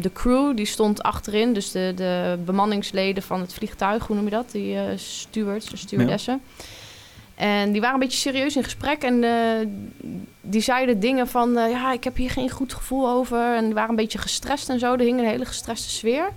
de 0.01 0.11
crew 0.13 0.57
die 0.57 0.67
stond 0.67 1.03
achterin, 1.03 1.53
dus 1.53 1.71
de, 1.71 1.93
de 1.97 2.39
bemanningsleden 2.45 3.23
van 3.23 3.41
het 3.41 3.55
vliegtuig, 3.55 4.07
hoe 4.07 4.17
noem 4.17 4.25
je 4.25 4.31
dat? 4.31 4.51
Die 4.51 4.79
stewards, 4.97 5.67
de 5.67 5.77
stewardessen. 5.77 6.43
En 7.41 7.73
die 7.73 7.81
waren 7.81 7.95
een 7.95 8.01
beetje 8.01 8.31
serieus 8.31 8.57
in 8.57 8.65
gesprek 8.65 9.03
en 9.03 9.25
eh, 9.25 9.67
die 10.41 10.61
zeiden 10.61 11.01
dingen 11.01 11.29
van, 11.29 11.57
eh, 11.57 11.71
ja, 11.71 11.93
ik 11.93 12.05
heb 12.05 12.17
hier 12.17 12.31
geen 12.31 12.51
goed 12.51 12.75
gevoel 12.75 13.09
over. 13.09 13.55
En 13.55 13.65
die 13.65 13.75
waren 13.75 13.91
een 13.91 13.97
beetje 13.97 14.19
gestrest 14.19 14.69
en 14.69 14.79
zo. 14.79 14.93
Er 14.93 15.01
hing 15.01 15.19
een 15.19 15.27
hele 15.27 15.45
gestreste 15.45 15.91
sfeer. 15.91 16.29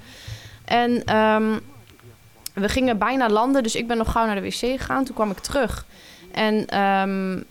En 0.65 1.03
ehm, 1.05 1.59
we 2.53 2.69
gingen 2.69 2.97
bijna 2.97 3.29
landen, 3.29 3.63
dus 3.63 3.75
ik 3.75 3.87
ben 3.87 3.97
nog 3.97 4.11
gauw 4.11 4.25
naar 4.25 4.35
de 4.35 4.41
wc 4.41 4.53
gegaan. 4.53 5.03
Toen 5.03 5.15
kwam 5.15 5.31
ik 5.31 5.39
terug. 5.39 5.85
En 6.31 6.67
ehm, 6.67 7.41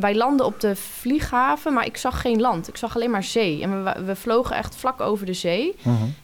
wij 0.00 0.14
landden 0.14 0.46
op 0.46 0.60
de 0.60 0.76
vlieghaven, 0.76 1.72
maar 1.72 1.86
ik 1.86 1.96
zag 1.96 2.20
geen 2.20 2.40
land. 2.40 2.68
Ik 2.68 2.76
zag 2.76 2.94
alleen 2.94 3.10
maar 3.10 3.24
zee. 3.24 3.62
En 3.62 3.84
we, 3.84 4.04
we 4.04 4.16
vlogen 4.16 4.56
echt 4.56 4.76
vlak 4.76 5.00
over 5.00 5.26
de 5.26 5.32
zee. 5.32 5.74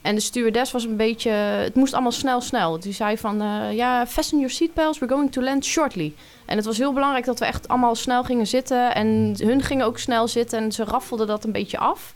En 0.03 0.15
de 0.15 0.21
stewardess 0.21 0.73
was 0.73 0.85
een 0.85 0.97
beetje... 0.97 1.31
Het 1.31 1.75
moest 1.75 1.93
allemaal 1.93 2.13
snel, 2.13 2.41
snel. 2.41 2.81
Die 2.81 2.93
zei 2.93 3.19
van... 3.19 3.41
eh, 3.41 3.77
ja, 3.77 4.07
fasten 4.07 4.39
your 4.39 4.53
seatbelts. 4.53 4.99
We're 4.99 5.13
going 5.13 5.33
to 5.33 5.43
land 5.43 5.65
shortly. 5.65 6.15
En 6.47 6.57
het 6.57 6.67
was 6.67 6.79
heel 6.79 6.93
belangrijk 6.93 7.25
dat 7.25 7.39
we 7.39 7.45
echt 7.45 7.69
allemaal 7.69 7.95
snel 7.95 8.25
gingen 8.25 8.47
zitten. 8.47 8.95
En 8.95 9.35
hun 9.39 9.63
gingen 9.63 9.87
ook 9.87 9.99
snel 9.99 10.29
zitten. 10.29 10.59
En 10.59 10.73
ze 10.73 10.85
raffelden 10.85 11.27
dat 11.27 11.45
een 11.45 11.53
beetje 11.53 11.79
af. 11.79 12.15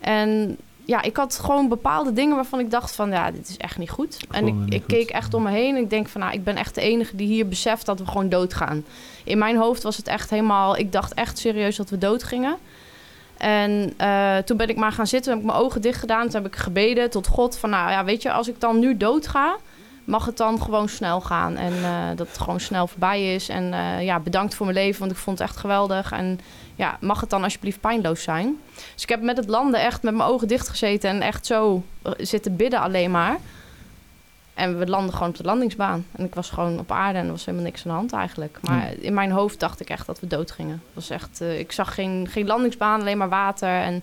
En 0.00 0.56
ja, 0.86 1.02
ik 1.02 1.16
had 1.16 1.38
gewoon 1.38 1.68
bepaalde 1.68 2.12
dingen 2.12 2.34
waarvan 2.34 2.60
ik 2.60 2.70
dacht 2.70 2.94
van... 2.94 3.10
Ja, 3.10 3.30
dit 3.30 3.48
is 3.48 3.56
echt 3.56 3.78
niet 3.78 3.90
goed. 3.90 4.16
en 4.30 4.46
ik, 4.46 4.54
ik 4.68 4.82
keek 4.86 5.10
echt 5.10 5.34
om 5.34 5.42
me 5.42 5.50
heen. 5.50 5.76
En 5.76 5.82
ik 5.82 5.90
denk 5.90 6.08
van... 6.08 6.20
Nou, 6.20 6.32
ik 6.32 6.44
ben 6.44 6.56
echt 6.56 6.74
de 6.74 6.80
enige 6.80 7.16
die 7.16 7.26
hier 7.26 7.48
beseft 7.48 7.86
dat 7.86 7.98
we 7.98 8.06
gewoon 8.06 8.28
doodgaan. 8.28 8.84
In 9.24 9.38
mijn 9.38 9.56
hoofd 9.56 9.82
was 9.82 9.96
het 9.96 10.06
echt 10.06 10.30
helemaal... 10.30 10.76
Ik 10.76 10.92
dacht 10.92 11.14
echt 11.14 11.38
serieus 11.38 11.76
dat 11.76 11.90
we 11.90 11.98
dood 11.98 12.22
gingen. 12.22 12.56
En 13.36 13.92
eh, 13.96 14.36
toen 14.36 14.56
ben 14.56 14.68
ik 14.68 14.76
maar 14.76 14.92
gaan 14.92 15.06
zitten, 15.06 15.32
heb 15.32 15.40
ik 15.40 15.46
mijn 15.46 15.58
ogen 15.58 15.80
dicht 15.80 16.00
gedaan. 16.00 16.28
Toen 16.28 16.42
heb 16.42 16.52
ik 16.52 16.58
gebeden 16.58 17.10
tot 17.10 17.26
God 17.26 17.58
van, 17.58 17.70
nou 17.70 17.90
ja, 17.90 18.04
weet 18.04 18.22
je, 18.22 18.32
als 18.32 18.48
ik 18.48 18.60
dan 18.60 18.78
nu 18.78 18.96
dood 18.96 19.28
ga, 19.28 19.56
mag 20.04 20.24
het 20.24 20.36
dan 20.36 20.62
gewoon 20.62 20.88
snel 20.88 21.20
gaan. 21.20 21.56
En 21.56 21.72
eh, 21.72 22.16
dat 22.16 22.28
het 22.28 22.38
gewoon 22.38 22.60
snel 22.60 22.86
voorbij 22.86 23.34
is. 23.34 23.48
En 23.48 23.72
eh, 23.72 24.04
ja, 24.04 24.20
bedankt 24.20 24.54
voor 24.54 24.66
mijn 24.66 24.78
leven, 24.78 25.00
want 25.00 25.12
ik 25.12 25.18
vond 25.18 25.38
het 25.38 25.48
echt 25.48 25.56
geweldig. 25.56 26.12
En 26.12 26.40
ja, 26.76 26.98
mag 27.00 27.20
het 27.20 27.30
dan 27.30 27.42
alsjeblieft 27.42 27.80
pijnloos 27.80 28.22
zijn? 28.22 28.56
Dus 28.94 29.02
ik 29.02 29.08
heb 29.08 29.22
met 29.22 29.36
het 29.36 29.48
landen 29.48 29.80
echt 29.80 30.02
met 30.02 30.14
mijn 30.14 30.28
ogen 30.28 30.48
dicht 30.48 30.68
gezeten 30.68 31.10
en 31.10 31.20
echt 31.20 31.46
zo 31.46 31.82
eh, 32.02 32.12
zitten 32.18 32.56
bidden 32.56 32.80
alleen 32.80 33.10
maar. 33.10 33.38
En 34.54 34.78
we 34.78 34.86
landden 34.86 35.12
gewoon 35.12 35.28
op 35.28 35.36
de 35.36 35.44
landingsbaan. 35.44 36.06
En 36.12 36.24
ik 36.24 36.34
was 36.34 36.50
gewoon 36.50 36.78
op 36.78 36.92
aarde 36.92 37.18
en 37.18 37.24
er 37.24 37.30
was 37.30 37.44
helemaal 37.44 37.66
niks 37.66 37.84
aan 37.84 37.90
de 37.90 37.96
hand 37.96 38.12
eigenlijk. 38.12 38.58
Maar 38.62 38.92
in 39.00 39.14
mijn 39.14 39.30
hoofd 39.30 39.60
dacht 39.60 39.80
ik 39.80 39.90
echt 39.90 40.06
dat 40.06 40.20
we 40.20 40.26
dood 40.26 40.50
gingen. 40.50 40.72
Het 40.72 40.94
was 40.94 41.10
echt, 41.10 41.40
eh, 41.40 41.58
ik 41.58 41.72
zag 41.72 41.94
geen, 41.94 42.26
geen 42.30 42.46
landingsbaan, 42.46 43.00
alleen 43.00 43.18
maar 43.18 43.28
water. 43.28 43.68
En 43.68 43.94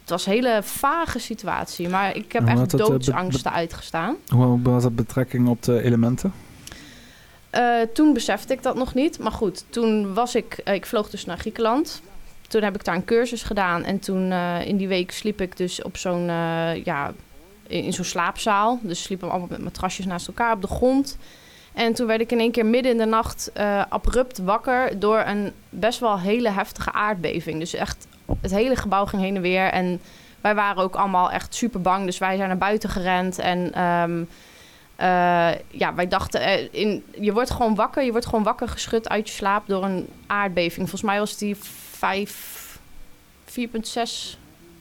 het 0.00 0.10
was 0.10 0.26
een 0.26 0.32
hele 0.32 0.60
vage 0.62 1.18
situatie. 1.18 1.88
Maar 1.88 2.16
ik 2.16 2.32
heb 2.32 2.46
echt 2.46 2.72
eh, 2.72 2.86
doodsangsten 2.86 3.52
uitgestaan. 3.52 4.16
Hoe 4.28 4.60
had 4.64 4.82
het 4.82 4.96
betrekking 4.96 5.48
op 5.48 5.62
de 5.62 5.82
elementen? 5.82 6.32
Eh, 7.52 7.80
toen 7.94 8.12
besefte 8.12 8.52
ik 8.52 8.62
dat 8.62 8.74
nog 8.74 8.94
niet. 8.94 9.18
Maar 9.18 9.32
goed, 9.32 9.64
toen 9.68 10.14
was 10.14 10.34
ik... 10.34 10.60
eh, 10.64 10.74
ik 10.74 10.86
vloog 10.86 11.10
dus 11.10 11.24
naar 11.24 11.38
Griekenland. 11.38 12.02
Toen 12.48 12.62
heb 12.62 12.74
ik 12.74 12.84
daar 12.84 12.94
een 12.94 13.04
cursus 13.04 13.42
gedaan. 13.42 13.84
En 13.84 13.98
toen 13.98 14.30
eh, 14.30 14.66
in 14.66 14.76
die 14.76 14.88
week 14.88 15.10
sliep 15.10 15.40
ik 15.40 15.56
dus 15.56 15.82
op 15.82 15.96
zo'n... 15.96 16.24
ja, 16.84 17.12
in, 17.66 17.92
zo'n 17.92 18.04
slaapzaal. 18.04 18.78
Dus 18.82 19.02
sliepen 19.02 19.26
we 19.26 19.32
allemaal 19.32 19.50
met 19.50 19.62
matrasjes 19.64 20.06
naast 20.06 20.26
elkaar 20.26 20.52
op 20.52 20.60
de 20.60 20.66
grond. 20.66 21.18
En 21.72 21.92
toen 21.94 22.06
werd 22.06 22.20
ik 22.20 22.32
in 22.32 22.38
één 22.40 22.50
keer 22.50 22.66
midden 22.66 22.92
in 22.92 22.98
de 22.98 23.04
nacht 23.04 23.50
abrupt 23.88 24.38
wakker... 24.38 24.98
door 24.98 25.22
een 25.26 25.52
best 25.68 25.98
wel 25.98 26.18
hele 26.18 26.50
heftige 26.50 26.92
aardbeving. 26.92 27.58
Dus 27.58 27.74
echt, 27.74 28.06
het 28.40 28.50
hele 28.50 28.76
gebouw 28.76 29.06
ging 29.06 29.22
heen 29.22 29.36
en 29.36 29.42
weer. 29.42 29.66
En 29.66 30.00
wij 30.40 30.54
waren 30.54 30.82
ook 30.82 30.94
allemaal 30.94 31.30
echt 31.30 31.54
super 31.54 31.80
bang. 31.80 32.04
Dus 32.04 32.18
wij 32.18 32.36
zijn 32.36 32.48
naar 32.48 32.58
buiten 32.58 32.90
gerend. 32.90 33.38
En... 33.38 33.72
ehm, 33.72 34.22
eh, 34.96 35.50
ja, 35.68 35.94
wij 35.94 36.08
dachten, 36.08 36.40
eh, 36.40 36.68
in, 36.70 37.04
je 37.20 37.32
wordt 37.32 37.50
gewoon 37.50 37.74
wakker. 37.74 38.04
Je 38.04 38.10
wordt 38.10 38.26
gewoon 38.26 38.42
wakker 38.42 38.68
geschud 38.68 39.08
uit 39.08 39.28
je 39.28 39.34
slaap 39.34 39.66
door 39.66 39.84
een 39.84 40.08
aardbeving. 40.26 40.88
Volgens 40.88 41.02
mij 41.02 41.18
was 41.18 41.36
die 41.36 41.56
5, 41.90 42.78
4,6 43.44 44.38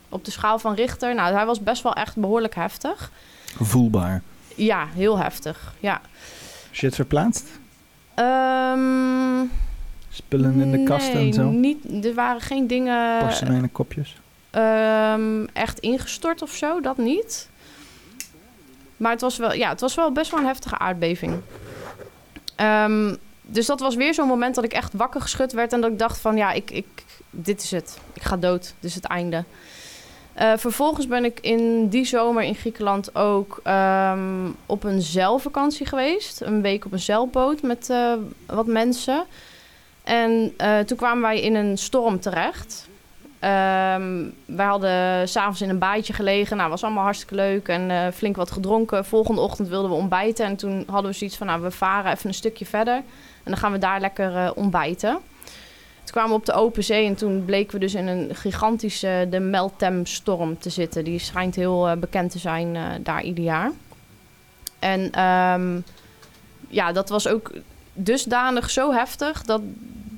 op 0.09 0.25
de 0.25 0.31
schaal 0.31 0.59
van 0.59 0.73
Richter. 0.73 1.15
Nou, 1.15 1.33
hij 1.33 1.45
was 1.45 1.59
best 1.59 1.83
wel 1.83 1.93
echt 1.93 2.15
behoorlijk 2.15 2.55
heftig. 2.55 3.11
Voelbaar. 3.59 4.21
Ja, 4.55 4.87
heel 4.93 5.17
heftig. 5.17 5.73
Ja. 5.79 6.01
Shit 6.71 6.95
verplaatst? 6.95 7.47
Ehm, 8.13 9.45
Spullen 10.09 10.59
in 10.59 10.71
de 10.71 10.83
kast 10.83 11.13
nee, 11.13 11.27
en 11.27 11.33
zo? 11.33 11.49
Niet, 11.49 12.05
er 12.05 12.13
waren 12.13 12.41
geen 12.41 12.67
dingen 12.67 13.19
Porseleinen 13.19 13.71
kopjes? 13.71 14.15
ehm, 14.51 15.45
echt 15.53 15.79
ingestort 15.79 16.41
of 16.41 16.51
zo, 16.51 16.81
dat 16.81 16.97
niet. 16.97 17.49
Maar 19.01 19.11
het 19.11 19.21
was 19.21 19.37
wel, 19.37 19.53
ja, 19.53 19.69
het 19.69 19.81
was 19.81 19.95
wel 19.95 20.11
best 20.11 20.31
wel 20.31 20.39
een 20.39 20.45
heftige 20.45 20.77
aardbeving. 20.77 21.41
Ehm, 22.55 23.15
dus 23.41 23.65
dat 23.65 23.79
was 23.79 23.95
weer 23.95 24.13
zo'n 24.13 24.27
moment 24.27 24.55
dat 24.55 24.63
ik 24.63 24.73
echt 24.73 24.93
wakker 24.93 25.21
geschud 25.21 25.51
werd 25.51 25.73
en 25.73 25.81
dat 25.81 25.91
ik 25.91 25.99
dacht 25.99 26.19
van 26.19 26.37
ja, 26.37 26.51
ik, 26.51 26.71
ik, 26.71 26.85
dit 27.29 27.63
is 27.63 27.71
het. 27.71 27.97
Ik 28.13 28.21
ga 28.21 28.37
dood. 28.37 28.73
Dit 28.79 28.89
is 28.89 28.95
het 28.95 29.05
einde. 29.05 29.43
Eh, 30.33 30.53
vervolgens 30.57 31.07
ben 31.07 31.25
ik 31.25 31.39
in 31.39 31.87
die 31.87 32.05
zomer 32.05 32.43
in 32.43 32.55
Griekenland 32.55 33.15
ook 33.15 33.59
ehm, 33.63 34.49
op 34.65 34.83
een 34.83 35.01
zeilvakantie 35.01 35.85
geweest. 35.85 36.41
Een 36.41 36.61
week 36.61 36.85
op 36.85 36.91
een 36.91 36.99
zeilboot 36.99 37.61
met 37.61 37.89
eh, 37.89 38.13
wat 38.45 38.67
mensen. 38.67 39.25
En 40.03 40.53
eh, 40.57 40.79
toen 40.79 40.97
kwamen 40.97 41.21
wij 41.21 41.41
in 41.41 41.55
een 41.55 41.77
storm 41.77 42.19
terecht. 42.19 42.89
Ehm, 43.41 44.23
wij 44.45 44.65
hadden 44.65 45.27
s'avonds 45.29 45.61
in 45.61 45.69
een 45.69 45.79
baaitje 45.79 46.13
gelegen. 46.13 46.57
Nou, 46.57 46.69
was 46.69 46.83
allemaal 46.83 47.03
hartstikke 47.03 47.35
leuk 47.35 47.67
en 47.67 47.91
eh, 47.91 48.07
flink 48.13 48.35
wat 48.35 48.51
gedronken. 48.51 49.05
Volgende 49.05 49.41
ochtend 49.41 49.67
wilden 49.67 49.89
we 49.89 49.95
ontbijten. 49.95 50.45
En 50.45 50.55
toen 50.55 50.83
hadden 50.87 51.11
we 51.11 51.17
zoiets 51.17 51.37
van, 51.37 51.47
nou, 51.47 51.61
we 51.61 51.71
varen 51.71 52.11
even 52.11 52.27
een 52.27 52.33
stukje 52.33 52.65
verder. 52.65 52.95
En 53.43 53.51
dan 53.51 53.57
gaan 53.57 53.71
we 53.71 53.77
daar 53.77 53.99
lekker 53.99 54.35
eh, 54.35 54.51
ontbijten. 54.55 55.19
Toen 56.03 56.11
kwamen 56.11 56.29
we 56.29 56.37
op 56.37 56.45
de 56.45 56.53
open 56.53 56.83
zee 56.83 57.05
en 57.05 57.15
toen 57.15 57.45
bleken 57.45 57.73
we 57.73 57.79
dus 57.79 57.93
in 57.93 58.07
een 58.07 58.35
gigantische, 58.35 59.27
de 59.29 59.39
Meltem-storm 59.39 60.59
te 60.59 60.69
zitten. 60.69 61.03
Die 61.03 61.19
schijnt 61.19 61.55
heel 61.55 61.87
eh, 61.87 61.97
bekend 61.97 62.31
te 62.31 62.39
zijn 62.39 62.75
eh, 62.75 62.83
daar 62.99 63.23
ieder 63.23 63.43
jaar. 63.43 63.71
En 64.79 65.11
ehm, 65.11 65.79
ja, 66.67 66.91
dat 66.91 67.09
was 67.09 67.27
ook 67.27 67.51
dusdanig 67.93 68.69
zo 68.69 68.91
heftig 68.91 69.43
dat, 69.43 69.61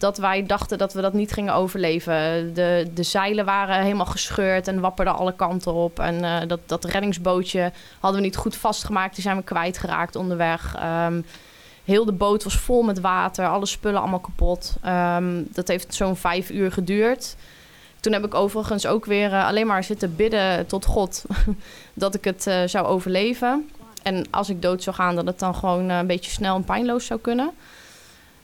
dat 0.04 0.18
wij 0.18 0.46
dachten 0.46 0.78
dat 0.78 0.94
we 0.94 1.02
dat 1.02 1.14
niet 1.14 1.32
gingen 1.32 1.54
overleven. 1.54 2.54
De, 2.54 2.88
de 2.94 3.04
zeilen 3.04 3.46
waren 3.46 3.82
helemaal 3.84 4.06
gescheurd 4.06 4.68
en 4.68 4.80
wapperden 4.80 5.16
alle 5.16 5.36
kanten 5.36 5.74
op. 5.74 6.00
En 6.00 6.24
eh, 6.24 6.48
dat, 6.48 6.60
dat 6.66 6.86
reddingsbootje 6.86 7.72
hadden 8.00 8.22
we 8.22 8.26
niet 8.28 8.36
goed 8.36 8.56
vastgemaakt. 8.56 9.16
Die 9.16 9.24
zijn 9.24 9.38
we 9.38 9.44
kwijtgeraakt 9.44 10.16
onderweg. 10.16 10.76
Ehm, 10.76 11.22
heel 11.84 12.06
de 12.06 12.12
boot 12.12 12.44
was 12.44 12.58
vol 12.58 12.82
met 12.82 13.00
water. 13.00 13.48
Alle 13.48 13.66
spullen 13.66 14.02
allemaal 14.02 14.20
kapot. 14.20 14.76
Ehm, 14.82 15.44
dat 15.50 15.68
heeft 15.68 15.94
zo'n 15.94 16.16
vijf 16.16 16.50
uur 16.50 16.72
geduurd. 16.72 17.36
Toen 18.00 18.14
heb 18.14 18.26
ik 18.26 18.34
overigens 18.34 18.86
ook 18.86 19.06
weer 19.06 19.34
eh, 19.34 19.48
alleen 19.48 19.68
maar 19.68 19.84
zitten 19.84 20.16
bidden 20.16 20.66
tot 20.66 20.86
God 20.86 21.26
dat 21.94 22.16
ik 22.16 22.24
het 22.24 22.48
eh, 22.48 22.62
zou 22.66 22.86
overleven. 22.86 23.70
En 24.02 24.26
als 24.30 24.50
ik 24.50 24.62
dood 24.62 24.84
zou 24.84 24.96
gaan, 24.96 25.16
dat 25.16 25.26
het 25.26 25.40
dan 25.40 25.56
gewoon 25.56 25.90
een 25.90 26.08
beetje 26.08 26.32
snel 26.32 26.56
en 26.56 26.64
pijnloos 26.64 27.06
zou 27.06 27.20
kunnen. 27.20 27.52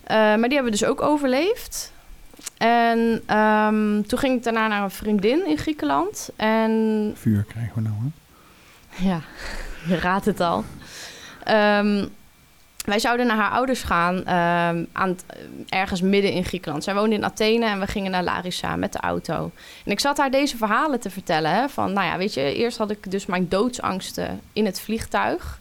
Eh, 0.09 0.15
maar 0.15 0.47
die 0.47 0.53
hebben 0.53 0.71
we 0.71 0.77
dus 0.79 0.85
ook 0.85 1.01
overleefd. 1.01 1.91
En 2.57 3.21
ehm, 3.25 4.01
toen 4.01 4.19
ging 4.19 4.37
ik 4.37 4.43
daarna 4.43 4.67
naar 4.67 4.83
een 4.83 4.91
vriendin 4.91 5.47
in 5.47 5.57
Griekenland. 5.57 6.29
En 6.35 7.11
Vuur 7.15 7.43
krijgen 7.43 7.71
we 7.75 7.81
nou, 7.81 7.95
hè? 7.99 9.09
ja, 9.09 9.21
je 9.87 9.99
raadt 9.99 10.25
het 10.25 10.39
al. 10.39 10.63
Ehm, 11.43 12.05
Wij 12.85 12.99
zouden 12.99 13.27
naar 13.27 13.37
haar 13.37 13.51
ouders 13.51 13.83
gaan 13.83 14.25
ehm, 14.25 14.85
aan 14.91 15.17
ergens 15.67 16.01
midden 16.01 16.31
in 16.31 16.45
Griekenland. 16.45 16.83
Zij 16.83 16.93
woonde 16.93 17.15
in 17.15 17.25
Athene 17.25 17.65
en 17.65 17.79
we 17.79 17.87
gingen 17.87 18.11
naar 18.11 18.23
Larissa 18.23 18.75
met 18.75 18.93
de 18.93 18.99
auto. 18.99 19.51
En 19.85 19.91
ik 19.91 19.99
zat 19.99 20.17
haar 20.17 20.31
deze 20.31 20.57
verhalen 20.57 20.99
te 20.99 21.09
vertellen. 21.09 21.51
Hè, 21.51 21.69
van, 21.69 21.93
nou 21.93 22.07
ja, 22.07 22.17
weet 22.17 22.33
je, 22.33 22.53
eerst 22.53 22.77
had 22.77 22.91
ik 22.91 23.11
dus 23.11 23.25
mijn 23.25 23.49
doodsangsten 23.49 24.41
in 24.53 24.65
het 24.65 24.79
vliegtuig. 24.79 25.59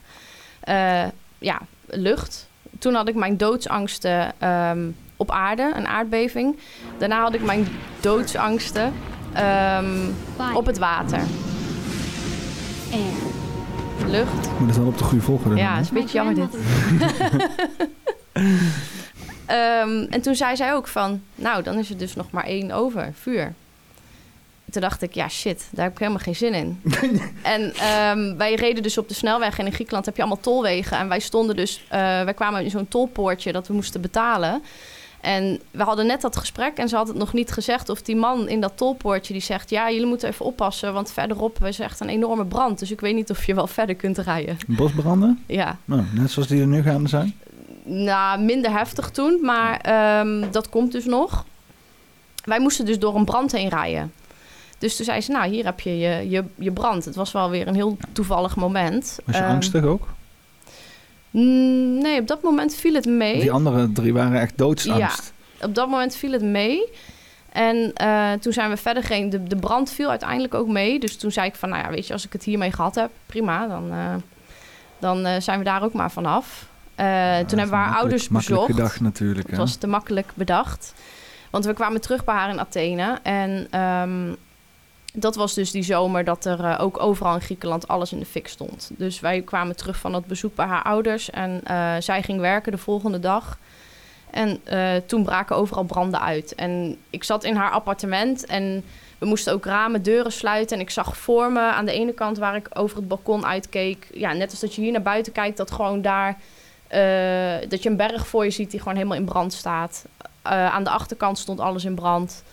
Eh, 0.59 1.05
ja, 1.37 1.59
lucht. 1.85 2.48
Toen 2.79 2.93
had 2.93 3.07
ik 3.07 3.15
mijn 3.15 3.37
doodsangsten 3.37 4.31
ehm, 4.37 4.89
op 5.17 5.31
aarde, 5.31 5.71
een 5.75 5.87
aardbeving. 5.87 6.57
Daarna 6.97 7.21
had 7.21 7.33
ik 7.33 7.43
mijn 7.43 7.67
doodsangsten 7.99 8.93
ehm, 9.33 9.97
op 10.53 10.65
het 10.65 10.77
water. 10.77 11.21
Lucht. 14.07 14.59
Moet 14.59 14.67
het 14.67 14.77
wel 14.77 14.87
op 14.87 14.97
de 14.97 15.03
goede 15.03 15.23
volgorde 15.23 15.55
Ja, 15.55 15.77
is 15.77 15.87
een 15.87 15.93
beetje 15.93 16.17
jammer 16.17 16.35
dit. 16.35 16.57
Ehm, 19.45 20.05
en 20.09 20.21
toen 20.21 20.35
zei 20.35 20.55
zij 20.55 20.73
ook 20.73 20.87
van, 20.87 21.21
nou, 21.35 21.63
dan 21.63 21.77
is 21.77 21.89
er 21.89 21.97
dus 21.97 22.15
nog 22.15 22.31
maar 22.31 22.43
één 22.43 22.71
over, 22.71 23.09
vuur. 23.13 23.53
Toen 24.71 24.81
dacht 24.81 25.01
ik, 25.01 25.13
ja 25.13 25.29
shit, 25.29 25.67
daar 25.71 25.83
heb 25.83 25.93
ik 25.93 25.99
helemaal 25.99 26.21
geen 26.21 26.35
zin 26.35 26.53
in. 26.53 26.81
en 27.41 27.73
ehm, 27.73 28.37
wij 28.37 28.55
reden 28.55 28.83
dus 28.83 28.97
op 28.97 29.07
de 29.07 29.13
snelweg 29.13 29.59
en 29.59 29.65
in 29.65 29.73
Griekenland 29.73 30.05
heb 30.05 30.15
je 30.15 30.21
allemaal 30.21 30.41
tolwegen. 30.41 30.97
En 30.97 31.07
wij 31.07 31.19
stonden 31.19 31.55
dus, 31.55 31.83
eh, 31.87 31.99
wij 31.99 32.33
kwamen 32.33 32.63
in 32.63 32.69
zo'n 32.69 32.87
tolpoortje 32.87 33.51
dat 33.51 33.67
we 33.67 33.73
moesten 33.73 34.01
betalen. 34.01 34.61
En 35.21 35.59
we 35.71 35.83
hadden 35.83 36.05
net 36.05 36.21
dat 36.21 36.37
gesprek 36.37 36.77
en 36.77 36.89
ze 36.89 36.95
had 36.95 37.07
het 37.07 37.17
nog 37.17 37.33
niet 37.33 37.51
gezegd. 37.51 37.89
Of 37.89 38.01
die 38.01 38.15
man 38.15 38.47
in 38.47 38.61
dat 38.61 38.71
tolpoortje 38.75 39.33
die 39.33 39.41
zegt... 39.41 39.69
ja, 39.69 39.91
jullie 39.91 40.05
moeten 40.05 40.29
even 40.29 40.45
oppassen, 40.45 40.93
want 40.93 41.11
verderop 41.11 41.65
is 41.65 41.79
echt 41.79 41.99
een 41.99 42.09
enorme 42.09 42.45
brand. 42.45 42.79
Dus 42.79 42.91
ik 42.91 43.01
weet 43.01 43.15
niet 43.15 43.29
of 43.29 43.45
je 43.45 43.55
wel 43.55 43.67
verder 43.67 43.95
kunt 43.95 44.17
rijden. 44.17 44.57
Bosbranden? 44.67 45.43
Ja, 45.45 45.77
Nou, 45.85 46.03
net 46.13 46.31
zoals 46.31 46.47
die 46.47 46.61
er 46.61 46.67
nu 46.67 46.81
gaande 46.81 47.09
zijn. 47.09 47.35
nou, 47.83 48.41
minder 48.41 48.71
heftig 48.71 49.09
toen, 49.09 49.39
maar 49.41 49.79
ehm, 49.79 50.51
dat 50.51 50.69
komt 50.69 50.91
dus 50.91 51.05
nog. 51.05 51.45
Wij 52.43 52.59
moesten 52.59 52.85
dus 52.85 52.99
door 52.99 53.15
een 53.15 53.25
brand 53.25 53.51
heen 53.51 53.69
rijden. 53.69 54.11
Dus 54.79 54.95
toen 54.95 55.05
zei 55.05 55.21
ze, 55.21 55.31
nou, 55.31 55.49
hier 55.49 55.65
heb 55.65 55.79
je 55.79 55.97
je, 55.97 56.29
je, 56.29 56.43
je 56.55 56.71
brand. 56.71 57.05
Het 57.05 57.15
was 57.15 57.31
wel 57.31 57.49
weer 57.49 57.67
een 57.67 57.75
heel 57.75 57.97
toevallig 58.11 58.55
moment. 58.55 59.19
Was 59.25 59.35
je 59.35 59.41
Ehm, 59.41 59.51
angstig 59.51 59.83
ook? 59.83 60.07
mm, 61.31 61.97
Nee, 62.01 62.19
op 62.19 62.27
dat 62.27 62.41
moment 62.43 62.75
viel 62.75 62.93
het 62.93 63.05
mee. 63.05 63.39
Die 63.39 63.51
andere 63.51 63.91
drie 63.91 64.13
waren 64.13 64.39
echt 64.39 64.57
doodsangst. 64.57 65.33
Ja, 65.59 65.65
op 65.67 65.75
dat 65.75 65.89
moment 65.89 66.15
viel 66.15 66.31
het 66.31 66.41
mee. 66.43 66.89
En 67.51 67.93
eh, 67.93 68.31
toen 68.31 68.53
zijn 68.53 68.69
we 68.69 68.77
verder 68.77 69.03
gegaan. 69.03 69.29
De, 69.29 69.43
de 69.43 69.55
brand 69.55 69.91
viel 69.91 70.09
uiteindelijk 70.09 70.53
ook 70.53 70.67
mee. 70.67 70.99
Dus 70.99 71.17
toen 71.17 71.31
zei 71.31 71.47
ik 71.47 71.55
van, 71.55 71.69
nou 71.69 71.83
ja, 71.83 71.89
weet 71.89 72.07
je, 72.07 72.13
als 72.13 72.25
ik 72.25 72.33
het 72.33 72.43
hiermee 72.43 72.71
gehad 72.71 72.95
heb, 72.95 73.09
prima. 73.25 73.67
Dan, 73.67 73.91
eh, 73.91 74.15
dan 74.99 75.25
eh, 75.25 75.41
zijn 75.41 75.57
we 75.59 75.65
daar 75.65 75.83
ook 75.83 75.93
maar 75.93 76.11
vanaf. 76.11 76.67
Eh 76.95 77.05
toen 77.37 77.59
hebben 77.59 77.69
we 77.69 77.83
haar 77.83 77.95
ouders 77.95 78.29
Makkelijk 78.29 78.61
bezocht. 78.61 78.79
gedacht 78.79 79.01
natuurlijk. 79.01 79.47
Het 79.47 79.57
was 79.57 79.75
te 79.75 79.87
makkelijk 79.87 80.31
bedacht. 80.33 80.93
Want 81.49 81.65
we 81.65 81.73
kwamen 81.73 82.01
terug 82.01 82.23
bij 82.23 82.35
haar 82.35 82.49
in 82.49 82.59
Athene. 82.59 83.19
En 83.23 83.67
ehm, 83.69 84.33
dat 85.13 85.35
was 85.35 85.53
dus 85.53 85.71
die 85.71 85.83
zomer 85.83 86.23
dat 86.23 86.45
er 86.45 86.63
eh, 86.63 86.81
ook 86.81 86.99
overal 87.01 87.33
in 87.33 87.41
Griekenland 87.41 87.87
alles 87.87 88.11
in 88.11 88.19
de 88.19 88.25
fik 88.25 88.47
stond. 88.47 88.91
Dus 88.97 89.19
wij 89.19 89.41
kwamen 89.41 89.75
terug 89.75 89.97
van 89.97 90.11
dat 90.11 90.25
bezoek 90.25 90.55
bij 90.55 90.65
haar 90.65 90.83
ouders. 90.83 91.29
En 91.29 91.61
eh, 91.63 91.95
zij 91.99 92.23
ging 92.23 92.39
werken 92.39 92.71
de 92.71 92.77
volgende 92.77 93.19
dag. 93.19 93.57
En 94.29 94.59
eh, 94.63 94.95
toen 95.05 95.23
braken 95.23 95.55
overal 95.55 95.83
branden 95.83 96.21
uit. 96.21 96.55
En 96.55 96.97
ik 97.09 97.23
zat 97.23 97.43
in 97.43 97.55
haar 97.55 97.71
appartement 97.71 98.45
en 98.45 98.83
we 99.17 99.25
moesten 99.25 99.53
ook 99.53 99.65
ramen, 99.65 100.03
deuren 100.03 100.31
sluiten. 100.31 100.77
En 100.77 100.83
ik 100.83 100.89
zag 100.89 101.17
voor 101.17 101.51
me 101.51 101.61
aan 101.61 101.85
de 101.85 101.91
ene 101.91 102.13
kant 102.13 102.37
waar 102.37 102.55
ik 102.55 102.69
over 102.73 102.97
het 102.97 103.07
balkon 103.07 103.45
uitkeek. 103.45 104.07
Ja, 104.13 104.33
net 104.33 104.51
als 104.51 104.59
dat 104.59 104.75
je 104.75 104.81
hier 104.81 104.91
naar 104.91 105.01
buiten 105.01 105.33
kijkt, 105.33 105.57
dat 105.57 105.71
gewoon 105.71 106.01
daar... 106.01 106.37
dat 107.69 107.83
je 107.83 107.89
een 107.89 107.95
berg 107.95 108.27
voor 108.27 108.43
je 108.43 108.51
ziet 108.51 108.71
die 108.71 108.79
gewoon 108.79 108.95
helemaal 108.95 109.17
in 109.17 109.25
brand 109.25 109.53
staat. 109.53 110.05
Aan 110.41 110.83
de 110.83 110.89
achterkant 110.89 111.37
stond 111.37 111.59
alles 111.59 111.85
in 111.85 111.95
brand. 111.95 112.43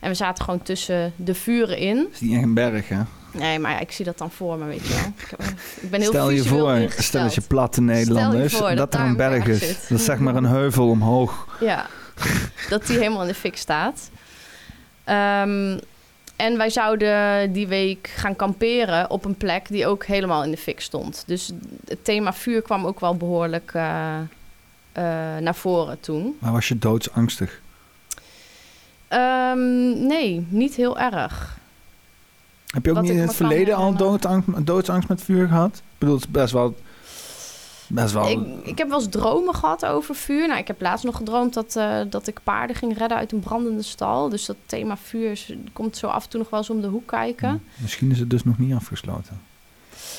En 0.00 0.08
we 0.08 0.14
zaten 0.14 0.44
gewoon 0.44 0.62
tussen 0.62 1.12
de 1.16 1.34
vuren 1.34 1.78
in. 1.78 1.96
Het 1.96 2.12
is 2.12 2.20
niet 2.20 2.32
echt 2.32 2.42
een 2.42 2.54
berg, 2.54 2.88
hè? 2.88 3.00
Nee, 3.32 3.58
maar 3.58 3.70
ja, 3.72 3.78
ik 3.78 3.92
zie 3.92 4.04
dat 4.04 4.18
dan 4.18 4.30
voor 4.30 4.58
me, 4.58 4.64
weet 4.64 4.86
je 4.86 4.94
wel. 4.94 5.12
Ik, 5.82 5.90
ben 5.90 6.00
heel 6.00 6.10
Stel 6.10 6.30
je 6.30 6.42
voor, 6.42 6.72
ingesteld. 6.72 7.04
stel 7.04 7.22
dat 7.22 7.34
je 7.34 7.40
platte 7.40 7.80
Nederlanders, 7.80 8.54
voor 8.54 8.68
dat 8.68 8.76
dat 8.76 8.94
er 8.94 9.00
een 9.00 9.16
berg 9.16 9.46
is. 9.46 9.58
zit. 9.58 9.88
Dat 9.88 9.98
is 9.98 10.04
zeg 10.04 10.18
maar 10.18 10.34
een 10.34 10.44
heuvel 10.44 10.88
omhoog. 10.88 11.46
Ja, 11.60 11.86
dat 12.68 12.86
die 12.86 12.96
helemaal 12.98 13.22
in 13.22 13.28
de 13.28 13.34
fik 13.34 13.56
staat. 13.56 14.10
Ehm, 15.04 15.78
en 16.36 16.56
wij 16.56 16.70
zouden 16.70 17.52
die 17.52 17.66
week 17.66 18.12
gaan 18.16 18.36
kamperen 18.36 19.10
op 19.10 19.24
een 19.24 19.36
plek 19.36 19.68
die 19.68 19.86
ook 19.86 20.04
helemaal 20.04 20.44
in 20.44 20.50
de 20.50 20.56
fik 20.56 20.80
stond. 20.80 21.22
Dus 21.26 21.52
het 21.84 22.04
thema 22.04 22.32
vuur 22.32 22.62
kwam 22.62 22.86
ook 22.86 23.00
wel 23.00 23.16
behoorlijk 23.16 23.70
eh, 23.74 24.18
eh, 24.18 24.22
naar 25.40 25.54
voren 25.54 26.00
toen. 26.00 26.36
Maar 26.38 26.52
was 26.52 26.68
je 26.68 26.78
doodsangstig? 26.78 27.60
Ehm, 29.08 30.06
nee, 30.06 30.46
niet 30.48 30.74
heel 30.74 30.98
erg. 30.98 31.56
Heb 32.66 32.84
je 32.84 32.90
ook 32.90 32.96
Wat 32.96 33.04
niet 33.04 33.14
in 33.14 33.20
het 33.20 33.34
verleden 33.34 33.74
al 33.76 33.94
doodsangst, 33.94 34.48
doodsangst 34.66 35.08
met 35.08 35.22
vuur 35.22 35.48
gehad? 35.48 35.76
Ik 35.76 35.82
bedoel, 35.98 36.14
het 36.14 36.24
is 36.24 36.30
best 36.30 36.52
wel... 36.52 36.74
Best 37.88 38.12
wel... 38.12 38.28
Ik, 38.28 38.66
ik 38.66 38.78
heb 38.78 38.88
wel 38.88 38.98
eens 38.98 39.08
dromen 39.08 39.54
gehad 39.54 39.86
over 39.86 40.14
vuur. 40.14 40.46
Nou, 40.46 40.58
ik 40.60 40.66
heb 40.66 40.80
laatst 40.80 41.04
nog 41.04 41.16
gedroomd 41.16 41.54
dat, 41.54 41.76
eh, 41.76 42.00
dat 42.10 42.26
ik 42.26 42.40
paarden 42.42 42.76
ging 42.76 42.98
redden 42.98 43.18
uit 43.18 43.32
een 43.32 43.40
brandende 43.40 43.82
stal. 43.82 44.28
Dus 44.28 44.46
dat 44.46 44.56
thema 44.66 44.96
vuur 44.96 45.30
is- 45.30 45.52
komt 45.72 45.96
zo 45.96 46.06
af 46.06 46.24
en 46.24 46.30
toe 46.30 46.40
nog 46.40 46.50
wel 46.50 46.58
eens 46.60 46.70
om 46.70 46.80
de 46.80 46.86
hoek 46.86 47.06
kijken. 47.06 47.62
Misschien 47.76 48.10
is 48.10 48.18
het 48.18 48.30
dus 48.30 48.44
nog 48.44 48.58
niet 48.58 48.74
afgesloten. 48.74 49.40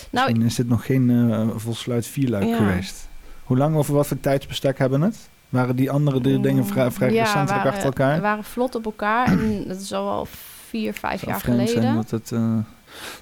Nou, 0.09 0.25
Misschien 0.25 0.47
is 0.49 0.55
dit 0.55 0.67
nog 0.69 0.85
geen 0.85 1.09
eh 1.31 1.47
volsluit 1.55 2.07
vierluik 2.07 2.47
Ja. 2.47 2.55
geweest. 2.57 3.07
Hoe 3.43 3.57
lang 3.57 3.75
over 3.75 3.93
wat 3.93 4.07
voor 4.07 4.19
tijdsbestek 4.19 4.77
hebben 4.77 5.01
het? 5.01 5.29
Waren 5.49 5.75
die 5.75 5.91
andere 5.91 6.21
drie 6.21 6.39
dingen 6.39 6.65
vrij, 6.65 6.91
vrij 6.91 7.11
ja, 7.11 7.23
recentelijk 7.23 7.51
waren, 7.51 7.71
achter 7.71 7.85
elkaar? 7.85 8.21
waren 8.21 8.43
vlot 8.43 8.75
op 8.75 8.85
elkaar. 8.85 9.27
En 9.27 9.63
dat 9.67 9.79
is 9.79 9.93
al 9.93 10.05
wel 10.05 10.27
vier, 10.67 10.93
vijf 10.93 11.25
jaar 11.25 11.39
geleden. 11.39 11.81
Zijn 11.81 11.95
dat 11.95 12.11
het, 12.11 12.31
eh, 12.31 12.57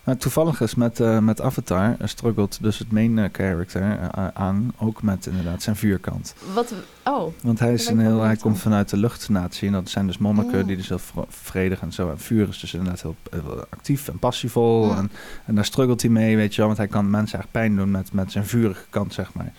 nou, 0.04 0.18
toevallig 0.18 0.62
is 0.62 0.76
met, 0.76 0.99
eh, 0.99 1.20
met 1.20 1.41
Avatar 1.41 1.90
uh, 1.90 2.08
struggelt 2.08 2.58
dus 2.62 2.80
het 2.80 2.91
main 2.91 3.20
eh, 3.20 3.30
character 3.32 3.82
eh, 3.82 4.28
aan, 4.34 4.74
ook 4.78 5.02
met 5.02 5.26
inderdaad 5.26 5.64
zijn 5.64 5.76
vuurkant. 5.76 6.36
Wat, 6.54 6.74
oh. 7.04 7.34
Want 7.41 7.60
hij, 7.60 7.74
is 7.74 7.88
een 7.88 7.99
heel, 7.99 8.22
hij 8.22 8.36
komt 8.36 8.60
vanuit 8.60 8.90
de 8.90 8.98
luchtnatie 8.98 9.68
en 9.68 9.74
dat 9.74 9.90
zijn 9.90 10.08
dus 10.08 10.18
monniken 10.18 10.60
Oh. 10.60 10.68
die 10.68 10.78
dus 10.78 10.90
heel 10.90 11.26
vredig 11.30 11.82
en 11.82 11.94
zo. 11.94 12.10
En 12.10 12.20
vuur 12.20 12.48
is 12.48 12.60
dus 12.60 12.74
inderdaad 12.74 13.02
heel, 13.02 13.16
heel 13.32 13.66
actief 13.70 14.08
en 14.08 14.20
passievol 14.20 14.88
Ja. 14.88 14.98
en, 14.98 15.12
en 15.45 15.56
daar 15.56 15.66
struggelt 15.66 16.02
hij 16.02 16.12
mee, 16.12 16.36
weet 16.36 16.52
je 16.52 16.58
wel. 16.58 16.66
Want 16.66 16.78
hij 16.78 16.88
kan 16.88 17.10
mensen 17.10 17.40
echt 17.40 17.52
pijn 17.52 17.76
doen 17.76 17.91
met, 17.91 18.14
met 18.14 18.32
zijn 18.32 18.45
vurige 18.45 18.84
kant, 18.90 19.14
zeg 19.14 19.34
maar. 19.34 19.54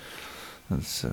Dat 0.66 0.78
is, 0.78 1.03
eh, 1.05 1.11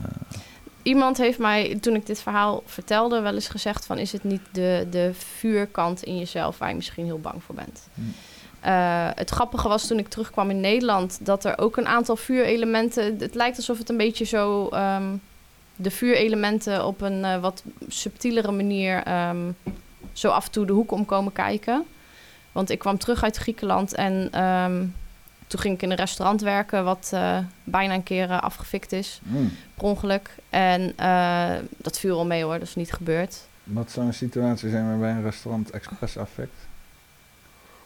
Iemand 0.86 1.18
heeft 1.18 1.40
mij, 1.40 1.78
toen 1.82 1.96
ik 1.96 2.06
dit 2.06 2.22
verhaal 2.22 2.64
vertelde, 2.66 3.22
wel 3.22 3.34
eens 3.34 3.48
gezegd 3.48 3.86
van... 3.86 3.98
is 3.98 4.12
het 4.12 4.24
niet 4.24 4.42
de, 4.52 4.88
de 4.90 5.12
vuurkant 5.14 6.04
in 6.04 6.18
jezelf 6.18 6.58
waar 6.58 6.70
je 6.70 6.76
misschien 6.76 7.06
heel 7.06 7.20
bang 7.20 7.44
voor 7.44 7.56
bent? 7.56 7.88
Hmm. 7.94 8.14
Eh, 8.60 9.10
het 9.16 9.30
grappige 9.30 9.68
was 9.68 9.88
toen 9.88 9.98
ik 9.98 10.08
terugkwam 10.08 10.50
in 10.50 10.60
Nederland... 10.60 11.26
dat 11.26 11.46
er 11.46 11.58
ook 11.58 11.78
een 11.78 11.88
aantal 11.88 12.16
vuurelementen... 12.16 13.16
Het 13.20 13.36
lijkt 13.36 13.58
alsof 13.58 13.78
het 13.78 13.90
een 13.90 13.98
beetje 13.98 14.26
zo... 14.26 14.68
ehm, 14.68 15.16
de 15.76 15.92
vuurelementen 15.92 16.86
op 16.86 17.02
een 17.02 17.26
eh, 17.26 17.42
wat 17.42 17.64
subtielere 17.88 18.52
manier... 18.52 19.04
ehm, 19.04 19.52
zo 20.14 20.30
af 20.30 20.46
en 20.46 20.52
toe 20.52 20.66
de 20.66 20.74
hoek 20.74 20.92
om 20.92 21.06
komen 21.06 21.32
kijken. 21.32 21.86
Want 22.52 22.70
ik 22.70 22.80
kwam 22.80 22.98
terug 22.98 23.24
uit 23.24 23.38
Griekenland 23.38 23.94
en... 23.94 24.28
ehm, 24.32 24.86
toen 25.48 25.60
ging 25.60 25.74
ik 25.76 25.82
in 25.82 25.92
een 25.92 25.98
restaurant 25.98 26.42
werken, 26.42 26.84
wat 26.84 27.10
eh, 27.14 27.38
bijna 27.64 27.94
een 27.94 28.04
keer 28.04 28.30
eh, 28.30 28.40
afgefikt 28.42 28.92
is, 28.92 29.20
Mm. 29.24 29.52
per 29.76 29.84
ongeluk. 29.84 30.30
En 30.50 30.94
eh, 30.98 31.50
dat 31.78 32.00
viel 32.00 32.18
al 32.18 32.26
mee 32.26 32.44
hoor, 32.44 32.60
dat 32.60 32.68
is 32.68 32.76
niet 32.76 32.94
gebeurd. 32.94 33.38
wat 33.64 33.92
zou 33.92 34.06
een 34.08 34.14
situatie 34.14 34.70
zijn 34.70 34.88
waarbij 34.88 35.10
een 35.12 35.24
restaurant 35.24 35.70
expres 35.70 36.18
affect? 36.18 36.54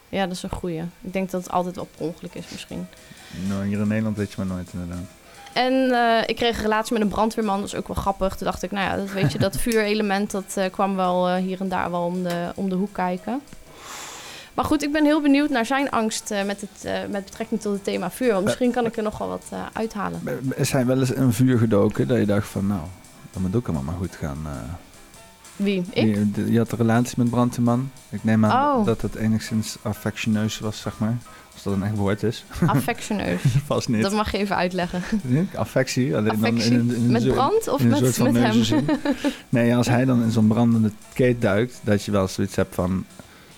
Ja, 0.08 0.26
dat 0.26 0.36
is 0.36 0.42
een 0.42 0.50
goeie. 0.50 0.82
Ik 1.00 1.12
denk 1.12 1.30
dat 1.30 1.42
het 1.42 1.52
altijd 1.52 1.74
wel 1.76 1.88
per 1.96 2.06
ongeluk 2.06 2.34
is 2.34 2.44
misschien. 2.50 2.86
Nou, 3.48 3.64
hier 3.66 3.80
in 3.80 3.88
Nederland 3.88 4.16
weet 4.16 4.30
je 4.30 4.34
maar 4.36 4.46
nooit 4.56 4.68
inderdaad. 4.72 5.04
En 5.52 5.72
ik 6.28 6.36
kreeg 6.36 6.56
een 6.56 6.62
relatie 6.62 6.92
met 6.92 7.02
een 7.02 7.08
brandweerman, 7.08 7.58
dat 7.60 7.66
is 7.68 7.74
ook 7.74 7.86
wel 7.86 7.96
grappig. 7.96 8.36
Toen 8.36 8.46
dacht 8.46 8.62
ik, 8.62 8.70
nou 8.70 8.90
ja, 8.90 8.96
dat 8.96 9.12
weet 9.12 9.32
je, 9.32 9.38
dat 9.38 9.56
vuurelement, 9.66 10.30
dat 10.30 10.58
kwam 10.70 10.96
wel 10.96 11.34
hier 11.34 11.60
en 11.60 11.68
daar 11.68 11.90
wel 11.90 12.04
om 12.04 12.22
de, 12.22 12.52
om 12.54 12.68
de 12.68 12.74
hoek 12.74 12.92
kijken. 12.92 13.40
Maar 14.60 14.68
goed, 14.68 14.82
ik 14.82 14.92
ben 14.92 15.04
heel 15.04 15.20
benieuwd 15.20 15.50
naar 15.50 15.66
zijn 15.66 15.90
angst 15.90 16.30
eh, 16.30 16.44
met, 16.44 16.60
het, 16.60 16.84
eh, 16.84 16.92
met 17.10 17.24
betrekking 17.24 17.60
tot 17.60 17.72
het 17.72 17.84
thema 17.84 18.10
vuur. 18.10 18.32
Want 18.32 18.44
misschien 18.44 18.70
kan 18.72 18.86
ik 18.86 18.96
er 18.96 19.02
nog 19.02 19.18
wel 19.18 19.28
wat 19.28 19.44
eh, 19.50 19.58
uithalen. 19.72 20.20
Is 20.54 20.72
hij 20.72 20.86
wel 20.86 20.98
eens 20.98 21.10
in 21.10 21.22
een 21.22 21.32
vuur 21.32 21.58
gedoken 21.58 22.08
dat 22.08 22.18
je 22.18 22.26
dacht 22.26 22.48
van 22.48 22.66
nou, 22.66 22.80
dat 23.32 23.42
moet 23.42 23.56
ook 23.56 23.64
allemaal 23.66 23.82
maar 23.84 23.94
goed 23.94 24.16
gaan. 24.16 24.38
Wie? 25.56 25.84
Ik? 25.90 26.26
Je, 26.46 26.58
had 26.58 26.72
een 26.72 26.78
relatie 26.78 27.14
met 27.16 27.30
brandweerman. 27.30 27.90
Ik 28.08 28.24
neem 28.24 28.44
aan 28.44 28.78
Oh. 28.78 28.86
dat 28.86 29.00
het 29.02 29.14
enigszins 29.14 29.76
affectioneus 29.82 30.58
was, 30.58 30.80
zeg 30.80 30.98
maar. 30.98 31.16
Als 31.52 31.62
dat 31.62 31.72
een 31.72 31.82
echt 31.82 31.96
woord 31.96 32.22
is. 32.22 32.44
Affectioneus. 32.66 33.40
Vast 33.66 33.88
niet. 33.88 34.02
Dat 34.02 34.12
mag 34.12 34.32
je 34.32 34.38
even 34.38 34.56
uitleggen. 34.56 35.02
Affectie. 35.54 36.16
alleen 36.16 36.40
dan 36.40 36.56
in 36.56 36.72
in 36.72 36.90
een 36.90 37.10
Met 37.10 37.22
soort- 37.22 37.34
brand 37.34 37.68
of 37.68 37.80
in 37.80 37.88
met- 37.88 38.18
met 38.18 38.34
hem? 38.34 38.84
Nee, 39.48 39.76
als 39.76 39.86
hij 39.88 40.04
dan 40.04 40.22
in 40.22 40.30
zo'n 40.30 40.46
brandende 40.46 40.90
keet 41.12 41.40
duikt, 41.40 41.80
dat 41.82 42.04
je 42.04 42.10
wel 42.10 42.28
zoiets 42.28 42.56
hebt 42.56 42.74
van, 42.74 43.04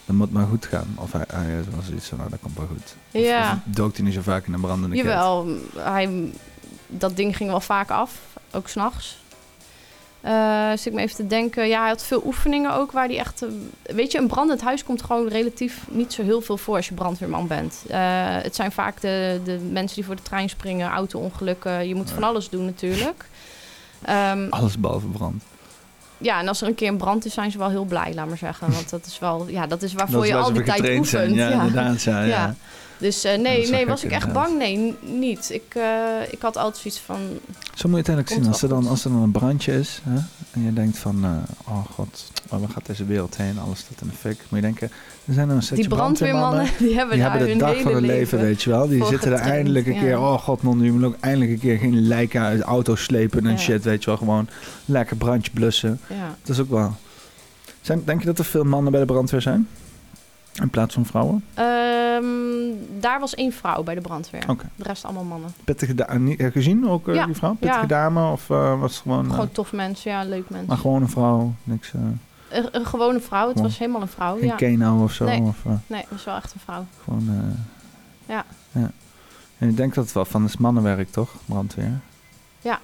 dat 0.04 0.16
moet 0.16 0.32
maar 0.32 0.46
goed 0.46 0.66
gaan. 0.66 0.94
Of 0.94 1.12
hij, 1.12 1.24
wel 1.70 1.82
zoiets 1.86 2.08
van, 2.08 2.18
nou, 2.18 2.30
dat 2.30 2.38
komt 2.42 2.56
wel 2.56 2.66
goed. 2.66 2.94
Of- 3.12 3.22
Ja. 3.22 3.52
Of 3.52 3.74
dookt 3.74 3.96
hij 3.96 4.04
niet 4.06 4.14
zo 4.14 4.20
vaak 4.22 4.46
in 4.46 4.52
een 4.52 4.60
brandende. 4.60 4.96
Jawel, 4.96 5.46
hij, 5.76 6.30
dat 6.86 7.16
ding 7.16 7.36
ging 7.36 7.50
wel 7.50 7.60
vaak 7.60 7.90
af. 7.90 8.18
ook 8.54 8.68
s'nachts. 8.68 9.20
Eh 10.20 10.70
zit 10.70 10.86
ik 10.86 10.92
me 10.92 11.00
even 11.00 11.16
te 11.16 11.26
denken. 11.26 11.68
Ja, 11.68 11.80
hij 11.80 11.88
had 11.88 12.02
veel 12.04 12.22
oefeningen 12.24 12.74
ook 12.74 12.92
waar 12.92 13.06
hij 13.06 13.18
echt... 13.18 13.42
eh, 13.42 13.48
weet 13.94 14.12
je, 14.12 14.18
een 14.18 14.26
brandend 14.26 14.60
huis 14.60 14.84
komt 14.84 15.02
gewoon 15.02 15.28
relatief 15.28 15.84
niet 15.90 16.12
zo 16.12 16.22
heel 16.22 16.40
veel 16.40 16.56
voor 16.58 16.76
als 16.76 16.88
je 16.88 16.94
brandweerman 16.94 17.46
bent. 17.46 17.82
Eh, 17.88 17.98
het 18.42 18.54
zijn 18.54 18.72
vaak 18.72 19.00
de, 19.00 19.40
de 19.44 19.58
mensen 19.58 19.96
die 19.96 20.04
voor 20.04 20.16
de 20.16 20.22
trein 20.22 20.48
springen, 20.48 20.90
auto-ongelukken. 20.90 21.88
Je 21.88 21.94
moet 21.94 22.10
van 22.10 22.22
alles 22.22 22.48
doen 22.48 22.64
natuurlijk. 22.64 23.24
Ehm, 24.02 24.46
Alles 24.50 24.78
behalve 24.78 25.06
brand. 25.06 25.42
Ja, 26.22 26.40
en 26.40 26.48
als 26.48 26.60
er 26.62 26.68
een 26.68 26.74
keer 26.74 26.88
een 26.88 26.96
brand 26.96 27.24
is, 27.24 27.34
zijn 27.34 27.50
ze 27.50 27.58
wel 27.58 27.70
heel 27.70 27.84
blij, 27.84 28.12
laat 28.14 28.28
maar 28.28 28.38
zeggen. 28.38 28.72
Want 28.72 28.90
dat 28.90 29.06
is 29.06 29.18
wel, 29.18 29.46
ja, 29.48 29.66
dat 29.66 29.82
is 29.82 29.92
waarvoor 29.92 30.18
Dat 30.18 30.28
je 30.28 30.34
al 30.36 30.52
die 30.52 30.62
tijd 30.62 30.78
zijn. 30.84 30.98
oefent. 30.98 31.34
Ja, 31.34 31.50
inderdaad, 31.50 32.02
ja, 32.02 32.22
ja. 32.36 32.54
Dus 33.02 33.24
eh, 33.24 33.38
nee, 33.38 33.70
nee, 33.70 33.86
was 33.86 34.04
ik 34.04 34.10
echt 34.10 34.26
inderdaad. 34.26 34.48
bang? 34.48 34.58
Nee, 34.58 34.94
niet. 35.00 35.50
Ik, 35.52 35.74
eh, 35.74 36.32
ik 36.32 36.42
had 36.42 36.56
altijd 36.56 36.76
zoiets 36.76 37.00
van... 37.00 37.16
Zo 37.74 37.88
moet 37.88 37.96
je 37.96 37.96
het 37.96 38.08
eigenlijk 38.08 38.28
zien. 38.28 38.46
Als 38.46 38.62
er, 38.62 38.68
dan, 38.68 38.86
als 38.86 39.04
er 39.04 39.10
dan 39.10 39.22
een 39.22 39.30
brandje 39.30 39.78
is 39.78 40.00
hè, 40.04 40.16
en 40.50 40.62
je 40.64 40.72
denkt 40.72 40.98
van, 40.98 41.24
eh, 41.24 41.30
oh 41.68 41.84
god, 41.90 42.30
waar 42.48 42.60
gaat 42.68 42.86
deze 42.86 43.04
wereld 43.04 43.36
heen? 43.36 43.58
Alles 43.58 43.78
staat 43.78 44.00
in 44.00 44.08
de 44.08 44.14
fik. 44.14 44.36
Moet 44.48 44.60
je 44.60 44.66
denken, 44.66 44.90
er 45.24 45.34
zijn 45.34 45.48
er 45.48 45.54
een 45.54 45.62
setje 45.62 45.76
Die 45.76 45.88
brandweermannen, 45.88 46.66
die 46.78 46.94
hebben 46.94 47.18
daar 47.18 47.38
de 47.38 47.44
hun 47.44 47.58
dag 47.58 47.80
van 47.80 47.92
hun 47.92 48.00
leven, 48.00 48.08
leven 48.08 48.38
weet 48.38 48.62
je 48.62 48.70
wel. 48.70 48.88
Die 48.88 49.04
zitten 49.04 49.32
er 49.32 49.38
eindelijk 49.38 49.86
een 49.86 49.94
ja. 49.94 50.00
keer, 50.00 50.18
oh 50.18 50.38
god 50.38 50.62
man, 50.62 50.78
nu 50.78 50.92
moet 50.92 51.04
ook 51.04 51.16
eindelijk 51.20 51.50
een 51.50 51.58
keer 51.58 51.78
geen 51.78 52.06
lijken 52.06 52.40
uit 52.40 52.58
de 52.58 52.64
auto 52.64 52.94
slepen 52.94 53.46
en 53.46 53.52
Ja. 53.52 53.58
shit, 53.58 53.84
weet 53.84 54.00
je 54.00 54.06
wel. 54.06 54.18
Gewoon 54.18 54.48
lekker 54.84 55.16
brandje 55.16 55.50
blussen. 55.52 56.00
Ja. 56.08 56.36
Dat 56.42 56.56
is 56.56 56.60
ook 56.60 56.70
wel... 56.70 56.96
Zijn, 57.80 58.02
denk 58.04 58.20
je 58.20 58.26
dat 58.26 58.38
er 58.38 58.44
veel 58.44 58.64
mannen 58.64 58.92
bij 58.92 59.00
de 59.00 59.06
brandweer 59.06 59.40
zijn? 59.40 59.68
In 60.60 60.70
plaats 60.70 60.94
van 60.94 61.06
vrouwen? 61.06 61.44
Ehm, 61.54 63.00
daar 63.00 63.20
was 63.20 63.34
één 63.34 63.52
vrouw 63.52 63.82
bij 63.82 63.94
de 63.94 64.00
brandweer. 64.00 64.44
De 64.76 64.82
rest 64.82 65.04
allemaal 65.04 65.24
mannen. 65.24 65.50
Pittige 65.64 65.94
dame, 65.94 66.50
gezien 66.52 66.88
ook 66.88 67.08
eh, 67.08 67.14
Ja, 67.14 67.26
die 67.26 67.34
vrouw? 67.34 67.54
Pittige 67.54 67.80
ja. 67.80 67.86
dame 67.86 68.30
of 68.30 68.50
eh, 68.50 68.80
was 68.80 68.92
het 68.92 69.02
gewoon... 69.02 69.24
eh, 69.26 69.30
Gewoon 69.30 69.52
tof 69.52 69.72
mens, 69.72 70.02
ja, 70.02 70.24
leuk 70.24 70.50
mens. 70.50 70.66
maar 70.68 70.76
gewoon 70.76 71.02
een 71.02 71.08
vrouw, 71.08 71.54
niks... 71.62 71.92
eh, 71.94 72.00
Een, 72.58 72.68
een 72.72 72.86
gewone 72.86 73.20
vrouw, 73.20 73.42
het 73.42 73.52
Gewoon 73.52 73.68
was 73.68 73.78
helemaal 73.78 74.00
een 74.02 74.08
vrouw. 74.08 74.36
geen 74.38 74.46
ja. 74.46 74.54
Keno 74.54 75.02
of 75.02 75.12
zo, 75.12 75.24
Nee, 75.24 75.40
of, 75.40 75.56
eh? 75.66 75.72
nee, 75.86 76.00
het 76.00 76.10
was 76.10 76.24
wel 76.24 76.36
echt 76.36 76.54
een 76.54 76.60
vrouw. 76.60 76.84
Gewoon, 77.04 77.28
eh, 77.28 78.34
Ja. 78.34 78.44
ja. 78.72 78.90
En 79.58 79.68
ik 79.68 79.76
denk 79.76 79.94
dat 79.94 80.04
het 80.04 80.14
wel 80.14 80.24
van 80.24 80.44
is 80.44 80.56
mannenwerk, 80.56 81.10
toch? 81.10 81.30
Brandweer. 81.44 82.00
Ja. 82.60 82.78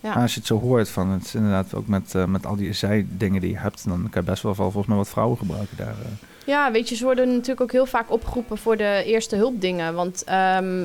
Ja. 0.00 0.12
Maar 0.14 0.22
als 0.22 0.32
je 0.32 0.38
het 0.38 0.48
zo 0.48 0.60
hoort, 0.60 0.88
van 0.88 1.08
het 1.08 1.24
is 1.24 1.34
inderdaad 1.34 1.74
ook 1.74 1.86
met, 1.86 2.14
eh, 2.14 2.24
met 2.24 2.46
al 2.46 2.56
die 2.56 2.72
zijdingen 2.72 3.40
die 3.40 3.50
je 3.50 3.58
hebt, 3.58 3.88
dan 3.88 4.06
kan 4.10 4.22
je 4.24 4.30
best 4.30 4.42
wel 4.42 4.54
volgens 4.54 4.86
mij 4.86 4.96
wat 4.96 5.08
vrouwen 5.08 5.38
gebruiken 5.38 5.76
daar. 5.76 5.88
eh. 5.88 6.26
Ja, 6.46 6.72
weet 6.72 6.88
je, 6.88 6.94
ze 6.94 7.04
worden 7.04 7.28
natuurlijk 7.28 7.60
ook 7.60 7.72
heel 7.72 7.86
vaak 7.86 8.10
opgeroepen 8.10 8.58
voor 8.58 8.76
de 8.76 9.02
eerste 9.06 9.36
hulpdingen. 9.36 9.94
Want 9.94 10.24
ehm, 10.24 10.84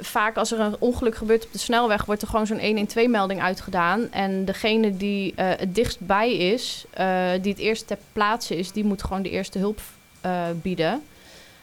vaak 0.00 0.36
als 0.36 0.52
er 0.52 0.60
een 0.60 0.76
ongeluk 0.78 1.14
gebeurt 1.16 1.44
op 1.44 1.52
de 1.52 1.58
snelweg, 1.58 2.04
wordt 2.04 2.22
er 2.22 2.28
gewoon 2.28 2.46
zo'n 2.46 2.60
112-melding 2.88 3.40
uitgedaan. 3.42 4.10
En 4.10 4.44
degene 4.44 4.96
die 4.96 5.32
eh, 5.34 5.46
het 5.56 5.74
dichtstbij 5.74 6.36
is, 6.36 6.84
eh, 6.90 7.30
die 7.42 7.52
het 7.52 7.60
eerst 7.60 7.86
ter 7.86 7.98
plaatse 8.12 8.56
is, 8.58 8.72
die 8.72 8.84
moet 8.84 9.02
gewoon 9.02 9.22
de 9.22 9.30
eerste 9.30 9.58
hulp 9.58 9.80
eh, 10.20 10.42
bieden. 10.62 11.02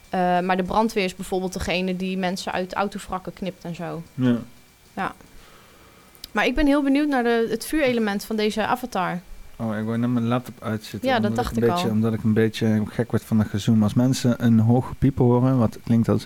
Eh, 0.09 0.39
maar 0.39 0.57
de 0.57 0.63
brandweer 0.63 1.03
is 1.03 1.15
bijvoorbeeld 1.15 1.53
degene 1.53 1.95
die 1.95 2.17
mensen 2.17 2.51
uit 2.51 2.73
autovrakken 2.73 3.33
knipt 3.33 3.63
en 3.63 3.75
zo. 3.75 4.03
Ja. 4.13 4.35
Ja. 4.93 5.13
Maar 6.31 6.45
ik 6.45 6.55
ben 6.55 6.65
heel 6.65 6.83
benieuwd 6.83 7.07
naar 7.07 7.23
de, 7.23 7.47
het 7.49 7.65
vuurelement 7.65 8.23
van 8.25 8.35
deze 8.35 8.65
avatar. 8.65 9.19
Oh, 9.55 9.77
ik 9.77 9.85
wil 9.85 9.97
net 9.97 10.09
mijn 10.09 10.27
laptop 10.27 10.63
uitzetten. 10.63 11.09
Ja, 11.09 11.19
dat 11.19 11.35
dacht 11.35 11.57
een 11.57 11.63
ik 11.63 11.69
beetje, 11.69 11.87
al. 11.87 11.93
Omdat 11.93 12.13
ik 12.13 12.23
een 12.23 12.33
beetje 12.33 12.83
gek 12.85 13.11
word 13.11 13.23
van 13.23 13.37
dat 13.37 13.47
gezoom. 13.47 13.83
Als 13.83 13.93
mensen 13.93 14.45
een 14.45 14.59
hoge 14.59 14.95
piepen 14.95 15.25
horen, 15.25 15.57
wat 15.57 15.77
klinkt 15.83 16.09
als... 16.09 16.25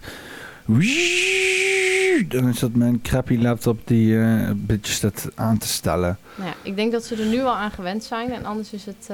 Dan 2.28 2.48
is 2.50 2.60
dat 2.60 2.74
mijn 2.74 3.02
crappy 3.02 3.38
laptop 3.38 3.80
die 3.88 4.16
een 4.16 4.66
beetje 4.66 4.94
staat 4.94 5.30
aan 5.36 5.58
te 5.58 5.68
stellen. 5.68 6.18
Nou 6.36 6.50
ja, 6.50 6.56
ik 6.62 6.76
denk 6.76 6.92
dat 6.92 7.06
ze 7.06 7.16
er 7.16 7.26
nu 7.26 7.42
al 7.42 7.56
aan 7.56 7.72
gewend 7.72 8.04
zijn 8.04 8.32
en 8.32 8.46
anders 8.46 8.74
is 8.74 8.86
het 8.86 9.10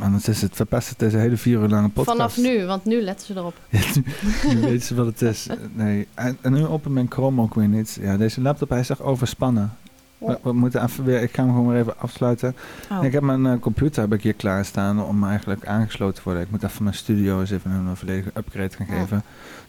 Anders 0.00 0.28
is 0.28 0.42
het 0.42 0.56
verpest 0.56 0.88
het 0.88 0.98
deze 0.98 1.16
hele 1.16 1.36
vier 1.36 1.60
uur 1.60 1.68
lange 1.68 1.88
podcast. 1.88 2.16
vanaf 2.16 2.36
nu, 2.36 2.64
want 2.64 2.84
nu 2.84 3.00
letten 3.02 3.26
ze 3.26 3.34
erop. 3.34 3.54
Ja, 3.70 3.80
nu, 3.94 4.54
nu 4.54 4.60
weten 4.60 4.86
ze 4.86 4.94
wat 4.94 5.06
het 5.06 5.22
is. 5.22 5.46
Nee. 5.74 6.06
En, 6.14 6.38
en 6.40 6.52
nu 6.52 6.66
open 6.66 6.92
mijn 6.92 7.06
Chrome 7.10 7.42
ook 7.42 7.54
weer 7.54 7.68
niet. 7.68 7.98
Ja, 8.00 8.16
deze 8.16 8.40
laptop, 8.40 8.68
hij 8.68 8.80
is 8.80 8.90
echt 8.90 9.00
overspannen. 9.02 9.72
We, 10.18 10.38
we 10.42 10.52
moeten 10.52 10.82
even 10.82 11.04
weer, 11.04 11.22
ik 11.22 11.34
ga 11.34 11.42
hem 11.42 11.50
gewoon 11.52 11.68
weer 11.68 11.80
even 11.80 11.98
afsluiten. 11.98 12.56
Oh. 12.90 13.04
Ik 13.04 13.12
heb 13.12 13.22
mijn 13.22 13.46
eh, 13.46 13.58
computer 13.60 14.02
heb 14.02 14.12
ik 14.12 14.22
hier 14.22 14.34
klaarstaan 14.34 15.04
om 15.04 15.24
eigenlijk 15.24 15.66
aangesloten 15.66 16.14
te 16.14 16.20
worden. 16.24 16.42
Ik 16.42 16.50
moet 16.50 16.62
even 16.62 16.82
mijn 16.82 16.96
studio 16.96 17.40
eens 17.40 17.50
even 17.50 17.70
een 17.70 17.96
volledige 17.96 18.30
upgrade 18.34 18.76
gaan 18.76 18.86
Ja. 18.90 19.00
geven. 19.00 19.22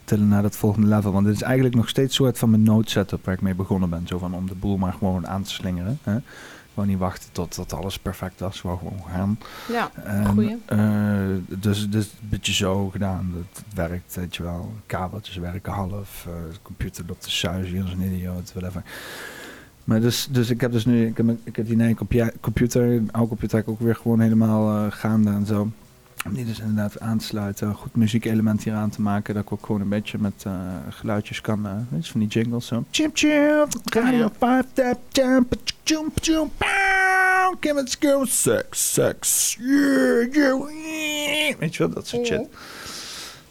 Tillen 0.04 0.28
naar 0.28 0.42
dat 0.42 0.56
volgende 0.56 0.86
level. 0.88 1.12
Want 1.12 1.26
dit 1.26 1.34
is 1.34 1.42
eigenlijk 1.42 1.74
nog 1.74 1.88
steeds 1.88 2.14
soort 2.14 2.38
van 2.38 2.50
mijn 2.50 2.62
node 2.62 2.90
setup 2.90 3.24
waar 3.24 3.34
ik 3.34 3.40
mee 3.40 3.54
begonnen 3.54 3.90
ben. 3.90 4.06
Zo 4.06 4.18
van 4.18 4.34
om 4.34 4.46
de 4.48 4.54
boel 4.54 4.76
maar 4.76 4.92
gewoon 4.92 5.26
aan 5.26 5.42
te 5.42 5.50
slingeren. 5.50 5.98
Hè? 6.02 6.16
Gewoon 6.80 6.94
niet 6.94 6.98
wachten 7.04 7.32
tot, 7.32 7.50
tot 7.50 7.72
alles 7.72 7.98
perfect 7.98 8.40
was. 8.40 8.60
Gewoon 8.60 8.78
gewoon 8.78 9.02
gaan. 9.12 9.38
Ja, 9.68 9.90
En, 10.04 10.26
goeie. 10.26 10.56
eh, 10.66 10.78
dus, 11.48 11.90
dus 11.90 12.04
een 12.22 12.28
beetje 12.28 12.52
zo 12.52 12.88
gedaan. 12.88 13.34
Het 13.52 13.64
werkt, 13.74 14.14
weet 14.14 14.36
je 14.36 14.42
wel. 14.42 14.72
Kabeltjes 14.86 15.36
werken 15.36 15.72
half. 15.72 16.26
eh, 16.26 16.32
de 16.52 16.58
computer 16.62 17.04
loopt 17.06 17.22
te 17.22 17.30
suizen 17.30 17.82
als 17.82 17.92
een 17.92 18.00
idioot. 18.12 18.52
Whatever. 18.52 18.82
Maar 19.84 20.00
dus, 20.00 20.28
dus 20.30 20.50
ik 20.50 20.60
heb 20.60 20.72
dus 20.72 20.84
nu, 20.86 21.06
ik 21.06 21.16
heb, 21.16 21.26
ik 21.44 21.56
heb 21.56 21.66
die 21.66 21.76
nieuwe 21.76 22.32
computer, 22.40 23.02
oude 23.10 23.28
computer 23.28 23.56
heb 23.56 23.66
ik 23.66 23.72
ook 23.72 23.80
weer 23.80 23.96
gewoon 23.96 24.20
helemaal 24.20 24.84
eh, 24.86 24.92
gaande 24.92 25.30
en 25.30 25.46
zo. 25.46 25.70
Om 26.26 26.34
die 26.34 26.44
dus 26.44 26.58
inderdaad 26.58 27.00
aan 27.00 27.18
te 27.18 27.24
sluiten, 27.24 27.74
goed 27.74 27.96
muziekelement 27.96 28.64
hier 28.64 28.74
aan 28.74 28.90
te 28.90 29.00
maken, 29.00 29.34
dat 29.34 29.42
ik 29.42 29.52
ook 29.52 29.66
gewoon 29.66 29.80
een 29.80 29.88
beetje 29.88 30.18
met 30.18 30.42
eh, 30.46 30.52
geluidjes 30.90 31.40
kan, 31.40 31.66
eh, 31.66 31.72
weet 31.88 32.06
je, 32.06 32.10
van 32.10 32.20
die 32.20 32.28
jingles 32.28 32.66
zo. 32.66 32.84
Chim 32.90 33.10
chim, 33.14 33.66
radio 33.84 34.30
5, 34.38 34.64
tap, 34.72 34.98
jump, 35.10 35.54
jump, 35.82 36.18
jump, 36.18 36.52
pow, 36.56 37.56
give 37.60 37.80
it 37.80 37.96
go, 38.00 38.24
sex, 38.24 38.92
sex, 38.92 39.56
yeah, 39.60 40.32
yeah, 40.32 40.60
yeah. 40.70 41.58
Weet 41.58 41.76
je 41.76 41.82
wel, 41.82 41.94
dat 41.94 42.06
soort 42.06 42.26
shit. 42.26 42.48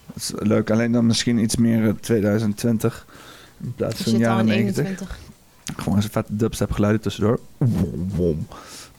Dat 0.06 0.16
is 0.16 0.32
leuk, 0.36 0.72
alleen 0.72 0.92
dan 0.92 1.06
misschien 1.06 1.38
iets 1.38 1.56
meer 1.56 1.88
eh, 1.88 1.94
2020 1.94 3.06
in 3.64 3.74
plaats 3.76 4.02
van 4.02 4.18
jaren 4.18 4.40
in 4.40 4.46
90. 4.46 4.86
21. 4.86 5.20
Gewoon 5.78 6.02
zo'n 6.02 6.12
vette 6.12 6.36
dubstep 6.36 6.72
geluiden 6.72 7.02
tussendoor. 7.02 7.40
Wom, 7.58 8.10
wom. 8.16 8.48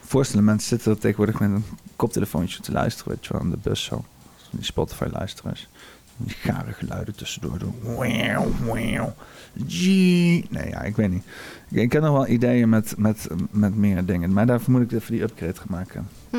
Voorstellen, 0.01 0.45
mensen 0.45 0.69
zitten 0.69 0.93
er 0.93 0.99
tegenwoordig 0.99 1.41
met 1.41 1.51
een 1.51 1.65
koptelefoontje 2.01 2.61
te 2.63 2.73
luisteren, 2.73 3.13
weet 3.13 3.27
je 3.27 3.33
wel, 3.33 3.43
in 3.43 3.51
de 3.51 3.59
bus 3.63 3.85
zo. 3.85 4.05
Die 4.51 4.65
Spotify 4.65 5.07
luisteraars. 5.13 5.69
Die 6.17 6.35
gare 6.35 6.73
geluiden 6.73 7.15
tussendoor 7.17 7.59
doen. 7.59 7.75
Nee, 10.51 10.69
ja, 10.69 10.83
ik 10.83 10.97
weet 10.97 11.11
niet. 11.11 11.25
Ik, 11.69 11.77
ik 11.79 11.93
heb 11.93 12.03
nog 12.03 12.13
wel 12.13 12.27
ideeën 12.29 12.69
met, 12.69 12.95
met, 12.97 13.27
met 13.51 13.77
meer 13.77 14.05
dingen. 14.05 14.33
Maar 14.33 14.47
daarvoor 14.47 14.71
moet 14.73 14.83
ik 14.83 14.93
even 14.93 15.13
die 15.13 15.23
upgrade 15.23 15.55
gaan 15.55 15.67
maken. 15.69 16.09
Hm. 16.31 16.37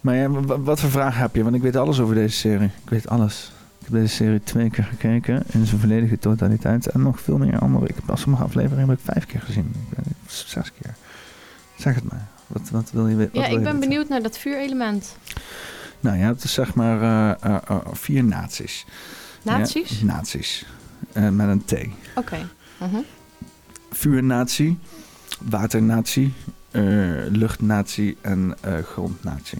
Maar 0.00 0.14
ja, 0.14 0.30
wa- 0.30 0.58
wat 0.60 0.80
voor 0.80 0.90
vragen 0.90 1.20
heb 1.20 1.34
je? 1.34 1.42
Want 1.42 1.54
ik 1.54 1.62
weet 1.62 1.76
alles 1.76 2.00
over 2.00 2.14
deze 2.14 2.36
serie. 2.36 2.70
Ik 2.84 2.90
weet 2.90 3.08
alles. 3.08 3.52
Ik 3.78 3.84
heb 3.92 3.92
deze 4.00 4.14
serie 4.14 4.42
twee 4.42 4.70
keer 4.70 4.84
gekeken 4.84 5.42
in 5.46 5.66
zijn 5.66 5.80
volledige 5.80 6.18
totaliteit. 6.18 6.86
En 6.86 7.02
nog 7.02 7.20
veel 7.20 7.38
meer 7.38 7.58
andere. 7.58 7.86
Ik 7.88 7.94
heb 7.94 8.10
al 8.10 8.16
sommige 8.16 8.44
afleveringen 8.44 8.88
heb 8.88 8.98
ik 8.98 9.04
vijf 9.04 9.26
keer 9.26 9.40
gezien. 9.40 9.74
Ik 9.90 9.96
weet 9.96 10.14
zes 10.26 10.72
keer. 10.80 10.94
Zeg 11.78 11.94
het 11.94 12.04
maar. 12.04 12.26
Wat, 12.46 12.70
wat 12.70 12.90
wil 12.92 13.08
je 13.08 13.16
weten? 13.16 13.40
Ja, 13.40 13.46
ik 13.46 13.62
ben 13.62 13.80
benieuwd 13.80 14.08
naar 14.08 14.22
dat 14.22 14.38
vuurelement. 14.38 15.16
Nou, 16.00 16.16
je 16.16 16.24
hebt 16.24 16.42
dus 16.42 16.52
zeg 16.52 16.74
maar 16.74 17.02
eh, 17.02 17.54
eh, 17.54 17.56
eh, 17.68 17.76
vier 17.92 18.24
naties. 18.24 18.84
Naties? 19.42 19.98
Ja, 20.00 20.04
naties. 20.04 20.66
Eh, 21.12 21.28
met 21.28 21.48
een 21.48 21.64
T. 21.64 21.74
Oké. 22.14 22.48
Mhm. 22.78 22.96
Vuurnatie, 23.90 24.78
waternatie, 25.40 26.32
luchtnatie 27.30 28.16
en 28.20 28.56
grondnatie. 28.84 29.58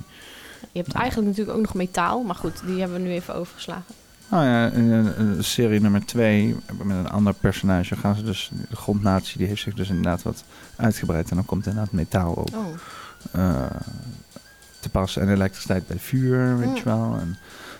Je 0.73 0.83
hebt 0.83 0.93
eigenlijk 0.95 1.29
natuurlijk 1.29 1.57
ook 1.57 1.65
nog 1.65 1.75
metaal, 1.75 2.23
maar 2.23 2.35
goed, 2.35 2.63
die 2.67 2.81
hebben 2.81 3.03
we 3.03 3.09
nu 3.09 3.13
even 3.13 3.35
overgeslagen. 3.35 3.95
Nou 4.31 4.45
ja, 4.45 4.71
in 4.71 5.45
serie 5.45 5.81
nummer 5.81 6.05
twee, 6.05 6.57
met 6.83 6.97
een 6.97 7.09
ander 7.09 7.35
personage, 7.35 7.97
gaan 7.97 8.15
ze 8.15 8.23
dus, 8.23 8.51
de 8.71 8.77
grondnatie, 8.77 9.39
die 9.39 9.47
heeft 9.47 9.63
zich 9.63 9.75
dus 9.75 9.89
inderdaad 9.89 10.23
wat 10.23 10.45
uitgebreid. 10.77 11.31
En 11.31 11.37
dan 11.37 11.45
komt 11.45 11.67
inderdaad 11.67 11.93
metaal 11.93 12.37
ook 12.39 12.49
Oh. 12.55 12.67
eh, 13.33 13.65
te 14.81 14.89
passen. 14.89 15.23
En 15.23 15.29
elektriciteit 15.29 15.87
bij 15.87 15.99
vuur, 15.99 16.59
weet 16.59 16.69
Mm. 16.69 16.75
je 16.77 16.83
wel. 16.85 17.17
En 17.21 17.37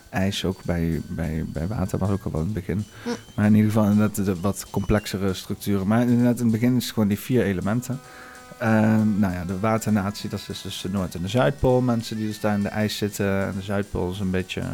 ijs 0.09 0.45
ook 0.45 0.63
bij, 0.63 1.01
bij, 1.07 1.45
bij 1.47 1.67
water 1.67 1.99
was 1.99 2.09
ook 2.09 2.23
al 2.23 2.31
wel 2.31 2.39
in 2.41 2.45
het 2.45 2.55
begin. 2.55 2.85
Mm. 3.05 3.11
Maar 3.35 3.45
in 3.45 3.55
ieder 3.55 3.71
geval 3.71 3.89
inderdaad 3.89 4.25
de 4.25 4.39
wat 4.39 4.65
complexere 4.69 5.33
structuren. 5.33 5.87
Maar 5.87 6.01
inderdaad 6.01 6.37
in 6.37 6.43
het 6.43 6.51
begin 6.59 6.75
is 6.75 6.83
het 6.83 6.93
gewoon 6.93 7.09
die 7.09 7.19
vier 7.19 7.43
elementen. 7.43 7.99
En, 8.57 9.19
nou 9.19 9.33
ja, 9.33 9.45
de 9.45 9.59
waternatie, 9.59 10.29
dat 10.29 10.45
is 10.47 10.61
dus 10.61 10.81
de 10.81 10.89
Noord- 10.89 11.15
en 11.15 11.21
de 11.21 11.27
Zuidpool. 11.27 11.81
Mensen 11.81 12.17
die 12.17 12.27
dus 12.27 12.39
daar 12.39 12.53
in 12.55 12.61
de 12.63 12.69
ijs 12.69 12.97
zitten. 12.97 13.45
En 13.47 13.53
de 13.55 13.61
Zuidpool 13.61 14.11
is 14.11 14.19
een 14.19 14.31
beetje... 14.31 14.61
eh, 14.61 14.67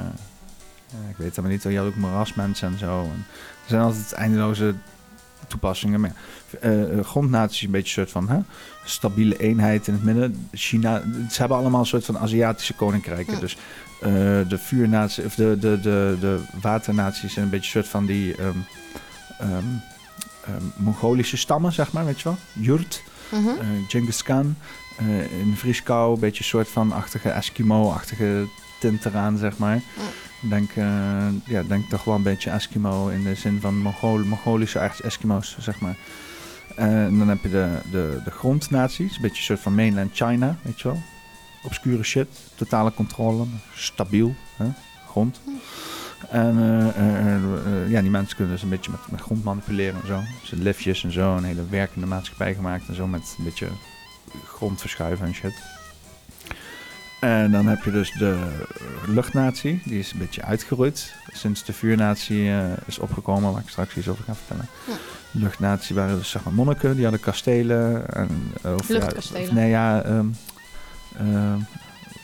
ja, 0.88 1.10
ik 1.10 1.18
weet 1.18 1.28
het 1.36 1.42
maar 1.42 1.52
niet. 1.52 1.64
Je 1.64 1.78
had 1.78 1.88
ook 1.88 1.96
moerasmensen 1.96 2.68
en 2.72 2.78
zo. 2.78 3.02
En 3.04 3.26
er 3.64 3.70
zijn 3.70 3.82
altijd 3.82 4.12
eindeloze 4.14 4.74
toepassingen. 5.48 6.00
Maar 6.02 6.10
ja, 6.10 6.16
eh, 6.60 6.98
eh, 7.00 7.06
grondnatie 7.06 7.56
is 7.58 7.64
een 7.66 7.72
beetje 7.72 8.02
een 8.02 8.08
soort 8.08 8.26
van 8.26 8.36
hè, 8.36 8.40
stabiele 8.86 9.38
eenheid 9.38 9.88
in 9.88 9.94
het 9.94 10.04
midden. 10.04 10.48
China, 10.52 11.04
ze 11.32 11.40
hebben 11.40 11.58
allemaal 11.58 11.80
een 11.80 11.86
soort 11.86 12.06
van 12.06 12.18
Aziatische 12.18 12.74
koninkrijken. 12.74 13.34
Ja. 13.34 13.40
Dus 13.40 13.58
eh, 14.02 14.10
de 14.48 14.58
vuurnatie, 14.58 15.26
of 15.26 15.36
de, 15.36 15.58
de, 15.60 15.80
de, 15.82 16.18
de 16.20 16.40
waternaties 16.62 17.34
zijn 17.34 17.46
een 17.46 17.52
beetje 17.52 17.66
een 17.66 17.84
soort 17.84 17.88
van 17.94 18.06
die... 18.06 18.36
ehm, 18.36 18.58
ehm, 19.40 19.66
Mongolische 20.76 21.38
stammen, 21.38 21.72
zeg 21.74 21.92
maar, 21.92 22.06
weet 22.06 22.18
je 22.18 22.24
wel. 22.24 22.38
Jurt, 22.54 23.04
Mhm. 23.32 23.48
eh 23.48 23.68
Genghis 23.88 24.24
Khan. 24.24 24.56
eh, 24.98 25.40
in 25.40 25.54
Vrieskou, 25.56 26.14
een 26.14 26.20
beetje 26.20 26.40
een 26.40 26.50
soort 26.50 26.68
van 26.68 26.92
achtige 26.92 27.30
Eskimo-achtige 27.30 28.46
tint 28.80 29.06
eraan, 29.06 29.38
zeg 29.38 29.58
maar. 29.58 29.82
Denk, 30.50 30.72
eh, 30.76 30.86
ja, 31.46 31.64
denk 31.68 31.90
toch 31.90 32.04
wel 32.04 32.16
een 32.16 32.24
beetje 32.24 32.50
Eskimo 32.50 33.08
in 33.08 33.24
de 33.24 33.36
zin 33.36 33.60
van 33.62 33.78
Mongool, 33.78 34.18
Mongolische 34.18 34.80
Eskimo's, 35.04 35.56
zeg 35.60 35.80
maar. 35.80 35.96
Eh, 36.76 37.06
en 37.06 37.18
dan 37.18 37.30
heb 37.30 37.44
je 37.44 37.50
de, 37.50 37.68
de, 37.92 38.22
de 38.24 38.32
grondnaties, 38.32 39.16
een 39.16 39.22
beetje 39.22 39.38
een 39.38 39.44
soort 39.44 39.60
van 39.60 39.76
mainland 39.76 40.16
China, 40.16 40.58
weet 40.62 40.82
je 40.82 40.88
wel. 40.88 41.02
Obscure 41.64 42.04
shit, 42.04 42.28
totale 42.56 42.94
controle, 42.94 43.46
stabiel, 43.76 44.36
hè? 44.58 44.66
grond. 45.08 45.42
En 46.30 46.58
eh, 46.58 47.36
eh, 47.36 47.90
ja, 47.90 48.02
die 48.02 48.10
mensen 48.10 48.36
kunnen 48.36 48.54
dus 48.54 48.64
een 48.64 48.70
beetje 48.70 48.92
met, 48.92 49.00
met 49.12 49.22
grond 49.22 49.44
manipuleren 49.44 50.02
en 50.02 50.08
zo. 50.08 50.20
Ze 50.44 50.56
liftjes 50.56 51.04
en 51.04 51.12
zo, 51.12 51.36
een 51.36 51.44
hele 51.44 51.66
werkende 51.70 52.08
maatschappij 52.08 52.54
gemaakt 52.54 52.88
en 52.88 52.96
zo 52.96 53.08
met 53.08 53.36
een 53.38 53.44
beetje 53.44 53.68
grond 54.46 54.82
verschuiven 54.82 55.26
en 55.26 55.34
shit. 55.34 55.83
En 57.24 57.52
dan 57.52 57.66
heb 57.68 57.84
je 57.84 57.92
dus 57.92 58.12
de 58.12 58.38
luchtnatie, 59.08 59.82
die 59.86 60.00
is 60.00 60.12
een 60.12 60.20
beetje 60.20 60.42
uitgeroeid. 60.42 61.14
Sinds 61.32 61.64
de 61.64 61.74
vuurnatie 61.74 62.50
eh, 62.50 62.64
is 62.86 63.00
opgekomen, 63.00 63.52
waar 63.52 63.62
ik 63.62 63.70
straks 63.70 63.96
iets 63.96 64.08
over 64.08 64.24
ga 64.24 64.36
vertellen. 64.36 64.68
De 65.32 65.40
luchtnatie 65.40 65.96
waren 65.96 66.18
dus 66.18 66.30
zeg 66.30 66.44
maar 66.44 66.54
monniken, 66.54 66.94
die 66.94 67.04
hadden 67.04 67.22
kastelen. 67.22 68.10
En, 68.14 68.52
eh, 68.62 68.74
of, 68.74 68.88
ja, 68.88 68.94
Luchtkastelen. 68.94 69.42
of 69.42 69.52
nee, 69.52 69.70
ja, 69.70 70.02
ehm, 70.02 70.26
ehm, 71.18 71.60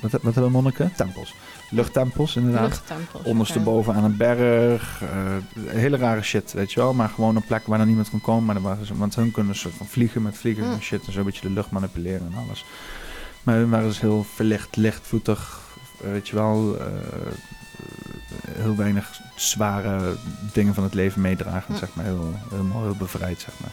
wat, 0.02 0.12
wat 0.12 0.34
hebben 0.34 0.52
monniken? 0.52 0.92
Tempels. 0.96 1.34
Luchttempels, 1.70 2.36
inderdaad. 2.36 2.70
Luchttempels, 2.70 3.24
Ondersteboven 3.24 3.94
aan 3.94 4.04
een 4.04 4.18
berg. 4.18 5.02
eh, 5.02 5.72
hele 5.74 5.98
rare 5.98 6.22
shit, 6.22 6.54
weet 6.54 6.72
je 6.72 6.80
wel. 6.80 6.94
Maar 6.94 7.10
gewoon 7.10 7.36
een 7.36 7.46
plek 7.46 7.66
waar 7.66 7.78
dan 7.78 7.88
niemand 7.88 8.10
kon 8.10 8.22
komen. 8.22 8.46
Maar 8.46 8.56
dan 8.56 8.64
waren 8.64 8.86
ze, 8.86 8.98
want 8.98 9.16
hun 9.16 9.32
kunnen 9.32 9.56
van 9.56 9.88
vliegen 9.88 10.22
met 10.22 10.38
vliegen 10.38 10.64
en 10.64 10.82
shit. 10.82 11.06
En 11.06 11.14
zo 11.14 11.20
een 11.20 11.26
beetje 11.26 11.48
de 11.48 11.54
lucht 11.54 11.72
manipuleren 11.72 12.32
en 12.32 12.38
alles. 12.46 12.66
Maar 13.44 13.56
hun 13.56 13.70
waren 13.70 13.88
dus 13.88 14.02
heel 14.02 14.24
verlicht, 14.36 14.76
lichtvoetig. 14.76 15.60
Weet 16.02 16.28
je 16.28 16.36
wel. 16.36 16.78
eh, 16.80 16.86
heel 18.48 18.76
weinig 18.76 19.20
zware 19.36 20.16
dingen 20.54 20.74
van 20.74 20.84
het 20.84 20.94
leven 20.94 21.22
meedragen. 21.22 21.78
Zeg 21.78 21.90
maar. 21.94 22.06
Heel, 22.06 22.34
helemaal 22.50 22.82
heel 22.84 22.96
bevrijd, 22.96 23.40
zeg 23.40 23.54
maar. 23.62 23.72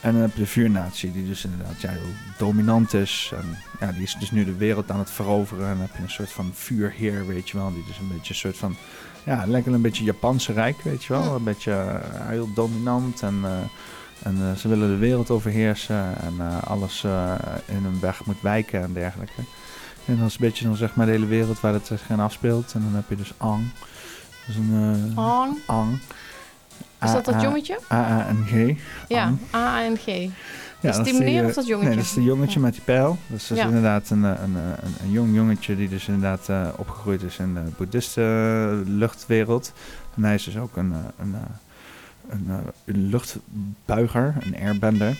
En 0.00 0.12
dan 0.12 0.22
heb 0.22 0.34
je 0.34 0.40
de 0.40 0.46
vuurnatie, 0.46 1.12
die 1.12 1.26
dus 1.26 1.44
inderdaad 1.44 1.80
ja, 1.80 1.90
heel 1.90 2.12
dominant 2.38 2.94
is. 2.94 3.32
En 3.40 3.58
ja, 3.80 3.92
die 3.92 4.02
is 4.02 4.16
dus 4.20 4.30
nu 4.30 4.44
de 4.44 4.56
wereld 4.56 4.90
aan 4.90 4.98
het 4.98 5.10
veroveren. 5.10 5.64
En 5.64 5.70
dan 5.70 5.80
heb 5.80 5.96
je 5.96 6.02
een 6.02 6.10
soort 6.10 6.32
van 6.32 6.50
vuurheer, 6.54 7.26
weet 7.26 7.50
je 7.50 7.56
wel. 7.56 7.72
Die 7.72 7.84
dus 7.86 7.98
een 7.98 8.08
beetje 8.08 8.28
een 8.34 8.40
soort 8.40 8.56
van... 8.56 8.76
Ja, 9.24 9.46
wel 9.46 9.74
een 9.74 9.80
beetje 9.80 10.04
Japanse 10.04 10.52
rijk, 10.52 10.82
weet 10.82 11.04
je 11.04 11.12
wel. 11.12 11.34
Een 11.34 11.44
beetje 11.44 11.72
eh, 11.72 12.28
heel 12.28 12.52
dominant. 12.54 13.22
En, 13.22 13.40
eh, 13.44 13.50
en 14.24 14.36
eh, 14.40 14.56
ze 14.56 14.68
willen 14.68 14.88
de 14.88 14.96
wereld 14.96 15.30
overheersen. 15.30 16.16
En 16.20 16.34
eh, 16.38 16.62
alles 16.62 17.04
eh, 17.04 17.34
in 17.66 17.82
hun 17.82 18.00
weg 18.00 18.24
moet 18.24 18.40
wijken 18.40 18.82
en 18.82 18.92
dergelijke. 18.92 19.40
En 20.06 20.18
dat 20.18 20.26
is 20.28 20.34
een 20.34 20.40
beetje 20.40 20.64
dan 20.64 20.76
zeg 20.76 20.94
maar 20.94 21.06
de 21.06 21.12
hele 21.12 21.26
wereld 21.26 21.60
waar 21.60 21.72
het 21.72 21.86
zich 21.86 22.08
in 22.08 22.20
afspeelt. 22.20 22.72
En 22.74 22.80
dan 22.82 22.94
heb 22.94 23.04
je 23.08 23.16
dus 23.16 23.32
Ang. 23.36 23.64
Is 24.48 24.56
een... 24.56 25.12
Ang? 25.14 25.58
Ang. 25.66 25.98
Is 27.02 27.12
dat 27.12 27.24
dat 27.24 27.34
A- 27.34 27.38
A- 27.38 27.42
jongetje? 27.42 27.78
A-A-N-G. 27.92 28.76
Ja, 29.08 29.24
Ang. 29.24 29.38
A-N-G. 29.54 30.06
Ja, 30.06 30.90
is 30.90 30.96
het 30.96 31.04
die 31.04 31.18
meneer 31.18 31.44
of 31.44 31.54
dat 31.54 31.66
jongetje? 31.66 31.88
Nee, 31.88 31.96
dat 31.98 32.06
is 32.06 32.12
de 32.14 32.22
jongetje 32.22 32.60
met 32.60 32.72
die 32.72 32.82
pijl. 32.82 33.18
Dat 33.26 33.38
is 33.40 33.46
dus 33.46 33.58
Ja. 33.58 33.64
inderdaad 33.64 34.10
een, 34.10 34.22
een, 34.22 34.36
een, 34.54 34.94
een 35.02 35.10
jong 35.10 35.34
jongetje 35.34 35.76
die 35.76 35.88
dus 35.88 36.08
inderdaad 36.08 36.48
opgegroeid 36.76 37.22
is 37.22 37.38
in 37.38 37.54
de 37.54 37.60
boeddhiste 37.76 38.22
luchtwereld. 38.86 39.72
En 40.16 40.24
hij 40.24 40.34
is 40.34 40.44
dus 40.44 40.56
ook 40.56 40.76
een, 40.76 40.94
een, 41.18 41.34
een, 42.34 42.46
eh, 42.48 42.56
een 42.84 43.08
luchtbuiger, 43.08 44.34
een 44.40 44.56
airbender. 44.66 45.16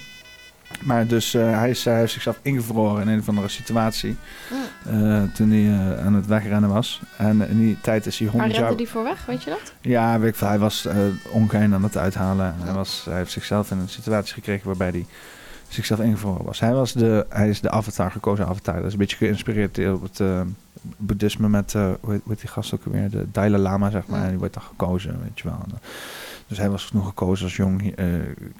Maar 0.82 1.06
dus 1.06 1.34
eh, 1.34 1.58
hij, 1.58 1.70
is, 1.70 1.84
hij 1.84 1.98
heeft 1.98 2.12
zichzelf 2.12 2.38
ingevroren 2.42 3.02
in 3.02 3.08
een 3.08 3.18
of 3.18 3.28
andere 3.28 3.48
situatie. 3.48 4.16
eh, 4.84 5.22
toen 5.22 5.50
hij 5.50 5.98
aan 5.98 6.14
het 6.14 6.26
wegrennen 6.26 6.70
was. 6.70 7.00
En 7.16 7.48
in 7.48 7.58
die 7.58 7.80
tijd 7.80 8.06
is 8.06 8.18
hij 8.18 8.26
Waar 8.26 8.36
100 8.36 8.52
rende 8.52 8.68
jaar... 8.68 8.78
die 8.78 8.88
voor 8.88 9.02
weg, 9.02 9.26
weet 9.26 9.42
je 9.42 9.50
dat? 9.50 9.72
Ja, 9.80 10.18
weet 10.18 10.28
ik 10.28 10.36
veel. 10.36 10.48
Hij 10.48 10.58
was 10.58 10.88
ongein 11.30 11.74
aan 11.74 11.82
het 11.82 11.96
uithalen. 11.96 12.54
En 12.60 12.64
hij, 12.64 12.74
was, 12.74 13.02
hij 13.04 13.16
heeft 13.16 13.30
zichzelf 13.30 13.70
in 13.70 13.78
een 13.78 13.88
situatie 13.88 14.34
gekregen 14.34 14.66
waarbij 14.66 14.90
hij 14.90 15.06
zichzelf 15.68 16.00
ingevroren 16.00 16.44
was. 16.44 16.60
Hij, 16.60 16.72
was 16.72 16.92
de, 16.92 17.26
hij 17.28 17.48
is 17.48 17.60
de 17.60 17.70
avatar, 17.70 18.10
gekozen 18.10 18.46
avatar. 18.46 18.74
Dat 18.74 18.84
is 18.84 18.92
een 18.92 18.98
beetje 18.98 19.16
geïnspireerd 19.16 19.78
op 19.78 20.02
het 20.02 20.22
boeddhisme 20.96 21.48
met, 21.48 21.72
hoe, 21.72 21.82
heet, 21.82 22.00
hoe 22.00 22.20
heet 22.28 22.40
die 22.40 22.48
gast 22.48 22.74
ook 22.74 22.84
weer? 22.84 23.10
De 23.10 23.26
Dalai 23.32 23.62
Lama, 23.62 23.90
zeg 23.90 24.06
maar. 24.06 24.22
En 24.22 24.28
die 24.28 24.38
wordt 24.38 24.54
dan 24.54 24.62
gekozen, 24.62 25.20
weet 25.22 25.40
je 25.40 25.48
wel. 25.48 25.58
Dus 26.54 26.62
hij 26.62 26.72
was 26.72 26.92
nog 26.92 27.06
gekozen 27.06 27.44
als 27.44 27.56
jong 27.56 27.94
eh, 27.96 28.06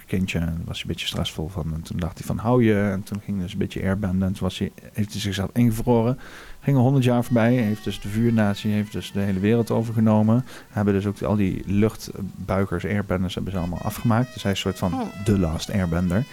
kindje. 0.06 0.38
En 0.38 0.62
was 0.64 0.74
hij 0.76 0.80
een 0.82 0.86
beetje 0.86 1.06
stressvol 1.06 1.48
van. 1.48 1.74
En 1.74 1.82
toen 1.82 1.98
dacht 1.98 2.18
hij 2.18 2.26
van, 2.26 2.38
hou 2.38 2.64
je. 2.64 2.80
En 2.80 3.02
toen 3.02 3.20
ging 3.24 3.36
hij 3.36 3.42
dus 3.44 3.52
een 3.52 3.58
beetje 3.58 3.82
airbenden. 3.82 4.28
En 4.28 4.32
toen 4.34 4.42
was 4.42 4.58
hij, 4.58 4.72
heeft 4.92 5.12
hij 5.12 5.20
zichzelf 5.20 5.50
ingevroren. 5.52 6.18
Gingen 6.60 6.80
honderd 6.80 7.04
jaar 7.04 7.24
voorbij. 7.24 7.54
Heeft 7.54 7.84
dus 7.84 8.00
de 8.00 8.08
vuurnatie 8.08 8.72
heeft 8.72 8.92
dus 8.92 9.12
de 9.12 9.20
hele 9.20 9.40
wereld 9.40 9.70
overgenomen. 9.70 10.44
Hebben 10.68 10.94
dus 10.94 11.06
ook 11.06 11.22
al 11.22 11.36
die 11.36 11.62
luchtbuigers, 11.66 12.84
airbenders, 12.84 13.34
hebben 13.34 13.52
ze 13.52 13.58
allemaal 13.58 13.82
afgemaakt. 13.82 14.32
Dus 14.32 14.42
hij 14.42 14.52
is 14.52 14.64
een 14.64 14.72
soort 14.72 14.92
van 14.92 15.00
Oh. 15.00 15.24
de 15.24 15.38
last 15.38 15.70
airbender. 15.72 16.26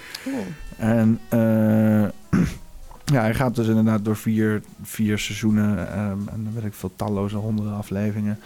En 0.78 1.20
eh, 1.30 2.40
ja, 3.16 3.22
hij 3.22 3.34
gaat 3.34 3.56
dus 3.56 3.68
inderdaad 3.68 4.06
door 4.06 4.18
vier, 4.18 4.62
vier 4.84 5.20
seizoenen 5.20 5.92
ehm, 5.92 6.10
en 6.10 6.44
dan 6.44 6.54
weet 6.54 6.66
ik 6.66 6.74
veel 6.74 6.92
talloze 6.96 7.38
honderden 7.38 7.74
afleveringen. 7.74 8.40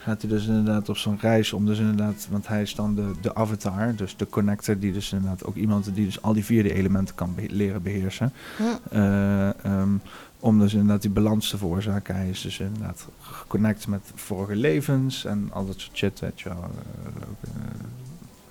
Gaat 0.00 0.22
hij 0.22 0.30
dus 0.30 0.46
inderdaad 0.46 0.88
op 0.88 0.96
zo'n 0.96 1.18
reis 1.20 1.52
om 1.52 1.66
dus 1.66 1.78
inderdaad, 1.78 2.28
want 2.30 2.48
hij 2.48 2.62
is 2.62 2.74
dan 2.74 2.94
de, 2.94 3.10
de 3.20 3.34
avatar, 3.34 3.94
dus 3.96 4.16
de 4.16 4.26
connector, 4.26 4.78
die 4.78 4.92
dus 4.92 5.12
inderdaad 5.12 5.44
ook 5.44 5.54
iemand 5.54 5.94
die 5.94 6.04
dus 6.04 6.22
al 6.22 6.32
die 6.32 6.44
vier 6.44 6.70
elementen 6.70 7.14
kan 7.14 7.34
leren 7.48 7.82
beheersen. 7.82 8.32
Ja. 8.58 8.78
Eh, 8.90 9.64
ehm, 9.64 9.96
om 10.40 10.58
dus 10.58 10.72
inderdaad 10.72 11.02
die 11.02 11.10
balans 11.10 11.48
te 11.48 11.58
veroorzaken. 11.58 12.14
Hij 12.14 12.28
is 12.28 12.40
dus 12.40 12.58
inderdaad 12.58 13.08
geconnect 13.20 13.86
met 13.86 14.10
vorige 14.14 14.56
levens 14.56 15.24
en 15.24 15.48
al 15.52 15.66
dat 15.66 15.80
soort 15.80 15.96
shit, 15.96 16.20
weet 16.20 16.40
je 16.40 16.48
wel. 16.48 16.62
Eh, 16.62 17.22
eh, 17.40 17.60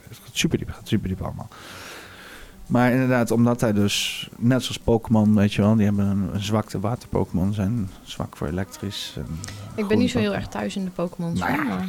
het 0.08 0.17
gaat 0.24 0.38
super 0.38 0.58
diep, 0.58 0.67
het 0.67 0.76
gaat 0.76 0.88
super 0.88 1.08
diep 1.08 1.22
allemaal. 1.22 1.50
Maar 2.67 2.91
inderdaad, 2.91 3.31
omdat 3.31 3.61
hij 3.61 3.73
dus, 3.73 4.29
net 4.37 4.61
zoals 4.63 4.79
Pokémon, 4.79 5.35
weet 5.35 5.53
je 5.53 5.61
wel, 5.61 5.75
die 5.75 5.85
hebben 5.85 6.05
een, 6.05 6.29
een 6.33 6.43
zwakte. 6.43 6.79
Water-Pokémon 6.79 7.53
zijn 7.53 7.89
zwak 8.03 8.37
voor 8.37 8.47
elektrisch. 8.47 9.13
En, 9.15 9.25
eh, 9.75 9.77
Ik 9.83 9.87
ben 9.87 9.97
niet 9.97 10.09
zo 10.11 10.19
heel 10.19 10.35
erg 10.35 10.47
thuis 10.47 10.75
in 10.75 10.83
de 10.83 10.89
Pokémon. 10.91 11.33
Nou 11.37 11.51
ja, 11.51 11.79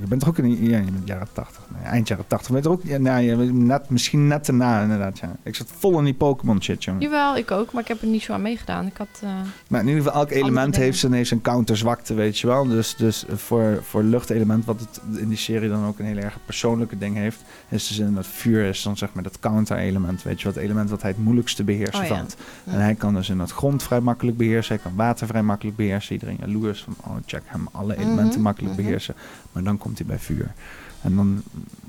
je 0.00 0.06
bent 0.08 0.20
toch 0.20 0.28
ook 0.28 0.38
in 0.38 0.64
ja, 0.64 0.78
je 0.78 0.90
bent 0.90 1.06
jaren 1.08 1.28
80, 1.32 1.62
nee, 1.74 1.82
eind 1.82 2.08
jaren 2.08 2.26
80. 2.26 2.50
Weet 2.52 2.62
je 2.64 2.68
ook, 2.70 2.82
ja, 2.84 2.98
nou, 2.98 3.22
je 3.22 3.36
bent 3.36 3.52
net, 3.52 3.90
misschien 3.90 4.26
net 4.26 4.48
erna 4.48 4.82
inderdaad, 4.82 5.18
ja. 5.18 5.36
Ik 5.42 5.54
zat 5.54 5.66
vol 5.78 5.98
in 5.98 6.04
die 6.04 6.14
Pokémon 6.14 6.62
shit, 6.62 6.84
jongen. 6.84 7.00
Jawel, 7.02 7.36
ik 7.36 7.50
ook, 7.50 7.72
maar 7.72 7.82
ik 7.82 7.88
heb 7.88 8.00
er 8.00 8.06
niet 8.08 8.22
zo 8.22 8.32
aan 8.32 8.42
meegedaan. 8.42 8.86
Ik 8.86 8.96
had... 8.96 9.20
eh, 9.22 9.28
Maar 9.68 9.80
in 9.80 9.86
ieder 9.88 10.02
geval, 10.02 10.20
elk 10.20 10.30
element 10.30 10.76
heeft 10.76 10.98
zijn, 10.98 11.12
heeft 11.12 11.28
zijn 11.28 11.40
counterzwakte, 11.42 12.14
weet 12.14 12.38
je 12.38 12.46
wel. 12.46 12.64
Dus, 12.68 12.96
dus 12.96 13.24
voor, 13.34 13.78
voor 13.82 14.02
luchtelement, 14.02 14.64
wat 14.64 14.80
het 14.80 15.00
in 15.18 15.28
die 15.28 15.38
serie 15.38 15.68
dan 15.68 15.86
ook 15.86 15.98
een 15.98 16.04
heel 16.06 16.16
erg 16.16 16.36
persoonlijke 16.44 16.98
ding 16.98 17.16
heeft, 17.16 17.40
is 17.68 17.88
dus 17.88 17.98
in 17.98 18.14
dat 18.14 18.26
vuur 18.26 18.64
is 18.64 18.82
dan 18.82 18.96
zeg 18.96 19.12
maar 19.12 19.22
dat 19.22 19.38
counter-element, 19.38 20.21
weet 20.22 20.40
je. 20.40 20.48
Het 20.48 20.56
element 20.56 20.90
wat 20.90 21.02
hij 21.02 21.10
het 21.10 21.20
moeilijkste 21.20 21.64
beheersen 21.64 22.02
Oh 22.02 22.06
ja. 22.06 22.16
vond. 22.16 22.36
En 22.64 22.80
hij 22.80 22.94
kan 22.94 23.14
dus 23.14 23.28
in 23.28 23.38
dat 23.38 23.50
grond 23.50 23.82
vrij 23.82 24.00
makkelijk 24.00 24.36
beheersen, 24.36 24.74
hij 24.74 24.84
kan 24.84 24.94
water 24.94 25.26
vrij 25.26 25.42
makkelijk 25.42 25.76
beheersen. 25.76 26.12
Iedereen 26.12 26.36
jaloers 26.40 26.82
van, 26.82 26.94
oh 26.98 27.16
check 27.26 27.42
hem, 27.44 27.68
alle 27.72 27.96
elementen 27.96 28.30
Mhm, 28.32 28.42
makkelijk 28.42 28.74
mhm. 28.74 28.82
beheersen. 28.82 29.14
Maar 29.52 29.62
dan 29.62 29.78
komt 29.78 29.98
hij 29.98 30.06
bij 30.06 30.18
vuur. 30.18 30.52
En 31.02 31.16
dan 31.16 31.42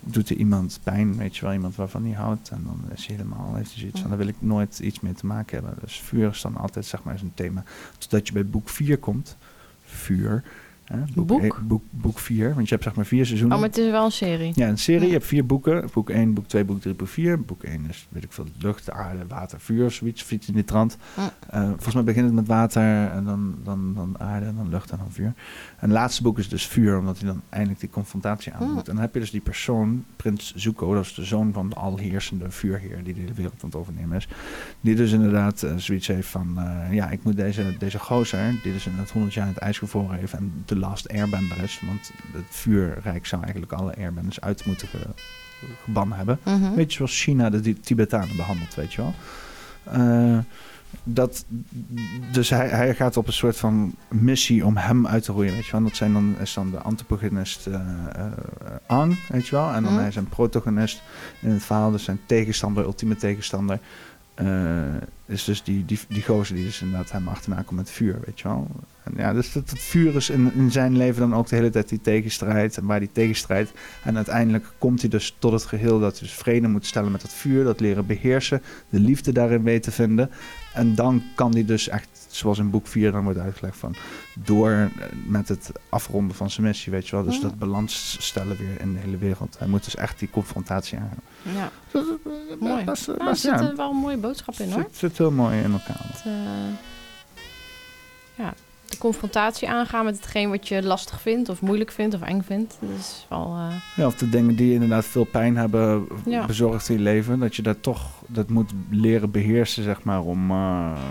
doet 0.04 0.30
hij 0.30 0.38
iemand 0.38 0.80
pijn, 0.84 1.18
weet 1.18 1.36
je 1.36 1.42
wel, 1.46 1.54
iemand 1.54 1.76
waarvan 1.76 2.04
hij 2.04 2.14
houdt. 2.14 2.50
En 2.50 2.62
dan 2.66 2.82
is 2.96 3.06
hij 3.06 3.16
helemaal, 3.16 3.56
heeft 3.56 3.72
hij 3.72 3.80
zoiets 3.80 4.00
van, 4.00 4.10
daar 4.10 4.18
wil 4.18 4.28
ik 4.28 4.36
nooit 4.40 4.80
iets 4.80 5.00
mee 5.00 5.14
te 5.14 5.26
maken 5.26 5.58
hebben. 5.58 5.78
Dus 5.82 6.00
vuur 6.00 6.30
is 6.30 6.42
dan 6.42 6.58
altijd, 6.58 6.86
zeg 6.86 7.04
maar, 7.04 7.18
zijn 7.18 7.32
thema. 7.34 7.64
Totdat 7.98 8.28
je 8.28 8.34
bij 8.34 8.46
boek 8.46 8.70
4 8.70 8.98
komt. 8.98 9.38
Vuur. 9.86 10.44
Hè, 10.84 10.98
boek, 11.14 11.28
Boek? 11.28 11.42
één- 11.42 11.54
boek, 11.68 11.84
boek 11.90 12.20
4. 12.20 12.54
Want 12.54 12.64
je 12.68 12.74
hebt 12.74 12.84
zeg 12.84 12.96
maar 12.96 13.06
vier 13.06 13.26
seizoenen. 13.26 13.56
Oh, 13.58 13.62
maar 13.64 13.72
het 13.72 13.80
is 13.80 13.92
wel 13.92 14.06
een 14.06 14.12
serie. 14.12 14.52
Ja, 14.56 14.68
een 14.68 14.78
serie. 14.78 15.08
Je 15.08 15.14
hebt 15.14 15.26
vier 15.26 15.46
boeken. 15.46 15.90
Boek 15.94 16.10
1, 16.10 16.34
boek 16.34 16.48
2, 16.48 16.64
boek 16.66 16.82
3, 16.82 16.94
boek 16.96 17.08
4. 17.08 17.42
Boek 17.42 17.64
1 17.64 17.86
is, 17.90 18.08
weet 18.10 18.24
ik 18.24 18.32
veel, 18.32 18.46
lucht, 18.60 18.92
aarde, 18.92 19.26
water, 19.28 19.60
vuur, 19.60 19.92
zoiets. 19.92 20.22
Fiets 20.22 20.48
in 20.48 20.54
die 20.54 20.64
trant. 20.64 20.98
Ja. 21.18 21.34
Eh, 21.50 21.68
volgens 21.68 21.94
mij 21.94 22.04
begint 22.04 22.26
het 22.26 22.34
met 22.36 22.48
water 22.48 23.12
en 23.12 23.24
dan, 23.24 23.56
dan, 23.64 23.94
dan 23.94 24.16
aarde 24.20 24.46
en 24.46 24.56
dan 24.56 24.70
lucht 24.70 24.92
en 24.92 24.98
dan 24.98 25.12
vuur. 25.12 25.26
En 25.26 25.34
het 25.80 25.92
laatste 25.92 26.22
boek 26.24 26.40
is 26.40 26.50
dus 26.50 26.68
vuur, 26.68 26.98
omdat 26.98 27.18
hij 27.18 27.28
dan 27.28 27.42
eindelijk 27.50 27.80
die 27.80 27.90
confrontatie 27.90 28.54
aan 28.54 28.64
Hmm. 28.64 28.74
moet. 28.74 28.88
En 28.88 28.94
dan 28.94 29.04
heb 29.04 29.14
je 29.14 29.20
dus 29.20 29.32
die 29.32 29.42
persoon, 29.42 30.06
Prins 30.16 30.54
Zuko, 30.56 30.94
dat 30.94 31.04
is 31.06 31.14
de 31.14 31.24
zoon 31.24 31.54
van 31.54 31.70
de 31.70 31.76
alheersende 31.76 32.52
vuurheer 32.52 33.04
die 33.04 33.14
de 33.14 33.34
wereld 33.34 33.54
aan 33.64 33.70
het 33.70 33.76
overnemen 33.76 34.18
is. 34.18 34.28
Die 34.82 34.96
dus 34.96 35.12
inderdaad 35.12 35.64
eh, 35.64 35.76
zoiets 35.78 36.08
heeft 36.08 36.28
van, 36.28 36.58
eh, 36.60 36.94
ja, 36.94 37.10
ik 37.10 37.24
moet 37.24 37.36
deze, 37.36 37.76
deze 37.80 38.00
gozer, 38.00 38.60
die 38.64 38.74
dus 38.74 38.86
inderdaad 38.86 39.12
100 39.12 39.34
jaar 39.34 39.48
in 39.48 39.54
het 39.54 39.62
ijs 39.62 39.78
gevroren 39.78 40.18
heeft 40.18 40.34
en 40.34 40.52
de 40.66 40.76
last 40.88 41.10
airbender 41.10 41.64
is, 41.64 41.80
want 41.86 42.12
het 42.34 42.44
vuurrijk 42.50 43.26
zou 43.26 43.42
eigenlijk 43.44 43.72
alle 43.72 43.96
airbenders 43.96 44.42
uit 44.42 44.66
moeten 44.66 44.88
ge, 44.88 44.98
gebannen 45.84 46.18
hebben. 46.18 46.40
Mhm. 46.44 46.74
Weet 46.74 46.90
je, 46.92 46.96
zoals 46.98 47.22
China 47.22 47.50
de 47.50 47.60
Ti- 47.62 47.80
Tibetanen 47.80 48.36
behandelt, 48.36 48.76
weet 48.76 48.94
je 48.94 49.02
wel. 49.02 49.14
Eh, 49.84 50.38
dat, 51.04 51.46
dus 52.32 52.50
hij, 52.50 52.68
hij 52.68 52.96
gaat 52.96 53.18
op 53.18 53.28
een 53.28 53.34
soort 53.34 53.58
van 53.58 53.96
missie 54.08 54.66
om 54.66 54.78
hem 54.78 55.08
uit 55.08 55.24
te 55.24 55.32
roeien, 55.32 55.54
weet 55.54 55.66
je 55.66 55.72
wel. 55.72 55.84
Dat 55.84 55.96
zijn 55.96 56.14
dan, 56.14 56.36
is 56.40 56.54
dan 56.54 56.72
de 56.72 56.78
antagonist 56.78 57.68
eh 57.68 57.74
eh, 58.16 58.26
Ang, 58.86 59.20
weet 59.30 59.48
je 59.48 59.56
wel. 59.56 59.68
En 59.72 59.84
dan 59.84 59.92
Mhm. 59.92 60.00
hij 60.00 60.10
is 60.10 60.16
een 60.16 60.30
protagonist 60.30 61.02
in 61.42 61.50
het 61.50 61.64
verhaal, 61.64 61.92
dus 61.92 62.04
zijn 62.04 62.20
tegenstander, 62.26 62.84
ultieme 62.84 63.16
tegenstander. 63.16 63.80
is 65.26 65.44
dus 65.44 65.64
die, 65.64 65.86
die, 65.86 66.00
die 66.08 66.24
gozer 66.24 66.56
die 66.56 66.66
dus 66.66 66.82
inderdaad 66.82 67.12
hem 67.12 67.28
achterna 67.28 67.56
komt 67.62 67.80
met 67.80 67.90
vuur, 67.90 68.20
weet 68.26 68.40
je 68.40 68.48
wel. 68.48 68.68
En 69.04 69.14
ja, 69.18 69.34
dus 69.34 69.52
dat, 69.52 69.70
dat 69.70 69.80
vuur 69.80 70.16
is 70.16 70.30
in, 70.30 70.52
in 70.54 70.72
zijn 70.72 70.98
leven 70.98 71.22
dan 71.30 71.36
ook 71.40 71.48
de 71.48 71.56
hele 71.56 71.70
tijd 71.70 71.90
die 71.90 72.02
tegenstrijd 72.02 72.78
en 72.78 72.86
waar 72.86 73.00
die 73.00 73.10
tegenstrijd. 73.12 73.72
En 74.04 74.16
uiteindelijk 74.16 74.66
komt 74.78 75.02
hij 75.02 75.10
dus 75.10 75.36
tot 75.40 75.52
het 75.52 75.66
geheel 75.66 76.00
dat 76.00 76.12
hij 76.20 76.28
dus 76.28 76.38
vrede 76.38 76.68
moet 76.68 76.86
stellen 76.86 77.12
met 77.12 77.22
dat 77.22 77.34
vuur, 77.34 77.64
dat 77.64 77.80
leren 77.80 78.06
beheersen, 78.06 78.62
de 78.90 79.00
liefde 79.00 79.32
daarin 79.32 79.64
weten 79.64 79.92
vinden. 79.92 80.30
En 80.74 80.96
dan 80.96 81.24
kan 81.36 81.52
hij 81.52 81.66
dus 81.66 81.88
echt, 81.88 82.08
zoals 82.30 82.58
in 82.60 82.70
boek 82.70 82.88
4 82.88 83.12
dan 83.12 83.24
wordt 83.24 83.40
uitgelegd 83.40 83.78
van, 83.78 83.96
door 84.44 84.72
eh, 84.72 84.86
met 85.26 85.48
het 85.48 85.72
afronden 85.90 86.36
van 86.36 86.50
zijn 86.50 86.66
missie, 86.68 86.92
weet 86.92 87.08
je 87.08 87.16
wel. 87.16 87.26
Dus 87.26 87.36
Ja. 87.36 87.42
dat 87.42 87.58
balans 87.58 88.18
stellen 88.20 88.58
weer 88.58 88.82
in 88.82 88.94
de 88.94 89.00
hele 89.00 89.18
wereld. 89.18 89.56
Hij 89.60 89.68
moet 89.68 89.84
dus 89.84 89.96
echt 89.96 90.20
die 90.20 90.30
confrontatie 90.30 90.98
aangaan. 90.98 91.56
Ja. 91.56 91.72
Dat- 91.92 92.06
Mooi. 92.60 92.84
best- 92.84 93.08
Nou, 93.08 93.30
er 93.30 93.36
zit 93.36 93.52
ja. 93.60 93.70
eh, 93.70 93.76
wel 93.76 93.90
een 93.92 93.98
mooie 93.98 94.18
boodschap 94.18 94.56
in 94.56 94.72
hoor. 94.72 94.82
Het 94.84 94.96
zit 94.98 95.18
heel 95.18 95.32
mooi 95.32 95.58
in 95.62 95.72
elkaar. 95.72 96.00
Het, 96.00 96.22
eh, 96.26 96.32
ja, 98.36 98.54
de 98.94 99.00
confrontatie 99.00 99.70
aangaan 99.70 100.06
met 100.06 100.16
hetgeen 100.16 100.50
wat 100.50 100.68
je 100.68 100.84
lastig 100.84 101.22
vindt 101.22 101.50
of 101.50 101.62
moeilijk 101.62 101.92
vindt 101.92 102.16
of 102.16 102.22
eng 102.22 102.42
vindt. 102.42 102.78
Dat 102.80 102.90
is 103.00 103.26
wel... 103.30 103.56
eh, 103.58 103.76
Ja, 103.96 104.06
of 104.06 104.16
de 104.16 104.30
dingen 104.30 104.56
die 104.56 104.74
inderdaad 104.74 105.06
veel 105.06 105.24
pijn 105.24 105.58
hebben 105.58 106.08
Ja. 106.26 106.46
bezorgd 106.46 106.90
in 106.90 106.96
je 106.96 107.02
leven, 107.02 107.40
dat 107.40 107.56
je 107.56 107.62
dat 107.62 107.84
toch 107.84 108.10
dat 108.28 108.50
moet 108.50 108.72
leren 108.90 109.32
beheersen, 109.32 109.84
zeg 109.84 110.04
maar, 110.04 110.22
om 110.22 110.52
eh, 110.52 111.02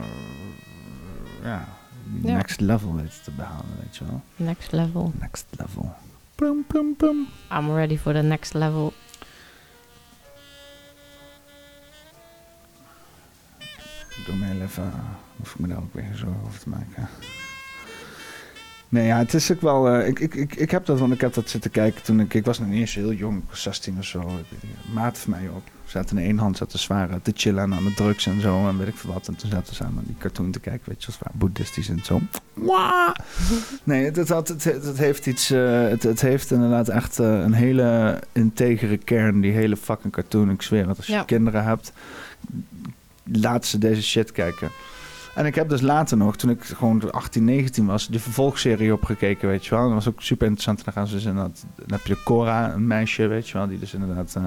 ja, 1.42 1.68
die 2.04 2.30
Ja. 2.30 2.36
next 2.36 2.60
level 2.60 2.94
te 3.24 3.30
behalen, 3.30 3.76
weet 3.82 3.96
je 3.96 4.04
wel. 4.04 4.20
next 4.36 4.72
level. 4.72 5.12
Next 5.20 5.46
level. 5.50 5.92
Pum, 6.34 6.64
pum, 6.66 6.96
pum. 6.96 7.26
I'm 7.52 7.74
ready 7.74 7.98
for 7.98 8.12
the 8.12 8.22
next 8.22 8.54
level. 8.54 8.92
Doe 14.26 14.36
me 14.36 14.44
heel 14.44 14.60
even, 14.60 14.92
hoef 15.36 15.52
ik 15.54 15.58
me 15.58 15.68
daar 15.68 15.76
ook 15.78 15.94
weer 15.94 16.10
zorgen 16.14 16.40
over 16.46 16.58
te 16.60 16.68
maken. 16.68 17.08
Nee, 18.92 19.06
ja, 19.06 19.18
het 19.18 19.34
is 19.34 19.52
ook 19.52 19.60
wel. 19.60 19.88
eh, 19.88 20.08
ik, 20.08 20.18
ik, 20.18 20.34
ik, 20.34 20.54
ik 20.54 20.70
heb 20.70 20.86
dat, 20.86 20.98
want 20.98 21.12
ik 21.12 21.20
heb 21.20 21.34
dat 21.34 21.50
zitten 21.50 21.70
kijken 21.70 22.02
toen 22.02 22.20
ik. 22.20 22.34
Ik 22.34 22.44
was 22.44 22.58
nog 22.58 22.68
niet 22.68 22.80
eens 22.80 22.94
heel 22.94 23.12
jong, 23.12 23.36
ik 23.38 23.48
was 23.48 23.62
16 23.62 23.98
of 23.98 24.04
zo. 24.04 24.30
Maat 24.92 25.18
van 25.18 25.30
mij 25.30 25.48
op. 25.54 25.62
Zaten 25.84 26.18
in 26.18 26.24
één 26.24 26.38
hand, 26.38 26.56
zaten 26.56 26.78
zware 26.78 27.20
te 27.22 27.32
chillen 27.34 27.62
en 27.62 27.72
aan 27.74 27.84
de 27.84 27.94
drugs 27.94 28.26
en 28.26 28.40
zo. 28.40 28.68
En 28.68 28.78
weet 28.78 28.88
ik 28.88 28.96
veel 28.96 29.12
wat. 29.12 29.28
En 29.28 29.36
toen 29.36 29.50
zaten 29.50 29.68
we 29.68 29.74
samen 29.74 30.04
die 30.06 30.14
cartoon 30.18 30.50
te 30.50 30.60
kijken, 30.60 30.82
weet 30.88 31.00
je, 31.00 31.06
als 31.06 31.18
waar 31.18 31.32
boeddhistisch 31.34 31.88
en 31.88 32.00
zo. 32.04 32.20
Nee, 33.84 34.04
het, 34.04 34.16
het, 34.16 34.28
had- 34.28 34.48
het, 34.48 34.64
het 34.64 34.98
heeft 34.98 35.26
iets. 35.26 35.50
eh, 35.50 35.88
het, 35.88 36.02
het 36.02 36.20
heeft 36.20 36.50
inderdaad 36.50 36.88
echt 36.88 37.18
eh, 37.18 37.26
een 37.40 37.52
hele 37.52 38.18
integere 38.32 38.96
kern, 38.96 39.40
die 39.40 39.52
hele 39.52 39.76
fucking 39.76 40.12
cartoon. 40.12 40.50
Ik 40.50 40.62
zweer 40.62 40.88
het, 40.88 40.96
als 40.96 41.06
je 41.06 41.12
Ja. 41.12 41.22
kinderen 41.22 41.64
hebt, 41.64 41.92
laat 43.24 43.66
ze 43.66 43.78
deze 43.78 44.02
shit 44.02 44.32
kijken. 44.32 44.70
En 45.34 45.46
ik 45.46 45.54
heb 45.54 45.68
dus 45.68 45.80
later 45.80 46.16
nog, 46.16 46.36
toen 46.36 46.50
ik 46.50 46.64
gewoon 46.64 47.12
18, 47.12 47.44
19 47.44 47.86
was, 47.86 48.08
de 48.08 48.18
vervolgserie 48.18 48.92
opgekeken, 48.92 49.48
weet 49.48 49.66
je 49.66 49.74
wel. 49.74 49.84
Dat 49.84 49.92
was 49.92 50.08
ook 50.08 50.22
super 50.22 50.46
interessant. 50.46 50.78
En 50.78 50.84
dan 50.84 50.94
gaan 50.94 51.06
ze 51.06 51.14
dus 51.14 51.24
inderdaad, 51.24 51.64
dan 51.76 51.98
heb 51.98 52.06
je 52.06 52.22
Cora, 52.24 52.72
een 52.72 52.86
meisje, 52.86 53.26
weet 53.26 53.48
je 53.48 53.58
wel, 53.58 53.68
die 53.68 53.78
dus 53.78 53.94
inderdaad 53.94 54.36
eh, 54.36 54.44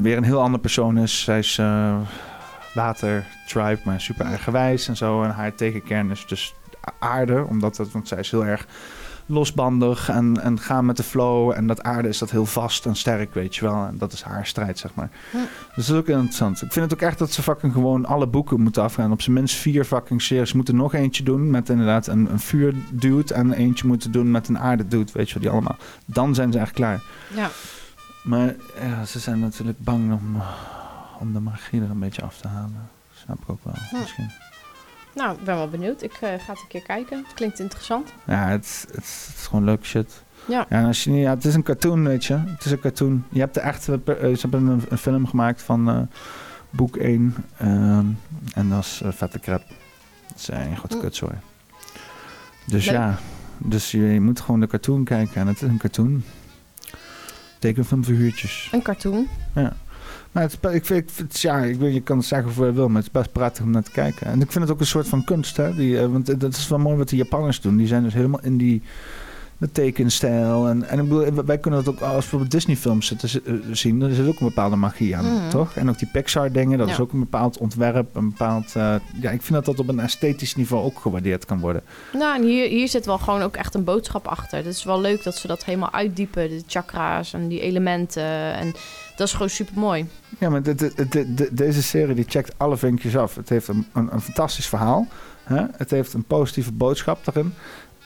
weer 0.00 0.16
een 0.16 0.24
heel 0.24 0.40
ander 0.40 0.60
persoon 0.60 0.98
is. 0.98 1.22
Zij 1.22 1.38
is 1.38 1.58
eh, 1.58 1.96
water, 2.74 3.26
tribe, 3.46 3.78
maar 3.84 4.00
super 4.00 4.26
eigenwijs 4.26 4.88
en 4.88 4.96
zo. 4.96 5.22
En 5.22 5.30
haar 5.30 5.54
tegenkern 5.54 6.10
is 6.10 6.26
dus 6.26 6.54
aarde, 6.98 7.44
omdat 7.44 7.76
dat, 7.76 7.90
want 7.90 8.08
zij 8.08 8.18
is 8.18 8.30
heel 8.30 8.46
erg 8.46 8.66
losbandig 9.26 10.08
en, 10.08 10.40
en 10.42 10.60
gaan 10.60 10.86
met 10.86 10.96
de 10.96 11.02
flow. 11.02 11.50
En 11.50 11.66
dat 11.66 11.82
aarde 11.82 12.08
is 12.08 12.18
dat 12.18 12.30
heel 12.30 12.46
vast 12.46 12.86
en 12.86 12.96
sterk, 12.96 13.34
weet 13.34 13.56
je 13.56 13.64
wel. 13.64 13.86
En 13.86 13.98
dat 13.98 14.12
is 14.12 14.22
haar 14.22 14.46
strijd, 14.46 14.78
zeg 14.78 14.94
maar. 14.94 15.10
Hm. 15.30 15.36
Dus 15.74 15.86
dat 15.86 15.94
is 15.96 16.00
ook 16.00 16.08
interessant. 16.08 16.62
Ik 16.62 16.72
vind 16.72 16.90
het 16.90 16.94
ook 16.94 17.08
echt 17.08 17.18
dat 17.18 17.32
ze 17.32 17.42
fucking 17.42 17.72
gewoon 17.72 18.04
alle 18.06 18.26
boeken 18.26 18.60
moeten 18.60 18.82
afgaan. 18.82 19.12
Op 19.12 19.22
zijn 19.22 19.36
minst 19.36 19.56
vier 19.56 19.84
fucking 19.84 20.22
series. 20.22 20.50
Ze 20.50 20.56
moeten 20.56 20.76
nog 20.76 20.94
eentje 20.94 21.22
doen 21.22 21.50
met 21.50 21.68
inderdaad 21.68 22.06
een, 22.06 22.30
een 22.32 22.40
vuurdude. 22.40 23.34
En 23.34 23.52
eentje 23.52 23.86
moeten 23.86 24.12
doen 24.12 24.30
met 24.30 24.48
een 24.48 24.58
aardedude, 24.58 25.12
weet 25.12 25.28
je 25.28 25.34
wel, 25.34 25.42
die 25.42 25.52
allemaal. 25.52 25.76
Dan 26.04 26.34
zijn 26.34 26.52
ze 26.52 26.58
echt 26.58 26.72
klaar. 26.72 27.02
Ja. 27.34 27.48
Maar 28.24 28.54
ja, 28.80 29.04
ze 29.04 29.18
zijn 29.18 29.38
natuurlijk 29.40 29.78
bang 29.80 30.12
om, 30.12 30.42
om 31.20 31.32
de 31.32 31.40
magie 31.40 31.82
er 31.82 31.90
een 31.90 31.98
beetje 31.98 32.22
af 32.22 32.36
te 32.36 32.48
halen. 32.48 32.88
Snap 33.14 33.38
ik 33.42 33.48
ook 33.50 33.60
wel, 33.64 33.74
Hm. 33.90 33.96
misschien. 33.98 34.30
Nou, 35.16 35.38
ik 35.38 35.44
ben 35.44 35.54
wel 35.56 35.68
benieuwd. 35.68 36.02
Ik 36.02 36.12
eh, 36.12 36.20
ga 36.20 36.34
het 36.52 36.60
een 36.60 36.68
keer 36.68 36.82
kijken. 36.82 37.18
Het 37.24 37.34
klinkt 37.34 37.58
interessant. 37.58 38.12
Ja, 38.26 38.48
het, 38.48 38.84
het, 38.86 38.96
het 38.96 39.34
is 39.38 39.46
gewoon 39.46 39.64
leuk 39.64 39.84
shit. 39.84 40.22
Ja. 40.46 40.66
Ja, 40.68 40.76
en 40.78 40.84
als 40.84 41.04
je, 41.04 41.10
niet- 41.10 41.22
ja, 41.22 41.34
het 41.34 41.44
is 41.44 41.54
een 41.54 41.62
cartoon, 41.62 42.04
weet 42.04 42.24
je. 42.24 42.34
Het 42.46 42.64
is 42.64 42.70
een 42.70 42.80
cartoon. 42.80 43.24
Je 43.28 43.40
hebt 43.40 43.56
er 43.56 43.62
echt... 43.62 43.88
eh, 43.88 43.94
eh, 43.94 44.34
Ze 44.36 44.40
hebben 44.40 44.66
een, 44.66 44.82
een 44.88 44.98
film 44.98 45.26
gemaakt 45.26 45.62
van 45.62 45.88
eh, 45.88 46.00
boek 46.70 46.96
1. 46.96 47.34
ehm, 47.56 48.04
en 48.54 48.68
dat 48.68 48.84
is 48.84 49.00
eh, 49.04 49.12
Vette 49.12 49.38
Crap. 49.40 49.62
Dat 50.28 50.38
is 50.38 50.48
een 50.48 50.76
grote 50.76 50.94
Mm. 50.94 51.00
kutzooi. 51.02 51.34
Dus 52.66 52.84
Leuk. 52.86 52.94
ja. 52.94 53.18
Dus 53.58 53.90
je, 53.90 53.98
je 54.02 54.20
moet 54.20 54.40
gewoon 54.40 54.60
de 54.60 54.66
cartoon 54.66 55.04
kijken. 55.04 55.40
En 55.40 55.46
het 55.46 55.56
is 55.62 55.68
een 55.68 55.78
cartoon. 55.78 56.24
Tekenfilmfiguurtjes. 57.58 58.68
Een 58.72 58.82
cartoon. 58.82 59.26
Ja. 59.54 59.72
Maar 60.36 60.44
het, 60.44 60.74
ik 60.74 60.88
ik 60.88 61.08
ja, 61.28 61.58
ik 61.58 61.80
je 61.80 62.00
kan 62.00 62.16
het 62.16 62.26
zeggen 62.26 62.46
hoeveel 62.46 62.66
je 62.66 62.72
wil, 62.72 62.86
maar 62.86 62.96
het 62.96 63.06
is 63.06 63.20
best 63.20 63.32
prettig 63.32 63.64
om 63.64 63.70
naar 63.70 63.82
te 63.82 63.90
kijken. 63.90 64.26
En 64.26 64.40
ik 64.40 64.52
vind 64.52 64.64
het 64.64 64.72
ook 64.72 64.80
een 64.80 64.86
soort 64.86 65.08
van 65.08 65.24
kunst, 65.24 65.56
hè. 65.56 65.74
Die, 65.74 65.98
eh, 65.98 66.06
want 66.06 66.40
dat 66.40 66.56
is 66.56 66.68
wel 66.68 66.78
mooi 66.78 66.96
wat 66.96 67.08
de 67.08 67.16
Japanners 67.16 67.60
doen. 67.60 67.76
Die 67.76 67.86
zijn 67.86 68.02
dus 68.02 68.14
helemaal 68.14 68.40
in 68.42 68.56
die 68.56 68.82
de 69.58 69.72
tekenstijl. 69.72 70.66
En, 70.68 70.88
en 70.88 70.98
ik 70.98 71.08
bedoel, 71.08 71.44
wij 71.44 71.58
kunnen 71.58 71.84
dat 71.84 71.94
ook 71.94 72.00
als 72.00 72.30
we 72.30 72.36
op 72.36 72.50
Disney-films 72.50 73.06
zitten 73.06 73.28
zi- 73.28 73.40
eh, 73.46 73.52
zien. 73.72 74.02
Er 74.02 74.14
zit 74.14 74.26
ook 74.26 74.40
een 74.40 74.46
bepaalde 74.46 74.76
magie 74.76 75.16
aan, 75.16 75.24
Mhm. 75.34 75.48
toch? 75.48 75.74
En 75.74 75.88
ook 75.88 75.98
die 75.98 76.08
Pixar-dingen, 76.12 76.78
dat 76.78 76.86
Ja. 76.86 76.92
is 76.92 77.00
ook 77.00 77.12
een 77.12 77.18
bepaald 77.18 77.58
ontwerp. 77.58 78.16
Een 78.16 78.28
bepaald, 78.28 78.66
eh, 78.76 78.94
ja, 79.20 79.30
ik 79.30 79.42
vind 79.42 79.52
dat 79.54 79.64
dat 79.64 79.78
op 79.78 79.88
een 79.88 80.00
esthetisch 80.00 80.56
niveau 80.56 80.84
ook 80.84 80.98
gewaardeerd 81.00 81.44
kan 81.44 81.58
worden. 81.60 81.82
Nou, 82.12 82.36
en 82.36 82.42
hier, 82.48 82.68
hier 82.68 82.88
zit 82.88 83.06
wel 83.06 83.18
gewoon 83.18 83.42
ook 83.42 83.56
echt 83.56 83.74
een 83.74 83.84
boodschap 83.84 84.26
achter. 84.28 84.56
Het 84.58 84.66
is 84.66 84.84
wel 84.84 85.00
leuk 85.00 85.22
dat 85.22 85.36
ze 85.36 85.46
dat 85.46 85.64
helemaal 85.64 85.92
uitdiepen. 85.92 86.48
De 86.48 86.62
chakra's 86.66 87.32
en 87.32 87.48
die 87.48 87.60
elementen. 87.60 88.54
En 88.54 88.72
dat 89.16 89.26
is 89.26 89.32
gewoon 89.32 89.50
super 89.50 89.78
mooi. 89.78 90.06
Ja, 90.38 90.48
maar 90.50 90.62
deze 91.52 91.82
serie 91.82 92.14
die 92.14 92.24
checkt 92.28 92.54
alle 92.56 92.76
vinkjes 92.76 93.16
af. 93.16 93.34
Het 93.34 93.48
heeft 93.48 93.68
een, 93.68 93.86
een, 93.92 94.08
een 94.12 94.20
fantastisch 94.20 94.66
verhaal. 94.66 95.06
Hè? 95.44 95.64
Het 95.76 95.90
heeft 95.90 96.12
een 96.12 96.24
positieve 96.24 96.72
boodschap 96.72 97.24
daarin. 97.24 97.54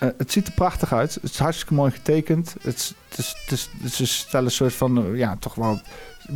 Eh, 0.00 0.08
het 0.18 0.32
ziet 0.32 0.46
er 0.46 0.52
prachtig 0.52 0.92
uit. 0.92 1.14
Het 1.14 1.30
is 1.32 1.38
hartstikke 1.38 1.74
mooi 1.74 1.90
getekend. 1.90 2.54
Het, 2.62 2.76
is- 2.76 2.94
het, 3.08 3.18
is, 3.18 3.36
het, 3.82 3.98
is, 4.00 4.26
het 4.30 4.44
een 4.44 4.50
soort 4.50 4.74
van, 4.74 5.04
eh, 5.04 5.16
ja, 5.18 5.36
toch 5.40 5.54
wel... 5.54 5.80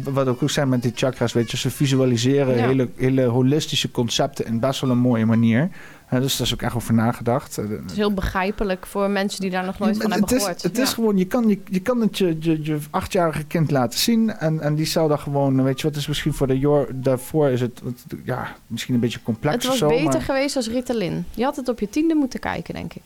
Wat 0.05 0.26
ook 0.26 0.39
goed 0.39 0.52
zijn 0.52 0.68
met 0.68 0.83
die 0.83 0.93
chakras, 0.94 1.33
weet 1.33 1.51
je. 1.51 1.57
Ze 1.57 1.70
visualiseren 1.70 2.57
Ja. 2.57 2.67
hele, 2.67 2.89
hele 2.97 3.25
holistische 3.25 3.91
concepten 3.91 4.47
in 4.47 4.60
best 4.60 4.81
wel 4.81 4.91
een 4.91 4.99
mooie 4.99 5.26
manier. 5.26 5.68
Dus 6.10 6.36
daar 6.36 6.47
is 6.47 6.52
ook 6.52 6.62
echt 6.62 6.75
over 6.75 6.94
nagedacht. 6.94 7.59
Eh, 7.59 7.68
Het 7.68 7.91
is 7.91 7.97
heel 7.97 8.12
begrijpelijk 8.15 8.86
voor 8.86 9.10
mensen 9.10 9.41
die 9.41 9.51
daar 9.51 9.65
nog 9.65 9.78
nooit 9.78 9.97
van 10.02 10.10
hebben 10.10 10.28
gehoord. 10.28 10.62
Het 10.62 10.76
Ja. 10.76 10.83
is 10.83 10.93
gewoon, 10.93 11.17
je 11.17 11.25
kan, 11.26 11.49
je, 11.49 11.59
je 11.70 11.81
kan 11.81 12.01
het 12.01 12.18
je, 12.18 12.36
je, 12.41 12.62
je 12.62 12.78
achtjarige 12.91 13.44
kind 13.44 13.70
laten 13.70 13.99
zien. 13.99 14.31
En, 14.36 14.60
en 14.60 14.75
die 14.75 14.86
zou 14.86 15.09
dan 15.09 15.18
gewoon, 15.18 15.62
weet 15.62 15.81
je 15.81 15.86
wat, 15.89 15.97
is 15.97 16.07
misschien 16.07 16.34
voor 16.34 16.47
de 16.47 16.59
jor, 16.59 16.89
daarvoor 16.94 17.49
is 17.49 17.60
het, 17.60 17.81
ja, 18.25 18.57
misschien 18.67 18.94
een 18.94 19.01
beetje 19.01 19.23
complex 19.23 19.55
Het 19.55 19.67
was 19.67 19.78
zo. 19.78 19.89
beter 19.89 20.05
maar, 20.05 20.23
geweest 20.23 20.57
als 20.57 20.68
Ritalin. 20.68 21.25
Je 21.34 21.44
had 21.44 21.57
het 21.57 21.68
op 21.68 21.81
je 21.81 21.89
tiende 21.89 22.15
moeten 22.15 22.41
kijken, 22.41 22.75
denk 22.75 22.94
ik. 22.94 23.02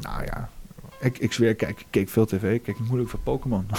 Nou 0.00 0.24
ja, 0.24 0.48
ik, 1.00 1.18
ik 1.18 1.32
zweer, 1.32 1.54
kijk, 1.54 1.80
ik 1.80 1.86
keek 1.90 2.08
veel 2.08 2.26
tv. 2.26 2.54
Ik 2.54 2.62
keek 2.62 2.78
moeilijk 2.78 3.10
voor 3.10 3.20
Pokémon. 3.20 3.66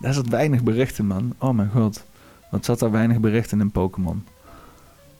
Daar 0.00 0.14
zat 0.14 0.28
weinig 0.28 0.62
berichten, 0.62 1.06
man. 1.06 1.34
Oh 1.38 1.54
mijn 1.54 1.70
god. 1.70 2.04
Wat 2.50 2.64
zat 2.64 2.82
er 2.82 2.90
weinig 2.90 3.20
berichten 3.20 3.60
in 3.60 3.70
Pokémon? 3.70 4.24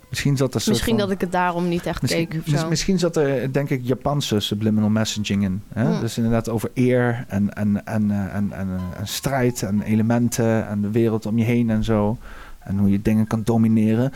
Misschien 0.09 0.37
zat 0.37 0.55
er 0.55 0.63
Misschien 0.67 0.89
van- 0.99 1.07
dat 1.07 1.11
ik 1.11 1.21
het 1.21 1.33
daarom 1.33 1.69
niet 1.69 1.87
echt 1.87 2.03
Misschien, 2.03 2.29
keek 2.29 2.47
mis- 2.47 2.61
zo. 2.61 2.69
misschien 2.69 2.99
zat 2.99 3.17
er, 3.17 3.53
denk 3.53 3.71
ik, 3.71 3.81
Japanse 3.85 4.41
subliminal 4.41 4.89
messaging 4.89 5.43
in. 5.43 5.63
Hè? 5.73 6.01
Dus 6.01 6.17
inderdaad 6.17 6.49
over 6.49 6.71
eer 6.75 7.25
en, 7.29 7.55
en, 7.55 7.87
en, 7.87 8.11
eh, 8.11 8.35
en, 8.35 8.53
en, 8.53 8.69
eh, 8.69 9.01
en 9.01 9.07
strijd 9.09 9.63
en 9.63 9.83
elementen 9.83 10.69
en 10.69 10.81
de 10.81 10.91
wereld 10.91 11.27
om 11.27 11.39
je 11.39 11.45
heen 11.45 11.71
en 11.71 11.85
zo. 11.85 12.19
En 12.59 12.79
hoe 12.79 12.91
je 12.91 13.03
dingen 13.03 13.27
kan 13.27 13.43
domineren. 13.43 14.13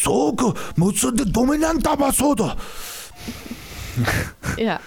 Zoke 0.00 0.54
moet 0.74 0.96
ze 0.98 1.12
de 1.12 1.30
dominante 1.30 1.94
masoda. 1.98 2.54
Ja. 4.66 4.80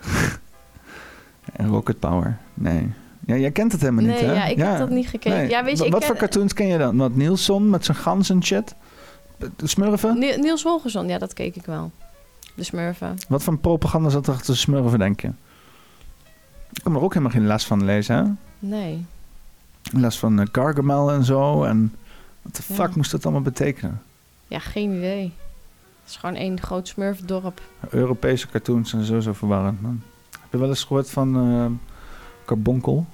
En 1.52 1.68
Rocket 1.68 1.98
Power. 1.98 2.38
Nee. 2.54 2.92
Ja, 3.26 3.36
jij 3.36 3.50
kent 3.50 3.72
het 3.72 3.80
helemaal 3.80 4.04
niet, 4.04 4.12
Nee, 4.14 4.24
hè? 4.24 4.32
ja, 4.32 4.44
ik 4.44 4.56
heb 4.56 4.78
dat 4.78 4.90
niet 4.90 5.08
gekeken. 5.08 5.48
Ja, 5.48 5.64
weet 5.64 5.72
je, 5.72 5.78
Wa- 5.78 5.84
ik 5.86 5.90
Wat 5.92 6.00
ken- 6.00 6.08
voor 6.08 6.18
cartoons 6.18 6.52
ken 6.52 6.66
je 6.66 6.78
dan? 6.78 6.96
Wat 6.96 7.14
Nielsen 7.14 7.70
met 7.70 7.84
zijn 7.84 7.96
gans 7.96 8.30
en 8.30 8.42
shit? 8.44 8.74
De 9.56 9.66
Smurfen? 9.66 10.18
Ni- 10.18 10.36
Niels 10.36 10.62
Holgersson, 10.62 11.08
ja, 11.08 11.18
dat 11.18 11.32
keek 11.32 11.56
ik 11.56 11.64
wel. 11.66 11.90
De 12.54 12.62
Smurfen. 12.64 13.16
Wat 13.28 13.42
voor 13.42 13.58
propaganda 13.58 14.08
zat 14.08 14.26
er 14.26 14.32
achter 14.32 14.52
de 14.52 14.58
Smurfen, 14.58 14.98
denk 14.98 15.20
je? 15.20 15.28
Ik 16.72 16.82
kan 16.82 16.94
er 16.94 17.00
ook 17.00 17.12
helemaal 17.12 17.34
geen 17.34 17.46
les 17.46 17.64
van 17.64 17.84
lezen, 17.84 18.16
hè? 18.16 18.24
Nee. 18.58 19.04
Les 19.92 20.18
van 20.18 20.40
eh, 20.40 20.46
Gargamel 20.52 21.10
en 21.10 21.24
zo. 21.24 21.64
En 21.64 21.94
wat 22.42 22.56
de 22.56 22.62
Ja. 22.68 22.74
fuck 22.74 22.94
moest 22.94 23.10
dat 23.10 23.22
allemaal 23.24 23.42
betekenen? 23.42 24.02
Ja, 24.48 24.58
geen 24.58 24.92
idee. 24.96 25.32
Het 26.08 26.16
is 26.16 26.22
gewoon 26.22 26.36
één 26.36 26.60
groot 26.60 26.88
smurfdorp. 26.88 27.60
Europese 27.90 28.48
cartoons 28.48 28.90
zijn 28.90 29.04
sowieso 29.04 29.32
verwarrend, 29.32 29.82
man. 29.82 30.02
Heb 30.40 30.52
je 30.52 30.58
wel 30.58 30.68
eens 30.68 30.84
gehoord 30.84 31.10
van 31.10 31.36
eh, 31.36 31.94
Carbonkel? 32.44 33.06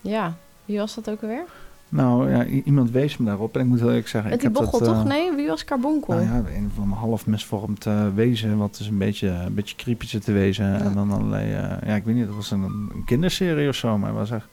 Ja, 0.00 0.36
wie 0.64 0.78
was 0.78 0.94
dat 0.94 1.10
ook 1.10 1.22
alweer? 1.22 1.44
Nou, 1.88 2.30
ja, 2.30 2.44
iemand 2.44 2.90
wees 2.90 3.16
me 3.16 3.26
daarop 3.26 3.54
en 3.54 3.60
ik 3.60 3.66
moet 3.66 3.78
heel 3.78 3.88
eerlijk 3.88 4.08
zeggen... 4.08 4.30
Met 4.30 4.42
ik 4.42 4.52
die 4.52 4.56
heb 4.56 4.70
bochel, 4.70 4.86
dat, 4.86 4.88
toch? 4.88 4.98
eh, 4.98 5.08
Nee, 5.08 5.32
wie 5.32 5.46
was 5.46 5.64
Carbonkel? 5.64 6.14
Nou 6.14 6.26
ja, 6.26 6.36
een 6.56 6.70
van 6.74 6.84
een 6.84 6.90
half 6.90 7.26
misvormd 7.26 7.86
eh, 7.86 8.06
wezen, 8.14 8.56
wat 8.56 8.76
dus 8.78 8.86
een 8.86 8.98
beetje, 8.98 9.28
een 9.28 9.54
beetje 9.54 9.76
creepy 9.76 10.06
zit 10.06 10.24
te 10.24 10.32
wezen. 10.32 10.80
En 10.80 10.94
dan 10.94 11.10
allerlei, 11.10 11.52
eh, 11.52 11.88
ja, 11.88 11.94
ik 11.94 12.04
weet 12.04 12.14
niet, 12.14 12.26
dat 12.26 12.34
was 12.34 12.50
een, 12.50 12.62
een 12.62 13.02
kinderserie 13.04 13.68
of 13.68 13.74
zo, 13.74 13.98
maar 13.98 14.08
het 14.08 14.18
was 14.18 14.30
echt 14.30 14.48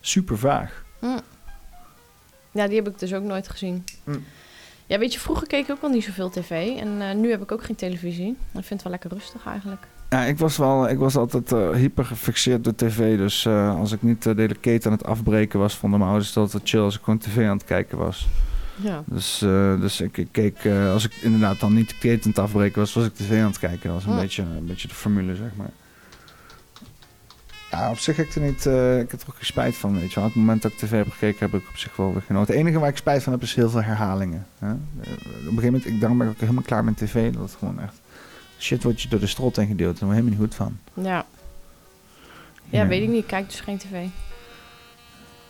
super 0.00 0.38
vaag. 0.38 0.84
Hm. 0.98 1.06
Ja, 2.50 2.66
die 2.66 2.76
heb 2.76 2.88
ik 2.88 2.98
dus 2.98 3.14
ook 3.14 3.24
nooit 3.24 3.48
gezien. 3.48 3.84
Hm. 4.04 4.18
Ja, 4.88 4.98
weet 4.98 5.12
je, 5.12 5.20
vroeger 5.20 5.46
keek 5.46 5.64
ik 5.64 5.70
ook 5.70 5.82
al 5.82 5.88
niet 5.88 6.04
zoveel 6.04 6.30
tv. 6.30 6.76
En 6.76 7.00
eh, 7.00 7.14
nu 7.14 7.30
heb 7.30 7.42
ik 7.42 7.52
ook 7.52 7.64
geen 7.64 7.76
televisie. 7.76 8.28
Ik 8.28 8.36
vind 8.52 8.68
het 8.68 8.82
wel 8.82 8.92
lekker 8.92 9.10
rustig 9.10 9.46
eigenlijk. 9.46 9.86
Ja, 10.10 10.24
ik 10.24 10.38
was, 10.38 10.56
wel, 10.56 10.88
ik 10.88 10.98
was 10.98 11.16
altijd 11.16 11.52
eh, 11.52 11.70
hyper 11.70 12.04
gefixeerd 12.04 12.64
door 12.64 12.74
tv, 12.74 13.16
dus 13.16 13.46
eh, 13.46 13.78
als 13.78 13.92
ik 13.92 14.02
niet 14.02 14.22
de 14.22 14.34
hele 14.36 14.54
keten 14.54 14.90
aan 14.90 14.96
het 14.96 15.06
afbreken 15.06 15.58
was, 15.58 15.74
vonden 15.74 15.98
mijn 15.98 16.10
ouders 16.10 16.34
het 16.34 16.38
altijd 16.38 16.68
chill 16.68 16.80
als 16.80 16.96
ik 16.96 17.02
gewoon 17.02 17.18
tv 17.18 17.46
aan 17.46 17.56
het 17.56 17.64
kijken 17.64 17.98
was. 17.98 18.28
Ja. 18.82 19.02
Dus, 19.06 19.38
dus 19.80 20.00
ik, 20.00 20.16
ik 20.16 20.28
keek, 20.30 20.66
als 20.92 21.04
ik 21.04 21.14
inderdaad 21.14 21.60
dan 21.60 21.74
niet 21.74 21.88
de 21.88 21.98
keten 21.98 22.24
aan 22.24 22.30
het 22.30 22.38
afbreken 22.38 22.78
was, 22.80 22.92
was 22.92 23.06
ik 23.06 23.14
tv 23.14 23.40
aan 23.40 23.48
het 23.48 23.58
kijken. 23.58 23.90
Dat 23.90 24.04
was 24.04 24.14
een, 24.14 24.20
beetje, 24.20 24.42
een 24.42 24.66
beetje 24.66 24.88
de 24.88 24.94
formule, 24.94 25.34
zeg 25.34 25.50
maar. 25.56 25.70
Ja, 27.70 27.90
op 27.90 27.98
zich 27.98 28.16
heb 28.16 28.26
ik 28.26 28.34
er 28.34 28.40
niet, 28.40 28.66
eh, 28.66 28.98
ik 29.00 29.10
heb 29.10 29.20
er 29.20 29.26
ook 29.28 29.34
geen 29.34 29.44
spijt 29.46 29.76
van, 29.76 30.00
weet 30.00 30.08
je 30.08 30.14
wel. 30.14 30.24
Op 30.24 30.30
het 30.30 30.40
moment 30.40 30.62
dat 30.62 30.72
ik 30.72 30.78
tv 30.78 30.90
heb 30.90 31.10
gekeken, 31.10 31.50
heb 31.50 31.60
ik 31.60 31.68
op 31.68 31.76
zich 31.76 31.96
wel 31.96 32.12
weer 32.12 32.22
genoten. 32.22 32.54
Het 32.54 32.62
enige 32.62 32.78
waar 32.78 32.88
ik 32.88 32.96
spijt 32.96 33.22
van 33.22 33.32
heb, 33.32 33.42
is 33.42 33.54
heel 33.54 33.70
veel 33.70 33.82
herhalingen. 33.82 34.46
Hè? 34.58 34.68
Eh, 34.68 34.72
Op 34.72 34.78
een 35.00 35.42
gegeven 35.44 35.64
moment, 35.64 35.86
ik, 35.86 36.00
daarom 36.00 36.18
ben 36.18 36.26
ik 36.26 36.32
ook 36.32 36.40
helemaal 36.40 36.62
klaar 36.62 36.84
met 36.84 36.96
tv. 36.96 37.32
Dat 37.32 37.42
het 37.42 37.56
gewoon 37.58 37.80
echt 37.80 37.94
shit 38.58 38.82
wordt 38.82 39.00
je 39.02 39.08
door 39.08 39.20
de 39.20 39.26
strot 39.26 39.56
heen 39.56 39.66
gedeeld. 39.66 39.98
Daar 39.98 40.08
ben 40.08 40.18
ik 40.18 40.24
helemaal 40.24 40.46
niet 40.48 40.56
goed 40.58 40.66
van. 40.66 40.78
Ja. 41.04 41.24
Ja, 42.70 42.82
Ja. 42.82 42.86
weet 42.86 43.02
ik 43.02 43.08
niet. 43.08 43.22
Ik 43.22 43.26
kijk 43.26 43.46
dus 43.50 43.60
geen 43.60 43.78
tv. 43.78 43.90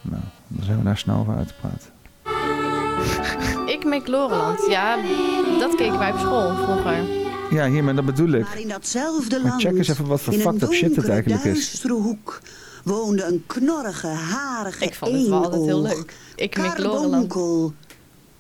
Nou, 0.03 0.23
dan 0.49 0.65
zijn 0.65 0.79
we 0.79 0.85
daar 0.85 0.99
snel 0.99 1.17
over 1.19 1.37
uit 1.37 1.49
te 1.49 1.55
praten. 1.61 1.91
Ik 3.67 3.85
McLaureland. 3.85 4.67
Ja, 4.69 4.97
dat 5.59 5.75
keken 5.75 5.99
wij 5.99 6.13
op 6.13 6.19
school 6.19 6.55
vroeger. 6.57 6.99
Ja, 7.51 7.69
hier, 7.69 7.85
maar 7.85 7.95
dat 7.95 8.05
bedoel 8.05 8.33
ik. 8.33 8.43
Maar 8.43 8.61
in 8.61 8.69
datzelfde 8.69 9.39
Maar 9.39 9.49
land, 9.49 9.63
check 9.63 9.77
eens 9.77 9.89
even 9.89 10.07
wat 10.07 10.21
voor 10.21 10.33
in 10.33 10.41
fucked 10.41 10.63
een 10.63 10.69
up 10.69 10.75
shit 10.75 10.97
het 10.97 11.09
eigenlijk 11.09 11.45
is. 11.45 11.53
duistere 11.53 11.93
hoek, 11.93 12.41
woonde 12.85 13.25
een 13.25 13.45
knorrige, 13.47 14.07
harige 14.07 14.85
Ik 14.85 14.95
vond 14.95 15.13
het 15.13 15.29
wel 15.29 15.45
altijd 15.45 15.65
heel 15.65 15.83
leuk. 15.83 16.15
Ik. 16.37 16.51
Carbonkel. 16.51 17.73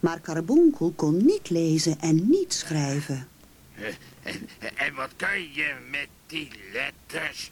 Maar 0.00 0.20
Carbonkel 0.20 0.92
kon 0.96 1.16
niet 1.16 1.50
lezen 1.50 2.00
en 2.00 2.28
niet 2.28 2.52
schrijven. 2.52 3.28
En, 4.22 4.34
en 4.74 4.94
wat 4.94 5.10
kan 5.16 5.40
je 5.40 5.74
met 5.90 6.08
die 6.26 6.48
letters? 6.72 7.50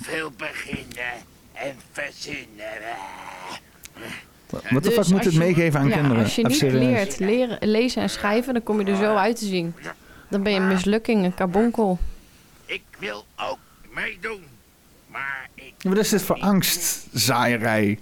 Veel 0.00 0.30
beginnen 0.36 1.12
en 1.52 1.74
verzinnen. 1.92 2.96
Wat 4.50 4.62
de 4.82 4.88
Dus 4.88 4.92
fuck 4.94 5.08
moet 5.08 5.24
het 5.24 5.34
meegeven 5.34 5.80
aan 5.80 5.88
ja, 5.88 5.94
kinderen? 5.94 6.22
Als 6.22 6.34
je 6.34 6.46
niet 6.46 6.62
leert 6.62 7.18
leren, 7.18 7.58
lezen 7.60 8.02
en 8.02 8.10
schrijven, 8.10 8.52
dan 8.52 8.62
kom 8.62 8.80
je 8.80 8.90
er 8.90 8.96
zo 8.96 9.14
uit 9.14 9.36
te 9.36 9.46
zien. 9.46 9.74
Dan 10.32 10.42
ben 10.42 10.52
je 10.52 10.58
een 10.58 10.68
mislukking, 10.68 11.24
een 11.24 11.34
carbonkel. 11.34 11.98
Ik 12.64 12.82
wil 12.98 13.24
ook 13.36 13.58
meedoen. 13.94 14.42
Maar 15.06 15.48
ik... 15.54 15.74
Wat 15.82 15.98
is 15.98 16.08
dit 16.08 16.22
voor 16.22 16.40
angstzaaierij? 16.40 17.98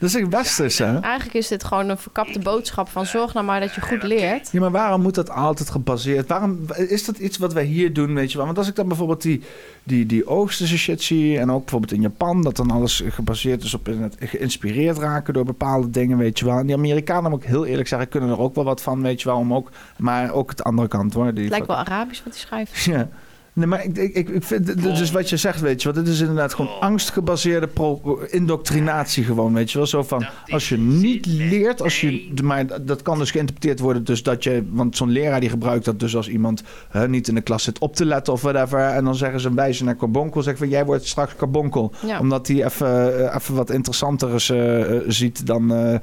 Dat 0.00 0.14
is 0.14 0.28
westers, 0.28 0.78
hè? 0.78 1.00
Eigenlijk 1.00 1.34
is 1.34 1.48
dit 1.48 1.64
gewoon 1.64 1.88
een 1.88 1.98
verkapte 1.98 2.38
boodschap 2.38 2.88
van 2.88 3.06
zorg 3.06 3.34
nou 3.34 3.46
maar 3.46 3.60
dat 3.60 3.74
je 3.74 3.80
goed 3.80 4.02
leert. 4.02 4.48
Ja, 4.52 4.60
maar 4.60 4.70
waarom 4.70 5.02
moet 5.02 5.14
dat 5.14 5.30
altijd 5.30 5.70
gebaseerd? 5.70 6.28
Waarom 6.28 6.58
is 6.76 7.04
dat 7.04 7.18
iets 7.18 7.38
wat 7.38 7.52
wij 7.52 7.64
hier 7.64 7.92
doen, 7.92 8.14
weet 8.14 8.30
je 8.30 8.36
wel? 8.36 8.46
Want 8.46 8.58
als 8.58 8.68
ik 8.68 8.74
dan 8.74 8.88
bijvoorbeeld 8.88 9.22
die, 9.22 9.42
die, 9.82 10.06
die 10.06 10.26
Oosterse 10.26 10.78
shit 10.78 11.02
zie... 11.02 11.38
en 11.38 11.50
ook 11.50 11.60
bijvoorbeeld 11.60 11.92
in 11.92 12.00
Japan... 12.00 12.42
dat 12.42 12.56
dan 12.56 12.70
alles 12.70 13.02
gebaseerd 13.08 13.62
is 13.62 13.74
op 13.74 13.86
het 13.86 14.16
geïnspireerd 14.18 14.98
raken 14.98 15.34
door 15.34 15.44
bepaalde 15.44 15.90
dingen, 15.90 16.18
weet 16.18 16.38
je 16.38 16.44
wel. 16.44 16.58
En 16.58 16.66
die 16.66 16.76
Amerikanen, 16.76 17.30
moet 17.30 17.42
ik 17.42 17.48
heel 17.48 17.66
eerlijk 17.66 17.88
zeggen... 17.88 18.08
kunnen 18.08 18.30
er 18.30 18.38
ook 18.38 18.54
wel 18.54 18.64
wat 18.64 18.82
van, 18.82 19.02
weet 19.02 19.22
je 19.22 19.28
wel. 19.28 19.38
Om 19.38 19.54
ook, 19.54 19.70
maar 19.96 20.32
ook 20.32 20.50
het 20.50 20.64
andere 20.64 20.88
kant, 20.88 21.14
hoor. 21.14 21.34
Die 21.34 21.42
Het 21.42 21.52
lijkt 21.52 21.66
wel 21.66 21.76
Arabisch 21.76 22.24
wat 22.24 22.32
hij 22.32 22.42
schrijft. 22.42 22.84
Ja. 22.84 23.08
Nee, 23.52 23.66
maar 23.66 23.84
ik, 23.84 23.96
ik, 23.98 24.14
ik 24.14 24.28
ik 24.28 24.42
vind, 24.42 24.66
d- 24.66 24.82
dus 24.82 25.10
wat 25.10 25.28
je 25.30 25.36
zegt, 25.36 25.60
weet 25.60 25.82
je 25.82 25.92
wel, 25.92 26.02
dit 26.02 26.12
is 26.12 26.20
inderdaad 26.20 26.54
gewoon 26.54 26.80
angstgebaseerde 26.80 27.66
pro- 27.66 28.20
indoctrinatie 28.30 29.24
gewoon, 29.24 29.54
weet 29.54 29.70
je 29.70 29.78
wel. 29.78 29.86
Zo 29.86 30.02
van, 30.02 30.26
als 30.48 30.68
je 30.68 30.78
niet 30.78 31.26
leert, 31.26 31.82
als 31.82 32.00
je, 32.00 32.32
maar 32.44 32.84
dat 32.84 33.02
kan 33.02 33.18
dus 33.18 33.30
geïnterpreteerd 33.30 33.80
worden 33.80 34.04
dus 34.04 34.22
dat 34.22 34.44
je, 34.44 34.64
want 34.70 34.96
zo'n 34.96 35.10
leraar 35.10 35.40
die 35.40 35.48
gebruikt 35.48 35.84
dat 35.84 36.00
dus 36.00 36.16
als 36.16 36.28
iemand 36.28 36.62
hè, 36.88 37.08
niet 37.08 37.28
in 37.28 37.34
de 37.34 37.40
klas 37.40 37.62
zit 37.62 37.78
op 37.78 37.96
te 37.96 38.04
letten 38.04 38.32
of 38.32 38.42
whatever. 38.42 38.78
En 38.80 39.04
dan 39.04 39.14
zeggen 39.14 39.40
ze 39.40 39.54
wijzen 39.54 39.84
naar 39.84 39.96
carbonkel, 39.96 40.42
zeggen 40.42 40.62
van, 40.62 40.72
jij 40.76 40.84
wordt 40.84 41.06
straks 41.06 41.36
carbonkel. 41.36 41.92
Ja. 42.06 42.18
Omdat 42.20 42.48
hij 42.48 42.64
even, 42.64 43.18
eh, 43.28 43.34
even 43.34 43.54
wat 43.54 43.70
interessanter 43.70 44.34
is, 44.34 44.50
eh, 44.50 44.96
eh, 44.96 45.02
ziet 45.06 45.46
dan... 45.46 45.66
Maar 45.66 46.00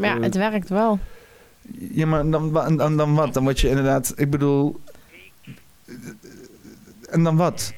ja, 0.00 0.20
het 0.20 0.34
werkt 0.36 0.68
wel. 0.68 0.98
ja, 1.90 2.06
maar 2.06 2.30
dan, 2.30 2.52
dan, 2.76 2.96
dan 2.96 3.14
wat? 3.14 3.34
Dan 3.34 3.42
word 3.42 3.60
je 3.60 3.68
inderdaad, 3.68 4.12
ik 4.16 4.30
bedoel. 4.30 4.80
En 7.10 7.22
dan 7.22 7.36
wat? 7.36 7.74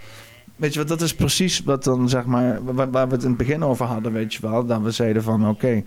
Weet 0.57 0.73
je 0.73 0.79
wat, 0.79 0.89
dat 0.89 1.01
is 1.01 1.15
precies 1.15 1.63
wat 1.63 1.85
dan 1.85 2.09
zeg 2.09 2.25
maar, 2.25 2.65
waar, 2.65 2.91
waar 2.91 3.09
we 3.09 3.15
het 3.15 3.23
in 3.23 3.29
het 3.29 3.39
begin 3.39 3.63
over 3.63 3.87
hadden, 3.87 4.13
weet 4.13 4.35
je 4.35 4.41
wel. 4.43 4.67
Dat 4.67 4.81
we 4.81 4.91
zeiden 4.91 5.23
van 5.23 5.49
oké, 5.49 5.83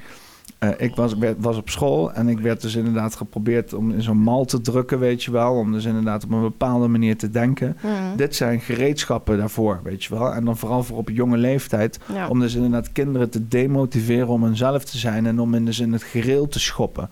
eh, 0.60 0.70
ik 0.78 0.96
was, 0.96 1.16
was 1.38 1.58
op 1.58 1.70
school 1.70 2.14
en 2.14 2.28
ik 2.28 2.40
werd 2.40 2.62
dus 2.62 2.76
inderdaad 2.76 3.16
geprobeerd 3.16 3.74
om 3.74 3.92
in 3.92 4.02
zo'n 4.02 4.18
mal 4.18 4.46
te 4.46 4.62
drukken, 4.62 5.00
weet 5.00 5.24
je 5.24 5.32
wel. 5.32 5.54
Om 5.54 5.72
dus 5.72 5.86
inderdaad 5.86 6.24
op 6.24 6.32
een 6.32 6.42
bepaalde 6.42 6.88
manier 6.88 7.18
te 7.18 7.30
denken. 7.30 7.78
Mhm. 7.82 8.16
Dit 8.16 8.36
zijn 8.36 8.60
gereedschappen 8.60 9.38
daarvoor, 9.38 9.80
weet 9.84 10.04
je 10.04 10.16
wel. 10.16 10.34
En 10.34 10.46
dan 10.46 10.58
vooral 10.58 10.84
voor 10.84 10.98
op 10.98 11.10
jonge 11.10 11.38
leeftijd. 11.38 12.00
Ja. 12.14 12.28
Om 12.28 12.40
dus 12.40 12.56
inderdaad 12.56 12.92
kinderen 12.92 13.30
te 13.30 13.48
demotiveren 13.48 14.28
om 14.28 14.44
hunzelf 14.44 14.84
te 14.84 14.98
zijn 14.98 15.26
en 15.26 15.40
om 15.40 15.54
in, 15.54 15.66
dus 15.66 15.80
in 15.80 15.94
het 15.94 16.04
gereel 16.04 16.48
te 16.48 16.60
schoppen. 16.60 17.10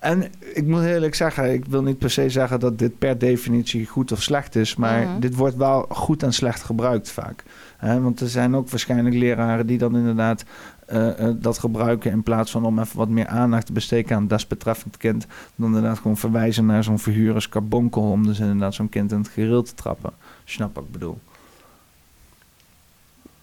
En 0.00 0.24
ik 0.54 0.66
moet 0.66 0.82
eerlijk 0.82 1.14
zeggen, 1.14 1.52
ik 1.52 1.64
wil 1.64 1.82
niet 1.82 1.98
per 1.98 2.10
se 2.10 2.30
zeggen 2.30 2.60
dat 2.60 2.78
dit 2.78 2.98
per 2.98 3.18
definitie 3.18 3.86
goed 3.86 4.12
of 4.12 4.22
slecht 4.22 4.54
is, 4.56 4.76
maar 4.76 5.02
Mhm. 5.06 5.20
dit 5.20 5.34
wordt 5.34 5.56
wel 5.56 5.86
goed 5.88 6.22
en 6.22 6.32
slecht 6.32 6.62
gebruikt 6.62 7.10
vaak. 7.10 7.42
Want 7.80 8.20
er 8.20 8.28
zijn 8.28 8.56
ook 8.56 8.70
waarschijnlijk 8.70 9.14
leraren 9.14 9.66
die 9.66 9.78
dan 9.78 9.96
inderdaad 9.96 10.44
eh, 10.86 11.28
eh, 11.28 11.34
dat 11.38 11.58
gebruiken 11.58 12.10
in 12.10 12.22
plaats 12.22 12.50
van 12.50 12.64
om 12.64 12.78
even 12.78 12.96
wat 12.96 13.08
meer 13.08 13.26
aandacht 13.26 13.66
te 13.66 13.72
besteken 13.72 14.16
aan 14.16 14.26
desbetreffend 14.26 14.96
kind, 14.96 15.26
dan 15.56 15.66
inderdaad 15.66 15.98
gewoon 15.98 16.16
verwijzen 16.16 16.66
naar 16.66 16.84
zo'n 16.84 16.98
figuur 16.98 17.34
als 17.34 17.48
Carbonkel 17.48 18.02
om 18.02 18.26
dus 18.26 18.38
inderdaad 18.40 18.74
zo'n 18.74 18.88
kind 18.88 19.12
in 19.12 19.18
het 19.18 19.28
gereel 19.28 19.62
te 19.62 19.74
trappen. 19.74 20.10
Snap 20.44 20.74
wat 20.74 20.84
ik 20.84 20.92
bedoel? 20.92 21.18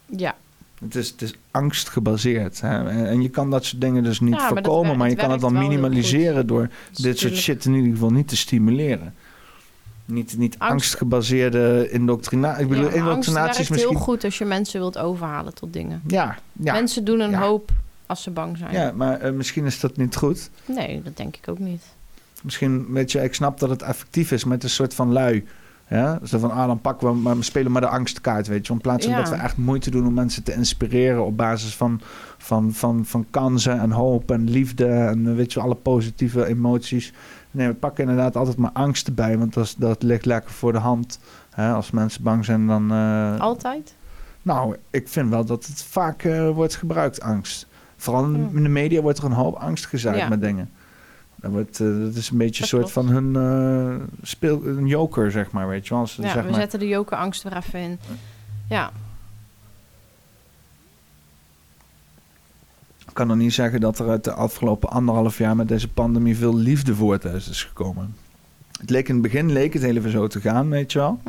Ja. 0.06 0.35
Het 0.84 0.95
is, 0.95 1.10
het 1.10 1.22
is 1.22 1.34
angstgebaseerd. 1.52 2.62
Hè? 2.62 2.90
En 2.90 3.08
en 3.08 3.22
je 3.22 3.30
kan 3.30 3.50
dat 3.50 3.66
soort 3.66 3.82
dingen 3.82 4.03
dus 4.03 4.20
niet 4.20 4.34
Ja, 4.36 4.48
voorkomen, 4.48 4.98
maar 4.98 5.10
je 5.10 5.16
kan 5.16 5.32
het 5.32 5.42
dan 5.42 5.53
minimaliseren 5.58 6.48
door 6.48 6.70
is 6.92 6.98
dit 6.98 7.20
soort 7.20 7.36
shit 7.36 7.66
in 7.66 7.74
ieder 7.74 7.92
geval 7.92 8.10
niet 8.12 8.28
te 8.28 8.38
stimuleren. 8.38 9.14
Niet, 10.06 10.38
niet 10.38 10.56
angstgebaseerde 10.60 11.88
indoctrinatie. 11.92 12.64
Ik 12.64 12.70
bedoel, 12.70 12.84
Ja, 12.84 12.90
angst 12.90 13.06
indoctrinatie 13.08 13.50
is 13.62 13.70
werkt 13.70 13.84
heel 13.84 13.92
misschien. 13.92 14.14
goed 14.14 14.24
als 14.24 14.38
je 14.38 14.45
mensen 14.45 14.80
wilt 14.80 14.98
overhalen 14.98 15.53
tot 15.53 15.74
dingen. 15.74 16.02
Ja, 16.08 16.38
ja. 16.52 16.74
Mensen 16.74 17.03
doen 17.06 17.20
een 17.20 17.30
Ja. 17.30 17.40
hoop 17.42 17.72
als 18.06 18.24
ze 18.24 18.32
bang 18.32 18.58
zijn. 18.58 18.74
Ja, 18.74 18.92
maar 18.95 19.20
eh, 19.20 19.32
misschien 19.32 19.66
is 19.66 19.80
dat 19.80 19.98
niet 19.98 20.16
goed. 20.16 20.50
Nee, 20.66 21.02
dat 21.03 21.18
denk 21.18 21.36
ik 21.38 21.48
ook 21.50 21.60
niet. 21.60 21.84
Misschien, 22.42 22.86
weet 22.92 23.12
je, 23.12 23.24
ik 23.24 23.34
snap 23.34 23.60
dat 23.60 23.70
het 23.70 23.82
effectief 23.82 24.32
is, 24.32 24.44
maar 24.44 24.53
het 24.53 24.64
is 24.64 24.70
een 24.70 24.76
soort 24.76 24.94
van 24.94 25.12
lui. 25.12 25.45
Ja? 25.88 26.20
Zo 26.24 26.38
van, 26.40 26.52
ah, 26.52 26.68
dan 26.68 26.82
pakken 26.82 27.08
we, 27.08 27.14
maar 27.14 27.36
we 27.38 27.44
spelen 27.44 27.72
maar 27.72 27.82
de 27.82 27.88
angstkaart, 27.88 28.48
weet 28.48 28.68
je. 28.68 28.74
In 28.74 28.82
plaats 28.82 29.06
van 29.06 29.14
Ja. 29.16 29.20
dat 29.22 29.30
we 29.30 29.36
echt 29.36 29.58
moeite 29.58 29.92
doen 29.92 30.08
om 30.08 30.14
mensen 30.14 30.44
te 30.44 30.53
inspireren 30.53 31.26
op 31.26 31.38
basis 31.38 31.76
van, 31.76 32.02
van, 32.38 32.74
van, 32.74 33.06
van 33.06 33.26
kansen 33.30 33.80
en 33.80 33.92
hoop 33.92 34.32
en 34.32 34.50
liefde 34.50 34.86
en 34.88 35.36
weet 35.36 35.53
je, 35.53 35.60
alle 35.60 35.76
positieve 35.76 36.45
emoties. 36.45 37.14
Nee, 37.52 37.68
we 37.68 37.74
pakken 37.74 38.03
inderdaad 38.03 38.36
altijd 38.36 38.58
maar 38.58 38.72
angst 38.74 39.08
erbij, 39.08 39.38
want 39.38 39.53
dat, 39.53 39.76
dat 39.78 40.03
ligt 40.03 40.26
lekker 40.26 40.52
voor 40.52 40.72
de 40.72 40.78
hand. 40.80 41.20
Hè? 41.50 41.72
Als 41.74 41.92
mensen 41.92 42.24
bang 42.24 42.45
zijn, 42.45 42.68
dan... 42.68 42.92
eh, 42.92 43.40
Altijd? 43.40 43.95
nou, 44.42 44.76
ik 44.90 45.08
vind 45.08 45.30
wel 45.30 45.45
dat 45.45 45.66
het 45.66 45.84
vaak 45.84 46.24
eh, 46.24 46.50
wordt 46.50 46.76
gebruikt, 46.76 47.22
angst. 47.22 47.68
Vooral 47.98 48.24
in 48.26 48.50
in 48.53 48.64
de 48.64 48.70
media 48.70 49.02
wordt 49.02 49.18
er 49.18 49.24
een 49.26 49.32
hoop 49.32 49.56
angst 49.56 49.86
gezaaid 49.86 50.18
Ja. 50.18 50.28
met 50.30 50.42
dingen. 50.42 50.70
Dat, 51.43 51.51
wordt, 51.51 51.80
eh, 51.80 51.88
dat 51.88 52.15
is 52.15 52.30
een 52.30 52.38
beetje 52.38 52.63
een 52.63 52.69
Dat 52.69 52.80
soort 52.80 52.91
van 52.91 53.07
hun 53.07 53.35
eh, 53.35 54.05
speel, 54.22 54.65
een 54.65 54.88
joker, 54.88 55.31
zeg 55.31 55.51
maar, 55.51 55.67
weet 55.67 55.88
je 55.88 55.93
wel. 55.93 56.03
Ja, 56.03 56.07
zeg 56.07 56.33
we 56.33 56.41
maar, 56.41 56.59
zetten 56.59 56.80
de 56.80 56.88
jokerangst 56.88 57.43
er 57.43 57.57
even 57.57 57.80
in. 57.80 57.99
Ja, 58.69 58.91
Ik 63.13 63.19
kan 63.19 63.27
nog 63.27 63.38
niet 63.38 63.53
zeggen 63.53 63.81
dat 63.81 63.99
er 63.99 64.09
uit 64.09 64.23
de 64.23 64.33
afgelopen 64.33 64.89
anderhalf 64.89 65.38
jaar 65.38 65.55
met 65.55 65.67
deze 65.67 65.88
pandemie 65.88 66.38
veel 66.38 66.55
liefde 66.55 66.95
voor 66.95 67.17
thuis 67.17 67.49
is 67.49 67.63
gekomen. 67.63 68.15
Het 68.80 68.89
leek 68.89 69.07
in 69.07 69.13
het 69.13 69.23
begin 69.23 69.51
leek 69.51 69.73
het 69.73 69.81
heel 69.81 69.95
even 69.95 70.11
zo 70.11 70.27
te 70.27 70.41
gaan, 70.41 70.69
weet 70.69 70.91
je 70.91 70.99
wel. 70.99 71.19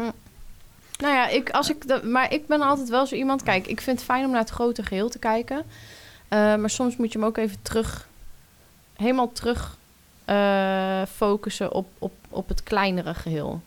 Nou 0.98 1.14
ja, 1.14 1.28
ik, 1.28 1.50
als 1.50 1.70
ik 1.70 1.88
de, 1.88 2.00
maar 2.04 2.32
ik 2.32 2.46
ben 2.46 2.60
altijd 2.60 2.88
wel 2.88 3.06
zo 3.06 3.14
iemand. 3.14 3.42
Kijk, 3.42 3.66
ik 3.66 3.80
vind 3.80 3.96
het 3.96 4.06
fijn 4.06 4.24
om 4.24 4.30
naar 4.30 4.40
het 4.40 4.50
grote 4.50 4.82
geheel 4.82 5.08
te 5.08 5.18
kijken. 5.18 5.64
Eh, 6.28 6.38
maar 6.38 6.70
soms 6.70 6.96
moet 6.96 7.12
je 7.12 7.18
hem 7.18 7.26
ook 7.26 7.36
even 7.36 7.58
terug. 7.62 8.08
Helemaal 8.96 9.32
terug 9.32 9.76
eh, 10.24 11.02
focussen 11.14 11.72
op, 11.72 11.86
op, 11.98 12.12
op 12.28 12.48
het 12.48 12.62
kleinere 12.62 13.14
geheel. 13.14 13.60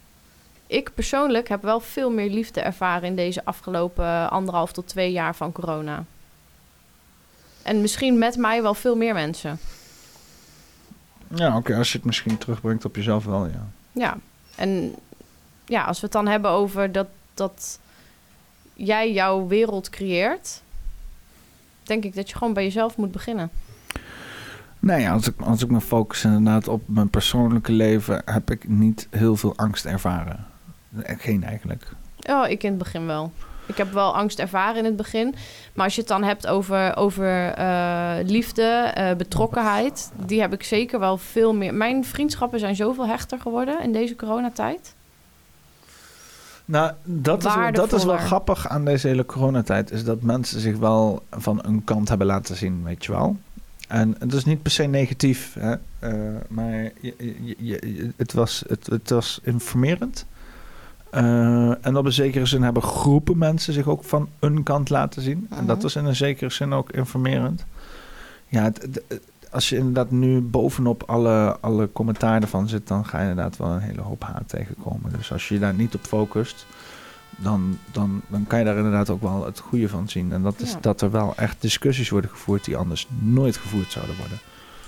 Ik 0.68 0.94
persoonlijk 0.94 1.50
heb 1.50 1.62
wel 1.62 1.80
veel 1.80 2.12
meer 2.12 2.30
liefde 2.30 2.62
ervaren 2.62 3.08
in 3.08 3.16
deze 3.16 3.46
afgelopen 3.46 4.30
anderhalf 4.30 4.72
tot 4.72 4.88
twee 4.88 5.12
jaar 5.12 5.36
van 5.36 5.52
corona. 5.52 6.04
En 7.62 7.82
misschien 7.82 8.18
met 8.18 8.38
mij 8.38 8.62
wel 8.62 8.74
veel 8.74 8.96
meer 8.96 9.14
mensen. 9.14 9.60
Ja, 11.36 11.58
oké, 11.58 11.76
als 11.76 11.92
je 11.92 11.98
het 11.98 12.06
misschien 12.06 12.38
terugbrengt 12.38 12.86
op 12.86 12.96
jezelf 12.96 13.26
wel, 13.26 13.46
ja. 13.46 13.68
Ja, 13.92 14.18
en 14.56 14.96
ja, 15.66 15.84
als 15.84 16.00
we 16.00 16.04
het 16.04 16.14
dan 16.14 16.28
hebben 16.28 16.52
over 16.52 16.92
dat, 16.92 17.08
dat 17.34 17.80
jij 18.74 19.12
jouw 19.12 19.48
wereld 19.48 19.90
creëert, 19.90 20.62
denk 21.84 22.04
ik 22.04 22.16
dat 22.16 22.30
je 22.30 22.36
gewoon 22.38 22.54
bij 22.54 22.64
jezelf 22.64 22.98
moet 22.98 23.12
beginnen. 23.12 23.50
Nee, 24.88 25.02
ja, 25.02 25.12
als 25.14 25.28
ik, 25.28 25.42
als 25.42 25.64
ik 25.64 25.70
me 25.70 25.82
focus 25.82 26.24
inderdaad 26.24 26.68
op 26.68 26.82
mijn 26.86 27.10
persoonlijke 27.10 27.72
leven, 27.72 28.22
heb 28.26 28.52
ik 28.52 28.68
niet 28.68 29.08
heel 29.10 29.36
veel 29.36 29.54
angst 29.56 29.86
ervaren. 29.86 30.46
Eh, 31.04 31.16
Geen 31.20 31.44
eigenlijk. 31.44 31.92
Oh, 32.30 32.50
ik 32.50 32.64
in 32.64 32.70
het 32.70 32.78
begin 32.78 33.06
wel. 33.06 33.32
Ik 33.66 33.78
heb 33.78 33.94
wel 33.94 34.16
angst 34.16 34.40
ervaren 34.40 34.78
in 34.78 34.86
het 34.86 34.96
begin. 34.96 35.36
Maar 35.74 35.86
als 35.86 35.94
je 35.96 36.00
het 36.00 36.10
dan 36.10 36.24
hebt 36.24 36.48
over, 36.48 36.96
over 36.96 37.50
eh, 37.54 38.16
liefde, 38.24 38.62
eh, 38.64 39.16
betrokkenheid, 39.16 40.12
die 40.26 40.42
heb 40.42 40.54
ik 40.54 40.64
zeker 40.64 41.00
wel 41.00 41.18
veel 41.18 41.54
meer. 41.54 41.74
Mijn 41.74 42.06
vriendschappen 42.06 42.60
zijn 42.60 42.76
zoveel 42.76 43.08
hechter 43.08 43.40
geworden 43.40 43.84
in 43.84 43.92
deze 43.92 44.16
coronatijd. 44.16 44.96
Nou, 46.66 46.92
dat 47.04 47.46
is, 47.46 47.56
wel- 47.56 47.72
dat 47.72 47.94
is 47.94 48.04
wel 48.04 48.18
grappig 48.18 48.68
aan 48.68 48.86
deze 48.86 49.08
hele 49.08 49.26
coronatijd. 49.26 49.92
Is 49.92 50.04
dat 50.04 50.22
mensen 50.22 50.60
zich 50.60 50.78
wel 50.78 51.24
van 51.32 51.60
een 51.64 51.84
kant 51.84 52.10
hebben 52.10 52.28
laten 52.28 52.56
zien, 52.56 52.84
weet 52.84 53.06
je 53.06 53.12
wel. 53.12 53.38
En 53.88 54.16
het 54.20 54.34
is 54.34 54.46
niet 54.46 54.62
per 54.62 54.72
se 54.72 54.84
negatief, 54.84 55.56
hè? 55.60 55.76
eh, 56.00 56.12
maar 56.48 56.74
je, 56.74 56.92
je- 57.42 57.56
je- 57.58 58.12
het, 58.16 58.34
was, 58.34 58.64
het, 58.68 58.88
het 58.88 59.10
was 59.10 59.40
informerend. 59.44 60.26
Eh, 61.12 61.86
en 61.86 61.98
op 61.98 62.06
een 62.06 62.12
zekere 62.14 62.46
zin 62.46 62.62
hebben 62.64 62.82
groepen 62.84 63.38
mensen 63.38 63.74
zich 63.74 63.88
ook 63.88 64.04
van 64.04 64.30
een 64.40 64.64
kant 64.64 64.90
laten 64.90 65.22
zien. 65.22 65.48
En 65.50 65.66
dat 65.66 65.76
Mhm. 65.76 65.84
was 65.84 65.96
in 65.96 66.06
een 66.06 66.16
zekere 66.16 66.50
zin 66.50 66.74
ook 66.74 66.92
informerend. 66.92 67.66
Ja, 68.48 68.64
het, 68.64 68.82
het- 68.82 69.04
het- 69.08 69.22
als 69.52 69.70
je 69.70 69.78
inderdaad 69.78 70.12
nu 70.12 70.42
bovenop 70.42 71.04
alle, 71.04 71.58
alle 71.62 71.90
commentaar 71.94 72.42
ervan 72.42 72.68
zit, 72.70 72.88
dan 72.88 73.06
ga 73.06 73.22
je 73.22 73.30
inderdaad 73.30 73.58
wel 73.58 73.70
een 73.70 73.80
hele 73.80 74.02
hoop 74.02 74.24
haat 74.24 74.44
tegenkomen. 74.50 75.12
Dus 75.18 75.32
als 75.32 75.48
je 75.48 75.54
je 75.54 75.60
daar 75.60 75.74
niet 75.74 75.96
op 75.96 76.02
focust, 76.02 76.66
dan, 77.38 77.80
dan, 77.92 78.22
dan 78.28 78.48
kan 78.48 78.60
je 78.60 78.66
daar 78.66 78.78
inderdaad 78.78 79.10
ook 79.10 79.22
wel 79.22 79.46
het 79.46 79.60
goede 79.60 79.90
van 79.90 80.10
zien. 80.10 80.32
En 80.32 80.42
dat 80.44 80.60
is 80.60 80.72
Ja. 80.72 80.78
dat 80.82 81.02
er 81.02 81.12
wel 81.12 81.34
echt 81.36 81.62
discussies 81.62 82.10
worden 82.10 82.30
gevoerd 82.30 82.66
die 82.66 82.78
anders 82.78 83.08
nooit 83.20 83.58
gevoerd 83.58 83.92
zouden 83.92 84.16
worden. 84.18 84.40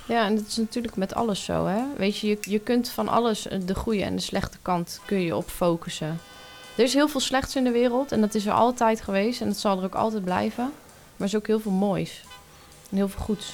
Ja, 0.05 0.25
en 0.25 0.35
dat 0.35 0.45
is 0.47 0.57
natuurlijk 0.57 0.95
met 0.95 1.13
alles 1.15 1.43
zo, 1.43 1.65
hè. 1.65 1.81
Weet 1.97 2.17
je, 2.17 2.27
je, 2.27 2.37
je 2.41 2.59
kunt 2.59 2.89
van 2.89 3.07
alles, 3.07 3.47
eh, 3.47 3.59
de 3.65 3.75
goede 3.75 4.03
en 4.03 4.15
de 4.15 4.21
slechte 4.21 4.57
kant, 4.61 5.01
kun 5.05 5.19
je 5.21 5.35
op 5.35 5.49
focussen. 5.49 6.19
Er 6.77 6.83
is 6.83 6.93
heel 6.93 7.07
veel 7.07 7.19
slechts 7.19 7.55
in 7.55 7.63
de 7.63 7.71
wereld 7.71 8.11
en 8.11 8.21
dat 8.21 8.35
is 8.35 8.45
er 8.45 8.51
altijd 8.53 9.01
geweest 9.01 9.41
en 9.41 9.47
dat 9.47 9.57
zal 9.57 9.77
er 9.77 9.83
ook 9.83 9.95
altijd 9.95 10.23
blijven. 10.23 10.63
Maar 10.63 10.73
er 11.17 11.25
is 11.25 11.35
ook 11.35 11.47
heel 11.47 11.59
veel 11.59 11.71
moois 11.71 12.23
en 12.89 12.97
heel 12.97 13.09
veel 13.09 13.21
goeds. 13.21 13.53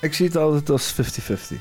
Ik 0.00 0.14
zie 0.14 0.26
het 0.26 0.36
altijd 0.36 0.70
als 0.70 0.92
50-50. 0.92 1.56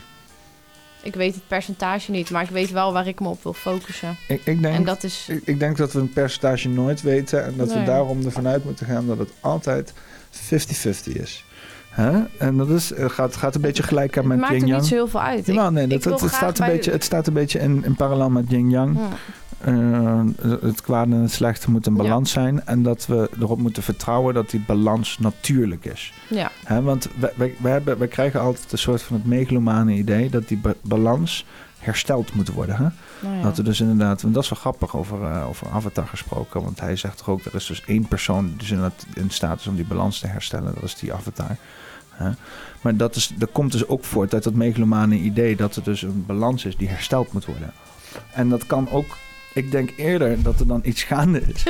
Ik 1.04 1.16
weet 1.16 1.34
het 1.34 1.48
percentage 1.48 2.12
niet, 2.12 2.30
maar 2.30 2.44
ik 2.44 2.50
weet 2.50 2.72
wel 2.72 2.94
waar 2.94 3.08
ik 3.08 3.20
me 3.20 3.28
op 3.28 3.44
wil 3.44 3.54
focussen. 3.54 4.18
Ik, 4.28 4.42
ik, 4.46 4.62
denk, 4.62 4.76
En 4.76 4.84
dat 4.84 5.04
is- 5.04 5.26
ik, 5.30 5.42
ik 5.46 5.60
denk 5.60 5.78
dat 5.78 5.94
we 5.94 6.00
een 6.00 6.14
percentage 6.14 6.70
nooit 6.70 7.02
weten 7.02 7.46
en 7.46 7.54
dat 7.58 7.74
we 7.74 7.84
daarom 7.84 8.26
ervan 8.26 8.48
uit 8.48 8.64
moeten 8.66 8.86
gaan 8.86 9.08
dat 9.08 9.18
het 9.18 9.30
altijd 9.40 9.94
50-50 10.32 11.14
is. 11.14 11.46
Hè? 11.90 12.24
En 12.38 12.58
dat 12.58 12.70
is, 12.70 12.92
eh, 12.94 13.10
gaat, 13.10 13.36
gaat 13.36 13.56
een 13.56 13.62
beetje 13.62 13.84
gelijk 13.84 14.18
aan 14.18 14.24
Het 14.24 14.32
met 14.32 14.40
maakt 14.40 14.52
ook 14.54 14.58
yin-yang. 14.60 14.80
niet 14.82 14.90
zo 14.90 14.96
heel 14.96 15.08
veel 15.08 15.22
uit. 15.22 15.48
Nee, 15.48 15.88
dat, 15.88 16.04
het, 16.04 16.22
het, 16.22 16.32
staat 16.34 16.60
een 16.60 16.66
beetje, 16.68 16.92
het 16.92 17.04
staat 17.04 17.28
een 17.28 17.34
beetje 17.34 17.60
in, 17.60 17.84
in 17.86 17.96
parallel 17.96 18.30
met 18.30 18.46
yin-yang. 18.50 18.98
Ja. 18.98 19.08
Eh, 19.64 20.22
het 20.62 20.82
kwade 20.82 21.16
en 21.16 21.22
het 21.22 21.32
slechte 21.32 21.72
moet 21.72 21.86
een 21.86 21.94
balans 21.94 22.32
zijn. 22.32 22.66
En 22.66 22.84
dat 22.84 23.06
we 23.06 23.30
erop 23.40 23.60
moeten 23.60 23.84
vertrouwen 23.84 24.34
dat 24.34 24.50
die 24.50 24.64
balans 24.68 25.18
natuurlijk 25.20 25.86
is. 25.86 26.14
Ja. 26.30 26.52
Hè, 26.64 26.82
want 26.82 27.08
wij, 27.20 27.32
wij, 27.36 27.56
wij, 27.60 27.72
hebben, 27.72 27.98
wij 27.98 28.08
krijgen 28.08 28.42
altijd 28.42 28.72
een 28.72 28.78
soort 28.78 29.02
van 29.02 29.16
het 29.16 29.26
megalomane 29.26 29.94
idee 29.94 30.30
dat 30.30 30.48
die 30.48 30.58
ba- 30.58 30.74
balans 30.82 31.46
hersteld 31.78 32.34
moet 32.34 32.50
worden. 32.52 32.76
Hè? 32.76 32.88
Nou 33.20 33.36
ja. 33.38 33.42
Dat 33.44 33.58
we 33.58 33.64
dus 33.64 33.80
inderdaad, 33.82 34.22
want 34.22 34.34
dat 34.34 34.44
is 34.44 34.50
wel 34.50 34.60
grappig 34.60 34.96
over, 34.96 35.24
eh, 35.24 35.48
over 35.48 35.68
Avatar 35.70 36.08
gesproken. 36.08 36.64
Want 36.64 36.80
hij 36.80 36.96
zegt 36.96 37.18
toch 37.18 37.30
ook, 37.30 37.46
er 37.46 37.56
is 37.56 37.66
dus 37.66 37.84
één 37.86 38.08
persoon 38.08 38.48
die 38.48 38.58
dus 38.58 38.72
inderdaad 38.72 39.06
in 39.14 39.30
staat 39.30 39.60
is 39.60 39.68
om 39.68 39.76
die 39.76 39.86
balans 39.86 40.20
te 40.20 40.28
herstellen. 40.28 40.74
Dat 40.74 40.84
is 40.84 40.96
die 40.96 41.14
Avatar. 41.14 41.56
Hè? 42.10 42.30
Maar 42.82 42.96
dat, 42.96 43.16
is, 43.16 43.32
dat 43.36 43.50
komt 43.52 43.72
dus 43.72 43.88
ook 43.88 44.04
voort 44.04 44.34
uit 44.34 44.44
dat 44.44 44.54
megalomane 44.54 45.16
idee 45.16 45.56
dat 45.56 45.76
er 45.76 45.84
dus 45.84 46.02
een 46.02 46.24
balans 46.28 46.66
is 46.66 46.78
die 46.78 46.88
hersteld 46.88 47.34
moet 47.34 47.46
worden. 47.46 47.74
En 48.34 48.50
dat 48.50 48.66
kan 48.66 48.90
ook, 48.90 49.18
ik 49.54 49.72
denk 49.72 49.90
eerder 49.96 50.44
dat 50.44 50.60
er 50.60 50.68
dan 50.68 50.82
iets 50.84 51.04
gaande 51.04 51.42
is. 51.42 51.66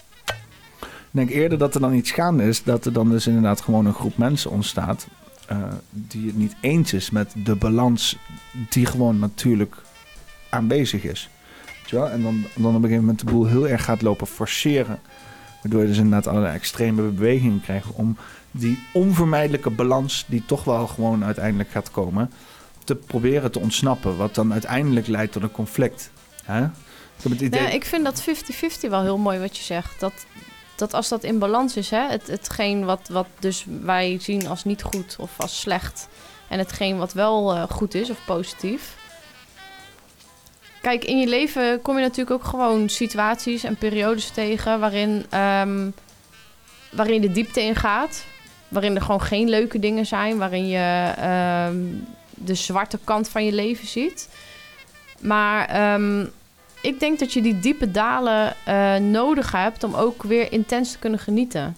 ik 1.10 1.10
denk 1.10 1.30
eerder 1.30 1.58
dat 1.58 1.74
er 1.74 1.80
dan 1.80 1.94
iets 1.94 2.10
gaande 2.10 2.44
is, 2.44 2.62
dat 2.62 2.84
er 2.84 2.92
dan 2.92 3.10
dus 3.10 3.26
inderdaad 3.26 3.60
gewoon 3.60 3.86
een 3.86 3.94
groep 3.94 4.16
mensen 4.16 4.50
ontstaat. 4.50 5.06
eh, 5.46 5.58
die 5.90 6.26
het 6.26 6.36
niet 6.36 6.56
eens 6.60 6.92
is 6.92 7.10
met 7.10 7.34
de 7.44 7.54
balans 7.54 8.16
die 8.68 8.86
gewoon 8.86 9.18
natuurlijk 9.18 9.76
aanwezig 10.48 11.04
is. 11.04 11.30
En 11.90 12.22
dan, 12.22 12.44
dan 12.54 12.66
op 12.66 12.74
een 12.74 12.82
gegeven 12.82 13.00
moment 13.00 13.18
de 13.18 13.24
boel 13.24 13.46
heel 13.46 13.68
erg 13.68 13.84
gaat 13.84 14.02
lopen 14.02 14.26
forceren. 14.26 14.98
Waardoor 15.62 15.80
je 15.80 15.86
dus 15.86 15.96
inderdaad 15.96 16.26
allerlei 16.26 16.54
extreme 16.54 17.02
bewegingen 17.02 17.60
krijgt 17.60 17.92
om 17.92 18.16
die 18.50 18.78
onvermijdelijke 18.92 19.70
balans 19.70 20.24
die 20.28 20.44
toch 20.46 20.64
wel 20.64 20.86
gewoon 20.86 21.24
uiteindelijk 21.24 21.70
gaat 21.70 21.90
komen, 21.90 22.30
te 22.84 22.94
proberen 22.94 23.50
te 23.52 23.58
ontsnappen. 23.58 24.16
Wat 24.16 24.34
dan 24.34 24.52
uiteindelijk 24.52 25.06
leidt 25.06 25.32
tot 25.32 25.42
een 25.42 25.50
conflict. 25.50 26.10
Hè? 26.44 26.66
Ik 27.22 27.72
ik 27.72 27.84
vind 27.84 28.04
dat 28.04 28.24
50-50 28.86 28.90
wel 28.90 29.02
heel 29.02 29.18
mooi 29.18 29.38
wat 29.38 29.56
je 29.56 29.62
zegt. 29.62 30.00
Dat, 30.00 30.26
dat 30.76 30.94
als 30.94 31.08
dat 31.08 31.24
in 31.24 31.38
balans 31.38 31.76
is, 31.76 31.90
hè, 31.90 32.08
het, 32.08 32.26
hetgeen 32.26 32.84
wat, 32.84 33.08
wat 33.08 33.26
dus 33.38 33.64
wij 33.80 34.18
zien 34.20 34.48
als 34.48 34.64
niet 34.64 34.82
goed 34.82 35.16
of 35.18 35.30
als 35.36 35.60
slecht. 35.60 36.08
En 36.48 36.58
hetgeen 36.58 36.98
wat 36.98 37.12
wel 37.12 37.54
eh, 37.54 37.62
goed 37.68 37.94
is 37.94 38.10
of 38.10 38.24
positief. 38.26 38.96
Kijk, 40.80 41.04
in 41.04 41.18
je 41.18 41.26
leven 41.26 41.82
kom 41.82 41.96
je 41.96 42.02
natuurlijk 42.02 42.30
ook 42.30 42.44
gewoon 42.44 42.88
situaties 42.88 43.64
en 43.64 43.76
periodes 43.76 44.30
tegen 44.30 44.80
waarin, 44.80 45.26
ehm, 45.30 45.90
waarin 46.90 47.20
de 47.20 47.32
diepte 47.32 47.60
ingaat. 47.60 48.24
Waarin 48.68 48.94
er 48.94 49.02
gewoon 49.02 49.22
geen 49.22 49.48
leuke 49.48 49.78
dingen 49.78 50.06
zijn. 50.06 50.38
Waarin 50.38 50.68
je 50.68 51.12
ehm, 51.16 51.76
de 52.30 52.54
zwarte 52.54 52.98
kant 53.04 53.28
van 53.28 53.44
je 53.44 53.52
leven 53.52 53.86
ziet. 53.86 54.28
Maar 55.20 55.68
ehm, 55.68 56.26
ik 56.80 57.00
denk 57.00 57.18
dat 57.18 57.32
je 57.32 57.42
die 57.42 57.58
diepe 57.58 57.90
dalen 57.90 58.54
eh, 58.64 58.96
nodig 58.96 59.52
hebt 59.52 59.84
om 59.84 59.94
ook 59.94 60.22
weer 60.22 60.52
intens 60.52 60.92
te 60.92 60.98
kunnen 60.98 61.18
genieten. 61.18 61.76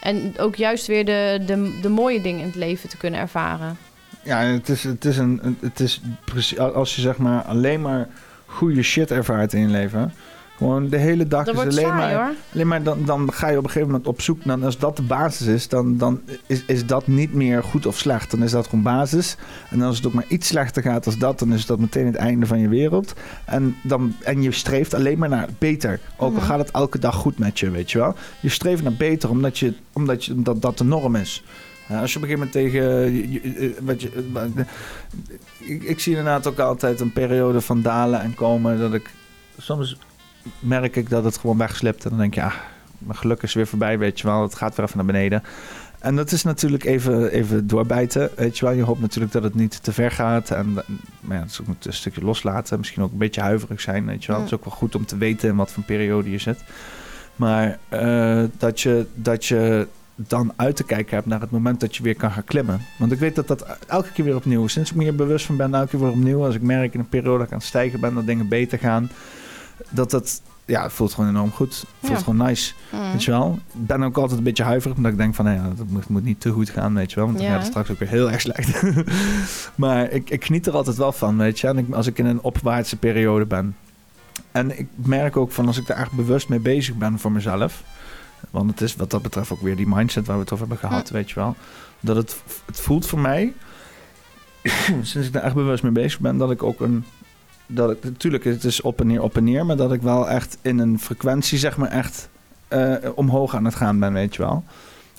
En 0.00 0.34
ook 0.38 0.56
juist 0.56 0.86
weer 0.86 1.04
de, 1.04 1.42
de, 1.46 1.78
de 1.82 1.88
mooie 1.88 2.20
dingen 2.20 2.40
in 2.40 2.46
het 2.46 2.54
leven 2.54 2.88
te 2.88 2.96
kunnen 2.96 3.20
ervaren. 3.20 3.76
Ja, 4.22 4.38
het 4.38 4.68
is, 4.68 4.84
het 4.84 5.04
is 5.04 5.18
een. 5.18 5.56
Het 5.60 5.80
is 5.80 6.00
precies. 6.24 6.58
Als 6.58 6.94
je 6.94 7.00
zeg 7.00 7.16
maar 7.16 7.42
alleen 7.42 7.82
maar 7.82 8.08
goede 8.46 8.82
shit 8.82 9.10
ervaart 9.10 9.52
in 9.52 9.60
je 9.60 9.66
leven. 9.66 10.12
Gewoon 10.56 10.88
de 10.88 10.96
hele 10.96 11.28
dag 11.28 11.44
Dat 11.44 11.54
is 11.54 11.62
wordt 11.62 11.78
alleen 11.78 11.88
saai, 11.90 12.14
maar. 12.14 12.24
hoor. 12.24 12.34
Alleen 12.54 12.66
maar 12.66 12.82
dan, 12.82 13.04
dan 13.04 13.32
ga 13.32 13.48
je 13.48 13.56
op 13.58 13.64
een 13.64 13.70
gegeven 13.70 13.88
moment 13.88 14.06
op 14.08 14.20
zoek 14.20 14.44
naar. 14.44 14.64
Als 14.64 14.78
dat 14.78 14.96
de 14.96 15.02
basis 15.02 15.46
is, 15.46 15.68
dan, 15.68 15.96
dan 15.96 16.20
is, 16.46 16.64
is 16.66 16.86
dat 16.86 17.06
niet 17.06 17.34
meer 17.34 17.62
goed 17.62 17.86
of 17.86 17.98
slecht. 17.98 18.30
Dan 18.30 18.42
is 18.42 18.50
dat 18.50 18.66
gewoon 18.68 18.84
basis. 18.84 19.36
En 19.70 19.82
als 19.82 19.96
het 19.96 20.06
ook 20.06 20.12
maar 20.12 20.24
iets 20.28 20.46
slechter 20.46 20.82
gaat 20.82 21.06
als 21.06 21.18
dat, 21.18 21.38
dan 21.38 21.52
is 21.52 21.66
dat 21.66 21.78
meteen 21.78 22.06
het 22.06 22.14
einde 22.14 22.46
van 22.46 22.58
je 22.58 22.68
wereld. 22.68 23.14
En, 23.44 23.76
dan, 23.82 24.14
en 24.22 24.42
je 24.42 24.52
streeft 24.52 24.94
alleen 24.94 25.18
maar 25.18 25.28
naar 25.28 25.48
beter. 25.58 26.00
Ook 26.16 26.34
al 26.34 26.40
Mhm. 26.40 26.44
gaat 26.46 26.58
het 26.58 26.70
elke 26.70 26.98
dag 26.98 27.14
goed 27.14 27.38
met 27.38 27.58
je, 27.58 27.70
weet 27.70 27.90
je 27.90 27.98
wel. 27.98 28.14
Je 28.40 28.48
streeft 28.48 28.82
naar 28.82 28.92
beter 28.92 29.30
omdat, 29.30 29.58
je, 29.58 29.74
omdat, 29.92 30.24
je, 30.24 30.32
omdat 30.32 30.62
dat 30.62 30.78
de 30.78 30.84
norm 30.84 31.14
is. 31.16 31.42
Als 31.88 32.12
je 32.12 32.18
op 32.18 32.22
een 32.24 32.28
gegeven 32.28 32.50
moment 32.52 32.52
tegen. 32.52 33.84
wat 33.86 34.02
je, 34.02 34.10
ik, 35.58 35.82
ik 35.82 36.00
zie 36.00 36.16
inderdaad 36.16 36.46
ook 36.46 36.58
altijd 36.58 37.00
een 37.00 37.12
periode 37.12 37.60
van 37.60 37.82
dalen 37.82 38.20
en 38.20 38.34
komen. 38.34 38.78
Dat 38.78 38.94
ik. 38.94 39.10
Soms 39.58 39.96
merk 40.58 40.96
ik 40.96 41.10
dat 41.10 41.24
het 41.24 41.38
gewoon 41.38 41.58
wegslipt. 41.58 42.04
En 42.04 42.10
dan 42.10 42.18
denk 42.18 42.34
je, 42.34 42.40
ja, 42.40 42.52
mijn 42.98 43.18
geluk 43.18 43.42
is 43.42 43.54
weer 43.54 43.66
voorbij, 43.66 43.98
weet 43.98 44.20
je 44.20 44.26
wel. 44.26 44.42
Het 44.42 44.54
gaat 44.54 44.76
weer 44.76 44.86
even 44.86 44.96
naar 44.96 45.06
beneden. 45.06 45.42
En 45.98 46.16
dat 46.16 46.32
is 46.32 46.42
natuurlijk 46.42 46.84
even, 46.84 47.30
even 47.30 47.66
doorbijten, 47.66 48.30
weet 48.36 48.58
je 48.58 48.64
wel. 48.64 48.74
Je 48.74 48.82
hoopt 48.82 49.00
natuurlijk 49.00 49.32
dat 49.32 49.42
het 49.42 49.54
niet 49.54 49.82
te 49.82 49.92
ver 49.92 50.10
gaat. 50.10 50.50
En, 50.50 50.72
maar 51.20 51.36
ja, 51.36 51.42
het 51.42 51.50
is 51.50 51.60
ook 51.60 51.66
een 51.66 51.92
stukje 51.92 52.24
loslaten. 52.24 52.78
Misschien 52.78 53.02
ook 53.02 53.12
een 53.12 53.18
beetje 53.18 53.40
huiverig 53.40 53.80
zijn, 53.80 54.06
weet 54.06 54.24
je 54.24 54.32
wel. 54.32 54.40
Het 54.40 54.46
is 54.46 54.54
ook 54.54 54.64
wel 54.64 54.74
goed 54.74 54.94
om 54.94 55.06
te 55.06 55.16
weten 55.16 55.48
in 55.48 55.56
wat 55.56 55.70
voor 55.70 55.82
periode 55.82 56.30
je 56.30 56.38
zit. 56.38 56.58
Maar 57.36 57.78
eh, 57.88 58.42
dat, 58.58 58.80
je, 58.80 59.06
dat 59.14 59.44
je 59.44 59.88
dan 60.14 60.52
uit 60.56 60.76
te 60.76 60.84
kijken 60.84 61.14
hebt 61.14 61.26
naar 61.26 61.40
het 61.40 61.50
moment 61.50 61.80
dat 61.80 61.96
je 61.96 62.02
weer 62.02 62.16
kan 62.16 62.30
gaan 62.30 62.44
klimmen. 62.44 62.80
Want 62.98 63.12
ik 63.12 63.18
weet 63.18 63.34
dat 63.34 63.48
dat 63.48 63.78
elke 63.86 64.12
keer 64.12 64.24
weer 64.24 64.36
opnieuw 64.36 64.64
is. 64.64 64.72
Sinds 64.72 64.90
ik 64.90 64.96
me 64.96 65.02
hier 65.02 65.14
bewust 65.14 65.46
van 65.46 65.56
ben, 65.56 65.74
elke 65.74 65.88
keer 65.88 66.00
weer 66.00 66.10
opnieuw. 66.10 66.44
Als 66.44 66.54
ik 66.54 66.62
merk 66.62 66.94
in 66.94 67.00
een 67.00 67.08
periode 67.08 67.38
dat 67.38 67.46
ik 67.46 67.52
aan 67.52 67.58
het 67.58 67.66
stijgen 67.66 68.00
ben, 68.00 68.14
dat 68.14 68.26
dingen 68.26 68.48
beter 68.48 68.78
gaan. 68.78 69.10
Dat, 69.90 70.10
dat, 70.10 70.42
ja, 70.64 70.82
het 70.82 70.92
voelt 70.92 71.14
gewoon 71.14 71.30
enorm 71.30 71.50
goed. 71.50 71.74
Het 71.76 71.86
voelt 72.00 72.18
Ja. 72.18 72.24
gewoon 72.24 72.46
nice. 72.46 72.72
Mm. 72.92 73.12
Weet 73.12 73.24
je 73.24 73.30
wel? 73.30 73.58
Ik 73.72 73.86
ben 73.86 74.02
ook 74.02 74.16
altijd 74.16 74.38
een 74.38 74.44
beetje 74.44 74.62
huiverig, 74.62 74.96
omdat 74.96 75.12
ik 75.12 75.18
denk 75.18 75.34
van, 75.34 75.52
ja, 75.52 75.72
dat 75.76 75.86
moet, 75.88 76.08
moet 76.08 76.24
niet 76.24 76.40
te 76.40 76.50
goed 76.50 76.70
gaan, 76.70 76.94
weet 76.94 77.10
je 77.10 77.16
wel. 77.16 77.24
Want 77.24 77.36
dan 77.38 77.46
Ja. 77.46 77.52
gaat 77.52 77.60
het 77.62 77.70
straks 77.70 77.90
ook 77.90 77.98
weer 77.98 78.08
heel 78.08 78.30
erg 78.30 78.40
slecht. 78.40 78.82
maar 79.74 80.10
ik, 80.10 80.30
ik 80.30 80.44
geniet 80.44 80.66
er 80.66 80.72
altijd 80.74 80.96
wel 80.96 81.12
van, 81.12 81.36
weet 81.36 81.60
je. 81.60 81.66
En 81.66 81.78
ik, 81.78 81.94
als 81.94 82.06
ik 82.06 82.18
in 82.18 82.26
een 82.26 82.40
opwaartse 82.42 82.96
periode 82.96 83.44
ben. 83.46 83.76
En 84.52 84.78
ik 84.78 84.86
merk 84.94 85.36
ook 85.36 85.52
van, 85.52 85.66
als 85.66 85.76
ik 85.78 85.86
daar 85.86 85.96
echt 85.98 86.12
bewust 86.12 86.48
mee 86.48 86.60
bezig 86.60 86.94
ben 86.94 87.18
voor 87.18 87.32
mezelf. 87.32 87.82
Want 88.50 88.70
het 88.70 88.80
is 88.80 88.96
wat 88.96 89.10
dat 89.10 89.22
betreft 89.22 89.50
ook 89.52 89.60
weer 89.62 89.76
die 89.76 89.88
mindset 89.88 90.26
waar 90.26 90.36
we 90.36 90.42
het 90.42 90.52
over 90.52 90.66
hebben 90.68 90.88
gehad, 90.88 91.10
weet 91.10 91.28
je 91.28 91.34
wel. 91.34 91.56
Dat 92.00 92.16
het, 92.16 92.36
het 92.66 92.80
voelt 92.80 93.06
voor 93.06 93.18
mij, 93.18 93.52
sinds 95.02 95.14
ik 95.26 95.32
daar 95.32 95.42
echt 95.42 95.54
bewust 95.54 95.82
mee 95.82 95.92
bezig 95.92 96.20
ben, 96.20 96.36
dat 96.36 96.50
ik 96.50 96.62
ook 96.62 96.80
een 96.80 97.04
dat 97.66 97.90
ik 97.90 98.04
natuurlijk 98.04 98.44
het 98.44 98.64
is 98.64 98.80
op 98.80 99.00
en 99.00 99.06
neer 99.06 99.22
op 99.22 99.36
en 99.36 99.44
neer 99.44 99.66
maar 99.66 99.76
dat 99.76 99.92
ik 99.92 100.02
wel 100.02 100.28
echt 100.28 100.58
in 100.62 100.78
een 100.78 100.98
frequentie 100.98 101.58
zeg 101.58 101.76
maar 101.76 101.88
echt 101.90 102.28
eh, 102.68 102.92
omhoog 103.14 103.54
aan 103.56 103.64
het 103.64 103.74
gaan 103.74 103.98
ben 103.98 104.12
weet 104.12 104.34
je 104.34 104.42
wel 104.42 104.64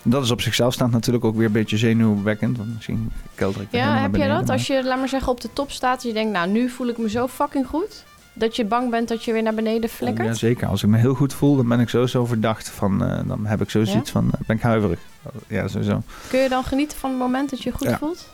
dat 0.04 0.24
is 0.24 0.32
op 0.32 0.42
zichzelf 0.42 0.74
staand 0.74 0.92
natuurlijk 0.92 1.26
ook 1.26 1.36
weer 1.36 1.46
een 1.46 1.52
beetje 1.52 1.78
zenuwwekkend 1.78 2.58
want 2.58 2.74
misschien 2.76 3.12
kelder 3.36 3.62
ik 3.62 3.68
Ja, 3.72 3.80
heb 3.80 3.94
naar 3.94 4.04
je 4.04 4.10
beneden, 4.10 4.36
dat? 4.40 4.50
Als 4.50 4.68
je, 4.68 4.84
laat 4.84 4.98
maar 5.00 5.10
zeggen, 5.10 5.32
op 5.32 5.42
de 5.42 5.50
top 5.54 5.72
staat 5.72 6.02
en 6.02 6.08
je 6.08 6.14
denkt, 6.14 6.32
nou, 6.32 6.50
nu 6.50 6.70
voel 6.70 6.88
ik 6.88 6.98
me 6.98 7.10
zo 7.10 7.28
fucking 7.28 7.68
goed. 7.68 8.04
Dat 8.34 8.56
je 8.56 8.66
bang 8.66 8.90
bent 8.92 9.08
dat 9.08 9.24
je 9.24 9.34
weer 9.34 9.44
naar 9.44 9.54
beneden 9.54 9.90
flikkert. 9.90 10.28
ja 10.28 10.34
zeker 10.34 10.68
als 10.68 10.84
ik 10.84 10.90
me 10.90 10.98
heel 10.98 11.14
goed 11.14 11.34
voel 11.34 11.56
dan 11.56 11.68
ben 11.68 11.80
ik 11.80 11.90
sowieso 11.90 12.26
verdacht 12.26 12.70
van 12.70 13.04
eh, 13.06 13.20
dan 13.28 13.46
heb 13.46 13.62
ik 13.62 13.70
sowieso 13.70 13.94
Ja? 13.94 14.00
iets 14.00 14.12
van 14.12 14.26
eh, 14.32 14.40
ben 14.48 14.56
ik 14.56 14.62
huiverig 14.62 15.00
ja 15.48 15.68
sowieso 15.68 16.02
Kun 16.30 16.40
je 16.40 16.50
dan 16.50 16.64
genieten 16.64 16.98
van 16.98 17.10
het 17.10 17.20
moment 17.20 17.50
dat 17.50 17.64
je 17.64 17.70
je 17.70 17.76
goed 17.76 17.88
Ja. 17.88 17.98
voelt? 17.98 18.30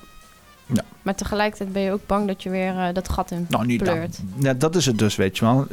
Ja. 0.73 0.83
Maar 1.01 1.15
tegelijkertijd 1.15 1.73
ben 1.73 1.81
je 1.81 1.91
ook 1.91 2.07
bang 2.07 2.27
dat 2.27 2.43
je 2.43 2.49
weer 2.49 2.77
eh, 2.77 2.93
dat 2.93 3.09
gat 3.09 3.31
in 3.31 3.45
Nou, 3.49 3.65
niet 3.65 3.83
pleurt. 3.83 4.17
dan. 4.17 4.43
Ja, 4.43 4.53
dat 4.53 4.75
is 4.75 4.85
het 4.85 4.97
dus, 4.97 5.15
weet 5.15 5.37
je 5.37 5.45
wel. 5.45 5.67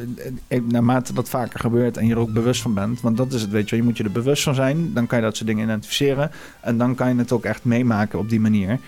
Naarmate 0.62 1.12
dat 1.12 1.28
vaker 1.28 1.60
gebeurt 1.60 1.96
en 1.96 2.06
je 2.06 2.12
er 2.12 2.18
ook 2.18 2.32
bewust 2.32 2.62
van 2.62 2.74
bent. 2.74 3.00
Want 3.00 3.16
dat 3.16 3.32
is 3.32 3.40
het, 3.40 3.50
weet 3.50 3.64
je 3.64 3.70
wel. 3.70 3.78
Je 3.78 3.84
moet 3.90 3.96
je 3.96 4.04
er 4.04 4.12
bewust 4.12 4.42
van 4.42 4.54
zijn. 4.54 4.92
Dan 4.92 5.06
kan 5.06 5.18
je 5.18 5.24
dat 5.24 5.36
soort 5.36 5.48
dingen 5.48 5.64
identificeren. 5.64 6.30
En 6.60 6.78
dan 6.78 6.94
kan 6.94 7.08
je 7.08 7.18
het 7.18 7.32
ook 7.32 7.44
echt 7.44 7.64
meemaken 7.64 8.18
op 8.18 8.28
die 8.28 8.40
manier. 8.40 8.78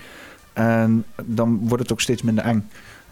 En 0.53 1.05
dan 1.25 1.59
wordt 1.67 1.83
het 1.83 1.91
ook 1.91 2.01
steeds 2.01 2.21
minder 2.21 2.43
eng. 2.43 2.67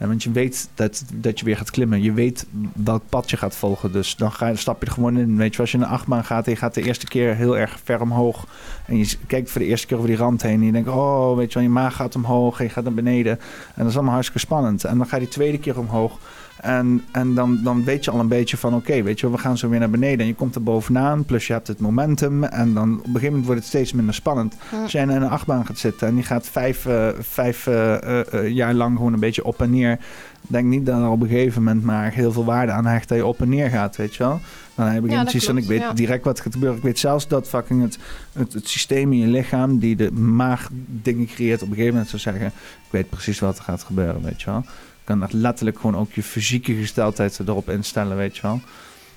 Want 0.07 0.23
je 0.23 0.31
weet 0.31 0.69
dat, 0.73 1.03
dat 1.13 1.39
je 1.39 1.45
weer 1.45 1.57
gaat 1.57 1.71
klimmen. 1.71 2.01
Je 2.01 2.13
weet 2.13 2.45
welk 2.73 3.03
pad 3.09 3.29
je 3.29 3.37
gaat 3.37 3.55
volgen. 3.55 3.91
Dus 3.91 4.15
dan 4.15 4.31
ga 4.31 4.55
stap 4.55 4.79
je 4.79 4.85
er 4.85 4.91
gewoon 4.91 5.17
in. 5.17 5.37
Weet 5.37 5.55
je, 5.55 5.61
als 5.61 5.71
je 5.71 5.77
in 5.77 5.83
een 5.83 5.89
achtbaan 5.89 6.23
gaat 6.23 6.45
en 6.45 6.51
je 6.51 6.57
gaat 6.57 6.73
de 6.73 6.83
eerste 6.83 7.05
keer 7.05 7.35
heel 7.35 7.57
erg 7.57 7.79
ver 7.83 8.01
omhoog. 8.01 8.47
En 8.85 8.97
je 8.97 9.17
kijkt 9.27 9.51
voor 9.51 9.61
de 9.61 9.67
eerste 9.67 9.87
keer 9.87 9.97
over 9.97 10.09
die 10.09 10.17
rand 10.17 10.41
heen. 10.41 10.59
En 10.59 10.65
je 10.65 10.71
denkt, 10.71 10.89
oh, 10.89 11.35
weet 11.35 11.47
je 11.47 11.53
wel, 11.53 11.67
je 11.67 11.73
maag 11.73 11.95
gaat 11.95 12.15
omhoog 12.15 12.59
en 12.59 12.65
je 12.65 12.71
gaat 12.71 12.83
naar 12.83 12.93
beneden. 12.93 13.39
En 13.39 13.75
dat 13.75 13.87
is 13.87 13.95
allemaal 13.95 14.13
hartstikke 14.13 14.45
spannend. 14.45 14.83
En 14.83 14.97
dan 14.97 15.07
ga 15.07 15.15
je 15.15 15.21
die 15.21 15.31
tweede 15.31 15.59
keer 15.59 15.79
omhoog. 15.79 16.19
En, 16.61 17.03
en 17.11 17.33
dan, 17.33 17.59
dan 17.63 17.83
weet 17.83 18.05
je 18.05 18.11
al 18.11 18.19
een 18.19 18.27
beetje 18.27 18.57
van, 18.57 18.75
oké, 18.75 19.03
weet 19.03 19.19
je 19.19 19.31
we 19.31 19.37
gaan 19.37 19.57
zo 19.57 19.69
weer 19.69 19.79
naar 19.79 19.89
beneden. 19.89 20.19
En 20.19 20.27
je 20.27 20.35
komt 20.35 20.55
er 20.55 20.63
bovenaan, 20.63 21.25
plus 21.25 21.47
je 21.47 21.53
hebt 21.53 21.67
het 21.67 21.79
momentum. 21.79 22.43
En 22.43 22.73
dan 22.73 22.91
op 22.91 22.97
een 22.97 23.05
gegeven 23.05 23.27
moment 23.27 23.45
wordt 23.45 23.59
het 23.59 23.69
steeds 23.69 23.93
minder 23.93 24.13
spannend. 24.13 24.55
Als 24.81 24.91
jij 24.91 25.01
in 25.01 25.09
een 25.09 25.29
achtbaan 25.29 25.65
gaat 25.65 25.77
zitten 25.77 26.07
en 26.07 26.15
die 26.15 26.23
gaat 26.23 26.47
vijf, 26.47 26.85
eh, 26.85 27.07
vijf 27.19 27.67
eh, 27.67 28.19
eh, 28.33 28.49
jaar 28.49 28.73
lang 28.73 28.97
gewoon 28.97 29.13
een 29.13 29.19
beetje 29.19 29.45
op 29.45 29.61
en 29.61 29.69
neer. 29.69 29.99
Denk 30.41 30.65
niet 30.65 30.85
dat 30.85 31.01
er 31.01 31.09
op 31.09 31.21
een 31.21 31.27
gegeven 31.27 31.63
moment 31.63 31.83
maar 31.83 32.11
heel 32.11 32.31
veel 32.31 32.45
waarde 32.45 32.71
aan 32.71 32.85
hecht 32.85 33.09
dat 33.09 33.17
je 33.17 33.25
op 33.25 33.41
en 33.41 33.49
neer 33.49 33.69
gaat, 33.69 33.95
weet 33.95 34.15
je 34.15 34.23
wel. 34.23 34.39
Dan 34.75 34.87
heb 34.87 35.05
ik 35.05 35.11
Ja, 35.11 35.21
precies 35.21 35.45
van, 35.45 35.57
ik 35.57 35.63
weet 35.63 35.79
ja. 35.79 35.93
direct 35.93 36.23
wat 36.23 36.39
gaat 36.39 36.53
gebeuren. 36.53 36.77
Ik 36.77 36.83
weet 36.83 36.99
zelfs 36.99 37.27
dat 37.27 37.47
fucking 37.47 37.81
het, 37.81 37.97
het, 38.33 38.53
het 38.53 38.67
systeem 38.67 39.13
in 39.13 39.19
je 39.19 39.27
lichaam 39.27 39.79
die 39.79 39.95
de 39.95 40.11
maag 40.11 40.69
dingen 40.85 41.25
creëert 41.25 41.61
op 41.61 41.67
een 41.67 41.73
gegeven 41.73 41.93
moment 41.93 42.09
zou 42.09 42.21
zeggen, 42.21 42.45
ik 42.45 42.89
weet 42.89 43.09
precies 43.09 43.39
wat 43.39 43.57
er 43.57 43.63
gaat 43.63 43.83
gebeuren, 43.83 44.21
weet 44.21 44.41
je 44.41 44.51
wel. 44.51 44.63
Kan 45.09 45.23
echt 45.23 45.33
letterlijk 45.33 45.79
gewoon 45.79 45.97
ook 45.97 46.11
je 46.11 46.23
fysieke 46.23 46.73
gesteldheid 46.73 47.39
erop 47.39 47.69
instellen, 47.69 48.17
weet 48.17 48.35
je 48.35 48.41
wel. 48.41 48.61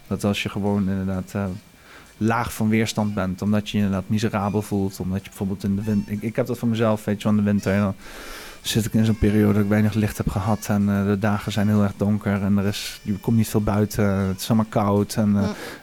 Dat 0.07 0.25
als 0.25 0.43
je 0.43 0.49
gewoon 0.49 0.89
inderdaad 0.89 1.31
eh, 1.33 1.45
laag 2.17 2.53
van 2.53 2.69
weerstand 2.69 3.15
bent, 3.15 3.43
omdat 3.43 3.71
je 3.71 3.79
je 3.79 3.85
inderdaad 3.85 4.09
miserabel 4.09 4.62
voelt, 4.62 5.01
omdat 5.01 5.23
je 5.23 5.29
bijvoorbeeld 5.29 5.65
in 5.65 5.77
de 5.77 5.83
winter... 5.83 6.12
Ik, 6.12 6.23
ik 6.23 6.37
heb 6.37 6.47
dat 6.47 6.59
van 6.59 6.69
mezelf, 6.69 7.05
weet 7.05 7.23
je 7.23 7.29
wel, 7.29 7.39
in 7.39 7.45
de 7.45 7.51
winter. 7.51 7.77
Dan 7.77 7.95
zit 8.61 8.85
ik 8.85 8.95
in 8.95 9.05
zo'n 9.05 9.19
periode 9.19 9.53
dat 9.53 9.62
ik 9.62 9.69
weinig 9.69 9.95
licht 9.95 10.17
heb 10.17 10.29
gehad 10.29 10.67
en 10.69 10.89
eh, 10.89 11.07
de 11.07 11.19
dagen 11.19 11.53
zijn 11.53 11.69
heel 11.69 11.83
erg 11.83 11.93
donker 11.97 12.43
en 12.43 12.59
er 12.59 12.67
is, 12.67 13.01
je 13.03 13.12
komt 13.12 13.37
niet 13.37 13.49
veel 13.49 13.62
buiten, 13.62 14.05
het 14.05 14.41
is 14.41 14.47
allemaal 14.49 14.67
koud. 14.69 15.15
En 15.15 15.37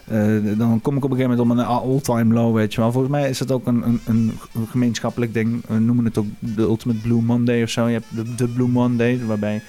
eh, 0.04 0.58
dan 0.58 0.80
kom 0.80 0.96
ik 0.96 1.04
op 1.04 1.10
een 1.10 1.16
gegeven 1.16 1.38
moment 1.38 1.40
om 1.40 1.50
een 1.50 1.64
all-time 1.66 2.34
low, 2.34 2.54
weet 2.54 2.74
je 2.74 2.80
wel. 2.80 2.92
Volgens 2.92 3.12
mij 3.12 3.28
is 3.28 3.38
het 3.38 3.50
ook 3.50 3.66
een, 3.66 3.82
een, 3.84 4.00
een 4.04 4.66
gemeenschappelijk 4.70 5.34
ding. 5.34 5.62
We 5.66 5.78
noemen 5.78 6.04
het 6.04 6.18
ook 6.18 6.26
de 6.38 6.62
Ultimate 6.62 7.00
Blue 7.00 7.22
Monday 7.22 7.62
of 7.62 7.70
zo. 7.70 7.86
Je 7.86 7.92
hebt 7.92 8.06
de, 8.08 8.34
de 8.34 8.48
Blue 8.48 8.68
Monday, 8.68 9.20
waarbij... 9.26 9.62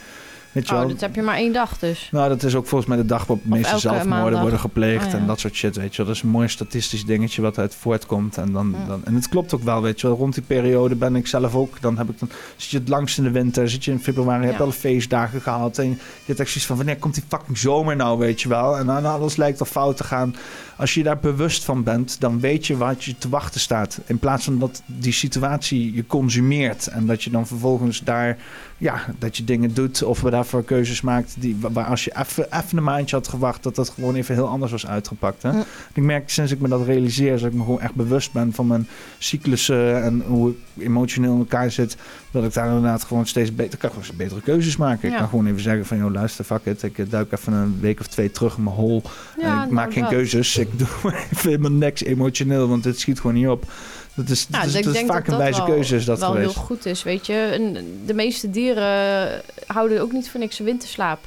Weet 0.52 0.68
je 0.68 0.74
Oh, 0.74 0.80
wel, 0.80 0.90
dat 0.90 1.00
heb 1.00 1.16
je 1.16 1.22
maar 1.22 1.36
één 1.36 1.54
dag 1.54 1.78
dus. 1.80 2.10
nou, 2.12 2.30
dat 2.30 2.44
is 2.44 2.56
ook 2.56 2.68
volgens 2.68 2.90
mij 2.90 3.00
de 3.00 3.06
dag 3.06 3.20
waarop 3.26 3.44
de 3.44 3.50
meeste 3.50 3.78
zelfmoorden 3.80 4.10
maandag. 4.10 4.42
worden 4.42 4.60
gepleegd 4.60 5.06
Oh, 5.06 5.12
ja. 5.12 5.18
en 5.18 5.26
dat 5.28 5.40
soort 5.40 5.54
shit, 5.56 5.76
weet 5.76 5.92
je 5.92 5.98
wel. 5.98 6.06
Dat 6.06 6.16
is 6.16 6.22
een 6.22 6.30
mooi 6.30 6.48
statistisch 6.48 7.06
dingetje 7.06 7.42
wat 7.42 7.58
uit 7.58 7.76
voortkomt. 7.76 8.38
En, 8.38 8.52
dan, 8.52 8.76
dan, 8.88 9.02
en 9.06 9.16
het 9.16 9.30
klopt 9.30 9.54
ook 9.54 9.64
wel, 9.64 9.82
weet 9.82 10.02
je 10.02 10.08
wel. 10.08 10.16
Rond 10.16 10.34
die 10.34 10.44
periode 10.44 10.96
ben 10.96 11.16
ik 11.16 11.28
zelf 11.28 11.56
ook, 11.56 11.82
dan 11.82 11.98
heb 11.98 12.10
ik 12.10 12.20
dan, 12.20 12.30
zit 12.56 12.70
je 12.70 12.78
het 12.78 12.90
langst 12.90 13.18
in 13.18 13.24
de 13.24 13.32
winter, 13.32 13.70
zit 13.70 13.86
je 13.86 13.92
in 13.92 14.00
februari, 14.00 14.42
je 14.42 14.48
hebt 14.48 14.62
alle 14.62 14.72
feestdagen 14.72 15.42
gehad. 15.42 15.78
En 15.78 15.90
je 15.90 15.96
hebt 16.26 16.40
echt 16.40 16.50
zoiets 16.50 16.66
van, 16.66 16.78
wanneer 16.78 16.98
komt 16.98 17.14
die 17.14 17.24
fucking 17.28 17.58
zomer 17.58 17.96
nou, 17.96 18.20
weet 18.20 18.42
je 18.42 18.50
wel. 18.50 18.78
En 18.78 18.86
dan 18.86 19.06
alles 19.06 19.36
lijkt 19.36 19.60
al 19.60 19.66
fout 19.66 19.98
te 19.98 20.04
gaan. 20.04 20.36
Als 20.82 20.94
je 20.94 21.04
daar 21.04 21.20
bewust 21.20 21.64
van 21.66 21.84
bent, 21.84 22.20
dan 22.20 22.40
weet 22.40 22.68
je 22.68 22.78
wat 22.78 23.04
je 23.04 23.18
te 23.18 23.30
wachten 23.30 23.60
staat. 23.60 24.00
In 24.06 24.20
plaats 24.20 24.44
van 24.44 24.60
dat 24.60 24.82
die 24.86 25.12
situatie 25.14 25.96
je 25.96 26.06
consumeert 26.08 26.88
en 26.88 27.06
dat 27.06 27.24
je 27.24 27.30
dan 27.30 27.48
vervolgens 27.48 28.00
daar, 28.04 28.38
ja, 28.78 29.06
dat 29.20 29.38
je 29.38 29.44
dingen 29.44 29.74
doet 29.74 30.04
of 30.04 30.22
we 30.22 30.30
daarvoor 30.30 30.64
keuzes 30.64 31.02
maakt 31.02 31.36
die, 31.40 31.58
wa- 31.60 31.72
waar 31.72 31.86
als 31.86 32.04
je 32.04 32.12
even, 32.20 32.46
even 32.58 32.78
een 32.78 32.84
maandje 32.84 33.16
had 33.16 33.28
gewacht, 33.28 33.64
dat 33.64 33.76
dat 33.76 33.90
gewoon 33.90 34.16
even 34.16 34.36
heel 34.36 34.48
anders 34.48 34.72
was 34.72 34.88
uitgepakt. 34.88 35.44
Hè? 35.44 35.50
Ja. 35.50 35.64
Ik 35.94 36.04
merk 36.04 36.30
sinds 36.30 36.52
ik 36.52 36.60
me 36.60 36.68
dat 36.68 36.86
realiseer, 36.86 37.32
dat 37.40 37.50
ik 37.52 37.54
me 37.58 37.64
gewoon 37.64 37.82
echt 37.82 37.96
bewust 37.96 38.32
ben 38.32 38.54
van 38.54 38.68
mijn 38.68 38.88
cyclussen 39.18 40.04
en 40.04 40.22
hoe 40.28 40.50
ik 40.50 40.84
emotioneel 40.84 41.34
in 41.34 41.40
elkaar 41.40 41.72
zit, 41.72 41.98
dat 42.32 42.44
ik 42.44 42.54
daar 42.54 42.68
inderdaad 42.68 43.04
gewoon 43.04 43.28
steeds 43.28 43.56
beter, 43.56 43.78
kan 43.78 43.90
gewoon 43.90 44.06
betere 44.16 44.42
keuzes 44.42 44.78
maken. 44.78 45.10
Ik 45.10 45.18
kan 45.18 45.28
gewoon 45.28 45.48
even 45.48 45.62
zeggen 45.62 45.86
van, 45.86 45.98
joh, 45.98 46.12
luister, 46.12 46.46
fuck 46.46 46.66
it, 46.66 46.84
ik 46.84 46.98
eh, 46.98 47.06
duik 47.10 47.32
even 47.32 47.54
een 47.54 47.80
week 47.80 48.00
of 48.00 48.08
twee 48.08 48.32
terug 48.32 48.58
in 48.58 48.64
mijn 48.64 48.76
hol. 48.76 49.02
Ja, 49.38 49.44
en 49.44 49.50
ik 49.50 49.58
nou, 49.58 49.74
maak 49.74 49.94
geen 49.94 50.04
dat. 50.04 50.12
keuzes, 50.12 50.58
ik 50.58 50.70
doe 50.80 50.88
even 51.04 51.50
helemaal 51.50 51.72
niks 51.72 52.04
emotioneel, 52.04 52.68
want 52.68 52.84
het 52.84 53.00
schiet 53.00 53.20
gewoon 53.20 53.36
niet 53.36 53.48
op. 53.48 53.66
Dat 54.14 54.30
is, 54.30 54.48
Ja, 54.50 54.58
dat 54.58 54.68
is, 54.68 54.76
ik 54.76 54.84
dat 54.84 54.94
is 54.94 55.00
denk 55.00 55.12
vaak 55.12 55.26
dat 55.26 55.34
een 55.34 55.40
wijze 55.42 55.64
keuze 55.64 55.96
is 55.96 56.06
dat 56.06 56.20
wel 56.20 56.32
geweest. 56.32 56.54
heel 56.54 56.64
goed 56.64 56.86
is, 56.86 57.04
weet 57.04 57.26
je. 57.26 57.34
En 57.34 57.86
de 58.06 58.14
meeste 58.14 58.50
dieren 58.50 59.42
houden 59.68 60.02
ook 60.02 60.12
niet 60.12 60.30
voor 60.30 60.40
niks 60.40 60.60
een 60.60 60.66
winterslaap. 60.66 61.20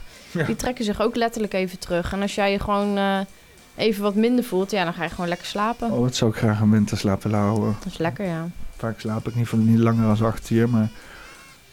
Die 0.47 0.57
trekken 0.57 0.85
zich 0.85 1.01
ook 1.01 1.17
letterlijk 1.17 1.53
even 1.53 1.79
terug. 1.79 2.13
En 2.13 2.23
als 2.23 2.35
jij 2.35 2.53
je 2.53 2.59
gewoon 2.59 2.97
eh, 2.97 3.19
even 3.77 4.03
wat 4.03 4.15
minder 4.15 4.45
voelt, 4.45 4.71
ja, 4.71 4.85
dan 4.85 4.95
ga 4.95 5.03
je 5.03 5.11
gewoon 5.11 5.29
lekker 5.29 5.47
slapen. 5.47 5.91
Oh, 5.91 6.01
wat 6.01 6.17
zou 6.17 6.31
ik 6.31 6.37
graag 6.37 6.61
een 6.61 6.71
winterslaap 6.71 7.23
willen 7.23 7.39
houden. 7.39 7.77
Dat 7.83 7.93
is 7.93 7.99
lekker, 7.99 8.27
ja. 8.27 8.49
Vaak 8.85 9.01
slaap 9.01 9.29
ik 9.29 9.35
niet, 9.35 9.49
van, 9.49 9.65
niet 9.65 9.79
langer 9.79 10.17
dan 10.17 10.27
acht 10.27 10.51
uur, 10.51 10.69
maar 10.69 10.89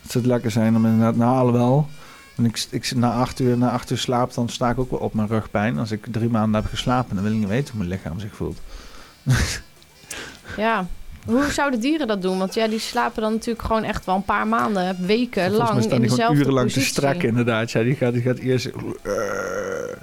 het 0.01 0.11
zou 0.11 0.25
lekker 0.25 0.51
zijn 0.51 0.75
om 0.75 0.85
inderdaad, 0.85 1.15
nou 1.15 1.37
alhoewel, 1.37 1.87
en 2.35 2.45
ik, 2.45 2.65
ik 2.69 2.85
zit 2.85 2.97
na 2.97 3.11
acht 3.13 3.39
uur, 3.39 3.57
na 3.57 3.71
acht 3.71 3.91
uur 3.91 3.97
slaap, 3.97 4.33
dan 4.33 4.49
sta 4.49 4.69
ik 4.69 4.79
ook 4.79 4.89
wel 4.91 4.99
op 4.99 5.13
mijn 5.13 5.27
rugpijn. 5.27 5.77
Als 5.77 5.91
ik 5.91 6.05
drie 6.11 6.29
maanden 6.29 6.61
heb 6.61 6.69
geslapen, 6.69 7.15
dan 7.15 7.23
wil 7.23 7.33
ik 7.33 7.39
niet 7.39 7.47
weten 7.47 7.73
hoe 7.73 7.77
mijn 7.85 7.89
lichaam 7.99 8.19
zich 8.19 8.35
voelt. 8.35 8.59
Ja. 10.57 10.85
Hoe 11.25 11.51
zouden 11.51 11.79
dieren 11.79 12.07
dat 12.07 12.21
doen? 12.21 12.37
Want 12.37 12.53
ja, 12.53 12.67
die 12.67 12.79
slapen 12.79 13.21
dan 13.21 13.31
natuurlijk 13.31 13.65
gewoon 13.65 13.83
echt 13.83 14.05
wel 14.05 14.15
een 14.15 14.23
paar 14.25 14.47
maanden, 14.47 15.05
weken 15.05 15.51
lang 15.51 15.83
staan 15.83 15.91
in 15.95 16.01
die 16.01 16.09
gewoon 16.09 16.35
urenlang 16.35 16.67
te 16.67 16.73
positie. 16.73 16.93
strekken 16.93 17.29
inderdaad. 17.29 17.71
Ja, 17.71 17.83
die 17.83 17.95
gaat, 17.95 18.13
die 18.13 18.21
gaat 18.21 18.37
eerst... 18.37 18.69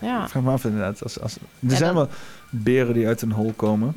Ja. 0.00 0.22
Ik 0.22 0.28
vraag 0.30 0.42
me 0.42 0.50
af 0.50 0.64
inderdaad. 0.64 1.02
Als, 1.02 1.20
als, 1.20 1.34
er 1.36 1.40
Ja, 1.58 1.68
zijn 1.68 1.94
dan- 1.94 1.94
wel 1.94 2.08
beren 2.50 2.94
die 2.94 3.06
uit 3.06 3.22
een 3.22 3.32
hol 3.32 3.52
komen. 3.56 3.94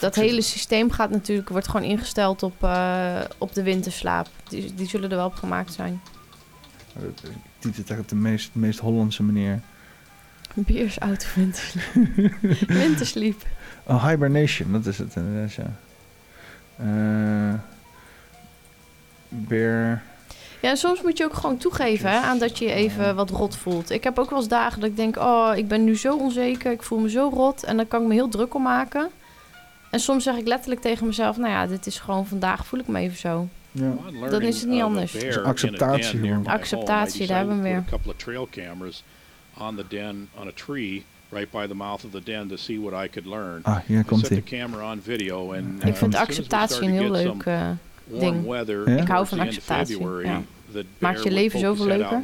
Dat 0.00 0.14
hele 0.14 0.40
systeem 0.40 0.90
gaat 0.90 1.10
natuurlijk, 1.10 1.48
wordt 1.48 1.68
gewoon 1.68 1.86
ingesteld 1.86 2.42
op, 2.42 2.62
eh, 2.62 3.20
op 3.38 3.54
de 3.54 3.62
winterslaap. 3.62 4.28
Die, 4.48 4.74
die 4.74 4.88
zullen 4.88 5.10
er 5.10 5.16
wel 5.16 5.26
op 5.26 5.34
gemaakt 5.34 5.72
zijn. 5.72 6.00
Die 7.58 7.74
zit 7.74 7.90
echt 7.90 8.00
op 8.00 8.08
de 8.08 8.14
meest, 8.14 8.50
meest 8.52 8.78
Hollandse 8.78 9.22
manier. 9.22 9.60
Beers 10.54 11.00
out 11.00 11.26
wintersleep. 11.34 12.34
wintersleep. 12.66 13.42
Oh, 13.86 14.08
hibernation, 14.08 14.72
dat 14.72 14.86
is 14.86 14.98
het 14.98 15.16
inderdaad, 15.16 15.52
ja. 15.54 15.76
Eh 16.76 17.60
bear... 19.28 20.02
Ja, 20.60 20.74
soms 20.74 21.02
moet 21.02 21.18
je 21.18 21.24
ook 21.24 21.34
gewoon 21.34 21.56
toegeven 21.56 22.10
hè, 22.10 22.18
aan 22.18 22.38
dat 22.38 22.58
je 22.58 22.64
je 22.64 22.72
even 22.72 23.14
wat 23.14 23.30
rot 23.30 23.56
voelt. 23.56 23.90
Ik 23.90 24.04
heb 24.04 24.18
ook 24.18 24.30
wel 24.30 24.38
eens 24.38 24.48
dagen 24.48 24.80
dat 24.80 24.90
ik 24.90 24.96
denk, 24.96 25.16
oh, 25.16 25.52
ik 25.56 25.68
ben 25.68 25.84
nu 25.84 25.96
zo 25.96 26.16
onzeker, 26.16 26.72
ik 26.72 26.82
voel 26.82 26.98
me 26.98 27.10
zo 27.10 27.30
rot. 27.34 27.64
En 27.64 27.76
dan 27.76 27.88
kan 27.88 28.02
ik 28.02 28.08
me 28.08 28.14
heel 28.14 28.28
druk 28.28 28.54
om 28.54 28.62
maken. 28.62 29.10
En 29.90 30.00
soms 30.00 30.24
zeg 30.24 30.36
ik 30.36 30.46
letterlijk 30.46 30.80
tegen 30.80 31.06
mezelf, 31.06 31.36
nou 31.36 31.50
ja, 31.50 31.66
dit 31.66 31.86
is 31.86 31.98
gewoon 31.98 32.26
vandaag 32.26 32.66
voel 32.66 32.80
ik 32.80 32.86
me 32.88 32.98
even 32.98 33.16
zo. 33.16 33.48
Ja. 33.70 33.92
Dan 34.30 34.42
is 34.42 34.60
het 34.60 34.70
niet 34.70 34.82
anders. 34.82 35.12
Dus 35.12 35.38
acceptatie 35.38 36.18
gewoon. 36.18 36.46
Acceptatie, 36.46 37.26
daar 37.26 37.36
hebben 37.38 37.56
we 37.56 37.62
weer. 37.62 37.76
A 37.76 37.84
couple 37.90 38.10
of 38.10 38.16
trail 38.16 38.48
cameras 38.50 39.02
on 39.58 39.76
the 39.76 39.84
den 39.88 40.28
on 40.40 40.46
a 40.48 40.52
tree 40.54 41.04
right 41.28 41.50
by 41.50 41.66
the 41.66 41.74
mouth 41.74 42.04
of 42.04 42.10
the 42.10 42.22
den 42.22 42.48
to 42.48 42.56
see 42.56 42.80
what 42.80 43.04
I 43.04 43.08
could 43.08 43.28
learn. 43.28 43.60
Ah, 43.62 43.76
hier 43.86 44.04
komt 44.04 44.20
set 44.20 44.28
the 44.28 44.54
ie. 44.54 44.60
camera 44.60 44.92
on 44.92 45.00
video 45.02 45.52
and 45.52 45.84
Ik 45.84 45.96
vind 45.96 46.14
uh, 46.14 46.20
as 46.20 46.34
soon 46.34 46.44
as 46.48 46.48
we 46.48 46.56
acceptatie 46.56 46.82
een 46.82 46.92
heel 46.92 47.10
leuk 47.10 47.42
eh, 47.42 47.70
ding. 48.04 48.46
weather 48.46 48.88
Ik 48.88 49.08
hou 49.08 49.26
van 49.26 49.40
acceptatie. 49.40 49.96
February, 49.96 50.26
Ja. 50.26 50.42
Maakt 50.98 51.22
je 51.22 51.30
leven 51.30 51.58
zoveel 51.58 51.86
leuker. 51.86 52.22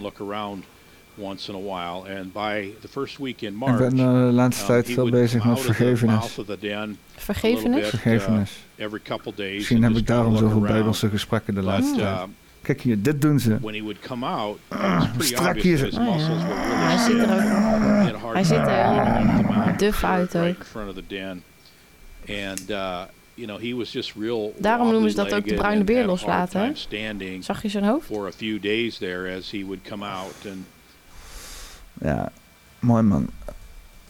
Once 1.17 1.49
in 1.53 1.55
a 1.55 1.61
while. 1.61 2.19
And 2.19 2.33
by 2.33 2.69
the 2.81 2.89
first 2.89 3.19
week 3.19 3.41
in 3.41 3.49
Ik 3.53 3.59
March, 3.59 3.79
ben 3.79 3.91
eh, 3.91 3.97
de 3.97 4.33
laatste 4.33 4.63
um, 4.63 4.69
tijd 4.69 4.87
he 4.87 4.93
veel 4.93 5.03
would 5.03 5.21
bezig 5.21 5.41
come 5.41 5.55
met 5.55 5.59
out 5.59 5.69
of 5.69 5.75
the 5.75 5.83
vergevenis. 5.85 6.97
Vergevenis? 7.17 7.83
uh, 7.83 7.89
Vergevenis. 7.89 8.51
every 8.77 9.01
couple 9.01 9.33
days. 9.37 9.55
Misschien 9.57 9.83
heb 9.83 9.97
ik 9.97 10.07
daarom 10.07 10.37
zoveel 10.37 10.61
bijbelse 10.61 11.09
gesprekken 11.09 11.55
de 11.55 11.63
laatste 11.63 12.01
uh, 12.01 12.17
tijd. 12.17 12.29
Kijk 12.63 12.81
hier, 12.81 13.03
dit 13.03 13.21
doen 13.21 13.39
ze. 13.39 13.59
when 13.61 13.75
he 13.75 13.83
would 13.83 13.99
come 14.01 14.27
out, 14.27 14.59
Strak 15.19 15.61
hier 15.61 15.77
zo. 15.77 15.89
Hij 15.91 16.99
ziet 16.99 17.19
er 17.19 17.23
ook- 17.23 18.33
hij 18.33 18.45
time 18.45 19.69
er 19.69 19.77
duf 19.77 20.05
uit 20.05 20.37
ook. 20.37 20.57
And 22.29 22.71
uh, 22.71 23.03
you 23.35 23.47
know, 23.47 23.59
he 23.59 23.75
was 23.75 23.93
just 23.93 24.13
real 24.19 24.55
Daarom 24.59 24.91
noemen 24.91 25.11
ze 25.11 25.17
dat 25.17 25.35
ook 25.35 25.49
de 25.49 25.55
bruine 25.55 25.85
beer 25.85 26.07
loslaten, 26.07 26.77
Zag 27.41 27.63
je 27.63 27.69
zijn 27.69 27.85
hoofd? 27.85 28.07
for 28.07 28.27
a 28.27 28.33
few 28.33 28.63
days 28.63 28.99
there 28.99 29.37
as 29.37 29.51
he 29.51 29.65
would 29.65 29.81
come 29.89 30.05
out 30.05 30.35
and 30.47 30.67
Ja, 32.01 32.33
mooi 32.79 33.03
man. 33.03 33.29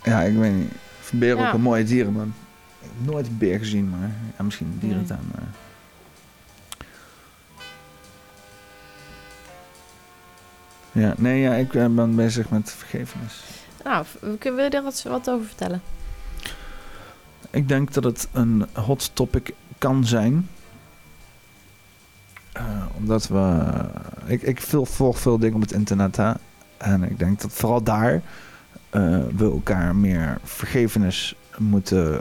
Ja, 0.03 0.21
ik 0.23 0.37
weet 0.37 0.53
niet. 0.55 0.71
Ik 0.71 0.79
vind 1.01 1.21
beren 1.21 1.39
Ja. 1.43 1.49
ook 1.49 1.55
een 1.55 1.61
mooie 1.61 1.85
dieren, 1.85 2.13
man. 2.13 2.35
Ik 2.81 2.89
heb 2.97 3.13
nooit 3.13 3.27
een 3.27 3.39
beer 3.39 3.59
gezien, 3.59 3.91
maar 3.91 4.11
ja, 4.39 4.45
misschien 4.45 4.67
een 4.67 4.79
dierentuin. 4.79 5.21
Maar... 5.35 5.43
Ja, 10.93 11.15
nee, 11.17 11.41
ja, 11.41 11.55
ik 11.55 11.75
eh, 11.75 11.87
ben 11.87 12.15
bezig 12.17 12.49
met 12.51 12.71
vergevenis. 12.73 13.43
Nou, 13.85 14.07
kunnen 14.39 14.71
we 14.71 14.77
er 14.77 14.83
wat, 14.83 15.03
wat 15.03 15.31
over 15.31 15.47
vertellen? 15.47 15.83
Ik 17.51 17.69
denk 17.69 17.93
dat 17.93 18.05
het 18.05 18.29
een 18.33 18.67
hot 18.75 19.11
topic 19.15 19.55
kan 19.79 20.05
zijn. 20.07 20.49
Eh, 22.53 22.85
omdat 22.97 23.29
we. 23.29 23.61
Ik, 24.25 24.43
ik 24.43 24.61
veel, 24.61 24.87
volg 24.87 25.19
veel 25.19 25.39
dingen 25.39 25.55
op 25.55 25.61
het 25.61 25.73
internet. 25.73 26.17
Hè? 26.17 26.33
En 26.83 27.03
ik 27.03 27.19
denk 27.19 27.41
dat 27.41 27.53
vooral 27.53 27.83
daar. 27.83 28.23
eh, 28.91 29.19
we 29.37 29.45
elkaar 29.45 29.97
meer 29.97 30.39
vergevenis 30.43 31.37
moeten 31.59 32.21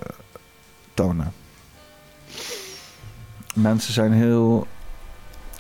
tonen. 0.93 1.31
Mensen 3.53 3.93
zijn 3.93 4.11
heel. 4.11 4.67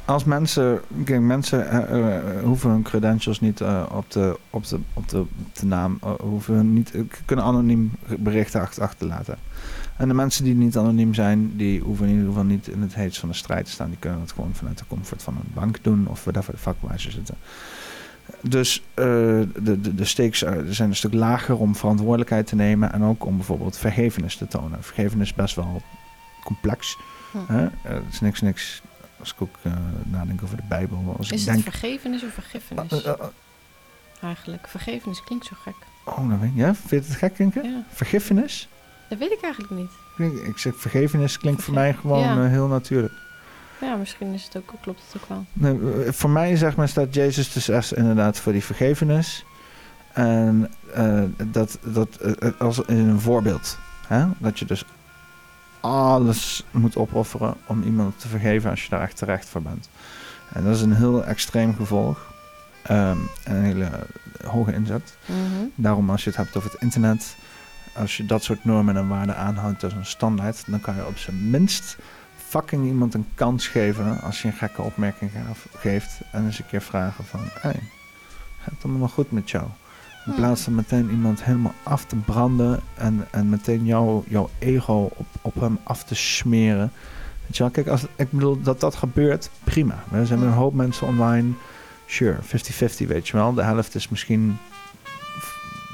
Als 0.05 0.23
mensen. 0.23 0.81
Kijk, 1.03 1.21
mensen 1.21 1.69
eh, 1.69 2.17
eh, 2.17 2.43
hoeven 2.43 2.69
hun 2.69 2.81
credentials 2.81 3.39
niet 3.39 3.61
op, 3.91 4.11
de, 4.11 4.39
op, 4.49 4.67
de, 4.67 4.79
op, 4.93 5.09
de, 5.09 5.25
naam. 5.65 5.99
hoeven 6.19 6.73
niet, 6.73 6.93
kunnen 7.25 7.45
anoniem 7.45 7.91
berichten 8.19 8.61
achter, 8.61 8.83
achterlaten. 8.83 9.37
En 9.97 10.07
de 10.07 10.13
mensen 10.13 10.43
die 10.43 10.55
niet 10.55 10.77
anoniem 10.77 11.13
zijn, 11.13 11.57
die 11.57 11.81
hoeven 11.81 12.05
in 12.05 12.11
ieder 12.11 12.27
geval 12.27 12.43
niet 12.43 12.67
in 12.67 12.81
het 12.81 12.95
heetst 12.95 13.19
van 13.19 13.29
de 13.29 13.35
strijd 13.35 13.65
te 13.65 13.71
staan. 13.71 13.89
Die 13.89 13.99
kunnen 13.99 14.19
het 14.19 14.31
gewoon 14.31 14.53
vanuit 14.53 14.77
de 14.77 14.85
comfort 14.87 15.23
van 15.23 15.35
een 15.35 15.51
bank 15.53 15.83
doen 15.83 16.07
of 16.07 16.19
voor 16.19 16.33
de 16.33 16.41
vakwijzer 16.53 17.11
zitten. 17.11 17.35
Dus 18.41 18.83
eh, 18.93 19.05
de, 19.05 19.81
de, 19.81 19.95
de 19.95 20.05
stakes 20.05 20.43
eh, 20.43 20.53
zijn 20.69 20.89
een 20.89 20.95
stuk 20.95 21.13
lager 21.13 21.57
om 21.57 21.75
verantwoordelijkheid 21.75 22.47
te 22.47 22.55
nemen 22.55 22.93
en 22.93 23.03
ook 23.03 23.25
om 23.25 23.35
bijvoorbeeld 23.37 23.77
vergevenis 23.77 24.35
te 24.35 24.47
tonen. 24.47 24.83
Vergevenis 24.83 25.27
is 25.29 25.33
best 25.35 25.55
wel 25.55 25.81
complex. 26.43 26.97
Hm. 27.31 27.37
Hè? 27.53 27.63
Eh, 27.65 27.71
het 27.83 28.03
is 28.11 28.19
niks, 28.21 28.41
niks. 28.41 28.81
Als 29.19 29.31
ik 29.33 29.41
ook 29.41 29.55
eh, 29.61 29.71
nadenk 30.03 30.43
over 30.43 30.55
de 30.57 30.63
Bijbel. 30.69 31.15
Als 31.17 31.31
Is 31.31 31.41
ik 31.41 31.47
het 31.47 31.55
denk, 31.55 31.75
vergevenis 31.77 32.23
of 32.23 32.33
vergiffenis? 32.33 32.91
Eh, 32.91 33.11
eh, 33.11 33.19
eh. 33.19 33.25
Eigenlijk. 34.21 34.67
Vergevenis 34.67 35.23
klinkt 35.23 35.45
zo 35.45 35.53
gek. 35.63 35.73
oh, 36.05 36.29
dat 36.29 36.39
weet 36.39 36.51
je. 36.53 36.59
Ja? 36.59 36.75
Vind 36.75 36.89
je 37.05 37.09
het 37.11 37.17
gek, 37.19 37.37
denken? 37.37 37.63
Ja. 37.63 37.83
Vergiffenis? 37.91 38.67
Dat 39.09 39.17
weet 39.19 39.31
ik 39.31 39.41
eigenlijk 39.41 39.73
niet. 39.73 39.91
Ik, 40.17 40.47
ik 40.47 40.57
zeg 40.57 40.73
vergevenis 40.75 41.37
klinkt 41.37 41.63
voor 41.63 41.73
mij 41.73 41.93
gewoon 41.93 42.19
Ja. 42.23 42.43
eh, 42.43 42.49
heel 42.49 42.67
natuurlijk. 42.67 43.13
Ja, 43.81 43.95
misschien 43.95 44.33
is 44.33 44.43
het 44.43 44.57
ook, 44.57 44.73
klopt 44.81 45.01
het 45.05 45.21
ook 45.21 45.29
wel. 45.29 45.45
Nee, 45.53 46.03
eh, 46.03 46.11
voor 46.11 46.29
mij 46.29 46.55
zeg 46.55 46.75
maar 46.75 46.87
staat 46.87 47.13
Jezus 47.13 47.53
dus 47.53 47.69
echt 47.69 47.93
inderdaad 47.93 48.37
voor 48.37 48.51
die 48.51 48.63
vergevenis. 48.63 49.45
En 50.13 50.71
eh, 50.93 51.23
dat, 51.51 51.77
dat 51.83 52.15
eh, 52.15 52.49
als 52.59 52.79
in 52.79 53.09
een 53.09 53.19
voorbeeld. 53.19 53.77
Hè? 54.07 54.25
Dat 54.37 54.59
je 54.59 54.65
dus 54.65 54.85
alles 55.79 56.65
moet 56.71 56.95
opofferen 56.95 57.55
om 57.65 57.83
iemand 57.83 58.19
te 58.19 58.27
vergeven 58.27 58.69
als 58.69 58.83
je 58.83 58.89
daar 58.89 59.01
echt 59.01 59.17
terecht 59.17 59.49
voor 59.49 59.61
bent. 59.61 59.89
En 60.53 60.63
dat 60.63 60.75
is 60.75 60.81
een 60.81 60.95
heel 60.95 61.23
extreem 61.23 61.75
gevolg. 61.75 62.33
Ehm, 62.81 63.17
en 63.43 63.55
een 63.55 63.63
hele 63.63 63.89
hoge 64.45 64.73
inzet. 64.73 65.17
Mhm. 65.25 65.65
Daarom 65.75 66.09
als 66.09 66.23
je 66.23 66.29
het 66.29 66.39
hebt 66.39 66.55
over 66.55 66.71
het 66.71 66.81
internet. 66.81 67.35
Als 67.95 68.17
je 68.17 68.25
dat 68.25 68.43
soort 68.43 68.65
normen 68.65 68.97
en 68.97 69.07
waarden 69.07 69.37
aanhoudt 69.37 69.83
als 69.83 69.93
een 69.93 70.05
standaard. 70.05 70.63
Dan 70.67 70.81
kan 70.81 70.95
je 70.95 71.07
op 71.07 71.17
zijn 71.17 71.49
minst 71.49 71.97
fucking 72.51 72.85
iemand 72.85 73.13
een 73.13 73.27
kans 73.35 73.67
geven. 73.67 74.21
Als 74.21 74.41
je 74.41 74.47
een 74.47 74.53
gekke 74.53 74.81
opmerking 74.81 75.31
geeft. 75.77 76.21
En 76.31 76.45
eens 76.45 76.59
een 76.59 76.65
keer 76.67 76.81
vragen 76.81 77.23
van. 77.25 77.39
Hey, 77.59 77.79
gaat 78.61 78.73
het 78.73 78.83
allemaal 78.83 79.07
goed 79.07 79.31
met 79.31 79.51
jou? 79.51 79.63
In 79.63 80.31
Hmm. 80.31 80.35
plaats 80.35 80.61
van 80.61 80.75
meteen 80.75 81.09
iemand 81.09 81.43
helemaal 81.43 81.73
af 81.83 82.05
te 82.05 82.15
branden. 82.15 82.79
En, 82.95 83.27
en 83.31 83.49
meteen 83.49 83.85
jou, 83.85 84.23
jouw 84.27 84.49
ego 84.59 85.11
op, 85.15 85.27
op 85.41 85.59
hem 85.59 85.79
af 85.83 86.03
te 86.03 86.15
smeren. 86.15 86.91
Weet 87.45 87.57
je 87.57 87.63
wel, 87.63 87.71
kijk, 87.71 87.87
als, 87.87 88.05
ik 88.15 88.31
bedoel 88.31 88.61
dat 88.61 88.79
dat 88.79 88.95
gebeurt, 88.95 89.49
prima. 89.63 90.03
Er 90.11 90.25
zijn 90.25 90.41
een 90.41 90.51
hoop 90.51 90.73
mensen 90.73 91.07
online. 91.07 91.51
Sure, 92.05 92.37
50-50, 92.43 93.07
weet 93.07 93.27
je 93.27 93.37
wel. 93.37 93.53
De 93.53 93.63
helft 93.63 93.95
is 93.95 94.09
misschien, 94.09 94.57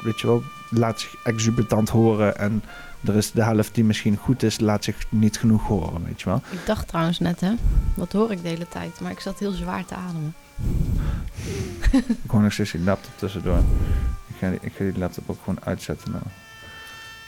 weet 0.03 0.19
je 0.19 0.27
wel, 0.27 0.43
laat 0.69 0.99
zich 0.99 1.15
exuberant 1.23 1.89
horen. 1.89 2.37
En 2.37 2.63
er 3.05 3.15
is 3.15 3.31
de 3.31 3.43
helft 3.43 3.75
die 3.75 3.83
misschien 3.83 4.17
goed 4.17 4.43
is, 4.43 4.59
laat 4.59 4.83
zich 4.83 5.05
niet 5.09 5.37
genoeg 5.37 5.67
horen, 5.67 6.03
weet 6.03 6.21
je 6.21 6.29
wel. 6.29 6.41
Ik 6.49 6.65
dacht 6.65 6.87
trouwens 6.87 7.19
net, 7.19 7.39
hè. 7.39 7.53
Wat 7.95 8.11
hoor 8.11 8.31
ik 8.31 8.41
de 8.41 8.47
hele 8.47 8.67
tijd? 8.67 8.99
Maar 8.99 9.11
ik 9.11 9.19
zat 9.19 9.39
heel 9.39 9.51
zwaar 9.51 9.85
te 9.85 9.95
ademen. 9.95 10.35
Ik 12.23 12.29
hoor 12.31 12.41
nog 12.41 12.53
steeds 12.53 12.71
die 12.71 12.81
laptop 12.81 13.11
tussendoor. 13.15 13.57
Ik 14.27 14.35
ga, 14.39 14.49
die, 14.49 14.59
ik 14.61 14.73
ga 14.75 14.83
die 14.83 14.97
laptop 14.97 15.29
ook 15.29 15.37
gewoon 15.39 15.59
uitzetten 15.63 16.11
nou. 16.11 16.23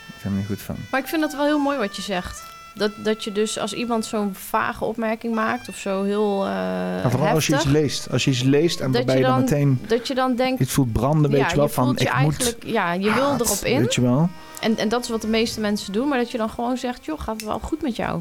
Ik 0.06 0.22
ben 0.22 0.32
er 0.32 0.38
niet 0.38 0.46
goed 0.46 0.60
van. 0.60 0.76
Maar 0.90 1.00
ik 1.00 1.06
vind 1.06 1.20
dat 1.20 1.32
wel 1.32 1.44
heel 1.44 1.58
mooi 1.58 1.78
wat 1.78 1.96
je 1.96 2.02
zegt. 2.02 2.42
Dat, 2.74 2.90
dat 2.96 3.24
je 3.24 3.32
dus 3.32 3.58
als 3.58 3.72
iemand 3.72 4.04
zo'n 4.04 4.34
vage 4.34 4.84
opmerking 4.84 5.34
maakt 5.34 5.68
of 5.68 5.76
zo 5.76 6.02
heel 6.02 6.46
eh 6.46 6.52
Maar 6.52 7.10
vooral 7.10 7.28
als 7.34 7.46
je 7.46 7.54
iets 7.54 7.64
heftig, 7.64 7.80
leest. 7.82 8.10
Als 8.10 8.24
je 8.24 8.30
iets 8.30 8.42
leest 8.42 8.80
en 8.80 8.92
waarbij 8.92 9.14
je 9.14 9.20
je 9.20 9.26
dan 9.26 9.36
dan, 9.36 9.44
meteen 9.44 9.78
dat 9.86 10.06
je 10.06 10.14
dan 10.14 10.34
denkt... 10.36 10.60
iets 10.60 10.72
voelt 10.72 10.92
branden, 10.92 11.30
weet 11.30 11.40
ja, 11.40 11.48
je 11.50 11.56
wel. 11.56 11.68
van, 11.68 11.94
je 11.96 12.04
ik 12.04 12.08
eigenlijk, 12.08 12.62
moet... 12.62 12.72
Ja, 12.72 12.92
je 12.92 13.14
wil 13.14 13.32
erop 13.32 13.64
in. 13.64 13.80
Weet 13.80 13.94
je 13.94 14.00
wel. 14.00 14.28
En, 14.60 14.76
en 14.76 14.88
dat 14.88 15.02
is 15.02 15.08
wat 15.08 15.22
de 15.22 15.28
meeste 15.28 15.60
mensen 15.60 15.92
doen. 15.92 16.08
Maar 16.08 16.18
dat 16.18 16.30
je 16.30 16.38
dan 16.38 16.50
gewoon 16.50 16.76
zegt, 16.76 17.04
joh, 17.04 17.20
gaat 17.20 17.34
het 17.34 17.44
wel 17.44 17.58
goed 17.58 17.82
met 17.82 17.96
jou? 17.96 18.12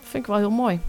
Dat 0.00 0.08
vind 0.10 0.22
ik 0.22 0.26
wel 0.26 0.38
heel 0.38 0.50
mooi. 0.50 0.80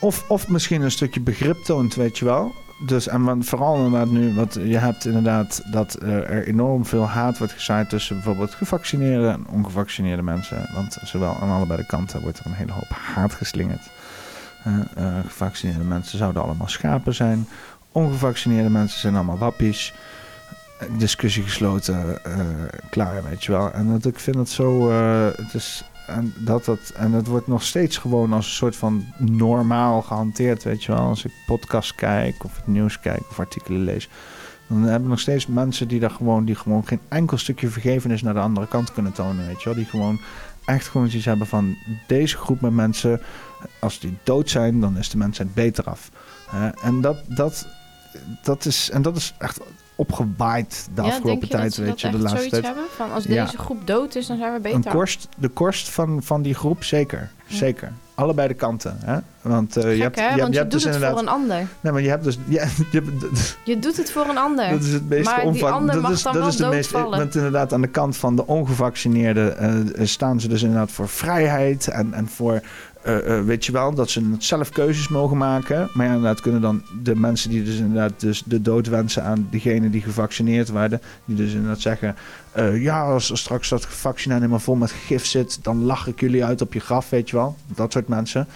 Of, 0.00 0.24
of 0.28 0.48
misschien 0.48 0.82
een 0.82 0.90
stukje 0.90 1.20
begrip 1.20 1.56
toont, 1.56 1.94
weet 1.94 2.18
je 2.18 2.24
wel. 2.24 2.52
Dus, 2.86 3.08
en 3.08 3.44
vooral 3.44 3.76
inderdaad 3.76 4.10
nu, 4.10 4.34
wat 4.34 4.54
je 4.54 4.78
hebt 4.78 5.06
inderdaad 5.06 5.62
dat 5.66 6.02
er 6.02 6.46
enorm 6.46 6.86
veel 6.86 7.06
haat 7.06 7.38
wordt 7.38 7.52
gezaaid 7.52 7.88
tussen 7.88 8.14
bijvoorbeeld 8.14 8.54
gevaccineerde 8.54 9.28
en 9.28 9.46
ongevaccineerde 9.46 10.22
mensen. 10.22 10.68
Want 10.74 10.98
zowel 11.02 11.36
aan 11.40 11.50
allebei 11.50 11.80
de 11.80 11.86
kanten 11.86 12.20
wordt 12.20 12.38
er 12.38 12.46
een 12.46 12.52
hele 12.52 12.72
hoop 12.72 12.90
haat 13.14 13.34
geslingerd. 13.34 13.90
Eh, 14.64 14.74
eh, 14.94 15.24
gevaccineerde 15.24 15.84
mensen 15.84 16.18
zouden 16.18 16.42
allemaal 16.42 16.68
schapen 16.68 17.14
zijn. 17.14 17.48
Ongevaccineerde 17.92 18.70
mensen 18.70 19.00
zijn 19.00 19.14
allemaal 19.14 19.38
wappies. 19.38 19.94
Discussie 20.98 21.42
gesloten, 21.42 22.24
eh, 22.24 22.38
klaar, 22.90 23.24
weet 23.28 23.44
je 23.44 23.52
wel. 23.52 23.72
En 23.72 23.90
dat, 23.90 24.04
ik 24.06 24.18
vind 24.18 24.36
het 24.36 24.48
zo, 24.48 24.92
het 25.36 25.54
is, 25.54 25.84
en 26.06 26.34
dat, 26.38 26.64
dat, 26.64 26.92
en 26.96 27.12
het 27.12 27.26
wordt 27.26 27.46
nog 27.46 27.62
steeds 27.62 27.98
gewoon 27.98 28.32
als 28.32 28.46
een 28.46 28.52
soort 28.52 28.76
van 28.76 29.04
normaal 29.18 30.02
gehanteerd, 30.02 30.62
weet 30.62 30.84
je 30.84 30.92
wel. 30.92 31.00
Als 31.00 31.24
ik 31.24 31.32
podcast 31.46 31.94
kijk 31.94 32.44
of 32.44 32.56
het 32.56 32.66
nieuws 32.66 33.00
kijk 33.00 33.22
of 33.30 33.38
artikelen 33.40 33.84
lees. 33.84 34.08
Dan 34.66 34.82
hebben 34.82 35.02
we 35.02 35.08
nog 35.08 35.20
steeds 35.20 35.46
mensen 35.46 35.88
die 35.88 36.00
daar 36.00 36.10
gewoon, 36.10 36.44
die 36.44 36.54
gewoon 36.54 36.86
geen 36.86 37.00
enkel 37.08 37.38
stukje 37.38 37.68
vergevenis 37.68 38.22
naar 38.22 38.34
de 38.34 38.40
andere 38.40 38.68
kant 38.68 38.92
kunnen 38.92 39.12
tonen, 39.12 39.46
weet 39.46 39.62
je 39.62 39.64
wel. 39.64 39.74
Die 39.74 39.84
gewoon 39.84 40.20
echt 40.64 40.88
gewoon 40.88 41.06
iets 41.06 41.24
hebben 41.24 41.46
van 41.46 41.76
deze 42.06 42.36
groep 42.36 42.60
met 42.60 42.72
mensen, 42.72 43.20
als 43.78 43.98
die 43.98 44.16
dood 44.22 44.50
zijn, 44.50 44.80
dan 44.80 44.98
is 44.98 45.10
de 45.10 45.18
mensheid 45.18 45.54
beter 45.54 45.84
af. 45.84 46.10
En 46.82 47.00
dat, 47.00 47.16
dat, 47.28 47.66
dat 48.42 48.64
is, 48.64 48.90
en 48.90 49.02
dat 49.02 49.16
is 49.16 49.34
echt 49.38 49.60
opgewaaid 49.96 50.88
de 50.94 51.02
ja, 51.02 51.08
afgelopen 51.08 51.48
je 51.48 51.54
tijd, 51.54 51.76
weet 51.76 52.00
je, 52.00 52.10
de 52.10 52.18
laatste 52.18 52.48
tijd. 52.48 52.64
hebben? 52.64 52.84
Van 52.96 53.12
als 53.12 53.24
Ja. 53.24 53.44
deze 53.44 53.58
groep 53.58 53.86
dood 53.86 54.14
is, 54.14 54.26
dan 54.26 54.36
zijn 54.36 54.52
we 54.52 54.60
beter 54.60 54.76
Een 54.76 54.84
korst, 54.92 55.28
de 55.36 55.48
korst 55.48 55.88
van, 55.90 56.22
van 56.22 56.42
die 56.42 56.54
groep, 56.54 56.84
zeker. 56.84 57.30
Zeker. 57.46 57.92
Allebei 58.14 58.48
de 58.48 58.54
kanten. 58.54 58.96
Hè? 59.04 59.18
Want, 59.42 59.76
eh, 59.76 59.96
je 59.96 60.02
hebt, 60.02 60.16
hè? 60.16 60.22
je 60.22 60.28
Want 60.28 60.46
je 60.46 60.52
je 60.52 60.58
hebt 60.58 60.70
doet 60.70 60.82
dus 60.82 60.84
het 60.84 60.94
inderdaad. 60.94 61.18
voor 61.18 61.28
een 61.28 61.34
ander. 61.34 61.66
Nee, 61.80 61.92
maar 61.92 62.02
je 62.02 62.08
hebt 62.08 62.24
dus. 62.24 62.38
Ja, 62.44 62.64
je 62.92 63.00
hebt- 63.00 63.56
Je 63.64 63.78
doet 63.78 63.96
het 63.96 64.10
voor 64.10 64.26
een 64.28 64.38
ander. 64.38 64.70
dat 64.70 64.82
is 64.82 64.92
het 64.92 65.08
meest 65.08 65.24
maar 65.24 65.40
die 65.40 65.48
omvang. 65.48 65.72
ander 65.72 65.94
dat 65.94 66.02
mag 66.02 66.12
is, 66.12 66.22
dan 66.22 66.32
dat 66.32 66.42
wel 66.42 66.50
is 66.50 66.56
de 66.56 66.68
meest. 66.68 66.90
Want 66.90 67.34
inderdaad, 67.34 67.72
aan 67.72 67.80
de 67.80 67.88
kant 67.88 68.16
van 68.16 68.36
de 68.36 68.46
ongevaccineerden 68.46 69.58
eh, 69.58 70.06
staan 70.06 70.40
ze 70.40 70.48
dus 70.48 70.62
inderdaad 70.62 70.90
voor 70.90 71.08
vrijheid 71.08 71.88
en, 71.88 72.14
en 72.14 72.28
voor. 72.28 72.60
Eh, 73.04 73.38
eh, 73.38 73.44
weet 73.44 73.64
je 73.64 73.72
wel, 73.72 73.94
dat 73.94 74.10
ze 74.10 74.34
zelf 74.38 74.68
keuzes 74.68 75.08
mogen 75.08 75.36
maken. 75.36 75.90
Maar 75.92 76.06
ja, 76.06 76.12
inderdaad 76.12 76.40
kunnen 76.40 76.60
dan 76.60 76.82
de 77.02 77.16
mensen 77.16 77.50
die 77.50 77.62
dus 77.62 77.78
inderdaad 77.78 78.20
dus 78.20 78.42
de 78.46 78.62
dood 78.62 78.86
wensen 78.86 79.24
aan 79.24 79.46
diegenen 79.50 79.90
die 79.90 80.02
gevaccineerd 80.02 80.70
werden. 80.70 81.00
Die 81.24 81.36
dus 81.36 81.52
inderdaad 81.52 81.80
zeggen, 81.80 82.16
eh, 82.52 82.82
ja, 82.82 83.02
als 83.02 83.30
er 83.30 83.38
straks 83.38 83.68
dat 83.68 83.86
vaccin 83.86 84.32
helemaal 84.32 84.58
vol 84.58 84.74
met 84.74 84.90
gif 84.90 85.26
zit, 85.26 85.58
dan 85.62 85.84
lach 85.84 86.06
ik 86.06 86.20
jullie 86.20 86.44
uit 86.44 86.60
op 86.60 86.72
je 86.72 86.80
graf, 86.80 87.10
weet 87.10 87.30
je 87.30 87.36
wel. 87.36 87.56
Dat 87.66 87.92
soort 87.92 88.08
mensen. 88.08 88.46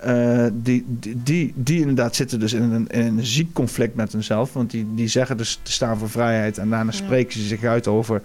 Eh, 0.00 0.46
die, 0.52 0.84
die, 0.88 1.22
die, 1.22 1.52
die 1.56 1.80
inderdaad 1.80 2.16
zitten 2.16 2.40
dus 2.40 2.52
in 2.52 2.62
een, 2.62 2.86
in 2.86 3.00
een 3.18 3.26
ziek 3.26 3.52
conflict 3.52 3.94
met 3.94 4.12
hunzelf. 4.12 4.52
Want 4.52 4.70
die, 4.70 4.86
die 4.94 5.08
zeggen 5.08 5.36
dus 5.36 5.58
te 5.62 5.72
staan 5.72 5.98
voor 5.98 6.10
vrijheid. 6.10 6.58
En 6.58 6.70
daarna 6.70 6.90
Ja. 6.90 6.96
spreken 6.96 7.32
ze 7.40 7.46
zich 7.46 7.64
uit 7.64 7.86
over, 7.86 8.22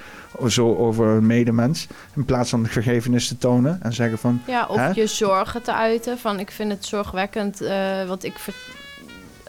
zo 0.48 0.76
over 0.76 1.08
een 1.08 1.26
medemens. 1.26 1.88
In 2.16 2.26
plaats 2.26 2.50
van 2.50 2.66
vergevenis 2.68 3.28
te 3.28 3.38
tonen. 3.38 3.80
En 3.82 3.94
zeggen 3.94 4.18
van... 4.18 4.42
Ja, 4.48 4.66
of 4.66 4.78
hè? 4.78 4.90
je 4.90 5.08
zorgen 5.08 5.62
te 5.62 5.74
uiten. 5.74 6.18
Van 6.20 6.40
ik 6.40 6.52
vind 6.52 6.72
het 6.72 6.86
zorgwekkend. 6.86 7.62
eh, 7.62 8.08
wat, 8.08 8.24
ik 8.24 8.38
ver- 8.40 8.56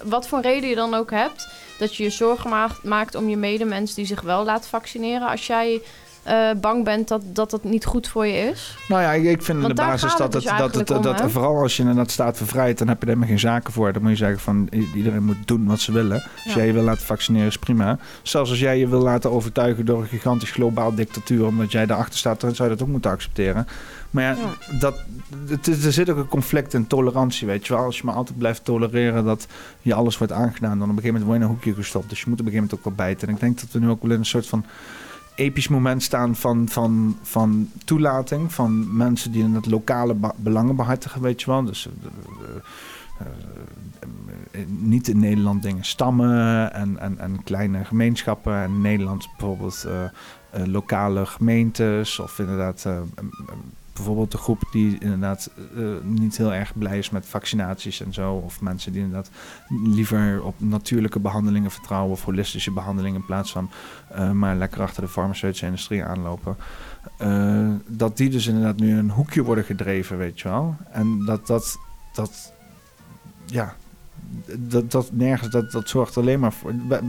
wat 0.05 0.29
voor 0.29 0.41
reden 0.41 0.69
je 0.69 0.75
dan 0.75 0.95
ook 0.95 1.11
hebt. 1.11 1.49
Dat 1.79 1.97
je 1.97 2.03
je 2.03 2.11
zorgen 2.11 2.51
maakt, 2.51 2.83
maakt 2.85 3.15
om 3.15 3.29
je 3.29 3.37
medemens 3.37 3.95
die 3.95 4.05
zich 4.07 4.21
wel 4.21 4.45
laat 4.45 4.67
vaccineren. 4.67 5.29
Als 5.29 5.47
jij 5.47 5.81
eh, 6.23 6.51
bang 6.61 6.85
bent 6.85 7.09
dat, 7.09 7.23
dat 7.27 7.51
het 7.53 7.65
niet 7.65 7.85
goed 7.85 8.09
voor 8.09 8.27
je 8.27 8.37
is. 8.39 8.77
Nou 8.89 9.03
ja, 9.03 9.13
ik, 9.13 9.25
ik 9.25 9.43
vind 9.43 9.63
in 9.63 9.69
de 9.69 9.75
daar 9.75 9.87
basis 9.87 10.11
dat 10.17 10.19
het 10.19 10.33
het, 10.33 10.43
dus 10.43 10.59
dat 10.59 10.75
het, 10.75 10.91
om, 10.91 11.03
dat, 11.03 11.31
vooral 11.31 11.57
als 11.63 11.77
je 11.77 11.83
inderdaad 11.83 12.11
staat 12.11 12.37
voor 12.39 12.47
vrijheid, 12.47 12.79
dan 12.79 12.89
heb 12.89 12.97
je 12.97 13.03
er 13.03 13.09
helemaal 13.09 13.29
geen 13.31 13.39
zaken 13.41 13.73
voor. 13.73 13.93
Dan 13.93 14.03
moet 14.03 14.11
je 14.11 14.17
zeggen 14.17 14.41
van 14.41 14.69
iedereen 14.95 15.25
moet 15.25 15.47
doen 15.47 15.67
wat 15.67 15.81
ze 15.81 15.93
willen. 15.93 16.23
Als 16.23 16.45
Ja. 16.45 16.55
jij 16.55 16.67
je 16.67 16.73
wil 16.73 16.83
laten 16.83 17.07
vaccineren 17.07 17.47
is 17.47 17.59
prima. 17.59 17.99
Zelfs 18.23 18.51
als 18.51 18.59
jij 18.61 18.79
je 18.79 18.89
wil 18.89 19.01
laten 19.03 19.31
overtuigen 19.31 19.85
door 19.85 20.01
een 20.01 20.07
gigantisch 20.09 20.51
globaal 20.51 20.95
dictatuur, 20.95 21.47
omdat 21.47 21.73
jij 21.73 21.87
daarachter 21.87 22.19
staat, 22.19 22.41
dan 22.41 22.55
zou 22.55 22.69
je 22.71 22.75
dat 22.77 22.85
ook 22.85 22.93
moeten 22.93 23.11
accepteren. 23.11 23.67
Maar 24.11 24.25
ja, 24.25 24.37
Dat, 24.81 24.95
het, 25.49 25.69
is- 25.69 25.85
er 25.85 25.93
zit 25.93 26.11
ook 26.11 26.17
een 26.17 26.29
conflict 26.29 26.75
in 26.75 26.87
tolerantie, 26.87 27.47
weet 27.47 27.67
je 27.67 27.75
wel. 27.75 27.85
Als 27.85 27.97
je 27.99 28.03
maar 28.05 28.15
altijd 28.15 28.39
blijft 28.39 28.65
tolereren 28.65 29.25
dat 29.25 29.47
je 29.81 29.95
alles 29.95 30.19
wordt 30.19 30.33
aangedaan, 30.33 30.79
dan 30.79 30.91
op 30.91 30.97
een 30.97 31.03
gegeven 31.03 31.21
moment 31.21 31.25
word 31.25 31.39
je 31.39 31.45
in 31.45 31.51
een 31.51 31.55
hoekje 31.57 31.75
gestopt. 31.83 32.09
Dus 32.09 32.21
je 32.21 32.25
moet 32.29 32.41
op 32.41 32.47
een 32.47 32.53
gegeven 32.53 32.69
moment 32.71 32.89
ook 32.89 32.97
wel 32.97 33.07
bijten. 33.07 33.29
En 33.29 33.35
ik 33.35 33.41
denk 33.41 33.61
dat 33.61 33.69
we 33.73 33.79
nu 33.79 33.89
ook 33.89 34.03
wel 34.03 34.11
in 34.11 34.19
een 34.19 34.25
soort 34.25 34.47
van 34.47 34.65
episch 35.43 35.69
moment 35.69 36.03
staan 36.03 36.37
van, 36.37 36.69
van, 36.69 37.19
van 37.23 37.69
toelating. 37.85 38.53
Van 38.53 38.97
mensen 38.97 39.33
die 39.33 39.43
in 39.43 39.55
het 39.55 39.67
lokale 39.67 40.17
belangen 40.37 40.77
behartigen, 40.77 41.21
weet 41.23 41.41
je 41.41 41.47
wel. 41.51 41.65
Dus 41.65 41.87
eh, 41.87 41.93
eh, 43.19 43.27
eh, 44.51 44.67
niet 44.69 45.09
in 45.09 45.19
Nederland 45.19 45.63
dingen 45.63 45.85
stammen 45.85 46.73
en, 46.73 46.99
en, 46.99 47.19
en 47.19 47.43
kleine 47.45 47.85
gemeenschappen. 47.85 48.55
En 48.55 48.71
in 48.71 48.81
Nederland 48.81 49.29
bijvoorbeeld 49.37 49.87
lokale 50.67 51.27
gemeentes 51.27 52.19
of 52.19 52.39
inderdaad... 52.39 52.87
Bijvoorbeeld 53.93 54.31
de 54.31 54.39
groep 54.39 54.63
die 54.73 54.99
inderdaad 54.99 55.51
eh, 55.77 55.85
niet 56.03 56.37
heel 56.37 56.55
erg 56.55 56.79
blij 56.79 56.99
is 56.99 57.11
met 57.11 57.27
vaccinaties 57.27 58.01
en 58.01 58.13
zo. 58.13 58.35
Of 58.35 58.61
mensen 58.61 58.93
die 58.93 59.03
inderdaad 59.03 59.31
liever 59.85 60.43
op 60.43 60.55
natuurlijke 60.59 61.21
behandelingen 61.21 61.71
vertrouwen 61.71 62.13
of 62.13 62.25
holistische 62.25 62.73
behandelingen 62.73 63.21
in 63.21 63.27
plaats 63.27 63.53
van 63.53 63.71
eh, 64.09 64.31
maar 64.31 64.57
lekker 64.57 64.83
achter 64.83 65.03
de 65.03 65.09
farmaceutische 65.09 65.67
industrie 65.67 66.05
aanlopen. 66.05 66.57
Eh, 67.17 67.69
dat 67.87 68.17
die 68.17 68.31
dus 68.31 68.47
inderdaad 68.47 68.77
nu 68.77 68.91
in 68.91 68.97
een 68.97 69.11
hoekje 69.11 69.43
worden 69.43 69.65
gedreven, 69.65 70.19
weet 70.19 70.41
je 70.41 70.49
wel. 70.49 70.77
En 70.91 71.25
dat 71.25 71.47
dat, 71.47 71.79
dat 72.13 72.53
ja, 73.47 73.77
dat, 74.59 74.91
dat 74.91 75.11
nergens, 75.13 75.51
dat, 75.51 75.73
dat 75.73 75.89
zorgt 75.89 76.17
alleen 76.17 76.41
maar 76.41 76.53
voor. 76.53 76.75
We, 76.89 77.01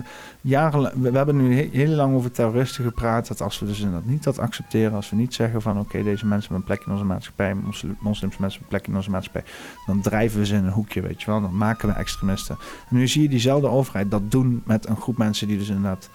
we, 0.94 1.12
hebben 1.12 1.36
nu 1.38 1.56
he- 1.56 1.70
heel 1.72 1.96
lang 1.96 2.16
over 2.16 2.32
terroristen 2.32 2.84
gepraat. 2.84 3.28
Dat 3.28 3.42
als 3.42 3.60
we 3.60 3.66
dus 3.66 3.80
inderdaad 3.80 4.10
niet 4.10 4.24
dat 4.24 4.40
accepteren, 4.40 4.94
als 4.94 5.10
we 5.10 5.16
niet 5.16 5.34
zeggen 5.34 5.62
van 5.62 5.80
oké, 5.80 6.04
deze 6.04 6.26
mensen 6.26 6.54
hebben 6.54 6.58
een 6.58 6.76
plek 6.76 6.86
in 6.86 6.92
onze 6.92 7.06
maatschappij, 7.06 7.54
mosli- 7.54 7.96
moslims 8.00 8.38
mensen 8.38 8.60
hebben 8.60 8.62
een 8.62 8.68
plek 8.68 8.88
in 8.88 8.96
onze 8.96 9.10
maatschappij, 9.10 9.44
dan 9.86 10.02
drijven 10.02 10.40
we 10.40 10.46
ze 10.46 10.56
in 10.56 10.66
een 10.66 10.72
hoekje, 10.72 11.02
weet 11.02 11.22
je 11.22 11.32
wel. 11.32 11.42
Dan 11.42 11.58
maken 11.58 11.88
we 11.88 11.94
extremisten. 11.94 12.58
En 12.90 12.96
nu 12.96 13.08
zie 13.08 13.22
je 13.22 13.30
diezelfde 13.30 13.68
overheid 13.68 14.12
dat 14.12 14.32
doen 14.32 14.62
met 14.66 14.88
een 14.88 14.98
groep 14.98 15.18
mensen 15.18 15.48
die 15.48 15.58
dus 15.58 15.68
inderdaad 15.68 16.10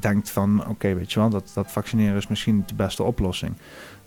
denkt 0.00 0.30
van 0.30 0.66
oké, 0.68 0.94
weet 0.94 1.12
je 1.12 1.20
wel, 1.20 1.30
dat, 1.30 1.50
dat 1.54 1.72
vaccineren 1.72 2.16
is 2.16 2.26
misschien 2.26 2.62
de 2.66 2.74
beste 2.74 3.02
oplossing. 3.02 3.54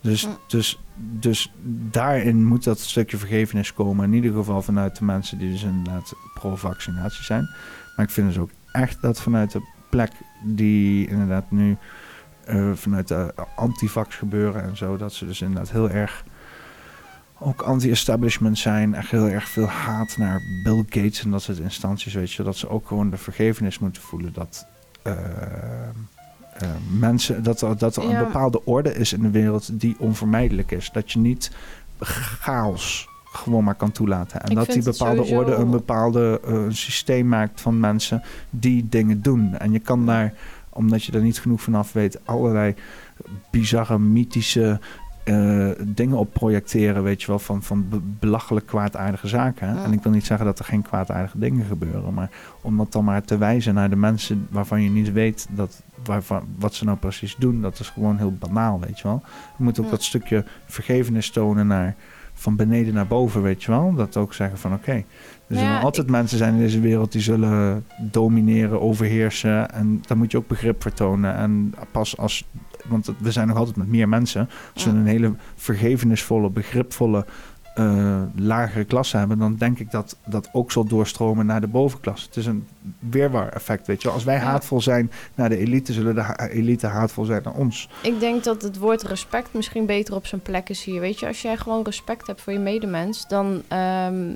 Dus, 0.06 0.28
dus, 0.48 0.80
dus 0.96 1.54
daarin 1.90 2.46
moet 2.46 2.64
dat 2.64 2.80
stukje 2.80 3.18
vergevenis 3.18 3.74
komen. 3.74 4.06
In 4.06 4.14
ieder 4.14 4.34
geval 4.34 4.62
vanuit 4.62 4.98
de 4.98 5.06
mensen 5.06 5.38
die 5.38 5.52
dus 5.52 5.64
inderdaad 5.64 6.14
pro-vaccinatie 6.34 7.24
zijn. 7.24 7.50
Maar 7.96 8.06
ik 8.06 8.12
vind 8.12 8.28
dus 8.28 8.38
ook 8.38 8.50
echt 8.72 9.02
dat 9.02 9.22
vanuit 9.22 9.52
de 9.52 9.62
plek 9.90 10.12
die 10.44 11.08
inderdaad 11.08 11.52
nu 11.52 11.78
eh, 12.46 12.72
vanuit 12.74 13.08
de 13.08 13.34
antivax 13.56 14.16
gebeuren 14.16 14.64
en 14.64 14.78
zo, 14.78 14.98
dat 14.98 15.14
ze 15.14 15.26
dus 15.26 15.42
inderdaad 15.42 15.72
heel 15.72 15.90
erg 15.90 16.24
ook 17.40 17.62
anti-establishment 17.62 18.58
zijn. 18.58 18.94
Echt 18.94 19.12
heel 19.12 19.30
erg 19.30 19.50
veel 19.50 19.68
haat 19.68 20.18
naar 20.18 20.42
Bill 20.64 20.84
Gates 20.90 21.24
en 21.24 21.32
dat 21.32 21.42
soort 21.42 21.60
instanties, 21.60 22.14
weet 22.14 22.32
je. 22.32 22.44
Dat 22.44 22.58
ze 22.58 22.70
ook 22.70 22.88
gewoon 22.88 23.10
de 23.10 23.18
vergevenis 23.18 23.80
moeten 23.80 24.02
voelen 24.02 24.34
dat 24.34 24.68
eh, 25.02 25.14
eh, 26.60 26.70
mensen, 27.00 27.44
dat 27.44 27.62
er, 27.62 27.78
dat 27.78 27.96
er 27.96 28.04
Ja. 28.04 28.20
een 28.20 28.26
bepaalde 28.26 28.66
orde 28.66 28.94
is 28.94 29.14
in 29.14 29.22
de 29.22 29.30
wereld 29.30 29.80
die 29.80 29.96
onvermijdelijk 30.00 30.72
is. 30.72 30.90
Dat 30.94 31.12
je 31.12 31.20
niet 31.20 31.52
chaos 32.00 33.08
gewoon 33.24 33.64
maar 33.64 33.76
kan 33.76 33.92
toelaten. 33.92 34.42
En 34.42 34.50
Ik 34.50 34.56
dat 34.56 34.66
die 34.72 34.84
bepaalde 34.84 35.16
sowieso- 35.16 35.36
orde 35.38 35.54
een 35.54 35.70
bepaalde 35.72 36.42
eh, 36.46 36.64
systeem 36.70 37.28
maakt 37.28 37.62
van 37.62 37.80
mensen 37.80 38.24
die 38.50 38.88
dingen 38.90 39.22
doen. 39.22 39.58
En 39.58 39.72
je 39.72 39.80
kan 39.80 40.06
daar, 40.06 40.34
omdat 40.70 41.04
je 41.04 41.12
er 41.12 41.22
niet 41.22 41.40
genoeg 41.40 41.62
vanaf 41.62 41.94
weet, 41.94 42.20
allerlei 42.26 42.76
bizarre, 43.52 44.00
mythische 44.00 44.80
eh, 45.24 45.70
dingen 45.82 46.18
op 46.18 46.34
projecteren, 46.34 47.04
weet 47.04 47.22
je 47.22 47.28
wel, 47.28 47.40
van, 47.40 47.64
van 47.64 47.90
be- 47.90 48.00
belachelijk 48.20 48.66
kwaadaardige 48.66 49.28
zaken. 49.28 49.76
Ja. 49.76 49.84
En 49.84 49.94
ik 49.94 50.04
wil 50.04 50.12
niet 50.12 50.26
zeggen 50.26 50.46
dat 50.46 50.60
er 50.60 50.66
geen 50.66 50.82
kwaadaardige 50.82 51.40
dingen 51.40 51.66
gebeuren, 51.66 52.14
maar 52.14 52.30
om 52.62 52.78
dat 52.78 52.92
dan 52.92 53.04
maar 53.04 53.22
te 53.24 53.38
wijzen 53.38 53.74
naar 53.74 53.90
de 53.90 53.96
mensen 53.96 54.48
waarvan 54.50 54.82
je 54.82 54.90
niet 54.90 55.12
weet 55.12 55.48
dat, 55.52 55.82
waarvan, 56.06 56.44
wat 56.60 56.74
ze 56.74 56.86
nou 56.86 56.98
precies 56.98 57.36
doen, 57.40 57.62
dat 57.62 57.80
is 57.80 57.90
gewoon 57.90 58.18
heel 58.18 58.34
banaal, 58.40 58.80
weet 58.80 58.98
je 59.00 59.04
wel. 59.08 59.24
Je 59.58 59.64
moet 59.64 59.80
ook 59.80 59.86
Ja. 59.86 59.92
dat 59.92 60.04
stukje 60.04 60.46
vergevenis 60.66 61.30
tonen 61.30 61.68
naar 61.68 61.96
van 62.34 62.56
beneden 62.56 62.94
naar 62.94 63.08
boven, 63.08 63.42
weet 63.42 63.64
je 63.64 63.72
wel. 63.72 63.94
Dat 63.94 64.18
ook 64.18 64.34
zeggen 64.34 64.58
van 64.58 64.74
oké, 64.74 64.92
er 64.92 65.04
Nou 65.48 65.62
zullen 65.62 65.76
ja, 65.76 65.80
altijd 65.80 66.10
mensen 66.10 66.38
zijn 66.38 66.54
in 66.54 66.60
deze 66.60 66.80
wereld 66.80 67.12
die 67.12 67.22
zullen 67.22 67.86
domineren, 68.12 68.82
overheersen. 68.82 69.72
En 69.72 70.04
daar 70.08 70.18
moet 70.18 70.32
je 70.32 70.38
ook 70.38 70.48
begrip 70.48 70.82
voor 70.82 70.94
tonen. 70.94 71.36
En 71.36 71.74
pas 71.92 72.18
als, 72.18 72.46
want 72.88 73.12
we 73.18 73.32
zijn 73.32 73.48
nog 73.48 73.58
altijd 73.58 73.76
met 73.76 73.88
meer 73.88 74.10
mensen. 74.10 74.50
Als 74.74 74.84
we 74.84 74.90
een 74.90 75.06
hele 75.06 75.36
vergevenisvolle, 75.56 76.50
begripvolle, 76.50 77.26
eh, 77.76 78.22
lagere 78.36 78.84
klasse 78.84 79.18
hebben, 79.18 79.38
dan 79.40 79.56
denk 79.56 79.80
ik 79.80 79.92
dat 79.92 80.18
dat 80.26 80.50
ook 80.52 80.72
zal 80.72 80.86
doorstromen 80.86 81.46
naar 81.46 81.62
de 81.62 81.68
bovenklasse. 81.68 82.26
Het 82.26 82.36
is 82.36 82.46
een 82.46 82.68
weerwaar 83.00 83.50
effect, 83.50 83.88
weet 83.88 84.02
je. 84.02 84.10
Als 84.10 84.24
wij 84.24 84.36
Ja. 84.36 84.42
haatvol 84.42 84.82
zijn 84.82 85.12
naar 85.36 85.50
de 85.50 85.58
elite, 85.58 85.94
zullen 85.94 86.16
de 86.16 86.22
ha- 86.22 86.48
elite 86.48 86.88
haatvol 86.88 87.26
zijn 87.26 87.42
naar 87.44 87.54
ons. 87.54 87.90
Ik 88.04 88.20
denk 88.20 88.44
dat 88.44 88.62
het 88.62 88.78
woord 88.78 89.02
respect 89.04 89.54
misschien 89.54 89.86
beter 89.86 90.16
op 90.16 90.26
zijn 90.26 90.42
plek 90.42 90.70
is 90.70 90.84
hier. 90.84 91.00
Weet 91.02 91.20
je, 91.20 91.28
als 91.28 91.42
jij 91.42 91.58
gewoon 91.58 91.84
respect 91.84 92.28
hebt 92.28 92.42
voor 92.42 92.54
je 92.54 92.60
medemens, 92.60 93.28
dan 93.28 93.62
ehm, 93.68 94.34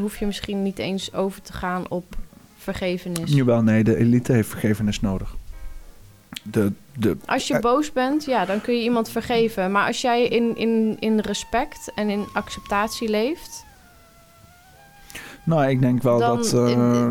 hoef 0.00 0.16
je 0.16 0.26
misschien 0.26 0.62
niet 0.62 0.78
eens 0.78 1.14
over 1.14 1.42
te 1.42 1.52
gaan 1.52 1.84
op 1.88 2.16
vergevenis. 2.58 3.32
Jawel, 3.32 3.62
nee, 3.62 3.84
de 3.84 3.96
elite 3.96 4.32
heeft 4.32 4.48
vergevenis 4.48 5.00
nodig. 5.00 5.34
De, 6.42 6.72
de, 6.98 7.16
Als 7.26 7.46
je 7.46 7.54
eh, 7.54 7.60
boos 7.60 7.92
bent, 7.92 8.24
ja, 8.24 8.44
dan 8.44 8.60
kun 8.60 8.74
je 8.76 8.82
iemand 8.82 9.08
vergeven. 9.10 9.72
Maar 9.72 9.86
als 9.86 10.00
jij 10.00 10.24
in, 10.26 10.56
in, 10.56 10.96
in 11.00 11.18
respect 11.20 11.92
en 11.94 12.08
in 12.10 12.24
acceptatie 12.32 13.08
leeft, 13.08 13.64
nou, 15.44 15.68
ik 15.68 15.80
denk 15.80 16.02
wel 16.02 16.18
Dan- 16.18 16.36
dat... 16.36 16.52
eh, 16.52 17.08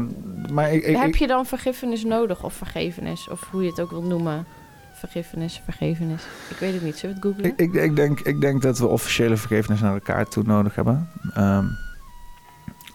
maar 0.52 0.74
ik, 0.74 0.84
ik, 0.84 0.98
heb 0.98 1.16
je 1.16 1.28
dan 1.28 1.46
vergiffenis 1.46 2.04
nodig 2.04 2.44
of 2.44 2.54
vergevenis? 2.54 3.28
Of 3.30 3.48
hoe 3.52 3.64
je 3.64 3.70
het 3.70 3.80
ook 3.80 3.90
wilt 3.90 4.06
noemen. 4.08 4.46
Vergiffenis, 4.94 5.62
vergevenis. 5.64 6.24
Ik 6.50 6.58
weet 6.58 6.74
het 6.74 6.82
niet. 6.84 6.98
Zullen 6.98 7.20
we 7.22 7.28
het 7.28 7.36
googlen? 7.38 7.54
Ik, 7.58 7.74
ik, 7.74 7.96
denk, 7.96 8.20
ik 8.20 8.42
denk 8.42 8.62
dat 8.62 8.78
we 8.80 8.88
officiële 8.88 9.38
vergevenis 9.38 9.82
naar 9.82 9.94
elkaar 9.94 10.28
toe 10.28 10.44
nodig 10.44 10.76
hebben. 10.76 11.10
Ehm, 11.34 11.66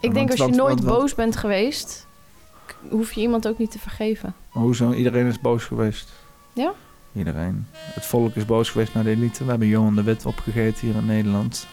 Ik 0.01 0.15
denk 0.15 0.31
als 0.31 0.39
je 0.39 0.47
nooit 0.57 0.85
boos 0.85 1.15
bent 1.15 1.37
geweest, 1.37 2.07
hoef 2.91 3.13
je 3.13 3.21
iemand 3.21 3.49
ook 3.49 3.59
niet 3.59 3.71
te 3.71 3.79
vergeven. 3.79 4.35
Hoezo? 4.49 4.93
Iedereen 4.93 5.27
is 5.27 5.41
boos 5.41 5.65
geweest. 5.65 6.13
Ja? 6.57 6.73
Iedereen. 7.13 7.67
Het 7.73 8.07
volk 8.07 8.35
is 8.35 8.45
boos 8.45 8.71
geweest 8.71 8.95
naar 8.95 9.05
de 9.05 9.11
elite. 9.11 9.45
We 9.45 9.51
hebben 9.51 9.69
Johan 9.69 9.95
de 9.95 10.03
Wit 10.03 10.27
opgegeten 10.27 10.87
hier 10.87 10.97
in 10.97 11.07
Nederland. 11.07 11.67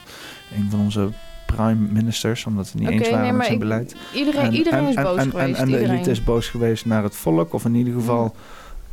Een 0.55 0.67
van 0.69 0.79
onze 0.79 1.09
prime 1.45 1.87
ministers, 1.91 2.45
omdat 2.45 2.71
we 2.71 2.79
niet 2.79 2.89
eens 2.89 3.09
waren 3.09 3.21
nee, 3.23 3.31
met 3.31 3.41
zijn 3.41 3.53
ik- 3.53 3.59
beleid. 3.59 3.95
iedereen- 4.13 4.53
iedereen 4.53 4.87
is 4.87 4.95
boos 4.95 5.17
en, 5.17 5.29
geweest, 5.29 5.59
En, 5.59 5.65
de 5.65 5.71
iedereen. 5.71 5.95
elite 5.95 6.11
is 6.11 6.23
boos 6.23 6.47
geweest 6.47 6.85
naar 6.85 7.03
het 7.03 7.15
volk, 7.15 7.53
of 7.53 7.65
in 7.65 7.75
ieder 7.75 7.93
geval 7.93 8.35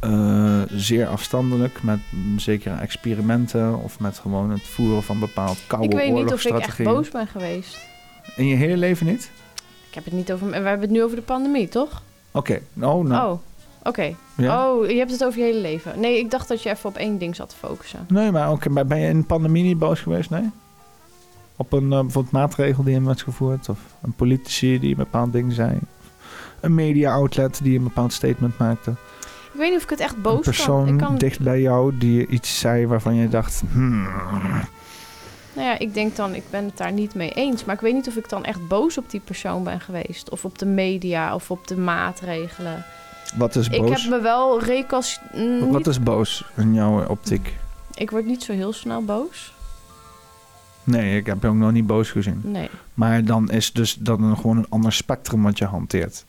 eh, 0.00 0.60
zeer 0.68 1.06
afstandelijk 1.06 1.82
met 1.82 1.98
mm, 2.10 2.38
zekere 2.38 2.74
experimenten 2.74 3.82
of 3.82 4.00
met 4.00 4.18
gewoon 4.18 4.50
het 4.50 4.62
voeren 4.62 5.02
van 5.02 5.18
bepaald 5.18 5.58
koude 5.66 5.88
ik 5.88 5.94
weet 5.94 6.12
niet 6.12 6.32
of 6.32 6.44
ik 6.44 6.58
echt 6.58 6.82
boos 6.82 7.08
ben 7.08 7.26
geweest. 7.26 7.78
In 8.36 8.46
je 8.46 8.54
hele 8.56 8.76
leven 8.76 9.06
niet? 9.06 9.30
Ik 9.88 9.94
heb 9.94 10.04
het 10.04 10.12
niet 10.14 10.32
over... 10.32 10.46
We 10.48 10.54
hebben 10.54 10.80
het 10.80 10.90
nu 10.90 11.02
over 11.02 11.16
de 11.16 11.22
pandemie, 11.22 11.68
toch? 11.68 12.02
Oké, 12.30 12.60
oh, 12.80 13.04
nou. 13.04 13.32
Oh, 13.32 13.38
oké. 13.82 14.14
Ja? 14.36 14.68
Oh, 14.70 14.88
je 14.90 14.96
hebt 14.96 15.10
het 15.10 15.24
over 15.24 15.38
je 15.38 15.44
hele 15.44 15.60
leven. 15.60 16.00
Nee, 16.00 16.18
ik 16.18 16.30
dacht 16.30 16.48
dat 16.48 16.62
je 16.62 16.70
even 16.70 16.88
op 16.88 16.96
één 16.96 17.18
ding 17.18 17.36
zat 17.36 17.48
te 17.48 17.56
focussen. 17.56 18.06
Nee, 18.08 18.30
maar 18.30 18.50
oké, 18.52 18.84
ben 18.84 18.98
je 18.98 19.08
in 19.08 19.18
de 19.20 19.26
pandemie 19.26 19.62
niet 19.62 19.78
boos 19.78 20.00
geweest? 20.00 20.30
Nee? 20.30 20.50
Op 21.56 21.72
een 21.72 21.92
eh, 21.92 22.00
bijvoorbeeld 22.00 22.32
maatregel 22.32 22.82
die 22.84 22.94
in 22.94 23.04
werd 23.06 23.22
gevoerd? 23.22 23.68
Of 23.68 23.78
een 24.02 24.12
politici 24.12 24.78
die 24.78 24.90
een 24.90 24.96
bepaald 24.96 25.32
ding 25.32 25.52
zei? 25.52 25.78
Een 26.60 26.74
media 26.74 27.12
outlet 27.12 27.60
die 27.62 27.78
een 27.78 27.84
bepaald 27.84 28.12
statement 28.12 28.58
maakte? 28.58 28.90
Ik 29.52 29.56
weet 29.58 29.68
niet 29.68 29.76
of 29.78 29.84
ik 29.84 29.90
het 29.90 30.00
echt 30.00 30.22
boos 30.22 30.36
een 30.36 30.42
persoon 30.42 30.84
kan. 30.84 30.94
Ik 30.94 30.98
kan 30.98 31.16
dicht 31.18 31.40
bij 31.40 31.60
jou 31.60 31.96
die 31.98 32.26
iets 32.26 32.58
zei 32.58 32.86
waarvan 32.86 33.14
je 33.14 33.28
dacht... 33.28 33.62
Hmm, 33.72 34.02
Nou 35.52 35.66
ja, 35.66 35.78
ik 35.78 35.94
denk 35.94 36.16
dan, 36.16 36.34
ik 36.34 36.42
ben 36.50 36.64
het 36.64 36.76
daar 36.76 36.92
niet 36.92 37.14
mee 37.14 37.30
eens. 37.30 37.64
Maar 37.64 37.74
ik 37.74 37.80
weet 37.80 37.94
niet 37.94 38.08
of 38.08 38.16
ik 38.16 38.28
dan 38.28 38.44
echt 38.44 38.68
boos 38.68 38.98
op 38.98 39.10
die 39.10 39.20
persoon 39.20 39.64
ben 39.64 39.80
geweest. 39.80 40.30
Of 40.30 40.44
op 40.44 40.58
de 40.58 40.66
media, 40.66 41.34
of 41.34 41.50
op 41.50 41.66
de 41.66 41.76
maatregelen. 41.76 42.84
Wat 43.36 43.56
is 43.56 43.68
Ik 43.68 43.80
boos? 43.80 44.02
heb 44.02 44.10
me 44.10 44.20
wel 44.20 44.62
recast... 44.62 45.20
Wat 45.70 45.86
is 45.86 46.02
boos 46.02 46.44
in 46.56 46.74
jouw 46.74 47.06
optiek? 47.06 47.56
Ik 47.94 48.10
word 48.10 48.26
niet 48.26 48.42
zo 48.42 48.52
heel 48.52 48.72
snel 48.72 49.04
boos. 49.04 49.52
Nee, 50.84 51.16
ik 51.16 51.26
heb 51.26 51.42
je 51.42 51.48
ook 51.48 51.54
nog 51.54 51.72
niet 51.72 51.86
boos 51.86 52.10
gezien. 52.10 52.40
Nee. 52.44 52.68
Maar 52.94 53.24
dan 53.24 53.50
is 53.50 53.72
dus 53.72 53.94
dan 53.94 54.22
een, 54.22 54.36
gewoon 54.36 54.56
een 54.56 54.66
ander 54.68 54.92
spectrum 54.92 55.42
wat 55.42 55.58
je 55.58 55.64
hanteert. 55.64 56.24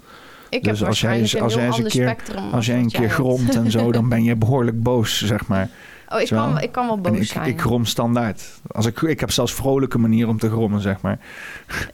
Ik 0.50 0.66
heb 0.66 0.74
dus 0.74 0.84
als 0.84 1.02
jij, 1.02 1.16
een 1.16 1.22
als 1.22 1.32
jij 1.32 1.42
eens 1.42 1.56
een 1.56 1.72
ander 1.72 1.92
keer, 1.92 2.10
spectrum 2.10 2.44
als 2.44 2.54
als 2.54 2.66
jij 2.66 2.80
een 2.80 2.92
keer 2.92 3.10
gromt 3.10 3.56
en 3.56 3.72
zo, 3.72 3.92
dan 3.92 4.10
ben 4.10 4.24
je 4.24 4.36
behoorlijk 4.46 4.84
boos, 4.84 5.26
zeg 5.26 5.48
maar. 5.48 5.70
Oh, 6.14 6.20
ik 6.22 6.28
kan, 6.28 6.60
ik 6.62 6.72
kan 6.72 6.86
wel 6.88 6.98
boos 6.98 7.18
ik, 7.18 7.24
zijn. 7.26 7.48
ik 7.48 7.62
grom 7.62 7.86
standaard. 7.86 8.44
Als 8.72 8.86
ik, 8.86 9.02
ik 9.02 9.20
heb 9.20 9.32
zelfs 9.32 9.54
vrolijke 9.54 9.98
manier 9.98 10.28
om 10.28 10.40
te 10.40 10.50
grommen, 10.50 10.82
zeg 10.82 11.02
maar. 11.02 11.20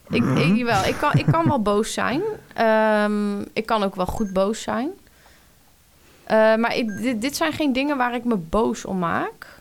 Ik, 0.09 0.23
ik, 0.23 0.63
wel, 0.65 0.83
ik, 0.83 0.95
kan, 0.99 1.11
ik 1.13 1.25
kan 1.25 1.47
wel 1.47 1.61
boos 1.61 1.93
zijn. 1.93 2.21
Ehm, 2.53 3.39
ik 3.53 3.65
kan 3.65 3.83
ook 3.83 3.95
wel 3.95 4.05
goed 4.05 4.33
boos 4.33 4.61
zijn. 4.61 4.89
Eh, 6.23 6.55
maar 6.55 6.75
ik- 6.75 6.97
dit, 7.01 7.21
dit 7.21 7.35
zijn 7.35 7.53
geen 7.53 7.73
dingen 7.73 7.97
waar 7.97 8.15
ik 8.15 8.23
me 8.23 8.35
boos 8.35 8.85
om 8.85 8.99
maak. 8.99 9.55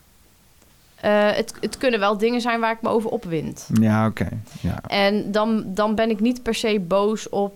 Eh, 0.96 1.30
het, 1.30 1.54
het 1.60 1.76
kunnen 1.78 2.00
wel 2.00 2.18
dingen 2.18 2.40
zijn 2.40 2.60
waar 2.60 2.72
ik 2.72 2.82
me 2.82 2.88
over 2.88 3.10
opwind. 3.10 3.68
Ja, 3.80 4.06
oké. 4.06 4.28
Ja. 4.60 4.80
En 4.86 5.32
dan, 5.32 5.64
dan 5.66 5.94
ben 5.94 6.10
ik 6.10 6.20
niet 6.20 6.42
per 6.42 6.54
se 6.54 6.80
boos 6.80 7.28
op 7.28 7.54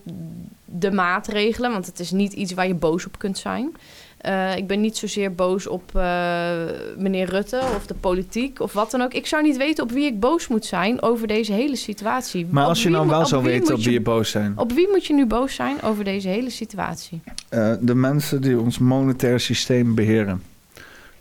de 0.65 0.91
maatregelen, 0.93 1.71
want 1.73 1.87
het 1.87 1.99
is 2.01 2.11
niet 2.11 2.33
iets 2.33 2.53
waar 2.53 2.67
je 2.67 2.75
boos 2.75 3.07
op 3.07 3.19
kunt 3.19 3.39
zijn. 3.39 3.77
Eh, 4.21 4.57
ik 4.57 4.67
ben 4.67 4.81
niet 4.81 4.97
zozeer 4.97 5.35
boos 5.35 5.67
op 5.67 5.83
eh, 5.95 6.51
meneer 6.97 7.29
Rutte 7.29 7.61
of 7.77 7.87
de 7.87 7.95
politiek 7.95 8.61
of 8.61 8.73
wat 8.73 8.91
dan 8.91 9.01
ook. 9.01 9.15
Ik 9.15 9.27
zou 9.27 9.43
niet 9.43 9.57
weten 9.57 9.85
op 9.85 9.91
wie 9.91 10.05
ik 10.05 10.21
boos 10.21 10.49
moet 10.49 10.65
zijn 10.65 11.03
over 11.03 11.27
deze 11.27 11.53
hele 11.53 11.77
situatie. 11.77 12.47
Maar 12.51 12.63
Op 12.63 12.69
als 12.69 12.83
je 12.83 12.89
nou 12.89 13.09
wel 13.09 13.27
zou 13.27 13.43
weten 13.43 13.75
op 13.75 13.81
wie 13.81 13.93
je 13.93 14.01
boos 14.01 14.31
zijn. 14.31 14.53
Op 14.57 14.73
wie 14.73 14.89
moet 14.91 15.07
je 15.07 15.15
nu 15.15 15.27
boos 15.27 15.55
zijn 15.55 15.83
over 15.83 16.05
deze 16.05 16.29
hele 16.29 16.51
situatie? 16.51 17.21
Eh, 17.49 17.73
de 17.81 17.95
mensen 17.95 18.43
die 18.43 18.61
ons 18.61 18.79
monetair 18.79 19.41
systeem 19.41 19.95
beheren. 19.95 20.43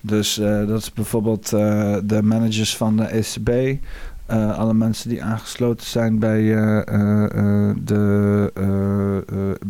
Dus 0.01 0.37
eh, 0.37 0.67
dat 0.67 0.81
is 0.81 0.93
bijvoorbeeld 0.93 1.53
eh, 1.53 1.97
de 2.03 2.21
managers 2.23 2.77
van 2.77 2.97
de 2.97 3.03
ECB. 3.03 3.79
Eh, 4.29 4.57
alle 4.59 4.73
mensen 4.73 5.09
die 5.09 5.23
aangesloten 5.23 5.85
zijn 5.87 6.19
bij 6.19 6.39
eh, 6.55 6.77
eh, 6.79 7.75
de 7.83 8.51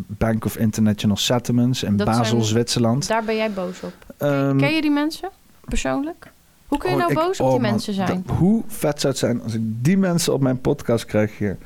Bank 0.06 0.44
of 0.44 0.56
International 0.56 1.16
Settlements 1.16 1.82
in 1.82 1.96
Dat 1.96 2.06
Basel, 2.06 2.24
zijn- 2.24 2.42
Zwitserland. 2.44 3.08
Daar 3.08 3.24
ben 3.24 3.36
jij 3.36 3.52
boos 3.52 3.80
op. 3.82 3.92
Ehm, 4.16 4.56
Ken 4.58 4.74
je 4.74 4.80
die 4.80 4.90
mensen 4.90 5.28
persoonlijk? 5.64 6.30
Hoe 6.66 6.78
kun 6.78 6.88
je 6.90 6.94
oh, 6.96 7.00
nou 7.00 7.12
ik- 7.12 7.18
boos 7.18 7.40
op 7.40 7.46
oh 7.46 7.52
die 7.52 7.60
man, 7.60 7.70
mensen 7.70 7.94
zijn? 7.94 8.24
hoe 8.38 8.62
vet 8.66 9.00
zou 9.00 9.12
het 9.12 9.20
zijn 9.22 9.42
als 9.42 9.54
ik 9.54 9.60
die 9.64 9.96
mensen 9.98 10.32
op 10.32 10.40
mijn 10.40 10.60
podcast 10.60 11.04
krijg 11.04 11.38
hier. 11.38 11.58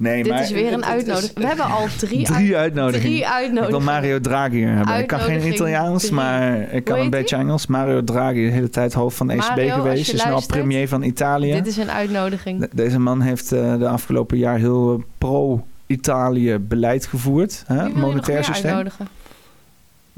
Nee, 0.00 0.22
Dit 0.22 0.32
maar 0.32 0.42
is 0.42 0.50
weer 0.50 0.72
een 0.72 0.84
uitnodiging. 0.84 1.38
We 1.38 1.46
hebben 1.46 1.64
al 1.66 1.86
drie, 1.98 2.24
Drie 2.24 2.46
uit- 2.46 2.54
uitnodigingen. 2.54 3.00
Drie 3.06 3.14
Ik 3.18 3.24
wil 3.24 3.32
uitnodigingen. 3.32 3.84
Mario 3.84 4.20
Draghi 4.20 4.56
hier 4.56 4.74
hebben. 4.74 4.98
Ik 4.98 5.06
kan 5.06 5.20
geen 5.20 5.46
Italiaans, 5.52 6.02
drie. 6.02 6.14
maar 6.14 6.72
ik 6.72 6.84
kan 6.84 6.98
een 6.98 7.10
beetje 7.10 7.36
Engels. 7.36 7.66
Mario 7.66 8.04
Draghi, 8.04 8.44
de 8.44 8.50
hele 8.52 8.68
tijd 8.68 8.92
hoofd 8.92 9.16
van 9.16 9.26
de 9.26 9.32
ECB 9.32 9.48
Mario, 9.48 9.74
geweest. 9.74 10.12
Is 10.12 10.24
nu 10.24 10.30
al 10.32 10.46
premier 10.46 10.88
van 10.88 11.02
Italië. 11.02 11.52
Dit 11.52 11.66
is 11.66 11.76
een 11.76 11.90
uitnodiging. 11.90 12.60
De- 12.60 12.68
Deze 12.72 12.98
man 12.98 13.20
heeft 13.20 13.52
eh, 13.52 13.78
de 13.78 13.88
afgelopen 13.88 14.38
jaar 14.38 14.58
heel 14.58 14.94
eh, 14.98 15.04
pro-Italië 15.18 16.58
beleid 16.58 17.06
gevoerd. 17.06 17.64
Hè? 17.66 17.88
Monetair 17.88 18.44
systeem. 18.44 18.66
uitnodigen? 18.70 19.08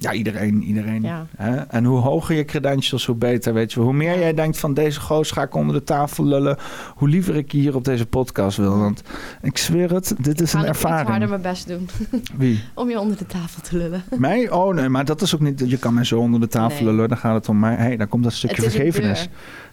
Ja, 0.02 0.12
iedereen. 0.12 0.62
iedereen. 0.62 1.02
Ja. 1.02 1.26
Hè? 1.36 1.56
En 1.56 1.84
hoe 1.84 1.98
hoger 2.00 2.34
je 2.36 2.44
credentials, 2.44 3.06
hoe 3.06 3.16
beter. 3.16 3.54
Weet 3.54 3.72
je. 3.72 3.80
Hoe 3.80 3.92
meer 3.92 4.18
jij 4.18 4.34
denkt 4.34 4.58
van 4.58 4.74
deze 4.74 5.00
goos 5.00 5.30
ga 5.30 5.42
ik 5.42 5.54
onder 5.54 5.74
de 5.74 5.84
tafel 5.84 6.24
lullen... 6.24 6.56
hoe 6.94 7.08
liever 7.08 7.36
ik 7.36 7.52
hier 7.52 7.74
op 7.74 7.84
deze 7.84 8.06
podcast 8.06 8.56
wil. 8.56 8.78
Want 8.78 9.02
ik 9.42 9.58
zweer 9.58 9.92
het, 9.94 10.14
dit 10.18 10.40
is 10.40 10.50
Ga 10.52 10.58
een 10.58 10.64
ik 10.64 10.70
iets 10.70 10.82
harder 10.82 11.00
ervaring. 11.00 11.28
mijn 11.30 11.42
best 11.42 11.68
doen. 11.68 11.88
Wie? 12.38 12.60
Om 12.74 12.88
je 12.90 13.00
onder 13.00 13.16
de 13.16 13.26
tafel 13.26 13.62
te 13.62 13.76
lullen. 13.76 14.02
Mij? 14.18 14.50
Oh 14.50 14.74
nee, 14.74 14.88
maar 14.88 15.04
dat 15.04 15.22
is 15.22 15.34
ook 15.34 15.40
niet... 15.40 15.62
Je 15.66 15.78
kan 15.78 15.94
mij 15.94 16.04
zo 16.04 16.18
onder 16.18 16.40
de 16.40 16.48
tafel 16.48 16.84
Nee. 16.84 16.94
lullen, 16.94 17.08
daar 17.08 17.18
gaat 17.18 17.34
het 17.34 17.48
om. 17.48 17.58
Maar 17.58 17.78
hey, 17.78 17.96
daar 17.96 18.06
komt 18.06 18.22
dat 18.24 18.32
stukje 18.32 18.62
vergevenis. 18.62 19.28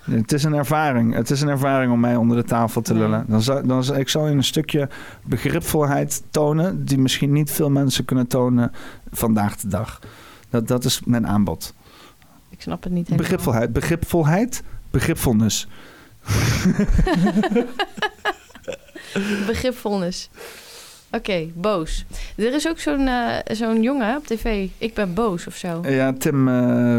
Het 0.09 0.31
is 0.31 0.43
een 0.43 0.53
ervaring. 0.53 1.13
Het 1.13 1.29
is 1.29 1.41
een 1.41 1.49
ervaring 1.49 1.91
om 1.91 1.99
mij 1.99 2.15
onder 2.15 2.37
de 2.37 2.43
tafel 2.43 2.81
te 2.81 2.93
lullen. 2.93 3.25
Dan 3.27 3.41
zal, 3.41 3.67
dan 3.67 3.83
zal, 3.83 3.95
ik 3.95 4.09
zal 4.09 4.27
je 4.27 4.35
een 4.35 4.43
stukje 4.43 4.89
begripvolheid 5.23 6.23
tonen... 6.31 6.85
die 6.85 6.97
misschien 6.97 7.31
niet 7.31 7.51
veel 7.51 7.69
mensen 7.69 8.05
kunnen 8.05 8.27
tonen 8.27 8.71
vandaag 9.11 9.55
de 9.55 9.67
dag. 9.67 9.99
Dat, 10.49 10.67
dat 10.67 10.85
is 10.85 11.01
mijn 11.05 11.27
aanbod. 11.27 11.73
Ik 12.49 12.61
snap 12.61 12.83
het 12.83 12.91
niet 12.91 13.07
helemaal. 13.07 13.29
Begripvolheid. 13.29 13.73
Begripvolheid. 13.73 14.63
Begripvolnis. 14.91 15.67
Begripvolnis. 19.47 20.29
Oké, 21.11 21.47
boos. 21.53 22.05
Er 22.35 22.53
is 22.53 22.67
ook 22.67 22.79
zo'n 22.79 23.07
eh, 23.07 23.55
zo'n 23.55 23.81
jongen 23.81 24.17
op 24.17 24.25
tv. 24.27 24.67
Ik 24.77 24.93
ben 24.93 25.13
boos 25.13 25.47
of 25.47 25.55
zo. 25.55 25.81
Ja, 25.83 26.13
Tim... 26.13 26.47
eh, 26.47 26.97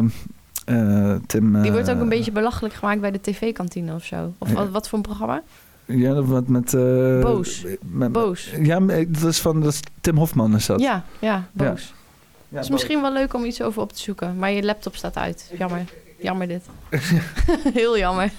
eh, 0.70 1.14
Tim 1.26 1.62
Die 1.62 1.72
wordt 1.72 1.88
ook 1.90 1.96
eh, 1.96 2.02
een 2.02 2.08
beetje 2.08 2.32
belachelijk 2.32 2.74
gemaakt 2.74 3.00
bij 3.00 3.10
de 3.10 3.20
tv-kantine 3.20 3.94
of 3.94 4.04
zo. 4.04 4.32
Of 4.38 4.52
Ja. 4.52 4.68
wat, 4.68 4.88
voor 4.88 4.98
een 4.98 5.04
programma? 5.04 5.42
Ja, 5.84 6.14
dat 6.14 6.24
wat 6.24 6.48
met... 6.48 6.74
eh, 6.74 7.20
Boos. 7.20 7.64
met- 7.80 8.12
Boos. 8.12 8.50
Ja, 8.60 8.80
dat 9.08 9.24
is 9.24 9.40
van... 9.40 9.60
Dat 9.60 9.72
is 9.72 9.80
Tim 10.00 10.16
Hofman 10.16 10.54
is 10.54 10.66
dat. 10.66 10.80
Ja, 10.80 11.04
ja, 11.18 11.44
boos. 11.52 11.66
Ja. 11.66 11.72
Het 11.72 11.82
is 11.84 12.58
boos. 12.58 12.68
misschien 12.68 13.00
wel 13.00 13.12
leuk 13.12 13.34
om 13.34 13.44
iets 13.44 13.62
over 13.62 13.82
op 13.82 13.92
te 13.92 14.00
zoeken. 14.00 14.36
Maar 14.38 14.50
je 14.50 14.62
laptop 14.62 14.94
staat 14.96 15.16
uit. 15.16 15.50
Jammer. 15.58 15.84
Jammer 16.18 16.48
dit. 16.48 16.62
Heel 17.74 17.98
jammer. 17.98 18.30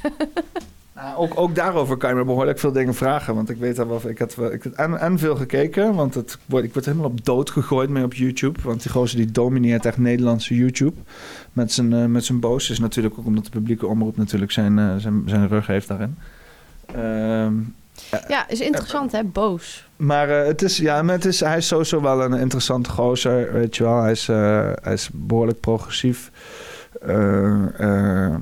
Nou, 0.96 1.18
ook, 1.18 1.40
ook 1.40 1.56
daarover 1.56 1.98
kan 1.98 2.10
je 2.10 2.16
me 2.16 2.24
behoorlijk 2.26 2.60
veel 2.60 2.72
dingen 2.72 2.94
vragen. 2.94 3.36
Want 3.36 3.50
ik 3.50 3.58
weet 3.58 3.76
daar 3.76 3.88
wel... 3.88 4.02
Ik 4.10 4.20
had, 4.20 4.38
ik 4.52 4.64
had 4.64 4.74
en, 4.74 5.00
en 5.00 5.20
veel 5.20 5.36
gekeken. 5.36 5.94
Want 5.94 6.14
het, 6.14 6.38
ik 6.48 6.74
word 6.74 6.86
helemaal 6.86 7.06
op 7.10 7.26
dood 7.26 7.50
gegooid 7.50 7.90
mee 7.90 8.04
op 8.04 8.14
YouTube. 8.14 8.60
Want 8.64 8.82
die 8.84 8.92
gozer 8.92 9.18
die 9.18 9.32
domineert 9.32 9.86
echt 9.86 9.98
Nederlandse 9.98 10.56
YouTube. 10.56 10.96
Met 11.54 11.72
zijn, 11.72 11.94
eh, 11.94 12.06
met 12.06 12.26
zijn 12.26 12.40
boos. 12.40 12.70
Is 12.70 12.80
natuurlijk 12.80 13.18
ook 13.20 13.26
omdat 13.26 13.44
de 13.44 13.50
publieke 13.50 13.88
omroep 13.88 14.18
natuurlijk 14.18 14.52
zijn, 14.52 14.80
eh, 14.80 14.96
zijn, 14.98 15.24
zijn 15.26 15.48
rug 15.48 15.68
heeft 15.68 15.88
daarin. 15.88 16.18
Ehm, 16.96 17.54
Ja, 18.28 18.50
is 18.50 18.60
interessant 18.62 19.12
hè, 19.12 19.24
boos. 19.24 19.88
Maar 19.96 20.30
eh, 20.30 20.48
het 20.48 20.62
is, 20.62 20.78
ja, 20.78 21.02
maar 21.02 21.16
het 21.16 21.26
is, 21.26 21.40
hij 21.40 21.58
is 21.58 21.68
sowieso 21.68 22.02
wel 22.02 22.22
een 22.24 22.34
interessante 22.34 22.90
gozer, 22.90 23.54
weet 23.54 23.76
je 23.76 23.84
wel. 23.84 24.02
Hij 24.02 24.12
is, 24.12 24.28
hij 24.82 24.94
is 24.94 25.10
behoorlijk 25.14 25.60
progressief. 25.60 26.32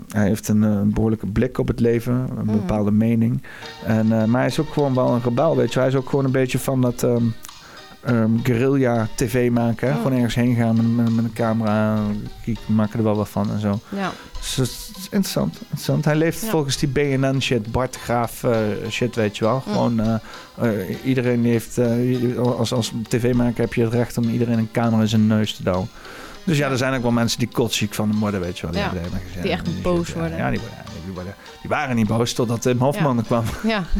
Hij 0.07 0.27
heeft 0.27 0.47
een, 0.47 0.63
eh, 0.63 0.81
behoorlijke 0.83 1.25
blik 1.27 1.57
op 1.57 1.67
het 1.67 1.79
leven, 1.79 2.13
een 2.13 2.45
Mhm. 2.45 2.51
bepaalde 2.51 2.91
mening. 2.91 3.43
En, 3.85 4.07
maar 4.07 4.39
hij 4.41 4.45
is 4.45 4.59
ook 4.59 4.73
gewoon 4.73 4.93
wel 4.93 5.13
een 5.13 5.21
rebel, 5.23 5.55
weet 5.55 5.67
je 5.73 5.73
wel. 5.79 5.83
Hij 5.83 5.93
is 5.93 5.99
ook 5.99 6.09
gewoon 6.09 6.25
een 6.25 6.31
beetje 6.31 6.59
van 6.59 6.81
dat 6.81 7.03
ehm, 7.03 7.23
ehm, 8.03 8.31
guerrilla 8.43 9.07
tv 9.15 9.51
maken. 9.51 9.89
Mhm. 9.89 9.97
Gewoon 9.97 10.13
ergens 10.13 10.35
heen 10.35 10.55
gaan 10.55 10.75
met, 10.75 11.05
met, 11.05 11.15
met 11.15 11.25
een 11.25 11.33
camera. 11.33 11.99
We 12.45 12.55
maken 12.65 12.97
er 12.97 13.03
wel 13.05 13.15
wat 13.15 13.29
van 13.29 13.51
en 13.51 13.59
zo. 13.59 13.79
Ja. 13.89 14.11
Dus 14.39 14.55
het 14.55 14.67
is 14.97 15.03
interessant, 15.03 15.57
interessant. 15.61 16.05
Hij 16.05 16.15
leeft 16.15 16.41
Ja. 16.41 16.49
volgens 16.49 16.77
die 16.77 16.89
BNN 16.89 17.39
shit, 17.41 17.71
Bart 17.71 17.95
Graaf 17.95 18.43
eh, 18.43 18.57
shit, 18.89 19.15
weet 19.15 19.37
je 19.37 19.43
wel. 19.45 19.63
Mm. 19.65 19.73
Gewoon 19.73 19.99
eh, 19.99 21.05
iedereen 21.05 21.45
heeft, 21.45 21.79
als, 22.37 22.73
als 22.73 22.91
tv-maker 23.07 23.61
heb 23.61 23.73
je 23.73 23.83
het 23.83 23.93
recht 23.93 24.17
om 24.17 24.29
iedereen 24.29 24.57
een 24.57 24.71
camera 24.71 25.01
in 25.01 25.07
zijn 25.07 25.27
neus 25.27 25.55
te 25.55 25.63
douwen. 25.63 25.89
Dus 26.43 26.57
ja, 26.57 26.69
er 26.69 26.77
zijn 26.77 26.95
ook 26.95 27.01
wel 27.01 27.11
mensen 27.11 27.39
die 27.39 27.47
kotziek 27.47 27.93
van 27.93 28.09
hem 28.09 28.19
worden, 28.19 28.39
weet 28.39 28.59
je 28.59 28.61
wel. 28.61 28.71
Die, 28.71 28.81
Ja, 28.81 29.41
die 29.41 29.51
echt 29.51 29.65
die 29.65 29.81
boos 29.81 30.05
shit. 30.05 30.15
worden. 30.15 30.37
Ja, 30.37 30.49
die, 30.49 30.59
worden, 31.13 31.35
die, 31.61 31.69
waren 31.69 31.95
niet 31.95 32.07
boos 32.07 32.33
totdat 32.33 32.61
Tim 32.61 32.79
Hofman 32.79 33.17
er 33.17 33.23
kwam. 33.23 33.43
Ja. 33.63 33.83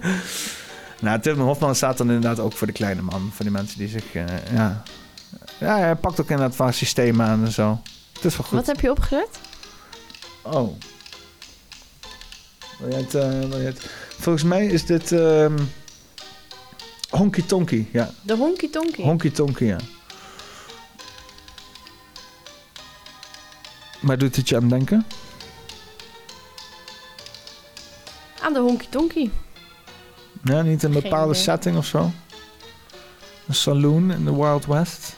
Nou, 1.00 1.20
Tim 1.20 1.40
Hofman 1.40 1.74
staat 1.74 1.98
dan 1.98 2.06
inderdaad 2.10 2.38
ook 2.38 2.52
voor 2.52 2.66
de 2.66 2.72
kleine 2.72 3.02
man. 3.02 3.30
Voor 3.34 3.44
die 3.44 3.54
mensen 3.54 3.78
die 3.78 3.88
zich, 3.88 4.14
eh, 4.14 4.24
ja... 4.52 4.82
Ja, 5.60 5.78
hij 5.78 5.96
pakt 5.96 6.20
ook 6.20 6.30
inderdaad 6.30 6.56
vaak 6.56 6.72
systemen 6.72 7.26
aan 7.26 7.44
en 7.44 7.52
zo. 7.52 7.80
Het 8.12 8.24
is 8.24 8.36
wel 8.36 8.46
goed. 8.46 8.56
Wat 8.58 8.66
heb 8.66 8.80
je 8.80 8.90
opgezet? 8.90 9.28
Oh. 10.42 10.76
Wil 12.78 12.90
jij 12.90 12.98
het, 13.00 13.12
wil 13.12 13.50
jij 13.60 13.64
het- 13.64 13.90
Volgens 14.18 14.44
mij 14.44 14.66
is 14.66 14.84
dit 14.86 15.12
ehm 15.12 15.58
Honky 17.10 17.42
Tonky. 17.42 17.86
Ja, 17.92 18.10
De 18.22 18.36
Honky 18.36 18.70
Tonky. 18.70 19.02
Honky 19.02 19.30
Tonky, 19.30 19.64
ja. 19.64 19.76
Maar 24.00 24.18
doet 24.18 24.36
het 24.36 24.48
je 24.48 24.56
aan 24.56 24.68
denken? 24.68 25.06
Aan 28.40 28.52
de 28.52 28.58
Honky 28.60 28.86
Tonky. 28.90 29.30
Ja, 30.44 30.62
niet 30.62 30.82
een 30.82 30.92
bepaalde 30.92 31.34
setting 31.34 31.76
of 31.76 31.86
zo? 31.86 32.10
Een 33.46 33.54
saloon 33.54 34.10
in 34.10 34.24
de 34.24 34.34
Wild 34.36 34.66
West? 34.66 35.16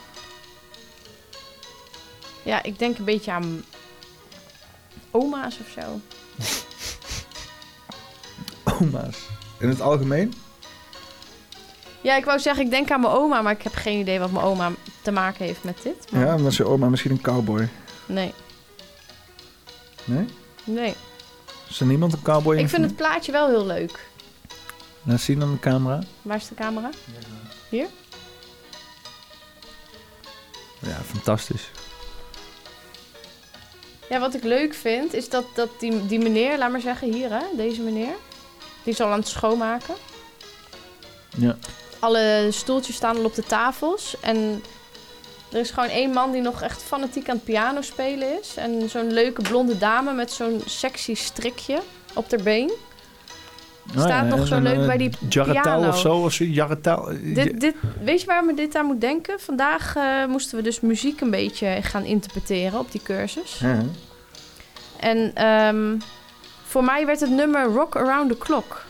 Ja, 2.43 2.63
ik 2.63 2.79
denk 2.79 2.99
een 2.99 3.05
beetje 3.05 3.33
aan 3.33 3.65
oma's 5.11 5.59
of 5.61 5.83
zo. 5.83 6.01
Oma's. 8.81 9.17
In 9.59 9.69
het 9.69 9.81
algemeen? 9.81 10.33
Ja, 12.01 12.17
ik 12.17 12.25
wou 12.25 12.39
zeggen, 12.39 12.65
ik 12.65 12.71
denk 12.71 12.91
aan 12.91 13.01
mijn 13.01 13.13
oma, 13.13 13.43
maar 13.43 13.53
ik 13.53 13.63
heb 13.63 13.75
geen 13.75 13.99
idee 13.99 14.19
wat 14.19 14.31
mijn 14.31 14.45
oma 14.45 14.73
te 15.03 15.11
maken 15.11 15.45
heeft 15.45 15.65
met 15.65 15.83
dit. 15.83 16.11
Maar 16.13 16.27
Ja, 16.27 16.39
was 16.39 16.57
je 16.57 16.65
oma 16.67 16.89
misschien 16.89 17.11
een 17.11 17.21
cowboy? 17.21 17.69
Nee, 18.07 18.33
Nee? 20.05 20.27
nee. 20.65 20.95
Is 21.69 21.81
er 21.81 21.87
niemand 21.87 22.13
een 22.13 22.23
cowboy 22.23 22.57
in? 22.57 22.63
Ik 22.63 22.69
vind 22.69 22.85
het 22.85 22.97
plaatje 22.97 23.33
wel 23.33 23.49
heel 23.49 23.67
leuk. 23.67 24.11
Laat 25.03 25.21
zien 25.21 25.43
aan 25.43 25.53
de 25.53 25.59
camera. 25.59 26.03
Waar 26.23 26.37
is 26.37 26.49
de 26.49 26.55
camera? 26.55 26.91
Hier? 27.69 27.87
Ja, 30.79 30.97
fantastisch. 31.07 31.71
Ja, 34.09 34.19
wat 34.19 34.35
ik 34.35 34.43
leuk 34.43 34.75
vind, 34.75 35.15
is 35.15 35.29
dat, 35.29 35.45
dat 35.55 35.69
die, 35.79 36.07
die 36.07 36.19
meneer, 36.19 36.59
laat 36.59 36.71
maar 36.71 36.81
zeggen, 36.81 37.13
hier 37.13 37.31
hè, 37.31 37.43
deze 37.57 37.81
meneer, 37.81 38.15
die 38.83 38.93
is 38.93 39.01
al 39.01 39.09
aan 39.09 39.19
het 39.19 39.29
schoonmaken. 39.29 39.95
Ja. 41.37 41.57
Alle 41.99 42.49
stoeltjes 42.51 42.97
staan 42.97 43.17
al 43.17 43.25
op 43.25 43.35
de 43.35 43.43
tafels. 43.43 44.17
En 44.21 44.63
er 45.53 45.59
is 45.59 45.71
gewoon 45.71 45.89
één 45.89 46.11
man 46.11 46.33
die 46.33 46.41
nog 46.41 46.63
echt 46.63 46.83
fanatiek 46.83 47.29
aan 47.29 47.37
het 47.37 47.45
piano 47.45 47.81
spelen 47.81 48.41
is. 48.41 48.57
En 48.57 48.91
zo'n 48.91 49.13
leuke 49.13 49.43
blonde 49.43 49.79
dame 49.79 50.13
met 50.13 50.33
zo'n 50.33 50.63
sexy 50.67 51.15
strikje 51.15 51.83
op 52.15 52.31
haar 52.31 52.43
been. 52.43 52.73
Staat 53.97 54.27
nog 54.29 54.47
zo 54.47 54.61
leuk 54.61 54.87
bij 54.87 54.97
die 54.97 55.11
Jarretel 55.29 55.63
piano. 55.63 55.89
of 55.89 55.99
zo. 55.99 56.15
Of 56.15 56.33
zo 56.33 56.45
Jarretel. 56.45 57.09
Dit, 57.23 57.61
dit, 57.61 57.75
weet 58.05 58.21
je 58.21 58.27
waar 58.27 58.45
me 58.45 58.55
dit 58.55 58.77
aan 58.77 58.87
moet 58.87 59.01
denken? 59.01 59.41
Vandaag 59.41 59.97
eh, 59.97 60.27
moesten 60.27 60.57
we 60.57 60.63
dus 60.63 60.81
muziek 60.81 61.21
een 61.21 61.31
beetje 61.31 61.79
gaan 61.83 62.05
interpreteren 62.05 62.79
op 62.79 62.93
die 62.93 63.01
cursus. 63.05 63.61
En 65.01 65.31
ehm, 65.35 65.97
voor 66.65 66.85
mij 66.85 67.07
werd 67.07 67.21
het 67.21 67.31
nummer 67.31 67.65
Rock 67.65 67.97
Around 67.97 68.31
the 68.31 68.39
Clock 68.39 68.85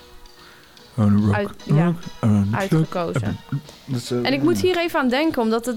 Rock, 0.96 1.34
uit, 1.34 1.48
ja, 1.64 1.84
rock 1.84 1.94
around 2.20 2.50
the 2.50 2.56
uitgekozen. 2.56 3.38
clock. 3.48 4.02
Eh, 4.10 4.26
En 4.26 4.32
ik 4.32 4.42
moet 4.42 4.60
hier 4.60 4.78
even 4.78 4.98
aan 5.00 5.08
denken, 5.08 5.42
omdat 5.42 5.66
het... 5.66 5.76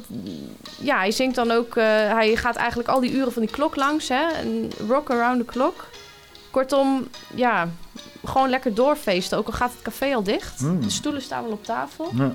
Ja, 0.79 0.97
hij 0.97 1.11
zingt 1.11 1.35
dan 1.35 1.51
ook... 1.51 1.75
eh, 1.75 1.83
hij 2.13 2.35
gaat 2.35 2.55
eigenlijk 2.55 2.89
al 2.89 2.99
die 2.99 3.11
uren 3.11 3.31
van 3.31 3.41
die 3.41 3.51
klok 3.51 3.75
langs, 3.75 4.07
hè. 4.09 4.23
En 4.27 4.69
Rock 4.87 5.09
Around 5.11 5.39
the 5.39 5.45
Clock. 5.45 5.87
Kortom, 6.51 7.07
ja... 7.35 7.69
Gewoon 8.27 8.49
lekker 8.49 8.73
doorfeesten, 8.73 9.37
ook 9.37 9.47
al 9.47 9.53
gaat 9.53 9.71
het 9.71 9.81
café 9.81 10.15
al 10.15 10.23
dicht. 10.23 10.59
Mm. 10.59 10.81
De 10.81 10.89
stoelen 10.89 11.21
staan 11.21 11.43
al 11.45 11.51
op 11.51 11.63
tafel. 11.65 12.11
Ja. 12.15 12.31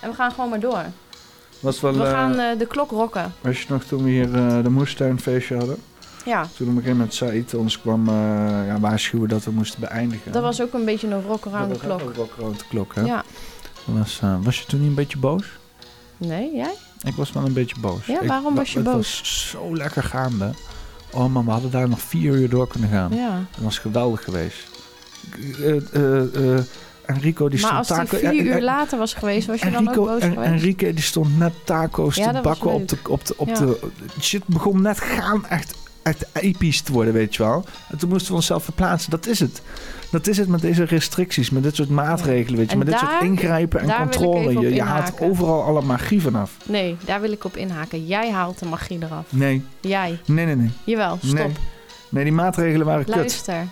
En 0.00 0.10
we 0.10 0.14
gaan 0.14 0.30
gewoon 0.32 0.50
maar 0.50 0.60
door. 0.60 0.84
Was 1.60 1.80
wel, 1.80 1.92
we 1.92 2.04
eh, 2.04 2.10
gaan 2.10 2.38
eh, 2.38 2.58
de 2.58 2.66
klok 2.66 2.90
rocken. 2.90 3.34
Weet 3.40 3.58
je 3.58 3.64
nog 3.68 3.84
toen 3.84 4.04
we 4.04 4.10
hier 4.10 4.34
eh, 4.34 4.62
de 4.62 4.70
moestuinfeestje 4.70 5.56
hadden? 5.56 5.76
Ja, 6.24 6.40
Toen 6.42 6.50
op 6.52 6.60
een 6.60 6.82
gegeven 6.82 6.90
moment 6.96 7.14
Said 7.14 7.54
ons 7.54 7.80
kwam 7.80 8.06
ja, 8.66 8.80
waarschuwen 8.80 9.28
dat 9.28 9.44
we 9.44 9.50
moesten 9.50 9.80
beëindigen. 9.80 10.32
dat 10.32 10.42
was 10.42 10.60
ook 10.62 10.72
een 10.72 10.84
beetje 10.84 11.08
een 11.08 11.22
rock 11.22 11.46
around 11.46 11.68
the 11.68 11.74
Ook 11.74 11.98
clock. 11.98 12.14
Rock 12.16 12.32
around 12.38 12.58
the 12.58 12.64
clock, 12.68 12.94
hè? 12.94 13.00
Ja. 13.00 13.24
Was, 13.84 14.20
was 14.42 14.58
je 14.58 14.66
toen 14.66 14.80
niet 14.80 14.88
een 14.88 14.94
beetje 14.94 15.18
boos? 15.18 15.44
Nee, 16.16 16.54
jij? 16.54 16.74
Ik 17.02 17.14
was 17.14 17.32
wel 17.32 17.44
een 17.44 17.52
beetje 17.52 17.80
boos. 17.80 18.06
Ja, 18.06 18.20
Ik- 18.20 18.28
waarom 18.28 18.54
was 18.54 18.72
je 18.72 18.78
het 18.78 18.86
boos? 18.86 18.94
was 19.18 19.48
zo 19.50 19.76
lekker 19.76 20.02
gaande. 20.02 20.50
Oh 21.10 21.32
man, 21.32 21.44
we 21.44 21.50
hadden 21.50 21.70
daar 21.70 21.88
nog 21.88 22.00
vier 22.00 22.34
uur 22.34 22.48
door 22.48 22.68
kunnen 22.68 22.90
gaan. 22.90 23.14
Ja. 23.14 23.44
Dat 23.54 23.64
was 23.64 23.78
geweldig 23.78 24.24
geweest. 24.24 24.68
Eh, 25.60 25.94
eh, 25.94 26.56
eh, 26.56 26.64
Enrico 27.06 27.48
die 27.48 27.60
maar 27.60 27.84
stond 27.84 28.00
als 28.00 28.10
die 28.10 28.20
taco... 28.20 28.30
vier 28.34 28.44
uur 28.44 28.62
later 28.62 28.98
was 28.98 29.14
geweest, 29.14 29.46
was 29.46 29.60
je 29.60 29.70
dan 29.70 29.88
ook 29.88 29.94
boos 29.94 30.20
en, 30.20 30.32
geweest? 30.32 30.50
Enrique 30.50 30.92
die 30.94 31.04
stond 31.04 31.38
net 31.38 31.52
taco's 31.64 32.16
Ja, 32.16 32.32
te 32.32 32.40
bakken 32.40 32.70
op 32.70 32.88
de, 32.88 32.96
op 33.08 33.26
de, 33.26 33.34
op 33.36 33.48
Ja. 33.48 33.54
de... 33.54 33.78
Shit 34.20 34.46
begon 34.46 34.82
net 34.82 35.00
gaan 35.00 35.46
echt, 35.46 35.74
echt 36.02 36.26
episch 36.32 36.80
te 36.80 36.92
worden, 36.92 37.12
weet 37.12 37.34
je 37.34 37.42
wel. 37.42 37.64
En 37.90 37.98
toen 37.98 38.08
moesten 38.08 38.30
we 38.30 38.36
onszelf 38.36 38.64
verplaatsen. 38.64 39.10
Dat 39.10 39.26
is 39.26 39.40
het. 39.40 39.62
Dat 40.10 40.26
is 40.26 40.38
het 40.38 40.48
met 40.48 40.60
deze 40.60 40.84
restricties, 40.84 41.50
met 41.50 41.62
dit 41.62 41.76
soort 41.76 41.88
maatregelen, 41.88 42.58
weet 42.58 42.66
je. 42.66 42.72
En 42.72 42.78
met 42.78 42.86
dit 42.86 42.98
soort 42.98 43.22
ingrijpen 43.22 43.80
en 43.80 43.98
controle. 43.98 44.60
Je, 44.60 44.74
je 44.74 44.82
haalt 44.82 45.20
overal 45.20 45.62
alle 45.62 45.82
magie 45.82 46.22
vanaf. 46.22 46.56
Nee, 46.64 46.96
daar 47.04 47.20
wil 47.20 47.32
ik 47.32 47.44
op 47.44 47.56
inhaken. 47.56 48.06
Jij 48.06 48.30
haalt 48.30 48.58
de 48.58 48.66
magie 48.66 48.98
eraf. 49.02 49.24
Nee. 49.28 49.64
Jij. 49.80 50.18
Nee, 50.24 50.46
nee, 50.46 50.56
nee. 50.56 50.70
Jawel, 50.84 51.18
stop. 51.22 51.36
Nee, 51.36 51.52
nee 52.08 52.24
die 52.24 52.32
maatregelen 52.32 52.86
waren 52.86 53.04
kut. 53.04 53.14
Luister. 53.14 53.66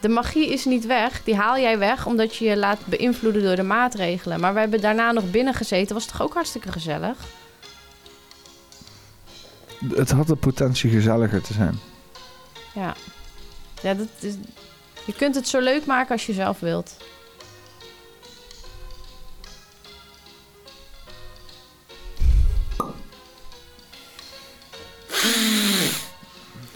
De 0.00 0.08
magie 0.08 0.52
is 0.52 0.64
niet 0.64 0.86
weg. 0.86 1.22
Die 1.24 1.36
haal 1.36 1.58
jij 1.58 1.78
weg 1.78 2.06
omdat 2.06 2.36
je 2.36 2.44
je 2.44 2.56
laat 2.56 2.86
beïnvloeden 2.86 3.42
door 3.42 3.56
de 3.56 3.62
maatregelen. 3.62 4.40
Maar 4.40 4.54
we 4.54 4.60
hebben 4.60 4.80
daarna 4.80 5.12
nog 5.12 5.30
binnen 5.30 5.54
gezeten. 5.54 5.94
Was 5.94 6.06
toch 6.06 6.22
ook 6.22 6.34
hartstikke 6.34 6.72
gezellig? 6.72 7.16
Het 9.94 10.10
had 10.10 10.26
de 10.26 10.36
potentie 10.36 10.90
gezelliger 10.90 11.42
te 11.42 11.52
zijn. 11.52 11.78
Ja. 12.74 12.94
Ja, 13.82 13.94
dat 13.94 14.08
is... 14.20 14.34
Je 15.06 15.12
kunt 15.12 15.34
het 15.34 15.48
zo 15.48 15.60
leuk 15.60 15.86
maken 15.86 16.12
als 16.12 16.26
je 16.26 16.32
zelf 16.32 16.60
wilt. 16.60 16.96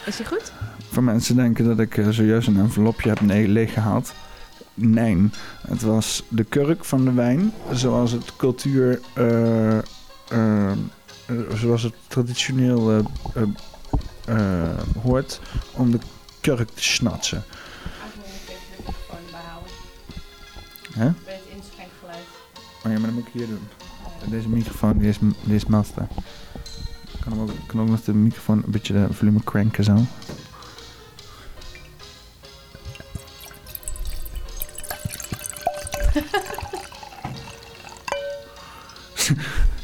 Is 0.09 0.18
hij 0.18 0.27
goed? 0.27 0.52
Voor 0.91 1.02
mensen 1.02 1.36
denken 1.36 1.65
dat 1.65 1.78
ik 1.78 1.97
eh, 1.97 2.09
zojuist 2.09 2.49
een 2.49 2.59
envelopje 2.59 3.09
heb 3.09 3.20
leeggehaald. 3.47 4.12
Nee, 4.75 5.31
het 5.67 5.83
was 5.83 6.23
de 6.28 6.44
kurk 6.44 6.85
van 6.85 7.05
de 7.05 7.12
wijn, 7.12 7.52
zoals 7.73 8.12
het 8.12 8.36
cultuur, 8.36 9.01
eh, 9.12 9.78
eh, 9.78 10.73
zoals 11.55 11.83
het 11.83 11.94
traditioneel 12.07 13.05
hoort, 15.02 15.41
om 15.73 15.91
de 15.91 15.99
kurk 16.57 16.70
te 16.70 16.83
snatsen. 16.83 17.44
Hè? 20.93 21.10
Bij 21.25 21.35
het 21.35 21.43
inschenkgeluid. 21.57 22.25
Oh 22.85 22.93
ja, 22.93 22.99
maar 22.99 23.01
dat 23.01 23.10
moet 23.10 23.27
ik 23.27 23.33
hier 23.33 23.47
doen. 23.47 23.68
Deze 24.31 24.49
microfoon, 24.49 24.99
die 24.99 25.09
is, 25.09 25.18
die 25.18 25.55
is 25.55 25.67
master. 25.67 26.07
Ik 27.12 27.20
kan, 27.20 27.33
hem 27.33 27.41
ook, 27.41 27.51
kan 27.67 27.81
ook 27.81 27.89
nog 27.89 28.02
de 28.02 28.15
microfoon 28.15 28.62
een 28.65 28.70
beetje 28.70 28.93
de 28.93 29.07
volume 29.10 29.44
cranken 29.44 29.85
zo. 29.85 29.93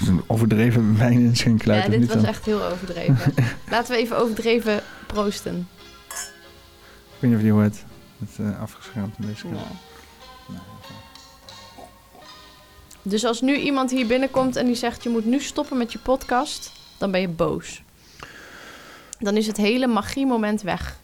Een 0.09 0.23
overdreven 0.27 0.99
wijn 0.99 1.21
in 1.21 1.37
zijn 1.37 1.59
kluit. 1.59 1.85
Ja, 1.85 1.91
dit 1.91 2.07
was 2.07 2.17
dan? 2.17 2.25
echt 2.25 2.45
heel 2.45 2.65
overdreven. 2.65 3.35
Laten 3.71 3.95
we 3.95 4.01
even 4.01 4.19
overdreven 4.19 4.83
proosten. 5.07 5.69
Ik 7.15 7.21
weet 7.21 7.31
niet 7.31 7.35
of 7.35 7.39
je 7.39 7.43
die 7.43 7.53
hoort. 7.53 7.85
Het 8.19 8.39
uh, 8.41 8.61
afgeschermd 8.61 9.15
in 9.19 9.27
deze 9.27 9.43
kant. 9.43 9.61
Dus 13.03 13.25
als 13.25 13.41
nu 13.41 13.57
iemand 13.57 13.91
hier 13.91 14.07
binnenkomt 14.07 14.57
en 14.57 14.67
die 14.67 14.75
zegt... 14.75 15.03
je 15.03 15.09
moet 15.09 15.25
nu 15.25 15.41
stoppen 15.41 15.77
met 15.77 15.93
je 15.93 15.99
podcast, 15.99 16.73
dan 16.99 17.11
ben 17.11 17.21
je 17.21 17.29
boos. 17.29 17.83
Dan 19.19 19.37
is 19.37 19.47
het 19.47 19.57
hele 19.57 19.87
magiemoment 19.87 20.63
weg. 20.63 20.99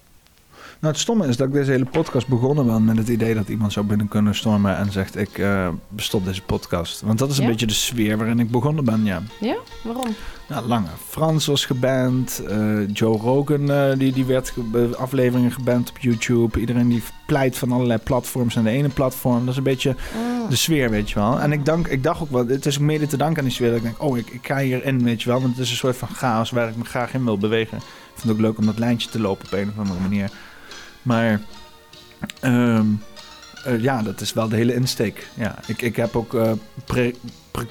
Nou, 0.81 0.93
het 0.93 1.03
stomme 1.03 1.27
is 1.27 1.37
dat 1.37 1.47
ik 1.49 1.53
deze 1.53 1.71
hele 1.71 1.85
podcast 1.85 2.29
begonnen 2.29 2.67
ben 2.67 2.85
met 2.85 2.97
het 2.97 3.09
idee 3.09 3.35
dat 3.35 3.49
iemand 3.49 3.73
zou 3.73 3.87
binnen 3.87 4.09
kunnen 4.09 4.35
stormen 4.35 4.77
en 4.77 4.93
zegt 4.93 5.17
ik 5.17 5.39
eh, 5.39 5.69
stop 5.97 6.25
deze 6.25 6.43
podcast. 6.43 7.01
Want 7.01 7.19
dat 7.19 7.31
is 7.31 7.37
een 7.39 7.45
Ja? 7.45 7.51
beetje 7.51 7.67
de 7.67 7.73
sfeer 7.73 8.17
waarin 8.17 8.39
ik 8.41 8.51
begonnen 8.51 8.85
ben, 8.85 9.05
ja. 9.05 9.23
Ja? 9.41 9.57
Waarom? 9.85 10.07
Nou, 10.49 10.67
Lange 10.67 10.89
Frans 11.09 11.47
was 11.47 11.65
geband, 11.65 12.43
eh, 12.49 12.89
Joe 12.93 13.19
Rogan 13.19 13.71
eh, 13.71 13.99
die, 13.99 14.13
die 14.13 14.25
werd 14.25 14.51
ge- 14.51 14.97
afleveringen 14.99 15.53
geband 15.53 15.91
op 15.91 15.99
YouTube. 15.99 16.61
Iedereen 16.61 16.89
die 16.89 17.03
pleit 17.27 17.59
van 17.59 17.73
allerlei 17.73 17.99
platforms 17.99 18.57
en 18.57 18.65
de 18.65 18.71
ene 18.71 18.89
platform. 18.89 19.41
Dat 19.41 19.49
is 19.49 19.57
een 19.57 19.63
beetje 19.63 19.91
Ah. 19.91 20.49
de 20.51 20.57
sfeer, 20.57 20.91
weet 20.91 21.09
je 21.11 21.15
wel. 21.15 21.41
En 21.41 21.53
ik, 21.53 21.65
dank, 21.65 21.87
ik 21.89 22.03
dacht 22.03 22.21
ook 22.21 22.31
wel, 22.31 22.47
het 22.47 22.67
is 22.67 22.79
mede 22.79 23.07
te 23.07 23.17
danken 23.17 23.39
aan 23.39 23.45
die 23.45 23.53
sfeer 23.55 23.69
dat 23.69 23.77
ik 23.77 23.83
denk, 23.83 24.03
oh, 24.03 24.19
ik, 24.19 24.31
ik 24.31 24.47
ga 24.47 24.59
hierin, 24.59 25.03
weet 25.05 25.23
je 25.23 25.29
wel. 25.29 25.41
Want 25.41 25.53
het 25.57 25.65
is 25.65 25.71
een 25.71 25.77
soort 25.77 25.97
van 25.97 26.09
chaos 26.09 26.51
waar 26.51 26.69
ik 26.69 26.77
me 26.77 26.85
graag 26.85 27.15
in 27.15 27.25
wil 27.25 27.39
bewegen. 27.39 27.77
Ik 27.79 27.85
vind 28.15 28.23
het 28.23 28.33
ook 28.33 28.41
leuk 28.51 28.59
om 28.59 28.67
dat 28.67 28.79
lijntje 28.79 29.09
te 29.11 29.21
lopen 29.21 29.47
op 29.47 29.53
een 29.53 29.69
of 29.69 29.79
andere 29.79 30.01
manier. 30.01 30.31
Maar 31.03 31.41
ehm, 32.41 32.87
eh, 33.65 33.81
ja, 33.83 34.03
dat 34.03 34.21
is 34.21 34.33
wel 34.33 34.49
de 34.49 34.57
hele 34.57 34.75
insteek. 34.75 35.27
Ja, 35.35 35.59
ik, 35.67 35.83
ik 35.83 35.97
heb 35.97 36.17
ook 36.17 36.35
eh 36.35 36.53
pre, 36.85 37.15
pre, 37.51 37.67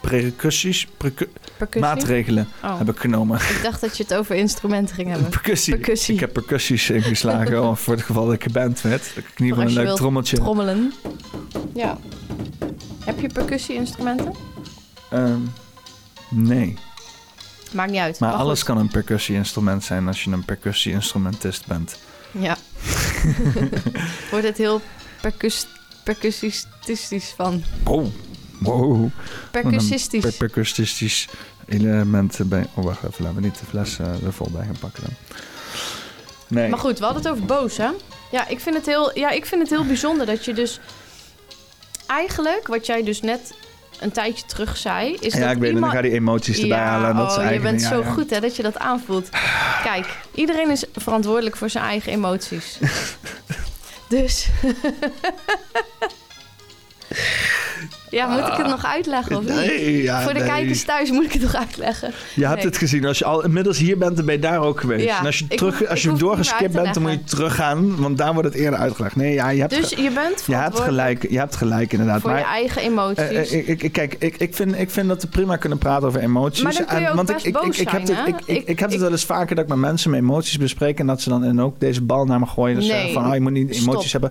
percussies, 0.00 0.86
precu- 0.96 1.28
Percussie? 1.56 1.80
maatregelen 1.94 2.48
Oh. 2.64 2.78
heb 2.78 2.88
ik 2.90 2.98
genomen. 2.98 3.38
Ik 3.40 3.60
dacht 3.62 3.80
dat 3.80 3.96
je 3.96 4.02
het 4.02 4.14
over 4.14 4.34
instrumenten 4.36 4.94
ging 4.94 5.08
hebben. 5.10 5.28
Percussie. 5.28 6.14
Ik 6.14 6.20
heb 6.20 6.32
percussies 6.32 6.90
ingeslagen 6.90 7.62
oh, 7.62 7.76
voor 7.82 7.94
het 7.94 8.02
geval 8.02 8.24
dat 8.24 8.34
ik 8.34 8.42
geband 8.42 8.80
werd. 8.80 9.02
Dat 9.14 9.24
ik 9.24 9.30
in 9.38 9.44
ieder 9.44 9.62
geval 9.62 9.76
een 9.82 9.86
leuk 9.86 9.96
trommeltje. 9.96 10.36
Trommelen. 10.36 10.92
Ja. 11.74 11.98
Heb 13.04 13.20
je 13.20 13.28
percussie-instrumenten? 13.32 14.32
Ehm, 15.10 15.40
nee. 16.28 16.76
Maakt 17.72 17.90
niet 17.90 18.00
uit. 18.00 18.18
Maar 18.20 18.30
Maar 18.30 18.38
alles 18.38 18.58
goed. 18.58 18.68
kan 18.68 18.78
een 18.78 18.88
percussie-instrument 18.88 19.84
zijn 19.84 20.06
als 20.06 20.24
je 20.24 20.30
een 20.30 20.44
percussie-instrumentist 20.44 21.66
bent. 21.66 21.98
Ja. 22.30 22.56
Wordt 24.30 24.46
het 24.46 24.56
heel 24.56 24.80
percus 25.20 25.66
percussistisch 26.04 27.32
van. 27.36 27.62
Oh, 27.84 28.06
wow. 28.58 29.10
Percussistisch. 29.50 30.22
Per- 30.22 30.32
percussistisch 30.32 31.28
element 31.66 32.38
bij... 32.44 32.66
Oh, 32.74 32.84
wacht 32.84 33.04
even. 33.04 33.24
Laten 33.24 33.40
we 33.40 33.46
niet 33.46 33.58
de 33.58 33.66
fles 33.66 33.98
eh, 33.98 34.22
er 34.22 34.32
vol 34.32 34.50
bij 34.50 34.64
gaan 34.64 34.78
pakken 34.80 35.02
dan. 35.02 35.12
Nee. 36.48 36.68
Maar 36.68 36.78
goed, 36.78 36.98
we 36.98 37.04
hadden 37.04 37.22
het 37.22 37.32
over 37.32 37.44
boos, 37.44 37.76
hè? 37.76 37.88
Ja 38.30 38.48
ik, 38.48 38.60
vind 38.60 38.76
het 38.76 38.86
heel, 38.86 39.18
ja, 39.18 39.30
ik 39.30 39.46
vind 39.46 39.60
het 39.60 39.70
heel 39.70 39.86
bijzonder 39.86 40.26
dat 40.26 40.44
je 40.44 40.52
dus... 40.54 40.80
Eigenlijk, 42.06 42.66
wat 42.66 42.86
jij 42.86 43.02
dus 43.02 43.20
net 43.20 43.54
een 44.00 44.12
tijdje 44.12 44.44
terug 44.46 44.76
zei... 44.76 45.16
Is 45.20 45.34
Ja, 45.34 45.40
dat 45.40 45.50
ik 45.50 45.58
weet 45.58 45.58
het, 45.58 45.60
dan 45.60 45.72
iemand- 45.72 45.92
ga 45.92 46.00
die 46.02 46.12
emoties 46.12 46.58
erbij 46.58 46.78
ja, 46.78 46.84
halen 46.84 47.10
en 47.10 47.16
dat 47.16 47.38
oh, 47.38 47.52
je 47.52 47.60
bent 47.60 47.82
zo 47.82 48.00
ja. 48.00 48.10
goed 48.10 48.30
hè, 48.30 48.40
dat 48.40 48.56
je 48.56 48.62
dat 48.62 48.78
aanvoelt. 48.78 49.28
Kijk, 49.82 50.06
iedereen 50.34 50.70
is 50.70 50.84
verantwoordelijk 50.92 51.56
voor 51.56 51.70
zijn 51.70 51.84
eigen 51.84 52.12
emoties. 52.12 52.78
dus... 54.08 54.46
ja, 58.10 58.26
moet 58.26 58.46
ik 58.46 58.52
het 58.56 58.66
nog 58.66 58.84
uitleggen 58.84 59.36
of 59.36 59.42
niet? 59.42 59.54
Nee, 59.54 60.02
ja, 60.02 60.22
voor 60.22 60.32
de 60.32 60.38
nee. 60.38 60.48
kijkers 60.48 60.84
thuis 60.84 61.10
moet 61.10 61.24
ik 61.24 61.32
het 61.32 61.42
nog 61.42 61.54
uitleggen. 61.54 62.10
Je 62.34 62.42
hebt 62.44 62.56
Nee. 62.56 62.64
het 62.66 62.76
gezien. 62.76 63.04
Als 63.04 63.18
je 63.18 63.24
al 63.24 63.44
inmiddels 63.44 63.78
hier 63.78 63.98
bent, 63.98 64.16
dan 64.16 64.24
ben 64.24 64.34
je 64.34 64.40
daar 64.40 64.60
ook 64.60 64.80
geweest. 64.80 65.04
Ja, 65.04 65.18
en 65.18 65.26
als 65.26 65.38
je, 65.38 65.46
terug, 65.46 65.86
als 65.88 66.02
je 66.02 66.12
doorgeskipt 66.12 66.72
bent, 66.72 66.94
dan 66.94 67.02
moet 67.02 67.12
je 67.12 67.24
teruggaan. 67.24 67.96
Want 68.00 68.18
daar 68.18 68.32
wordt 68.32 68.48
het 68.48 68.56
eerder 68.56 68.78
uitgelegd. 68.78 69.16
Nee, 69.16 69.32
ja, 69.34 69.48
je 69.48 69.60
hebt, 69.60 69.74
Dus 69.74 69.90
je 69.90 70.10
bent 70.14 70.42
je 70.46 70.54
hebt 70.54 70.80
gelijk. 70.80 71.30
Je 71.30 71.38
hebt 71.38 71.56
gelijk, 71.56 71.92
inderdaad. 71.92 72.20
voor 72.20 72.30
maar, 72.30 72.38
je 72.38 72.44
eigen 72.44 72.82
emoties. 72.82 73.18
eh, 73.18 73.52
eh, 73.52 73.68
ik, 73.68 73.82
ik, 73.82 73.92
kijk, 73.92 74.16
ik, 74.18 74.36
ik, 74.36 74.54
vind, 74.54 74.78
ik 74.78 74.90
vind 74.90 75.08
dat 75.08 75.22
we 75.22 75.28
prima 75.28 75.56
kunnen 75.56 75.78
praten 75.78 76.08
over 76.08 76.20
emoties. 76.20 76.62
Maar 76.62 76.72
dan 76.74 76.84
kun 76.86 76.96
je 76.98 77.02
En- 77.04 77.10
ook 77.10 77.16
want 77.16 77.32
best 77.32 77.46
ik, 77.46 77.52
boos 77.52 77.78
ik, 77.78 77.88
heb 77.88 78.06
zijn, 78.06 78.18
het, 78.18 78.46
hè? 78.46 78.52
ik, 78.54 78.78
heb 78.78 78.90
het 78.90 79.00
wel 79.00 79.10
eens 79.10 79.24
vaker 79.24 79.54
dat 79.56 79.64
ik 79.64 79.70
met 79.70 79.78
mensen 79.78 80.10
mijn 80.10 80.22
emoties 80.22 80.58
bespreek. 80.58 80.98
En 80.98 81.06
dat 81.06 81.20
ze 81.20 81.28
dan 81.28 81.44
en 81.44 81.60
ook 81.60 81.80
deze 81.80 82.02
bal 82.02 82.24
naar 82.24 82.38
me 82.40 82.46
gooien. 82.46 82.76
Dus 82.76 82.86
Nee, 82.86 82.94
zeggen 82.94 83.12
van, 83.12 83.24
ah, 83.24 83.34
je 83.34 83.40
moet 83.40 83.52
niet 83.52 83.70
emoties 83.74 84.12
hebben. 84.12 84.30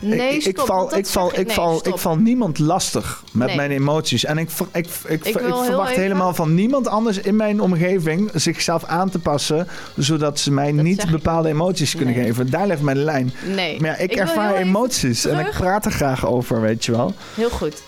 Nee, 0.00 0.36
ik, 0.38 0.58
val, 0.60 0.96
ik, 0.96 1.06
val, 1.06 1.38
ik, 1.38 1.50
val, 1.50 1.80
ik 1.88 1.98
val 1.98 2.16
niemand 2.16 2.58
lastig 2.82 3.22
met 3.32 3.46
Nee. 3.46 3.56
mijn 3.56 3.70
emoties. 3.70 4.24
En 4.24 4.38
ik, 4.38 4.50
ik, 4.72 4.86
ik, 5.06 5.24
ik, 5.24 5.38
verwacht 5.38 5.90
even- 5.90 6.02
helemaal 6.02 6.34
van 6.34 6.54
niemand 6.54 6.86
anders 6.88 7.18
in 7.18 7.36
mijn 7.36 7.60
omgeving 7.60 8.30
zichzelf 8.34 8.84
aan 8.84 9.10
te 9.10 9.18
passen. 9.18 9.68
Zodat 9.96 10.38
ze 10.40 10.52
mij 10.52 10.72
niet 10.72 11.02
ik 11.02 11.10
bepaalde 11.10 11.48
emoties 11.48 11.94
kunnen 11.96 12.14
Nee. 12.14 12.24
geven. 12.24 12.50
Daar 12.50 12.66
ligt 12.66 12.82
mijn 12.82 13.04
lijn. 13.04 13.32
Nee. 13.54 13.80
Maar 13.80 13.90
ja, 13.90 13.96
ik, 13.96 14.10
Ik 14.12 14.18
ervaar 14.18 14.54
emoties 14.54 15.24
en 15.26 15.38
ik 15.38 15.50
praat 15.50 15.84
er 15.84 15.92
graag 15.92 16.26
over, 16.26 16.60
weet 16.60 16.84
je 16.84 16.92
wel. 16.92 17.14
Heel 17.34 17.50
goed. 17.50 17.82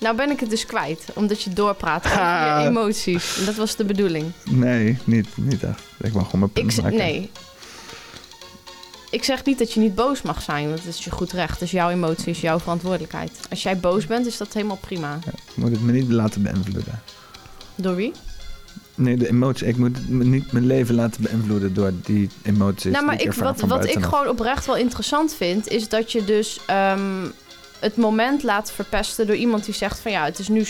nou 0.00 0.16
ben 0.16 0.30
ik 0.30 0.40
het 0.40 0.50
dus 0.50 0.66
kwijt, 0.66 1.04
omdat 1.14 1.42
je 1.42 1.50
doorpraat 1.50 2.04
over 2.06 2.18
Ah. 2.20 2.58
je 2.62 2.68
emoties. 2.68 3.38
En 3.38 3.44
dat 3.44 3.54
was 3.54 3.76
de 3.76 3.84
bedoeling. 3.84 4.32
Nee, 4.50 4.98
niet, 5.04 5.26
niet 5.34 5.62
echt. 5.62 5.80
Ik 6.00 6.12
mag 6.12 6.24
gewoon 6.30 6.40
mijn 6.40 6.50
Ik, 6.54 6.62
punt 6.74 6.82
maken. 6.82 6.98
nee. 6.98 7.30
Ik 9.12 9.24
zeg 9.24 9.44
niet 9.44 9.58
dat 9.58 9.72
je 9.72 9.80
niet 9.80 9.94
boos 9.94 10.22
mag 10.22 10.42
zijn, 10.42 10.68
want 10.68 10.84
dat 10.84 10.94
is 10.94 11.04
je 11.04 11.10
goed 11.10 11.32
recht. 11.32 11.60
Is 11.60 11.70
jouw 11.70 11.90
emoties, 11.90 12.40
jouw 12.40 12.58
verantwoordelijkheid. 12.58 13.32
Als 13.50 13.62
jij 13.62 13.76
boos 13.78 14.06
bent, 14.06 14.26
is 14.26 14.36
dat 14.36 14.52
helemaal 14.52 14.76
prima. 14.80 15.18
Ik 15.26 15.56
moet 15.56 15.70
het 15.70 15.82
me 15.82 15.92
niet 15.92 16.10
laten 16.10 16.42
beïnvloeden. 16.42 17.02
Door 17.74 17.94
wie? 17.94 18.12
Nee, 18.94 19.16
de 19.16 19.28
emoties. 19.28 19.68
Ik 19.68 19.76
moet 19.76 20.08
niet 20.08 20.52
mijn 20.52 20.66
leven 20.66 20.94
laten 20.94 21.22
beïnvloeden 21.22 21.74
door 21.74 21.92
die 22.04 22.28
emoties. 22.42 22.92
nou, 22.92 23.04
maar 23.04 23.20
ik, 23.22 23.32
wat, 23.32 23.60
wat 23.60 23.84
ik 23.84 24.02
gewoon 24.04 24.28
oprecht 24.28 24.66
wel 24.66 24.76
interessant 24.76 25.34
vind, 25.34 25.68
is 25.68 25.88
dat 25.88 26.12
je 26.12 26.24
dus 26.24 26.60
ehm, 26.66 27.26
het 27.80 27.96
moment 27.96 28.42
laat 28.42 28.72
verpesten 28.72 29.26
door 29.26 29.36
iemand 29.36 29.64
die 29.64 29.74
zegt 29.74 30.00
van 30.00 30.10
ja, 30.12 30.24
het 30.24 30.38
is 30.38 30.48
nu, 30.48 30.66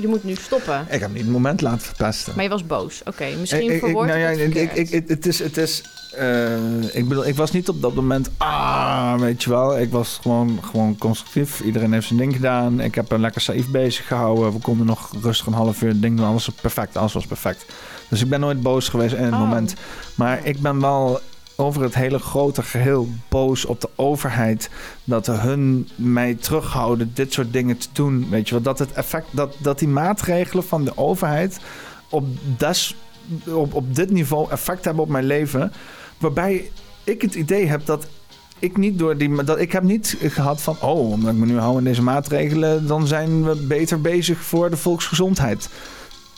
je 0.00 0.08
moet 0.08 0.24
nu 0.24 0.34
stoppen. 0.34 0.86
Ik 0.90 1.00
heb 1.00 1.10
niet 1.12 1.22
het 1.22 1.30
moment 1.30 1.60
laten 1.60 1.80
verpesten. 1.86 2.32
Maar 2.34 2.44
je 2.44 2.50
was 2.50 2.66
boos. 2.66 3.00
Oké, 3.04 3.26
misschien 3.40 3.62
Ik- 3.62 3.70
ik- 3.70 3.78
verwoord 3.78 4.06
nou 4.08 4.18
ja, 4.18 4.28
ik- 4.28 5.08
het 5.08 5.26
is, 5.26 5.38
het 5.38 5.56
is 5.56 5.82
eh, 6.12 6.94
ik 6.94 7.08
bedoel, 7.08 7.26
ik 7.26 7.36
was 7.36 7.50
niet 7.50 7.68
op 7.68 7.82
dat 7.82 7.94
moment, 7.94 8.30
ah, 8.36 9.14
weet 9.18 9.42
je 9.42 9.50
wel. 9.50 9.78
Ik 9.78 9.90
was 9.90 10.18
gewoon, 10.22 10.58
gewoon 10.70 10.98
constructief. 10.98 11.60
Iedereen 11.60 11.92
heeft 11.92 12.06
zijn 12.06 12.18
ding 12.18 12.34
gedaan. 12.34 12.80
Ik 12.80 12.94
heb 12.94 13.10
een 13.12 13.20
lekker 13.20 13.40
safe 13.40 13.70
bezig 13.70 14.06
gehouden. 14.06 14.52
We 14.52 14.58
konden 14.58 14.86
nog 14.86 15.10
rustig 15.22 15.46
een 15.46 15.52
half 15.52 15.82
uur 15.82 15.88
het 15.88 16.02
ding 16.02 16.16
doen. 16.16 16.26
Alles 16.26 16.46
was 16.46 16.54
perfect, 16.54 16.96
alles 16.96 17.12
was 17.12 17.26
perfect. 17.26 17.66
Dus 18.08 18.22
ik 18.22 18.28
ben 18.28 18.40
nooit 18.40 18.62
boos 18.62 18.88
geweest 18.88 19.14
in 19.14 19.24
het 19.24 19.32
Oh. 19.32 19.38
moment. 19.40 19.74
Maar 20.14 20.40
ik 20.46 20.60
ben 20.60 20.80
wel 20.80 21.20
over 21.56 21.82
het 21.82 21.94
hele 21.94 22.18
grote 22.18 22.62
geheel 22.62 23.08
boos 23.28 23.64
op 23.64 23.80
de 23.80 23.88
overheid. 23.96 24.70
Dat 25.04 25.26
hun 25.26 25.88
mij 25.94 26.34
terughouden 26.34 27.10
dit 27.14 27.32
soort 27.32 27.52
dingen 27.52 27.78
te 27.78 27.88
doen. 27.92 28.26
Weet 28.30 28.48
je 28.48 28.54
wel, 28.54 28.62
dat 28.62 28.78
het 28.78 28.92
effect, 28.92 29.26
dat, 29.30 29.54
dat 29.58 29.78
die 29.78 29.88
maatregelen 29.88 30.64
van 30.64 30.84
de 30.84 30.96
overheid 30.96 31.58
op, 32.08 32.24
des, 32.56 32.96
op, 33.46 33.74
op 33.74 33.94
dit 33.94 34.10
niveau 34.10 34.50
effect 34.50 34.84
hebben 34.84 35.02
op 35.02 35.10
mijn 35.10 35.24
leven. 35.24 35.72
Waarbij 36.20 36.70
ik 37.04 37.22
het 37.22 37.34
idee 37.34 37.66
heb 37.66 37.86
dat 37.86 38.06
ik 38.58 38.76
niet 38.76 38.98
door 38.98 39.16
die. 39.16 39.44
Dat 39.44 39.60
ik 39.60 39.72
heb 39.72 39.82
niet 39.82 40.16
gehad 40.20 40.62
van. 40.62 40.76
Oh, 40.80 41.10
omdat 41.10 41.32
ik 41.32 41.38
me 41.38 41.46
nu 41.46 41.58
hou 41.58 41.76
aan 41.76 41.84
deze 41.84 42.02
maatregelen. 42.02 42.86
dan 42.86 43.06
zijn 43.06 43.44
we 43.44 43.56
beter 43.56 44.00
bezig 44.00 44.38
voor 44.38 44.70
de 44.70 44.76
volksgezondheid. 44.76 45.68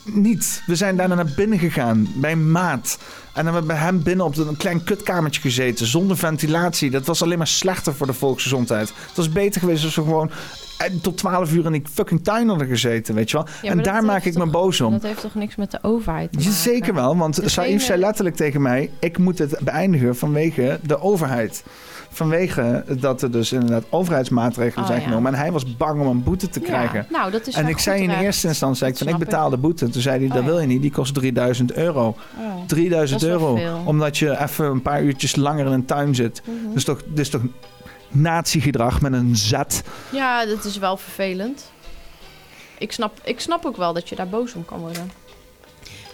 Niet. 0.04 0.62
We 0.66 0.76
zijn 0.76 0.96
daarna 0.96 1.14
naar 1.14 1.32
binnen 1.36 1.58
gegaan 1.58 2.08
bij 2.14 2.36
maat. 2.36 2.98
En 3.32 3.44
dan 3.44 3.54
hebben 3.54 3.62
we 3.62 3.68
bij 3.68 3.76
hem 3.76 4.02
binnen 4.02 4.26
op 4.26 4.36
een 4.36 4.56
klein 4.56 4.84
kutkamertje 4.84 5.40
gezeten. 5.40 5.86
Zonder 5.86 6.16
ventilatie. 6.16 6.90
Dat 6.90 7.06
was 7.06 7.22
alleen 7.22 7.38
maar 7.38 7.46
slechter 7.46 7.94
voor 7.94 8.06
de 8.06 8.12
volksgezondheid. 8.12 8.92
Het 9.06 9.16
was 9.16 9.28
beter 9.28 9.60
geweest 9.60 9.84
als 9.84 9.94
we 9.94 10.02
gewoon 10.02 10.30
tot 11.02 11.16
12 11.18 11.52
uur 11.52 11.64
in 11.64 11.72
die 11.72 11.82
fucking 11.92 12.24
tuin 12.24 12.48
hadden 12.48 12.66
gezeten. 12.66 13.14
Weet 13.14 13.30
je 13.30 13.36
wel. 13.36 13.46
Ja, 13.62 13.70
en 13.70 13.82
daar 13.82 14.04
maak 14.04 14.24
ik 14.24 14.34
me 14.38 14.46
boos 14.46 14.80
om. 14.80 14.92
Dat 14.92 15.02
heeft 15.02 15.20
toch 15.20 15.34
niks 15.34 15.56
met 15.56 15.70
de 15.70 15.78
overheid 15.82 16.32
te 16.32 16.38
maken? 16.38 16.52
zeker 16.52 16.94
wel, 16.94 17.16
want 17.16 17.34
Degene- 17.34 17.50
Saïf 17.50 17.82
zei 17.82 18.00
letterlijk 18.00 18.36
tegen 18.36 18.62
mij... 18.62 18.90
ik 18.98 19.18
moet 19.18 19.38
het 19.38 19.58
beëindigen 19.64 20.16
vanwege 20.16 20.78
de 20.86 21.00
overheid. 21.00 21.64
Vanwege 22.14 22.84
dat 23.00 23.22
er 23.22 23.30
dus 23.30 23.52
inderdaad 23.52 23.84
overheidsmaatregelen 23.90 24.84
Oh, 24.84 24.90
zijn 24.90 25.00
ja. 25.02 25.06
genomen. 25.08 25.32
En 25.32 25.38
hij 25.38 25.52
was 25.52 25.76
bang 25.76 26.00
om 26.00 26.06
een 26.06 26.22
boete 26.22 26.48
te 26.48 26.60
Ja, 26.60 26.66
krijgen. 26.66 27.06
nou, 27.10 27.30
dat 27.30 27.46
is 27.46 27.54
en 27.54 27.66
ik 27.68 27.78
zei 27.78 28.02
in 28.02 28.10
eerste 28.10 28.48
instantie, 28.48 28.78
zei 28.78 28.90
ik, 28.90 29.08
van, 29.08 29.18
betaal 29.18 29.50
de 29.50 29.56
boete. 29.56 29.88
Toen 29.88 30.02
zei 30.02 30.18
hij, 30.18 30.28
dat 30.28 30.38
Oh, 30.38 30.44
wil 30.44 30.60
je 30.60 30.66
niet, 30.66 30.82
die 30.82 30.90
kost 30.92 31.14
3000 31.14 31.72
euro. 31.72 32.06
Oh, 32.38 32.66
3000 32.66 33.20
dat 33.20 33.30
is 33.30 33.36
wel 33.36 33.58
euro. 33.58 33.82
Omdat 33.84 34.18
je 34.18 34.40
even 34.42 34.64
een 34.64 34.82
paar 34.82 35.02
uurtjes 35.02 35.36
langer 35.36 35.66
in 35.66 35.72
een 35.72 35.84
tuin 35.84 36.14
zit. 36.14 36.42
Mhm. 36.44 36.74
Dus 36.74 36.84
toch, 36.84 37.00
is 37.14 37.28
toch 37.28 37.42
natiegedrag 38.14 39.00
met 39.00 39.12
een 39.12 39.36
zet. 39.36 39.82
Ja, 40.10 40.46
dat 40.46 40.64
is 40.64 40.76
wel 40.78 40.96
vervelend. 40.96 41.70
Ik 42.78 42.92
snap, 42.92 43.18
ik 43.24 43.40
snap 43.40 43.64
ook 43.66 43.76
wel 43.76 43.92
dat 43.92 44.08
je 44.08 44.14
daar 44.16 44.28
boos 44.28 44.54
om 44.54 44.64
kan 44.64 44.78
worden. 44.78 45.12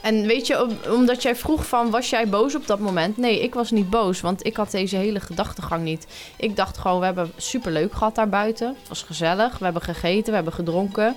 En 0.03 0.27
weet 0.27 0.47
je, 0.47 0.63
om- 0.63 0.93
omdat 0.95 1.23
jij 1.23 1.37
vroeg 1.37 1.67
van, 1.67 1.91
was 1.91 2.11
jij 2.11 2.29
boos 2.29 2.55
op 2.55 2.67
dat 2.67 2.79
moment? 2.79 3.17
Nee, 3.17 3.43
ik 3.43 3.55
was 3.55 3.71
niet 3.71 3.91
boos, 3.91 4.21
want 4.21 4.47
ik 4.47 4.57
had 4.57 4.71
deze 4.71 4.97
hele 4.97 5.21
gedachtegang 5.21 5.83
niet. 5.85 6.07
Ik 6.37 6.57
dacht 6.57 6.79
gewoon, 6.79 6.99
we 6.99 7.05
hebben 7.05 7.33
superleuk 7.37 7.93
gehad 7.93 8.15
daar 8.15 8.29
buiten. 8.29 8.69
Het 8.79 8.89
was 8.89 9.03
gezellig, 9.03 9.59
we 9.59 9.65
hebben 9.65 9.83
gegeten, 9.83 10.29
we 10.29 10.35
hebben 10.35 10.53
gedronken. 10.53 11.17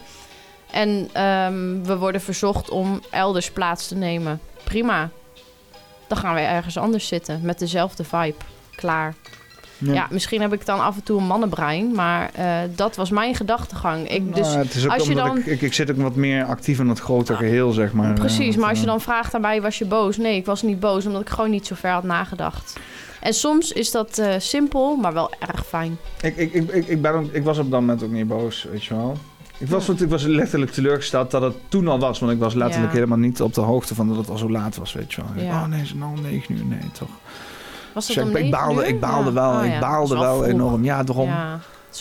En 0.71 1.09
ehm, 1.13 1.81
we 1.83 1.97
worden 1.97 2.21
verzocht 2.21 2.69
om 2.69 3.01
elders 3.09 3.51
plaats 3.51 3.87
te 3.87 3.95
nemen. 3.95 4.41
Prima. 4.63 5.09
Dan 6.07 6.17
gaan 6.17 6.35
we 6.35 6.41
ergens 6.41 6.77
anders 6.77 7.07
zitten 7.07 7.39
met 7.43 7.59
dezelfde 7.59 8.03
vibe. 8.03 8.35
Klaar. 8.75 9.15
Ja. 9.83 10.07
misschien 10.09 10.41
heb 10.41 10.53
ik 10.53 10.65
dan 10.65 10.79
af 10.79 10.95
en 10.95 11.03
toe 11.03 11.19
een 11.19 11.27
mannenbrein, 11.27 11.91
maar 11.95 12.29
eh, 12.33 12.55
dat 12.75 12.95
was 12.95 13.09
mijn 13.09 13.35
gedachtegang. 13.35 14.09
Ik, 14.09 14.35
dus 14.35 14.47
Nou, 14.47 14.57
het 14.59 14.73
is 14.75 14.85
ook 14.85 14.91
als 14.91 15.07
je 15.07 15.15
dan, 15.15 15.37
ik, 15.37 15.45
ik, 15.45 15.61
ik 15.61 15.73
zit 15.73 15.91
ook 15.91 15.97
wat 15.97 16.15
meer 16.15 16.43
actief 16.43 16.79
in 16.79 16.87
het 16.89 16.99
grote 16.99 17.35
geheel, 17.35 17.71
zeg 17.71 17.93
maar. 17.93 18.13
Precies, 18.13 18.53
Eh, 18.55 18.59
maar 18.61 18.69
als 18.69 18.79
je 18.79 18.85
dan 18.85 19.01
vraagt 19.01 19.31
daarbij, 19.31 19.61
was 19.61 19.77
je 19.77 19.85
boos? 19.85 20.17
Nee, 20.17 20.35
ik 20.35 20.45
was 20.45 20.61
niet 20.61 20.79
boos, 20.79 21.05
omdat 21.05 21.21
ik 21.21 21.29
gewoon 21.29 21.49
niet 21.49 21.67
zo 21.67 21.75
ver 21.75 21.91
had 21.91 22.03
nagedacht. 22.03 22.79
En 23.19 23.33
soms 23.33 23.71
is 23.71 23.91
dat 23.91 24.17
eh, 24.17 24.33
simpel, 24.37 24.95
maar 24.95 25.13
wel 25.13 25.31
erg 25.39 25.65
fijn. 25.67 25.97
Ik, 26.21 26.35
ik, 26.37 26.53
ik, 26.53 26.69
ik, 26.71 26.87
ik, 26.87 27.01
ben 27.01 27.13
ook, 27.13 27.31
ik 27.31 27.43
was 27.43 27.57
op 27.57 27.71
dat 27.71 27.79
moment 27.79 28.03
ook 28.03 28.11
niet 28.11 28.27
boos, 28.27 28.67
weet 28.71 28.83
je 28.83 28.93
wel. 28.95 29.17
Ik 29.57 29.67
was, 29.67 29.89
ik 29.89 30.09
was 30.09 30.23
letterlijk 30.23 30.71
teleurgesteld 30.71 31.31
dat 31.31 31.41
het 31.41 31.55
toen 31.67 31.87
al 31.87 31.99
was. 31.99 32.19
Want 32.19 32.31
ik 32.31 32.39
was 32.39 32.53
letterlijk 32.53 32.91
Ja. 32.91 32.97
helemaal 32.97 33.17
niet 33.17 33.41
op 33.41 33.53
de 33.53 33.61
hoogte 33.61 33.95
van 33.95 34.07
dat 34.07 34.17
het 34.17 34.29
al 34.29 34.37
zo 34.37 34.49
laat 34.49 34.75
was, 34.75 34.93
weet 34.93 35.13
je 35.13 35.21
wel. 35.35 35.43
Ja. 35.45 35.51
Oh 35.61 35.67
nee, 35.67 35.79
het 35.79 35.87
is 35.87 35.93
nou 35.93 36.19
negen 36.21 36.55
uur. 36.57 36.65
Nee, 36.65 36.91
toch. 36.91 37.09
Was 37.93 38.07
Dus 38.07 38.17
ik, 38.17 38.37
ik 38.37 38.51
baalde, 38.51 38.81
uur? 38.81 38.87
ik 38.87 38.99
baalde 38.99 39.29
Ja. 39.29 39.33
wel. 39.33 39.51
Oh, 39.59 39.65
ik 39.65 39.79
baalde 39.79 40.17
wel 40.17 40.45
enorm. 40.45 40.83
Ja, 40.83 41.03
daarom. 41.03 41.29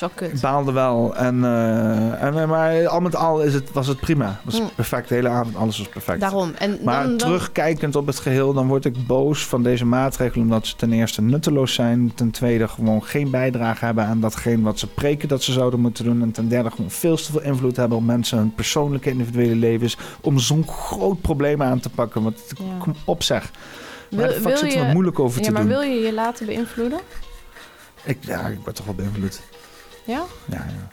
Wel 0.01 0.11
kut. 0.15 0.33
Ik 0.33 0.41
baalde 0.41 0.73
wel. 0.73 1.17
En, 1.17 1.45
eh, 1.45 2.23
en, 2.23 2.49
maar 2.49 2.89
al 2.89 3.01
met 3.01 3.17
al 3.17 3.41
is 3.43 3.55
het, 3.55 3.73
was 3.73 3.87
het 3.87 4.01
prima. 4.01 4.27
Het 4.27 4.37
was 4.45 4.59
Hm. 4.59 4.67
perfect. 4.75 5.09
De 5.09 5.15
hele 5.15 5.29
avond, 5.29 5.57
alles 5.57 5.79
was 5.79 5.89
perfect. 5.89 6.21
Daarom. 6.21 6.53
En 6.59 6.79
Maar 6.85 7.01
dan, 7.03 7.09
dan, 7.09 7.17
terugkijkend 7.19 7.97
op 7.97 8.07
het 8.07 8.19
geheel, 8.19 8.53
dan 8.53 8.67
word 8.67 8.85
ik 8.85 9.07
boos 9.07 9.45
van 9.47 9.63
deze 9.63 9.85
maatregelen. 9.85 10.45
Omdat 10.45 10.67
ze 10.67 10.77
ten 10.77 10.93
eerste 10.93 11.23
nutteloos 11.23 11.75
zijn. 11.75 12.13
Ten 12.15 12.31
tweede 12.31 12.69
gewoon 12.69 13.05
geen 13.05 13.31
bijdrage 13.31 13.85
hebben 13.85 14.05
aan 14.05 14.21
datgene 14.21 14.63
wat 14.63 14.79
ze 14.79 14.87
preken 14.87 15.29
dat 15.29 15.43
ze 15.43 15.53
zouden 15.53 15.81
moeten 15.81 16.05
doen. 16.05 16.23
En 16.23 16.31
ten 16.31 16.49
derde 16.49 16.71
gewoon 16.71 16.91
veel 16.91 17.17
te 17.17 17.33
veel 17.33 17.43
invloed 17.43 17.77
hebben 17.77 17.99
op 17.99 18.05
mensen 18.05 18.39
hun 18.39 18.55
persoonlijke 18.55 19.11
individuele 19.11 19.55
levens. 19.57 19.97
Om 20.21 20.39
zo'n 20.39 20.67
groot 20.69 21.21
probleem 21.21 21.63
aan 21.63 21.81
te 21.81 21.91
pakken. 21.91 22.23
Want 22.23 22.39
Ja. 22.49 22.65
kom 22.79 22.95
op 23.05 23.23
zeg. 23.23 23.51
Wil, 24.11 24.19
Waar 24.19 24.29
de 24.29 24.41
fuck 24.41 24.57
zit 24.57 24.75
er 24.75 24.85
wat 24.85 24.93
moeilijk 24.93 25.19
over 25.19 25.39
ja, 25.41 25.47
te 25.47 25.53
maar 25.53 25.63
doen? 25.63 25.71
wil 25.71 25.81
je 25.81 26.01
je 26.01 26.13
laten 26.15 26.47
beïnvloeden? 26.47 27.01
Ik, 28.05 28.19
ja, 28.25 28.47
ik 28.47 28.59
word 28.65 28.77
toch 28.77 28.87
wel 28.87 28.95
beïnvloed. 28.95 29.41
Ja? 30.05 30.23
Ja, 30.45 30.57
ja. 30.69 30.89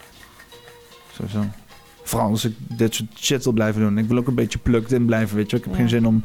Sowieso. 1.14 1.46
Vooral 2.04 2.30
als 2.30 2.46
ik 2.46 2.54
dit 2.58 2.96
soort 2.96 3.10
shit 3.20 3.44
wil 3.44 3.54
blijven 3.54 3.82
doen. 3.82 3.98
Ik 3.98 4.08
wil 4.08 4.18
ook 4.18 4.28
een 4.28 4.36
beetje 4.36 4.60
plugged 4.60 4.92
in 4.92 5.06
blijven, 5.06 5.36
weet 5.36 5.50
je. 5.52 5.58
Ik 5.58 5.64
heb 5.64 5.72
Ja. 5.74 5.80
geen 5.80 5.90
zin 5.90 6.06
om, 6.08 6.24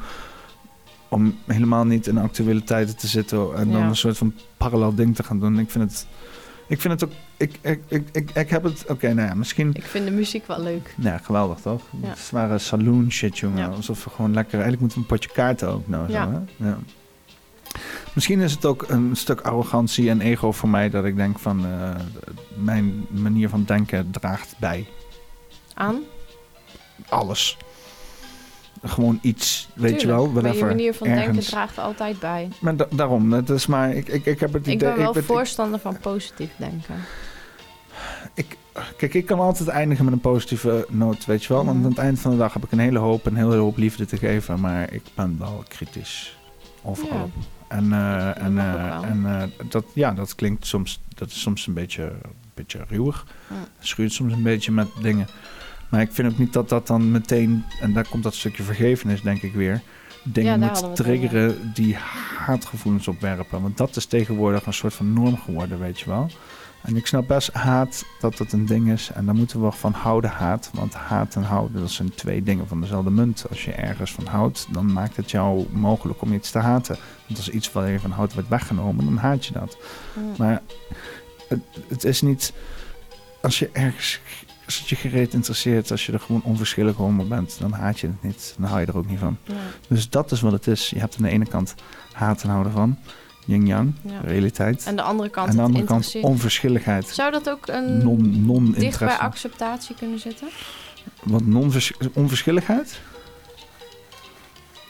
om 1.09 1.39
helemaal 1.47 1.85
niet 1.85 2.07
in 2.07 2.19
actualiteiten 2.19 2.97
te 2.97 3.07
zitten... 3.07 3.57
en 3.57 3.71
dan 3.71 3.81
Ja. 3.81 3.87
een 3.89 3.97
soort 3.97 4.19
van 4.19 4.35
parallel 4.57 4.95
ding 4.95 5.17
te 5.17 5.23
gaan 5.23 5.41
doen. 5.41 5.59
Ik 5.59 5.71
vind 5.71 5.91
het... 5.91 6.07
Ik 6.67 6.81
vind 6.81 7.01
het 7.01 7.05
ook... 7.11 7.17
Ik, 7.43 7.59
ik, 7.61 7.81
ik, 7.89 8.09
ik, 8.13 8.31
ik 8.31 8.51
heb 8.51 8.63
het... 8.63 8.85
Oké, 8.89 9.13
nou 9.15 9.29
ja, 9.29 9.35
misschien... 9.35 9.71
Ik 9.75 9.83
vind 9.85 10.05
de 10.05 10.11
muziek 10.11 10.47
wel 10.47 10.61
leuk. 10.63 10.95
Ja, 10.99 11.19
geweldig 11.19 11.59
toch? 11.59 11.83
Ja. 12.03 12.09
Het 12.09 12.31
waren 12.31 12.61
saloon 12.61 13.11
shit, 13.11 13.39
jongen. 13.39 13.59
Ja. 13.59 13.67
Alsof 13.67 14.05
we 14.05 14.11
gewoon 14.11 14.33
lekker... 14.35 14.53
Eigenlijk 14.61 14.81
moeten 14.81 14.99
we 14.99 15.05
een 15.05 15.11
potje 15.17 15.31
kaarten 15.33 15.69
ook 15.69 15.89
nou. 15.89 16.07
Zo, 16.07 16.13
Ja. 16.13 16.31
hè? 16.57 16.67
ja. 16.69 16.79
Misschien 18.15 18.41
is 18.41 18.53
het 18.53 18.65
ook 18.65 18.85
een 18.89 19.17
stuk 19.17 19.41
arrogantie 19.41 20.11
en 20.11 20.21
ego 20.21 20.53
voor 20.53 20.69
mij... 20.69 20.91
dat 20.91 21.05
ik 21.05 21.17
denk 21.17 21.39
van... 21.39 21.65
eh, 21.67 21.91
mijn 22.55 23.07
manier 23.11 23.49
van 23.49 23.65
denken 23.65 24.11
draagt 24.11 24.55
bij. 24.59 24.87
Aan? 25.75 25.99
Alles. 27.09 27.57
Gewoon 28.85 29.19
iets, 29.23 29.69
weet 29.75 30.01
je 30.01 30.07
wel, 30.07 30.25
Maar 30.25 30.33
whatever. 30.43 30.59
je 30.59 30.75
manier 30.75 30.95
van 30.95 31.09
denken 31.09 31.41
draagt 31.41 31.79
altijd 31.79 32.19
bij. 32.21 32.49
Maar 32.61 32.77
da- 32.77 32.87
daarom, 32.91 33.33
het 33.33 33.51
is 33.51 33.67
maar, 33.67 33.91
ik, 33.95 34.09
ik, 34.09 34.27
ik 34.27 34.41
heb 34.41 34.53
het 34.53 34.67
idee... 34.67 34.75
Ik 34.91 34.97
ben 34.97 35.13
wel 35.13 35.15
voorstander 35.23 35.81
van 35.81 35.97
positief 35.99 36.51
denken. 36.57 36.95
Kijk, 38.97 39.15
ik 39.15 39.27
kan 39.27 39.39
altijd 39.39 39.69
eindigen 39.69 40.05
met 40.05 40.15
een 40.15 40.21
positieve 40.21 40.87
noot, 40.89 41.25
weet 41.25 41.45
je 41.45 41.53
wel. 41.53 41.65
Mhm. 41.65 41.73
Want 41.73 41.85
aan 41.85 41.91
het 41.91 41.99
eind 41.99 42.21
van 42.21 42.31
de 42.31 42.37
dag 42.37 42.53
heb 42.53 42.65
ik 42.65 42.73
een 42.73 42.79
hele 42.79 42.99
hoop, 42.99 43.27
een 43.27 43.37
hele 43.37 43.57
hoop 43.57 43.77
liefde 43.77 44.07
te 44.07 44.17
geven. 44.17 44.61
Maar 44.61 44.93
ik 44.93 45.03
ben 45.15 45.37
wel 45.39 45.65
kritisch. 45.69 46.39
Overal 46.83 47.17
Ja. 47.17 47.27
En, 47.69 47.93
eh, 47.93 48.43
en, 48.43 48.59
eh, 48.59 49.03
en 49.11 49.27
eh, 49.27 49.69
dat, 49.69 49.85
ja, 49.95 50.13
dat 50.13 50.35
klinkt 50.35 50.67
soms, 50.67 51.01
dat 51.15 51.29
is 51.29 51.41
soms 51.41 51.67
een 51.67 51.75
beetje, 51.75 52.03
een 52.03 52.53
beetje 52.55 52.85
ruwig. 52.89 53.27
Ja. 53.51 53.57
Schuurt 53.79 54.13
soms 54.13 54.33
een 54.33 54.43
beetje 54.43 54.73
met 54.73 54.89
dingen. 55.01 55.27
Maar 55.89 56.01
ik 56.01 56.13
vind 56.13 56.33
ook 56.33 56.39
niet 56.39 56.53
dat 56.53 56.69
dat 56.69 56.87
dan 56.87 57.11
meteen, 57.11 57.65
en 57.81 57.93
daar 57.93 58.09
komt 58.09 58.23
dat 58.23 58.35
stukje 58.35 58.63
vergevenis 58.63 59.23
denk 59.23 59.43
ik 59.43 59.55
weer, 59.55 59.73
Ja, 59.73 59.81
dingen 60.23 60.61
moet 60.61 60.69
hadden 60.69 60.83
we 60.83 60.89
het 60.89 60.97
triggeren 60.97 61.73
die 61.75 61.97
haatgevoelens 62.39 63.09
opwerpen. 63.09 63.63
Want 63.63 63.77
dat 63.77 63.97
is 63.97 64.07
tegenwoordig 64.07 64.67
een 64.67 64.73
soort 64.73 64.95
van 64.95 65.13
norm 65.13 65.37
geworden, 65.39 65.79
weet 65.79 66.01
je 66.01 66.07
wel. 66.07 66.31
En 66.83 66.97
ik 66.97 67.07
snap 67.07 67.29
best 67.29 67.53
haat 67.53 68.05
dat 68.21 68.37
dat 68.37 68.53
een 68.53 68.67
ding 68.67 68.91
is. 68.91 69.11
En 69.15 69.25
daar 69.25 69.35
moeten 69.35 69.65
we 69.65 69.73
van 69.73 69.93
houden 69.93 70.31
haat. 70.31 70.71
Want 70.73 70.95
haat 70.95 71.35
en 71.35 71.43
houden, 71.43 71.81
dat 71.81 71.91
zijn 71.91 72.15
twee 72.15 72.43
dingen 72.43 72.69
van 72.69 72.81
dezelfde 72.81 73.11
munt. 73.11 73.45
Als 73.49 73.65
je 73.65 73.73
ergens 73.73 74.13
van 74.13 74.27
houdt, 74.27 74.67
dan 74.71 74.93
maakt 74.93 75.17
het 75.17 75.31
jou 75.31 75.67
mogelijk 75.71 76.23
om 76.23 76.33
iets 76.33 76.51
te 76.51 76.59
haten. 76.59 76.97
Want 77.27 77.39
als 77.39 77.49
iets 77.49 77.73
waar 77.73 77.91
je 77.91 78.01
van 78.01 78.11
houdt 78.11 78.35
wordt 78.35 78.49
weggenomen, 78.49 79.05
dan 79.05 79.17
haat 79.17 79.47
je 79.47 79.53
dat. 79.53 79.77
Maar 80.39 80.63
het, 81.49 81.61
het 81.89 82.05
is 82.05 82.23
niet... 82.23 82.53
Als 83.43 83.59
je 83.59 83.71
ergens... 83.73 84.21
Als 84.65 84.79
het 84.79 84.89
je 84.89 84.97
gereed 84.97 85.35
interesseert, 85.35 85.91
als 85.91 86.07
je 86.07 86.13
er 86.13 86.21
gewoon 86.21 86.43
onverschillig 86.43 86.99
over 86.99 87.29
bent, 87.29 87.57
dan 87.61 87.73
haat 87.73 88.01
je 88.01 88.07
het 88.07 88.23
niet. 88.23 88.55
Dan 88.59 88.69
hou 88.69 88.81
je 88.81 88.87
er 88.87 88.97
ook 88.97 89.09
niet 89.09 89.19
van. 89.19 89.39
Dus 89.89 90.09
dat 90.09 90.33
is 90.33 90.41
wat 90.41 90.53
het 90.53 90.67
is. 90.67 90.91
Je 90.91 90.99
hebt 90.99 91.17
aan 91.17 91.23
de 91.23 91.29
ene 91.29 91.47
kant 91.47 91.75
haat 92.13 92.43
en 92.43 92.49
houden 92.49 92.73
van. 92.73 92.99
Yin-yang, 93.45 93.93
Ja. 94.03 94.21
realiteit. 94.25 94.85
En 94.87 94.97
de 94.97 95.03
andere 95.03 95.29
kant 95.29 95.49
Aan 95.51 95.57
de 95.57 95.63
andere 95.63 95.85
kant 95.85 96.15
onverschilligheid. 96.21 97.07
Zou 97.09 97.31
dat 97.31 97.51
ook 97.51 97.67
een 97.69 98.03
Non- 98.05 98.45
non-interesse. 98.47 98.81
dicht 98.81 98.99
bij 98.99 99.17
acceptatie 99.17 99.95
kunnen 99.95 100.19
zitten? 100.19 100.49
Wat 101.23 101.45
non 101.47 101.73
onverschilligheid? 102.15 103.01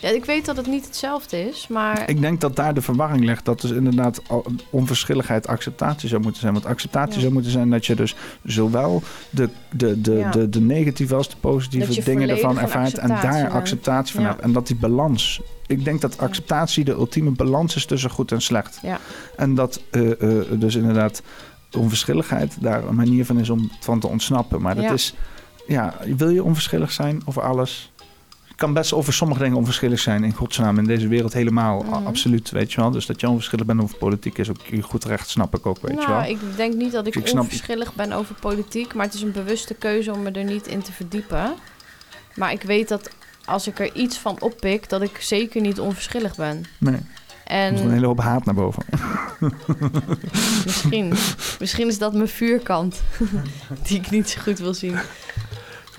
Ja, 0.03 0.09
ik 0.09 0.25
weet 0.25 0.45
dat 0.45 0.57
het 0.57 0.67
niet 0.67 0.85
hetzelfde 0.87 1.49
is, 1.49 1.67
maar 1.69 2.09
Ik 2.11 2.21
denk 2.21 2.41
dat 2.41 2.57
daar 2.57 2.75
de 2.75 2.83
verwarring 2.83 3.25
ligt. 3.25 3.45
Dat 3.45 3.61
dus 3.61 3.71
inderdaad 3.71 4.23
onverschilligheid 4.71 5.47
acceptatie 5.47 6.09
zou 6.09 6.23
moeten 6.23 6.41
zijn. 6.41 6.53
Want 6.53 6.67
acceptatie 6.67 7.15
Ja. 7.15 7.21
zou 7.21 7.33
moeten 7.33 7.51
zijn 7.53 7.71
dat 7.71 7.87
je 7.87 7.95
dus 7.95 8.15
zowel 8.45 9.03
de, 9.31 9.49
de, 9.71 10.01
de, 10.01 10.13
Ja. 10.13 10.31
de, 10.31 10.49
de 10.49 10.61
negatieve 10.61 11.15
als 11.15 11.29
de 11.29 11.37
positieve 11.41 12.03
dingen 12.05 12.29
ervan 12.29 12.55
van 12.55 12.63
ervaart. 12.63 12.99
En 12.99 13.09
daar 13.09 13.51
acceptatie 13.51 14.15
van 14.15 14.25
hebt. 14.25 14.41
En 14.41 14.53
dat 14.53 14.67
die 14.67 14.77
balans. 14.77 15.41
Ik 15.67 15.85
denk 15.85 16.01
dat 16.01 16.19
acceptatie 16.19 16.85
de 16.85 16.93
ultieme 16.93 17.31
balans 17.31 17.77
is 17.77 17.87
tussen 17.87 18.11
goed 18.11 18.33
en 18.33 18.43
slecht. 18.43 18.79
Ja. 18.83 18.99
En 19.37 19.55
dat 19.55 19.81
eh, 19.91 20.11
eh, 20.41 20.45
dus 20.51 20.75
inderdaad 20.75 21.23
onverschilligheid 21.77 22.57
daar 22.61 22.85
een 22.85 22.95
manier 22.95 23.27
van 23.27 23.39
is 23.41 23.51
om 23.51 23.71
van 23.81 24.01
te 24.01 24.07
ontsnappen. 24.07 24.63
Maar 24.63 24.75
dat 24.75 24.85
Ja. 24.85 24.93
is, 24.93 25.15
ja, 25.67 25.95
wil 26.17 26.29
je 26.29 26.43
onverschillig 26.45 26.93
zijn 26.93 27.23
over 27.25 27.43
alles? 27.43 27.92
Kan 28.63 28.73
best 28.73 28.93
over 28.93 29.13
sommige 29.13 29.43
dingen 29.43 29.57
onverschillig 29.57 30.01
zijn 30.01 30.25
in 30.25 30.33
godsnaam. 30.33 30.79
In 30.79 30.85
deze 30.85 31.09
wereld 31.09 31.33
helemaal, 31.33 31.83
Mhm. 31.83 32.07
absoluut, 32.07 32.51
weet 32.51 32.73
je 32.73 32.81
wel. 32.81 32.91
Dus 32.91 33.07
dat 33.07 33.21
je 33.21 33.29
onverschillig 33.29 33.67
bent 33.67 33.83
over 33.83 33.97
politiek 33.97 34.39
is 34.39 34.49
ook 34.51 34.57
je 34.67 34.83
goed 34.83 35.05
recht, 35.05 35.29
snap 35.29 35.57
ik 35.57 35.67
ook, 35.67 35.79
weet 35.81 36.01
je 36.01 36.07
nou, 36.07 36.21
wel. 36.21 36.31
ik 36.31 36.39
denk 36.57 36.75
niet 36.75 36.93
dat 36.93 37.07
ik, 37.07 37.15
Ik 37.17 37.27
snap- 37.27 37.43
onverschillig 37.43 37.95
ben 37.95 38.13
over 38.13 38.35
politiek, 38.35 38.95
maar 38.95 39.05
het 39.07 39.15
is 39.15 39.23
een 39.23 39.33
bewuste 39.33 39.75
keuze 39.75 40.13
om 40.13 40.23
me 40.23 40.31
er 40.31 40.45
niet 40.45 40.67
in 40.67 40.83
te 40.83 40.93
verdiepen. 40.93 41.53
Maar 42.35 42.53
ik 42.53 42.63
weet 42.63 42.89
dat 42.89 43.11
als 43.45 43.67
ik 43.67 43.79
er 43.79 43.95
iets 43.95 44.19
van 44.19 44.41
oppik, 44.41 44.89
dat 44.89 45.03
ik 45.03 45.17
zeker 45.21 45.61
niet 45.61 45.81
onverschillig 45.81 46.35
ben. 46.37 46.65
Nee. 46.79 46.95
Er 47.45 47.69
komt 47.69 47.81
een 47.81 47.87
En 47.87 47.93
hele 47.93 48.07
hoop 48.07 48.21
haat 48.21 48.45
naar 48.45 48.55
boven. 48.55 48.83
misschien, 50.65 51.13
misschien 51.59 51.89
is 51.89 51.99
dat 51.99 52.15
mijn 52.15 52.29
vuurkant, 52.29 53.03
die 53.87 53.99
ik 53.99 54.11
niet 54.11 54.29
zo 54.31 54.41
goed 54.41 54.59
wil 54.59 54.75
zien. 54.75 54.99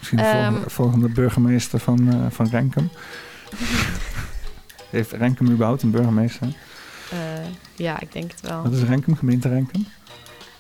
Misschien 0.03 0.17
de 0.17 0.23
Ehm, 0.25 0.41
volgende, 0.43 0.69
volgende 0.69 1.09
burgemeester 1.09 1.79
van, 1.79 2.09
eh, 2.11 2.15
van 2.29 2.47
Renkum. 2.47 2.89
Heeft 4.89 5.11
Renkum 5.11 5.49
überhaupt 5.49 5.81
een 5.81 5.91
burgemeester? 5.91 6.47
Eh, 7.11 7.17
ja, 7.75 7.99
ik 7.99 8.11
denk 8.11 8.31
het 8.31 8.41
wel. 8.41 8.63
Wat 8.63 8.73
is 8.73 8.81
Renkum? 8.83 9.15
Gemeente 9.15 9.49
Renkum? 9.49 9.85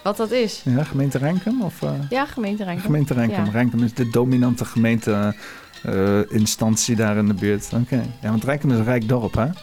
Wat 0.03 0.17
dat 0.17 0.31
is? 0.31 0.61
Ja, 0.65 0.83
gemeente 0.83 1.17
Renkum? 1.17 1.61
Of, 1.61 1.81
eh, 1.81 1.91
Ja, 2.09 2.25
gemeente 2.25 2.63
Renkum. 2.63 2.85
Gemeente 2.85 3.13
Renkum. 3.13 3.45
Ja. 3.45 3.51
Renkum 3.51 3.83
is 3.83 3.93
de 3.93 4.09
dominante 4.09 4.65
gemeente-instantie 4.65 6.95
daar 6.95 7.17
in 7.17 7.27
de 7.27 7.33
buurt. 7.33 7.69
Oké. 7.73 8.03
Ja, 8.21 8.29
want 8.29 8.43
Renkum 8.43 8.71
is 8.71 8.77
een 8.77 8.83
rijk 8.83 9.07
dorp, 9.07 9.33
hè? 9.33 9.45
Het 9.45 9.57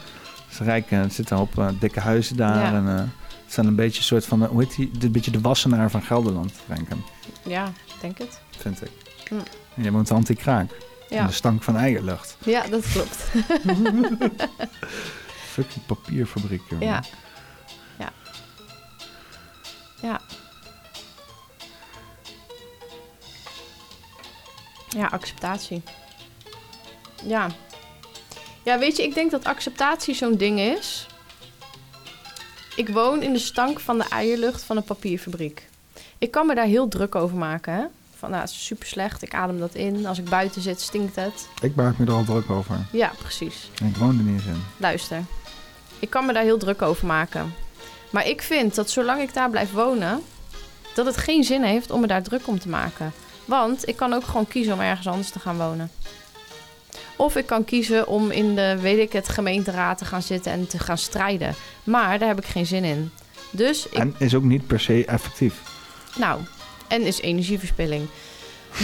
is 0.49 0.59
rijk, 0.59 0.91
er 0.91 1.09
hoop 1.35 1.57
eh, 1.59 1.67
dikke 1.79 1.99
huizen 1.99 2.37
daar. 2.37 2.71
Ja. 2.71 2.73
En, 2.73 2.85
het 2.85 3.07
zijn 3.59 3.67
een 3.67 3.75
beetje 3.75 3.97
een 3.97 4.03
soort 4.03 4.25
van, 4.25 4.45
hoe 4.45 4.61
heet 4.61 4.75
die? 4.75 4.91
Een 5.01 5.11
beetje 5.11 5.31
de 5.31 5.41
wassenaar 5.41 5.91
van 5.91 6.01
Gelderland, 6.01 6.51
Renkum, 6.67 7.03
Ja, 7.43 7.65
ik 7.65 8.01
denk 8.01 8.17
het. 8.17 8.39
vind 8.57 8.81
ik. 8.81 8.91
Hm. 9.29 9.35
En 9.75 9.83
je 9.83 9.91
woont 9.91 10.11
anti-kraak. 10.11 10.71
Ja. 11.09 11.17
En 11.19 11.27
de 11.27 11.33
stank 11.33 11.63
van 11.63 11.75
eierlucht. 11.77 12.37
Ja, 12.45 12.67
dat 12.67 12.91
klopt. 12.91 13.17
Fucking 15.51 15.85
papierfabriek, 15.85 16.61
jongen. 16.69 16.87
ja. 16.87 17.03
Ja. 17.99 18.11
Ja. 20.01 20.21
Ja, 24.89 25.05
acceptatie. 25.07 25.83
Ja. 27.23 27.49
Ja, 28.63 28.79
weet 28.79 28.97
je, 28.97 29.03
ik 29.03 29.13
denk 29.13 29.31
dat 29.31 29.43
acceptatie 29.45 30.13
zo'n 30.15 30.35
ding 30.37 30.59
is. 30.59 31.07
Ik 32.75 32.89
woon 32.89 33.21
in 33.21 33.33
de 33.33 33.39
stank 33.39 33.79
van 33.79 33.97
de 33.97 34.05
eierlucht 34.09 34.63
van 34.63 34.77
een 34.77 34.83
papierfabriek. 34.83 35.69
Ik 36.17 36.31
kan 36.31 36.45
me 36.45 36.55
daar 36.55 36.65
heel 36.65 36.87
druk 36.87 37.15
over 37.15 37.37
maken, 37.37 37.73
hè. 37.73 37.83
Van, 38.21 38.29
nou, 38.29 38.41
het 38.41 38.51
is 38.51 38.65
super 38.65 38.87
slecht, 38.87 39.21
ik 39.21 39.33
adem 39.33 39.59
dat 39.59 39.75
in. 39.75 40.05
Als 40.05 40.17
ik 40.19 40.29
buiten 40.29 40.61
zit, 40.61 40.81
stinkt 40.81 41.15
het. 41.15 41.47
Ik 41.61 41.75
maak 41.75 41.97
me 41.97 42.05
er 42.05 42.11
al 42.11 42.23
druk 42.23 42.49
over. 42.49 42.75
Ja, 42.91 43.11
precies. 43.21 43.69
Ik 43.83 43.97
woon 43.97 44.17
er 44.17 44.23
niet 44.23 44.33
eens 44.33 44.45
in. 44.45 44.63
Luister, 44.77 45.23
ik 45.99 46.09
kan 46.09 46.25
me 46.25 46.33
daar 46.33 46.43
heel 46.43 46.57
druk 46.57 46.81
over 46.81 47.07
maken. 47.07 47.53
Maar 48.09 48.27
ik 48.27 48.41
vind 48.41 48.75
dat 48.75 48.89
zolang 48.89 49.21
ik 49.21 49.33
daar 49.33 49.49
blijf 49.49 49.71
wonen, 49.71 50.21
dat 50.95 51.05
het 51.05 51.17
geen 51.17 51.43
zin 51.43 51.63
heeft 51.63 51.91
om 51.91 52.01
me 52.01 52.07
daar 52.07 52.23
druk 52.23 52.47
om 52.47 52.59
te 52.59 52.69
maken. 52.69 53.11
Want 53.45 53.87
ik 53.87 53.95
kan 53.95 54.13
ook 54.13 54.23
gewoon 54.23 54.47
kiezen 54.47 54.73
om 54.73 54.79
ergens 54.79 55.07
anders 55.07 55.29
te 55.29 55.39
gaan 55.39 55.57
wonen. 55.57 55.91
Of 57.15 57.35
ik 57.35 57.45
kan 57.45 57.65
kiezen 57.65 58.07
om 58.07 58.31
in 58.31 58.55
de, 58.55 58.77
weet 58.81 58.99
ik 58.99 59.11
het, 59.13 59.29
gemeenteraad 59.29 59.97
te 59.97 60.05
gaan 60.05 60.21
zitten 60.21 60.51
en 60.51 60.67
te 60.67 60.79
gaan 60.79 60.97
strijden. 60.97 61.55
Maar 61.83 62.19
daar 62.19 62.27
heb 62.27 62.39
ik 62.39 62.45
geen 62.45 62.65
zin 62.65 62.83
in. 62.83 63.11
Dus 63.51 63.87
ik 63.87 63.97
En 63.97 64.15
is 64.17 64.35
ook 64.35 64.43
niet 64.43 64.67
per 64.67 64.79
se 64.79 65.05
effectief. 65.05 65.61
nou, 66.17 66.41
en 66.91 67.01
is 67.01 67.21
energieverspilling. 67.21 68.05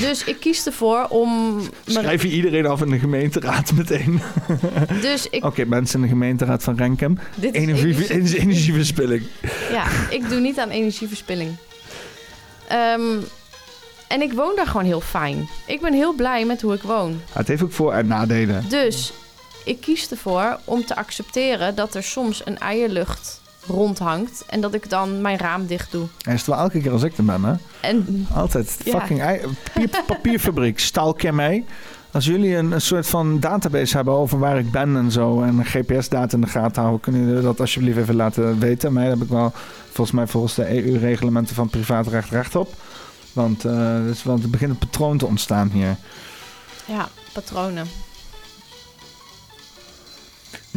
Dus 0.01 0.23
ik 0.23 0.39
kies 0.39 0.65
ervoor 0.65 1.05
om. 1.09 1.59
Schrijf 1.85 2.21
je 2.23 2.29
iedereen 2.29 2.65
af 2.65 2.81
in 2.81 2.89
de 2.89 2.99
gemeenteraad 2.99 3.71
meteen. 3.73 4.21
Dus 5.01 5.27
ik. 5.29 5.45
Oké, 5.45 5.65
mensen 5.65 5.95
in 5.99 6.01
de 6.01 6.07
gemeenteraad 6.11 6.63
van 6.63 6.77
Renkum. 6.77 7.19
Dit 7.35 7.55
is 7.55 7.61
Energie, 7.61 8.09
energie- 8.09 8.39
energieverspilling. 8.39 9.23
Ja, 9.71 9.85
ik 10.09 10.29
doe 10.29 10.39
niet 10.39 10.59
aan 10.59 10.69
energieverspilling. 10.69 11.55
Ehm, 12.67 13.01
en 14.07 14.21
ik 14.21 14.33
woon 14.33 14.55
daar 14.55 14.67
gewoon 14.67 14.85
heel 14.85 15.01
fijn. 15.01 15.49
Ik 15.67 15.81
ben 15.81 15.93
heel 15.93 16.13
blij 16.13 16.45
met 16.45 16.61
hoe 16.61 16.73
ik 16.73 16.81
woon. 16.81 17.21
Het 17.31 17.47
heeft 17.47 17.63
ook 17.63 17.71
voor- 17.71 17.93
en 17.93 18.07
nadelen. 18.07 18.65
Dus 18.69 19.13
ik 19.65 19.81
kies 19.81 20.11
ervoor 20.11 20.59
om 20.63 20.85
te 20.85 20.95
accepteren 20.95 21.75
dat 21.75 21.95
er 21.95 22.03
soms 22.03 22.41
een 22.45 22.57
eierlucht 22.57 23.41
rondhangt. 23.67 24.43
En 24.49 24.61
dat 24.61 24.73
ik 24.73 24.89
dan 24.89 25.21
mijn 25.21 25.37
raam 25.37 25.65
dicht 25.65 25.91
doe. 25.91 26.07
En 26.25 26.33
is 26.33 26.39
het 26.39 26.49
wel 26.49 26.57
elke 26.59 26.79
keer 26.79 26.91
als 26.91 27.03
ik 27.03 27.17
er 27.17 27.25
ben, 27.25 27.43
hè? 27.43 27.53
En 27.81 28.27
Altijd 28.33 28.79
Ja. 28.83 28.99
fucking 28.99 29.21
papier, 29.73 30.03
papierfabriek. 30.07 30.79
Stalk 30.79 31.31
mij? 31.31 31.65
Als 32.11 32.25
jullie 32.25 32.55
een, 32.55 32.71
een 32.71 32.81
soort 32.81 33.07
van 33.07 33.39
database 33.39 33.95
hebben 33.95 34.13
over 34.13 34.39
waar 34.39 34.59
ik 34.59 34.71
ben 34.71 34.95
en 34.97 35.11
zo... 35.11 35.41
en 35.41 35.57
een 35.57 35.65
GPS-data 35.65 36.35
in 36.35 36.41
de 36.41 36.47
gaten 36.47 36.81
houden... 36.81 37.01
kunnen 37.01 37.25
jullie 37.27 37.41
dat 37.43 37.59
alsjeblieft 37.59 37.97
even 37.97 38.15
laten 38.15 38.59
weten. 38.59 38.93
Maar 38.93 39.03
heb 39.03 39.21
ik 39.21 39.29
wel 39.29 39.51
volgens 39.91 40.11
mij 40.11 40.27
volgens 40.27 40.55
de 40.55 40.85
EU-reglementen 40.85 41.55
van 41.55 41.69
privaatrecht 41.69 42.29
recht 42.29 42.55
op. 42.55 42.73
Want, 43.33 43.65
eh 43.65 43.95
dus, 44.03 44.23
want 44.23 44.43
er 44.43 44.49
begint 44.49 44.71
een 44.71 44.77
patroon 44.77 45.17
te 45.17 45.25
ontstaan 45.25 45.69
hier. 45.73 45.95
ja, 46.85 47.07
patronen. 47.33 47.87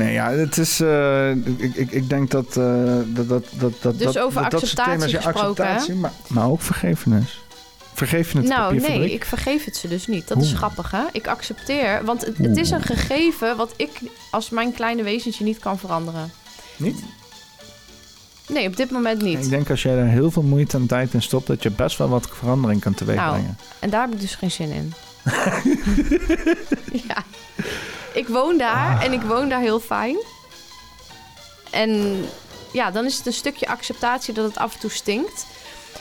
Nee, 0.05 0.13
ja, 0.13 0.31
het 0.31 0.59
is. 0.59 0.81
eh, 0.81 1.31
ik, 1.31 1.75
ik, 1.75 1.91
ik 1.91 2.09
denk 2.09 2.31
dat. 2.31 2.57
eh, 2.57 2.97
dat, 3.07 3.29
dat, 3.29 3.45
dat, 3.53 3.73
dat 3.81 3.99
Dus 3.99 4.13
dat, 4.13 4.19
over 4.19 4.43
dat, 4.43 4.51
dat 4.51 4.63
acceptatie 4.63 4.93
thema's, 4.93 5.11
ja, 5.11 5.21
gesproken, 5.21 5.65
acceptatie, 5.65 5.95
maar, 5.95 6.13
maar 6.27 6.51
ook 6.51 6.63
vergevenis. 6.63 7.41
Vergeven 7.95 8.37
het 8.37 8.49
Nou, 8.49 8.81
nee, 8.81 9.13
ik 9.13 9.25
vergeef 9.25 9.65
het 9.65 9.77
ze 9.77 9.89
dus 9.89 10.07
niet. 10.07 10.29
Dat 10.29 10.43
is 10.43 10.53
grappig, 10.53 10.91
hè? 10.91 11.03
Ik 11.13 11.27
accepteer, 11.27 12.05
want 12.05 12.27
het, 12.27 12.39
het 12.39 12.57
is 12.57 12.71
een 12.71 12.83
gegeven 12.83 13.57
wat 13.57 13.73
ik 13.77 13.91
als 14.31 14.51
mijn 14.51 14.73
kleine 14.73 15.03
wezentje 15.03 15.45
niet 15.45 15.59
kan 15.59 15.79
veranderen. 15.79 16.33
Niet? 16.77 17.03
Nee, 18.49 18.67
op 18.67 18.77
dit 18.77 18.91
moment 18.91 19.23
niet. 19.23 19.45
Ik 19.45 19.51
denk 19.51 19.71
als 19.71 19.83
jij 19.83 19.97
daar 19.97 20.07
heel 20.07 20.31
veel 20.31 20.43
moeite 20.43 20.77
en 20.77 20.87
tijd 20.87 21.15
in 21.15 21.23
stopt, 21.23 21.47
dat 21.47 21.63
je 21.63 21.71
best 21.71 21.99
wel 21.99 22.09
wat 22.09 22.29
verandering 22.33 22.81
kan 22.81 22.95
Nou, 22.99 23.05
teweegbrengen. 23.07 23.59
en 23.79 23.91
daar 23.91 24.01
heb 24.01 24.13
ik 24.13 24.21
dus 24.21 24.35
geen 24.35 24.51
zin 24.51 24.71
in. 24.71 24.93
ja. 27.09 27.25
Ik 28.15 28.29
woon 28.29 28.59
daar 28.59 28.97
Ah. 28.97 29.05
en 29.05 29.13
ik 29.13 29.23
woon 29.23 29.49
daar 29.49 29.61
heel 29.61 29.81
fijn. 29.81 30.17
En 31.71 32.17
ja, 32.73 32.91
dan 32.91 33.05
is 33.05 33.17
het 33.17 33.27
een 33.27 33.33
stukje 33.33 33.69
acceptatie 33.69 34.35
dat 34.35 34.45
het 34.45 34.59
af 34.59 34.75
en 34.75 34.81
toe 34.81 34.91
stinkt. 34.91 35.47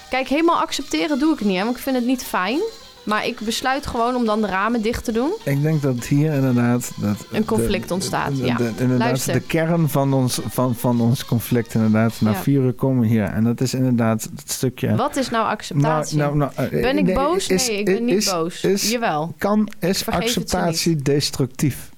Kijk, 0.09 0.27
helemaal 0.27 0.59
accepteren 0.61 1.19
doe 1.19 1.33
ik 1.33 1.41
niet, 1.41 1.57
hè, 1.57 1.63
want 1.63 1.75
ik 1.75 1.81
vind 1.83 1.95
het 1.95 2.05
niet 2.05 2.23
fijn. 2.23 2.59
Maar 3.03 3.25
ik 3.25 3.39
besluit 3.39 3.88
gewoon 3.88 4.15
om 4.15 4.25
dan 4.25 4.41
de 4.41 4.47
ramen 4.47 4.81
dicht 4.81 5.03
te 5.03 5.11
doen. 5.11 5.31
Ik 5.43 5.61
denk 5.61 5.81
dat 5.81 6.05
hier 6.05 6.33
inderdaad... 6.33 6.91
Dat 6.95 7.15
Een 7.31 7.45
conflict 7.45 7.88
de- 7.88 7.93
ontstaat, 7.93 8.35
de- 8.35 8.45
ja. 8.45 8.55
de- 8.55 8.71
inderdaad, 8.77 9.07
Luister. 9.07 9.33
de 9.33 9.39
kern 9.41 9.89
van 9.89 10.13
ons, 10.13 10.39
van, 10.49 10.75
van 10.75 11.01
ons 11.01 11.25
conflict 11.25 11.73
inderdaad. 11.73 12.13
Na 12.21 12.31
Ja. 12.31 12.35
vier 12.41 12.61
uur 12.61 12.73
komen 12.73 13.07
hier. 13.07 13.23
En 13.23 13.43
dat 13.43 13.61
is 13.61 13.73
inderdaad 13.73 14.23
het 14.35 14.51
stukje... 14.51 14.95
Wat 14.95 15.15
is 15.15 15.29
nou 15.29 15.45
acceptatie? 15.47 16.17
Nou, 16.17 16.35
nou, 16.38 16.51
nou, 16.55 16.69
eh, 16.69 16.81
ben 16.81 16.97
ik 16.97 17.03
nee, 17.05 17.15
boos? 17.15 17.47
is- 17.47 17.67
nee, 17.67 17.77
ik 17.77 17.85
ben 17.85 18.05
niet 18.05 18.29
boos. 18.31 18.63
is- 18.63 18.89
Jawel. 18.91 19.33
Kan, 19.38 19.69
is 19.79 20.05
acceptatie 20.07 20.95
destructief? 20.95 21.88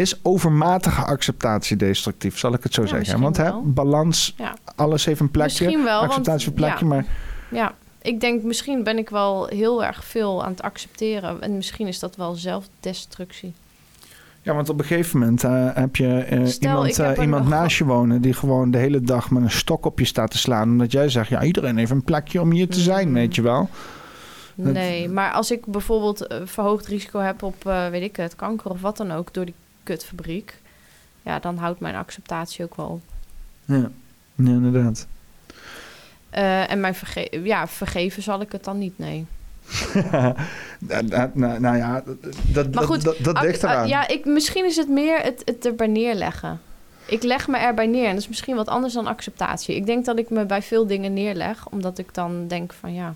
Is 0.00 0.18
overmatige 0.22 1.04
acceptatie 1.04 1.76
destructief, 1.76 2.38
zal 2.38 2.54
ik 2.54 2.62
het 2.62 2.74
zo 2.74 2.82
Ja, 2.82 2.88
zeggen? 2.88 3.20
Want 3.20 3.36
hè, 3.36 3.52
balans, 3.64 4.34
Ja. 4.36 4.54
alles 4.76 5.04
heeft 5.04 5.20
een 5.20 5.30
plekje. 5.30 5.64
Misschien 5.64 5.84
wel, 5.84 6.00
acceptatie 6.00 6.32
heeft 6.32 6.46
een 6.46 6.52
plekje, 6.52 6.84
ja. 6.84 6.90
maar 6.90 7.04
Ja, 7.50 7.74
ik 8.02 8.20
denk 8.20 8.42
misschien 8.42 8.82
ben 8.82 8.98
ik 8.98 9.10
wel 9.10 9.46
heel 9.46 9.84
erg 9.84 10.04
veel 10.04 10.44
aan 10.44 10.50
het 10.50 10.62
accepteren. 10.62 11.42
En 11.42 11.56
misschien 11.56 11.86
is 11.86 11.98
dat 11.98 12.16
wel 12.16 12.34
zelfdestructie. 12.34 13.52
Ja, 14.42 14.54
want 14.54 14.68
op 14.68 14.78
een 14.78 14.84
gegeven 14.84 15.18
moment 15.18 15.44
eh, 15.44 15.68
heb 15.74 15.96
je 15.96 16.18
eh, 16.18 16.46
Stel, 16.46 16.70
iemand, 16.70 16.96
heb 16.96 17.16
eh, 17.16 17.22
iemand 17.22 17.48
naast 17.58 17.76
je 17.76 17.84
wonen 17.84 18.20
die 18.20 18.32
gewoon 18.32 18.70
de 18.70 18.78
hele 18.78 19.00
dag 19.00 19.30
met 19.30 19.42
een 19.42 19.50
stok 19.50 19.84
op 19.84 19.98
je 19.98 20.04
staat 20.04 20.30
te 20.30 20.38
slaan. 20.38 20.70
Omdat 20.70 20.92
jij 20.92 21.08
zegt, 21.08 21.28
ja, 21.28 21.42
iedereen 21.42 21.76
heeft 21.76 21.90
een 21.90 22.04
plekje 22.04 22.40
om 22.40 22.50
hier 22.50 22.68
te 22.68 22.80
zijn, 22.80 23.08
Mm. 23.08 23.14
weet 23.14 23.34
je 23.34 23.42
wel. 23.42 23.68
Nee, 24.54 25.08
maar 25.08 25.32
als 25.32 25.50
ik 25.50 25.66
bijvoorbeeld 25.66 26.26
verhoogd 26.44 26.86
risico 26.86 27.18
heb 27.18 27.42
op, 27.42 27.62
weet 27.90 28.02
ik 28.02 28.16
het, 28.16 28.36
kanker 28.36 28.70
of 28.70 28.80
wat 28.80 28.96
dan 28.96 29.12
ook 29.12 29.34
door 29.34 29.44
die 29.44 29.54
kutfabriek. 29.82 30.60
Ja, 31.22 31.38
dan 31.38 31.56
houdt 31.56 31.80
mijn 31.80 31.94
acceptatie 31.94 32.64
ook 32.64 32.74
wel 32.74 32.86
op. 32.86 33.02
Ja, 33.64 33.90
ja 34.34 34.50
inderdaad. 34.50 35.06
Eh, 36.30 36.70
en 36.70 36.80
mijn 36.80 36.94
verge 36.94 37.40
ja, 37.42 37.66
vergeven 37.66 38.22
zal 38.22 38.40
ik 38.40 38.52
het 38.52 38.64
dan 38.64 38.78
niet, 38.78 38.98
nee. 38.98 39.26
nou, 40.78 41.06
nou, 41.06 41.30
nou, 41.34 41.60
nou 41.60 41.76
ja, 41.76 42.02
dat, 42.52 42.74
Maar 42.74 42.84
goed, 42.84 43.02
dat, 43.02 43.16
dat, 43.20 43.34
dat 43.34 43.44
ligt 43.44 43.62
eraan. 43.62 43.82
ah, 43.82 43.88
ja, 43.88 44.08
ik, 44.08 44.24
misschien 44.24 44.64
is 44.64 44.76
het 44.76 44.88
meer 44.88 45.18
het, 45.18 45.42
het 45.44 45.66
erbij 45.66 45.86
neerleggen. 45.86 46.60
Ik 47.06 47.22
leg 47.22 47.48
me 47.48 47.56
erbij 47.56 47.86
neer 47.86 48.04
en 48.04 48.12
dat 48.12 48.20
is 48.20 48.28
misschien 48.28 48.56
wat 48.56 48.68
anders 48.68 48.94
dan 48.94 49.06
acceptatie. 49.06 49.76
Ik 49.76 49.86
denk 49.86 50.04
dat 50.04 50.18
ik 50.18 50.30
me 50.30 50.44
bij 50.44 50.62
veel 50.62 50.86
dingen 50.86 51.12
neerleg, 51.12 51.68
omdat 51.68 51.98
ik 51.98 52.14
dan 52.14 52.48
denk 52.48 52.72
van 52.72 52.94
ja, 52.94 53.14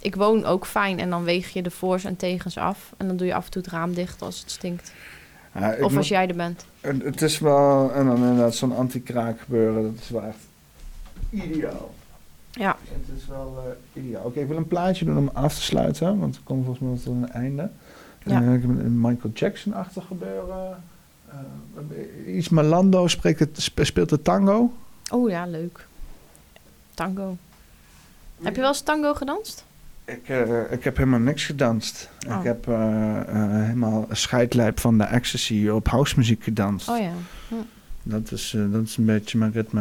ik 0.00 0.14
woon 0.14 0.44
ook 0.44 0.66
fijn 0.66 0.98
en 0.98 1.10
dan 1.10 1.24
weeg 1.24 1.52
je 1.52 1.62
de 1.62 1.70
voor's 1.70 2.04
en 2.04 2.16
tegens 2.16 2.58
af. 2.58 2.92
En 2.96 3.06
dan 3.06 3.16
doe 3.16 3.26
je 3.26 3.34
af 3.34 3.44
en 3.44 3.50
toe 3.50 3.62
het 3.62 3.70
raam 3.70 3.94
dicht 3.94 4.22
als 4.22 4.40
het 4.40 4.50
stinkt. 4.50 4.92
Ja, 5.58 5.76
of 5.80 5.96
als 5.96 6.08
jij 6.08 6.28
er 6.28 6.36
bent. 6.36 6.64
Het 6.80 7.02
het 7.02 7.22
is 7.22 7.38
wel, 7.38 7.92
en 7.92 8.06
dan 8.06 8.16
inderdaad 8.16 8.54
zo'n 8.54 8.76
anti-kraak 8.76 9.40
gebeuren, 9.40 9.82
dat 9.82 10.02
is 10.02 10.08
wel 10.08 10.22
echt 10.22 10.38
ideaal. 11.30 11.94
Ja. 12.50 12.76
Het 12.88 13.16
is 13.22 13.26
wel 13.26 13.62
eh, 13.94 14.02
ideaal. 14.04 14.24
Oké, 14.24 14.40
ik 14.40 14.48
wil 14.48 14.56
een 14.56 14.66
plaatje 14.68 15.04
doen 15.04 15.18
om 15.18 15.30
af 15.32 15.54
te 15.54 15.62
sluiten, 15.62 16.18
want 16.18 16.36
we 16.36 16.42
komen 16.44 16.64
volgens 16.64 16.88
mij 16.88 16.98
tot 17.14 17.22
een 17.22 17.32
einde. 17.32 17.70
Ja. 18.24 18.40
Ik 18.40 18.60
heb 18.60 18.70
een 18.70 19.00
Michael 19.00 19.32
Jackson-achtig 19.34 20.06
gebeuren. 20.06 20.82
Eh, 21.28 22.36
iets 22.36 22.48
Malando 22.48 23.06
spreekt 23.08 23.38
het, 23.38 23.62
spe- 23.62 23.84
speelt 23.84 24.08
de 24.08 24.22
tango. 24.22 24.72
Oh 25.10 25.30
ja, 25.30 25.46
leuk. 25.46 25.86
Tango. 26.94 27.36
Heb 28.42 28.54
je 28.54 28.60
wel 28.60 28.70
eens 28.70 28.80
tango 28.80 29.14
gedanst? 29.14 29.64
Ik, 30.06 30.28
eh, 30.28 30.72
ik 30.72 30.84
heb 30.84 30.96
helemaal 30.96 31.18
niks 31.20 31.44
gedanst. 31.44 32.10
Oh. 32.28 32.36
Ik 32.38 32.44
heb 32.44 32.68
eh, 32.68 32.74
eh, 33.20 33.64
helemaal 33.64 34.06
scheidlijp 34.10 34.80
van 34.80 34.98
de 34.98 35.04
ecstasy 35.04 35.68
op 35.68 35.88
housemuziek 35.88 36.42
gedanst. 36.42 36.88
Oh 36.88 36.98
ja. 36.98 37.10
Hm. 37.48 37.54
Dat 38.02 38.32
is, 38.32 38.56
dat 38.70 38.82
is 38.82 38.96
een 38.96 39.04
beetje 39.04 39.38
mijn 39.38 39.52
ritme. 39.52 39.80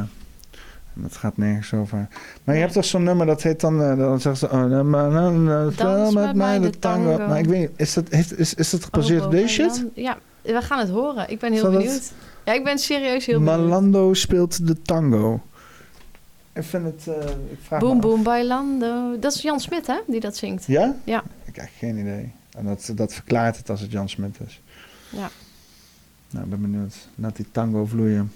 En 0.95 1.01
dat 1.01 1.15
gaat 1.15 1.37
nergens 1.37 1.73
over. 1.73 2.07
Maar 2.43 2.55
je 2.55 2.61
hebt 2.61 2.73
toch 2.73 2.85
zo'n 2.85 3.03
nummer 3.03 3.25
dat 3.25 3.43
heet 3.43 3.59
dan... 3.59 3.77
dan 3.77 4.21
zegt 4.21 4.37
ze... 4.37 4.45
Oh, 4.45 5.71
speel 5.71 6.11
met 6.11 6.35
mij 6.35 6.59
de 6.59 6.79
tango. 6.79 7.27
Maar 7.27 7.39
ik 7.39 7.45
weet 7.45 7.59
niet, 7.59 7.69
is 7.75 7.93
dat, 7.93 8.09
heeft, 8.09 8.39
is, 8.39 8.53
is 8.53 8.69
dat 8.69 8.83
gebaseerd 8.83 9.19
Oh, 9.19 9.25
op 9.25 9.31
deze 9.31 9.61
Bobo 9.61 9.73
shit? 9.75 9.85
Ja, 9.93 10.17
we 10.41 10.61
gaan 10.61 10.79
het 10.79 10.89
horen. 10.89 11.29
Ik 11.29 11.39
ben 11.39 11.51
heel 11.51 11.61
Zal 11.61 11.71
dat- 11.71 11.81
benieuwd. 11.81 12.11
Ja, 12.45 12.53
ik 12.53 12.63
ben 12.63 12.77
serieus 12.77 13.25
heel 13.25 13.39
benieuwd. 13.39 13.59
Malando 13.59 14.13
speelt 14.13 14.67
de 14.67 14.81
tango. 14.81 15.41
Ik 16.55 16.63
vind 16.63 16.85
het... 16.85 17.07
eh, 17.07 17.29
ik 17.51 17.59
vraag 17.61 17.81
me 17.81 17.87
Boom 17.87 17.99
boom 17.99 18.23
bailando. 18.23 19.19
Dat 19.19 19.33
is 19.33 19.41
Jan 19.41 19.59
Smit, 19.59 19.87
hè? 19.87 19.99
Die 20.07 20.19
dat 20.19 20.37
zingt. 20.37 20.65
Ja? 20.65 20.95
Ja. 21.03 21.23
Ik 21.45 21.55
heb 21.55 21.69
geen 21.77 21.97
idee. 21.97 22.31
En 22.57 22.65
dat, 22.65 22.91
dat 22.95 23.13
verklaart 23.13 23.57
het 23.57 23.69
als 23.69 23.81
het 23.81 23.91
Jan 23.91 24.09
Smit 24.09 24.37
is. 24.47 24.61
Ja. 25.09 25.29
Nou, 26.29 26.43
ik 26.43 26.49
ben 26.49 26.61
benieuwd. 26.61 26.95
Laat 27.15 27.35
die 27.35 27.45
tango 27.51 27.85
vloeien. 27.85 28.31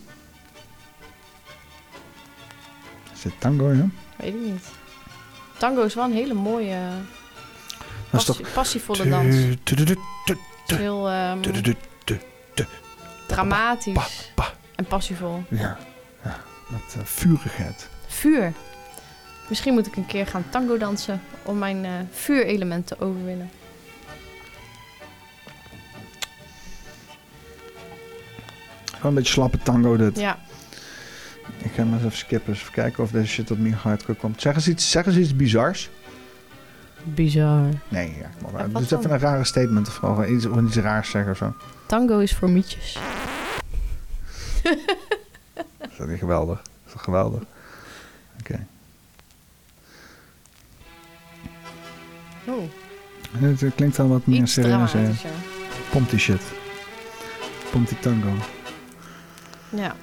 Is 3.13 3.23
het 3.23 3.33
tango, 3.39 3.71
ja? 3.73 3.87
Weet 4.15 4.33
ik 4.33 4.39
niet. 4.41 4.65
Tango 5.57 5.83
is 5.83 5.93
wel 5.95 6.03
een 6.05 6.11
hele 6.13 6.33
mooie, 6.33 6.79
Dat 8.09 8.19
is 8.19 8.25
passie- 8.25 8.43
toch... 8.43 8.53
passievolle 8.53 9.09
dans. 9.09 9.35
Heel 10.65 11.09
ehm, 11.09 11.41
tu- 11.41 12.17
dramatisch 13.27 14.31
en 14.75 14.85
passievol. 14.85 15.43
Ja, 15.49 15.77
ja 16.23 16.37
met 16.69 16.95
eh, 16.97 17.03
vurigheid. 17.03 17.89
Vuur. 18.19 18.53
Misschien 19.49 19.73
moet 19.73 19.87
ik 19.87 19.95
een 19.95 20.05
keer 20.05 20.27
gaan 20.27 20.43
tango 20.49 20.77
dansen 20.77 21.21
om 21.43 21.57
mijn 21.57 21.85
eh 21.85 21.91
vuurelement 22.11 22.87
te 22.87 22.99
overwinnen. 22.99 23.49
Gewoon 28.85 29.11
een 29.11 29.13
beetje 29.13 29.33
slappe 29.33 29.57
tango 29.57 29.97
dit. 29.97 30.19
Ja. 30.19 30.39
Ik 31.57 31.71
ga 31.71 31.83
maar 31.83 31.93
eens 31.93 32.05
even 32.05 32.17
skippen. 32.17 32.53
eens 32.53 32.61
Even 32.61 32.73
kijken 32.73 33.03
of 33.03 33.11
deze 33.11 33.27
shit 33.27 33.51
op 33.51 33.57
meer 33.57 33.75
hardcore 33.75 34.17
komt. 34.17 34.41
Zeg 34.41 34.55
eens 34.55 34.67
iets, 34.67 34.91
zeg 34.91 35.05
eens 35.05 35.15
iets 35.15 35.35
bizars. 35.35 35.89
Bizar. 37.03 37.69
Nee, 37.87 38.15
ja, 38.17 38.51
maar. 38.51 38.71
Dus 38.71 38.91
even 38.91 39.11
een 39.11 39.19
rare 39.19 39.43
statement 39.43 39.87
of 39.87 39.95
gewoon 39.95 40.35
iets, 40.35 40.45
of 40.45 40.61
iets 40.61 40.75
raars 40.75 41.09
zeggen 41.09 41.31
of 41.31 41.37
zo. 41.37 41.53
Tango 41.85 42.19
is 42.19 42.35
voor 42.35 42.49
mietjes. 42.49 42.97
Is 45.91 45.97
dat 45.97 46.07
niet 46.07 46.19
geweldig? 46.19 46.61
Dat 46.85 46.95
is 46.95 47.01
geweldig? 47.01 47.43
Oké. 48.39 48.65
Oh. 52.45 52.63
Het 53.37 53.63
eh, 53.63 53.71
klinkt 53.75 53.99
al 53.99 54.07
wat 54.07 54.25
meer 54.25 54.47
serieus. 54.47 54.93
hè. 54.93 54.99
dramatischer. 54.99 55.29
Pomp 55.91 56.09
die 56.09 56.19
shit. 56.19 56.41
Pomp 57.71 57.87
die 57.87 57.99
tango. 57.99 58.29
Ja. 59.69 59.95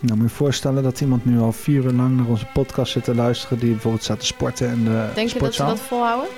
Nou, 0.00 0.18
moet 0.18 0.30
je 0.30 0.34
voorstellen 0.36 0.82
dat 0.82 1.00
iemand 1.00 1.24
nu 1.24 1.38
al 1.38 1.52
vier 1.52 1.84
uur 1.84 1.92
lang 1.92 2.16
naar 2.16 2.26
onze 2.26 2.46
podcast 2.52 2.92
zit 2.92 3.04
te 3.04 3.14
luisteren... 3.14 3.58
die 3.58 3.70
bijvoorbeeld 3.70 4.02
staat 4.02 4.20
te 4.20 4.26
sporten 4.26 4.68
in 4.70 4.84
de 4.84 5.10
Denk 5.14 5.28
je 5.28 5.38
dat 5.38 5.54
ze 5.54 5.64
dat 5.64 5.80
volhouden? 5.80 6.28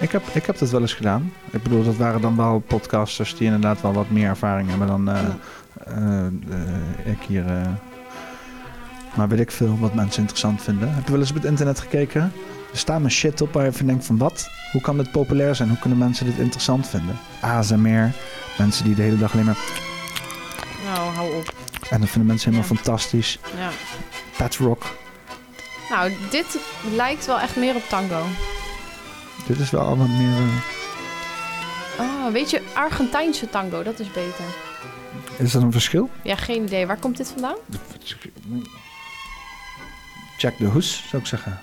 Ik 0.00 0.12
heb, 0.12 0.22
ik 0.32 0.46
heb 0.46 0.58
dat 0.58 0.70
wel 0.70 0.80
eens 0.80 0.94
gedaan. 0.94 1.32
Ik 1.50 1.62
bedoel, 1.62 1.84
dat 1.84 1.96
waren 1.96 2.20
dan 2.20 2.36
wel 2.36 2.58
podcasters 2.58 3.36
die 3.36 3.46
inderdaad 3.46 3.80
wel 3.80 3.92
wat 3.92 4.10
meer 4.10 4.28
ervaring 4.28 4.68
hebben 4.68 4.86
dan 4.86 5.08
eh, 5.08 5.26
eh, 5.86 6.26
ik 7.04 7.18
hier. 7.26 7.44
Maar 9.16 9.28
weet 9.28 9.40
ik 9.40 9.50
veel 9.50 9.78
wat 9.78 9.94
mensen 9.94 10.20
interessant 10.20 10.62
vinden. 10.62 10.94
Heb 10.94 11.04
je 11.04 11.10
wel 11.10 11.20
eens 11.20 11.28
op 11.30 11.36
het 11.36 11.44
internet 11.44 11.80
gekeken? 11.80 12.32
Er 12.72 12.78
staat 12.78 13.00
maar 13.00 13.10
shit 13.10 13.40
op 13.40 13.52
waar 13.52 13.64
je 13.64 13.72
van 13.72 13.86
denkt 13.86 14.04
van 14.04 14.18
wat? 14.18 14.50
Hoe 14.72 14.80
kan 14.80 14.96
dit 14.96 15.10
populair 15.10 15.54
zijn? 15.54 15.68
Hoe 15.68 15.78
kunnen 15.78 15.98
mensen 15.98 16.26
dit 16.26 16.38
interessant 16.38 16.88
vinden? 16.88 17.18
ASMR. 17.40 18.10
Mensen 18.58 18.84
die 18.84 18.94
de 18.94 19.02
hele 19.02 19.18
dag 19.18 19.32
alleen 19.32 19.44
maar... 19.44 19.58
Nou, 20.84 21.14
hou 21.14 21.34
op. 21.36 21.54
En 21.90 22.00
dat 22.00 22.08
vinden 22.08 22.26
mensen 22.26 22.52
helemaal 22.52 22.76
fantastisch. 22.76 23.38
Ja. 23.58 23.68
Pet 24.36 24.56
rock. 24.56 24.82
Nou, 25.90 26.12
dit 26.30 26.58
lijkt 26.94 27.26
wel 27.26 27.40
echt 27.40 27.56
meer 27.56 27.74
op 27.74 27.82
tango. 27.88 28.22
Dit 29.46 29.58
is 29.58 29.70
wel 29.70 29.96
wat 29.96 30.08
meer... 30.08 30.36
eh, 30.36 30.44
Ah, 31.98 32.32
weet 32.32 32.50
je, 32.50 32.62
Argentijnse 32.74 33.50
tango, 33.50 33.82
dat 33.82 33.98
is 33.98 34.06
beter. 34.06 34.44
is 35.36 35.52
dat 35.52 35.62
een 35.62 35.72
verschil? 35.72 36.10
Ja, 36.22 36.36
geen 36.36 36.62
idee. 36.62 36.86
Waar 36.86 36.98
komt 36.98 37.16
dit 37.16 37.28
vandaan? 37.28 37.56
Check 40.40 40.58
de 40.58 40.64
hoes, 40.66 41.04
zou 41.08 41.22
ik 41.22 41.28
zeggen. 41.28 41.60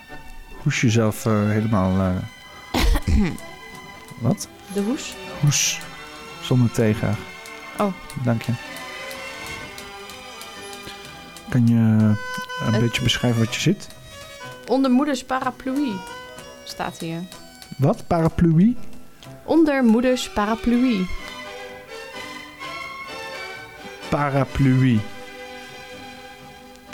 Hoes 0.64 0.82
jezelf 0.82 1.26
eh, 1.26 1.50
helemaal... 1.50 2.00
eh, 2.00 3.26
wat? 4.20 4.48
De 4.74 4.82
hoes? 4.82 5.16
Hoes. 5.42 5.80
Zonder 6.42 6.72
tegen. 6.72 7.16
Oh. 7.78 7.94
Dank 8.24 8.42
je. 8.42 8.52
Kan 11.50 11.68
je 11.68 11.76
een 11.76 12.18
Het- 12.74 12.80
beetje 12.82 13.02
beschrijven 13.02 13.44
wat 13.46 13.54
je 13.56 13.60
ziet? 13.62 13.88
Onder 14.68 14.92
moeders 14.92 15.24
parapluie 15.26 15.94
staat 16.64 16.98
hier. 17.00 17.20
Wat? 17.78 18.08
Parapluie? 18.08 18.78
Onder 19.44 19.84
moeders 19.84 20.30
parapluie. 20.30 21.08
Parapluie. 24.10 25.00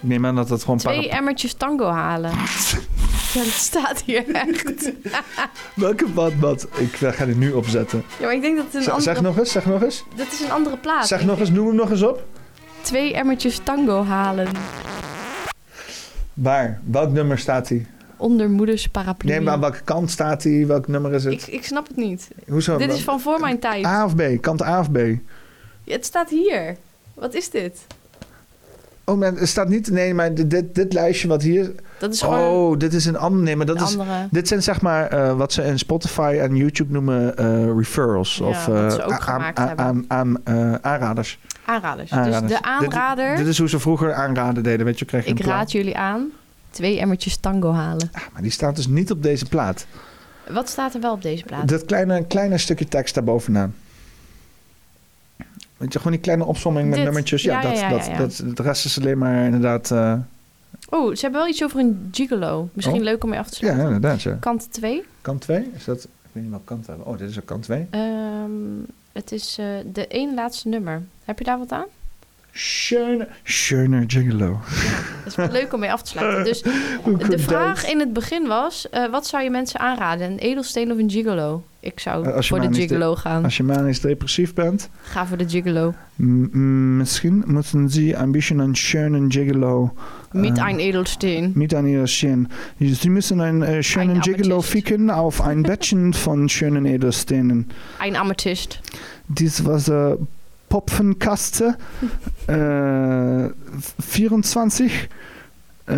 Ik 0.04 0.10
neem 0.10 0.26
aan 0.26 0.36
dat 0.36 0.48
dat 0.48 0.62
gewoon 0.62 0.78
Twee 0.78 1.10
emmertjes 1.10 1.54
tango 1.54 1.86
halen. 1.90 2.32
ja, 3.34 3.44
dat 3.44 3.46
staat 3.46 4.02
hier 4.02 4.30
echt. 4.32 4.92
Welke 5.76 6.14
wat? 6.40 6.68
Ik 6.78 6.96
ga 6.96 7.26
dit 7.26 7.38
nu 7.38 7.52
opzetten. 7.52 8.04
ja, 8.20 8.26
maar 8.26 8.36
ik 8.36 8.42
denk 8.42 8.58
dat 8.58 8.66
het 8.66 8.74
een 8.74 8.82
andere... 8.82 9.02
zeg 9.02 9.22
nog 9.22 9.38
eens, 9.38 9.52
zeg 9.52 9.66
nog 9.66 9.84
eens. 9.84 10.04
Dat 10.16 10.28
is 10.32 10.40
een 10.40 10.52
andere 10.52 10.78
plaat. 10.78 11.08
Zeg 11.08 11.26
nog 11.26 11.40
eens, 11.40 11.50
noem 11.50 11.68
hem 11.68 11.76
nog 11.76 11.90
eens 11.90 12.02
op. 12.02 12.24
Twee 12.82 13.14
emmertjes 13.14 13.60
tango 13.64 14.04
halen. 14.04 14.48
Waar? 16.34 16.80
Welk 16.86 17.12
nummer 17.12 17.38
staat 17.38 17.70
hij? 17.70 17.86
Onder 18.18 18.50
moeders 18.50 18.88
paraplu. 18.88 19.30
Nee, 19.30 19.42
maar 19.42 19.54
aan 19.54 19.60
welke 19.60 19.82
kant 19.84 20.12
staat 20.12 20.44
hij? 20.44 20.68
Welk 20.68 20.88
nummer 20.88 21.14
is 21.14 21.24
het? 21.24 21.34
ik, 21.34 21.48
ik 21.48 21.66
snap 21.66 21.88
het 21.88 21.98
niet. 21.98 22.28
Hoezo? 22.48 22.78
Dit 22.78 22.94
is 22.94 23.04
van 23.04 23.20
voor 23.20 23.40
mijn 23.40 23.60
tijd. 23.60 23.86
A 23.86 24.06
of 24.06 24.16
B? 24.16 24.22
Kant 24.42 24.64
A 24.64 24.80
of 24.80 24.92
B? 24.92 24.98
Ja, 24.98 25.94
het 25.94 26.06
staat 26.06 26.30
hier. 26.30 26.78
Wat 27.14 27.34
is 27.34 27.50
dit? 27.50 27.86
Oh, 29.06 29.18
maar 29.18 29.36
er 29.36 29.48
staat 29.48 29.70
niet... 29.70 29.92
Nee, 29.92 30.14
maar 30.14 30.34
dit, 30.34 30.76
dit, 30.76 30.94
lijstje 30.94 31.28
wat 31.28 31.42
hier... 31.42 31.72
Dat 32.00 32.14
is 32.14 32.22
gewoon 32.22 32.40
Oh, 32.40 32.78
dit 32.78 32.94
is 32.94 33.06
een 33.06 33.18
ander... 33.18 33.44
Nee, 33.44 33.56
maar 33.56 33.66
dat 33.66 33.82
is... 33.82 33.98
andere. 33.98 34.28
Dit 34.32 34.48
zijn 34.48 34.64
zeg 34.64 34.82
maar 34.82 35.08
eh, 35.08 35.36
wat 35.36 35.54
ze 35.54 35.64
in 35.64 35.80
Spotify 35.80 36.38
en 36.42 36.56
YouTube 36.56 36.94
noemen 36.94 37.38
eh, 37.38 37.66
referrals. 37.78 38.36
Ja, 38.36 38.46
of 38.46 38.68
eh, 38.68 38.96
aanraders. 40.08 40.08
Aanraders. 40.88 41.40
Aanraders. 41.66 42.10
Dus 42.10 42.50
de 42.50 42.62
aanrader, 42.62 43.30
Dit, 43.30 43.38
dit 43.38 43.48
is 43.48 43.58
hoe 43.58 43.70
ze 43.70 43.80
vroeger 43.80 44.14
aanraden 44.14 44.64
deden. 44.64 44.86
Weet 44.86 45.00
je, 45.00 45.06
kreeg 45.06 45.26
je 45.26 45.32
ik 45.32 45.46
raad 45.46 45.72
jullie 45.72 45.98
aan, 45.98 46.32
twee 46.70 47.00
emmertjes 47.00 47.38
tango 47.38 47.72
halen. 47.72 48.10
Maar 48.34 48.42
die 48.42 48.52
staat 48.52 48.76
dus 48.76 48.88
niet 48.88 49.12
op 49.12 49.24
deze 49.24 49.46
plaat. 49.46 49.86
Wat 50.50 50.70
staat 50.70 50.94
er 50.94 51.02
wel 51.02 51.14
op 51.14 51.22
deze 51.22 51.44
plaat? 51.44 51.68
Dat 51.68 51.86
kleine, 51.86 52.26
kleine 52.28 52.58
stukje 52.58 52.88
tekst 52.88 53.14
daarbovenaan. 53.14 53.74
Weet 55.84 55.94
je, 55.94 55.98
gewoon 56.00 56.14
die 56.14 56.22
kleine 56.22 56.46
opsomming 56.46 56.86
met 56.88 56.96
Dit. 56.96 57.04
nummertjes. 57.04 57.42
Ja, 57.44 57.62
dat, 57.62 57.80
ja, 57.80 57.90
dat. 57.90 58.10
Dat, 58.18 58.44
de 58.56 58.64
rest 58.64 58.86
is 58.86 59.00
alleen 59.00 59.18
maar 59.18 59.46
inderdaad... 59.46 59.92
eh, 59.92 60.14
Oh, 60.90 61.16
ze 61.16 61.22
hebben 61.22 61.40
wel 61.40 61.50
iets 61.50 61.64
over 61.64 61.80
een 61.80 62.10
gigolo. 62.12 62.70
Misschien 62.74 62.98
Oh. 62.98 63.04
leuk 63.04 63.24
om 63.24 63.30
mee 63.30 63.40
af 63.40 63.50
te 63.50 63.54
ja, 63.66 63.72
sluiten. 63.72 63.86
inderdaad. 63.96 64.22
Ja. 64.22 64.38
Kant 64.40 64.68
2. 64.74 65.04
Kant 65.22 65.42
2? 65.42 65.70
Is 65.76 65.84
dat... 65.86 66.04
Ik 66.04 66.10
weet 66.32 66.44
niet 66.44 66.52
welke 66.52 66.66
kant 66.66 66.88
hebben. 66.88 67.06
Oh, 67.06 67.18
dit 67.18 67.30
is 67.30 67.36
een 67.36 67.46
kant 67.46 67.64
2. 67.64 67.88
Ehm, 67.90 68.52
het 69.12 69.32
is 69.32 69.58
eh, 69.60 69.66
de 69.94 70.08
één 70.08 70.34
laatste 70.34 70.68
nummer. 70.68 71.02
Heb 71.26 71.38
je 71.40 71.44
daar 71.46 71.58
wat 71.58 71.72
aan? 71.72 71.86
Schöne, 72.56 73.28
schöne 73.44 74.04
gigolo. 74.08 74.60
Dat 75.24 75.28
is 75.28 75.36
wel 75.36 75.50
leuk 75.52 75.74
om 75.74 75.80
mee 75.80 75.92
af 75.92 76.02
te 76.02 76.10
sluiten. 76.10 76.44
Dus 76.44 76.62
de 77.30 77.40
vraag 77.40 77.90
in 77.90 78.00
het 78.00 78.14
begin 78.14 78.48
was... 78.48 78.90
eh, 78.90 79.10
wat 79.12 79.28
zou 79.28 79.44
je 79.44 79.50
mensen 79.50 79.80
aanraden? 79.80 80.32
Een 80.32 80.38
edelsteen 80.38 80.92
of 80.92 80.98
een 80.98 81.10
gigolo? 81.10 81.64
Ik 81.80 82.00
zou 82.00 82.28
Eh, 82.28 82.42
voor 82.42 82.60
de 82.62 82.74
gigolo 82.74 83.16
gaan. 83.16 83.44
Als 83.44 83.58
je 83.58 83.64
manisch 83.64 84.00
depressief 84.02 84.54
bent... 84.54 84.90
Ga 85.02 85.26
voor 85.26 85.38
de 85.38 85.50
gigolo. 85.50 85.94
misschien 86.98 87.44
moeten 87.48 87.90
Sie 87.90 88.16
ein 88.18 88.32
bisschen 88.32 88.60
einen 88.60 88.76
schönen 88.76 89.32
Gigolo... 89.32 89.92
Mit 90.32 90.58
äh, 90.58 90.62
ein 90.62 90.80
Edelsteen. 90.80 91.52
Mit 91.56 91.74
ein 91.74 91.86
Edelstein. 91.86 92.48
Sie 92.80 93.10
müssen 93.10 93.42
einen 93.42 93.62
äh, 93.64 93.82
schönen 93.84 94.16
Ein 94.16 94.22
Gigolo 94.22 94.62
ficken 94.62 95.10
auf 95.10 95.42
ein 95.42 95.64
Bettchen 95.70 96.14
von 96.14 96.50
schönen 96.50 96.86
Edelsteinen. 96.86 97.66
Ein 98.00 98.16
Amethyst. 98.16 98.80
Dies 99.28 99.66
was 99.66 99.88
äh, 99.90 100.16
Popfenkaste 100.74 101.78
äh, 102.48 103.50
24 104.02 105.08
äh, 105.86 105.96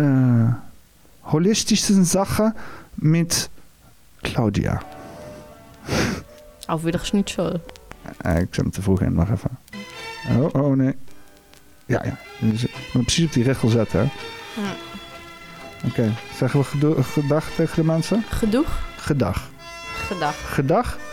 holistische 1.24 2.04
Sache 2.04 2.52
mit 2.96 3.48
Claudia. 4.22 4.80
Auf 6.66 6.84
wieder 6.84 6.98
Schnitzel. 6.98 7.62
Eh, 8.22 8.40
ik 8.40 8.54
zet 8.54 8.64
hem 8.64 8.70
te 8.70 8.82
vroeg 8.82 9.00
in, 9.00 9.14
wacht 9.14 9.30
even. 9.30 9.50
Oh, 10.38 10.64
oh 10.64 10.76
nee. 10.76 10.94
Ja, 11.86 12.04
ja. 12.04 12.16
Dus, 12.38 12.64
ik 12.64 12.90
moet 12.92 13.02
precies 13.02 13.26
op 13.26 13.32
die 13.32 13.44
regel 13.44 13.68
zetten, 13.68 14.00
hè. 14.00 14.06
Ja. 14.60 14.74
Oké, 15.88 16.14
zeggen 16.34 16.60
we 16.60 17.02
gedag 17.02 17.50
tegen 17.50 17.74
de 17.74 17.84
mensen? 17.84 18.24
Gedoeg? 18.28 18.68
Gedag. 18.96 19.50
Gedag. 20.08 20.54
Gedag. 20.54 21.05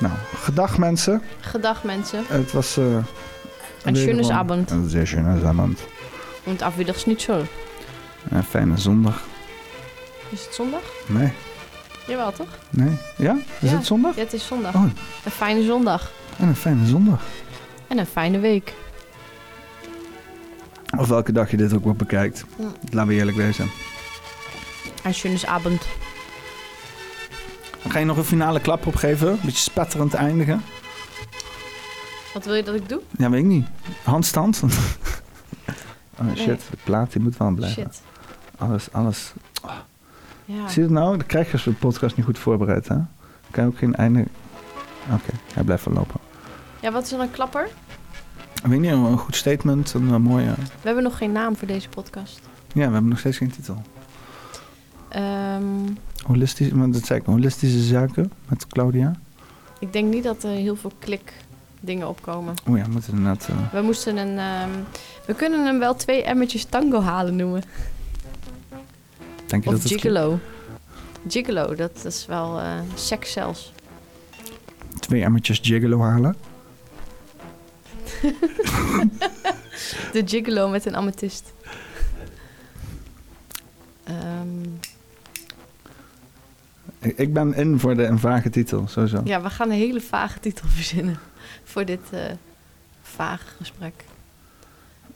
Nou, 0.00 0.12
gedag 0.34 0.78
mensen. 0.78 1.22
Gedag 1.40 1.84
mensen. 1.84 2.24
Het 2.28 2.52
was... 2.52 2.76
eh 2.76 2.84
Een 3.82 3.96
schönes 3.96 4.30
Abend. 4.30 4.70
Een 4.70 4.88
zeer 4.88 5.06
schönes 5.06 5.42
Abend. 5.44 5.80
Und 6.44 6.62
auf 6.62 6.76
wieder 6.76 6.94
Schnitzel. 6.94 7.42
Een 8.30 8.42
fijne 8.44 8.76
zondag. 8.78 9.22
Is 10.28 10.44
het 10.44 10.54
zondag? 10.54 10.80
Nee, 11.06 11.32
Jawel, 12.06 12.32
toch? 12.32 12.48
nee. 12.70 12.98
Ja? 13.16 13.36
Is 13.60 13.70
Ja, 13.70 13.76
het 13.76 13.86
zondag? 13.86 14.14
Ja, 14.16 14.22
het 14.22 14.32
is 14.32 14.46
zondag. 14.46 14.74
Oh. 14.74 14.82
Een 15.24 15.30
fijne 15.30 15.62
zondag. 15.62 16.10
En 16.38 16.48
een 16.48 16.56
fijne 16.56 16.86
zondag. 16.86 17.22
En 17.86 17.98
een 17.98 18.06
fijne 18.06 18.38
week. 18.38 18.72
Of 20.98 21.08
welke 21.08 21.32
dag 21.32 21.50
je 21.50 21.56
dit 21.56 21.74
ook 21.74 21.84
wel 21.84 21.94
bekijkt. 21.94 22.44
Ja. 22.58 22.64
Laten 22.90 23.08
we 23.08 23.14
eerlijk 23.14 23.36
wezen. 23.36 23.70
Een 25.02 25.14
schönes 25.14 25.46
Abend. 25.46 25.82
Ga 27.88 27.98
je 27.98 28.04
nog 28.04 28.16
een 28.16 28.24
finale 28.24 28.60
klap 28.60 28.86
opgeven? 28.86 29.28
Een 29.28 29.38
beetje 29.42 29.58
spetterend 29.58 30.14
eindigen? 30.14 30.62
Wat 32.34 32.44
wil 32.44 32.54
je 32.54 32.62
dat 32.62 32.74
ik 32.74 32.88
doe? 32.88 33.00
Ja, 33.18 33.30
weet 33.30 33.40
ik 33.40 33.46
niet. 33.46 33.66
Handstand? 34.02 34.62
oh 36.20 36.26
shit, 36.36 36.46
Nee. 36.46 36.56
de 36.70 36.76
plaat 36.84 37.12
die 37.12 37.22
moet 37.22 37.36
wel 37.36 37.50
blijven. 37.50 37.82
Shit. 37.82 38.02
Alles, 38.58 38.92
alles. 38.92 39.32
Ja. 40.44 40.68
Zie 40.68 40.82
je 40.82 40.88
het 40.88 40.90
nou? 40.98 41.16
Dan 41.16 41.26
krijg 41.26 41.46
je 41.46 41.52
als 41.52 41.64
we 41.64 41.70
de 41.70 41.76
podcast 41.76 42.16
niet 42.16 42.24
goed 42.26 42.38
voorbereid, 42.38 42.88
hè? 42.88 42.94
Dan 42.94 43.06
kan 43.50 43.64
je 43.64 43.70
ook 43.70 43.78
geen 43.78 43.94
einde... 43.94 44.26
Oké, 45.12 45.32
hij 45.54 45.62
blijft 45.62 45.84
wel 45.84 45.94
lopen. 45.94 46.20
ja, 46.80 46.90
wat 46.92 47.02
is 47.02 47.10
dan 47.10 47.20
een 47.20 47.30
klapper? 47.30 47.68
Ik 48.62 48.66
weet 48.66 48.80
niet, 48.80 48.90
een 48.90 49.18
goed 49.18 49.36
statement, 49.36 49.94
een, 49.94 50.08
eh, 50.08 50.16
mooie... 50.16 50.54
We 50.54 50.62
hebben 50.82 51.02
nog 51.02 51.18
geen 51.18 51.32
naam 51.32 51.56
voor 51.56 51.66
deze 51.66 51.88
podcast. 51.88 52.40
Ja, 52.72 52.86
we 52.86 52.92
hebben 52.92 53.08
nog 53.08 53.18
steeds 53.18 53.36
geen 53.36 53.50
titel. 53.50 53.82
Ehm, 55.08 55.62
Holistische, 56.26 56.78
want 56.78 56.92
dat 56.94 57.04
zei 57.06 57.20
ik, 57.20 57.26
holistische 57.26 57.80
zaken 57.82 58.32
met 58.48 58.66
Claudia. 58.66 59.12
ik 59.78 59.92
denk 59.92 60.12
niet 60.14 60.24
dat 60.24 60.42
er 60.44 60.50
heel 60.50 60.76
veel 60.76 60.92
klik 60.98 61.32
dingen 61.80 62.08
opkomen. 62.08 62.54
Oh 62.68 62.76
ja, 62.76 62.84
we 62.84 62.90
moeten 62.90 63.12
inderdaad... 63.12 63.48
eh, 63.48 63.72
We 63.72 63.80
moesten 63.82 64.16
een... 64.16 64.38
ehm, 64.38 64.70
we 65.26 65.34
kunnen 65.34 65.64
hem 65.64 65.78
wel 65.78 65.94
twee 65.94 66.22
emmertjes 66.22 66.64
tango 66.64 67.00
halen 67.00 67.36
noemen. 67.36 67.62
denk 69.46 69.64
je 69.64 69.68
Of 69.70 69.74
dat 69.74 69.82
het... 69.90 69.92
gigolo. 69.92 70.38
Gigolo, 71.28 71.74
dat 71.74 72.04
is 72.04 72.26
wel 72.26 72.58
eh, 72.60 72.78
seks 72.94 73.32
zelfs. 73.32 73.72
Twee 74.98 75.22
emmertjes 75.22 75.58
gigolo 75.62 76.00
halen? 76.00 76.36
De 80.12 80.22
gigolo 80.26 80.68
met 80.68 80.86
een 80.86 80.96
amethyst. 80.96 81.52
Ehm, 84.04 84.66
Ik, 87.00 87.32
ben 87.32 87.54
in 87.54 87.78
voor 87.78 87.94
de 87.96 88.04
een 88.04 88.18
vage 88.18 88.50
titel, 88.50 88.86
sowieso. 88.88 89.20
ja, 89.24 89.42
we 89.42 89.50
gaan 89.50 89.70
een 89.70 89.76
hele 89.76 90.00
vage 90.00 90.40
titel 90.40 90.68
verzinnen 90.78 91.18
voor 91.64 91.84
dit 91.84 92.00
eh 92.10 92.20
vage 93.02 93.44
gesprek. 93.56 94.04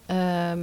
Ehm, 0.07 0.61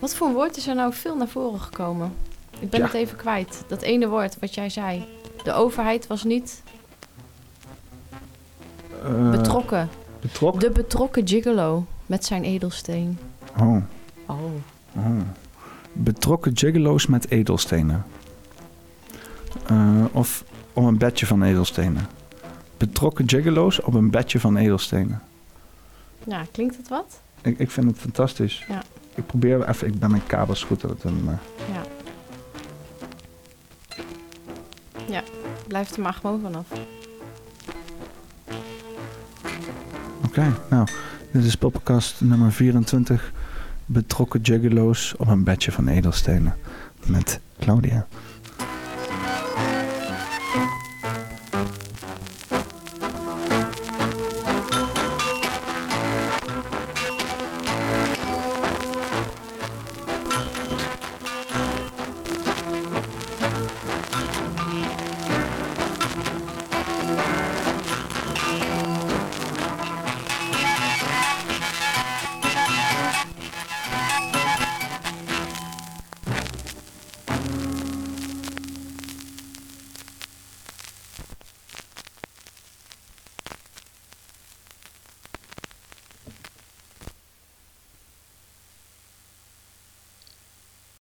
wat 0.00 0.14
voor 0.14 0.32
woord 0.32 0.56
is 0.56 0.66
er 0.66 0.74
nou 0.74 0.92
veel 0.92 1.16
naar 1.16 1.28
voren 1.28 1.60
gekomen? 1.60 2.12
Ik 2.60 2.70
ben 2.70 2.80
Ja. 2.80 2.86
het 2.86 2.94
even 2.94 3.16
kwijt. 3.16 3.64
Dat 3.68 3.82
ene 3.82 4.08
woord 4.08 4.36
wat 4.40 4.54
jij 4.54 4.68
zei. 4.70 5.04
De 5.44 5.52
overheid 5.52 6.06
was 6.06 6.24
niet 6.24 6.62
Eh, 9.04 9.30
betrokken. 9.30 9.88
betrokken? 10.20 10.60
De 10.60 10.70
betrokken 10.70 11.28
gigolo 11.28 11.86
met 12.06 12.24
zijn 12.24 12.44
edelsteen. 12.44 13.18
Oh. 13.58 13.76
Oh. 14.26 14.40
Oh. 14.96 15.20
Betrokken 16.00 16.56
gigolo's 16.56 17.06
met 17.06 17.30
edelstenen. 17.30 18.04
Eh, 19.66 20.04
of 20.12 20.44
om 20.72 20.86
een 20.86 20.98
bedje 20.98 21.26
van 21.26 21.42
edelstenen. 21.42 22.06
Betrokken 22.76 23.28
gigolo's 23.28 23.82
op 23.82 23.94
een 23.94 24.10
bedje 24.10 24.40
van 24.40 24.56
edelstenen. 24.56 25.22
Ja, 26.26 26.44
klinkt 26.52 26.76
het 26.76 26.88
wat? 26.88 27.20
Ik, 27.42 27.58
ik 27.58 27.70
vind 27.70 27.86
het 27.86 27.98
fantastisch. 27.98 28.64
Ja. 28.68 28.82
Ik 29.14 29.26
probeer 29.26 29.68
even, 29.68 29.86
ik 29.86 29.98
ben 29.98 30.10
mijn 30.10 30.26
kabels 30.26 30.62
goed 30.62 30.82
het 30.82 31.02
doen, 31.02 31.24
maar... 31.24 31.38
Ja. 31.72 31.82
Ja, 35.08 35.22
blijft 35.66 35.96
er 35.96 36.02
maar 36.02 36.12
gewoon 36.12 36.40
vanaf. 36.40 36.66
Oké, 40.24 40.54
nou, 40.70 40.88
dit 41.30 41.44
is 41.44 41.56
podcast 41.56 42.20
nummer 42.20 42.52
24. 42.52 43.32
Betrokken 43.90 44.44
gigolo's 44.44 45.14
op 45.16 45.28
een 45.28 45.44
bedje 45.44 45.72
van 45.72 45.88
edelstenen. 45.88 46.56
Met 47.06 47.40
Claudia. 47.58 48.06